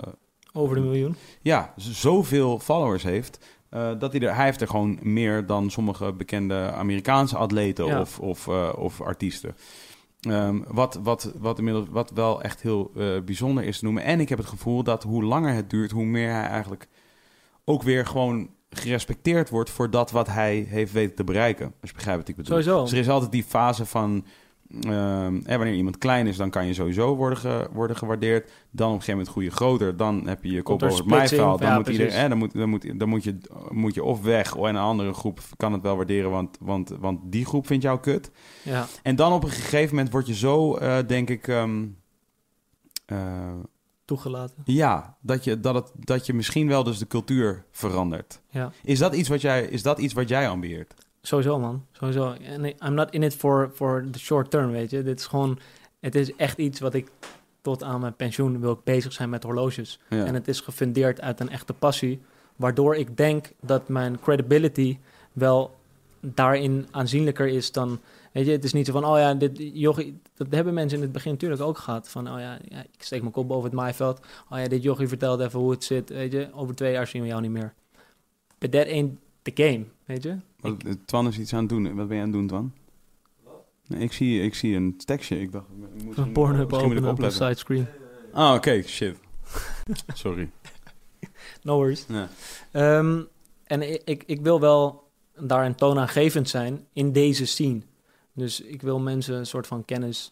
Over 0.53 0.74
de 0.77 0.82
miljoen. 0.82 1.16
ja, 1.43 1.73
zoveel 1.77 2.59
followers 2.59 3.03
heeft. 3.03 3.39
dat 3.99 4.12
hij 4.12 4.20
er, 4.20 4.35
hij 4.35 4.45
heeft 4.45 4.61
er 4.61 4.69
gewoon 4.69 4.99
meer 5.03 5.47
dan 5.47 5.70
sommige 5.70 6.12
bekende 6.12 6.73
Amerikaanse 6.73 7.37
atleten 7.37 7.87
Ja. 7.87 8.01
of, 8.01 8.19
of, 8.20 8.49
of 8.77 9.01
artiesten. 9.01 9.57
Ehm, 10.20 10.61
wat, 10.69 10.95
wat, 11.03 11.32
wat, 11.39 11.59
inmiddels, 11.59 11.89
wat 11.91 12.11
wel 12.11 12.43
echt 12.43 12.62
heel 12.62 12.93
bijzonder 13.24 13.65
is 13.65 13.78
te 13.78 13.85
noemen. 13.85 14.03
En 14.05 14.20
ik 14.20 14.28
heb 14.28 14.39
het 14.39 14.47
gevoel 14.47 14.82
dat 14.82 15.03
hoe 15.03 15.24
langer 15.24 15.55
het 15.55 15.70
duurt, 15.70 15.91
hoe 15.91 16.05
meer 16.05 16.31
hij 16.31 16.47
eigenlijk 16.47 16.89
ook 17.65 17.82
weer 17.82 18.07
gewoon 18.07 18.51
gerespecteerd 18.71 19.51
wordt 19.51 19.71
voor 19.71 19.91
dat 19.91 20.11
wat 20.11 20.27
hij 20.27 20.67
heeft 20.69 20.93
weten 20.93 21.17
te 21.17 21.25
bereiken. 21.25 21.67
Als 21.81 21.91
je 21.91 21.97
begrijpt 21.97 22.21
wat 22.21 22.29
ik 22.29 22.37
bedoel. 22.37 22.63
Sowieso. 22.63 22.83
Dus 22.83 22.93
er 22.93 22.99
is 22.99 23.09
altijd 23.09 23.33
die 23.33 23.45
fase 23.45 23.87
van, 23.87 24.25
Ehm, 24.81 25.41
en 25.45 25.59
wanneer 25.59 25.75
iemand 25.75 25.99
klein 25.99 26.27
is, 26.27 26.37
dan 26.37 26.51
kan 26.51 26.67
je 26.67 26.75
sowieso 26.75 27.17
worden, 27.17 27.39
ge- 27.39 27.69
worden 27.73 27.97
gewaardeerd. 27.97 28.51
Dan 28.71 28.87
op 28.89 28.95
een 28.95 29.01
gegeven 29.03 29.11
moment 29.13 29.29
groei 29.29 29.45
je 29.47 29.53
groter. 29.53 29.97
Dan 29.97 30.27
heb 30.29 30.45
je 30.45 30.51
je 30.51 30.63
kop 30.63 30.83
er 30.83 30.87
over 31.01 31.07
het. 31.21 31.31
Dan, 31.59 31.69
ja, 31.69 31.75
moet, 31.77 31.87
iedereen, 31.93 32.23
hè, 32.23 32.29
dan, 32.29 32.39
moet, 32.39 32.53
dan, 32.53 32.69
moet, 32.69 32.99
dan 32.99 33.09
moet, 33.09 33.25
je, 33.25 33.39
moet 33.71 33.95
je 33.95 34.05
of 34.05 34.23
weg. 34.23 34.55
Of 34.57 34.67
een 34.69 34.77
andere 34.77 35.13
groep 35.13 35.41
kan 35.57 35.73
het 35.73 35.83
wel 35.83 35.97
waarderen, 35.97 36.31
want, 36.31 36.57
want, 36.61 36.89
want 37.01 37.21
die 37.25 37.45
groep 37.47 37.67
vindt 37.67 37.83
jou 37.83 38.01
kut. 38.01 38.31
Ja, 38.63 38.87
En 39.03 39.17
dan 39.17 39.33
op 39.33 39.45
een 39.45 39.51
gegeven 39.51 39.95
moment 39.95 40.13
word 40.13 40.27
je 40.27 40.35
zo, 40.35 40.75
eh, 40.77 40.99
denk 41.07 41.31
ik... 41.31 41.49
ehm, 41.49 41.87
eh, 43.07 43.19
toegelaten. 44.11 44.62
ja, 44.65 45.16
dat 45.20 45.45
je, 45.45 45.61
dat, 45.61 45.74
het, 45.74 45.91
dat 45.95 46.27
je 46.27 46.35
misschien 46.35 46.69
wel 46.69 46.85
dus 46.85 46.99
de 46.99 47.07
cultuur 47.07 47.65
verandert. 47.70 48.41
Ja. 48.49 48.73
Is 48.82 48.99
dat 48.99 49.15
iets 49.15 49.28
wat 49.28 49.41
jij, 49.41 49.65
is 49.65 49.82
dat 49.82 49.99
iets 49.99 50.15
wat 50.15 50.28
jij 50.28 50.49
ambieert? 50.49 50.95
Sowieso, 51.23 51.59
man. 51.59 51.87
Sowieso. 51.93 52.32
En 52.32 52.65
I'm 52.65 52.95
not 52.95 53.11
in 53.11 53.23
it 53.23 53.35
for, 53.35 53.70
for 53.74 54.05
the 54.11 54.19
short 54.19 54.51
term, 54.51 54.70
weet 54.70 54.91
je. 54.91 55.03
Dit 55.03 55.19
is 55.19 55.27
gewoon... 55.27 55.59
Het 56.01 56.15
is 56.15 56.37
echt 56.37 56.59
iets 56.59 56.81
wat 56.81 56.95
ik... 56.95 57.11
Tot 57.61 57.82
aan 57.82 58.01
mijn 58.01 58.15
pensioen 58.15 58.61
wil 58.61 58.73
ik 58.73 58.85
bezig 58.85 59.12
zijn 59.12 59.31
met 59.31 59.43
horloges. 59.43 60.01
Ja. 60.09 60.24
En 60.24 60.35
het 60.35 60.49
is 60.49 60.61
gefundeerd 60.61 61.20
uit 61.20 61.41
een 61.41 61.51
echte 61.51 61.73
passie. 61.73 62.20
Waardoor 62.57 62.97
ik 62.97 63.16
denk 63.16 63.53
dat 63.61 63.89
mijn 63.89 64.20
credibility 64.20 64.99
wel 65.32 65.77
daarin 66.20 66.87
aanzienlijker 66.91 67.47
is 67.47 67.73
dan... 67.73 68.01
Weet 68.32 68.47
je, 68.47 68.52
het 68.52 68.65
is 68.65 68.73
niet 68.73 68.86
zo 68.86 68.93
van, 68.93 69.05
oh 69.05 69.19
ja, 69.19 69.35
dit, 69.35 69.70
jochie... 69.73 70.20
Dat 70.35 70.47
hebben 70.51 70.74
mensen 70.74 70.97
in 70.98 71.05
het 71.05 71.12
begin 71.12 71.32
natuurlijk 71.32 71.62
ook 71.62 71.78
gehad. 71.78 72.09
Van, 72.09 72.32
oh 72.32 72.40
ja, 72.40 72.59
ja, 72.69 72.82
ik 72.82 73.02
steek 73.02 73.20
mijn 73.20 73.32
kop 73.32 73.48
boven 73.48 73.65
het 73.65 73.78
maaiveld. 73.78 74.20
Oh 74.51 74.59
ja, 74.59 74.69
dit 74.69 74.82
jochie 74.82 75.09
vertelt 75.09 75.40
even 75.40 75.61
hoe 75.61 75.70
het 75.70 75.85
zit. 75.85 76.09
Weet 76.09 76.32
je, 76.32 76.48
over 76.52 76.74
twee 76.74 76.93
jaar 76.93 77.07
zien 77.07 77.23
we 77.23 77.28
jou 77.28 77.40
niet 77.40 77.51
meer. 77.51 77.74
But 78.59 78.73
that 78.73 78.86
ain't 78.86 79.19
the 79.43 79.51
game, 79.55 79.85
weet 80.05 80.23
je. 80.23 80.36
Wat, 80.61 80.82
eh, 80.85 80.93
Twan 81.05 81.27
is 81.27 81.39
iets 81.39 81.52
aan 81.52 81.61
het 81.61 81.69
doen. 81.69 81.94
Wat 81.94 82.09
ben 82.09 82.16
je 82.16 82.23
aan 82.23 82.28
het 82.28 82.39
doen, 82.39 82.47
Twan? 82.47 82.73
Nee, 83.86 84.02
ik, 84.02 84.12
zie, 84.12 84.43
ik 84.43 84.55
zie 84.55 84.77
een 84.77 84.97
tekstje. 84.97 85.40
Ik 85.40 85.52
dacht, 85.52 85.66
ik 85.97 86.05
moet 86.05 86.16
Een 86.16 86.32
Pornhub 86.32 86.73
ik 86.73 86.78
openen 86.78 87.11
op 87.11 87.20
de 87.20 87.31
sidescreen. 87.31 87.86
Ah, 88.32 88.55
oké, 88.55 88.82
shit. 88.82 89.16
Sorry. 90.15 90.51
No 91.62 91.77
worries. 91.77 92.05
Ja. 92.09 92.28
Ehm, 92.70 93.23
en 93.65 93.93
ik, 93.93 94.02
ik, 94.05 94.23
ik 94.27 94.40
wil 94.40 94.61
wel 94.61 95.09
daarin 95.40 95.74
toonaangevend 95.74 96.48
zijn 96.48 96.86
in 96.93 97.12
deze 97.12 97.47
scene. 97.47 97.81
Dus 98.35 98.61
ik 98.61 98.82
wil 98.82 98.98
mensen 98.98 99.35
een 99.35 99.47
soort 99.47 99.66
van 99.66 99.85
kennis 99.85 100.31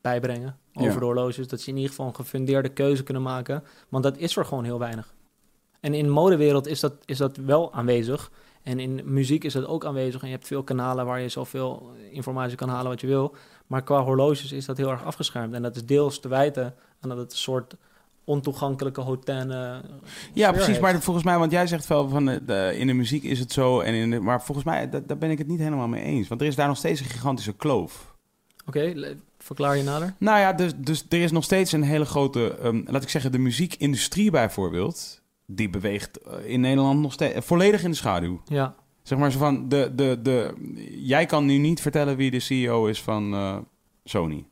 bijbrengen 0.00 0.58
over 0.74 0.92
Ja. 0.92 0.98
de 0.98 1.04
horloges. 1.04 1.48
Dat 1.48 1.60
ze 1.60 1.68
in 1.70 1.74
ieder 1.76 1.90
geval 1.90 2.06
een 2.06 2.14
gefundeerde 2.14 2.68
keuze 2.68 3.02
kunnen 3.02 3.22
maken. 3.22 3.64
Want 3.88 4.04
dat 4.04 4.16
is 4.16 4.36
er 4.36 4.44
gewoon 4.44 4.64
heel 4.64 4.78
weinig. 4.78 5.14
En 5.80 5.94
in 5.94 6.04
de 6.04 6.10
modewereld 6.10 6.66
is 6.66 6.80
dat, 6.80 6.92
is 7.04 7.18
dat 7.18 7.36
wel 7.36 7.72
aanwezig. 7.72 8.30
En 8.62 8.78
in 8.80 9.00
muziek 9.04 9.44
is 9.44 9.52
dat 9.52 9.66
ook 9.66 9.84
aanwezig. 9.84 10.20
En 10.20 10.26
je 10.28 10.34
hebt 10.34 10.46
veel 10.46 10.62
kanalen 10.62 11.06
waar 11.06 11.20
je 11.20 11.28
zoveel 11.28 11.90
informatie 12.10 12.56
kan 12.56 12.68
halen 12.68 12.90
wat 12.90 13.00
je 13.00 13.06
wil. 13.06 13.34
Maar 13.66 13.82
qua 13.82 14.02
horloges 14.02 14.52
is 14.52 14.64
dat 14.66 14.76
heel 14.76 14.90
erg 14.90 15.04
afgeschermd. 15.04 15.54
En 15.54 15.62
dat 15.62 15.76
is 15.76 15.84
deels 15.86 16.20
te 16.20 16.28
wijten 16.28 16.74
aan 17.00 17.08
dat 17.08 17.18
het 17.18 17.32
een 17.32 17.38
soort 17.38 17.74
ontoegankelijke 18.26 19.00
hotel. 19.00 19.46
Ja, 20.32 20.52
precies. 20.52 20.78
Maar 20.78 21.00
volgens 21.02 21.24
mij, 21.24 21.38
want 21.38 21.50
jij 21.52 21.66
zegt 21.66 21.86
wel 21.86 22.08
van 22.08 22.28
eh, 22.28 22.36
de, 22.46 22.74
in 22.78 22.86
de 22.86 22.92
muziek 22.92 23.22
is 23.22 23.38
het 23.38 23.52
zo. 23.52 23.80
En 23.80 23.94
in 23.94 24.10
de, 24.10 24.20
maar 24.20 24.42
volgens 24.42 24.66
mij, 24.66 24.88
da- 24.90 25.00
daar 25.06 25.18
ben 25.18 25.30
ik 25.30 25.38
het 25.38 25.46
niet 25.46 25.58
helemaal 25.58 25.88
mee 25.88 26.02
eens. 26.02 26.28
Want 26.28 26.40
er 26.40 26.46
is 26.46 26.54
daar 26.56 26.68
nog 26.68 26.76
steeds 26.76 27.00
een 27.00 27.06
gigantische 27.06 27.52
kloof. 27.52 28.14
Oké, 28.66 28.94
verklaar 29.38 29.76
je 29.76 29.82
nader. 29.82 30.14
Nou 30.18 30.38
ja, 30.38 30.52
dus, 30.52 30.72
dus 30.76 31.04
er 31.08 31.22
is 31.22 31.30
nog 31.32 31.44
steeds 31.44 31.72
een 31.72 31.82
hele 31.82 32.04
grote, 32.04 32.56
ehm, 32.62 32.82
laat 32.86 33.02
ik 33.02 33.08
zeggen, 33.08 33.32
de 33.32 33.38
muziekindustrie 33.38 34.30
bijvoorbeeld. 34.30 35.22
Die 35.46 35.70
beweegt 35.70 36.20
eh, 36.20 36.32
in 36.50 36.60
Nederland 36.60 37.00
nog 37.00 37.12
steeds 37.12 37.34
eh, 37.34 37.42
volledig 37.42 37.82
in 37.84 37.90
de 37.90 37.96
schaduw. 37.96 38.40
Ja, 38.44 38.74
Zeg 39.02 39.18
maar 39.18 39.32
zo 39.32 39.38
van, 39.38 39.68
de, 39.68 39.92
de, 39.94 40.18
de, 40.22 40.54
jij 41.00 41.26
kan 41.26 41.44
nu 41.44 41.56
niet 41.58 41.80
vertellen 41.80 42.16
wie 42.16 42.30
de 42.30 42.40
CEO 42.40 42.86
is 42.86 43.02
van 43.02 43.32
eh, 43.34 43.56
Sony. 44.04 44.44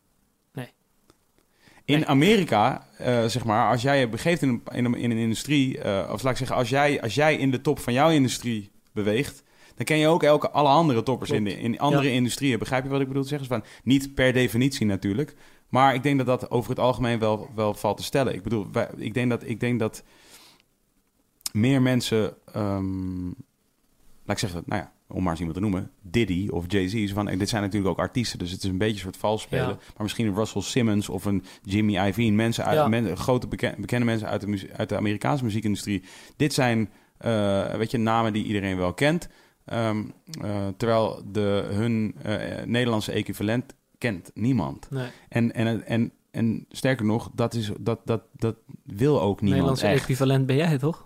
In. 1.84 2.06
Amerika, 2.06 2.86
eh, 2.98 3.24
zeg 3.24 3.44
maar, 3.44 3.70
als 3.70 3.82
jij 3.82 4.00
je 4.00 4.08
begeeft 4.08 4.42
in 4.42 4.48
een, 4.48 4.62
in 4.76 4.84
een, 4.84 4.94
in 4.94 5.10
een 5.10 5.16
industrie, 5.16 5.78
eh, 5.78 6.10
of 6.12 6.22
laat 6.22 6.32
ik 6.32 6.38
zeggen, 6.38 6.56
als 6.56 6.68
jij, 6.68 7.02
als 7.02 7.14
jij 7.14 7.36
in 7.36 7.50
de 7.50 7.60
top 7.60 7.78
van 7.78 7.92
jouw 7.92 8.10
industrie 8.10 8.70
beweegt, 8.92 9.42
dan 9.74 9.84
ken 9.84 9.96
je 9.96 10.06
ook 10.06 10.22
elke, 10.22 10.50
alle 10.50 10.68
andere 10.68 11.02
toppers 11.02 11.30
in, 11.30 11.44
de, 11.44 11.60
in 11.60 11.78
andere 11.78 12.08
Ja. 12.08 12.10
industrieën. 12.10 12.58
Begrijp 12.58 12.84
je 12.84 12.90
wat 12.90 13.00
ik 13.00 13.06
bedoel 13.08 13.22
te 13.22 13.28
zeggen? 13.28 13.48
Dus 13.48 13.58
van, 13.58 13.66
niet 13.82 14.14
per 14.14 14.32
definitie 14.32 14.86
natuurlijk, 14.86 15.34
maar 15.68 15.94
ik 15.94 16.02
denk 16.02 16.16
dat 16.18 16.26
dat 16.26 16.50
over 16.50 16.70
het 16.70 16.78
algemeen 16.78 17.18
wel, 17.18 17.50
wel 17.54 17.74
valt 17.74 17.96
te 17.96 18.02
stellen. 18.02 18.34
Ik 18.34 18.42
bedoel, 18.42 18.66
wij, 18.72 18.88
ik, 18.96 19.14
denk 19.14 19.30
dat, 19.30 19.42
ik 19.48 19.60
denk 19.60 19.78
dat 19.78 20.02
meer 21.52 21.82
mensen, 21.82 22.34
ehm, 22.52 23.26
laat 24.24 24.36
ik 24.36 24.38
zeggen, 24.38 24.62
nou 24.66 24.82
ja, 24.82 24.92
om 25.14 25.22
maar 25.22 25.30
eens 25.30 25.38
iemand 25.40 25.56
te 25.58 25.62
noemen, 25.62 25.90
Diddy 26.02 26.48
of 26.50 26.64
Jay-Z. 26.68 27.12
Van, 27.12 27.28
en 27.28 27.38
dit 27.38 27.48
zijn 27.48 27.62
natuurlijk 27.62 27.90
ook 27.90 27.98
artiesten, 27.98 28.38
dus 28.38 28.50
het 28.50 28.62
is 28.64 28.70
een 28.70 28.78
beetje 28.78 28.94
een 28.94 29.00
soort 29.00 29.16
vals 29.16 29.42
spelen. 29.42 29.68
Ja. 29.68 29.74
Maar 29.74 30.02
misschien 30.02 30.26
een 30.26 30.34
Russell 30.34 30.62
Simmons 30.62 31.08
of 31.08 31.24
een 31.24 31.44
Jimmy 31.62 31.92
Iovine. 32.06 32.36
Mensen 32.36 32.64
uit, 32.64 32.76
Ja. 32.76 32.88
men- 32.88 33.16
grote 33.16 33.46
beken- 33.48 33.74
bekende 33.80 34.04
mensen 34.04 34.28
uit 34.28 34.40
de, 34.40 34.68
uit 34.76 34.88
de 34.88 34.96
Amerikaanse 34.96 35.44
muziekindustrie. 35.44 36.02
Dit 36.36 36.52
zijn, 36.52 36.90
eh, 37.18 37.74
weet 37.74 37.90
je, 37.90 37.98
namen 37.98 38.32
die 38.32 38.44
iedereen 38.44 38.76
wel 38.76 38.92
kent. 38.94 39.28
Ehm, 39.64 40.02
eh, 40.42 40.66
terwijl 40.76 41.22
de, 41.32 41.68
hun 41.72 42.14
eh, 42.22 42.64
Nederlandse 42.64 43.12
equivalent 43.12 43.74
kent 43.98 44.30
niemand. 44.34 44.86
nee. 44.90 45.08
En, 45.28 45.54
en, 45.54 45.86
en, 45.86 46.12
en 46.30 46.66
sterker 46.70 47.04
nog, 47.06 47.30
dat, 47.34 47.54
is, 47.54 47.70
dat, 47.80 48.00
dat, 48.04 48.22
dat 48.36 48.56
wil 48.84 49.14
ook 49.20 49.40
niemand 49.40 49.50
Nederlandse 49.50 49.86
echt. 49.86 50.00
equivalent 50.02 50.46
ben 50.46 50.56
jij, 50.56 50.78
toch? 50.78 51.04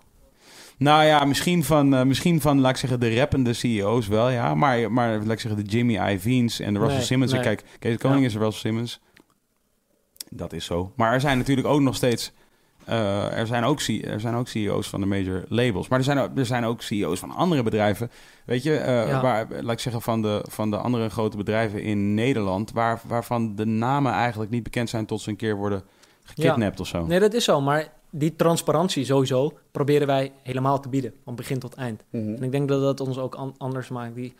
Nou 0.79 1.03
ja, 1.03 1.25
misschien 1.25 1.63
van, 1.63 1.93
eh, 1.95 2.03
misschien 2.03 2.41
van, 2.41 2.59
laat 2.59 2.71
ik 2.71 2.77
zeggen, 2.77 2.99
de 2.99 3.15
rappende 3.15 3.53
CEO's 3.53 4.07
wel, 4.07 4.29
ja. 4.29 4.55
Maar, 4.55 4.91
maar 4.91 5.17
laat 5.17 5.31
ik 5.31 5.39
zeggen, 5.39 5.63
de 5.63 5.69
Jimmy 5.69 5.93
Iovine's 6.11 6.59
en 6.59 6.73
de 6.73 6.79
Russell 6.79 6.97
Nee, 6.97 7.05
Simmons. 7.05 7.31
nee. 7.31 7.41
Kijk, 7.41 7.63
Kees 7.79 7.97
Koning 7.97 8.19
Ja. 8.21 8.25
is 8.27 8.33
Russell 8.35 8.51
Simmons. 8.59 8.99
Dat 10.29 10.53
is 10.53 10.65
zo. 10.65 10.91
Maar 10.95 11.13
er 11.13 11.19
zijn 11.21 11.37
natuurlijk 11.37 11.67
ook 11.67 11.81
nog 11.81 11.95
steeds... 11.95 12.31
eh, 12.85 13.37
er, 13.37 13.47
zijn 13.47 13.63
ook, 13.63 13.79
er 13.81 14.19
zijn 14.19 14.35
ook 14.35 14.47
CEO's 14.47 14.87
van 14.89 14.99
de 14.99 15.05
major 15.05 15.43
labels. 15.47 15.87
Maar 15.87 15.97
er 15.99 16.05
zijn, 16.05 16.17
ook- 16.19 16.37
er 16.37 16.45
zijn 16.45 16.63
ook 16.65 16.81
CEO's 16.81 17.19
van 17.19 17.31
andere 17.31 17.63
bedrijven. 17.63 18.11
Weet 18.45 18.63
je, 18.63 18.75
eh, 18.75 19.07
Ja. 19.07 19.21
waar, 19.21 19.47
laat 19.61 19.71
ik 19.73 19.79
zeggen, 19.79 20.01
van 20.01 20.21
de, 20.21 20.45
van 20.49 20.69
de 20.71 20.77
andere 20.77 21.09
grote 21.09 21.37
bedrijven 21.37 21.81
in 21.81 22.13
Nederland... 22.13 22.71
Waar, 22.71 23.01
waarvan 23.07 23.55
de 23.55 23.65
namen 23.65 24.11
eigenlijk 24.13 24.51
niet 24.51 24.63
bekend 24.63 24.89
zijn 24.89 25.05
tot 25.05 25.21
ze 25.21 25.29
een 25.29 25.35
keer 25.35 25.55
worden 25.55 25.83
gekidnapt 26.23 26.79
of 26.79 26.87
zo. 26.87 27.05
Nee, 27.05 27.19
dat 27.19 27.33
is 27.33 27.43
zo. 27.43 27.61
Maar 27.61 27.87
die 28.09 28.35
transparantie 28.35 29.05
sowieso 29.05 29.57
proberen 29.71 30.07
wij 30.07 30.31
helemaal 30.43 30.79
te 30.79 30.89
bieden. 30.89 31.13
Van 31.23 31.35
begin 31.35 31.59
tot 31.59 31.73
eind. 31.73 32.03
En 32.11 32.43
ik 32.43 32.51
denk 32.51 32.67
dat 32.69 32.81
dat 32.81 33.07
ons 33.07 33.17
ook 33.17 33.35
an- 33.35 33.55
anders 33.57 33.89
maakt. 33.89 34.15
Die, 34.15 34.33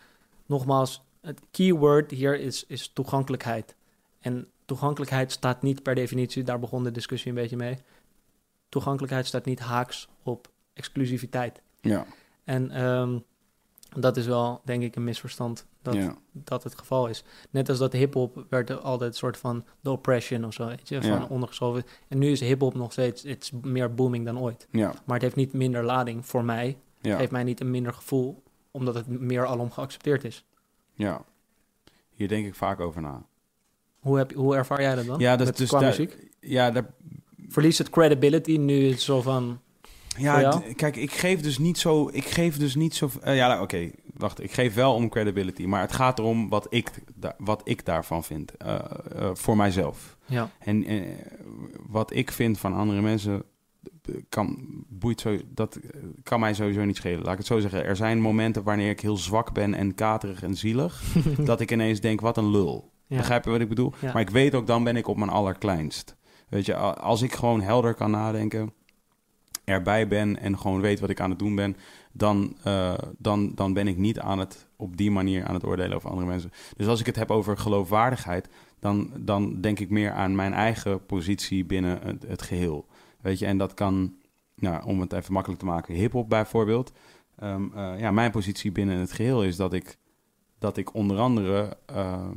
nogmaals, 0.46 1.02
het 1.20 1.40
keyword 1.50 2.10
hier 2.10 2.40
is, 2.40 2.64
is 2.66 2.90
toegankelijkheid. 2.92 3.74
En 4.20 4.48
toegankelijkheid 4.64 5.32
staat 5.32 5.62
niet 5.62 5.82
per 5.82 5.94
definitie, 5.94 6.42
daar 6.42 6.58
begon 6.58 6.84
de 6.84 6.90
discussie 6.90 7.28
een 7.28 7.36
beetje 7.36 7.56
mee. 7.56 7.78
Toegankelijkheid 8.68 9.26
staat 9.26 9.44
niet 9.44 9.60
haaks 9.60 10.08
op 10.22 10.48
exclusiviteit. 10.72 11.60
Ja, 11.80 12.06
En 12.44 12.70
ehm, 12.70 13.18
dat 13.98 14.16
is 14.16 14.26
wel, 14.26 14.60
denk 14.64 14.82
ik, 14.82 14.96
een 14.96 15.04
misverstand 15.04 15.66
dat, 15.82 15.94
ja. 15.94 16.14
dat 16.32 16.64
het 16.64 16.78
geval 16.78 17.06
is. 17.06 17.24
Net 17.50 17.68
als 17.68 17.78
dat 17.78 17.92
hip-hop 17.92 18.44
werd 18.48 18.70
er 18.70 18.78
altijd 18.78 19.10
een 19.10 19.16
soort 19.18 19.36
van 19.36 19.64
de 19.80 19.90
oppression 19.90 20.44
of 20.44 20.52
zo, 20.52 20.66
weet 20.66 20.88
je, 20.88 21.00
van 21.02 21.10
Ja. 21.10 21.26
ondergeschoven. 21.28 21.84
En 22.08 22.18
nu 22.18 22.30
is 22.30 22.40
hip-hop 22.40 22.74
nog 22.74 22.92
steeds 22.92 23.22
het 23.22 23.42
is 23.42 23.50
meer 23.62 23.94
booming 23.94 24.24
dan 24.24 24.38
ooit. 24.38 24.66
ja, 24.70 24.86
Maar 25.04 25.14
het 25.14 25.22
heeft 25.22 25.36
niet 25.36 25.52
minder 25.52 25.84
lading 25.84 26.26
voor 26.26 26.44
mij. 26.44 26.78
ja. 27.00 27.16
Geeft 27.16 27.30
mij 27.30 27.44
niet 27.44 27.60
een 27.60 27.70
minder 27.70 27.92
gevoel, 27.92 28.42
omdat 28.70 28.94
het 28.94 29.06
meer 29.08 29.46
alom 29.46 29.70
geaccepteerd 29.70 30.24
is. 30.24 30.44
ja. 30.94 31.24
Hier 32.14 32.28
denk 32.28 32.46
ik 32.46 32.54
vaak 32.54 32.80
over 32.80 33.00
na. 33.02 33.22
Hoe, 34.00 34.18
heb, 34.18 34.32
hoe 34.34 34.56
ervaar 34.56 34.80
jij 34.80 34.94
dat 34.94 35.06
dan? 35.06 35.18
Ja, 35.18 35.36
dat 35.36 35.56
dus 35.56 35.68
qua 35.68 35.78
daar- 35.78 35.88
muziek? 35.88 36.16
Ja, 36.40 36.70
daar, 36.70 36.86
Verliest 37.48 37.78
het 37.78 37.90
credibility 37.90 38.56
nu 38.56 38.74
is 38.84 38.90
het 38.92 39.00
zo 39.00 39.22
van... 39.22 39.60
ja 40.18 40.62
kijk, 40.76 40.96
ik 40.96 41.12
geef 41.12 41.40
dus 41.40 41.58
niet 41.58 41.78
zo. 41.78 42.08
Ik 42.12 42.24
geef 42.24 42.56
dus 42.58 42.74
niet 42.74 42.94
zo. 42.94 43.10
eh, 43.22 43.36
ja, 43.36 43.48
nou, 43.48 43.62
oké, 43.62 43.90
wacht. 44.16 44.42
Ik 44.42 44.52
geef 44.52 44.74
wel 44.74 44.94
om 44.94 45.08
credibility, 45.08 45.64
maar 45.64 45.80
het 45.80 45.92
gaat 45.92 46.18
erom 46.18 46.48
wat 46.48 46.66
ik, 46.70 46.90
da- 47.14 47.34
wat 47.38 47.60
ik 47.64 47.84
daarvan 47.84 48.24
vind 48.24 48.56
eh, 48.56 48.74
eh, 48.74 49.30
voor 49.32 49.56
mijzelf. 49.56 50.16
Ja, 50.26 50.50
En 50.58 50.84
wat 51.88 52.14
ik 52.14 52.30
vind 52.32 52.58
van 52.58 52.74
andere 52.74 53.00
mensen 53.00 53.42
kan 54.28 54.58
boeit 54.88 55.20
zo. 55.20 55.36
Dat 55.48 55.78
kan 56.22 56.40
mij 56.40 56.54
sowieso 56.54 56.84
niet 56.84 56.96
schelen. 56.96 57.22
Laat 57.22 57.32
ik 57.32 57.38
het 57.38 57.46
zo 57.46 57.58
zeggen. 57.60 57.84
Er 57.84 57.96
zijn 57.96 58.20
momenten 58.20 58.62
wanneer 58.62 58.90
ik 58.90 59.00
heel 59.00 59.16
zwak 59.16 59.52
ben 59.52 59.74
en 59.74 59.94
katerig 59.94 60.42
en 60.42 60.54
zielig, 60.56 61.02
dat 61.44 61.60
ik 61.60 61.70
ineens 61.72 62.00
denk: 62.00 62.20
wat 62.20 62.36
een 62.36 62.50
lul. 62.50 62.92
ja. 63.06 63.16
Begrijp 63.16 63.44
je 63.44 63.50
wat 63.50 63.60
ik 63.60 63.68
bedoel? 63.68 63.92
Ja. 64.00 64.12
Maar 64.12 64.22
ik 64.22 64.30
weet 64.30 64.54
ook, 64.54 64.66
dan 64.66 64.84
ben 64.84 64.96
ik 64.96 65.06
op 65.08 65.16
mijn 65.16 65.30
allerkleinst. 65.30 66.16
Weet 66.48 66.66
je, 66.66 66.74
als 66.76 67.22
ik 67.22 67.32
gewoon 67.32 67.60
helder 67.60 67.94
kan 67.94 68.10
nadenken, 68.10 68.72
erbij 69.64 70.08
ben 70.08 70.38
en 70.40 70.58
gewoon 70.58 70.80
weet 70.80 71.00
wat 71.00 71.10
ik 71.10 71.20
aan 71.20 71.30
het 71.30 71.38
doen 71.38 71.54
ben, 71.54 71.76
dan, 72.12 72.56
eh, 72.64 72.94
dan, 73.18 73.52
dan 73.54 73.72
ben 73.72 73.88
ik 73.88 73.96
niet 73.96 74.18
aan 74.20 74.38
het, 74.38 74.68
op 74.76 74.96
die 74.96 75.10
manier 75.10 75.44
aan 75.44 75.54
het 75.54 75.64
oordelen 75.64 75.96
over 75.96 76.10
andere 76.10 76.28
mensen. 76.28 76.52
Dus 76.76 76.86
als 76.86 77.00
ik 77.00 77.06
het 77.06 77.16
heb 77.16 77.30
over 77.30 77.58
geloofwaardigheid, 77.58 78.48
dan, 78.78 79.10
dan 79.18 79.60
denk 79.60 79.78
ik 79.78 79.90
meer 79.90 80.12
aan 80.12 80.34
mijn 80.34 80.52
eigen 80.52 81.06
positie 81.06 81.64
binnen 81.64 81.98
het, 82.02 82.22
het 82.28 82.42
geheel. 82.42 82.86
Weet 83.20 83.38
je, 83.38 83.46
en 83.46 83.58
dat 83.58 83.74
kan, 83.74 84.14
nou, 84.54 84.84
om 84.84 85.00
het 85.00 85.12
even 85.12 85.32
makkelijk 85.32 85.60
te 85.60 85.66
maken, 85.66 85.94
hip-hop 85.94 86.28
bijvoorbeeld. 86.28 86.92
Ehm, 87.38 87.64
eh, 87.74 87.98
ja, 88.00 88.10
mijn 88.10 88.30
positie 88.30 88.72
binnen 88.72 88.98
het 88.98 89.12
geheel 89.12 89.44
is 89.44 89.56
dat 89.56 89.72
ik, 89.72 89.96
dat 90.58 90.76
ik 90.76 90.94
onder 90.94 91.18
andere. 91.18 91.76
eh, 91.86 92.28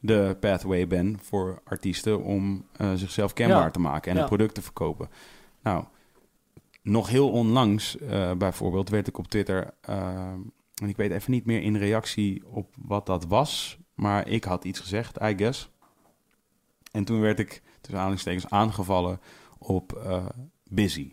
de 0.00 0.36
pathway 0.40 0.86
ben 0.86 1.18
voor 1.22 1.60
artiesten 1.64 2.22
om 2.22 2.64
zichzelf 2.94 3.32
kenbaar 3.32 3.62
Ja. 3.64 3.70
te 3.70 3.80
maken 3.80 4.10
en 4.10 4.16
Ja. 4.16 4.22
een 4.22 4.28
product 4.28 4.54
te 4.54 4.62
verkopen. 4.62 5.08
Nou, 5.62 5.84
nog 6.84 7.08
heel 7.08 7.30
onlangs 7.30 7.98
eh, 7.98 8.32
bijvoorbeeld 8.32 8.88
werd 8.88 9.08
ik 9.08 9.18
op 9.18 9.28
Twitter, 9.28 9.74
eh, 9.80 10.32
en 10.74 10.88
ik 10.88 10.96
weet 10.96 11.10
even 11.10 11.30
niet 11.30 11.46
meer 11.46 11.62
in 11.62 11.76
reactie 11.76 12.42
op 12.46 12.74
wat 12.78 13.06
dat 13.06 13.24
was, 13.26 13.78
maar 13.94 14.28
ik 14.28 14.44
had 14.44 14.64
iets 14.64 14.80
gezegd, 14.80 15.22
I 15.22 15.34
guess. 15.36 15.70
En 16.92 17.04
toen 17.04 17.20
werd 17.20 17.38
ik 17.38 17.62
tussen 17.80 17.96
aanhalingstekens 17.96 18.50
aangevallen 18.50 19.20
op 19.58 19.92
eh, 19.92 20.26
Busy. 20.70 21.12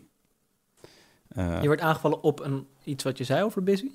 Je 1.34 1.68
werd 1.68 1.80
aangevallen 1.80 2.22
op 2.22 2.40
een, 2.40 2.66
iets 2.84 3.04
wat 3.04 3.18
je 3.18 3.24
zei 3.24 3.42
over 3.42 3.62
Busy? 3.62 3.90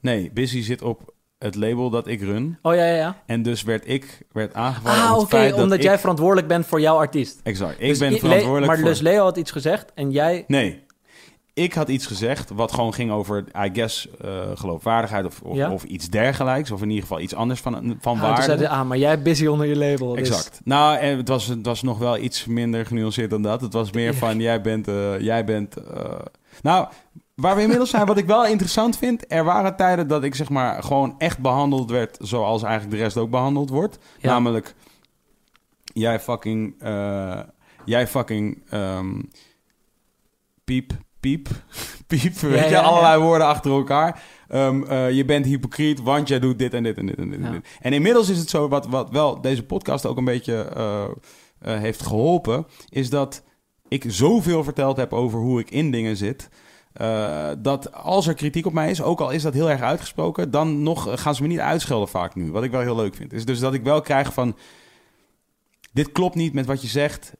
Nee, 0.00 0.30
Busy 0.30 0.62
zit 0.62 0.82
op 0.82 1.14
het 1.38 1.54
label 1.54 1.90
dat 1.90 2.06
ik 2.06 2.20
run. 2.20 2.58
Oh 2.62 2.74
ja, 2.74 2.84
ja, 2.84 2.94
ja. 2.94 3.22
En 3.26 3.42
dus 3.42 3.62
werd 3.62 3.88
ik 3.88 4.22
werd 4.32 4.54
aangevallen 4.54 5.02
Ah, 5.02 5.18
oké, 5.18 5.52
omdat 5.54 5.78
ik... 5.78 5.82
jij 5.82 5.98
verantwoordelijk 5.98 6.48
bent 6.48 6.66
voor 6.66 6.80
jouw 6.80 6.96
artiest. 6.96 7.40
Exact, 7.42 7.80
ik 7.80 7.88
Dus 7.88 7.98
ben 7.98 8.18
verantwoordelijk 8.18 8.66
Maar 8.66 8.78
voor... 8.78 8.88
dus 8.88 9.00
Leo 9.00 9.22
had 9.22 9.36
iets 9.36 9.50
gezegd 9.50 9.94
en 9.94 10.10
jij... 10.10 10.44
Nee, 10.46 10.84
ik 11.54 11.72
had 11.74 11.88
iets 11.88 12.06
gezegd 12.06 12.50
wat 12.50 12.72
gewoon 12.72 12.94
ging 12.94 13.10
over, 13.10 13.44
I 13.64 13.70
guess, 13.72 14.08
eh, 14.20 14.50
geloofwaardigheid 14.54 15.24
of, 15.26 15.40
of, 15.42 15.56
Ja? 15.56 15.70
of 15.72 15.84
iets 15.84 16.08
dergelijks. 16.08 16.70
Of 16.70 16.80
in 16.82 16.88
ieder 16.88 17.02
geval 17.02 17.20
iets 17.20 17.34
anders 17.34 17.60
van, 17.60 17.96
van 18.00 18.14
Ah, 18.16 18.20
waarde. 18.22 18.34
toen 18.36 18.44
zei 18.44 18.58
hij, 18.58 18.68
ah, 18.68 18.86
maar 18.86 18.98
jij 18.98 19.22
Busy 19.22 19.46
onder 19.46 19.66
je 19.66 19.76
label. 19.76 20.08
dus- 20.14 20.28
Exact. 20.28 20.60
Nou, 20.64 20.96
en 20.98 21.16
het 21.16 21.28
was, 21.28 21.46
het 21.46 21.66
was 21.66 21.82
nog 21.82 21.98
wel 21.98 22.18
iets 22.18 22.44
minder 22.46 22.86
genuanceerd 22.86 23.30
dan 23.30 23.42
dat. 23.42 23.60
Het 23.60 23.72
was 23.72 23.92
meer 23.92 24.14
van, 24.14 24.40
jij 24.40 24.60
bent... 24.60 24.88
eh, 24.88 25.20
jij 25.20 25.44
bent 25.44 25.76
eh, 25.76 26.18
Nou, 26.62 26.88
waar 27.34 27.54
we 27.56 27.60
inmiddels 27.62 27.90
zijn, 27.90 28.06
wat 28.06 28.18
ik 28.18 28.26
wel 28.26 28.46
interessant 28.46 28.98
vind... 28.98 29.24
er 29.32 29.44
waren 29.44 29.76
tijden 29.76 30.08
dat 30.08 30.24
ik 30.24 30.34
zeg 30.34 30.48
maar 30.48 30.82
gewoon 30.82 31.14
echt 31.18 31.38
behandeld 31.38 31.90
werd... 31.90 32.16
zoals 32.20 32.62
eigenlijk 32.62 32.96
de 32.96 33.02
rest 33.02 33.16
ook 33.16 33.30
behandeld 33.30 33.70
wordt. 33.70 33.98
Ja. 34.18 34.30
Namelijk, 34.30 34.74
jij 35.84 36.20
fucking... 36.20 36.74
jij 37.84 38.06
fucking... 38.06 38.62
ehm, 38.70 39.20
piep, 40.64 40.92
piep, 41.22 41.48
piep. 42.06 42.34
weet 42.34 42.58
Ja, 42.58 42.64
je, 42.64 42.70
ja, 42.70 42.80
ja. 42.80 42.80
allerlei 42.80 43.22
woorden 43.22 43.46
achter 43.46 43.70
elkaar. 43.70 44.22
Ehm, 44.48 44.82
eh, 44.82 45.10
je 45.10 45.24
bent 45.24 45.46
hypocriet, 45.46 46.00
want 46.00 46.28
jij 46.28 46.38
doet 46.38 46.58
dit 46.58 46.74
en 46.74 46.82
dit 46.82 46.98
en 46.98 47.06
dit 47.06 47.18
en 47.18 47.30
dit. 47.30 47.40
En, 47.40 47.52
dit. 47.52 47.66
en 47.80 47.92
inmiddels 47.92 48.28
is 48.28 48.38
het 48.38 48.50
zo, 48.50 48.68
wat, 48.68 48.86
wat 48.86 49.10
wel 49.10 49.40
deze 49.40 49.62
podcast 49.62 50.06
ook 50.06 50.16
een 50.16 50.24
beetje 50.24 50.54
eh, 50.54 51.04
eh, 51.58 51.80
heeft 51.80 52.02
geholpen... 52.02 52.66
is 52.88 53.10
dat 53.10 53.44
ik 53.88 54.04
zoveel 54.06 54.64
verteld 54.64 54.96
heb 54.96 55.12
over 55.12 55.38
hoe 55.38 55.60
ik 55.60 55.70
in 55.70 55.90
dingen 55.90 56.16
zit... 56.16 56.48
dat 57.58 57.92
als 57.92 58.26
er 58.26 58.34
kritiek 58.34 58.66
op 58.66 58.72
mij 58.72 58.90
is, 58.90 59.02
ook 59.02 59.20
al 59.20 59.30
is 59.30 59.42
dat 59.42 59.54
heel 59.54 59.70
erg 59.70 59.80
uitgesproken... 59.80 60.50
dan 60.50 60.82
nog 60.82 61.20
gaan 61.20 61.34
ze 61.34 61.42
me 61.42 61.48
niet 61.48 61.58
uitschelden 61.58 62.08
vaak 62.08 62.34
nu. 62.34 62.50
Wat 62.50 62.64
ik 62.64 62.70
wel 62.70 62.80
heel 62.80 62.96
leuk 62.96 63.14
vind. 63.14 63.32
Is 63.32 63.44
dus 63.44 63.58
dat 63.58 63.74
ik 63.74 63.82
wel 63.82 64.00
krijg 64.00 64.32
van... 64.32 64.56
dit 65.92 66.12
klopt 66.12 66.34
niet 66.34 66.52
met 66.52 66.66
wat 66.66 66.82
je 66.82 66.88
zegt, 66.88 67.32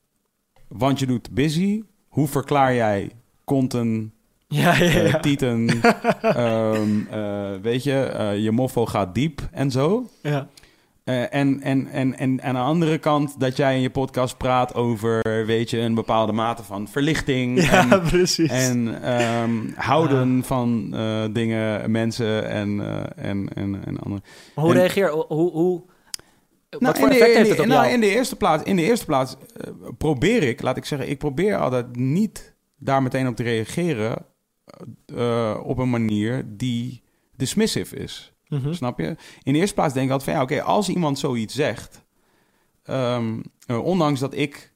want 0.69 0.99
je 0.99 1.07
doet 1.07 1.31
busy. 1.31 1.83
Hoe 2.09 2.29
verklaar 2.29 2.75
jij 2.75 3.11
konten, 3.53 4.13
Ja, 4.49 4.75
ja, 4.75 4.81
eh, 4.85 5.11
ja. 5.11 5.21
tieten, 5.21 5.69
ehm, 6.23 7.01
eh, 7.11 7.51
weet 7.63 7.83
je, 7.85 8.01
eh, 8.03 8.39
je 8.43 8.51
moffo 8.51 8.87
gaat 8.87 9.15
diep 9.15 9.41
en 9.51 9.71
zo. 9.71 10.09
ja. 10.23 10.49
En, 11.05 11.31
en, 11.31 11.61
en, 11.61 11.89
en, 11.89 12.15
en 12.19 12.41
aan 12.45 12.55
de 12.55 12.61
andere 12.61 12.99
kant 12.99 13.41
dat 13.41 13.57
jij 13.57 13.75
in 13.75 13.81
je 13.81 13.91
podcast 13.91 14.37
praat 14.37 14.75
over, 14.75 15.47
weet 15.47 15.71
je, 15.71 15.79
een 15.79 15.95
bepaalde 15.95 16.33
mate 16.33 16.63
van 16.63 16.89
verlichting. 16.89 17.63
Ja, 17.63 17.91
en, 17.91 18.03
precies. 18.17 18.51
en 18.51 19.03
ehm, 19.03 19.51
houden 19.75 20.43
van 20.45 20.91
dingen, 21.33 21.91
mensen 21.91 22.49
en, 22.49 22.81
en, 23.17 23.49
en, 23.55 23.81
en 23.87 23.99
andere. 23.99 24.23
Hoe 24.55 24.69
en- 24.71 24.77
reageer 24.79 25.11
hoe, 25.11 25.51
hoe, 25.51 25.83
Wat 26.79 26.99
voor 26.99 27.09
in 27.09 27.15
de- 27.15 27.21
effect 27.21 27.37
heeft 27.37 27.51
het 27.51 27.61
op 27.61 27.67
nou, 27.67 27.81
jou? 27.83 27.95
in 27.95 28.01
de 28.01 28.09
eerste 28.15 28.37
plaats, 28.37 28.63
in 28.63 28.77
de 28.77 28.83
eerste 28.83 29.05
plaats 29.07 29.37
probeer 29.99 30.43
ik, 30.43 30.63
laat 30.63 30.77
ik 30.77 30.85
zeggen, 30.85 31.09
ik 31.11 31.19
probeer 31.19 31.57
altijd 31.57 31.97
niet 31.97 32.52
daar 32.85 33.03
meteen 33.03 33.27
op 33.27 33.37
te 33.37 33.43
reageren 33.43 34.27
eh, 35.07 35.61
op 35.65 35.79
een 35.79 35.91
manier 35.91 36.45
die 36.47 37.03
dismissive 37.37 37.97
is. 37.97 38.33
Mhm. 38.49 38.73
Snap 38.73 38.99
je? 38.99 39.17
In 39.43 39.53
de 39.53 39.59
eerste 39.59 39.75
plaats 39.75 39.95
denk 39.95 40.07
ik 40.07 40.13
altijd 40.13 40.31
van 40.31 40.39
ja, 40.39 40.45
oké, 40.45 40.63
als 40.63 40.89
iemand 40.89 41.19
zoiets 41.19 41.55
zegt, 41.55 42.05
ehm, 42.83 43.41
eh, 43.67 43.85
ondanks 43.85 44.21
dat 44.21 44.35
ik 44.35 44.73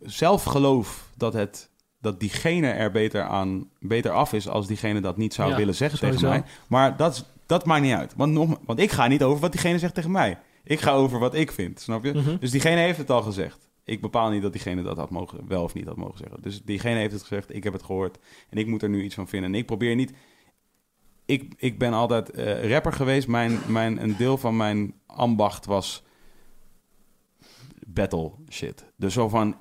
zelf 0.00 0.44
geloof 0.44 1.10
dat 1.16 1.32
het 1.32 1.70
dat 2.00 2.20
diegene 2.20 2.68
er 2.68 2.90
beter 2.90 3.22
aan 3.22 3.68
beter 3.78 4.10
af 4.10 4.32
is 4.32 4.48
als 4.48 4.66
diegene 4.66 5.00
dat 5.00 5.16
niet 5.16 5.34
zou 5.34 5.50
Ja, 5.50 5.56
willen 5.56 5.74
zeggen 5.74 5.98
tegen 5.98 6.28
mij. 6.28 6.42
Maar 6.66 6.96
dat, 6.96 7.26
dat 7.46 7.66
maakt 7.66 7.82
niet 7.82 7.94
uit. 7.94 8.12
Want, 8.16 8.32
nog, 8.32 8.58
want 8.64 8.78
ik 8.78 8.90
ga 8.90 9.06
niet 9.06 9.22
over 9.22 9.40
wat 9.40 9.52
diegene 9.52 9.78
zegt 9.78 9.94
tegen 9.94 10.10
mij. 10.10 10.38
Ik 10.64 10.80
ga 10.80 10.92
over 10.92 11.18
wat 11.18 11.34
ik 11.34 11.52
vind, 11.52 11.80
snap 11.80 12.04
je? 12.04 12.12
Mhm. 12.12 12.36
Dus 12.40 12.50
diegene 12.50 12.80
heeft 12.80 12.98
het 12.98 13.10
al 13.10 13.22
gezegd. 13.22 13.68
Ik 13.90 14.00
bepaal 14.00 14.30
niet 14.30 14.42
dat 14.42 14.52
diegene 14.52 14.82
dat 14.82 14.96
had 14.96 15.10
mogen, 15.10 15.48
wel 15.48 15.62
of 15.62 15.74
niet 15.74 15.86
had 15.86 15.96
mogen 15.96 16.18
zeggen. 16.18 16.42
Dus 16.42 16.62
diegene 16.62 16.98
heeft 16.98 17.12
het 17.12 17.22
gezegd, 17.22 17.54
ik 17.54 17.64
heb 17.64 17.72
het 17.72 17.82
gehoord. 17.82 18.18
En 18.48 18.58
ik 18.58 18.66
moet 18.66 18.82
er 18.82 18.88
nu 18.88 19.02
iets 19.02 19.14
van 19.14 19.28
vinden. 19.28 19.52
En 19.52 19.58
ik 19.58 19.66
probeer 19.66 19.94
niet... 19.94 20.12
Ik, 21.24 21.54
ik 21.56 21.78
ben 21.78 21.92
altijd 21.92 22.30
eh, 22.30 22.70
rapper 22.70 22.92
geweest. 22.92 23.28
Mijn, 23.28 23.58
mijn, 23.66 24.02
een 24.02 24.16
deel 24.16 24.38
van 24.38 24.56
mijn 24.56 24.94
ambacht 25.06 25.66
was 25.66 26.02
battle 27.86 28.32
shit. 28.50 28.84
Dus 28.96 29.12
zo 29.14 29.28
van, 29.28 29.56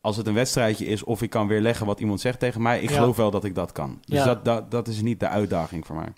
als 0.00 0.16
het 0.16 0.26
een 0.26 0.34
wedstrijdje 0.34 0.86
is... 0.86 1.02
of 1.04 1.22
ik 1.22 1.30
kan 1.30 1.46
weerleggen 1.46 1.86
wat 1.86 2.00
iemand 2.00 2.20
zegt 2.20 2.38
tegen 2.38 2.62
mij... 2.62 2.80
ik 2.80 2.88
Ja. 2.90 2.96
geloof 2.96 3.16
wel 3.16 3.30
dat 3.30 3.44
ik 3.44 3.54
dat 3.54 3.72
kan. 3.72 4.00
Dus 4.04 4.18
Ja. 4.18 4.24
dat, 4.24 4.44
dat, 4.44 4.70
dat 4.70 4.88
is 4.88 5.00
niet 5.02 5.20
de 5.20 5.28
uitdaging 5.28 5.86
voor 5.86 5.96
mij. 5.96 6.12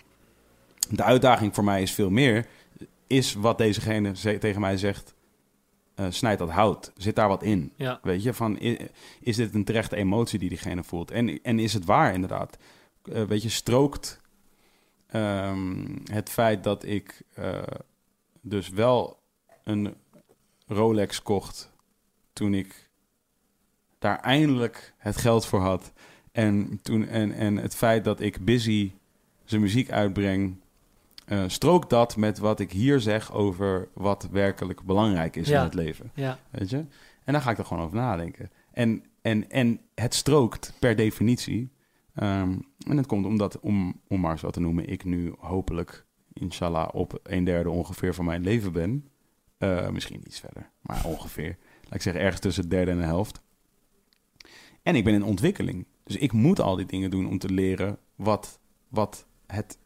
De 0.89 1.03
uitdaging 1.03 1.53
voor 1.55 1.63
mij 1.63 1.81
is 1.81 1.91
veel 1.91 2.09
meer... 2.09 2.45
is 3.07 3.33
wat 3.33 3.57
dezegene 3.57 4.15
ze- 4.15 4.37
tegen 4.37 4.61
mij 4.61 4.77
zegt... 4.77 5.13
eh 5.95 6.05
snijd 6.09 6.39
dat 6.39 6.49
hout. 6.49 6.91
Zit 6.97 7.15
daar 7.15 7.27
wat 7.27 7.43
in? 7.43 7.71
Ja. 7.75 7.99
Weet 8.01 8.23
je, 8.23 8.33
van 8.33 8.59
is 9.19 9.35
dit 9.35 9.53
een 9.53 9.63
terechte 9.63 9.95
emotie 9.95 10.39
die 10.39 10.49
diegene 10.49 10.83
voelt? 10.83 11.11
En, 11.11 11.41
en 11.41 11.59
is 11.59 11.73
het 11.73 11.85
waar 11.85 12.13
inderdaad? 12.13 12.57
Eh, 13.03 13.23
weet 13.23 13.41
je, 13.41 13.49
strookt 13.49 14.21
ehm, 15.07 15.97
het 16.11 16.29
feit 16.29 16.63
dat 16.63 16.85
ik 16.85 17.21
eh, 17.33 17.61
dus 18.41 18.69
wel 18.69 19.19
een 19.63 19.95
Rolex 20.67 21.21
kocht 21.21 21.71
toen 22.33 22.53
ik 22.53 22.89
daar 23.99 24.19
eindelijk 24.19 24.93
het 24.97 25.17
geld 25.17 25.45
voor 25.45 25.61
had. 25.61 25.93
En, 26.31 26.79
toen, 26.81 27.07
en, 27.07 27.31
en 27.31 27.57
het 27.57 27.75
feit 27.75 28.03
dat 28.03 28.19
ik 28.19 28.45
busy 28.45 28.91
zijn 29.43 29.61
muziek 29.61 29.91
uitbreng, 29.91 30.61
eh, 31.25 31.43
strookt 31.47 31.89
dat 31.89 32.17
met 32.17 32.37
wat 32.37 32.59
ik 32.59 32.71
hier 32.71 32.99
zeg 32.99 33.33
over 33.33 33.87
wat 33.93 34.27
werkelijk 34.31 34.83
belangrijk 34.83 35.35
is 35.35 35.47
Ja. 35.47 35.57
in 35.57 35.63
het 35.65 35.73
leven. 35.73 36.11
Ja. 36.13 36.39
Weet 36.49 36.69
je? 36.69 36.85
En 37.23 37.33
daar 37.33 37.41
ga 37.41 37.51
ik 37.51 37.57
er 37.57 37.65
gewoon 37.65 37.83
over 37.83 37.95
nadenken. 37.97 38.51
En, 38.71 39.03
en, 39.21 39.49
en 39.49 39.79
het 39.95 40.13
strookt 40.13 40.73
per 40.79 40.95
definitie. 40.95 41.71
Ehm, 42.13 42.57
en 42.87 42.97
het 42.97 43.05
komt 43.05 43.25
omdat, 43.25 43.59
om, 43.59 44.01
om 44.07 44.19
maar 44.19 44.39
zo 44.39 44.49
te 44.49 44.59
noemen, 44.59 44.87
ik 44.89 45.03
nu 45.03 45.33
hopelijk, 45.39 46.05
inshallah, 46.33 46.89
op 46.93 47.19
een 47.23 47.43
derde 47.43 47.69
ongeveer 47.69 48.13
van 48.13 48.25
mijn 48.25 48.43
leven 48.43 48.71
ben. 48.71 49.07
Eh, 49.57 49.89
misschien 49.89 50.21
iets 50.25 50.39
verder, 50.39 50.69
maar 50.81 51.05
ongeveer. 51.05 51.57
Laat 51.83 51.93
ik 51.93 52.01
zeggen, 52.01 52.21
ergens 52.21 52.41
tussen 52.41 52.63
de 52.63 52.69
derde 52.69 52.91
en 52.91 52.97
de 52.97 53.03
helft. 53.03 53.41
En 54.83 54.95
ik 54.95 55.03
ben 55.03 55.13
in 55.13 55.23
ontwikkeling. 55.23 55.85
Dus 56.03 56.15
ik 56.15 56.31
moet 56.31 56.59
al 56.59 56.75
die 56.75 56.85
dingen 56.85 57.09
doen 57.09 57.27
om 57.27 57.37
te 57.37 57.49
leren 57.49 57.97
wat, 58.15 58.59
wat 58.87 59.25
het 59.47 59.77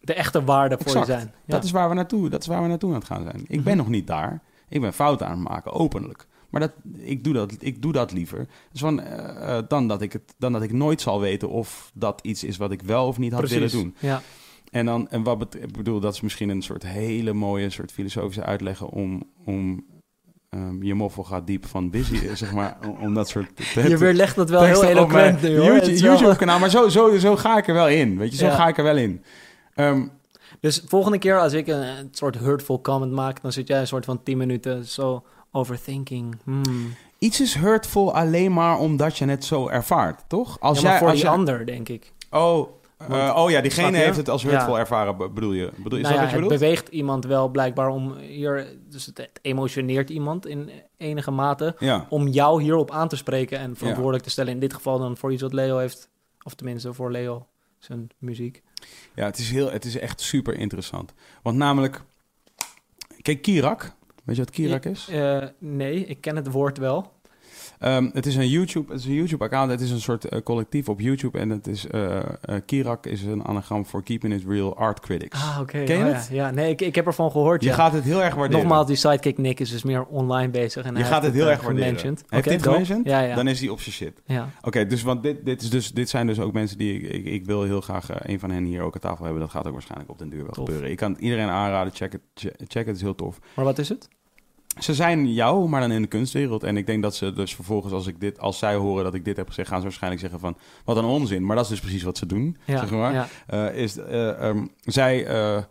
De 0.00 0.14
echte 0.14 0.44
waarde 0.44 0.76
voor 0.76 0.86
Exact. 0.86 1.06
je 1.06 1.12
zijn. 1.12 1.26
Ja. 1.26 1.54
dat 1.54 1.64
is 1.64 1.70
waar 1.70 1.88
we 1.88 1.94
naartoe, 1.94 2.28
dat 2.28 2.40
is 2.40 2.46
waar 2.46 2.62
we 2.62 2.68
naartoe 2.68 2.88
aan 2.90 2.98
het 2.98 3.04
gaan 3.06 3.22
zijn. 3.22 3.40
Ik 3.46 3.54
Mhm. 3.56 3.62
ben 3.62 3.76
nog 3.76 3.88
niet 3.88 4.06
daar. 4.06 4.40
Ik 4.68 4.80
ben 4.80 4.92
fouten 4.92 5.26
aan 5.26 5.38
het 5.38 5.48
maken, 5.48 5.72
openlijk. 5.72 6.26
Maar 6.50 6.60
dat, 6.60 6.72
ik, 6.96 7.24
doe 7.24 7.32
dat, 7.32 7.52
ik 7.58 7.82
doe 7.82 7.92
dat 7.92 8.12
liever. 8.12 8.46
Dus 8.72 8.80
van, 8.80 9.00
eh, 9.00 9.56
eh, 9.58 9.64
dan, 9.68 9.88
dat 9.88 10.02
ik 10.02 10.12
het, 10.12 10.34
dan 10.38 10.52
dat 10.52 10.62
ik 10.62 10.72
nooit 10.72 11.00
zal 11.00 11.20
weten 11.20 11.48
of 11.48 11.90
dat 11.94 12.20
iets 12.22 12.44
is 12.44 12.56
wat 12.56 12.70
ik 12.72 12.82
wel 12.82 13.06
of 13.06 13.18
niet 13.18 13.32
had 13.32 13.40
Precies. 13.40 13.58
willen 13.58 13.70
doen. 13.84 13.94
Ja. 13.98 14.22
En, 14.70 14.86
dan, 14.86 15.08
en 15.08 15.22
wat 15.22 15.54
ik 15.54 15.72
bedoel, 15.72 16.00
dat 16.00 16.14
is 16.14 16.20
misschien 16.20 16.48
een 16.48 16.62
soort 16.62 16.82
hele 16.86 17.32
mooie 17.32 17.70
soort 17.70 17.92
filosofische 17.92 18.44
uitleggen 18.44 18.88
om, 18.88 19.22
om 19.44 19.84
ehm, 20.48 20.82
je 20.82 20.94
moffel 20.94 21.24
gaat 21.24 21.46
diep 21.46 21.66
van 21.66 21.90
busy, 21.90 22.14
eh, 22.26 22.34
zeg 22.34 22.52
maar, 22.52 22.76
om, 22.88 22.96
om 23.00 23.14
dat 23.14 23.28
soort 23.28 23.50
Je 23.88 23.98
weerlegt 23.98 24.36
dat 24.36 24.50
wel 24.50 24.62
heel 24.62 24.84
eloquent 24.84 25.42
nu, 25.42 25.48
hoor. 25.58 25.64
Het 25.66 25.72
YouTube, 25.74 25.92
is 25.92 26.00
wel- 26.00 26.12
YouTube 26.12 26.36
kanaal, 26.36 26.58
maar 26.58 26.70
zo, 26.70 26.88
zo, 26.88 27.18
zo 27.18 27.36
ga 27.36 27.58
ik 27.58 27.68
er 27.68 27.74
wel 27.74 27.88
in, 27.88 28.18
weet 28.18 28.30
je, 28.30 28.36
zo 28.36 28.46
Ja. 28.46 28.54
ga 28.54 28.68
ik 28.68 28.78
er 28.78 28.84
wel 28.84 28.96
in. 28.96 29.22
Ehm, 29.80 30.06
Dus 30.60 30.82
volgende 30.86 31.18
keer 31.18 31.38
als 31.40 31.52
ik 31.52 31.66
een, 31.66 31.82
een 31.82 32.08
soort 32.12 32.38
hurtful 32.38 32.80
comment 32.80 33.12
maak, 33.12 33.42
dan 33.42 33.52
zit 33.52 33.68
jij 33.68 33.80
een 33.80 33.86
soort 33.86 34.04
van 34.04 34.22
10 34.22 34.38
minuten 34.38 34.84
zo 34.84 35.24
overthinking. 35.52 36.36
Hmm. 36.44 36.94
Iets 37.18 37.40
is 37.40 37.54
hurtful 37.54 38.14
alleen 38.14 38.52
maar 38.52 38.78
omdat 38.78 39.18
je 39.18 39.24
het 39.26 39.44
zo 39.44 39.68
ervaart, 39.68 40.22
toch? 40.28 40.60
Als 40.60 40.80
ja, 40.80 40.88
jij, 40.88 40.98
voor 40.98 41.06
als 41.06 41.16
die 41.16 41.24
jij- 41.24 41.32
ander, 41.34 41.66
denk 41.66 41.88
ik. 41.88 42.12
Oh, 42.30 42.68
eh, 43.08 43.34
oh 43.36 43.50
ja, 43.50 43.60
diegene 43.60 43.96
je? 43.96 44.02
heeft 44.04 44.16
het 44.16 44.28
als 44.28 44.42
hurtful 44.42 44.74
Ja. 44.74 44.78
ervaren, 44.80 45.16
be- 45.16 45.28
bedoel 45.28 45.52
je? 45.52 45.70
Bedoel, 45.76 45.98
is 45.98 46.04
nou 46.04 46.14
dat 46.14 46.14
ja, 46.14 46.20
wat 46.20 46.30
je 46.30 46.50
het 46.50 46.60
beweegt 46.60 46.88
iemand 46.88 47.24
wel 47.24 47.48
blijkbaar 47.48 47.88
om 47.88 48.16
hier... 48.16 48.66
Dus 48.88 49.06
het, 49.06 49.16
het 49.18 49.38
emotioneert 49.42 50.10
iemand 50.10 50.46
in 50.46 50.70
enige 50.96 51.30
mate... 51.30 51.74
Ja, 51.78 52.06
om 52.08 52.28
jou 52.28 52.62
hierop 52.62 52.90
aan 52.90 53.08
te 53.08 53.16
spreken 53.16 53.58
en 53.58 53.76
verantwoordelijk 53.76 54.24
te 54.24 54.30
stellen. 54.30 54.52
In 54.52 54.60
dit 54.60 54.74
geval 54.74 54.98
dan 54.98 55.16
voor 55.16 55.32
iets 55.32 55.42
wat 55.42 55.52
Leo 55.52 55.78
heeft... 55.78 56.08
Of 56.42 56.54
tenminste 56.54 56.92
voor 56.94 57.10
Leo, 57.10 57.46
zijn 57.78 58.08
muziek. 58.18 58.62
Ja 59.14 59.24
het, 59.24 59.38
is 59.38 59.50
heel, 59.50 59.70
het 59.70 59.84
is 59.84 59.98
echt 59.98 60.20
super 60.20 60.54
interessant. 60.54 61.12
Want 61.42 61.56
namelijk, 61.56 62.02
kijk, 63.22 63.42
Kirak, 63.42 63.92
weet 64.24 64.36
je 64.36 64.42
wat 64.42 64.50
Kirak 64.50 64.84
is? 64.84 65.08
Eh, 65.08 65.44
nee, 65.58 66.04
ik 66.04 66.20
ken 66.20 66.36
het 66.36 66.50
woord 66.50 66.78
wel. 66.78 67.12
Ehm, 67.80 68.10
het 68.12 68.26
is 68.26 68.36
een 68.36 68.48
YouTube, 68.48 68.92
het 68.92 69.00
is 69.00 69.06
een 69.06 69.14
YouTube-account. 69.14 69.70
Het 69.70 69.80
is 69.80 69.90
een 69.90 70.00
soort 70.00 70.24
eh, 70.24 70.40
collectief 70.42 70.88
op 70.88 71.00
YouTube. 71.00 71.38
En 71.38 71.50
het 71.50 71.66
is 71.66 71.86
eh, 71.86 72.18
Kirak 72.66 73.06
is 73.06 73.22
een 73.22 73.44
anagram 73.44 73.86
voor 73.86 74.02
Keeping 74.02 74.32
It 74.34 74.42
Real 74.48 74.76
Art 74.76 75.00
Critics. 75.00 75.42
Ah, 75.42 75.58
oké. 75.60 75.84
Ken 75.84 75.98
je 75.98 76.04
Oh, 76.04 76.12
het? 76.12 76.28
Ja, 76.30 76.46
ja, 76.46 76.50
nee, 76.50 76.70
ik, 76.70 76.80
ik 76.80 76.94
heb 76.94 77.06
ervan 77.06 77.30
gehoord. 77.30 77.62
je 77.62 77.68
ja. 77.68 77.74
gaat 77.74 77.92
het 77.92 78.04
heel 78.04 78.22
erg 78.22 78.34
waarderen. 78.34 78.62
Nogmaals, 78.62 78.86
die 78.86 78.96
sidekick 78.96 79.38
Nick 79.38 79.60
is 79.60 79.70
dus 79.70 79.82
meer 79.82 80.04
online 80.04 80.50
bezig. 80.50 80.84
En 80.84 80.96
je 80.96 81.04
gaat 81.04 81.22
het 81.22 81.34
heel 81.34 81.50
erg 81.50 81.62
waarderen. 81.62 81.94
Heeft 81.94 82.02
het 82.04 82.44
dope. 82.44 82.60
gementioned? 82.60 83.06
Ja, 83.06 83.20
ja. 83.20 83.34
Dan 83.34 83.48
is 83.48 83.60
hij 83.60 83.68
op 83.68 83.80
zijn 83.80 83.94
shit. 83.94 84.20
ja. 84.24 84.48
Oké, 84.62 84.86
dus, 84.86 85.02
want 85.02 85.22
dit, 85.22 85.44
dit, 85.44 85.62
is 85.62 85.70
dus, 85.70 85.92
dit 85.92 86.08
zijn 86.08 86.26
dus 86.26 86.40
ook 86.40 86.52
mensen 86.52 86.78
die... 86.78 87.00
Ik, 87.00 87.12
ik, 87.12 87.24
ik 87.24 87.44
wil 87.46 87.62
heel 87.62 87.80
graag 87.80 88.08
een 88.28 88.40
van 88.40 88.50
hen 88.50 88.64
hier 88.64 88.82
ook 88.82 88.94
aan 88.94 89.00
tafel 89.00 89.24
hebben. 89.24 89.42
Dat 89.42 89.50
gaat 89.50 89.66
ook 89.66 89.72
waarschijnlijk 89.72 90.10
op 90.10 90.18
den 90.18 90.28
duur 90.28 90.42
wel 90.42 90.50
Tof. 90.52 90.64
gebeuren. 90.64 90.90
Ik 90.90 90.96
kan 90.96 91.16
iedereen 91.18 91.48
aanraden. 91.48 91.92
Check 91.94 92.12
het, 92.12 92.20
che- 92.34 92.54
check 92.56 92.72
het, 92.74 92.86
het 92.86 92.96
is 92.96 93.02
heel 93.02 93.14
tof. 93.14 93.38
Maar 93.54 93.64
wat 93.64 93.78
is 93.78 93.88
het? 93.88 94.08
Ze 94.80 94.94
zijn 94.94 95.32
jou, 95.32 95.68
maar 95.68 95.80
dan 95.80 95.90
in 95.92 96.02
de 96.02 96.08
kunstwereld. 96.08 96.62
En 96.62 96.76
ik 96.76 96.86
denk 96.86 97.02
dat 97.02 97.14
ze 97.14 97.32
dus 97.32 97.54
vervolgens, 97.54 97.92
als, 97.92 98.06
ik 98.06 98.20
dit, 98.20 98.38
als 98.38 98.58
zij 98.58 98.74
horen 98.74 99.04
dat 99.04 99.14
ik 99.14 99.24
dit 99.24 99.36
heb 99.36 99.48
gezegd... 99.48 99.68
gaan 99.68 99.78
ze 99.78 99.84
waarschijnlijk 99.84 100.22
zeggen 100.22 100.40
van, 100.40 100.56
wat 100.84 100.96
een 100.96 101.04
onzin. 101.04 101.46
Maar 101.46 101.56
dat 101.56 101.64
is 101.64 101.70
dus 101.70 101.80
precies 101.80 102.02
wat 102.02 102.18
ze 102.18 102.26
doen, 102.26 102.56
Ja, 102.64 102.78
zeg 102.78 102.90
maar. 102.90 103.12
ja. 103.12 103.28
Eh, 103.46 103.74
is, 103.82 103.96
eh, 103.96 104.48
ehm, 104.48 104.66
zij, 104.80 105.26
eh, 105.26 105.62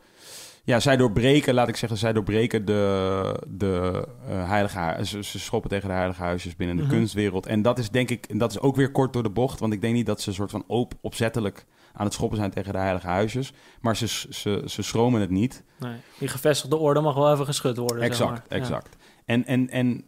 ja, 0.64 0.80
zij 0.80 0.98
doorbreken, 0.98 1.54
laat 1.54 1.68
ik 1.68 1.76
zeggen, 1.76 1.98
zij 1.98 2.14
doorbreken 2.14 2.66
de, 2.66 3.36
de 3.48 4.04
heilige. 4.28 5.06
Ze, 5.06 5.24
ze 5.24 5.40
schoppen 5.40 5.70
tegen 5.70 5.88
de 5.88 5.94
heilige 5.96 6.22
huisjes 6.22 6.56
binnen 6.56 6.76
de 6.76 6.82
Mhm. 6.84 6.92
kunstwereld. 6.92 7.46
En 7.46 7.62
dat 7.62 7.80
is 7.80 7.90
denk 7.90 8.10
ik, 8.10 8.40
dat 8.40 8.52
is 8.52 8.60
ook 8.60 8.76
weer 8.76 8.92
kort 8.92 9.14
door 9.14 9.24
de 9.24 9.30
bocht. 9.30 9.60
Want 9.60 9.74
ik 9.74 9.82
denk 9.82 9.94
niet 9.94 10.06
dat 10.06 10.22
ze 10.22 10.30
een 10.30 10.36
soort 10.36 10.52
van 10.52 10.64
op, 10.68 10.94
opzettelijk 11.02 11.66
aan 11.94 12.06
het 12.06 12.14
schoppen 12.14 12.38
zijn 12.38 12.52
tegen 12.52 12.74
de 12.74 12.80
heilige 12.80 13.08
huisjes. 13.08 13.54
Maar 13.82 13.96
ze, 13.96 14.08
ze, 14.30 14.64
ze 14.66 14.82
schromen 14.82 15.22
het 15.22 15.30
niet. 15.30 15.64
Nee, 15.80 15.96
die 16.20 16.28
gevestigde 16.28 16.76
orde 16.78 17.02
mag 17.02 17.16
wel 17.16 17.32
even 17.34 17.46
geschud 17.46 17.78
worden. 17.78 17.98
zeg 18.00 18.08
Exact, 18.10 18.30
maar. 18.32 18.44
Ja. 18.60 18.66
En, 19.30 19.46
en, 19.46 19.70
en 19.70 20.04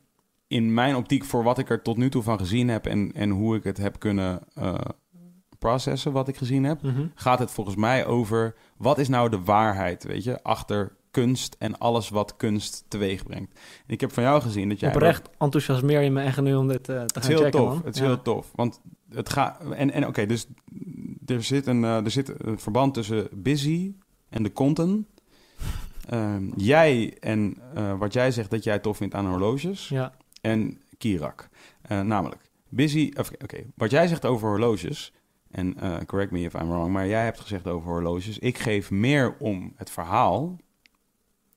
in 0.48 0.74
mijn 0.74 0.96
optiek, 0.96 1.24
voor 1.24 1.44
wat 1.44 1.58
ik 1.58 1.70
er 1.70 1.82
tot 1.82 1.98
nu 1.98 2.10
toe 2.10 2.24
van 2.24 2.38
gezien 2.40 2.68
heb 2.68 2.86
en, 2.86 3.12
en 3.14 3.30
hoe 3.30 3.56
ik 3.56 3.64
het 3.64 3.78
heb 3.78 4.00
kunnen 4.00 4.40
eh, 4.54 4.74
processen, 5.60 6.12
wat 6.12 6.28
ik 6.28 6.38
gezien 6.38 6.64
heb, 6.64 6.82
Mhm. 6.82 7.06
gaat 7.16 7.40
het 7.40 7.52
volgens 7.52 7.76
mij 7.76 8.06
over 8.06 8.56
wat 8.78 8.98
is 8.98 9.08
nou 9.08 9.30
de 9.30 9.42
waarheid, 9.44 10.04
weet 10.04 10.24
je, 10.24 10.44
achter 10.44 10.96
kunst 11.12 11.56
en 11.60 11.78
alles 11.78 12.10
wat 12.10 12.36
kunst 12.38 12.86
teweeg 12.88 13.24
brengt. 13.24 13.52
En 13.88 13.94
ik 13.94 14.02
heb 14.02 14.12
van 14.14 14.24
jou 14.24 14.42
gezien 14.42 14.70
dat 14.70 14.80
jij... 14.80 14.90
Oprecht 14.90 15.30
enthousiasmeer 15.38 16.02
je 16.02 16.12
me 16.12 16.22
echt 16.22 16.42
nu 16.42 16.56
om 16.56 16.68
dit 16.68 16.90
eh, 16.90 16.96
te 16.96 17.02
Het 17.02 17.12
gaan 17.14 17.22
is 17.22 17.28
heel 17.28 17.38
checken, 17.38 17.60
tof. 17.60 17.70
man. 17.70 17.82
Het 17.86 17.96
is 17.96 18.02
Ja. 18.02 18.08
heel 18.08 18.22
tof. 18.22 18.52
Want 18.56 18.82
het 19.10 19.30
gaat. 19.30 19.62
En, 19.72 19.92
en 19.92 20.08
oké, 20.08 20.26
dus 20.26 20.48
er 21.26 21.44
zit, 21.44 21.68
een, 21.68 21.84
eh, 21.84 22.06
er 22.06 22.12
zit 22.12 22.46
een 22.46 22.60
verband 22.60 22.94
tussen 22.94 23.28
busy 23.34 23.96
en 24.30 24.44
de 24.44 24.54
content. 24.54 25.06
Ehm, 26.10 26.50
jij 26.56 27.18
en 27.20 27.58
eh, 27.74 27.98
wat 27.98 28.14
jij 28.14 28.32
zegt 28.32 28.50
dat 28.52 28.64
jij 28.64 28.80
tof 28.80 28.98
vindt 28.98 29.14
aan 29.14 29.28
horloges. 29.28 29.88
Ja, 29.90 30.14
En 30.42 30.82
Kirak. 30.98 31.50
Eh, 31.82 32.02
namelijk, 32.02 32.42
busy. 32.70 33.12
Oké, 33.42 33.64
wat 33.76 33.92
jij 33.92 34.08
zegt 34.08 34.26
over 34.26 34.48
horloges. 34.50 35.14
En 35.52 35.78
eh, 35.80 35.98
correct 36.06 36.32
me 36.32 36.40
if 36.40 36.54
I'm 36.54 36.70
wrong. 36.70 36.92
Maar 36.92 37.08
jij 37.08 37.24
hebt 37.24 37.40
gezegd 37.40 37.68
over 37.68 37.90
horloges. 37.92 38.40
Ik 38.40 38.58
geef 38.58 38.92
meer 38.92 39.36
om 39.40 39.74
het 39.76 39.90
verhaal. 39.90 40.58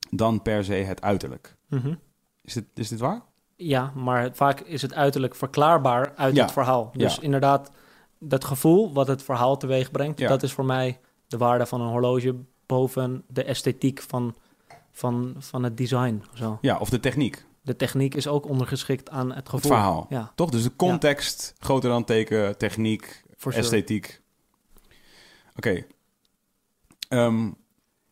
dan 0.09 0.41
per 0.41 0.63
se 0.63 0.73
het 0.73 1.01
uiterlijk. 1.01 1.55
Mhm. 1.69 1.93
Is 2.41 2.53
dit, 2.53 2.65
is 2.73 2.89
dit 2.89 2.99
waar? 2.99 3.21
ja, 3.55 3.91
maar 3.95 4.29
vaak 4.33 4.59
is 4.59 4.81
het 4.81 4.93
uiterlijk 4.93 5.35
verklaarbaar 5.35 6.13
uit 6.15 6.35
Ja. 6.35 6.41
het 6.43 6.51
verhaal. 6.51 6.91
Dus 6.93 7.15
Ja. 7.15 7.21
inderdaad, 7.21 7.71
dat 8.19 8.45
gevoel 8.45 8.93
wat 8.93 9.07
het 9.07 9.23
verhaal 9.23 9.57
teweeg 9.57 9.91
brengt, 9.91 10.19
Ja. 10.19 10.27
dat 10.27 10.43
is 10.43 10.53
voor 10.53 10.65
mij 10.65 10.99
de 11.27 11.37
waarde 11.37 11.65
van 11.65 11.81
een 11.81 11.87
horloge 11.89 12.35
boven 12.65 13.23
de 13.27 13.43
esthetiek 13.43 14.01
van, 14.01 14.35
van, 14.91 15.35
van 15.37 15.63
het 15.63 15.77
design. 15.77 16.23
Zo. 16.33 16.57
Ja, 16.61 16.77
of 16.77 16.89
de 16.89 16.99
techniek. 16.99 17.45
De 17.61 17.75
techniek 17.75 18.15
is 18.15 18.27
ook 18.27 18.49
ondergeschikt 18.49 19.09
aan 19.09 19.33
het 19.33 19.49
gevoel. 19.49 19.71
Het 19.71 19.79
verhaal. 19.79 20.05
Ja, 20.09 20.31
Toch? 20.35 20.49
Dus 20.49 20.63
de 20.63 20.75
context, 20.75 21.53
groter 21.59 21.89
dan 21.89 22.03
teken, 22.03 22.57
techniek, 22.57 23.23
sure. 23.37 23.55
esthetiek. 23.55 24.21
Oké. 25.55 25.85
Ehm, 27.09 27.51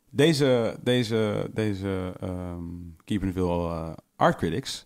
deze 0.09 0.77
deze, 0.81 1.49
deze 1.53 2.13
ehm 2.19 2.63
Keepinville 3.03 3.69
eh 3.69 3.93
Art 4.15 4.37
Critics, 4.37 4.85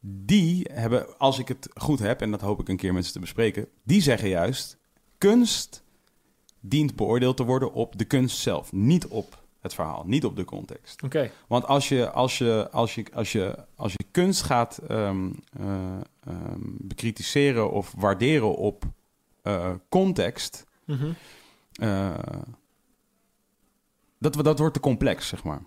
die 0.00 0.70
hebben, 0.72 1.18
als 1.18 1.38
ik 1.38 1.48
het 1.48 1.68
goed 1.74 1.98
heb, 1.98 2.20
en 2.20 2.30
dat 2.30 2.40
hoop 2.40 2.60
ik 2.60 2.68
een 2.68 2.76
keer 2.76 2.92
met 2.92 3.06
ze 3.06 3.12
te 3.12 3.20
bespreken, 3.20 3.68
die 3.82 4.02
zeggen 4.02 4.28
juist, 4.28 4.78
kunst 5.18 5.82
dient 6.60 6.96
beoordeeld 6.96 7.36
te 7.36 7.44
worden 7.44 7.72
op 7.72 7.98
de 7.98 8.04
kunst 8.04 8.38
zelf, 8.38 8.72
niet 8.72 9.06
op 9.06 9.38
het 9.60 9.74
verhaal, 9.74 10.02
niet 10.06 10.24
op 10.24 10.36
de 10.36 10.44
context. 10.44 11.02
Oké, 11.02 11.30
Want 11.46 11.64
als 11.66 11.88
je, 11.88 12.10
als 12.10 12.38
je, 12.38 12.68
als 12.70 12.94
je, 12.94 13.04
als 13.14 13.32
je, 13.32 13.56
als 13.74 13.92
je 13.92 14.04
kunst 14.10 14.42
gaat 14.42 14.78
ehm, 14.78 15.30
eh, 15.58 16.00
ehm, 16.24 16.58
bekritiseren 16.62 17.70
of 17.70 17.92
waarderen 17.96 18.56
op 18.56 18.84
eh, 19.42 19.70
context, 19.88 20.66
Mhm. 20.84 21.10
eh, 21.72 22.18
dat, 24.18 24.34
dat 24.44 24.58
wordt 24.58 24.74
te 24.74 24.80
complex, 24.80 25.28
zeg 25.28 25.44
maar. 25.44 25.62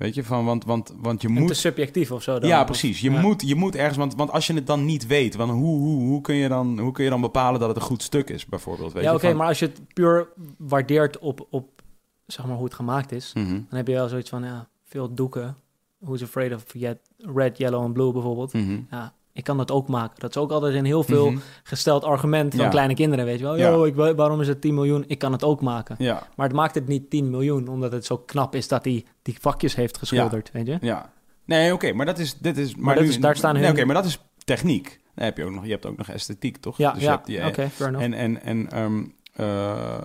Weet 0.00 0.14
je, 0.14 0.24
van, 0.24 0.44
want, 0.44 0.64
want, 0.64 0.94
want 1.00 1.22
je 1.22 1.28
En 1.28 1.34
te 1.34 1.40
moet... 1.40 1.56
subjectief 1.56 2.10
of 2.12 2.22
zo 2.22 2.38
dan? 2.38 2.48
Ja, 2.48 2.64
precies. 2.64 3.00
Je, 3.00 3.10
ja. 3.10 3.20
moet, 3.20 3.48
je 3.48 3.54
moet 3.54 3.76
ergens... 3.76 3.96
Want, 3.96 4.14
want 4.14 4.30
als 4.30 4.46
je 4.46 4.54
het 4.54 4.66
dan 4.66 4.84
niet 4.84 5.06
weet, 5.06 5.34
want 5.34 5.50
hoe, 5.50 5.78
hoe, 5.78 6.00
hoe, 6.02 6.20
kun 6.20 6.34
je 6.34 6.48
dan, 6.48 6.78
hoe 6.78 6.92
kun 6.92 7.04
je 7.04 7.10
dan 7.10 7.20
bepalen 7.20 7.60
dat 7.60 7.68
het 7.68 7.76
een 7.78 7.82
goed 7.82 8.02
stuk 8.02 8.30
is, 8.30 8.46
bijvoorbeeld? 8.46 8.92
Weet 8.92 9.02
ja, 9.02 9.14
oké, 9.14 9.26
van- 9.28 9.36
maar 9.36 9.46
als 9.46 9.58
je 9.58 9.66
het 9.66 9.80
puur 9.94 10.28
waardeert 10.58 11.18
op, 11.18 11.46
op 11.50 11.82
zeg 12.26 12.46
maar, 12.46 12.54
hoe 12.56 12.64
het 12.64 12.74
gemaakt 12.74 13.12
is, 13.12 13.32
Mhm, 13.34 13.48
dan 13.48 13.76
heb 13.78 13.86
je 13.86 13.92
wel 13.94 14.08
zoiets 14.08 14.30
van, 14.30 14.42
ja, 14.42 14.68
veel 14.84 15.14
doeken. 15.14 15.56
Who's 15.98 16.22
Afraid 16.22 16.54
of 16.54 16.64
Yet- 16.72 17.10
Red, 17.34 17.58
Yellow 17.58 17.84
en 17.84 17.92
Blue 17.92 18.12
bijvoorbeeld. 18.12 18.52
mhm, 18.52 18.78
Ja, 18.90 19.14
ik 19.40 19.46
kan 19.46 19.56
dat 19.56 19.70
ook 19.70 19.88
maken. 19.88 20.20
Dat 20.20 20.30
is 20.30 20.36
ook 20.36 20.50
altijd 20.50 20.74
een 20.74 20.84
heel 20.84 21.02
veel 21.02 21.30
mhm. 21.30 21.40
gesteld 21.62 22.04
argument 22.04 22.54
van 22.54 22.64
Ja. 22.64 22.70
kleine 22.70 22.94
kinderen, 22.94 23.24
weet 23.24 23.38
je 23.38 23.44
wel. 23.44 23.56
Ja. 23.56 23.70
Yo, 23.70 23.84
ik, 23.84 23.94
wa- 23.94 24.14
waarom 24.14 24.40
is 24.40 24.48
het 24.48 24.60
10 24.60 24.74
miljoen? 24.74 25.04
Ik 25.06 25.18
kan 25.18 25.32
het 25.32 25.44
ook 25.44 25.60
maken. 25.60 25.96
Ja, 25.98 26.26
Maar 26.36 26.46
het 26.46 26.56
maakt 26.56 26.74
het 26.74 26.88
niet 26.88 27.10
10 27.10 27.30
miljoen, 27.30 27.68
omdat 27.68 27.92
het 27.92 28.04
zo 28.04 28.18
knap 28.18 28.54
is 28.54 28.68
dat 28.68 28.84
hij 28.84 29.04
die 29.22 29.36
vakjes 29.40 29.74
heeft 29.74 29.98
geschilderd, 29.98 30.50
weet 30.52 30.66
je? 30.66 30.78
Ja. 30.80 31.12
Nee, 31.44 31.72
oké, 31.72 31.92
maar 31.92 32.06
dat 32.06 32.18
is... 32.18 32.38
Dit 32.38 32.56
is 32.58 32.76
maar 32.76 32.94
dat 32.94 33.04
nu, 33.04 33.10
is- 33.10 33.20
daar 33.20 33.36
staan 33.36 33.54
nee, 33.54 33.62
hun- 33.62 33.72
Oké, 33.72 33.84
maar 33.84 33.94
dat 33.94 34.04
is 34.04 34.18
techniek. 34.44 35.00
Dan 35.14 35.24
heb 35.24 35.36
je, 35.36 35.44
ook 35.44 35.50
nog, 35.52 35.64
je 35.64 35.70
hebt 35.70 35.86
ook 35.86 35.96
nog 35.96 36.08
esthetiek, 36.08 36.56
toch? 36.56 36.76
Ja, 36.78 36.92
Dus 36.92 37.02
ja, 37.02 37.48
oké. 37.48 37.70
En, 37.78 38.12
en, 38.12 38.42
en, 38.42 38.70
ehm, 38.70 39.04
eh, 39.34 40.00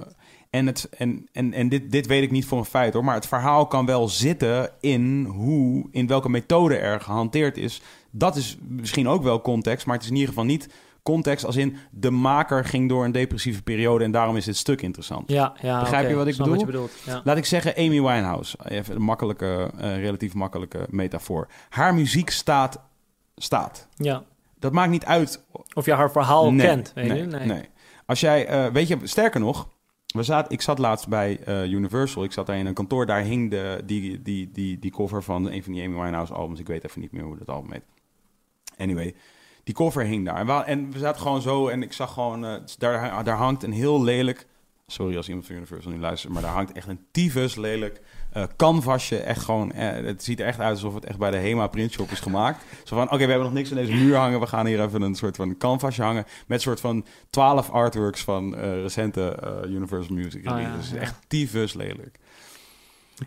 en, 0.50 0.66
het, 0.66 0.90
en, 0.98 1.28
en, 1.32 1.54
en 1.54 1.70
dit, 1.70 1.92
dit 1.92 2.08
weet 2.08 2.24
ik 2.24 2.32
niet 2.32 2.46
voor 2.46 2.58
een 2.58 2.66
feit 2.66 2.94
hoor, 2.94 3.04
maar 3.04 3.16
het 3.16 3.28
verhaal 3.28 3.68
kan 3.68 3.86
wel 3.86 4.08
zitten 4.08 4.70
in 4.80 5.26
hoe, 5.26 5.88
in 5.92 6.08
welke 6.08 6.30
methode 6.30 6.78
er 6.78 7.02
gehanteerd 7.02 7.58
is. 7.58 7.82
Dat 8.18 8.36
is 8.36 8.58
misschien 8.68 9.08
ook 9.08 9.24
wel 9.24 9.42
context, 9.42 9.86
maar 9.86 9.96
het 9.96 10.04
is 10.04 10.10
in 10.10 10.16
ieder 10.16 10.30
geval 10.30 10.46
niet 10.46 10.70
context 11.04 11.46
als 11.46 11.56
in 11.56 11.78
de 11.92 12.12
maker 12.12 12.66
ging 12.66 12.90
door 12.90 13.06
een 13.06 13.12
depressieve 13.12 13.64
periode 13.64 14.04
en 14.04 14.12
daarom 14.12 14.38
is 14.38 14.46
dit 14.46 14.58
stuk 14.58 14.82
interessant. 14.82 15.30
ja, 15.30 15.54
ja, 15.62 15.80
Begrijp 15.80 16.10
je 16.10 16.16
wat 16.16 16.28
ik 16.28 16.38
bedoel? 16.38 16.60
je 16.60 16.66
bedoelt, 16.66 16.92
ja. 17.06 17.22
Laat 17.24 17.38
ik 17.38 17.46
zeggen 17.46 17.76
Amy 17.76 18.02
Winehouse, 18.02 18.58
even 18.64 18.96
een 18.96 19.02
makkelijke, 19.02 19.72
eh, 19.78 19.98
relatief 19.98 20.34
makkelijke 20.34 20.86
metafoor. 20.90 21.48
Haar 21.70 21.94
muziek 21.94 22.30
staat, 22.30 22.80
staat. 23.36 23.88
ja. 23.96 24.24
Dat 24.60 24.74
maakt 24.74 24.90
niet 24.90 25.06
uit 25.06 25.44
Of 25.74 25.86
je 25.86 25.94
haar 25.94 26.12
verhaal 26.12 26.52
nee, 26.52 26.68
kent, 26.68 26.92
weet 26.96 27.08
nee, 27.08 27.18
je? 27.18 27.26
Nee. 27.26 27.70
Als 28.06 28.20
jij, 28.20 28.48
eh, 28.48 28.66
weet 28.72 28.88
je, 28.88 28.98
sterker 29.04 29.40
nog, 29.40 29.68
we 30.16 30.24
zaten, 30.24 30.52
ik 30.52 30.62
zat 30.62 30.78
laatst 30.78 31.08
bij 31.08 31.40
eh, 31.46 31.64
Universal. 31.64 32.24
Ik 32.24 32.32
zat 32.32 32.46
daar 32.46 32.58
in 32.58 32.66
een 32.66 32.74
kantoor. 32.74 33.06
Daar 33.06 33.22
hing 33.22 33.50
de, 33.50 33.82
die, 33.86 34.22
die, 34.22 34.52
die, 34.52 34.80
die 34.80 34.92
cover 34.92 35.24
van 35.24 35.52
een 35.52 35.64
van 35.64 35.74
die 35.74 35.84
Amy 35.84 35.94
Winehouse 35.96 36.34
albums. 36.34 36.60
Ik 36.60 36.68
weet 36.68 36.86
even 36.86 37.02
niet 37.02 37.12
meer 37.12 37.24
hoe 37.24 37.38
dat 37.38 37.50
album 37.50 37.72
heet. 37.72 37.84
Anyway, 38.78 39.16
die 39.66 39.74
cover 39.74 40.04
hing 40.04 40.26
daar. 40.26 40.36
En 40.36 40.46
we, 40.46 40.54
en 40.54 40.92
we 40.92 41.00
zaten 41.00 41.22
gewoon 41.22 41.42
zo 41.42 41.68
en 41.68 41.84
ik 41.84 41.94
zag 41.94 42.14
gewoon, 42.14 42.46
eh, 42.46 42.54
daar, 42.78 43.24
daar 43.24 43.38
hangt 43.38 43.64
een 43.64 43.72
heel 43.72 44.04
lelijk. 44.04 44.48
Sorry 44.88 45.18
als 45.18 45.28
iemand 45.28 45.46
van 45.46 45.56
Universal 45.56 45.92
nu 45.92 46.00
luistert, 46.00 46.34
maar 46.34 46.42
daar 46.42 46.52
hangt 46.52 46.72
echt 46.72 46.88
een 46.88 47.06
tyfus 47.12 47.56
lelijk 47.56 48.02
eh, 48.32 48.44
canvasje. 48.58 49.18
Echt 49.18 49.44
gewoon, 49.44 49.72
eh, 49.72 50.06
het 50.06 50.24
ziet 50.24 50.40
er 50.40 50.46
echt 50.46 50.60
uit 50.60 50.74
alsof 50.74 50.94
het 50.94 51.06
echt 51.06 51.18
bij 51.18 51.32
de 51.32 51.38
Hema 51.38 51.68
printshop 51.68 52.12
is 52.12 52.20
gemaakt. 52.20 52.64
Zo 52.84 52.96
van, 52.96 53.06
oké, 53.06 53.18
we 53.18 53.24
hebben 53.24 53.44
nog 53.44 53.54
niks 53.54 53.70
aan 53.70 53.78
deze 53.78 53.94
muur 53.94 54.16
hangen. 54.16 54.40
We 54.40 54.48
gaan 54.48 54.66
hier 54.66 54.82
even 54.82 55.02
een 55.02 55.16
soort 55.16 55.36
van 55.36 55.58
canvasje 55.58 56.02
hangen. 56.02 56.26
Met 56.48 56.62
soort 56.62 56.80
van 56.80 57.06
twaalf 57.30 57.70
artworks 57.70 58.24
van 58.24 58.56
recente 58.56 59.38
Universal 59.68 60.16
Music 60.16 60.52
Oh, 60.52 60.60
ja, 60.60 60.78
ja. 60.92 61.00
Echt 61.00 61.16
tyfus 61.28 61.74
lelijk. 61.74 62.20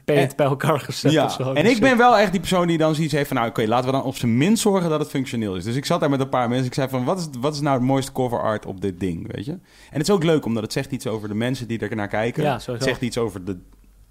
Paint 0.04 0.36
bij 0.36 0.46
elkaar 0.46 0.80
gezet 0.80 1.12
Ja, 1.12 1.24
of 1.24 1.32
zo. 1.32 1.52
en 1.52 1.66
ik 1.66 1.80
ben 1.80 1.96
wel 1.96 2.18
echt 2.18 2.30
die 2.30 2.40
persoon 2.40 2.66
die 2.66 2.78
dan 2.78 2.94
zoiets 2.94 3.12
heeft 3.12 3.28
van... 3.28 3.36
nou, 3.36 3.48
oké, 3.48 3.66
laten 3.66 3.86
we 3.86 3.92
dan 3.92 4.02
op 4.02 4.16
zijn 4.16 4.36
minst 4.36 4.62
zorgen 4.62 4.90
dat 4.90 5.00
het 5.00 5.08
functioneel 5.08 5.56
is. 5.56 5.64
Dus 5.64 5.76
ik 5.76 5.84
zat 5.84 6.00
daar 6.00 6.10
met 6.10 6.20
een 6.20 6.28
paar 6.28 6.48
mensen. 6.48 6.66
Ik 6.66 6.74
zei 6.74 6.88
van, 6.88 7.04
wat 7.04 7.18
is, 7.18 7.28
wat 7.40 7.54
is 7.54 7.60
nou 7.60 7.76
het 7.76 7.84
mooiste 7.86 8.12
cover 8.12 8.40
art 8.40 8.66
op 8.66 8.80
dit 8.80 9.00
ding, 9.00 9.32
weet 9.34 9.44
je? 9.44 9.52
En 9.52 9.60
het 9.98 10.02
is 10.02 10.10
ook 10.10 10.22
leuk, 10.24 10.44
omdat 10.44 10.62
het 10.62 10.72
zegt 10.72 10.92
iets 10.92 11.06
over 11.06 11.28
de 11.28 11.34
mensen 11.34 11.68
die 11.68 11.78
er 11.78 11.96
naar 11.96 12.08
kijken. 12.08 12.42
Ja, 12.42 12.60
het 12.66 12.82
zegt 12.82 13.00
iets 13.02 13.18
over 13.18 13.44
de, 13.44 13.58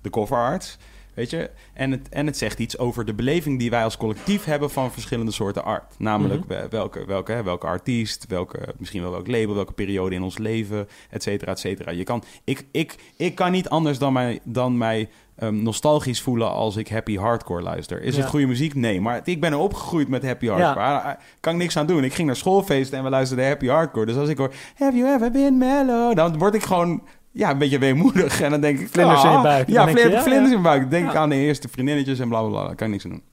de 0.01 0.09
cover 0.09 0.37
arts, 0.37 0.77
weet 1.13 1.29
je? 1.29 1.49
En 1.73 1.91
het, 1.91 2.09
en 2.09 2.25
het 2.25 2.37
zegt 2.37 2.59
iets 2.59 2.77
over 2.77 3.05
de 3.05 3.13
beleving 3.13 3.59
die 3.59 3.69
wij 3.69 3.83
als 3.83 3.97
collectief 3.97 4.43
hebben... 4.43 4.69
van 4.71 4.91
verschillende 4.91 5.31
soorten 5.31 5.63
art. 5.63 5.93
Namelijk 5.97 6.39
Mhm. 6.39 6.47
we- 6.47 6.67
welke, 6.69 7.05
welke, 7.05 7.43
welke 7.43 7.67
artiest, 7.67 8.25
welke, 8.27 8.59
misschien 8.77 9.01
wel 9.01 9.11
welk 9.11 9.27
label... 9.27 9.55
welke 9.55 9.73
periode 9.73 10.15
in 10.15 10.23
ons 10.23 10.37
leven, 10.37 10.87
et 11.09 11.23
cetera, 11.23 11.51
et 11.51 11.59
cetera. 11.59 11.91
Je 11.91 12.03
kan, 12.03 12.23
ik, 12.43 12.65
ik, 12.71 12.95
ik 13.17 13.35
kan 13.35 13.51
niet 13.51 13.69
anders 13.69 13.97
dan 13.97 14.13
mij... 14.13 14.39
Dan 14.43 14.77
mij 14.77 15.09
ehm, 15.37 15.63
nostalgisch 15.63 16.21
voelen 16.21 16.51
als 16.51 16.75
ik 16.75 16.89
happy 16.89 17.17
hardcore 17.17 17.61
luister. 17.61 18.01
Is 18.01 18.15
Ja. 18.15 18.21
het 18.21 18.29
goede 18.29 18.45
muziek? 18.45 18.73
Nee, 18.75 19.01
maar 19.01 19.21
ik 19.23 19.39
ben 19.41 19.51
er 19.51 19.57
opgegroeid 19.57 20.07
met 20.07 20.25
happy 20.25 20.47
hardcore. 20.47 20.79
Ja. 20.79 20.97
Ah, 20.97 21.05
ah, 21.05 21.15
kan 21.39 21.53
ik 21.53 21.59
niks 21.59 21.77
aan 21.77 21.85
doen. 21.87 22.03
Ik 22.03 22.13
ging 22.13 22.27
naar 22.27 22.35
schoolfeesten 22.35 22.97
en 22.97 23.03
we 23.03 23.09
luisterden 23.09 23.47
happy 23.47 23.67
hardcore. 23.67 24.05
Dus 24.05 24.15
als 24.15 24.29
ik 24.29 24.37
hoor, 24.37 24.53
have 24.77 24.97
you 24.97 25.15
ever 25.15 25.31
been 25.31 25.57
mellow? 25.57 26.15
Dan 26.15 26.37
word 26.37 26.55
ik 26.55 26.63
gewoon 26.63 27.01
ja, 27.31 27.49
een 27.51 27.57
beetje 27.57 27.79
weemoedig. 27.79 28.41
En 28.41 28.49
dan 28.51 28.61
denk 28.61 28.79
ik... 28.79 28.87
Vlinders 28.89 29.23
in 29.23 29.29
je 29.29 29.35
ah, 29.35 29.43
buik. 29.43 29.67
Ja, 29.69 29.87
vlinders 29.87 30.25
in 30.25 30.49
mijn 30.49 30.61
buik. 30.61 30.81
Dan 30.81 30.89
denk 30.89 31.09
ik 31.09 31.15
aan 31.15 31.29
de 31.29 31.35
eerste 31.35 31.67
vriendinnetjes 31.67 32.19
en 32.19 32.27
bla 32.29 32.39
bla 32.39 32.49
bla. 32.49 32.65
Daar 32.65 32.75
kan 32.75 32.87
ik 32.87 32.91
niks 32.93 33.05
aan 33.05 33.11
doen. 33.11 33.23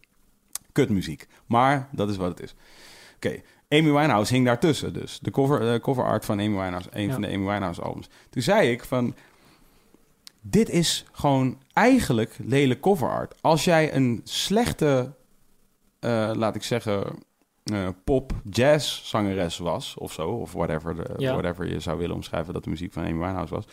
Kutmuziek. 0.73 1.27
Maar 1.47 1.89
dat 1.93 2.09
is 2.11 2.17
wat 2.17 2.29
het 2.29 2.41
is. 2.43 2.55
Oké, 3.17 3.41
Amy 3.69 3.93
Winehouse 3.93 4.33
hing 4.35 4.47
daartussen 4.47 4.93
dus. 4.93 5.19
De 5.23 5.31
cover, 5.31 5.73
eh, 5.73 5.81
cover 5.81 6.05
art 6.05 6.25
van 6.25 6.39
Amy 6.41 6.49
Winehouse. 6.49 6.89
Een 6.93 7.07
Ja. 7.07 7.13
van 7.13 7.21
de 7.21 7.27
Amy 7.27 7.37
Winehouse 7.47 7.83
albums. 7.83 8.09
Toen 8.31 8.43
zei 8.43 8.71
ik 8.71 8.85
van... 8.85 9.15
Dit 10.41 10.71
is 10.71 11.05
gewoon 11.13 11.57
eigenlijk 11.75 12.37
lelijk 12.45 12.81
cover 12.81 13.09
art. 13.11 13.35
Als 13.43 13.65
jij 13.65 13.95
een 13.95 14.21
slechte, 14.25 15.15
eh, 16.01 16.31
laat 16.35 16.55
ik 16.55 16.63
zeggen, 16.63 17.05
eh, 17.65 17.89
pop, 18.05 18.33
jazz 18.51 19.09
zangeres 19.11 19.59
was 19.59 19.95
of 19.99 20.13
zo, 20.13 20.29
of 20.31 20.53
whatever, 20.53 20.95
de, 20.97 21.15
Ja. 21.17 21.33
whatever 21.33 21.69
je 21.69 21.81
zou 21.81 21.99
willen 21.99 22.15
omschrijven 22.15 22.53
dat 22.55 22.65
de 22.65 22.71
muziek 22.71 22.93
van 22.93 23.03
Amy 23.03 23.13
Winehouse 23.19 23.55
was. 23.55 23.65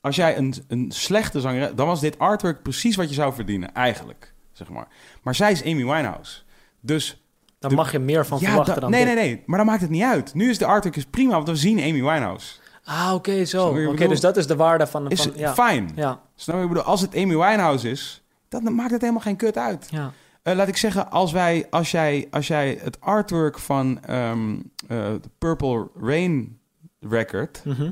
Als 0.00 0.16
jij 0.16 0.36
een, 0.36 0.54
een 0.68 0.90
slechte 0.92 1.40
zangeres, 1.40 1.70
dan 1.74 1.86
was 1.86 2.00
dit 2.00 2.18
artwork 2.18 2.62
precies 2.62 2.96
wat 2.96 3.08
je 3.08 3.14
zou 3.14 3.32
verdienen, 3.34 3.74
eigenlijk, 3.74 4.34
zeg 4.52 4.68
maar. 4.68 4.88
Maar 5.22 5.34
zij 5.34 5.52
is 5.52 5.62
Amy 5.64 5.84
Winehouse. 5.84 6.42
Dus 6.80 7.22
Dan 7.58 7.70
De- 7.70 7.76
mag 7.76 7.92
je 7.92 7.98
meer 7.98 8.26
van 8.26 8.38
ja, 8.40 8.46
verwachten 8.46 8.74
da- 8.74 8.80
dan 8.80 8.90
nee, 8.90 9.04
dit. 9.04 9.14
nee, 9.14 9.24
nee, 9.24 9.42
maar 9.46 9.58
dan 9.58 9.66
maakt 9.66 9.80
het 9.80 9.90
niet 9.90 10.02
uit. 10.02 10.34
Nu 10.34 10.50
is 10.50 10.58
de 10.58 10.66
artwork 10.66 10.96
is 10.96 11.04
prima, 11.04 11.32
want 11.32 11.48
we 11.48 11.56
zien 11.56 11.78
Amy 11.78 11.92
Winehouse. 11.92 12.58
Ah, 12.88 13.14
oké, 13.14 13.44
zo. 13.44 13.86
Oké, 13.86 14.08
dus 14.08 14.20
dat 14.20 14.36
is 14.36 14.46
de 14.46 14.56
waarde 14.56 14.86
van... 14.86 15.10
Is 15.10 15.22
van 15.22 15.32
ja. 15.34 15.54
fijn. 15.54 15.90
Ja, 15.94 16.20
Snap 16.34 16.56
je? 16.56 16.62
Ik 16.62 16.68
bedoel, 16.68 16.82
als 16.82 17.00
het 17.00 17.16
Amy 17.16 17.36
Winehouse 17.36 17.90
is, 17.90 18.22
dan 18.48 18.74
maakt 18.74 18.90
het 18.90 19.00
helemaal 19.00 19.22
geen 19.22 19.36
kut 19.36 19.58
uit. 19.58 19.88
ja. 19.90 20.12
Eh, 20.42 20.54
laat 20.54 20.68
ik 20.68 20.76
zeggen, 20.76 21.10
als, 21.10 21.32
wij, 21.32 21.66
als, 21.70 21.90
jij, 21.90 22.26
als 22.30 22.46
jij 22.46 22.78
het 22.82 23.00
artwork 23.00 23.58
van 23.58 24.02
ehm, 24.02 24.56
eh, 24.86 25.14
Purple 25.38 25.88
Rain 26.00 26.58
record... 27.00 27.62
Mhm. 27.64 27.90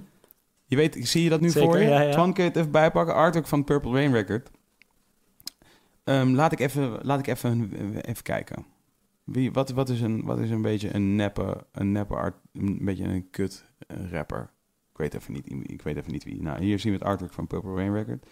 Je 0.69 0.77
weet, 0.77 0.99
zie 1.01 1.23
je 1.23 1.29
dat 1.29 1.41
nu 1.41 1.51
Zeker, 1.51 1.69
voor 1.69 1.79
je? 1.79 1.89
ja, 1.89 2.01
ja. 2.01 2.13
Twan, 2.13 2.33
kun 2.33 2.43
je 2.43 2.49
het 2.49 2.59
even 2.59 2.71
bijpakken? 2.71 3.15
Artwork 3.15 3.47
van 3.47 3.65
Purple 3.65 3.93
Rain 3.93 4.13
record. 4.13 4.51
Ehm, 6.05 6.29
laat 6.29 6.53
ik 6.53 6.61
even, 6.61 6.99
laat 7.03 7.19
ik 7.19 7.27
even, 7.27 7.71
even 8.01 8.23
kijken. 8.23 8.65
Wie, 9.25 9.53
wat, 9.53 9.71
wat, 9.71 9.89
is 9.89 10.01
een, 10.01 10.25
wat 10.25 10.39
is 10.39 10.51
een 10.51 10.63
beetje 10.63 10.95
een 10.95 11.17
neppe, 11.17 11.65
een 11.73 11.93
neppe 11.93 12.15
art, 12.15 12.35
een 12.53 12.79
beetje 12.81 13.05
een 13.05 13.31
kut 13.31 13.65
eh, 13.87 13.97
rapper? 14.11 14.51
Ik 14.99 15.03
weet 15.13 15.15
even 15.15 15.33
niet, 15.33 15.71
ik 15.71 15.83
weet 15.83 15.97
even 15.97 16.13
niet 16.13 16.25
wie. 16.25 16.43
Nou, 16.43 16.63
hier 16.65 16.79
zien 16.79 16.93
we 16.93 16.99
het 16.99 17.07
artwork 17.07 17.33
van 17.33 17.47
Purple 17.47 17.75
Rain 17.75 17.93
record. 17.95 18.27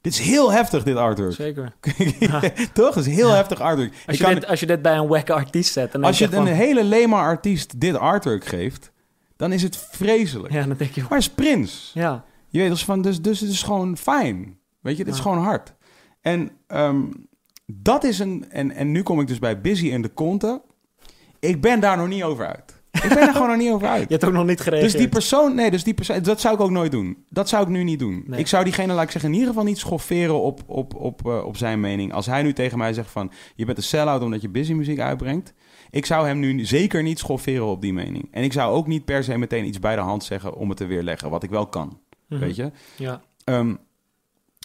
Dit 0.00 0.12
is 0.12 0.18
heel 0.18 0.52
heftig, 0.52 0.82
dit 0.82 0.96
artwork. 0.96 1.32
Zeker. 1.32 1.72
Toch? 2.72 2.94
Het 2.94 3.06
is 3.06 3.14
heel 3.14 3.28
Ja. 3.28 3.34
heftig 3.34 3.60
artwork. 3.60 3.92
Als 4.06 4.18
Je 4.18 4.26
dit, 4.34 4.46
als 4.46 4.60
je 4.60 4.66
dit 4.66 4.82
bij 4.82 4.96
een 4.96 5.06
wack 5.06 5.30
artiest 5.30 5.72
zet... 5.72 5.92
Dan 5.92 6.04
als 6.04 6.18
je 6.18 6.32
een 6.34 6.46
hele 6.46 6.84
lema 6.84 7.20
artiest 7.20 7.80
dit 7.80 7.96
artwork 7.96 8.44
geeft, 8.44 8.92
dan 9.36 9.52
is 9.52 9.62
het 9.62 9.76
vreselijk. 9.76 10.52
Ja, 10.52 10.64
dan 10.66 10.76
denk 10.76 10.90
je... 10.94 11.00
Maar 11.00 11.10
het 11.10 11.20
is 11.20 11.30
Prins. 11.30 11.90
Ja, 11.94 12.24
Je 12.48 12.58
weet 12.58 12.68
dus 12.70 12.84
van, 12.84 13.02
dus, 13.02 13.20
dus 13.22 13.40
het 13.40 13.50
is 13.50 13.62
gewoon 13.62 13.96
fijn. 13.96 14.58
Weet 14.80 14.96
je, 14.96 15.04
dit 15.04 15.12
is 15.14 15.18
Ja. 15.20 15.26
gewoon 15.30 15.44
hard. 15.44 15.74
En 16.20 16.50
ehm, 16.66 17.02
dat 17.66 18.04
is 18.04 18.18
een, 18.18 18.46
en, 18.50 18.70
en 18.70 18.90
nu 18.92 19.02
kom 19.02 19.20
ik 19.20 19.26
dus 19.26 19.38
bij 19.38 19.60
Busy 19.60 19.86
in 19.86 20.02
de 20.02 20.14
Conte. 20.14 20.62
Ik 21.38 21.60
ben 21.60 21.80
daar 21.80 21.96
nog 21.96 22.08
niet 22.08 22.22
over 22.22 22.46
uit. 22.46 22.79
Ik 22.90 23.08
ben 23.08 23.16
daar 23.16 23.32
gewoon 23.32 23.48
nog 23.48 23.56
niet 23.56 23.70
over 23.70 23.88
uit. 23.88 24.02
je 24.08 24.14
hebt 24.14 24.24
ook 24.24 24.32
nog 24.32 24.46
niet 24.46 24.60
gereageerd. 24.60 24.92
Dus 24.92 25.00
die 25.00 25.10
persoon, 25.10 25.54
nee, 25.54 25.70
dus 25.70 25.84
die 25.84 25.94
persoon, 25.94 26.22
dat 26.22 26.40
zou 26.40 26.54
ik 26.54 26.60
ook 26.60 26.70
nooit 26.70 26.90
doen. 26.90 27.24
Dat 27.28 27.48
zou 27.48 27.62
ik 27.62 27.68
nu 27.68 27.84
niet 27.84 27.98
doen. 27.98 28.24
Nee. 28.26 28.40
Ik 28.40 28.46
zou 28.46 28.64
diegene, 28.64 28.92
laat 28.92 29.04
ik 29.04 29.10
zeggen, 29.10 29.30
in 29.30 29.36
ieder 29.36 29.48
geval 29.52 29.68
niet 29.68 29.78
schofferen 29.78 30.40
op, 30.40 30.62
op, 30.66 30.94
op, 30.94 31.26
eh, 31.26 31.44
op 31.44 31.56
zijn 31.56 31.80
mening. 31.80 32.12
Als 32.12 32.26
hij 32.26 32.42
nu 32.42 32.52
tegen 32.52 32.78
mij 32.78 32.92
zegt 32.92 33.10
van, 33.10 33.32
je 33.54 33.64
bent 33.64 33.76
een 33.76 33.84
sell-out 33.84 34.22
omdat 34.22 34.40
je 34.40 34.48
busy 34.48 34.72
muziek 34.72 34.98
uitbrengt. 34.98 35.54
Ik 35.90 36.06
zou 36.06 36.26
hem 36.26 36.38
nu 36.38 36.64
zeker 36.64 37.02
niet 37.02 37.18
schofferen 37.18 37.66
op 37.66 37.80
die 37.80 37.92
mening. 37.92 38.28
En 38.30 38.42
ik 38.42 38.52
zou 38.52 38.74
ook 38.74 38.86
niet 38.86 39.04
per 39.04 39.24
se 39.24 39.38
meteen 39.38 39.66
iets 39.66 39.78
bij 39.78 39.94
de 39.94 40.02
hand 40.02 40.24
zeggen 40.24 40.54
om 40.54 40.68
het 40.68 40.78
te 40.78 40.86
weerleggen, 40.86 41.30
wat 41.30 41.42
ik 41.42 41.50
wel 41.50 41.66
kan. 41.66 42.00
Mhm. 42.28 42.40
Weet 42.40 42.56
je? 42.56 42.70
Ja. 42.96 43.22
Ehm, 43.44 43.74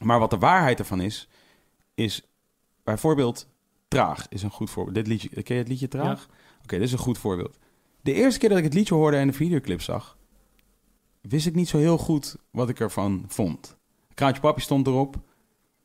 maar 0.03 0.19
wat 0.19 0.30
de 0.30 0.38
waarheid 0.38 0.80
ervan 0.80 1.02
is, 1.02 1.27
is 1.95 2.27
bijvoorbeeld 2.84 3.47
Traag 3.88 4.26
is 4.30 4.43
een 4.43 4.52
goed 4.52 4.69
voorbeeld. 4.69 4.95
Dit 4.95 5.07
liedje, 5.07 5.30
ken 5.30 5.56
je 5.56 5.61
het 5.61 5.68
liedje 5.68 5.88
Traag? 5.88 6.27
Oké, 6.64 6.76
dit 6.76 6.85
is 6.85 6.91
een 6.91 6.97
goed 6.97 7.18
voorbeeld. 7.18 7.57
De 8.06 8.14
eerste 8.14 8.40
keer 8.40 8.49
dat 8.49 8.57
ik 8.57 8.64
het 8.64 8.73
liedje 8.73 8.94
hoorde 8.94 9.18
en 9.18 9.27
de 9.27 9.34
videoclip 9.34 9.82
zag, 9.82 10.18
wist 11.22 11.45
ik 11.45 11.56
niet 11.56 11.69
zo 11.69 11.77
heel 11.77 11.98
goed 11.98 12.36
wat 12.52 12.69
ik 12.69 12.80
ervan 12.80 13.23
vond. 13.27 13.77
Kraantje 14.14 14.41
Papi 14.41 14.61
stond 14.61 14.88
erop 14.88 15.15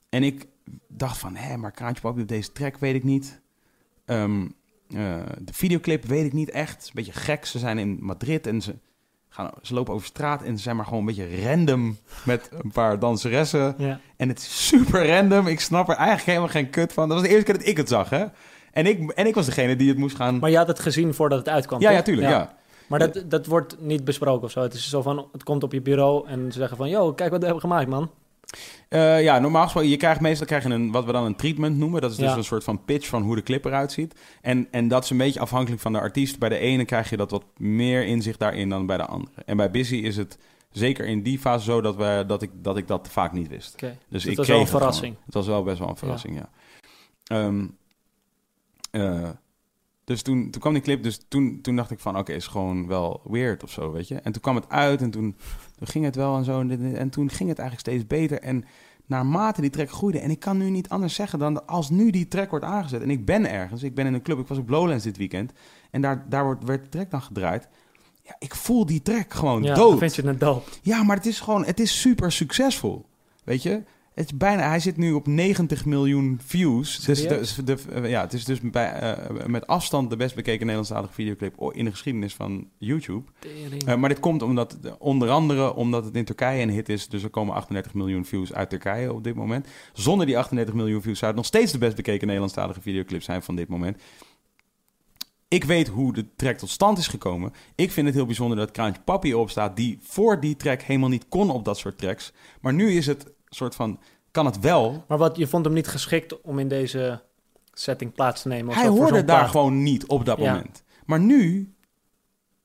en 0.09 0.23
ik 0.23 0.47
dacht 0.89 1.19
van, 1.19 1.37
hé, 1.37 1.57
maar 1.57 1.71
Kraantje 1.71 2.03
Papi 2.03 2.21
op 2.21 2.29
deze 2.29 2.53
track 2.53 2.79
weet 2.79 2.95
ik 2.95 3.05
niet. 3.05 3.41
Ehm, 4.05 4.43
eh, 4.89 5.23
de 5.41 5.53
videoclip 5.53 6.05
weet 6.05 6.25
ik 6.25 6.33
niet 6.33 6.51
echt. 6.51 6.73
Het 6.73 6.83
is 6.83 6.87
een 6.87 6.95
beetje 6.95 7.21
gek. 7.21 7.45
Ze 7.45 7.59
zijn 7.59 7.79
in 7.79 7.99
Madrid 8.01 8.47
en 8.47 8.63
ze, 8.63 8.75
gaan, 9.29 9.51
ze 9.63 9.75
lopen 9.75 9.95
over 9.95 10.07
straat 10.07 10.43
en 10.43 10.57
ze 10.57 10.63
zijn 10.63 10.77
maar 10.77 10.85
gewoon 10.85 11.01
een 11.01 11.15
beetje 11.15 11.43
random 11.47 11.97
met 12.25 12.49
een 12.53 12.73
paar 12.73 12.99
danseressen. 12.99 13.75
Ja. 13.79 14.01
En 14.17 14.29
het 14.29 14.39
is 14.39 14.67
super 14.67 15.09
random. 15.09 15.47
Ik 15.47 15.61
snap 15.61 15.89
er 15.89 15.95
eigenlijk 15.97 16.27
helemaal 16.27 16.49
geen 16.49 16.71
kut 16.71 16.93
van. 16.93 17.09
Dat 17.09 17.19
was 17.19 17.27
de 17.27 17.33
eerste 17.33 17.53
keer 17.53 17.59
dat 17.59 17.69
ik 17.69 17.77
het 17.77 17.89
zag, 17.89 18.11
hè? 18.11 18.27
En 18.73 18.87
ik, 18.87 19.11
en 19.11 19.27
ik 19.27 19.35
was 19.35 19.47
degene 19.47 19.77
die 19.77 19.89
het 19.89 19.99
moest 19.99 20.17
gaan... 20.17 20.39
Maar 20.39 20.51
je 20.51 20.57
had 20.57 20.67
het 20.69 20.81
gezien 20.81 21.15
voordat 21.15 21.39
het 21.39 21.49
uitkwam, 21.49 21.81
ja, 21.81 21.87
toch? 21.89 21.97
ja, 21.97 22.03
tuurlijk, 22.03 22.29
ja. 22.29 22.59
Maar 22.87 22.99
dat, 22.99 23.25
dat 23.27 23.47
wordt 23.47 23.77
niet 23.81 24.05
besproken 24.05 24.45
of 24.45 24.51
zo. 24.51 24.61
Het 24.63 24.75
is 24.75 24.89
zo 24.89 25.03
van, 25.03 25.29
het 25.33 25.43
komt 25.43 25.63
op 25.63 25.73
je 25.73 25.81
bureau 25.81 26.27
en 26.29 26.53
ze 26.53 26.59
zeggen 26.59 26.77
van... 26.77 26.89
Yo, 26.89 27.13
kijk 27.13 27.31
wat 27.31 27.39
we 27.39 27.45
hebben 27.45 27.63
gemaakt, 27.63 27.89
man. 27.89 28.11
Eh, 28.89 29.23
ja, 29.23 29.39
normaal 29.39 29.63
gesproken, 29.63 29.91
je 29.91 29.97
krijgt 29.97 30.21
meestal 30.21 30.47
krijg 30.47 30.63
je 30.63 30.71
een, 30.71 30.91
wat 30.91 31.05
we 31.05 31.13
dan 31.13 31.25
een 31.25 31.37
treatment 31.37 31.77
noemen. 31.77 32.01
Dat 32.01 32.11
is 32.11 32.17
dus 32.17 32.31
Ja. 32.31 32.37
een 32.37 32.45
soort 32.45 32.65
van 32.65 32.85
pitch 32.85 33.07
van 33.07 33.23
hoe 33.23 33.35
de 33.35 33.43
clip 33.43 33.65
eruit 33.65 33.93
ziet. 33.93 34.15
En, 34.41 34.69
en 34.71 34.89
dat 34.89 35.05
is 35.05 35.11
een 35.11 35.17
beetje 35.17 35.41
afhankelijk 35.41 35.83
van 35.83 35.93
de 35.93 36.01
artiest. 36.01 36.39
Bij 36.39 36.49
de 36.49 36.59
ene 36.59 36.85
krijg 36.85 37.11
je 37.11 37.17
dat 37.17 37.31
wat 37.31 37.45
meer 37.57 38.05
inzicht 38.05 38.39
daarin 38.39 38.69
dan 38.69 38.87
bij 38.87 38.97
de 38.97 39.07
andere. 39.07 39.43
En 39.45 39.57
bij 39.57 39.71
Busy 39.71 39.95
is 39.97 40.17
het 40.17 40.39
zeker 40.71 41.07
in 41.07 41.23
die 41.23 41.39
fase 41.39 41.65
zo 41.65 41.81
dat, 41.81 41.97
we, 41.97 42.25
dat, 42.27 42.43
ik, 42.43 42.51
dat 42.55 42.77
ik 42.77 42.89
dat 42.89 43.09
vaak 43.11 43.33
niet 43.33 43.49
wist. 43.49 43.79
Dus 44.09 44.23
het 44.23 44.33
ik 44.33 44.37
was 44.37 44.47
kreeg 44.47 44.47
wel 44.47 44.61
een 44.61 44.67
verrassing. 44.67 45.17
Het 45.25 45.35
was 45.35 45.47
wel 45.47 45.63
best 45.63 45.79
wel 45.79 45.89
een 45.89 45.97
verrassing, 45.97 46.37
ja. 46.37 46.49
Ehm, 47.25 47.67
eh, 48.91 49.29
dus 50.05 50.23
toen, 50.23 50.51
toen 50.51 50.61
kwam 50.61 50.73
die 50.73 50.83
clip, 50.83 51.03
dus 51.03 51.21
toen, 51.29 51.59
toen 51.62 51.77
dacht 51.77 51.91
ik 51.91 51.99
van, 51.99 52.19
oké, 52.19 52.33
is 52.33 52.47
gewoon 52.47 52.87
wel 52.87 53.21
weird 53.25 53.62
of 53.62 53.71
zo, 53.71 53.93
weet 53.93 54.09
je. 54.09 54.15
En 54.15 54.33
toen 54.33 54.43
kwam 54.43 54.55
het 54.55 54.69
uit 54.69 55.03
en 55.03 55.11
toen, 55.11 55.37
toen 55.79 55.87
ging 55.87 56.05
het 56.05 56.17
wel 56.17 56.37
en 56.37 56.45
zo. 56.45 56.61
En, 56.61 56.97
en 56.97 57.11
toen 57.11 57.31
ging 57.31 57.49
het 57.49 57.59
eigenlijk 57.59 57.89
steeds 57.89 58.07
beter. 58.07 58.41
En 58.41 58.65
naarmate 59.07 59.61
die 59.61 59.71
track 59.71 59.91
groeide, 59.91 60.19
en 60.19 60.31
ik 60.31 60.39
kan 60.39 60.57
nu 60.59 60.71
niet 60.71 60.89
anders 60.89 61.15
zeggen 61.15 61.39
dan 61.39 61.67
als 61.67 61.91
nu 61.91 62.11
die 62.11 62.29
track 62.29 62.51
wordt 62.51 62.65
aangezet. 62.65 63.03
En 63.03 63.11
ik 63.11 63.25
ben 63.25 63.51
ergens, 63.51 63.83
ik 63.83 63.95
ben 63.95 64.07
in 64.07 64.15
een 64.15 64.23
club, 64.23 64.39
ik 64.39 64.47
was 64.47 64.59
op 64.59 64.69
Lowlands 64.69 65.05
dit 65.05 65.17
weekend. 65.17 65.53
En 65.91 66.01
daar, 66.01 66.27
daar 66.29 66.45
wordt, 66.45 66.65
werd 66.65 66.83
de 66.83 66.89
track 66.89 67.11
dan 67.11 67.23
gedraaid. 67.23 67.69
Ja, 68.23 68.37
ik 68.39 68.55
voel 68.55 68.87
die 68.87 69.03
track 69.03 69.35
gewoon 69.35 69.62
Ja, 69.62 69.75
dood. 69.75 69.91
dan 69.91 69.99
vind 69.99 70.15
je 70.15 70.27
het 70.27 70.41
dood. 70.41 70.81
Ja, 70.83 71.03
maar 71.03 71.17
het 71.17 71.27
is 71.27 71.41
gewoon, 71.41 71.65
het 71.65 71.81
is 71.81 72.01
super 72.01 72.33
succesvol. 72.33 73.07
Weet 73.45 73.62
je? 73.62 73.83
Het 74.15 74.24
is 74.24 74.37
bijna, 74.37 74.69
hij 74.69 74.81
zit 74.81 74.97
nu 74.97 75.12
op 75.12 75.27
90 75.27 75.85
miljoen 75.85 76.41
views. 76.45 77.01
Dus 77.01 77.20
Serieus? 77.20 77.55
de, 77.55 77.62
de, 77.65 77.78
eh, 77.93 78.11
ja, 78.11 78.20
het 78.20 78.32
is 78.32 78.45
dus 78.45 78.61
bij, 78.61 78.93
eh, 78.93 79.47
met 79.47 79.66
afstand 79.66 80.11
de 80.11 80.16
best 80.16 80.35
bekeken 80.35 80.61
Nederlandstalige 80.61 81.12
videoclip 81.12 81.73
in 81.73 81.85
de 81.85 81.91
geschiedenis 81.91 82.35
van 82.35 82.69
YouTube. 82.78 83.31
Eh, 83.87 83.97
maar 83.97 84.09
dit 84.09 84.20
komt 84.20 84.43
omdat, 84.43 84.77
onder 84.99 85.31
andere 85.31 85.74
omdat 85.74 86.05
het 86.05 86.15
in 86.15 86.24
Turkije 86.24 86.62
een 86.62 86.70
hit 86.70 86.89
is. 86.89 87.09
Dus 87.09 87.23
er 87.23 87.31
komen 87.31 87.55
38 87.55 87.95
miljoen 87.95 88.24
views 88.24 88.53
uit 88.53 88.70
Turkije 88.70 89.12
op 89.12 89.24
dit 89.24 89.35
moment. 89.35 89.69
Zonder 89.93 90.27
die 90.27 90.39
38 90.39 90.74
miljoen 90.74 91.03
views 91.03 91.19
zou 91.19 91.31
het 91.31 91.41
nog 91.41 91.49
steeds 91.49 91.73
de 91.73 91.78
best 91.78 91.97
bekeken 91.97 92.27
Nederlandstalige 92.27 92.81
videoclip 92.81 93.23
zijn 93.23 93.43
van 93.43 93.57
dit 93.57 93.69
moment. 93.69 94.03
Ik 95.49 95.65
weet 95.65 95.89
hoe 95.89 96.12
de 96.12 96.35
track 96.37 96.57
tot 96.57 96.70
stand 96.70 96.99
is 96.99 97.09
gekomen. 97.09 97.53
Ik 97.74 97.91
vind 97.91 98.07
het 98.07 98.15
heel 98.16 98.27
bijzonder 98.27 98.57
dat 98.57 98.70
Kraantje 98.70 99.03
Papi 99.03 99.31
erop 99.31 99.51
staat, 99.51 99.77
die 99.77 99.99
voor 100.03 100.41
die 100.41 100.57
track 100.57 100.82
helemaal 100.82 101.09
niet 101.09 101.28
kon 101.28 101.51
op 101.51 101.65
dat 101.65 101.78
soort 101.78 101.99
tracks. 101.99 102.32
Maar 102.61 102.74
nu 102.74 102.91
is 102.93 103.07
het 103.07 103.32
soort 103.51 103.75
van, 103.75 103.99
kan 104.31 104.47
het 104.47 104.59
wel. 104.61 105.05
Maar 105.09 105.19
wat, 105.19 105.37
je 105.37 105.47
vond 105.47 105.65
hem 105.65 105.75
niet 105.75 105.89
geschikt 105.89 106.41
om 106.41 106.59
in 106.59 106.69
deze 106.69 107.23
setting 107.73 108.13
plaats 108.13 108.43
te 108.43 108.49
nemen? 108.49 108.69
of 108.69 108.75
Hij 108.75 108.87
hoorde 108.89 109.25
daar 109.25 109.39
plaat? 109.39 109.51
gewoon 109.51 109.83
niet 109.83 110.07
op 110.07 110.25
dat 110.25 110.39
Ja. 110.39 110.53
moment. 110.53 110.83
Maar 111.07 111.21
nu, 111.21 111.75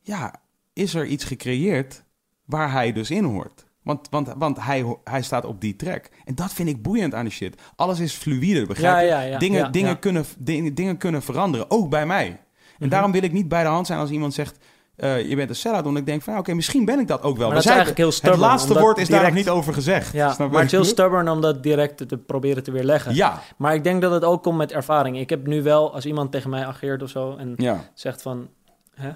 ja, 0.02 0.34
is 0.74 0.94
er 0.94 1.06
iets 1.06 1.24
gecreëerd 1.24 2.04
waar 2.46 2.72
hij 2.72 2.92
dus 2.94 3.12
in 3.12 3.24
hoort. 3.24 3.66
Want, 3.82 4.08
want, 4.10 4.34
want 4.38 4.60
hij, 4.62 4.98
hij 5.04 5.22
staat 5.22 5.46
op 5.46 5.62
die 5.62 5.76
track. 5.76 6.10
En 6.24 6.36
dat 6.36 6.54
vind 6.54 6.70
ik 6.70 6.82
boeiend 6.82 7.14
aan 7.14 7.26
de 7.26 7.32
shit. 7.32 7.62
Alles 7.76 8.00
is 8.00 8.14
fluïde, 8.14 8.66
begrijp 8.66 9.02
je? 9.02 9.08
ja, 9.08 9.22
ja. 9.22 9.38
dingen, 9.38 9.72
dingen. 9.72 10.00
Kunnen, 10.00 10.26
dingen, 10.38 10.76
dingen 10.76 10.98
kunnen 10.98 11.22
veranderen, 11.22 11.72
ook 11.72 11.90
bij 11.90 12.06
mij. 12.06 12.28
En 12.28 12.40
Mhm. 12.80 12.90
daarom 12.90 13.12
wil 13.12 13.24
ik 13.24 13.32
niet 13.32 13.48
bij 13.48 13.64
de 13.64 13.70
hand 13.70 13.88
zijn 13.88 14.00
als 14.00 14.10
iemand 14.10 14.34
zegt... 14.34 14.58
eh, 14.96 15.30
je 15.30 15.36
bent 15.36 15.50
een 15.50 15.56
sellout, 15.56 15.84
want 15.84 15.98
ik 15.98 16.06
denk 16.06 16.22
van... 16.22 16.38
oké, 16.38 16.54
misschien 16.54 16.86
ben 16.86 17.00
ik 17.00 17.08
dat 17.08 17.22
ook 17.22 17.38
wel. 17.38 17.46
Maar 17.48 17.56
dat 17.56 17.66
is 17.66 17.72
eigenlijk 17.72 17.98
heel 17.98 18.32
het 18.32 18.40
laatste 18.40 18.68
omdat 18.68 18.84
woord 18.84 18.98
is 18.98 19.10
daar 19.10 19.24
nog 19.24 19.34
niet 19.34 19.50
over 19.50 19.74
gezegd. 19.74 20.14
Ja, 20.14 20.36
maar 20.38 20.50
het 20.50 20.64
is 20.64 20.72
heel 20.72 20.84
stubborn 20.84 21.30
om 21.30 21.42
dat 21.42 21.64
direct 21.64 22.08
te 22.08 22.18
proberen 22.18 22.64
te 22.64 22.72
weerleggen. 22.72 23.16
Ja, 23.16 23.42
Maar 23.58 23.74
ik 23.74 23.84
denk 23.84 24.02
dat 24.02 24.12
het 24.12 24.24
ook 24.24 24.44
komt 24.44 24.58
met 24.58 24.72
ervaring. 24.72 25.20
Ik 25.20 25.30
heb 25.30 25.48
nu 25.48 25.64
wel, 25.64 25.94
als 25.94 26.06
iemand 26.06 26.32
tegen 26.32 26.50
mij 26.50 26.66
ageert 26.66 27.04
of 27.04 27.10
zo... 27.10 27.36
en 27.36 27.54
ja. 27.58 27.90
zegt 27.94 28.22
van... 28.22 28.50
Hè, 28.94 29.12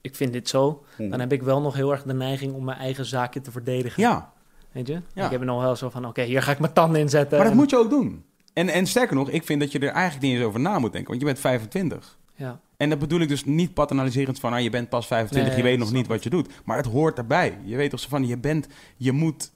ik 0.00 0.16
vind 0.16 0.32
dit 0.32 0.48
zo... 0.48 0.84
dan 0.96 1.20
heb 1.20 1.32
ik 1.32 1.42
wel 1.42 1.60
nog 1.60 1.74
heel 1.74 1.90
erg 1.90 2.02
de 2.02 2.14
neiging 2.14 2.54
om 2.54 2.64
mijn 2.64 2.78
eigen 2.78 3.04
zaakje 3.04 3.40
te 3.40 3.50
verdedigen. 3.50 4.02
Ja, 4.02 4.32
Weet 4.72 4.86
je? 4.86 5.00
Ja. 5.14 5.24
Ik 5.24 5.30
heb 5.30 5.42
nog 5.42 5.62
wel 5.62 5.76
zo 5.76 5.90
van, 5.90 6.06
oké, 6.06 6.22
hier 6.22 6.42
ga 6.42 6.52
ik 6.52 6.58
mijn 6.58 6.72
tanden 6.72 7.00
in 7.00 7.08
zetten. 7.08 7.36
Maar 7.36 7.46
dat 7.46 7.52
en- 7.52 7.60
moet 7.60 7.70
je 7.70 7.76
ook 7.76 7.90
doen. 7.90 8.24
En, 8.52 8.68
en 8.68 8.86
sterker 8.86 9.16
nog, 9.16 9.30
ik 9.30 9.44
vind 9.44 9.60
dat 9.60 9.72
je 9.72 9.78
er 9.78 9.88
eigenlijk 9.88 10.24
niet 10.24 10.36
eens 10.36 10.44
over 10.44 10.60
na 10.60 10.78
moet 10.78 10.92
denken. 10.92 11.08
Want 11.08 11.20
je 11.20 11.26
bent 11.26 11.38
25. 11.38 12.18
Ja. 12.42 12.60
En 12.76 12.88
dat 12.90 12.98
bedoel 12.98 13.20
ik 13.20 13.28
dus 13.28 13.44
niet 13.44 13.74
paternaliserend 13.74 14.40
van... 14.40 14.52
Ah, 14.52 14.60
je 14.60 14.70
bent 14.70 14.88
pas 14.88 15.06
25, 15.06 15.48
Nee, 15.48 15.62
je 15.62 15.68
weet 15.68 15.78
nog 15.78 15.92
niet 15.92 16.06
wat 16.06 16.22
je 16.22 16.30
doet. 16.30 16.48
Maar 16.64 16.76
het 16.76 16.86
hoort 16.86 17.18
erbij. 17.18 17.58
Je 17.64 17.76
weet 17.76 17.90
toch 17.90 18.00
zo 18.00 18.08
van, 18.08 18.26
je 18.26 18.38
bent... 18.38 18.66
Je 18.96 19.12
moet... 19.12 19.52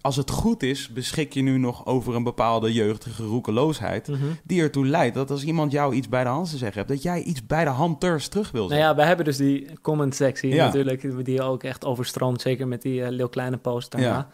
Als 0.00 0.16
het 0.16 0.30
goed 0.30 0.62
is, 0.62 0.88
beschik 0.88 1.32
je 1.32 1.42
nu 1.42 1.58
nog 1.58 1.86
over 1.86 2.14
een 2.14 2.22
bepaalde 2.22 2.72
jeugdige 2.72 3.24
roekeloosheid... 3.24 4.08
Mhm. 4.08 4.24
die 4.44 4.62
ertoe 4.62 4.86
leidt 4.86 5.14
dat 5.14 5.30
als 5.30 5.44
iemand 5.44 5.72
jou 5.72 5.94
iets 5.94 6.08
bij 6.08 6.22
de 6.22 6.28
hand 6.28 6.50
te 6.50 6.56
zeggen 6.56 6.78
hebt... 6.78 6.88
dat 6.88 7.02
jij 7.02 7.22
iets 7.22 7.46
bij 7.46 7.64
de 7.64 7.70
handters 7.70 8.28
terug 8.28 8.50
wil 8.50 8.60
Nou 8.68 8.72
zeggen. 8.74 8.88
ja, 8.88 8.94
we 8.96 9.02
hebben 9.06 9.24
dus 9.24 9.36
die 9.36 9.80
comment 9.82 10.14
sectie 10.14 10.54
Ja. 10.54 10.64
natuurlijk, 10.64 11.24
die 11.24 11.42
ook 11.42 11.62
echt 11.62 11.84
overstroomt, 11.84 12.40
zeker 12.40 12.68
met 12.68 12.82
die 12.82 13.10
Leeuw 13.10 13.28
Kleine 13.28 13.56
post 13.56 13.90
daarna. 13.90 14.06
Ja. 14.08 14.28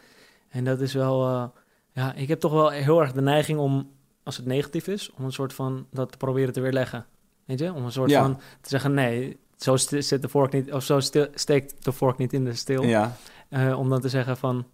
En 0.48 0.64
dat 0.64 0.80
is 0.80 0.92
wel, 0.94 1.26
eh, 1.28 1.44
ja, 1.92 2.14
ik 2.14 2.28
heb 2.28 2.40
toch 2.40 2.52
wel 2.52 2.70
heel 2.70 3.00
erg 3.00 3.12
de 3.12 3.22
neiging 3.22 3.58
om, 3.58 3.90
als 4.22 4.36
het 4.36 4.46
negatief 4.46 4.86
is, 4.88 5.10
om 5.18 5.24
een 5.24 5.32
soort 5.32 5.52
van 5.52 5.86
dat 5.90 6.10
te 6.12 6.16
proberen 6.18 6.52
te 6.52 6.60
weerleggen. 6.60 7.06
Weet 7.46 7.58
je, 7.58 7.72
om 7.72 7.84
een 7.84 7.92
soort 7.92 8.10
Ja. 8.10 8.20
van 8.22 8.36
te 8.60 8.68
zeggen, 8.68 8.94
nee, 8.94 9.36
zo 9.56 9.76
zit 9.76 10.22
de 10.22 10.28
vork 10.28 10.52
niet, 10.52 10.72
of 10.72 10.82
zo 10.82 11.00
steekt 11.34 11.84
de 11.84 11.92
vork 11.92 12.18
niet 12.18 12.32
in 12.32 12.44
de 12.44 12.54
steel. 12.54 12.82
Ja. 12.84 13.16
Eh, 13.48 13.78
om 13.78 13.88
dan 13.88 14.00
te 14.00 14.08
zeggen 14.08 14.36
van, 14.36 14.64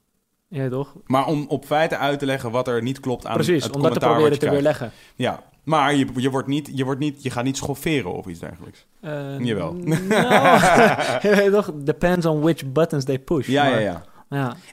ja 0.48 0.68
toch? 0.68 0.94
Maar 1.06 1.26
om 1.26 1.44
op 1.48 1.64
feiten 1.64 1.98
uit 1.98 2.18
te 2.18 2.26
leggen 2.26 2.50
wat 2.50 2.68
er 2.68 2.82
niet 2.82 3.00
klopt 3.00 3.26
aan 3.26 3.34
Precies, 3.34 3.64
het 3.64 3.74
om 3.76 3.82
dat 3.82 3.92
te 3.92 3.98
proberen 3.98 4.38
te 4.38 4.50
weerleggen. 4.50 4.90
Ja, 5.14 5.42
maar 5.62 5.94
je, 5.94 6.06
je, 6.16 6.30
wordt 6.30 6.48
niet, 6.48 6.70
je, 6.74 6.84
wordt 6.84 7.00
niet, 7.00 7.22
je 7.22 7.30
gaat 7.30 7.44
niet 7.44 7.56
schofferen 7.56 8.12
of 8.12 8.26
iets 8.26 8.40
dergelijks. 8.40 8.86
Eh, 9.00 9.38
Jawel. 9.38 9.72
Nou, 9.72 9.98
je 11.28 11.32
weet 11.36 11.52
toch, 11.52 11.70
depends 11.74 12.26
on 12.26 12.40
which 12.40 12.66
buttons 12.72 13.04
they 13.04 13.18
push. 13.18 13.46
Ja, 13.46 13.64
ja, 13.64 13.70
Maar- 13.70 13.80
ja. 13.80 13.90
ja. 13.90 14.04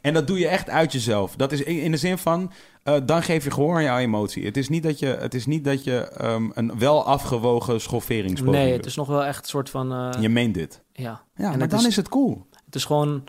En 0.01 0.13
dat 0.13 0.27
doe 0.27 0.39
je 0.39 0.47
echt 0.47 0.69
uit 0.69 0.91
jezelf. 0.91 1.35
Dat 1.35 1.51
is 1.51 1.61
in 1.61 1.91
de 1.91 1.97
zin 1.97 2.17
van, 2.17 2.51
eh, 2.83 2.95
dan 3.05 3.23
geef 3.23 3.43
je 3.43 3.51
gehoor 3.51 3.75
aan 3.75 3.83
jouw 3.83 3.97
emotie. 3.97 4.45
Het 4.45 4.57
is 4.57 4.69
niet 4.69 4.83
dat 4.83 4.99
je, 4.99 5.05
het 5.07 5.33
is 5.33 5.45
niet 5.45 5.63
dat 5.63 5.83
je 5.83 5.97
ehm, 5.99 6.49
een 6.53 6.79
wel 6.79 7.05
afgewogen 7.05 7.81
schofferingspoging 7.81 8.63
Nee, 8.63 8.73
het 8.73 8.85
is 8.85 8.95
nog 8.95 9.07
wel 9.07 9.25
echt 9.25 9.41
een 9.43 9.49
soort 9.49 9.69
van, 9.69 9.91
eh, 9.93 10.21
Je 10.21 10.29
meent 10.29 10.53
dit. 10.53 10.81
ja. 10.93 11.21
Ja, 11.35 11.51
En 11.51 11.59
maar 11.59 11.67
dan 11.69 11.79
is- 11.79 11.85
is, 11.85 11.95
het 11.95 12.09
cool. 12.09 12.45
Het 12.65 12.75
is 12.75 12.85
gewoon 12.85 13.23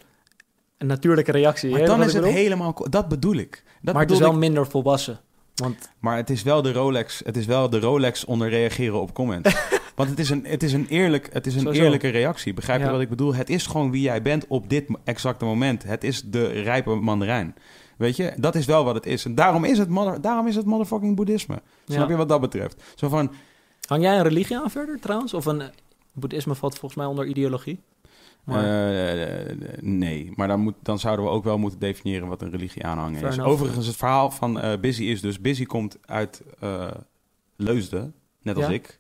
een 0.79 0.87
natuurlijke 0.87 1.33
reactie. 1.33 1.71
Maar 1.71 1.85
dan 1.87 2.03
is 2.03 2.13
het 2.13 2.25
helemaal 2.25 2.73
cool. 2.73 2.91
Dat 2.91 3.09
bedoel 3.09 3.35
ik. 3.37 3.63
Dat 3.83 3.95
maar 3.95 4.03
het 4.03 4.13
is 4.13 4.19
wel 4.19 4.31
ik. 4.33 4.37
minder 4.39 4.67
volwassen. 4.67 5.21
Want 5.55 5.91
Maar 5.99 6.17
het 6.17 6.31
is 6.31 6.43
wel 6.43 6.63
de 6.63 6.73
Rolex. 6.73 7.21
Het 7.25 7.37
is 7.37 7.47
wel 7.47 7.71
de 7.71 7.81
Rolex 7.81 8.25
onder 8.25 8.49
reageren 8.49 9.01
op 9.01 9.15
comments. 9.15 9.55
Want 9.95 10.11
het 10.11 10.19
is 10.19 10.31
een, 10.31 10.45
het 10.47 10.63
is 10.63 10.73
een, 10.73 10.87
eerlijk, 10.89 11.29
het 11.33 11.47
is 11.47 11.55
een 11.55 11.61
Sowieso. 11.61 11.83
eerlijke 11.85 12.09
reactie. 12.09 12.55
Begrijp 12.55 12.79
je 12.81 12.87
Ja. 12.87 12.93
wat 12.93 13.01
ik 13.01 13.09
bedoel? 13.09 13.35
Het 13.35 13.51
is 13.51 13.67
gewoon 13.67 13.91
wie 13.91 14.01
jij 14.03 14.23
bent 14.23 14.47
op 14.47 14.69
dit 14.71 14.87
exacte 15.05 15.45
moment. 15.45 15.83
Het 15.83 16.05
is 16.05 16.23
de 16.23 16.47
rijpe 16.47 16.95
mandarijn. 16.95 17.55
Weet 17.97 18.17
je, 18.17 18.33
dat 18.37 18.55
is 18.55 18.67
wel 18.67 18.85
wat 18.85 18.95
het 18.95 19.07
is. 19.07 19.25
En 19.25 19.35
daarom 19.35 19.65
is 19.65 19.79
het, 19.79 19.89
mother, 19.89 20.21
daarom 20.21 20.47
is 20.47 20.57
het 20.57 20.67
motherfucking 20.67 21.17
boeddhisme. 21.17 21.63
Snap 21.87 22.09
je 22.09 22.17
wat 22.17 22.29
dat 22.29 22.41
betreft? 22.41 22.83
Zo 22.95 23.09
van, 23.09 23.33
hang 23.89 24.03
jij 24.03 24.17
een 24.17 24.23
religie 24.23 24.59
aan 24.59 24.71
verder 24.71 25.01
trouwens? 25.01 25.35
Of 25.35 25.45
een... 25.47 25.63
Boeddhisme 26.13 26.55
valt 26.55 26.73
volgens 26.79 26.95
mij 27.01 27.11
onder 27.11 27.27
ideologie. 27.27 27.81
Maar, 28.45 28.65
eh, 28.65 29.57
nee, 29.81 30.33
maar 30.35 30.49
dan, 30.49 30.61
moet, 30.61 30.75
dan 30.83 30.99
zouden 30.99 31.25
we 31.25 31.31
ook 31.31 31.45
wel 31.45 31.59
moeten 31.59 31.79
definiëren 31.79 32.29
wat 32.29 32.43
een 32.43 32.51
religie 32.51 32.85
aanhangen 32.85 33.23
is. 33.27 33.41
Overigens, 33.41 33.87
het 33.87 33.97
verhaal 33.97 34.31
van 34.31 34.61
eh 34.61 34.81
Busy 34.81 35.03
is 35.05 35.21
dus... 35.21 35.41
Busy 35.41 35.65
komt 35.65 35.99
uit 36.05 36.43
eh, 36.61 36.91
Leusden, 37.57 38.15
net 38.43 38.57
als 38.57 38.67
Ja. 38.67 38.73
ik. 38.73 39.00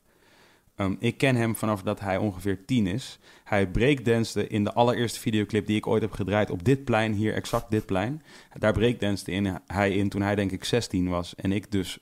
Ehm, 0.80 0.94
ik 0.98 1.18
ken 1.18 1.36
hem 1.36 1.56
vanaf 1.56 1.82
dat 1.82 2.00
hij 2.00 2.16
ongeveer 2.16 2.64
tien 2.64 2.86
is. 2.86 3.18
Hij 3.44 3.68
breakdanste 3.68 4.46
in 4.46 4.64
de 4.64 4.72
allereerste 4.72 5.20
videoclip 5.20 5.66
die 5.66 5.76
ik 5.76 5.86
ooit 5.86 6.02
heb 6.02 6.12
gedraaid... 6.12 6.50
op 6.50 6.64
dit 6.64 6.84
plein, 6.84 7.12
hier 7.12 7.34
exact 7.34 7.70
dit 7.70 7.86
plein. 7.86 8.22
Daar 8.58 8.72
breakdanste 8.72 9.30
in, 9.30 9.58
hij 9.66 9.92
in 9.92 10.08
toen 10.08 10.22
hij 10.22 10.34
denk 10.34 10.50
ik 10.50 10.64
16 10.64 11.08
was. 11.08 11.34
En 11.34 11.52
ik 11.52 11.70
dus 11.70 11.98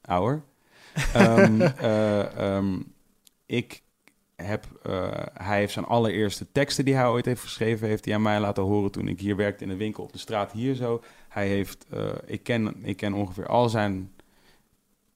ouder. 0.00 0.42
Ehm, 1.12 1.60
eh, 1.60 2.38
ehm, 2.38 2.80
ik 3.46 3.82
heb, 4.36 4.66
eh, 4.82 5.08
hij 5.32 5.58
heeft 5.58 5.72
zijn 5.72 5.84
allereerste 5.84 6.52
teksten 6.52 6.84
die 6.84 6.94
hij 6.94 7.06
ooit 7.06 7.24
heeft 7.24 7.42
geschreven, 7.42 7.88
heeft 7.88 8.04
hij 8.04 8.14
aan 8.14 8.22
mij 8.22 8.40
laten 8.40 8.62
horen 8.62 8.90
toen 8.90 9.08
ik 9.08 9.20
hier 9.20 9.36
werkte 9.36 9.64
in 9.64 9.70
de 9.70 9.76
winkel 9.76 10.02
op 10.02 10.12
de 10.12 10.18
straat 10.18 10.52
hier 10.52 10.74
zo. 10.74 11.02
Hij 11.28 11.48
heeft, 11.48 11.86
eh, 11.90 12.08
ik, 12.26 12.42
ken, 12.42 12.76
ik 12.82 12.96
ken 12.96 13.12
ongeveer 13.12 13.46
al 13.46 13.68
zijn 13.68 14.12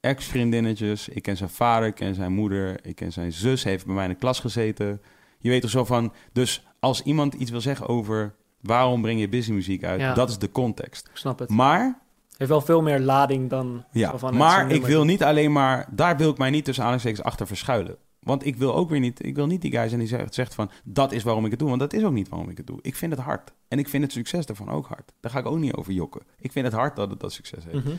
ex-vriendinnetjes. 0.00 1.08
Ik 1.08 1.22
ken 1.22 1.36
zijn 1.36 1.50
vader, 1.50 1.88
ik 1.88 1.94
ken 1.94 2.14
zijn 2.14 2.32
moeder, 2.32 2.86
ik 2.86 2.96
ken 2.96 3.12
zijn 3.12 3.32
zus, 3.32 3.64
heeft 3.64 3.86
bij 3.86 3.94
mij 3.94 4.04
in 4.04 4.10
de 4.10 4.16
klas 4.16 4.40
gezeten. 4.40 5.02
Je 5.38 5.48
weet 5.48 5.62
er 5.62 5.70
zo 5.70 5.84
van, 5.84 6.12
dus 6.32 6.66
als 6.80 7.02
iemand 7.02 7.34
iets 7.34 7.50
wil 7.50 7.60
zeggen 7.60 7.86
over 7.88 8.34
waarom 8.60 9.02
breng 9.02 9.20
je 9.20 9.28
busy 9.28 9.52
muziek 9.52 9.84
uit, 9.84 10.00
Ja. 10.00 10.14
dat 10.14 10.28
is 10.28 10.38
de 10.38 10.50
context. 10.50 11.06
ik 11.10 11.16
snap 11.16 11.38
het. 11.38 11.48
Maar 11.48 11.98
heeft 12.36 12.50
wel 12.50 12.60
veel 12.60 12.82
meer 12.82 13.00
lading 13.00 13.50
dan... 13.50 13.84
ja, 13.92 14.18
van 14.18 14.36
maar 14.36 14.70
ik 14.70 14.86
wil 14.86 15.04
niet 15.04 15.22
alleen 15.22 15.52
maar... 15.52 15.88
Daar 15.90 16.16
wil 16.16 16.30
ik 16.30 16.38
mij 16.38 16.50
niet 16.50 16.64
tussen 16.64 16.84
aanhalingstekens 16.84 17.26
achter 17.26 17.46
verschuilen. 17.46 17.96
Want 18.20 18.46
ik 18.46 18.56
wil 18.56 18.74
ook 18.74 18.88
weer 18.90 19.00
niet... 19.00 19.24
Ik 19.24 19.34
wil 19.34 19.46
niet 19.46 19.60
die 19.60 19.70
guy 19.70 19.88
zijn 19.88 20.00
die 20.00 20.08
zegt, 20.08 20.34
zegt 20.34 20.54
van... 20.54 20.70
Dat 20.84 21.12
is 21.12 21.22
waarom 21.22 21.44
ik 21.44 21.50
het 21.50 21.58
doe. 21.58 21.68
Want 21.68 21.80
dat 21.80 21.92
is 21.92 22.04
ook 22.04 22.12
niet 22.12 22.28
waarom 22.28 22.48
ik 22.50 22.56
het 22.56 22.66
doe. 22.66 22.78
Ik 22.82 22.96
vind 22.96 23.12
het 23.12 23.20
hard. 23.20 23.52
En 23.68 23.78
ik 23.78 23.88
vind 23.88 24.02
het 24.02 24.12
succes 24.12 24.46
daarvan 24.46 24.68
ook 24.70 24.86
hard. 24.86 25.12
Daar 25.20 25.30
ga 25.30 25.38
ik 25.38 25.46
ook 25.46 25.58
niet 25.58 25.74
over 25.74 25.92
jokken. 25.92 26.22
Ik 26.40 26.52
vind 26.52 26.64
het 26.66 26.74
hard 26.74 26.96
dat 26.96 27.10
het 27.10 27.20
dat 27.20 27.32
succes 27.32 27.64
heeft. 27.64 27.84
Mhm. 27.84 27.94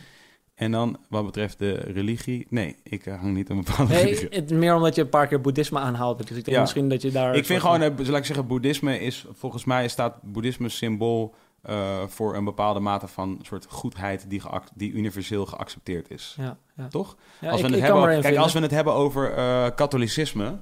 En 0.60 0.72
dan, 0.72 0.98
wat 1.10 1.26
betreft 1.26 1.60
de 1.60 1.72
religie... 1.74 2.48
Nee, 2.50 2.76
ik 2.84 3.06
eh, 3.06 3.20
hang 3.20 3.34
niet 3.36 3.50
aan 3.50 3.58
een 3.58 3.64
bepaalde 3.64 3.94
Nee, 3.94 4.04
religie. 4.04 4.28
het, 4.30 4.50
meer 4.52 4.76
omdat 4.76 4.96
je 4.96 5.02
een 5.02 5.10
paar 5.10 5.28
keer 5.28 5.42
boeddhisme 5.42 5.80
aanhaalt. 5.80 6.18
Dus 6.18 6.28
ik 6.30 6.34
denk 6.46 6.48
Ja. 6.56 6.62
misschien 6.62 6.90
dat 6.90 7.02
je 7.02 7.12
daar... 7.12 7.36
Ik 7.36 7.46
vind 7.46 7.62
gewoon, 7.62 7.80
van- 7.80 7.98
eh, 7.98 8.08
laat 8.08 8.20
ik 8.20 8.26
zeggen, 8.26 8.48
boeddhisme 8.48 9.00
is... 9.00 9.26
Volgens 9.32 9.66
mij 9.66 9.88
staat 9.88 10.22
boeddhisme 10.22 10.70
symbool... 10.70 11.36
eh, 11.62 11.98
voor 12.08 12.36
een 12.36 12.44
bepaalde 12.44 12.80
mate 12.80 13.08
van 13.08 13.40
soort 13.42 13.66
goedheid 13.70 14.26
die, 14.30 14.42
die 14.76 14.92
universeel 14.92 15.46
geaccepteerd 15.46 16.12
is. 16.12 16.36
Ja, 16.38 16.58
ja. 16.78 16.88
Toch? 16.88 17.16
Ja, 17.42 17.50
als 17.50 17.60
ik, 17.62 17.66
we 17.66 17.72
het 17.72 17.80
ik 17.82 17.86
hebben, 17.92 18.22
kijk, 18.22 18.38
als 18.38 18.54
we 18.54 18.60
het 18.60 18.72
hebben 18.72 18.94
over 18.94 19.32
katholicisme, 19.76 20.58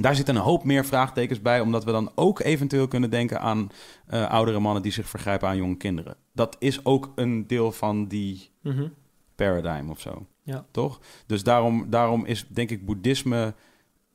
daar 0.00 0.14
zitten 0.14 0.36
een 0.36 0.42
hoop 0.42 0.64
meer 0.64 0.84
vraagtekens 0.84 1.42
bij, 1.42 1.60
omdat 1.60 1.84
we 1.84 1.92
dan 1.92 2.10
ook 2.14 2.40
eventueel 2.40 2.88
kunnen 2.88 3.10
denken 3.10 3.40
aan 3.40 3.68
eh, 4.06 4.30
oudere 4.30 4.58
mannen 4.58 4.82
die 4.82 4.92
zich 4.92 5.08
vergrijpen 5.08 5.48
aan 5.48 5.56
jonge 5.56 5.76
kinderen. 5.76 6.16
Dat 6.32 6.56
is 6.58 6.84
ook 6.84 7.12
een 7.14 7.46
deel 7.46 7.72
van 7.72 8.06
die 8.06 8.50
Mhm. 8.62 8.88
paradigm 9.34 9.90
of 9.90 10.00
zo. 10.00 10.26
Ja. 10.42 10.64
Toch? 10.70 11.00
Dus 11.26 11.42
daarom, 11.42 11.86
daarom 11.90 12.24
is, 12.24 12.46
denk 12.48 12.70
ik, 12.70 12.86
boeddhisme 12.86 13.54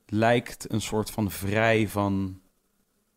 lijkt 0.06 0.72
een 0.72 0.80
soort 0.80 1.10
van 1.10 1.30
vrij 1.30 1.88
van 1.88 2.38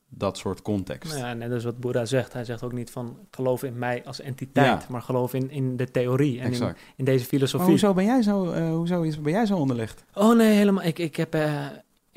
dat 0.09 0.37
soort 0.37 0.61
context. 0.61 1.13
Nou 1.13 1.25
ja, 1.25 1.33
net 1.33 1.51
als 1.51 1.63
wat 1.63 1.79
Boeddha 1.79 2.05
zegt. 2.05 2.33
Hij 2.33 2.43
zegt 2.45 2.63
ook 2.63 2.71
niet 2.71 2.91
van 2.91 3.17
geloof 3.31 3.63
in 3.63 3.77
mij 3.77 4.05
als 4.05 4.19
entiteit, 4.21 4.81
Ja. 4.81 4.85
maar 4.89 5.01
geloof 5.01 5.33
in, 5.33 5.49
in 5.51 5.77
de 5.77 5.91
theorie 5.91 6.39
en 6.39 6.75
in, 6.95 7.05
deze 7.05 7.25
filosofie. 7.25 7.67
hoezo 7.67 7.93
ben 7.93 8.05
jij 8.05 8.21
zo, 8.21 8.51
eh, 8.51 8.69
hoezo 8.69 9.01
is, 9.01 9.21
ben 9.21 9.31
jij 9.31 9.45
zo 9.45 9.57
onderlegd? 9.57 10.03
Oh 10.13 10.35
nee, 10.35 10.53
helemaal. 10.55 10.83
Ik, 10.83 10.99
ik, 10.99 11.15
heb, 11.15 11.33
eh, 11.33 11.65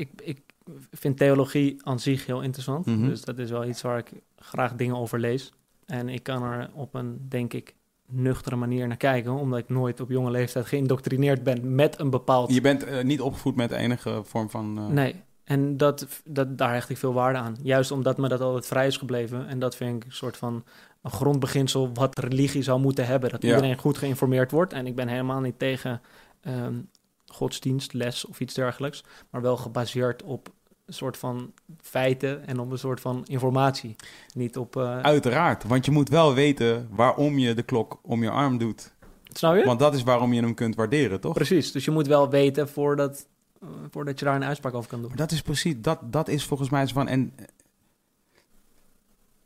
ik, 0.00 0.10
ik 0.22 0.40
vind 0.90 1.16
theologie 1.16 1.76
aan 1.82 2.00
zich 2.00 2.26
heel 2.26 2.40
interessant. 2.40 2.86
Mhm. 2.86 3.06
Dus 3.08 3.20
dat 3.22 3.38
is 3.38 3.50
wel 3.50 3.64
iets 3.66 3.82
waar 3.82 3.98
ik 3.98 4.10
graag 4.36 4.74
dingen 4.74 4.96
over 4.96 5.20
lees. 5.20 5.52
En 5.86 6.08
ik 6.08 6.22
kan 6.22 6.42
er 6.42 6.70
op 6.74 6.94
een, 6.94 7.26
denk 7.28 7.52
ik, 7.52 7.74
nuchtere 8.06 8.56
manier 8.56 8.86
naar 8.86 8.96
kijken, 8.96 9.32
omdat 9.32 9.58
ik 9.58 9.68
nooit 9.68 10.00
op 10.00 10.10
jonge 10.10 10.30
leeftijd 10.30 10.66
geïndoctrineerd 10.66 11.42
ben 11.42 11.74
met 11.74 11.98
een 11.98 12.10
bepaald. 12.10 12.54
Je 12.54 12.60
bent 12.60 12.84
eh, 12.84 13.04
niet 13.04 13.20
opgevoed 13.20 13.56
met 13.56 13.70
enige 13.70 14.20
vorm 14.24 14.50
van... 14.50 14.78
eh, 14.78 14.86
Nee. 14.86 15.14
En 15.44 15.76
dat, 15.76 16.06
dat, 16.24 16.58
daar 16.58 16.72
hecht 16.72 16.88
ik 16.90 16.96
veel 16.96 17.12
waarde 17.12 17.38
aan. 17.38 17.56
Juist 17.62 17.90
omdat 17.90 18.18
me 18.18 18.28
dat 18.28 18.40
altijd 18.40 18.66
vrij 18.66 18.86
is 18.86 18.96
gebleven. 18.96 19.46
En 19.48 19.58
dat 19.58 19.76
vind 19.76 19.96
ik 19.96 20.04
een 20.04 20.14
soort 20.14 20.36
van 20.36 20.64
een 21.02 21.10
grondbeginsel 21.10 21.90
wat 21.94 22.18
religie 22.18 22.62
zou 22.62 22.80
moeten 22.80 23.06
hebben. 23.06 23.30
Dat 23.30 23.42
Ja. 23.42 23.48
iedereen 23.48 23.78
goed 23.78 23.98
geïnformeerd 23.98 24.50
wordt. 24.50 24.72
En 24.72 24.86
ik 24.86 24.94
ben 24.94 25.08
helemaal 25.08 25.40
niet 25.40 25.58
tegen 25.58 26.00
ehm, 26.40 26.74
godsdienst, 27.32 27.92
les 27.92 28.26
of 28.26 28.40
iets 28.40 28.54
dergelijks. 28.54 29.04
Maar 29.30 29.42
wel 29.42 29.56
gebaseerd 29.56 30.22
op 30.22 30.48
een 30.86 30.94
soort 30.94 31.16
van 31.16 31.52
feiten 31.80 32.46
en 32.46 32.58
op 32.58 32.70
een 32.70 32.78
soort 32.78 33.00
van 33.00 33.24
informatie. 33.24 33.96
Niet 34.34 34.56
op... 34.56 34.76
eh 34.76 35.00
Uiteraard, 35.00 35.64
want 35.64 35.84
je 35.84 35.90
moet 35.90 36.08
wel 36.08 36.34
weten 36.34 36.88
waarom 36.90 37.38
je 37.38 37.54
de 37.54 37.62
klok 37.62 37.98
om 38.02 38.22
je 38.22 38.30
arm 38.30 38.58
doet. 38.58 38.92
snap 39.32 39.56
je? 39.56 39.64
Want 39.64 39.78
dat 39.78 39.94
is 39.94 40.02
waarom 40.02 40.32
je 40.32 40.40
hem 40.40 40.54
kunt 40.54 40.74
waarderen, 40.74 41.20
toch? 41.20 41.34
Precies. 41.34 41.72
Dus 41.72 41.84
je 41.84 41.90
moet 41.90 42.06
wel 42.06 42.30
weten 42.30 42.68
voordat, 42.68 43.26
eh, 43.60 43.68
voordat 43.90 44.18
je 44.18 44.24
daar 44.24 44.36
een 44.36 44.44
uitspraak 44.44 44.74
over 44.74 44.90
kan 44.90 44.98
doen. 45.00 45.08
Maar 45.08 45.16
dat 45.16 45.30
is 45.30 45.42
precies, 45.42 45.74
dat, 45.78 45.98
dat 46.02 46.28
is 46.28 46.44
volgens 46.44 46.70
mij 46.70 46.86
zo 46.86 46.92
van... 46.94 47.08
En, 47.08 47.34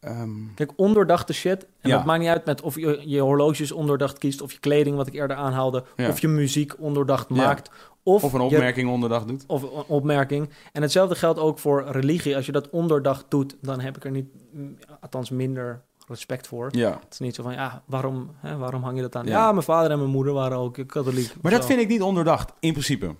ehm, 0.04 0.30
Kijk, 0.54 0.72
ondoordachte 0.76 1.32
shit. 1.32 1.62
En 1.80 1.90
Ja. 1.90 1.96
dat 1.96 2.04
maakt 2.04 2.20
niet 2.20 2.28
uit 2.28 2.44
met 2.44 2.60
of 2.60 2.74
je 2.76 3.02
je 3.04 3.20
horloges 3.20 3.72
ondoordacht 3.72 4.18
kiest, 4.18 4.42
of 4.42 4.52
je 4.52 4.58
kleding, 4.58 4.96
wat 4.96 5.06
ik 5.06 5.14
eerder 5.14 5.36
aanhaalde, 5.36 5.84
Ja. 5.96 6.08
of 6.08 6.20
je 6.20 6.28
muziek 6.28 6.74
ondoordacht 6.78 7.26
Ja. 7.28 7.34
maakt, 7.34 7.70
of, 8.02 8.24
of 8.24 8.32
een 8.32 8.40
je- 8.40 8.46
opmerking 8.46 8.90
onderdag 8.90 9.24
doet. 9.24 9.44
of 9.46 9.62
een 9.62 9.68
opmerking. 9.86 10.50
En 10.72 10.82
hetzelfde 10.82 11.14
geldt 11.14 11.38
ook 11.38 11.58
voor 11.58 11.84
religie. 11.90 12.36
Als 12.36 12.46
je 12.46 12.52
dat 12.52 12.70
ondoordacht 12.70 13.24
doet, 13.28 13.56
dan 13.60 13.80
heb 13.80 13.96
ik 13.96 14.04
er 14.04 14.10
niet, 14.10 14.26
mm, 14.52 14.76
althans 15.00 15.30
minder 15.30 15.82
respect 16.08 16.46
voor. 16.46 16.68
Ja. 16.70 16.90
Het 16.90 17.12
is 17.12 17.18
niet 17.18 17.34
zo 17.34 17.42
van, 17.42 17.52
ja, 17.52 17.82
waarom, 17.86 18.30
hè, 18.36 18.56
waarom 18.56 18.82
hang 18.82 18.96
je 18.96 19.02
dat 19.02 19.16
aan? 19.16 19.26
Ja. 19.26 19.30
Ja. 19.30 19.52
mijn 19.52 19.64
vader 19.64 19.90
en 19.90 19.98
mijn 19.98 20.10
moeder 20.10 20.32
waren 20.32 20.58
ook 20.58 20.78
katholiek. 20.86 21.32
Maar 21.42 21.52
dat 21.52 21.60
zo. 21.60 21.66
vind 21.68 21.80
ik 21.80 21.88
niet 21.88 22.02
onderdacht, 22.02 22.52
in 22.60 22.72
principe. 22.72 23.14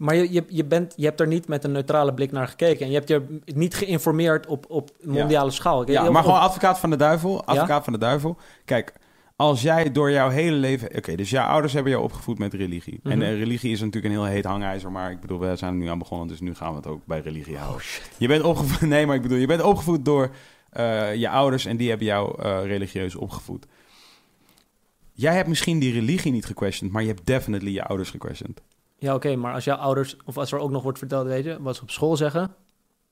Maar 0.00 0.14
je, 0.14 0.32
je, 0.32 0.44
je, 0.48 0.64
bent, 0.64 0.92
je 0.96 1.04
hebt 1.04 1.20
er 1.20 1.26
niet 1.26 1.48
met 1.48 1.64
een 1.64 1.72
neutrale 1.72 2.14
blik 2.14 2.32
naar 2.32 2.48
gekeken. 2.48 2.80
En 2.84 2.88
je 2.90 2.94
hebt 2.96 3.08
je 3.08 3.40
niet 3.44 3.74
geïnformeerd 3.74 4.46
op, 4.46 4.64
op 4.68 4.90
mondiale 5.02 5.50
schaal. 5.50 5.90
Ja, 5.90 6.02
maar 6.02 6.10
op- 6.10 6.16
gewoon 6.16 6.40
advocaat 6.40 6.78
van 6.78 6.90
de 6.90 6.96
duivel. 6.96 7.44
Advocaat 7.44 7.84
van 7.84 7.92
de 7.92 7.98
duivel. 7.98 8.36
Kijk, 8.64 8.92
als 9.36 9.62
jij 9.62 9.92
door 9.92 10.10
jouw 10.10 10.28
hele 10.28 10.56
leven... 10.56 10.96
Oké, 10.96 11.14
dus 11.16 11.30
jouw 11.30 11.46
ouders 11.48 11.72
hebben 11.72 11.92
jou 11.92 12.04
opgevoed 12.04 12.38
met 12.38 12.54
religie. 12.54 13.00
En 13.02 13.18
Mhm. 13.18 13.28
religie 13.28 13.72
is 13.72 13.80
natuurlijk 13.80 14.14
een 14.14 14.20
heel 14.20 14.30
heet 14.30 14.44
hangijzer. 14.44 14.92
Maar 14.92 15.10
ik 15.10 15.20
bedoel, 15.20 15.38
we 15.38 15.56
zijn 15.56 15.72
er 15.72 15.78
nu 15.78 15.86
aan 15.88 15.98
begonnen. 15.98 16.28
Dus 16.28 16.40
nu 16.40 16.54
gaan 16.54 16.70
we 16.70 16.76
het 16.76 16.86
ook 16.86 17.06
bij 17.06 17.20
religie 17.20 17.54
Oh, 17.54 17.60
houden. 17.62 17.84
Je 18.18 18.28
bent 18.28 18.42
opgevoed... 18.42 18.88
Nee, 18.94 19.06
maar 19.06 19.16
ik 19.16 19.22
bedoel, 19.22 19.38
je 19.38 19.46
bent 19.46 19.62
opgevoed 19.62 20.04
door 20.04 20.30
eh, 20.70 21.14
je 21.14 21.28
ouders. 21.28 21.66
En 21.66 21.76
die 21.76 21.88
hebben 21.88 22.06
jou 22.06 22.42
eh, 22.42 22.58
religieus 22.64 23.14
opgevoed. 23.14 23.66
Jij 25.12 25.34
hebt 25.34 25.48
misschien 25.48 25.78
die 25.78 25.92
religie 25.92 26.32
niet 26.32 26.46
gequestioned. 26.46 26.92
Maar 26.94 27.02
je 27.02 27.08
hebt 27.08 27.26
definitely 27.26 27.72
je 27.72 27.84
ouders 27.84 28.10
gequestioned. 28.10 28.62
Ja, 29.00 29.14
oké, 29.14 29.36
maar 29.36 29.54
als 29.54 29.64
jouw 29.64 29.76
ouders, 29.76 30.16
of 30.24 30.36
als 30.38 30.52
er 30.52 30.58
ook 30.58 30.70
nog 30.70 30.82
wordt 30.82 30.98
verteld, 30.98 31.26
weet 31.26 31.44
je, 31.44 31.62
wat 31.62 31.76
ze 31.76 31.82
op 31.82 31.90
school 31.90 32.16
zeggen, 32.16 32.54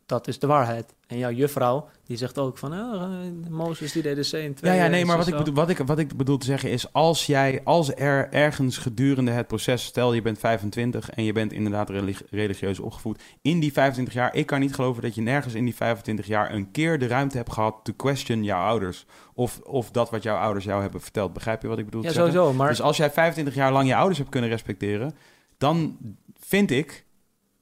dat 0.07 0.29
is 0.29 0.39
de 0.39 0.47
waarheid. 0.47 0.95
En 1.07 1.19
jouw 1.19 1.31
juffrouw, 1.31 1.89
die 2.05 2.17
zegt 2.17 2.39
ook 2.39 2.59
van, 2.59 2.73
oh, 2.73 3.11
Mozes 3.51 3.93
die 3.93 4.03
deed 4.03 4.17
de 4.17 4.39
C 4.39 4.43
in 4.43 4.55
twee. 4.55 4.73
Ja, 4.75 4.83
ja, 4.85 4.89
nee, 4.91 5.05
maar 5.05 5.17
wat 5.17 5.27
ik, 5.27 5.37
bedoel, 5.37 5.55
wat, 5.55 5.69
ik, 5.69 5.79
wat 5.79 5.99
ik 5.99 6.17
bedoel 6.17 6.37
te 6.39 6.47
zeggen 6.47 6.71
is... 6.71 6.93
als 6.93 7.27
jij, 7.27 7.61
als 7.65 7.95
er 7.95 8.33
ergens 8.33 8.79
gedurende 8.79 9.31
het 9.31 9.47
proces... 9.47 9.85
stel 9.85 10.13
je 10.13 10.23
bent 10.23 10.39
25 10.39 11.11
en 11.11 11.25
je 11.25 11.33
bent 11.33 11.53
inderdaad 11.53 11.91
relig- 11.91 12.23
religieus 12.31 12.79
opgevoed... 12.81 13.23
in 13.43 13.61
die 13.61 13.73
25 13.73 14.15
jaar, 14.15 14.35
ik 14.35 14.47
kan 14.47 14.61
niet 14.61 14.75
geloven 14.75 15.03
dat 15.03 15.15
je 15.15 15.21
nergens 15.21 15.55
in 15.55 15.65
die 15.65 15.75
25 15.75 16.27
jaar... 16.27 16.53
een 16.55 16.71
keer 16.71 16.99
de 16.99 17.07
ruimte 17.07 17.37
hebt 17.37 17.53
gehad 17.53 17.75
to 17.83 17.93
question 17.97 18.45
jouw 18.45 18.67
ouders... 18.67 19.07
of, 19.35 19.61
of 19.61 19.91
dat 19.91 20.11
wat 20.11 20.23
jouw 20.23 20.37
ouders 20.37 20.65
jou 20.65 20.83
hebben 20.83 21.01
verteld. 21.01 21.33
Begrijp 21.33 21.63
je 21.63 21.69
wat 21.69 21.79
ik 21.79 21.85
bedoel 21.85 22.03
Ja, 22.03 22.09
te 22.09 22.15
zeggen? 22.15 22.33
sowieso, 22.33 22.57
maar 22.57 22.69
Dus 22.69 22.81
als 22.81 22.97
jij 22.97 23.11
25 23.11 23.55
jaar 23.55 23.73
lang 23.73 23.89
je 23.89 23.97
ouders 23.97 24.19
hebt 24.19 24.31
kunnen 24.31 24.51
respecteren... 24.51 25.15
dan 25.59 25.99
vind 26.39 26.71
ik, 26.71 27.07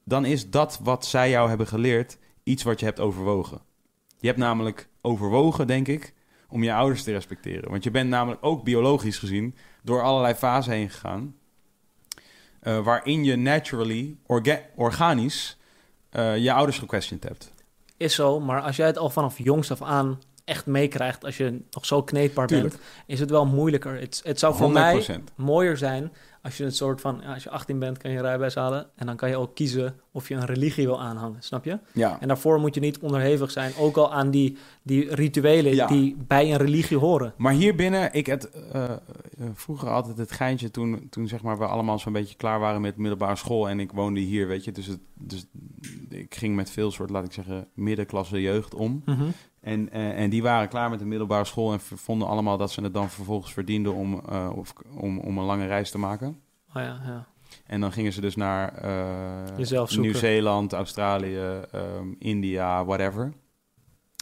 dan 0.03 0.25
is 0.25 0.49
dat 0.49 0.79
wat 0.83 1.05
zij 1.05 1.29
jou 1.29 1.49
hebben 1.49 1.67
geleerd... 1.67 2.17
iets 2.43 2.63
wat 2.63 2.79
je 2.79 2.85
hebt 2.85 2.99
overwogen. 2.99 3.61
Je 4.19 4.27
hebt 4.27 4.39
namelijk 4.39 4.89
overwogen, 5.01 5.67
denk 5.67 5.87
ik, 5.87 6.13
om 6.49 6.63
je 6.63 6.73
ouders 6.73 7.03
te 7.03 7.11
respecteren. 7.11 7.69
Want 7.69 7.83
je 7.83 7.91
bent 7.91 8.09
namelijk 8.09 8.45
ook 8.45 8.63
biologisch 8.63 9.17
gezien 9.17 9.55
door 9.83 10.01
allerlei 10.03 10.33
fasen 10.33 10.73
heen 10.73 10.89
gegaan. 10.89 11.35
eh, 12.59 12.83
waarin 12.83 13.23
je 13.23 13.35
naturally, 13.35 14.17
orga- 14.25 14.61
organisch, 14.75 15.57
eh, 16.09 16.37
je 16.37 16.53
ouders 16.53 16.79
gequestioned 16.79 17.23
hebt. 17.23 17.53
is 17.97 18.15
zo, 18.15 18.39
maar 18.39 18.61
als 18.61 18.75
jij 18.75 18.85
het 18.87 18.97
al 18.97 19.09
vanaf 19.09 19.37
jongs 19.37 19.71
af 19.71 19.81
aan 19.81 20.19
echt 20.47 20.65
meekrijgt, 20.65 21.25
als 21.25 21.37
je 21.37 21.61
nog 21.71 21.85
zo 21.85 22.03
kneedbaar 22.03 22.47
bent, 22.47 22.77
is 23.05 23.19
het 23.19 23.29
wel 23.29 23.45
moeilijker. 23.45 23.99
Het, 23.99 24.21
het 24.23 24.39
zou 24.39 24.55
voor 24.55 24.69
100%. 24.69 24.71
mij 24.71 25.19
mooier 25.35 25.77
zijn 25.77 26.11
als 26.47 26.57
je 26.57 26.63
een 26.63 26.71
soort 26.71 27.01
van, 27.01 27.23
als 27.23 27.43
je 27.43 27.49
18 27.49 27.79
bent, 27.79 27.97
kan 27.97 28.11
je 28.11 28.21
rijbewijs 28.21 28.55
halen 28.55 28.87
en 28.95 29.05
dan 29.05 29.15
kan 29.15 29.29
je 29.29 29.37
ook 29.37 29.55
kiezen 29.55 29.95
of 30.11 30.27
je 30.27 30.35
een 30.35 30.45
religie 30.45 30.85
wil 30.85 31.01
aanhangen, 31.01 31.41
snap 31.41 31.65
je? 31.65 31.79
Ja. 31.93 32.17
En 32.19 32.27
daarvoor 32.27 32.59
moet 32.59 32.73
je 32.75 32.79
niet 32.79 32.99
onderhevig 32.99 33.51
zijn, 33.51 33.71
ook 33.77 33.97
al 33.97 34.13
aan 34.13 34.31
die, 34.31 34.57
die 34.81 35.15
rituelen 35.15 35.75
Ja. 35.75 35.87
die 35.87 36.15
bij 36.27 36.51
een 36.51 36.57
religie 36.57 36.97
horen. 36.97 37.33
Maar 37.37 37.53
hier 37.53 37.75
binnen, 37.75 38.13
ik 38.13 38.27
had 38.27 38.43
eh, 38.43 38.83
eh, 38.83 38.91
vroeger 39.53 39.89
altijd 39.89 40.17
het 40.17 40.31
geintje 40.31 40.71
toen, 40.71 41.07
toen 41.09 41.27
zeg 41.27 41.41
maar 41.41 41.57
we 41.57 41.65
allemaal 41.65 41.99
zo'n 41.99 42.13
beetje 42.13 42.35
klaar 42.35 42.59
waren 42.59 42.81
met 42.81 42.97
middelbare 42.97 43.35
school 43.35 43.69
en 43.69 43.79
ik 43.79 43.91
woonde 43.91 44.19
hier, 44.19 44.47
weet 44.47 44.63
je. 44.63 44.71
Dus, 44.71 44.85
het, 44.85 44.99
dus 45.13 45.45
ik 46.09 46.35
ging 46.35 46.55
met 46.55 46.69
veel 46.69 46.91
soort, 46.91 47.09
laat 47.09 47.25
ik 47.25 47.33
zeggen, 47.33 47.67
middenklasse 47.73 48.41
jeugd 48.41 48.75
om. 48.75 49.03
En, 49.67 49.91
eh, 49.91 50.19
en 50.19 50.29
die 50.29 50.41
waren 50.41 50.69
klaar 50.69 50.89
met 50.89 50.99
de 50.99 51.05
middelbare 51.05 51.45
school 51.45 51.71
en 51.73 51.79
vonden 51.79 52.27
allemaal 52.27 52.57
dat 52.57 52.71
ze 52.71 52.81
het 52.81 52.93
dan 52.93 53.09
vervolgens 53.09 53.53
verdienden 53.53 53.93
om, 53.93 54.21
eh, 54.29 54.49
of, 54.55 54.73
om, 54.93 55.19
om 55.19 55.37
een 55.37 55.45
lange 55.45 55.65
reis 55.65 55.91
te 55.91 55.97
maken. 55.97 56.41
Oh 56.69 56.81
ja, 56.81 57.01
ja. 57.05 57.27
En 57.65 57.81
dan 57.81 57.91
gingen 57.91 58.13
ze 58.13 58.21
dus 58.21 58.35
naar 58.35 58.73
zoeken. 59.57 60.01
Nieuw-Zeeland, 60.01 60.73
Australië, 60.73 61.61
ehm, 61.71 62.13
India, 62.19 62.85
whatever. 62.85 63.23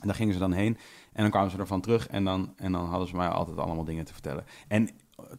En 0.01 0.07
daar 0.07 0.15
gingen 0.15 0.33
ze 0.33 0.39
dan 0.39 0.51
heen. 0.51 0.77
En 1.13 1.21
dan 1.21 1.31
kwamen 1.31 1.51
ze 1.51 1.57
ervan 1.57 1.81
terug 1.81 2.07
en 2.07 2.23
dan, 2.23 2.53
en 2.57 2.71
dan 2.71 2.85
hadden 2.85 3.07
ze 3.07 3.15
mij 3.15 3.27
altijd 3.27 3.57
allemaal 3.57 3.85
dingen 3.85 4.05
te 4.05 4.13
vertellen. 4.13 4.45
En 4.67 4.89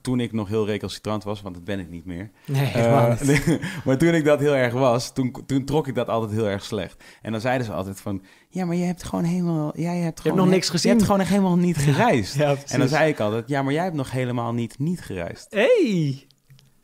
toen 0.01 0.21
ik 0.21 0.33
nog 0.33 0.49
heel 0.49 0.67
recalcitrant 0.67 1.25
was, 1.25 1.43
want 1.43 1.55
dat 1.55 1.65
ben 1.65 1.79
ik 1.81 1.91
niet 1.91 2.05
meer. 2.05 2.31
Nee, 2.47 2.65
helemaal 2.65 3.11
Eh, 3.11 3.21
niet. 3.21 3.61
maar 3.85 3.99
toen 3.99 4.15
ik 4.15 4.25
dat 4.25 4.41
heel 4.41 4.55
erg 4.55 4.73
was, 4.73 5.13
toen, 5.13 5.37
toen 5.47 5.65
trok 5.65 5.89
ik 5.89 5.95
dat 5.95 6.09
altijd 6.09 6.33
heel 6.33 6.49
erg 6.49 6.65
slecht. 6.65 7.05
En 7.23 7.33
dan 7.33 7.41
zeiden 7.41 7.67
ze 7.67 7.73
altijd 7.73 8.01
van, 8.01 8.23
ja, 8.49 8.65
maar 8.65 8.77
je 8.77 8.85
hebt 8.85 9.03
gewoon 9.05 9.25
helemaal... 9.25 9.73
Jij 9.81 9.97
hebt, 9.99 10.21
gewoon 10.21 10.37
nog 10.37 10.49
niks 10.49 10.69
gezien. 10.69 10.91
Je 10.91 10.97
hebt 10.97 11.07
gewoon 11.07 11.21
echt 11.21 11.31
helemaal 11.31 11.57
niet 11.57 11.77
gereisd. 11.89 12.35
Ja, 12.35 12.57
en 12.67 12.79
dan 12.79 12.89
zei 12.89 13.11
ik 13.11 13.21
altijd, 13.21 13.49
ja, 13.49 13.63
maar 13.63 13.73
jij 13.73 13.85
hebt 13.85 13.97
nog 13.97 14.11
helemaal 14.11 14.53
niet 14.53 14.79
niet 14.79 15.01
gereisd. 15.01 15.47
Hey! 15.51 16.27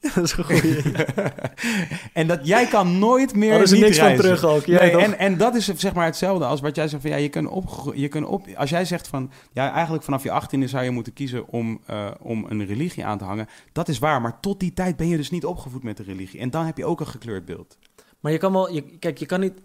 Dat 0.15 0.25
is 0.25 0.37
een 0.37 0.45
goeie. 0.45 0.83
en 2.13 2.27
dat 2.27 2.47
jij 2.47 2.67
kan 2.67 2.99
nooit 2.99 3.35
meer 3.35 3.67
ze 3.67 3.75
niet 3.75 3.83
niks 3.83 3.99
van 3.99 4.15
terug 4.17 4.45
ook. 4.45 4.67
Nee, 4.67 4.79
en, 4.79 5.19
en 5.19 5.37
dat 5.37 5.55
is 5.55 5.67
zeg 5.75 5.95
maar 5.95 6.05
hetzelfde 6.05 6.45
als 6.45 6.61
wat 6.61 6.77
jij 6.77 6.89
zegt 6.89 7.03
van 7.03 7.11
ja, 7.11 7.17
je 7.17 7.29
kunt 7.29 7.49
op, 7.49 7.93
je 7.95 8.09
kunt 8.09 8.27
op 8.27 8.47
als 8.57 8.71
jij 8.71 8.85
zegt 8.85 9.09
van 9.09 9.31
ja, 9.53 9.73
eigenlijk 9.73 10.05
vanaf 10.05 10.23
je 10.23 10.43
18e 10.43 10.65
zou 10.65 10.85
je 10.85 10.91
moeten 10.91 11.13
kiezen 11.13 11.49
om, 11.49 11.81
eh, 11.87 12.11
om 12.21 12.47
een 12.49 12.67
religie 12.67 13.05
aan 13.05 13.19
te 13.19 13.25
hangen. 13.25 13.47
Dat 13.73 13.89
is 13.89 13.99
waar, 13.99 14.21
maar 14.21 14.41
tot 14.41 14.61
die 14.61 14.73
tijd 14.73 14.97
ben 14.97 15.09
je 15.09 15.17
dus 15.17 15.31
niet 15.31 15.45
opgevoed 15.45 15.83
met 15.83 15.97
de 15.97 16.03
religie. 16.03 16.41
En 16.41 16.51
dan 16.51 16.65
heb 16.67 16.77
je 16.77 16.85
ook 16.85 17.01
een 17.01 17.07
gekleurd 17.07 17.45
beeld. 17.45 17.79
Maar 18.21 18.33
je 18.33 18.39
kan 18.39 18.53
wel, 18.53 18.73
je, 18.73 18.83
kijk, 18.99 19.19
je 19.19 19.27
kan 19.27 19.41
niet 19.41 19.61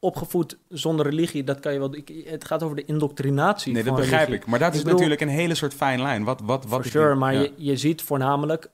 opgevoed 0.00 0.58
zonder 0.68 1.06
religie, 1.08 1.44
dat 1.44 1.60
kan 1.60 1.72
je 1.72 1.78
wel. 1.78 1.94
ik- 1.96 2.24
het 2.28 2.44
gaat 2.44 2.62
over 2.62 2.76
de 2.76 2.84
indoctrinatie. 2.84 3.72
Nee, 3.72 3.82
dat 3.82 3.92
van 3.92 4.00
begrijp 4.00 4.24
religie. 4.26 4.44
ik. 4.44 4.50
Maar 4.50 4.58
dat 4.58 4.74
is 4.74 4.78
bedoel- 4.82 4.92
natuurlijk 4.92 5.20
een 5.20 5.28
hele 5.36 5.54
soort 5.54 5.74
fijn 5.74 6.02
lijn. 6.02 6.24
Wat, 6.24 6.40
wat, 6.44 6.64
wat 6.64 6.72
For 6.76 6.84
is 6.84 6.90
sure, 6.90 7.08
die- 7.10 7.16
maar 7.18 7.34
ja. 7.34 7.40
je, 7.40 7.52
je 7.56 7.76
ziet 7.76 8.02
voornamelijk 8.02 8.70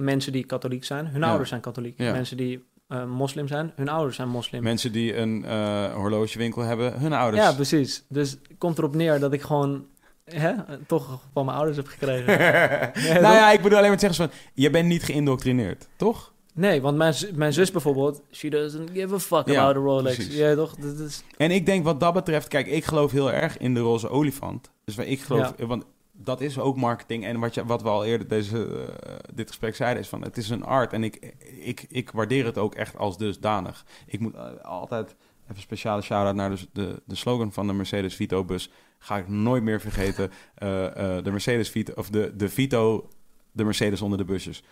mensen 0.00 0.32
die 0.32 0.44
katholiek 0.44 0.84
zijn, 0.84 1.06
hun 1.06 1.20
Ja. 1.20 1.26
ouders 1.28 1.48
zijn 1.48 1.60
katholiek. 1.60 1.94
Ja. 1.98 2.12
Mensen 2.12 2.36
die 2.36 2.64
eh, 2.88 3.04
moslim 3.04 3.48
zijn, 3.48 3.72
hun 3.76 3.88
ouders 3.88 4.16
zijn 4.16 4.28
moslim. 4.28 4.62
Mensen 4.62 4.92
die 4.92 5.16
een 5.16 5.44
eh, 5.44 5.94
horlogewinkel 5.94 6.62
hebben, 6.62 7.00
hun 7.00 7.12
ouders. 7.12 7.42
Ja, 7.42 7.52
precies. 7.52 8.04
Dus 8.08 8.30
het 8.30 8.40
komt 8.58 8.78
erop 8.78 8.94
neer 8.94 9.20
dat 9.20 9.32
ik 9.32 9.42
gewoon 9.42 9.86
hè, 10.24 10.52
toch 10.86 11.20
van 11.32 11.44
mijn 11.44 11.56
ouders 11.56 11.76
heb 11.76 11.86
gekregen. 11.86 12.38
nou 13.22 13.34
ja, 13.34 13.50
ik 13.52 13.62
bedoel 13.62 13.78
alleen 13.78 13.90
maar 13.90 13.98
te 13.98 14.06
zeggen 14.12 14.28
van, 14.28 14.38
je 14.54 14.70
bent 14.70 14.88
niet 14.88 15.02
geïndoctrineerd, 15.02 15.88
toch? 15.96 16.32
Nee, 16.54 16.80
want 16.80 16.96
mijn, 16.96 17.14
mijn 17.34 17.52
zus 17.52 17.70
bijvoorbeeld, 17.70 18.22
she 18.30 18.48
doesn't 18.50 18.90
give 18.92 19.14
a 19.14 19.18
fuck 19.18 19.46
Ja, 19.48 19.60
about 19.62 19.76
a 19.76 19.80
Rolex. 19.80 20.26
Ja, 20.36 20.54
toch? 20.54 20.74
Dat 20.76 20.98
is, 20.98 21.22
En 21.36 21.50
ik 21.50 21.66
denk 21.66 21.84
wat 21.84 22.00
dat 22.00 22.12
betreft, 22.12 22.48
kijk, 22.48 22.66
ik 22.66 22.84
geloof 22.84 23.12
heel 23.12 23.32
erg 23.32 23.58
in 23.58 23.74
de 23.74 23.80
roze 23.80 24.08
olifant. 24.08 24.70
Dus 24.84 24.94
waar 24.94 25.06
ik 25.06 25.20
geloof, 25.20 25.54
want 25.58 25.84
dat 26.24 26.40
is 26.40 26.58
ook 26.58 26.76
marketing. 26.76 27.24
En 27.24 27.40
wat, 27.40 27.54
je, 27.54 27.64
wat 27.64 27.82
we 27.82 27.88
al 27.88 28.04
eerder 28.04 28.28
deze, 28.28 28.86
eh, 29.02 29.14
dit 29.34 29.48
gesprek 29.48 29.76
zeiden, 29.76 30.02
is 30.02 30.08
van 30.08 30.22
het 30.22 30.36
is 30.36 30.50
een 30.50 30.64
art. 30.64 30.92
En 30.92 31.04
ik, 31.04 31.34
ik, 31.60 31.86
ik 31.88 32.10
waardeer 32.10 32.44
het 32.44 32.58
ook 32.58 32.74
echt 32.74 32.96
als 32.96 33.18
dusdanig. 33.18 33.84
Ik 34.06 34.20
moet 34.20 34.34
eh, 34.34 34.42
altijd 34.62 35.06
even 35.42 35.54
een 35.54 35.60
speciale 35.60 36.02
shout-out 36.02 36.34
naar 36.34 36.50
de, 36.50 36.66
de, 36.72 37.02
de 37.04 37.14
slogan 37.14 37.52
van 37.52 37.66
de 37.66 37.72
Mercedes 37.72 38.14
Vito 38.14 38.44
bus. 38.44 38.70
Ga 38.98 39.16
ik 39.16 39.28
nooit 39.28 39.62
meer 39.62 39.80
vergeten. 39.80 40.30
Eh, 40.54 40.68
de 41.22 41.30
Mercedes 41.30 41.70
Vito, 41.70 41.92
of 41.96 42.10
de, 42.10 42.32
de 42.36 42.48
Vito, 42.48 43.08
de 43.52 43.64
Mercedes 43.64 44.02
onder 44.02 44.18
de 44.18 44.24
busjes. 44.24 44.62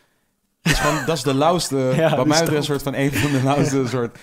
Dat 0.61 0.73
is, 0.73 0.79
gewoon, 0.79 1.05
dat 1.07 1.16
is 1.16 1.23
de 1.23 1.35
lauwste, 1.35 1.77
Ja, 1.97 2.16
wat 2.16 2.27
mij 2.27 2.39
betreft, 2.39 2.59
een 2.59 2.65
soort 2.65 2.83
van 2.83 2.95
een 2.95 3.12
van 3.12 3.33
de 3.33 3.43
lauwste 3.43 3.87
soort 3.87 4.19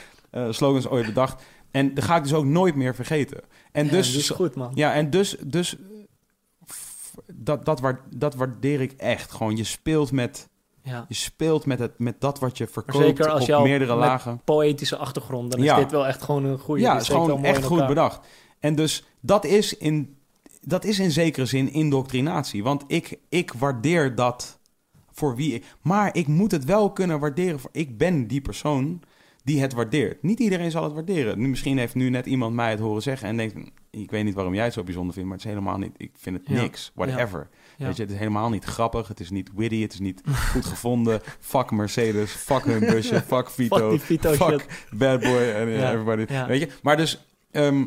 slogans 0.49 0.87
ooit 0.87 1.05
bedacht. 1.05 1.43
En 1.71 1.93
dat 1.93 2.03
ga 2.03 2.15
ik 2.15 2.23
dus 2.23 2.33
ook 2.33 2.45
nooit 2.45 2.75
meer 2.75 2.95
vergeten. 2.95 3.41
En 3.71 3.85
ja, 3.85 3.91
dus, 3.91 4.29
goed, 4.29 4.55
man. 4.55 4.71
ja, 4.73 4.93
en 4.93 5.09
dus, 5.09 5.35
dus 5.45 5.75
dat, 7.33 7.65
dat, 7.65 7.79
waar, 7.79 7.99
dat 8.15 8.35
waardeer 8.35 8.81
ik 8.81 8.91
echt. 8.91 9.31
Gewoon, 9.31 9.55
je 9.57 9.63
speelt 9.63 10.11
met, 10.11 10.49
Ja. 10.81 11.05
je 11.07 11.13
speelt 11.13 11.65
met, 11.65 11.79
het, 11.79 11.99
met 11.99 12.21
dat 12.21 12.39
wat 12.39 12.57
je 12.57 12.67
verkoopt 12.67 13.03
zeker 13.03 13.29
als 13.29 13.49
op 13.51 13.63
meerdere 13.63 13.95
lagen. 13.95 14.41
Poëtische 14.43 14.97
achtergrond, 14.97 15.51
dan 15.51 15.59
is 15.59 15.65
Ja. 15.65 15.75
dit 15.75 15.91
wel 15.91 16.07
echt 16.07 16.21
gewoon 16.21 16.45
een 16.45 16.59
goede. 16.59 16.81
Ja, 16.81 16.93
het 16.93 17.01
is 17.01 17.07
gewoon 17.07 17.43
echt 17.43 17.63
goed 17.63 17.87
bedacht. 17.87 18.27
En 18.59 18.75
dus 18.75 19.03
dat 19.19 19.45
is 19.45 19.77
in, 19.77 20.17
dat 20.61 20.83
is 20.83 20.99
in 20.99 21.11
zekere 21.11 21.45
zin 21.45 21.71
indoctrinatie. 21.73 22.63
Want 22.63 22.83
ik, 22.87 23.19
ik 23.29 23.53
waardeer 23.53 24.15
dat 24.15 24.59
voor 25.11 25.35
wie 25.35 25.53
ik... 25.53 25.65
Maar 25.81 26.15
ik 26.15 26.27
moet 26.27 26.51
het 26.51 26.65
wel 26.65 26.91
kunnen 26.91 27.19
waarderen. 27.19 27.59
Voor, 27.59 27.69
ik 27.73 27.97
ben 27.97 28.27
die 28.27 28.41
persoon 28.41 29.01
die 29.45 29.61
het 29.61 29.73
waardeert. 29.73 30.23
Niet 30.23 30.39
iedereen 30.39 30.71
zal 30.71 30.83
het 30.83 30.93
waarderen. 30.93 31.39
Nu, 31.39 31.47
misschien 31.47 31.77
heeft 31.77 31.95
nu 31.95 32.09
net 32.09 32.25
iemand 32.25 32.55
mij 32.55 32.69
het 32.69 32.79
horen 32.79 33.01
zeggen 33.01 33.27
en 33.27 33.37
denkt... 33.37 33.53
"Hm, 33.53 33.65
Ik 33.89 34.11
weet 34.11 34.23
niet 34.23 34.33
waarom 34.33 34.53
jij 34.53 34.63
het 34.63 34.73
zo 34.73 34.83
bijzonder 34.83 35.13
vindt, 35.13 35.27
maar 35.29 35.37
het 35.37 35.47
is 35.47 35.53
helemaal 35.53 35.77
niet... 35.77 35.93
Ik 35.97 36.11
vind 36.17 36.37
het 36.37 36.47
Ja. 36.47 36.61
niks, 36.61 36.91
whatever. 36.95 37.49
Ja. 37.77 37.85
Weet 37.85 37.95
je, 37.95 38.01
het 38.01 38.11
is 38.11 38.17
helemaal 38.17 38.49
niet 38.49 38.63
grappig. 38.63 39.07
Het 39.07 39.19
is 39.19 39.29
niet 39.29 39.49
witty, 39.55 39.81
het 39.81 39.93
is 39.93 39.99
niet 39.99 40.21
goed 40.51 40.65
gevonden. 40.65 41.21
Fuck 41.39 41.71
Mercedes, 41.71 42.31
fuck 42.31 42.63
hun 42.63 42.79
busje, 42.79 43.21
fuck 43.27 43.49
Vito. 43.49 43.89
Fuck 43.91 44.01
Vito 44.01 44.33
fuck. 44.33 44.85
Bad 44.95 45.19
Boy 45.21 45.37
en 45.49 45.69
Ja, 45.69 45.91
everybody. 45.91 46.33
ja. 46.33 46.47
Weet 46.47 46.59
je? 46.59 46.67
Maar 46.81 46.97
dus, 46.97 47.25
ehm, 47.51 47.85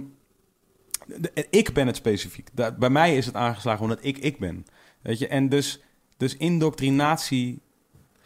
ik 1.50 1.72
ben 1.72 1.86
het 1.86 1.96
specifiek. 1.96 2.48
Bij 2.78 2.90
mij 2.90 3.16
is 3.16 3.26
het 3.26 3.34
aangeslagen 3.34 3.82
omdat 3.82 3.98
ik 4.02 4.18
ik 4.18 4.38
ben. 4.38 4.66
Weet 5.02 5.18
je? 5.18 5.26
En 5.28 5.48
dus, 5.48 5.80
dus 6.16 6.36
indoctrinatie, 6.36 7.60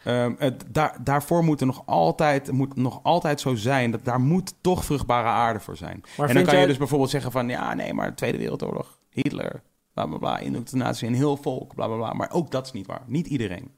ehm, 0.04 0.34
het, 0.38 0.64
daar, 0.68 0.96
daarvoor 1.04 1.44
moet 1.44 1.60
er 1.60 1.66
nog 1.66 1.82
altijd, 1.86 2.52
moet 2.52 2.76
nog 2.76 3.00
altijd 3.02 3.40
zo 3.40 3.54
zijn. 3.54 3.90
Dat 3.90 4.04
daar 4.04 4.20
moet 4.20 4.54
toch 4.60 4.84
vruchtbare 4.84 5.28
aarde 5.28 5.60
voor 5.60 5.76
zijn. 5.76 6.02
Maar 6.16 6.28
en 6.28 6.34
dan 6.34 6.44
kan 6.44 6.58
je 6.58 6.66
dus 6.66 6.76
bijvoorbeeld 6.76 7.10
zeggen 7.10 7.32
van, 7.32 7.48
ja, 7.48 7.74
nee, 7.74 7.94
maar 7.94 8.08
de 8.08 8.14
Tweede 8.14 8.38
Wereldoorlog, 8.38 8.98
Hitler, 9.10 9.62
bla 9.94 10.06
bla 10.06 10.18
bla, 10.18 10.38
indoctrinatie, 10.38 11.08
een 11.08 11.14
heel 11.14 11.36
volk, 11.36 11.74
bla 11.74 11.86
bla 11.86 11.96
bla. 11.96 12.12
Maar 12.12 12.30
ook 12.32 12.50
dat 12.50 12.66
is 12.66 12.72
niet 12.72 12.86
waar. 12.86 13.02
Niet 13.06 13.26
iedereen. 13.26 13.70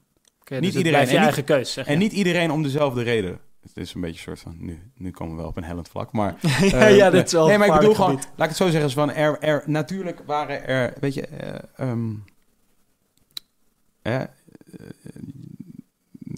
Dus 0.43 0.59
niet 0.59 0.73
het 0.73 0.85
iedereen. 0.85 1.07
En 1.07 1.17
eigen 1.17 1.43
keus, 1.43 1.73
zeg 1.73 1.87
En 1.87 1.97
niet 1.97 2.11
iedereen 2.11 2.51
om 2.51 2.63
dezelfde 2.63 3.03
reden. 3.03 3.39
Het 3.61 3.77
is 3.77 3.93
een 3.93 4.01
beetje 4.01 4.17
een 4.17 4.37
soort 4.37 4.39
van, 4.39 4.65
nu, 4.65 4.91
nu 4.95 5.11
komen 5.11 5.35
we 5.35 5.41
wel 5.41 5.49
op 5.49 5.57
een 5.57 5.63
hellend 5.63 5.89
vlak, 5.89 6.11
maar... 6.11 6.35
ja, 6.61 6.87
ja, 6.87 7.09
dit 7.09 7.25
is 7.25 7.31
wel 7.31 7.47
Nee, 7.47 7.57
maar 7.57 7.67
ik 7.67 7.73
bedoel 7.73 7.93
gewoon, 7.93 8.15
laat 8.15 8.23
ik 8.25 8.47
het 8.47 8.55
zo 8.55 8.69
zeggen, 8.69 8.91
van 8.91 9.11
er, 9.11 9.39
er, 9.39 9.63
natuurlijk 9.65 10.21
waren 10.25 10.67
er, 10.67 10.93
weet 10.99 11.13
je, 11.13 11.27
ehm, 11.75 12.13
eh, 14.01 14.21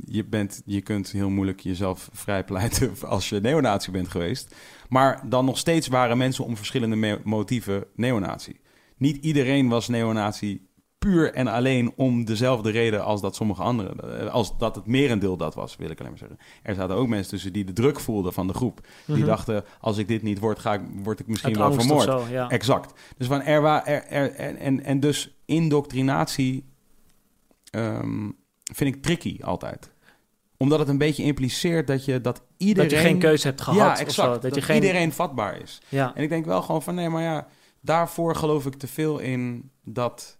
je, 0.06 0.26
bent, 0.26 0.62
je 0.66 0.82
kunt 0.82 1.12
heel 1.12 1.30
moeilijk 1.30 1.60
jezelf 1.60 2.10
vrijpleiten 2.14 2.92
als 3.08 3.30
je 3.30 3.40
neonazi 3.40 3.92
bent 3.92 4.08
geweest. 4.08 4.56
Maar 4.90 5.30
dan 5.30 5.46
nog 5.46 5.58
steeds 5.58 5.88
waren 5.88 6.18
mensen 6.18 6.46
om 6.46 6.58
verschillende 6.58 7.20
motieven 7.24 7.86
neonazi. 7.96 8.60
Niet 8.98 9.24
iedereen 9.24 9.70
was 9.70 9.88
neonazi 9.88 10.66
puur 10.98 11.34
en 11.34 11.48
alleen 11.48 11.94
om 11.96 12.26
dezelfde 12.26 12.72
reden 12.72 13.04
als 13.04 13.22
dat 13.22 13.36
sommige 13.36 13.62
anderen, 13.62 14.20
eh, 14.20 14.34
als 14.34 14.58
dat 14.58 14.76
het 14.76 14.86
merendeel 14.86 15.38
dat 15.38 15.56
was, 15.56 15.76
wil 15.76 15.90
ik 15.90 16.00
alleen 16.00 16.10
maar 16.12 16.20
zeggen. 16.20 16.38
Er 16.64 16.76
zaten 16.76 16.96
ook 16.96 17.08
mensen 17.08 17.30
tussen 17.30 17.54
die 17.54 17.64
de 17.64 17.74
druk 17.74 18.00
voelden 18.00 18.34
van 18.34 18.48
de 18.48 18.54
groep. 18.54 18.88
Die 19.06 19.16
Mhm. 19.16 19.26
dachten, 19.26 19.64
als 19.80 19.98
ik 19.98 20.08
dit 20.08 20.22
niet 20.22 20.40
word, 20.40 20.60
ga 20.60 20.74
ik, 20.74 20.82
word 21.04 21.20
ik 21.20 21.28
misschien 21.28 21.60
Uit 21.62 21.76
wel 21.76 21.86
vermoord. 21.86 22.04
zo, 22.04 22.26
ja. 22.30 22.50
Exact. 22.50 22.94
Dus 23.18 23.28
van 23.28 23.42
er, 23.42 23.64
er, 23.64 24.06
er 24.08 24.32
en, 24.36 24.58
en, 24.58 24.84
en 24.84 25.00
dus 25.00 25.38
indoctrinatie 25.46 26.66
ehm, 27.72 28.30
vind 28.74 28.96
ik 28.96 29.02
tricky 29.02 29.40
altijd. 29.42 29.92
Omdat 30.58 30.80
het 30.80 30.88
een 30.88 30.98
beetje 30.98 31.24
impliceert 31.24 31.88
dat 31.88 32.06
je 32.06 32.22
dat 32.22 32.42
iedereen... 32.58 32.90
Dat 32.90 33.00
je 33.00 33.06
geen 33.06 33.20
keuze 33.20 33.48
hebt 33.48 33.62
gehad 33.62 34.00
ja, 34.00 34.06
of 34.06 34.12
zo. 34.14 34.32
Dat, 34.32 34.42
Dat, 34.42 34.56
je 34.56 34.62
geen... 34.62 34.76
iedereen 34.76 35.14
vatbaar 35.14 35.62
is. 35.62 35.82
Ja. 35.90 36.16
En 36.16 36.24
ik 36.24 36.30
denk 36.30 36.46
wel 36.46 36.62
gewoon 36.62 36.84
van 36.84 36.96
nee, 36.96 37.10
maar 37.10 37.22
ja, 37.24 37.48
daarvoor 37.82 38.36
geloof 38.36 38.66
ik 38.66 38.76
te 38.76 38.88
veel 38.88 39.20
in 39.20 39.70
dat. 39.84 40.38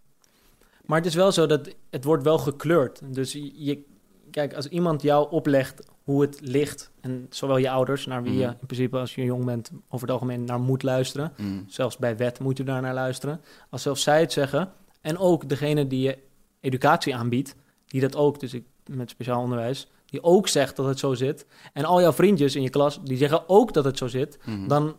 Maar 0.84 0.96
het 0.98 1.06
is 1.06 1.14
wel 1.14 1.32
zo 1.32 1.46
dat 1.46 1.74
het 1.90 2.04
wordt 2.04 2.22
wel 2.22 2.38
gekleurd. 2.38 3.00
Dus 3.04 3.32
je, 3.32 3.84
kijk, 4.30 4.54
als 4.54 4.68
iemand 4.68 5.02
jou 5.02 5.30
oplegt 5.30 5.86
hoe 6.02 6.20
het 6.20 6.38
ligt, 6.40 6.90
en 7.00 7.26
zowel 7.30 7.56
je 7.56 7.70
ouders, 7.70 8.06
naar 8.06 8.22
wie 8.22 8.32
je 8.32 8.46
Mhm. 8.46 8.56
in 8.60 8.66
principe 8.66 8.98
als 8.98 9.14
je 9.14 9.24
jong 9.24 9.44
bent 9.44 9.70
over 9.88 10.06
het 10.06 10.10
algemeen 10.10 10.44
naar 10.44 10.60
moet 10.60 10.82
luisteren, 10.82 11.32
zelfs 11.66 11.96
bij 11.96 12.16
wet 12.16 12.38
moet 12.38 12.56
je 12.56 12.64
daar 12.64 12.82
naar 12.82 12.94
luisteren, 12.94 13.40
als 13.70 13.82
zelfs 13.82 14.02
zij 14.02 14.20
het 14.20 14.32
zeggen, 14.32 14.72
en 15.00 15.18
ook 15.18 15.48
degene 15.48 15.86
die 15.86 16.00
je 16.00 16.18
educatie 16.60 17.16
aanbiedt, 17.16 17.54
die 17.88 18.00
dat 18.00 18.16
ook, 18.16 18.40
dus 18.40 18.54
ik 18.54 18.64
met 18.86 19.10
speciaal 19.10 19.42
onderwijs, 19.42 19.88
die 20.06 20.22
ook 20.22 20.48
zegt 20.48 20.76
dat 20.76 20.86
het 20.86 20.98
zo 20.98 21.14
zit, 21.14 21.46
en 21.72 21.84
al 21.84 22.00
jouw 22.00 22.12
vriendjes 22.12 22.56
in 22.56 22.62
je 22.62 22.70
klas, 22.70 23.00
die 23.04 23.16
zeggen 23.16 23.48
ook 23.48 23.72
dat 23.72 23.84
het 23.84 23.98
zo 23.98 24.06
zit, 24.06 24.38
Mhm. 24.44 24.68
dan 24.68 24.96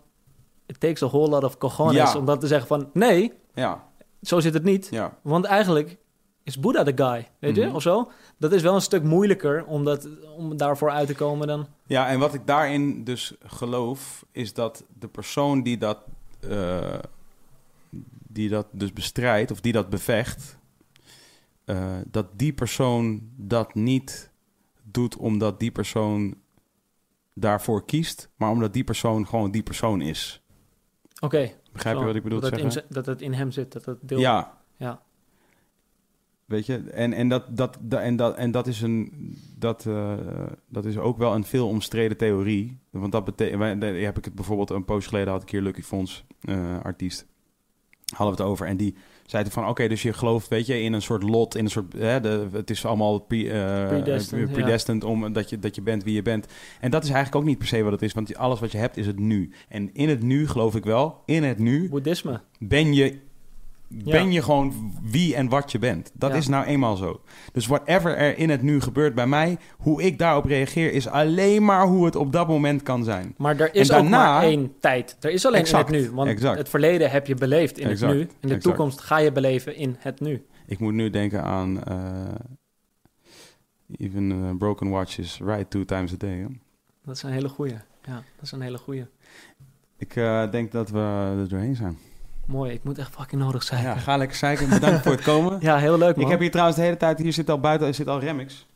it 0.66 0.80
takes 0.80 1.03
a 1.03 1.08
whole 1.08 1.30
lot 1.30 1.43
of 1.43 1.58
cojones 1.58 1.95
Ja. 1.95 2.18
om 2.18 2.26
dan 2.26 2.40
te 2.40 2.48
zeggen 2.48 2.68
van, 2.68 2.90
nee, 2.93 3.34
Ja, 3.53 3.84
zo 4.22 4.40
zit 4.40 4.53
het 4.53 4.64
niet. 4.64 4.88
ja. 4.92 5.18
Want 5.22 5.45
eigenlijk 5.45 5.98
is 6.43 6.59
Boeddha 6.59 6.84
de 6.84 6.92
guy, 6.95 7.27
weet 7.40 7.56
je, 7.56 7.66
Mhm. 7.66 7.76
of 7.76 7.82
zo. 7.82 8.11
Dat 8.38 8.51
is 8.51 8.61
wel 8.61 8.76
een 8.76 8.82
stuk 8.82 9.03
moeilijker 9.03 9.66
om, 9.66 9.84
dat, 9.85 10.08
om 10.38 10.58
daarvoor 10.58 10.90
uit 10.92 11.08
te 11.08 11.16
komen 11.16 11.48
dan... 11.48 11.68
Ja, 11.88 12.08
en 12.08 12.19
wat 12.19 12.34
ik 12.34 12.48
daarin 12.48 13.03
dus 13.03 13.34
geloof, 13.45 14.26
is 14.32 14.53
dat 14.53 14.84
de 15.00 15.08
persoon 15.08 15.64
die 15.64 15.77
dat, 15.77 15.98
eh, 16.40 17.00
die 18.27 18.50
dat 18.50 18.66
dus 18.72 18.93
bestrijdt, 18.93 19.51
of 19.51 19.61
die 19.61 19.74
dat 19.74 19.90
bevecht, 19.90 20.58
eh, 21.70 21.98
dat 22.08 22.28
die 22.36 22.54
persoon 22.54 23.30
dat 23.36 23.76
niet 23.76 24.32
doet 24.84 25.18
omdat 25.18 25.60
die 25.60 25.72
persoon 25.72 26.36
daarvoor 27.34 27.86
kiest, 27.86 28.30
maar 28.36 28.50
omdat 28.50 28.74
die 28.74 28.84
persoon 28.84 29.28
gewoon 29.28 29.52
die 29.52 29.64
persoon 29.64 30.02
is. 30.02 30.42
Oké. 31.20 31.52
Begrijp 31.72 31.98
je 31.98 32.06
wat 32.06 32.16
ik 32.16 32.24
bedoel 32.24 32.40
dat, 32.40 32.52
het 32.52 32.76
in, 32.76 32.84
dat 32.90 33.06
het 33.06 33.22
in 33.22 33.34
hem 33.34 33.52
zit, 33.52 33.72
dat 33.72 33.86
het 33.86 33.98
deel... 34.02 34.20
Ja. 34.20 34.58
Ja. 34.78 35.02
Weet 36.46 36.66
je, 36.66 36.78
en, 36.78 37.14
en, 37.14 37.28
dat, 37.28 37.58
dat, 37.58 37.78
dat, 37.82 38.02
en, 38.02 38.16
dat, 38.16 38.36
en 38.36 38.52
dat, 38.52 38.68
is 38.68 38.82
een, 38.82 39.38
dat, 39.58 39.86
eh, 39.86 40.18
dat 40.68 40.86
is 40.86 40.98
ook 40.98 41.18
wel 41.18 41.36
een 41.36 41.44
veel 41.44 41.68
omstreden 41.68 42.18
theorie. 42.18 42.80
Want 42.90 43.12
dat 43.12 43.26
betekent, 43.26 43.84
heb 43.84 44.18
ik 44.18 44.26
het 44.26 44.36
bijvoorbeeld 44.36 44.70
een 44.70 44.86
poos 44.86 45.08
geleden 45.08 45.34
had 45.34 45.42
ik 45.42 45.50
hier 45.50 45.62
Lucky 45.62 45.82
Fons, 45.82 46.26
eh, 46.42 46.80
artiest, 46.80 47.26
hadden 48.16 48.36
we 48.36 48.42
het 48.42 48.52
over. 48.52 48.68
En 48.68 48.78
die 48.78 48.96
zei 49.30 49.43
toen 49.43 49.51
van, 49.51 49.67
oké, 49.67 49.88
dus 49.88 50.01
je 50.01 50.14
gelooft, 50.14 50.48
weet 50.48 50.66
je, 50.66 50.82
in 50.82 50.93
een 50.93 51.01
soort 51.01 51.24
lot, 51.24 51.56
in 51.56 51.64
een 51.64 51.72
soort, 51.72 51.93
hè, 51.93 52.19
de, 52.19 52.48
het 52.51 52.69
is 52.69 52.85
allemaal 52.85 53.19
pre, 53.19 53.51
eh, 53.51 53.88
Predestined, 53.88 54.48
ja. 54.48 54.53
predestined 54.53 55.03
om 55.03 55.33
dat 55.33 55.49
je, 55.49 55.59
dat 55.59 55.75
je 55.75 55.82
bent 55.82 56.03
wie 56.03 56.14
je 56.14 56.22
bent. 56.22 56.45
En 56.80 56.91
dat 56.91 57.03
is 57.03 57.09
eigenlijk 57.09 57.41
ook 57.41 57.49
niet 57.49 57.58
per 57.58 57.67
se 57.67 57.83
wat 57.83 57.91
het 57.91 58.01
is, 58.01 58.14
want 58.14 58.35
alles 58.35 58.59
wat 58.59 58.72
je 58.72 58.77
hebt 58.77 58.98
is 58.98 59.06
het 59.06 59.19
nu. 59.19 59.51
En 59.67 59.93
in 59.93 60.09
het 60.09 60.24
nu 60.24 60.48
geloof 60.48 60.75
ik 60.75 60.83
wel, 60.83 61.22
in 61.25 61.43
het 61.43 61.59
nu 61.59 61.90
Boeddhisme. 61.90 62.41
ben 62.59 62.93
je. 62.93 63.27
Ben 63.90 64.32
je 64.32 64.42
gewoon 64.42 64.93
wie 65.03 65.35
en 65.35 65.50
wat 65.50 65.72
je 65.72 65.80
bent. 65.80 66.11
Dat 66.14 66.35
is 66.35 66.48
nou 66.48 66.66
eenmaal 66.66 66.95
zo. 66.95 67.22
Dus 67.51 67.68
whatever 67.68 68.18
er 68.18 68.38
in 68.38 68.50
het 68.50 68.61
nu 68.61 68.82
gebeurt 68.82 69.16
bij 69.16 69.27
mij, 69.27 69.58
hoe 69.77 70.03
ik 70.03 70.18
daarop 70.18 70.45
reageer, 70.45 70.93
is 70.93 71.08
alleen 71.08 71.66
maar 71.66 71.85
hoe 71.88 72.06
het 72.06 72.16
op 72.16 72.32
dat 72.32 72.48
moment 72.48 72.84
kan 72.84 73.03
zijn. 73.03 73.34
Maar 73.38 73.59
er 73.59 73.76
is 73.76 73.88
daarna- 73.88 74.06
ook 74.27 74.34
maar 74.34 74.43
één 74.43 74.74
tijd. 74.80 75.18
Er 75.19 75.32
is 75.32 75.45
alleen 75.45 75.59
Exact, 75.59 75.90
in 75.92 75.95
het 75.95 76.09
nu. 76.09 76.16
Want 76.16 76.30
exact. 76.30 76.58
het 76.58 76.69
verleden 76.69 77.11
heb 77.11 77.27
je 77.27 77.35
beleefd 77.35 77.77
in 77.77 77.88
Exact, 77.88 78.11
het 78.14 78.22
nu. 78.22 78.27
En 78.40 78.50
de 78.50 78.58
toekomst 78.58 79.00
ga 79.00 79.18
je 79.18 79.32
beleven 79.32 79.76
in 79.76 79.95
het 80.00 80.19
nu. 80.19 80.45
Ik 80.66 80.80
moet 80.80 80.93
nu 80.93 81.09
denken 81.09 81.43
aan 81.43 81.84
eh, 81.84 81.98
even 83.98 84.32
eh, 84.32 84.58
broken 84.58 84.90
watches 84.90 85.40
right 85.43 85.69
two 85.69 85.85
times 85.85 86.14
a 86.14 86.16
day. 86.18 86.38
hè. 86.38 86.45
Dat 87.03 87.16
is 87.16 87.24
een 87.24 87.32
hele 87.32 87.50
goeie. 87.50 87.74
Ja, 88.06 88.14
dat 88.14 88.43
is 88.43 88.51
een 88.51 88.61
hele 88.61 88.77
goeie. 88.77 89.06
Ik 89.98 90.16
eh, 90.16 90.51
denk 90.51 90.72
dat 90.72 90.90
we 90.90 91.00
er 91.40 91.48
doorheen 91.50 91.76
zijn. 91.76 91.98
Mooi, 92.50 92.72
ik 92.72 92.84
moet 92.84 92.98
echt 92.98 93.11
fucking 93.16 93.42
nodig 93.42 93.64
zijn. 93.64 93.84
Ja, 93.84 93.90
Ja, 93.90 93.95
ga 93.95 94.18
lekker 94.18 94.38
zeiken. 94.38 94.69
Bedankt 94.69 95.02
voor 95.02 95.11
het 95.11 95.22
komen. 95.22 95.60
heel 95.80 95.98
leuk 95.98 96.16
man. 96.16 96.26
Ik 96.26 96.32
heb 96.32 96.40
hier 96.40 96.52
trouwens 96.52 96.78
de 96.78 96.84
hele 96.84 96.98
tijd, 96.98 97.19
hier 97.19 97.34
zit 97.34 97.50
al 97.50 97.60
buiten, 97.60 97.88
er 97.88 97.94
zit 97.94 98.08
al 98.08 98.19
Remix. 98.19 98.68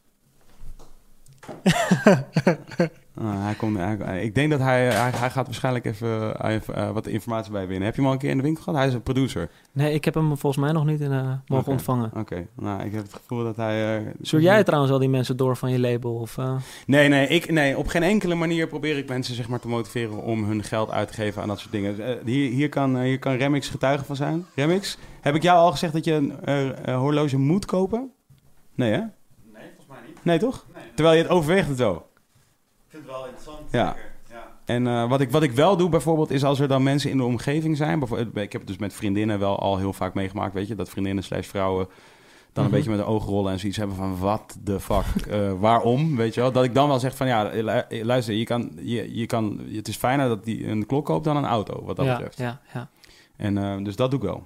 Ah, 3.17 3.43
hij 3.43 3.53
komt, 3.53 3.77
hij- 3.77 4.23
ik 4.23 4.35
denk 4.35 4.51
dat 4.51 4.59
hij, 4.59 4.85
hij, 4.85 5.09
hij 5.11 5.29
gaat 5.29 5.45
waarschijnlijk 5.45 5.85
even, 5.85 6.39
eh, 6.39 6.49
even, 6.55 6.75
eh, 6.75 6.91
wat 6.91 7.07
informatie 7.07 7.51
bij 7.51 7.67
winnen. 7.67 7.85
Heb 7.85 7.93
je 7.95 7.99
hem 8.01 8.07
al 8.09 8.13
een 8.15 8.19
keer 8.21 8.29
in 8.29 8.37
de 8.37 8.43
winkel 8.43 8.63
gehad? 8.63 8.79
Hij 8.79 8.87
is 8.87 8.93
een 8.93 9.01
producer. 9.03 9.49
Nee, 9.71 9.93
ik 9.93 10.05
heb 10.05 10.13
hem 10.13 10.27
volgens 10.37 10.63
mij 10.63 10.71
nog 10.71 10.85
niet 10.85 10.99
in, 10.99 11.11
eh, 11.11 11.31
mogen 11.47 11.71
ontvangen. 11.71 12.11
Oké, 12.17 12.47
nou, 12.55 12.83
ik 12.83 12.91
heb 12.93 13.03
het 13.03 13.13
gevoel 13.13 13.43
dat 13.43 13.55
hij... 13.55 13.97
eh, 13.97 14.05
Stuur 14.21 14.41
jij 14.41 14.63
trouwens 14.63 14.91
al 14.93 14.99
die 14.99 15.09
mensen 15.09 15.37
door 15.37 15.57
van 15.57 15.71
je 15.71 15.79
label? 15.79 16.13
Of, 16.15 16.37
eh? 16.37 16.55
Nee, 16.85 17.07
nee, 17.09 17.27
ik, 17.27 17.51
nee, 17.51 17.77
op 17.77 17.87
geen 17.87 18.03
enkele 18.03 18.35
manier 18.35 18.67
probeer 18.67 18.97
ik 18.97 19.07
mensen 19.07 19.35
zeg 19.35 19.47
maar, 19.47 19.59
te 19.59 19.67
motiveren 19.67 20.21
om 20.23 20.43
hun 20.43 20.63
geld 20.63 20.91
uit 20.91 21.07
te 21.07 21.13
geven 21.13 21.41
aan 21.41 21.47
dat 21.47 21.59
soort 21.59 21.71
dingen. 21.71 21.95
Hier, 22.25 22.51
hier, 22.51 22.69
kan, 22.69 22.99
hier 23.01 23.19
kan 23.19 23.35
Remix 23.35 23.69
getuige 23.69 24.03
van 24.05 24.15
zijn. 24.15 24.45
Remix, 24.55 24.97
heb 25.21 25.35
ik 25.35 25.41
jou 25.41 25.59
al 25.59 25.71
gezegd 25.71 25.93
dat 25.93 26.05
je 26.05 26.13
een 26.41 26.93
horloge 26.95 27.37
moet 27.37 27.65
kopen? 27.65 28.11
Nee, 28.75 28.91
hè? 28.91 28.97
Nee, 28.97 29.07
volgens 29.53 29.87
mij 29.87 29.97
niet. 30.07 30.23
Nee, 30.25 30.39
toch? 30.39 30.65
Nee. 30.73 30.83
Terwijl 30.95 31.15
je 31.17 31.21
het 31.23 31.31
overweegt 31.31 31.67
het 31.67 31.77
zo. 31.77 32.05
Ik 32.93 32.99
vind 32.99 33.11
het 33.11 33.15
wel 33.21 33.25
interessant. 33.25 33.71
Ja. 33.71 33.95
En 34.65 34.87
eh, 34.87 35.09
wat, 35.09 35.21
ik, 35.21 35.31
wat 35.31 35.43
ik 35.43 35.51
wel 35.51 35.77
doe 35.77 35.89
bijvoorbeeld 35.89 36.31
is 36.31 36.43
als 36.43 36.59
er 36.59 36.67
dan 36.67 36.83
mensen 36.83 37.09
in 37.09 37.17
de 37.17 37.23
omgeving 37.23 37.77
zijn. 37.77 37.99
bijvoorbeeld- 37.99 38.35
Ik 38.35 38.51
heb 38.51 38.61
het 38.61 38.69
dus 38.69 38.77
met 38.79 38.93
vriendinnen 38.93 39.39
wel 39.39 39.59
al 39.59 39.77
heel 39.77 39.93
vaak 39.93 40.13
meegemaakt. 40.13 40.53
Weet 40.53 40.67
je, 40.67 40.75
dat 40.75 40.89
vriendinnen 40.89 41.23
slash 41.23 41.47
vrouwen 41.47 41.85
dan 42.53 42.63
een 42.63 42.69
Mhm. 42.69 42.71
beetje 42.71 42.89
met 42.89 42.99
de 42.99 43.05
ogen 43.05 43.29
rollen 43.29 43.51
en 43.51 43.59
zoiets 43.59 43.77
hebben 43.77 43.95
van 43.95 44.19
wat 44.19 44.57
de 44.63 44.79
fuck, 44.79 45.25
eh, 45.29 45.53
waarom, 45.59 46.15
weet 46.15 46.33
je 46.33 46.41
wel. 46.41 46.51
Dat 46.51 46.63
ik 46.63 46.73
dan 46.73 46.87
wel 46.87 46.99
zeg 46.99 47.15
van 47.15 47.27
ja, 47.27 47.43
lu- 47.43 48.03
luister, 48.03 48.33
je 48.33 48.43
kan, 48.45 48.71
je, 48.81 49.15
je 49.15 49.25
kan, 49.25 49.59
het 49.71 49.87
is 49.87 49.97
fijner 49.97 50.27
dat 50.27 50.43
die 50.43 50.67
een 50.67 50.85
klok 50.85 51.05
koopt 51.05 51.23
dan 51.23 51.37
een 51.37 51.45
auto, 51.45 51.83
wat 51.85 51.95
dat 51.95 52.05
ja, 52.05 52.11
betreft. 52.15 52.37
ja, 52.37 52.61
ja. 52.73 52.89
En 53.35 53.57
eh, 53.57 53.83
dus 53.83 53.95
dat 53.95 54.11
doe 54.11 54.19
ik 54.19 54.25
wel. 54.25 54.43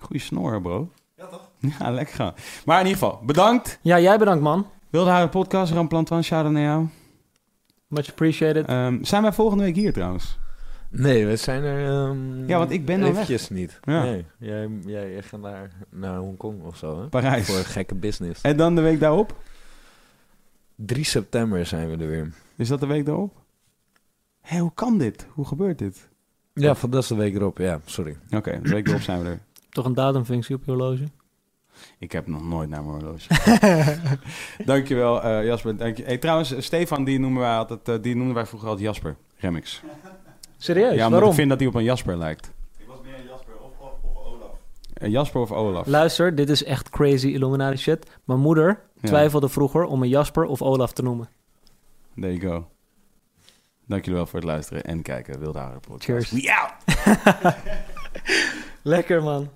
Goeie 0.00 0.22
snor, 0.22 0.60
bro. 0.60 0.90
Ja, 1.16 1.26
toch? 1.26 1.48
Ja, 1.78 1.90
lekker 1.90 2.14
gaan. 2.14 2.34
Maar 2.64 2.80
in 2.80 2.86
ieder 2.86 3.02
geval, 3.02 3.20
bedankt. 3.24 3.78
ja, 3.82 4.00
jij 4.00 4.18
bedankt 4.18 4.42
man. 4.42 4.66
Wilde 4.96 5.10
haar 5.10 5.28
podcast, 5.28 5.72
Ramplantan, 5.72 6.22
shout-out 6.24 6.52
naar 6.52 6.62
jou. 6.62 6.86
Much 7.86 8.08
appreciated. 8.10 8.66
Ehm, 8.66 9.04
zijn 9.04 9.22
wij 9.22 9.32
volgende 9.32 9.64
week 9.64 9.74
hier 9.74 9.92
trouwens? 9.92 10.38
Nee, 10.90 11.26
we 11.26 11.36
zijn 11.36 11.62
er... 11.62 11.86
ehm, 12.08 12.46
Ja, 12.48 12.58
want 12.58 12.70
ik 12.70 12.84
ben 12.84 13.00
weg. 13.00 13.08
eventjes 13.08 13.48
niet. 13.48 13.78
Ja. 13.82 14.02
Nee, 14.02 14.24
jij, 14.38 14.68
jij, 14.84 15.10
jij 15.12 15.22
gaat 15.22 15.40
naar, 15.40 15.70
naar 15.90 16.16
Hongkong 16.18 16.62
of 16.62 16.76
zo, 16.76 17.00
hè? 17.00 17.08
Parijs. 17.08 17.46
Voor 17.46 17.56
een 17.56 17.64
gekke 17.64 17.94
business. 17.94 18.40
En 18.42 18.56
dan 18.56 18.74
de 18.74 18.80
week 18.80 19.00
daarop? 19.00 19.36
3 20.74 21.04
september 21.04 21.66
zijn 21.66 21.88
we 21.90 22.04
er 22.04 22.08
weer. 22.10 22.32
Is 22.56 22.68
dat 22.68 22.80
de 22.80 22.86
week 22.86 23.06
daarop? 23.06 23.34
Hé, 24.40 24.58
hoe 24.58 24.72
kan 24.74 24.98
dit? 24.98 25.26
Hoe 25.30 25.46
gebeurt 25.46 25.78
dit? 25.78 26.08
Ja, 26.54 26.74
van 26.74 26.90
dat 26.90 27.02
is 27.02 27.08
de 27.08 27.14
week 27.14 27.34
erop. 27.34 27.58
Ja, 27.58 27.80
sorry. 27.84 28.16
Oké, 28.30 28.60
de 28.62 28.68
week 28.70 28.88
erop 28.88 29.00
zijn 29.00 29.22
we 29.22 29.28
er. 29.28 29.40
Toch 29.70 29.84
een 29.84 29.94
datumfunctie 29.94 30.54
op 30.54 30.64
je 30.64 30.70
horloge? 30.70 31.04
Ik 31.98 32.12
heb 32.12 32.26
nog 32.26 32.42
nooit 32.48 32.68
naar 32.68 32.82
mijn 32.84 33.00
horloge. 33.00 33.28
Dankjewel, 34.64 35.22
eh 35.22 35.44
Jasper. 35.44 35.76
Dank 35.76 35.96
je. 35.96 36.02
Hey, 36.04 36.18
trouwens, 36.18 36.52
eh, 36.54 36.60
Stefan, 36.60 37.04
die 37.04 37.18
noemen 37.20 37.40
wij 37.42 37.56
altijd, 37.56 37.88
eh, 37.88 37.94
die 38.02 38.16
noemden 38.16 38.34
wij 38.34 38.46
vroeger 38.46 38.68
altijd 38.68 38.86
Jasper. 38.86 39.16
Remix. 39.36 39.82
Serieus? 40.56 40.94
ja, 40.94 41.10
Waarom? 41.10 41.28
ik 41.28 41.34
vind 41.34 41.48
dat 41.48 41.58
hij 41.58 41.68
op 41.68 41.74
een 41.74 41.84
Jasper 41.84 42.16
lijkt. 42.16 42.52
Ik 42.78 42.86
was 42.86 42.96
meer 43.04 43.14
een 43.18 43.24
Jasper 43.28 43.54
of, 43.60 43.96
Olaf. 44.26 44.50
Jasper 45.12 45.40
of 45.40 45.52
Olaf? 45.52 45.86
Luister, 45.86 46.34
dit 46.34 46.48
is 46.50 46.64
echt 46.64 46.90
crazy 46.90 47.26
Illuminati 47.28 47.76
shit. 47.76 48.06
Mijn 48.24 48.40
moeder 48.40 48.80
Ja. 49.00 49.08
twijfelde 49.08 49.48
vroeger 49.48 49.84
om 49.84 49.98
me 49.98 50.08
Jasper 50.08 50.44
of 50.44 50.62
Olaf 50.62 50.92
te 50.92 51.02
noemen. 51.02 51.28
There 52.20 52.36
you 52.36 52.52
go. 52.52 52.68
Dank 53.88 54.00
jullie 54.04 54.18
wel 54.18 54.26
voor 54.28 54.38
het 54.38 54.48
luisteren 54.48 54.84
en 54.84 55.02
kijken. 55.02 55.38
Wilde 55.38 55.58
Haren 55.58 55.80
Podcast. 55.80 56.04
Cheers. 56.04 56.30
We 56.30 56.54
out! 56.54 57.54
Lekker 58.82 59.22
man. 59.22 59.50